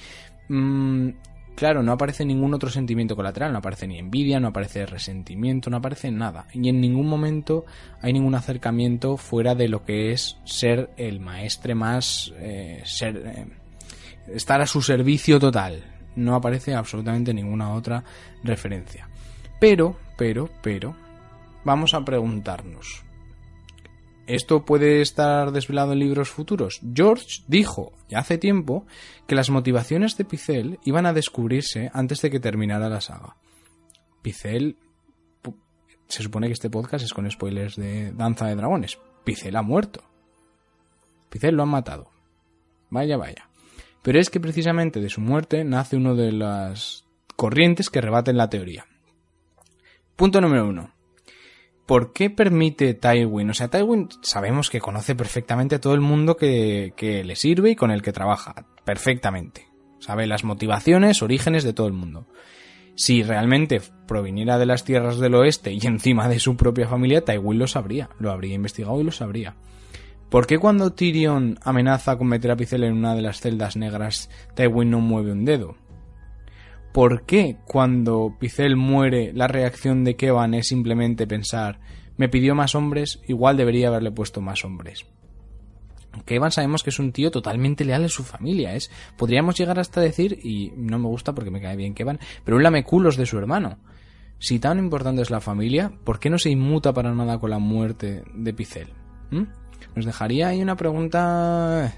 Mm, 0.49 1.09
claro, 1.55 1.83
no 1.83 1.91
aparece 1.91 2.25
ningún 2.25 2.53
otro 2.53 2.69
sentimiento 2.69 3.15
colateral, 3.15 3.51
no 3.51 3.59
aparece 3.59 3.87
ni 3.87 3.97
envidia, 3.97 4.39
no 4.39 4.49
aparece 4.49 4.85
resentimiento, 4.85 5.69
no 5.69 5.77
aparece 5.77 6.11
nada. 6.11 6.47
Y 6.53 6.69
en 6.69 6.81
ningún 6.81 7.07
momento 7.07 7.65
hay 8.01 8.13
ningún 8.13 8.35
acercamiento 8.35 9.17
fuera 9.17 9.55
de 9.55 9.69
lo 9.69 9.85
que 9.85 10.11
es 10.11 10.37
ser 10.43 10.89
el 10.97 11.19
maestre 11.19 11.75
más... 11.75 12.33
Eh, 12.39 12.81
ser, 12.83 13.17
eh, 13.17 13.45
estar 14.33 14.61
a 14.61 14.67
su 14.67 14.81
servicio 14.81 15.39
total. 15.39 15.83
No 16.15 16.35
aparece 16.35 16.73
absolutamente 16.73 17.33
ninguna 17.33 17.73
otra 17.73 18.03
referencia. 18.43 19.07
Pero, 19.59 19.97
pero, 20.17 20.49
pero, 20.61 20.95
vamos 21.63 21.93
a 21.93 22.03
preguntarnos. 22.05 23.03
¿Esto 24.27 24.63
puede 24.63 25.01
estar 25.01 25.51
desvelado 25.51 25.93
en 25.93 25.99
libros 25.99 26.29
futuros? 26.29 26.79
George 26.93 27.43
dijo, 27.47 27.91
ya 28.07 28.19
hace 28.19 28.37
tiempo, 28.37 28.85
que 29.27 29.35
las 29.35 29.49
motivaciones 29.49 30.15
de 30.15 30.25
Picel 30.25 30.79
iban 30.85 31.05
a 31.05 31.13
descubrirse 31.13 31.89
antes 31.93 32.21
de 32.21 32.29
que 32.29 32.39
terminara 32.39 32.89
la 32.89 33.01
saga. 33.01 33.35
Picel... 34.21 34.77
Se 36.07 36.23
supone 36.23 36.47
que 36.47 36.53
este 36.53 36.69
podcast 36.69 37.05
es 37.05 37.13
con 37.13 37.29
spoilers 37.31 37.77
de 37.77 38.11
Danza 38.11 38.47
de 38.47 38.55
Dragones. 38.55 38.99
Picel 39.23 39.55
ha 39.55 39.61
muerto. 39.61 40.03
Picel 41.29 41.55
lo 41.55 41.63
han 41.63 41.69
matado. 41.69 42.09
Vaya, 42.89 43.15
vaya. 43.15 43.49
Pero 44.01 44.19
es 44.19 44.29
que 44.29 44.39
precisamente 44.39 44.99
de 44.99 45.09
su 45.09 45.21
muerte 45.21 45.63
nace 45.63 45.95
uno 45.95 46.15
de 46.15 46.33
las 46.33 47.05
corrientes 47.35 47.89
que 47.89 48.01
rebaten 48.01 48.37
la 48.37 48.49
teoría. 48.49 48.85
Punto 50.15 50.41
número 50.41 50.67
uno. 50.67 50.91
¿Por 51.91 52.13
qué 52.13 52.29
permite 52.29 52.93
Tywin? 52.93 53.49
O 53.49 53.53
sea, 53.53 53.67
Tywin 53.67 54.07
sabemos 54.21 54.69
que 54.69 54.79
conoce 54.79 55.13
perfectamente 55.13 55.75
a 55.75 55.81
todo 55.81 55.93
el 55.93 55.99
mundo 55.99 56.37
que, 56.37 56.93
le 56.97 57.35
sirve 57.35 57.71
y 57.71 57.75
con 57.75 57.91
el 57.91 58.01
que 58.01 58.13
trabaja. 58.13 58.65
Perfectamente. 58.85 59.67
Sabe 59.99 60.25
las 60.25 60.45
motivaciones, 60.45 61.21
orígenes 61.21 61.65
de 61.65 61.73
todo 61.73 61.87
el 61.87 61.93
mundo. 61.93 62.27
Si 62.95 63.23
realmente 63.23 63.81
proviniera 64.07 64.57
de 64.57 64.67
las 64.67 64.85
tierras 64.85 65.19
del 65.19 65.35
oeste 65.35 65.73
y 65.73 65.85
encima 65.85 66.29
de 66.29 66.39
su 66.39 66.55
propia 66.55 66.87
familia, 66.87 67.25
Tywin 67.25 67.59
lo 67.59 67.67
sabría. 67.67 68.09
Lo 68.19 68.31
habría 68.31 68.55
investigado 68.55 69.01
y 69.01 69.03
lo 69.03 69.11
sabría. 69.11 69.57
¿Por 70.29 70.47
qué 70.47 70.59
cuando 70.59 70.93
Tyrion 70.93 71.59
amenaza 71.61 72.17
con 72.17 72.27
meter 72.27 72.51
a 72.51 72.55
Picel 72.55 72.85
en 72.85 72.93
una 72.93 73.15
de 73.15 73.21
las 73.21 73.41
celdas 73.41 73.75
negras, 73.75 74.29
Tywin 74.55 74.91
no 74.91 75.01
mueve 75.01 75.33
un 75.33 75.43
dedo? 75.43 75.75
¿Por 76.91 77.23
qué 77.23 77.57
cuando 77.65 78.35
Picel 78.37 78.75
muere 78.75 79.31
la 79.33 79.47
reacción 79.47 80.03
de 80.03 80.17
Kevan 80.17 80.53
es 80.53 80.67
simplemente 80.67 81.25
pensar 81.25 81.79
me 82.17 82.27
pidió 82.27 82.53
más 82.53 82.75
hombres, 82.75 83.21
igual 83.27 83.55
debería 83.55 83.87
haberle 83.87 84.11
puesto 84.11 84.41
más 84.41 84.65
hombres? 84.65 85.05
Kevan 86.25 86.51
sabemos 86.51 86.83
que 86.83 86.89
es 86.89 86.99
un 86.99 87.13
tío 87.13 87.31
totalmente 87.31 87.85
leal 87.85 88.03
a 88.03 88.09
su 88.09 88.23
familia, 88.23 88.75
es 88.75 88.91
podríamos 89.17 89.57
llegar 89.57 89.79
hasta 89.79 90.01
decir 90.01 90.37
y 90.43 90.73
no 90.75 90.99
me 90.99 91.07
gusta 91.07 91.33
porque 91.33 91.49
me 91.49 91.61
cae 91.61 91.77
bien 91.77 91.93
Kevan, 91.93 92.19
pero 92.43 92.57
un 92.57 92.63
lameculos 92.63 93.15
de 93.15 93.25
su 93.25 93.37
hermano. 93.37 93.79
Si 94.37 94.59
tan 94.59 94.77
importante 94.77 95.21
es 95.21 95.29
la 95.29 95.39
familia, 95.39 95.93
¿por 96.03 96.19
qué 96.19 96.29
no 96.29 96.37
se 96.37 96.49
inmuta 96.49 96.93
para 96.93 97.13
nada 97.13 97.39
con 97.39 97.51
la 97.51 97.59
muerte 97.59 98.23
de 98.33 98.53
Picel? 98.53 98.89
¿Mm? 99.29 99.43
Nos 99.95 100.05
dejaría 100.05 100.49
ahí 100.49 100.61
una 100.61 100.75
pregunta 100.75 101.93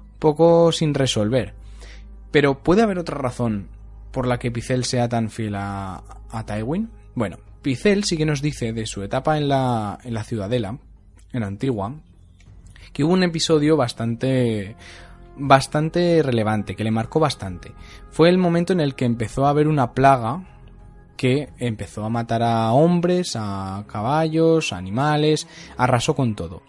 un 0.00 0.18
poco 0.18 0.72
sin 0.72 0.94
resolver. 0.94 1.54
Pero 2.30 2.62
puede 2.62 2.82
haber 2.82 2.98
otra 2.98 3.18
razón 3.18 3.68
por 4.12 4.26
la 4.26 4.38
que 4.38 4.50
Picel 4.50 4.84
sea 4.84 5.08
tan 5.08 5.30
fiel 5.30 5.54
a, 5.56 6.02
a 6.30 6.46
Tywin? 6.46 6.90
Bueno, 7.14 7.38
Picel 7.62 8.04
sí 8.04 8.16
que 8.16 8.26
nos 8.26 8.42
dice 8.42 8.72
de 8.72 8.86
su 8.86 9.02
etapa 9.02 9.36
en 9.36 9.48
la, 9.48 9.98
en 10.04 10.14
la 10.14 10.24
Ciudadela, 10.24 10.78
en 11.32 11.42
Antigua, 11.42 11.94
que 12.92 13.04
hubo 13.04 13.12
un 13.12 13.22
episodio 13.22 13.76
bastante 13.76 14.76
bastante 15.40 16.22
relevante, 16.22 16.74
que 16.74 16.84
le 16.84 16.90
marcó 16.90 17.20
bastante. 17.20 17.72
Fue 18.10 18.28
el 18.28 18.38
momento 18.38 18.72
en 18.72 18.80
el 18.80 18.94
que 18.94 19.04
empezó 19.04 19.46
a 19.46 19.50
haber 19.50 19.68
una 19.68 19.92
plaga 19.92 20.44
que 21.16 21.50
empezó 21.58 22.04
a 22.04 22.08
matar 22.08 22.42
a 22.42 22.72
hombres, 22.72 23.32
a 23.36 23.84
caballos, 23.88 24.72
a 24.72 24.76
animales, 24.76 25.46
arrasó 25.76 26.14
con 26.14 26.34
todo. 26.34 26.62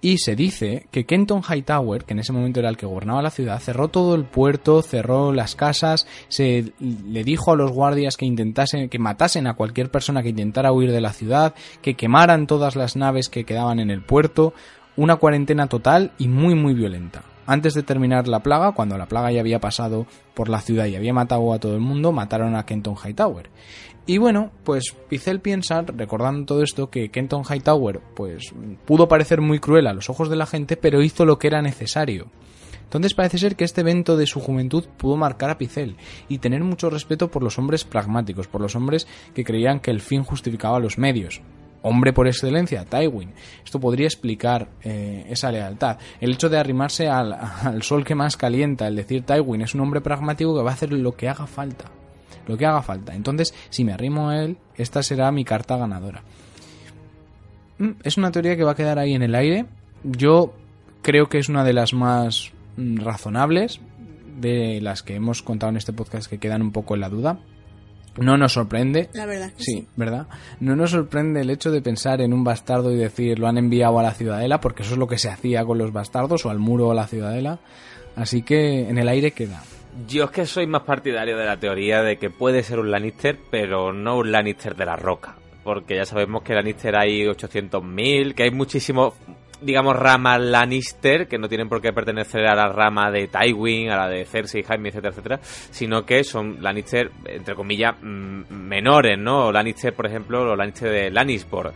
Y 0.00 0.18
se 0.18 0.36
dice 0.36 0.86
que 0.92 1.06
Kenton 1.06 1.42
Hightower, 1.42 2.04
que 2.04 2.12
en 2.12 2.20
ese 2.20 2.32
momento 2.32 2.60
era 2.60 2.68
el 2.68 2.76
que 2.76 2.86
gobernaba 2.86 3.20
la 3.20 3.30
ciudad, 3.30 3.58
cerró 3.58 3.88
todo 3.88 4.14
el 4.14 4.24
puerto, 4.24 4.80
cerró 4.80 5.32
las 5.32 5.56
casas, 5.56 6.06
se 6.28 6.72
le 6.78 7.24
dijo 7.24 7.52
a 7.52 7.56
los 7.56 7.72
guardias 7.72 8.16
que 8.16 8.24
intentasen, 8.24 8.88
que 8.88 9.00
matasen 9.00 9.48
a 9.48 9.54
cualquier 9.54 9.90
persona 9.90 10.22
que 10.22 10.28
intentara 10.28 10.72
huir 10.72 10.92
de 10.92 11.00
la 11.00 11.12
ciudad, 11.12 11.54
que 11.82 11.94
quemaran 11.94 12.46
todas 12.46 12.76
las 12.76 12.94
naves 12.94 13.28
que 13.28 13.44
quedaban 13.44 13.80
en 13.80 13.90
el 13.90 14.02
puerto, 14.02 14.54
una 14.96 15.16
cuarentena 15.16 15.66
total 15.66 16.12
y 16.16 16.28
muy 16.28 16.54
muy 16.54 16.74
violenta. 16.74 17.24
Antes 17.50 17.72
de 17.72 17.82
terminar 17.82 18.28
la 18.28 18.40
plaga, 18.40 18.72
cuando 18.72 18.98
la 18.98 19.06
plaga 19.06 19.32
ya 19.32 19.40
había 19.40 19.58
pasado 19.58 20.06
por 20.34 20.50
la 20.50 20.60
ciudad 20.60 20.84
y 20.84 20.96
había 20.96 21.14
matado 21.14 21.52
a 21.54 21.58
todo 21.58 21.74
el 21.74 21.80
mundo, 21.80 22.12
mataron 22.12 22.54
a 22.54 22.66
Kenton 22.66 22.94
Hightower. 22.94 23.48
Y 24.08 24.16
bueno, 24.16 24.52
pues 24.64 24.96
Pizel 25.10 25.40
piensa, 25.40 25.82
recordando 25.82 26.46
todo 26.46 26.62
esto, 26.62 26.88
que 26.88 27.10
Kenton 27.10 27.42
Hightower 27.44 28.00
pues 28.16 28.54
pudo 28.86 29.06
parecer 29.06 29.42
muy 29.42 29.58
cruel 29.58 29.86
a 29.86 29.92
los 29.92 30.08
ojos 30.08 30.30
de 30.30 30.36
la 30.36 30.46
gente, 30.46 30.78
pero 30.78 31.02
hizo 31.02 31.26
lo 31.26 31.38
que 31.38 31.48
era 31.48 31.60
necesario. 31.60 32.30
Entonces 32.84 33.12
parece 33.12 33.36
ser 33.36 33.54
que 33.54 33.64
este 33.64 33.82
evento 33.82 34.16
de 34.16 34.26
su 34.26 34.40
juventud 34.40 34.86
pudo 34.96 35.18
marcar 35.18 35.50
a 35.50 35.58
Pizel 35.58 35.98
y 36.26 36.38
tener 36.38 36.64
mucho 36.64 36.88
respeto 36.88 37.30
por 37.30 37.42
los 37.42 37.58
hombres 37.58 37.84
pragmáticos, 37.84 38.48
por 38.48 38.62
los 38.62 38.74
hombres 38.76 39.06
que 39.34 39.44
creían 39.44 39.78
que 39.78 39.90
el 39.90 40.00
fin 40.00 40.24
justificaba 40.24 40.80
los 40.80 40.96
medios. 40.96 41.42
Hombre 41.82 42.14
por 42.14 42.28
excelencia, 42.28 42.86
Tywin. 42.86 43.34
Esto 43.62 43.78
podría 43.78 44.06
explicar 44.06 44.70
eh, 44.84 45.26
esa 45.28 45.52
lealtad. 45.52 45.98
El 46.18 46.32
hecho 46.32 46.48
de 46.48 46.56
arrimarse 46.56 47.08
al, 47.08 47.34
al 47.62 47.82
sol 47.82 48.06
que 48.06 48.14
más 48.14 48.38
calienta, 48.38 48.88
el 48.88 48.96
decir 48.96 49.26
Tywin 49.26 49.60
es 49.60 49.74
un 49.74 49.82
hombre 49.82 50.00
pragmático 50.00 50.56
que 50.56 50.62
va 50.62 50.70
a 50.70 50.74
hacer 50.74 50.94
lo 50.94 51.12
que 51.12 51.28
haga 51.28 51.46
falta 51.46 51.90
lo 52.48 52.56
que 52.56 52.66
haga 52.66 52.82
falta. 52.82 53.14
Entonces, 53.14 53.54
si 53.70 53.84
me 53.84 53.92
arrimo 53.92 54.30
a 54.30 54.42
él, 54.42 54.56
esta 54.76 55.02
será 55.02 55.30
mi 55.30 55.44
carta 55.44 55.76
ganadora. 55.76 56.22
Mm, 57.78 57.90
es 58.02 58.16
una 58.16 58.32
teoría 58.32 58.56
que 58.56 58.64
va 58.64 58.72
a 58.72 58.76
quedar 58.76 58.98
ahí 58.98 59.14
en 59.14 59.22
el 59.22 59.34
aire. 59.34 59.66
Yo 60.02 60.54
creo 61.02 61.28
que 61.28 61.38
es 61.38 61.48
una 61.48 61.62
de 61.62 61.72
las 61.74 61.92
más 61.94 62.50
mm, 62.76 62.96
razonables 62.98 63.80
de 64.40 64.80
las 64.80 65.02
que 65.02 65.14
hemos 65.14 65.42
contado 65.42 65.70
en 65.70 65.76
este 65.76 65.92
podcast 65.92 66.28
que 66.28 66.38
quedan 66.38 66.62
un 66.62 66.72
poco 66.72 66.94
en 66.94 67.00
la 67.02 67.08
duda. 67.08 67.38
No 68.16 68.36
nos 68.36 68.54
sorprende. 68.54 69.08
La 69.12 69.26
verdad 69.26 69.52
que 69.52 69.62
sí, 69.62 69.72
sí. 69.72 69.86
¿verdad? 69.94 70.26
No 70.58 70.74
nos 70.74 70.90
sorprende 70.90 71.42
el 71.42 71.50
hecho 71.50 71.70
de 71.70 71.82
pensar 71.82 72.20
en 72.20 72.32
un 72.32 72.42
bastardo 72.42 72.90
y 72.92 72.96
decir 72.96 73.38
lo 73.38 73.46
han 73.46 73.58
enviado 73.58 73.98
a 73.98 74.02
la 74.02 74.12
ciudadela, 74.12 74.60
porque 74.60 74.82
eso 74.82 74.94
es 74.94 74.98
lo 74.98 75.06
que 75.06 75.18
se 75.18 75.28
hacía 75.28 75.64
con 75.64 75.78
los 75.78 75.92
bastardos, 75.92 76.44
o 76.44 76.50
al 76.50 76.58
muro 76.58 76.88
o 76.88 76.90
a 76.92 76.94
la 76.94 77.06
ciudadela. 77.06 77.60
Así 78.16 78.42
que 78.42 78.88
en 78.88 78.98
el 78.98 79.08
aire 79.08 79.30
queda. 79.30 79.62
Yo 80.06 80.24
es 80.24 80.30
que 80.30 80.46
soy 80.46 80.66
más 80.66 80.82
partidario 80.82 81.36
de 81.36 81.44
la 81.44 81.56
teoría 81.56 82.02
de 82.02 82.18
que 82.18 82.30
puede 82.30 82.62
ser 82.62 82.78
un 82.78 82.90
Lannister, 82.90 83.36
pero 83.50 83.92
no 83.92 84.18
un 84.18 84.30
Lannister 84.30 84.76
de 84.76 84.84
la 84.84 84.94
roca. 84.94 85.34
Porque 85.64 85.96
ya 85.96 86.04
sabemos 86.04 86.42
que 86.42 86.54
Lannister 86.54 86.96
hay 86.96 87.24
800.000, 87.24 88.34
que 88.34 88.44
hay 88.44 88.50
muchísimos, 88.52 89.14
digamos, 89.60 89.96
ramas 89.96 90.40
Lannister 90.40 91.26
que 91.26 91.36
no 91.36 91.48
tienen 91.48 91.68
por 91.68 91.80
qué 91.80 91.92
pertenecer 91.92 92.46
a 92.46 92.54
la 92.54 92.68
rama 92.68 93.10
de 93.10 93.26
Tywin, 93.26 93.90
a 93.90 93.96
la 93.96 94.08
de 94.08 94.24
Cersei, 94.24 94.62
Jaime, 94.62 94.90
etcétera, 94.90 95.10
etcétera, 95.10 95.40
sino 95.42 96.06
que 96.06 96.22
son 96.22 96.62
Lannister, 96.62 97.10
entre 97.24 97.56
comillas, 97.56 97.96
mm, 98.00 98.52
menores, 98.52 99.18
¿no? 99.18 99.50
Lannister, 99.50 99.94
por 99.94 100.06
ejemplo, 100.06 100.44
los 100.44 100.56
Lannister 100.56 100.92
de 100.92 101.10
Lannisport. 101.10 101.74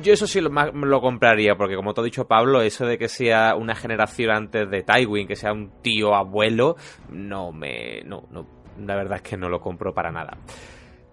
Yo 0.00 0.12
eso 0.12 0.26
sí 0.26 0.40
lo, 0.40 0.50
lo 0.50 1.00
compraría, 1.00 1.54
porque 1.56 1.76
como 1.76 1.92
te 1.92 2.00
ha 2.00 2.04
dicho 2.04 2.26
Pablo, 2.26 2.62
eso 2.62 2.86
de 2.86 2.96
que 2.96 3.08
sea 3.08 3.54
una 3.56 3.74
generación 3.74 4.30
antes 4.30 4.70
de 4.70 4.82
Tywin, 4.82 5.28
que 5.28 5.36
sea 5.36 5.52
un 5.52 5.82
tío 5.82 6.14
abuelo, 6.14 6.76
no 7.10 7.52
me... 7.52 8.00
no, 8.04 8.24
no, 8.30 8.46
la 8.78 8.96
verdad 8.96 9.16
es 9.16 9.22
que 9.22 9.36
no 9.36 9.48
lo 9.48 9.60
compro 9.60 9.92
para 9.92 10.10
nada. 10.10 10.38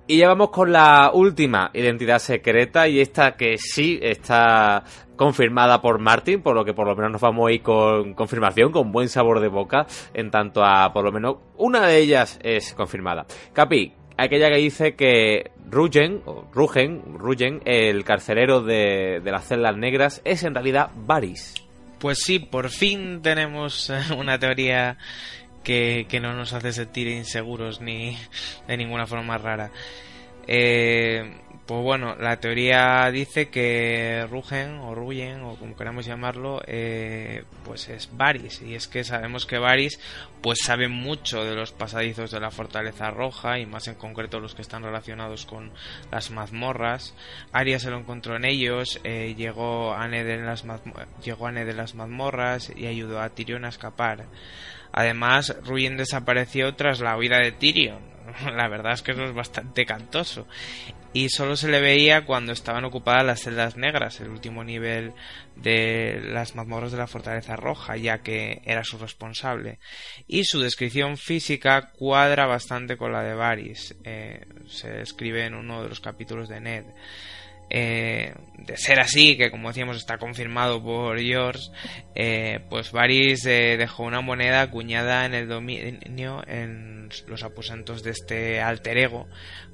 Y 0.07 0.17
ya 0.17 0.27
vamos 0.27 0.49
con 0.49 0.71
la 0.71 1.11
última 1.13 1.69
identidad 1.71 2.17
secreta 2.17 2.87
y 2.87 2.99
esta 2.99 3.35
que 3.35 3.59
sí 3.59 3.99
está 4.01 4.83
confirmada 5.15 5.81
por 5.81 5.99
Martin, 5.99 6.41
por 6.41 6.55
lo 6.55 6.65
que 6.65 6.73
por 6.73 6.87
lo 6.87 6.95
menos 6.95 7.11
nos 7.11 7.21
vamos 7.21 7.47
a 7.47 7.51
ir 7.51 7.61
con 7.61 8.15
confirmación, 8.15 8.71
con 8.71 8.91
buen 8.91 9.07
sabor 9.07 9.39
de 9.39 9.49
boca, 9.49 9.85
en 10.15 10.31
tanto 10.31 10.63
a 10.63 10.91
por 10.93 11.03
lo 11.03 11.11
menos 11.11 11.35
una 11.57 11.85
de 11.85 11.99
ellas 11.99 12.39
es 12.41 12.73
confirmada. 12.73 13.27
Capi, 13.53 13.93
aquella 14.19 14.49
que 14.49 14.57
dice 14.57 14.95
que 14.95 15.51
Rugen, 15.69 16.21
o 16.25 16.45
Rugen, 16.53 17.01
Rugen, 17.17 17.61
el 17.65 18.03
carcelero 18.03 18.61
de, 18.61 19.21
de 19.23 19.31
las 19.31 19.47
celdas 19.47 19.77
negras, 19.77 20.21
es 20.25 20.43
en 20.43 20.53
realidad 20.53 20.91
Varys. 20.95 21.55
Pues 21.99 22.19
sí, 22.19 22.39
por 22.39 22.69
fin 22.69 23.21
tenemos 23.21 23.89
eh, 23.89 23.99
una 24.17 24.39
teoría 24.39 24.97
que, 25.63 26.05
que, 26.09 26.19
no 26.19 26.33
nos 26.33 26.53
hace 26.53 26.71
sentir 26.71 27.07
inseguros 27.07 27.81
ni 27.81 28.17
de 28.67 28.77
ninguna 28.77 29.05
forma 29.05 29.37
rara. 29.37 29.71
Eh, 30.47 31.31
pues 31.69 31.83
bueno, 31.83 32.15
la 32.15 32.39
teoría 32.39 33.11
dice 33.11 33.49
que 33.49 34.25
Rugen 34.31 34.79
o 34.79 34.95
Rugen 34.95 35.43
o 35.43 35.55
como 35.55 35.75
queramos 35.75 36.03
llamarlo, 36.03 36.63
eh, 36.65 37.43
pues 37.63 37.89
es 37.89 38.09
Varys 38.11 38.63
y 38.63 38.73
es 38.73 38.87
que 38.87 39.03
sabemos 39.03 39.45
que 39.45 39.59
Varys 39.59 39.99
pues 40.41 40.57
sabe 40.63 40.87
mucho 40.87 41.45
de 41.45 41.53
los 41.53 41.71
pasadizos 41.71 42.31
de 42.31 42.39
la 42.39 42.49
Fortaleza 42.49 43.11
Roja 43.11 43.59
y 43.59 43.67
más 43.67 43.87
en 43.87 43.93
concreto 43.93 44.39
los 44.39 44.55
que 44.55 44.63
están 44.63 44.81
relacionados 44.81 45.45
con 45.45 45.71
las 46.11 46.31
mazmorras. 46.31 47.13
Arya 47.51 47.77
se 47.77 47.91
lo 47.91 47.99
encontró 47.99 48.35
en 48.35 48.45
ellos, 48.45 48.99
eh, 49.03 49.35
llegó 49.37 49.93
a 49.93 50.07
Ned 50.07 50.27
en 50.27 50.47
las 50.47 50.65
llegó 51.23 51.45
a 51.45 51.51
Ned 51.51 51.67
de 51.67 51.73
las 51.73 51.93
mazmorras 51.93 52.71
y 52.75 52.87
ayudó 52.87 53.21
a 53.21 53.29
Tyrion 53.29 53.65
a 53.65 53.69
escapar. 53.69 54.25
Además, 54.91 55.55
Ruyen 55.63 55.97
desapareció 55.97 56.73
tras 56.73 56.99
la 56.99 57.15
huida 57.15 57.37
de 57.37 57.51
Tyrion. 57.51 57.99
La 58.55 58.67
verdad 58.67 58.93
es 58.93 59.01
que 59.01 59.11
eso 59.11 59.25
es 59.25 59.33
bastante 59.33 59.85
cantoso. 59.85 60.47
Y 61.11 61.29
solo 61.29 61.55
se 61.55 61.69
le 61.69 61.81
veía 61.81 62.25
cuando 62.25 62.51
estaban 62.51 62.85
ocupadas 62.85 63.25
las 63.25 63.41
celdas 63.41 63.77
negras, 63.77 64.19
el 64.21 64.29
último 64.29 64.63
nivel 64.63 65.13
de 65.55 66.21
las 66.23 66.53
mazmorras 66.53 66.91
de 66.91 66.99
la 66.99 67.07
Fortaleza 67.07 67.55
Roja, 67.55 67.97
ya 67.97 68.19
que 68.19 68.61
era 68.63 68.83
su 68.83 68.99
responsable. 68.99 69.79
Y 70.27 70.43
su 70.43 70.59
descripción 70.59 71.17
física 71.17 71.91
cuadra 71.93 72.45
bastante 72.45 72.95
con 72.95 73.11
la 73.11 73.23
de 73.23 73.33
Varys. 73.33 73.95
Eh, 74.03 74.45
se 74.67 75.01
escribe 75.01 75.45
en 75.45 75.55
uno 75.55 75.81
de 75.81 75.89
los 75.89 75.99
capítulos 75.99 76.47
de 76.47 76.59
Ned. 76.59 76.85
Eh, 77.69 78.33
de 78.57 78.77
ser 78.77 78.99
así, 78.99 79.37
que 79.37 79.51
como 79.51 79.69
decíamos 79.69 79.97
está 79.97 80.17
confirmado 80.17 80.83
por 80.83 81.19
George, 81.19 81.69
eh, 82.15 82.59
pues 82.69 82.91
Varys 82.91 83.45
eh, 83.45 83.77
dejó 83.77 84.03
una 84.03 84.21
moneda 84.21 84.61
acuñada 84.61 85.25
en 85.25 85.33
el 85.33 85.47
dominio 85.47 86.43
en 86.47 87.09
los 87.27 87.43
aposentos 87.43 88.03
de 88.03 88.11
este 88.11 88.61
alter 88.61 88.97
ego 88.97 89.27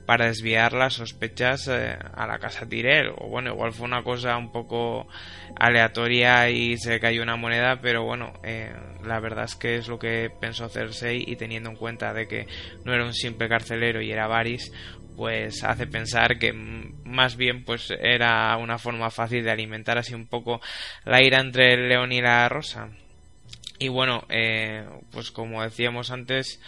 para 0.06 0.28
desviar 0.28 0.74
las 0.74 0.94
sospechas 0.94 1.68
eh, 1.68 1.98
a 2.14 2.28
la 2.28 2.40
casa 2.40 2.68
Tyrell. 2.68 3.14
O 3.18 3.28
bueno, 3.28 3.52
igual 3.52 3.74
fue 3.74 3.86
una 3.86 4.04
cosa 4.04 4.38
un 4.38 4.52
poco 4.52 5.08
aleatoria 5.56 6.50
y 6.50 6.78
se 6.78 7.00
cayó 7.00 7.24
una 7.24 7.36
moneda, 7.36 7.80
pero 7.82 8.04
bueno, 8.04 8.34
eh, 8.44 8.74
la 9.04 9.20
verdad 9.20 9.46
es 9.46 9.56
que 9.56 9.76
es 9.76 9.88
lo 9.88 9.98
que 10.00 10.30
pensó 10.40 10.70
Cersei 10.70 11.24
y 11.26 11.36
teniendo 11.36 11.70
en 11.70 11.76
cuenta 11.76 12.14
de 12.14 12.28
que 12.28 12.48
no 12.84 12.94
era 12.94 13.06
un 13.06 13.14
simple 13.14 13.50
carcelero 13.50 14.02
y 14.02 14.12
era 14.12 14.28
Varys, 14.28 14.72
pues 15.16 15.64
hace 15.64 15.88
pensar 15.88 16.38
que 16.38 16.54
más 16.54 17.38
bien 17.38 17.64
pues 17.64 17.92
era 18.00 18.56
una 18.58 18.78
forma 18.78 19.10
fácil 19.10 19.44
de 19.44 19.52
alimentar 19.52 19.98
así 19.98 20.14
un 20.14 20.28
poco 20.28 20.62
la 21.06 21.24
ira 21.24 21.40
entre 21.40 21.74
el 21.74 21.90
león 21.90 22.12
y 22.12 22.22
la 22.22 22.48
rosa. 22.50 22.90
Y 23.78 23.90
bueno, 23.90 24.26
eh, 24.30 24.86
pues 25.12 25.32
como 25.32 25.62
decíamos 25.62 26.12
antes, 26.12 26.62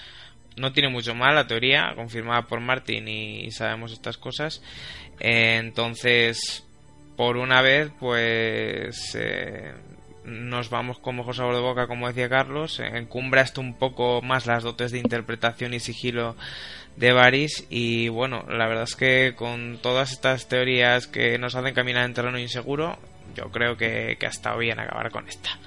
no 0.58 0.74
tiene 0.74 0.90
mucho 0.90 1.16
mal 1.16 1.36
la 1.36 1.48
teoría, 1.48 1.94
confirmada 1.95 2.44
por 2.44 2.60
Martin 2.60 3.08
y 3.08 3.52
sabemos 3.52 3.92
estas 3.94 4.18
cosas. 4.18 4.61
Eh, 5.19 5.58
entonces, 5.58 6.66
por 7.16 7.38
una 7.38 7.61
vez, 7.61 7.92
pues 8.00 9.16
eh, 9.16 9.74
nos 10.24 10.69
vamos 10.69 11.00
con 11.00 11.16
mejor 11.16 11.36
sabor 11.36 11.56
de 11.56 11.61
boca, 11.61 11.88
como 11.88 12.08
decía 12.08 12.30
Carlos. 12.30 12.80
Encumbra 12.80 13.42
esto 13.42 13.61
un 13.61 13.74
poco 13.74 14.22
más 14.22 14.45
las 14.45 14.64
dotes 14.64 14.92
de 14.92 15.00
interpretación 15.00 15.74
y 15.74 15.80
sigilo 15.80 16.36
de 16.95 17.14
Varys. 17.14 17.66
Y 17.69 18.10
bueno, 18.10 18.45
la 18.50 18.68
verdad 18.68 18.84
es 18.84 18.95
que 18.95 19.34
con 19.36 19.80
todas 19.82 20.11
estas 20.11 20.48
teorías 20.48 21.08
que 21.08 21.38
nos 21.38 21.56
hacen 21.56 21.74
caminar 21.74 22.06
en 22.06 22.14
terreno 22.14 22.40
inseguro, 22.40 22.98
yo 23.36 23.52
creo 23.52 23.77
que, 23.77 24.18
que 24.19 24.26
ha 24.26 24.30
estado 24.30 24.60
bien 24.60 24.80
acabar 24.80 25.11
con 25.11 25.27
esta. 25.27 25.58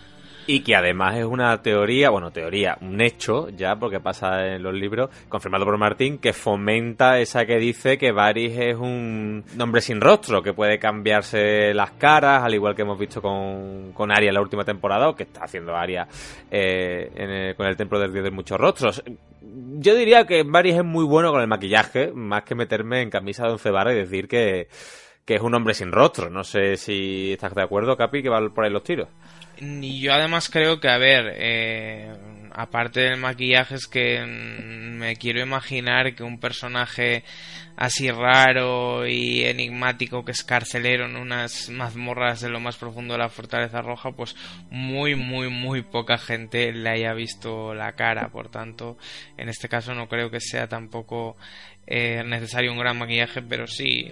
Y 0.52 0.64
que 0.64 0.74
además 0.74 1.16
es 1.16 1.24
una 1.24 1.62
teoría, 1.62 2.10
bueno, 2.10 2.32
teoría, 2.32 2.76
un 2.80 3.00
hecho 3.00 3.50
ya, 3.50 3.76
porque 3.76 4.00
pasa 4.00 4.48
en 4.48 4.64
los 4.64 4.74
libros, 4.74 5.08
confirmado 5.28 5.64
por 5.64 5.78
Martín, 5.78 6.18
que 6.18 6.32
fomenta 6.32 7.20
esa 7.20 7.46
que 7.46 7.56
dice 7.58 7.96
que 7.96 8.10
Varys 8.10 8.58
es 8.58 8.74
un 8.74 9.44
hombre 9.60 9.80
sin 9.80 10.00
rostro, 10.00 10.42
que 10.42 10.52
puede 10.52 10.80
cambiarse 10.80 11.72
las 11.72 11.92
caras, 11.92 12.42
al 12.42 12.52
igual 12.52 12.74
que 12.74 12.82
hemos 12.82 12.98
visto 12.98 13.22
con, 13.22 13.92
con 13.92 14.10
Arya 14.10 14.30
en 14.30 14.34
la 14.34 14.40
última 14.40 14.64
temporada, 14.64 15.10
o 15.10 15.14
que 15.14 15.22
está 15.22 15.44
haciendo 15.44 15.76
Arya 15.76 16.08
eh, 16.50 17.12
en 17.14 17.30
el, 17.30 17.54
con 17.54 17.68
el 17.68 17.76
Templo 17.76 18.00
del 18.00 18.12
Dios 18.12 18.24
de 18.24 18.32
Muchos 18.32 18.58
Rostros. 18.58 19.04
Yo 19.40 19.94
diría 19.94 20.26
que 20.26 20.42
Varys 20.42 20.78
es 20.78 20.84
muy 20.84 21.04
bueno 21.04 21.30
con 21.30 21.42
el 21.42 21.46
maquillaje, 21.46 22.10
más 22.12 22.42
que 22.42 22.56
meterme 22.56 23.02
en 23.02 23.10
camisa 23.10 23.44
de 23.46 23.52
once 23.52 23.70
barras 23.70 23.94
y 23.94 23.98
decir 23.98 24.26
que, 24.26 24.66
que 25.24 25.36
es 25.36 25.42
un 25.42 25.54
hombre 25.54 25.74
sin 25.74 25.92
rostro. 25.92 26.28
No 26.28 26.42
sé 26.42 26.76
si 26.76 27.34
estás 27.34 27.54
de 27.54 27.62
acuerdo, 27.62 27.96
Capi, 27.96 28.20
que 28.20 28.28
va 28.28 28.40
por 28.48 28.64
ahí 28.64 28.72
los 28.72 28.82
tiros. 28.82 29.06
Y 29.60 30.00
yo 30.00 30.14
además 30.14 30.48
creo 30.48 30.80
que, 30.80 30.88
a 30.88 30.96
ver, 30.96 31.34
eh, 31.36 32.10
aparte 32.52 33.00
del 33.00 33.18
maquillaje 33.18 33.74
es 33.74 33.86
que 33.86 34.24
me 34.24 35.16
quiero 35.16 35.40
imaginar 35.40 36.14
que 36.14 36.22
un 36.22 36.38
personaje 36.38 37.24
así 37.76 38.10
raro 38.10 39.06
y 39.06 39.44
enigmático 39.44 40.24
que 40.24 40.32
es 40.32 40.44
carcelero 40.44 41.06
en 41.06 41.16
unas 41.16 41.70
mazmorras 41.70 42.40
de 42.40 42.50
lo 42.50 42.60
más 42.60 42.76
profundo 42.76 43.14
de 43.14 43.20
la 43.20 43.30
fortaleza 43.30 43.80
roja 43.80 44.12
pues 44.12 44.36
muy 44.70 45.14
muy 45.14 45.48
muy 45.48 45.80
poca 45.80 46.18
gente 46.18 46.72
le 46.72 46.90
haya 46.90 47.14
visto 47.14 47.74
la 47.74 47.92
cara. 47.92 48.28
Por 48.28 48.50
tanto 48.50 48.98
en 49.36 49.48
este 49.48 49.68
caso 49.68 49.94
no 49.94 50.08
creo 50.08 50.30
que 50.30 50.40
sea 50.40 50.68
tampoco 50.68 51.36
eh, 51.86 52.22
necesario 52.24 52.72
un 52.72 52.78
gran 52.78 52.98
maquillaje 52.98 53.42
pero 53.42 53.66
sí 53.66 54.10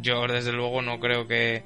yo 0.00 0.26
desde 0.26 0.52
luego 0.52 0.82
no 0.82 0.98
creo 1.00 1.26
que 1.26 1.62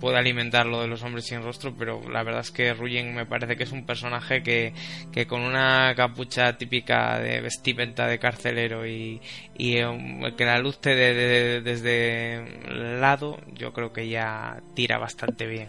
puede 0.00 0.16
alimentar 0.18 0.66
lo 0.66 0.80
de 0.80 0.88
los 0.88 1.02
hombres 1.02 1.26
sin 1.26 1.42
rostro, 1.42 1.74
pero 1.76 2.08
la 2.08 2.22
verdad 2.22 2.40
es 2.40 2.50
que 2.50 2.72
Ruyen 2.72 3.14
me 3.14 3.26
parece 3.26 3.56
que 3.56 3.64
es 3.64 3.72
un 3.72 3.84
personaje 3.84 4.42
que, 4.42 4.72
que 5.12 5.26
con 5.26 5.42
una 5.42 5.94
capucha 5.94 6.56
típica 6.56 7.20
de 7.20 7.40
vestimenta 7.42 8.06
de 8.06 8.18
carcelero 8.18 8.86
y, 8.86 9.20
y 9.56 9.82
um, 9.82 10.34
que 10.34 10.44
la 10.46 10.58
luz 10.58 10.80
te 10.80 10.94
de, 10.94 11.60
desde 11.60 12.36
el 12.68 13.00
lado, 13.00 13.38
yo 13.52 13.72
creo 13.72 13.92
que 13.92 14.08
ya 14.08 14.60
tira 14.74 14.98
bastante 14.98 15.46
bien. 15.46 15.68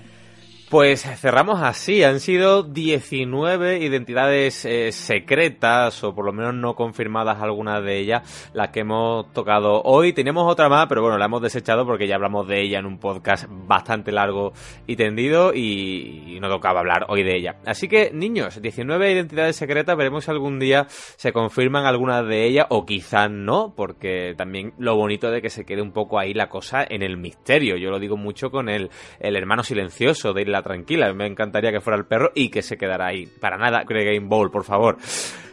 Pues 0.71 1.01
cerramos 1.01 1.61
así. 1.61 2.01
Han 2.01 2.21
sido 2.21 2.63
19 2.63 3.79
identidades 3.79 4.63
eh, 4.63 4.93
secretas, 4.93 6.01
o 6.01 6.15
por 6.15 6.23
lo 6.23 6.31
menos 6.31 6.53
no 6.53 6.75
confirmadas 6.75 7.41
algunas 7.41 7.83
de 7.83 7.97
ellas, 7.97 8.49
las 8.53 8.69
que 8.69 8.79
hemos 8.79 9.33
tocado 9.33 9.81
hoy. 9.81 10.13
Teníamos 10.13 10.49
otra 10.49 10.69
más, 10.69 10.87
pero 10.87 11.01
bueno, 11.01 11.17
la 11.17 11.25
hemos 11.25 11.41
desechado 11.41 11.85
porque 11.85 12.07
ya 12.07 12.15
hablamos 12.15 12.47
de 12.47 12.61
ella 12.61 12.79
en 12.79 12.85
un 12.85 12.99
podcast 12.99 13.47
bastante 13.49 14.13
largo 14.13 14.53
y 14.87 14.95
tendido 14.95 15.53
y, 15.53 16.37
no 16.39 16.47
tocaba 16.47 16.79
hablar 16.79 17.05
hoy 17.09 17.23
de 17.23 17.35
ella. 17.35 17.57
Así 17.65 17.89
que, 17.89 18.09
niños, 18.13 18.61
19 18.61 19.11
identidades 19.11 19.57
secretas, 19.57 19.97
veremos 19.97 20.23
si 20.23 20.31
algún 20.31 20.57
día 20.57 20.85
se 20.87 21.33
confirman 21.33 21.85
algunas 21.85 22.25
de 22.25 22.45
ellas 22.45 22.67
o 22.69 22.85
quizás 22.85 23.29
no, 23.29 23.73
porque 23.75 24.35
también 24.37 24.73
lo 24.77 24.95
bonito 24.95 25.29
de 25.31 25.41
que 25.41 25.49
se 25.49 25.65
quede 25.65 25.81
un 25.81 25.91
poco 25.91 26.17
ahí 26.17 26.33
la 26.33 26.47
cosa 26.47 26.85
en 26.89 27.03
el 27.03 27.17
misterio. 27.17 27.75
Yo 27.75 27.89
lo 27.89 27.99
digo 27.99 28.15
mucho 28.15 28.51
con 28.51 28.69
el, 28.69 28.89
el 29.19 29.35
hermano 29.35 29.63
silencioso 29.63 30.31
de 30.31 30.45
la 30.45 30.60
tranquila. 30.61 31.13
Me 31.13 31.27
encantaría 31.27 31.71
que 31.71 31.81
fuera 31.81 31.97
el 31.97 32.05
perro 32.05 32.31
y 32.35 32.49
que 32.49 32.61
se 32.61 32.77
quedara 32.77 33.07
ahí. 33.07 33.27
Para 33.39 33.57
nada, 33.57 33.83
Game 33.87 34.27
Bowl, 34.27 34.51
por 34.51 34.63
favor. 34.63 34.97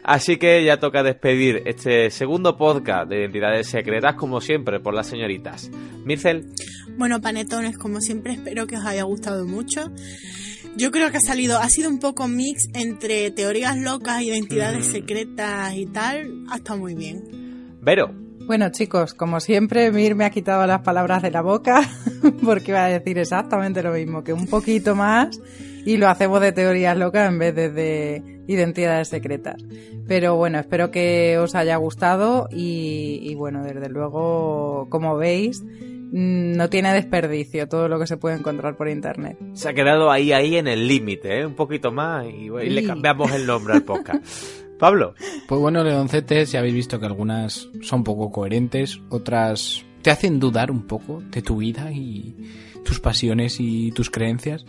Así 0.03 0.39
que 0.39 0.65
ya 0.65 0.79
toca 0.79 1.03
despedir 1.03 1.63
este 1.67 2.11
segundo 2.11 2.57
podcast 2.57 3.09
de 3.09 3.21
identidades 3.21 3.67
secretas, 3.67 4.15
como 4.15 4.41
siempre, 4.41 4.81
por 4.81 4.95
las 4.95 5.07
señoritas. 5.07 5.71
Mircel. 6.05 6.47
Bueno, 6.97 7.21
panetones, 7.21 7.77
como 7.77 8.01
siempre, 8.01 8.33
espero 8.33 8.67
que 8.67 8.77
os 8.77 8.87
haya 8.87 9.03
gustado 9.03 9.45
mucho. 9.45 9.93
Yo 10.77 10.91
creo 10.91 11.11
que 11.11 11.19
ha 11.19 11.21
salido, 11.21 11.59
ha 11.59 11.69
sido 11.69 11.91
un 11.91 11.99
poco 11.99 12.29
mix 12.29 12.69
entre 12.75 13.31
teorías 13.31 13.77
locas, 13.77 14.23
identidades 14.23 14.87
secretas 14.87 15.75
y 15.75 15.87
tal. 15.87 16.45
Ha 16.49 16.57
estado 16.57 16.79
muy 16.79 16.95
bien. 16.95 17.79
Vero. 17.81 18.28
Bueno, 18.49 18.71
chicos, 18.71 19.13
como 19.13 19.41
siempre, 19.41 19.93
Mir 19.93 20.15
me 20.15 20.25
ha 20.25 20.31
quitado 20.31 20.67
las 20.67 20.81
palabras 20.81 21.21
de 21.21 21.31
la 21.31 21.43
boca 21.43 21.83
porque 22.43 22.71
iba 22.71 22.83
a 22.83 22.89
decir 22.89 23.19
exactamente 23.19 23.83
lo 23.83 23.93
mismo, 23.93 24.25
que 24.25 24.33
un 24.33 24.47
poquito 24.47 24.95
más 24.95 25.39
y 25.85 25.99
lo 25.99 26.09
hacemos 26.09 26.41
de 26.41 26.53
teorías 26.53 26.97
locas 26.97 27.29
en 27.29 27.39
vez 27.39 27.55
de, 27.55 27.69
de 27.69 28.41
identidades 28.47 29.09
secretas. 29.09 29.63
Pero 30.07 30.37
bueno, 30.37 30.59
espero 30.59 30.91
que 30.91 31.37
os 31.37 31.55
haya 31.55 31.77
gustado 31.77 32.49
y, 32.51 33.19
y 33.21 33.35
bueno, 33.35 33.63
desde 33.63 33.91
luego, 33.91 34.87
como 34.89 35.19
veis, 35.19 35.63
mm, 35.63 36.57
no 36.57 36.71
tiene 36.71 36.95
desperdicio 36.95 37.69
todo 37.69 37.87
lo 37.87 37.99
que 37.99 38.07
se 38.07 38.17
puede 38.17 38.37
encontrar 38.39 38.79
por 38.79 38.89
internet. 38.89 39.37
Se 39.53 39.69
ha 39.69 39.75
quedado 39.75 40.11
ahí, 40.11 40.33
ahí 40.33 40.57
en 40.57 40.69
el 40.69 40.89
límite, 40.89 41.41
¿eh? 41.41 41.45
un 41.45 41.55
poquito 41.55 41.93
más 41.93 42.25
y, 42.25 42.47
y 42.47 42.71
le 42.71 42.87
cambiamos 42.87 43.31
el 43.31 43.47
nombre 43.47 43.75
al 43.75 43.83
podcast. 43.83 44.25
Pablo. 44.79 45.15
Pues 45.47 45.61
bueno, 45.61 45.83
Leoncetes, 45.83 46.53
ya 46.53 46.61
habéis 46.61 46.75
visto 46.75 46.99
que 47.01 47.07
algunas 47.07 47.69
son 47.83 48.05
poco 48.05 48.31
coherentes, 48.31 49.01
otras 49.11 49.85
te 50.03 50.11
hacen 50.11 50.39
dudar 50.39 50.71
un 50.71 50.87
poco 50.87 51.21
de 51.21 51.43
tu 51.43 51.57
vida 51.59 51.91
y 51.93 52.35
tus 52.85 53.01
pasiones 53.01 53.57
y 53.59 53.91
tus 53.93 54.11
creencias, 54.11 54.65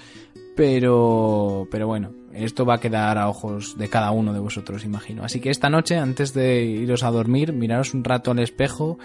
pero, 0.56 1.68
pero 1.72 1.88
bueno, 1.88 2.12
esto 2.34 2.66
va 2.66 2.76
a 2.76 2.80
quedar 2.80 3.18
a 3.18 3.30
ojos 3.30 3.78
de 3.78 3.90
cada 3.90 4.12
uno 4.12 4.34
de 4.34 4.40
vosotros, 4.40 4.84
imagino. 4.84 5.24
Así 5.24 5.40
que 5.40 5.50
esta 5.50 5.70
noche, 5.70 5.98
antes 5.98 6.34
de 6.34 6.64
iros 6.64 7.04
a 7.04 7.12
dormir, 7.12 7.54
miraros 7.54 7.94
un 7.94 8.04
rato 8.04 8.32
al 8.32 8.40
espejo 8.40 8.98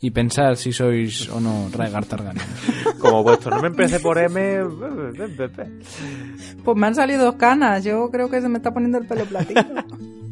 y 0.00 0.10
pensar 0.10 0.56
si 0.56 0.72
sois 0.72 1.28
o 1.30 1.40
no 1.40 1.68
Rhaegar 1.72 2.04
Targaryen. 2.06 2.44
Como 2.98 3.22
vuestro 3.22 3.50
no 3.54 3.62
me 3.62 3.68
empecé 3.68 4.00
por 4.00 4.18
M... 4.18 4.60
Pues 6.64 6.76
me 6.76 6.86
han 6.86 6.94
salido 6.94 7.24
dos 7.24 7.34
canas, 7.36 7.84
yo 7.84 8.10
creo 8.10 8.28
que 8.30 8.40
se 8.40 8.48
me 8.48 8.58
está 8.58 8.72
poniendo 8.72 8.98
el 8.98 9.06
pelo 9.06 9.24
platino. 9.24 9.62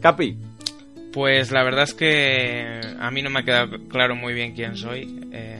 Capi. 0.00 0.36
Pues 1.12 1.50
la 1.50 1.64
verdad 1.64 1.84
es 1.84 1.94
que 1.94 2.80
a 2.98 3.10
mí 3.10 3.22
no 3.22 3.30
me 3.30 3.40
ha 3.40 3.42
quedado 3.42 3.88
claro 3.88 4.14
muy 4.14 4.34
bien 4.34 4.54
quién 4.54 4.76
soy. 4.76 5.28
Eh, 5.32 5.58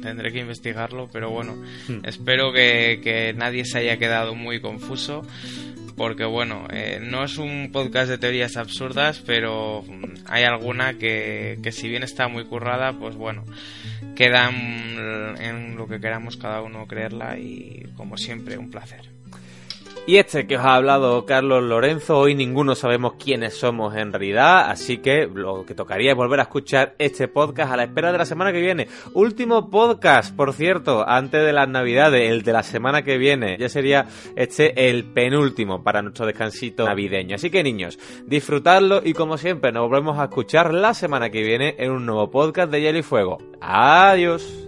tendré 0.00 0.32
que 0.32 0.40
investigarlo, 0.40 1.08
pero 1.12 1.30
bueno, 1.30 1.54
hmm. 1.88 2.04
espero 2.04 2.52
que, 2.52 3.34
nadie 3.36 3.64
se 3.64 3.78
haya 3.78 3.98
quedado 3.98 4.34
muy 4.34 4.60
confuso. 4.60 5.22
Porque 5.96 6.24
bueno, 6.26 6.66
eh, 6.70 6.98
no 7.02 7.24
es 7.24 7.38
un 7.38 7.70
podcast 7.72 8.10
de 8.10 8.18
teorías 8.18 8.58
absurdas, 8.58 9.22
pero 9.24 9.82
hay 10.26 10.44
alguna 10.44 10.94
que, 10.94 11.58
que 11.62 11.72
si 11.72 11.88
bien 11.88 12.02
está 12.02 12.28
muy 12.28 12.44
currada, 12.44 12.92
pues 12.92 13.16
bueno, 13.16 13.44
queda 14.14 14.50
en 14.50 15.76
lo 15.76 15.88
que 15.88 15.98
queramos 15.98 16.36
cada 16.36 16.60
uno 16.60 16.86
creerla 16.86 17.38
y 17.38 17.86
como 17.96 18.18
siempre 18.18 18.58
un 18.58 18.70
placer. 18.70 19.15
Y 20.08 20.18
este 20.18 20.46
que 20.46 20.56
os 20.56 20.64
ha 20.64 20.76
hablado 20.76 21.26
Carlos 21.26 21.64
Lorenzo, 21.64 22.16
hoy 22.16 22.36
ninguno 22.36 22.76
sabemos 22.76 23.14
quiénes 23.14 23.58
somos 23.58 23.96
en 23.96 24.12
realidad, 24.12 24.70
así 24.70 24.98
que 24.98 25.26
lo 25.26 25.66
que 25.66 25.74
tocaría 25.74 26.12
es 26.12 26.16
volver 26.16 26.38
a 26.38 26.44
escuchar 26.44 26.94
este 27.00 27.26
podcast 27.26 27.72
a 27.72 27.76
la 27.76 27.82
espera 27.82 28.12
de 28.12 28.18
la 28.18 28.24
semana 28.24 28.52
que 28.52 28.60
viene. 28.60 28.86
Último 29.14 29.68
podcast, 29.68 30.32
por 30.32 30.52
cierto, 30.52 31.04
antes 31.08 31.44
de 31.44 31.52
las 31.52 31.68
navidades, 31.68 32.30
el 32.30 32.42
de 32.42 32.52
la 32.52 32.62
semana 32.62 33.02
que 33.02 33.18
viene. 33.18 33.56
Ya 33.58 33.68
sería 33.68 34.06
este 34.36 34.88
el 34.88 35.06
penúltimo 35.06 35.82
para 35.82 36.02
nuestro 36.02 36.24
descansito 36.24 36.84
navideño. 36.84 37.34
Así 37.34 37.50
que 37.50 37.64
niños, 37.64 37.98
disfrutadlo 38.26 39.00
y 39.04 39.12
como 39.12 39.38
siempre 39.38 39.72
nos 39.72 39.88
volvemos 39.88 40.20
a 40.20 40.26
escuchar 40.26 40.72
la 40.72 40.94
semana 40.94 41.30
que 41.30 41.42
viene 41.42 41.74
en 41.78 41.90
un 41.90 42.06
nuevo 42.06 42.30
podcast 42.30 42.70
de 42.70 42.80
Hielo 42.80 42.98
y 43.00 43.02
Fuego. 43.02 43.38
Adiós. 43.60 44.66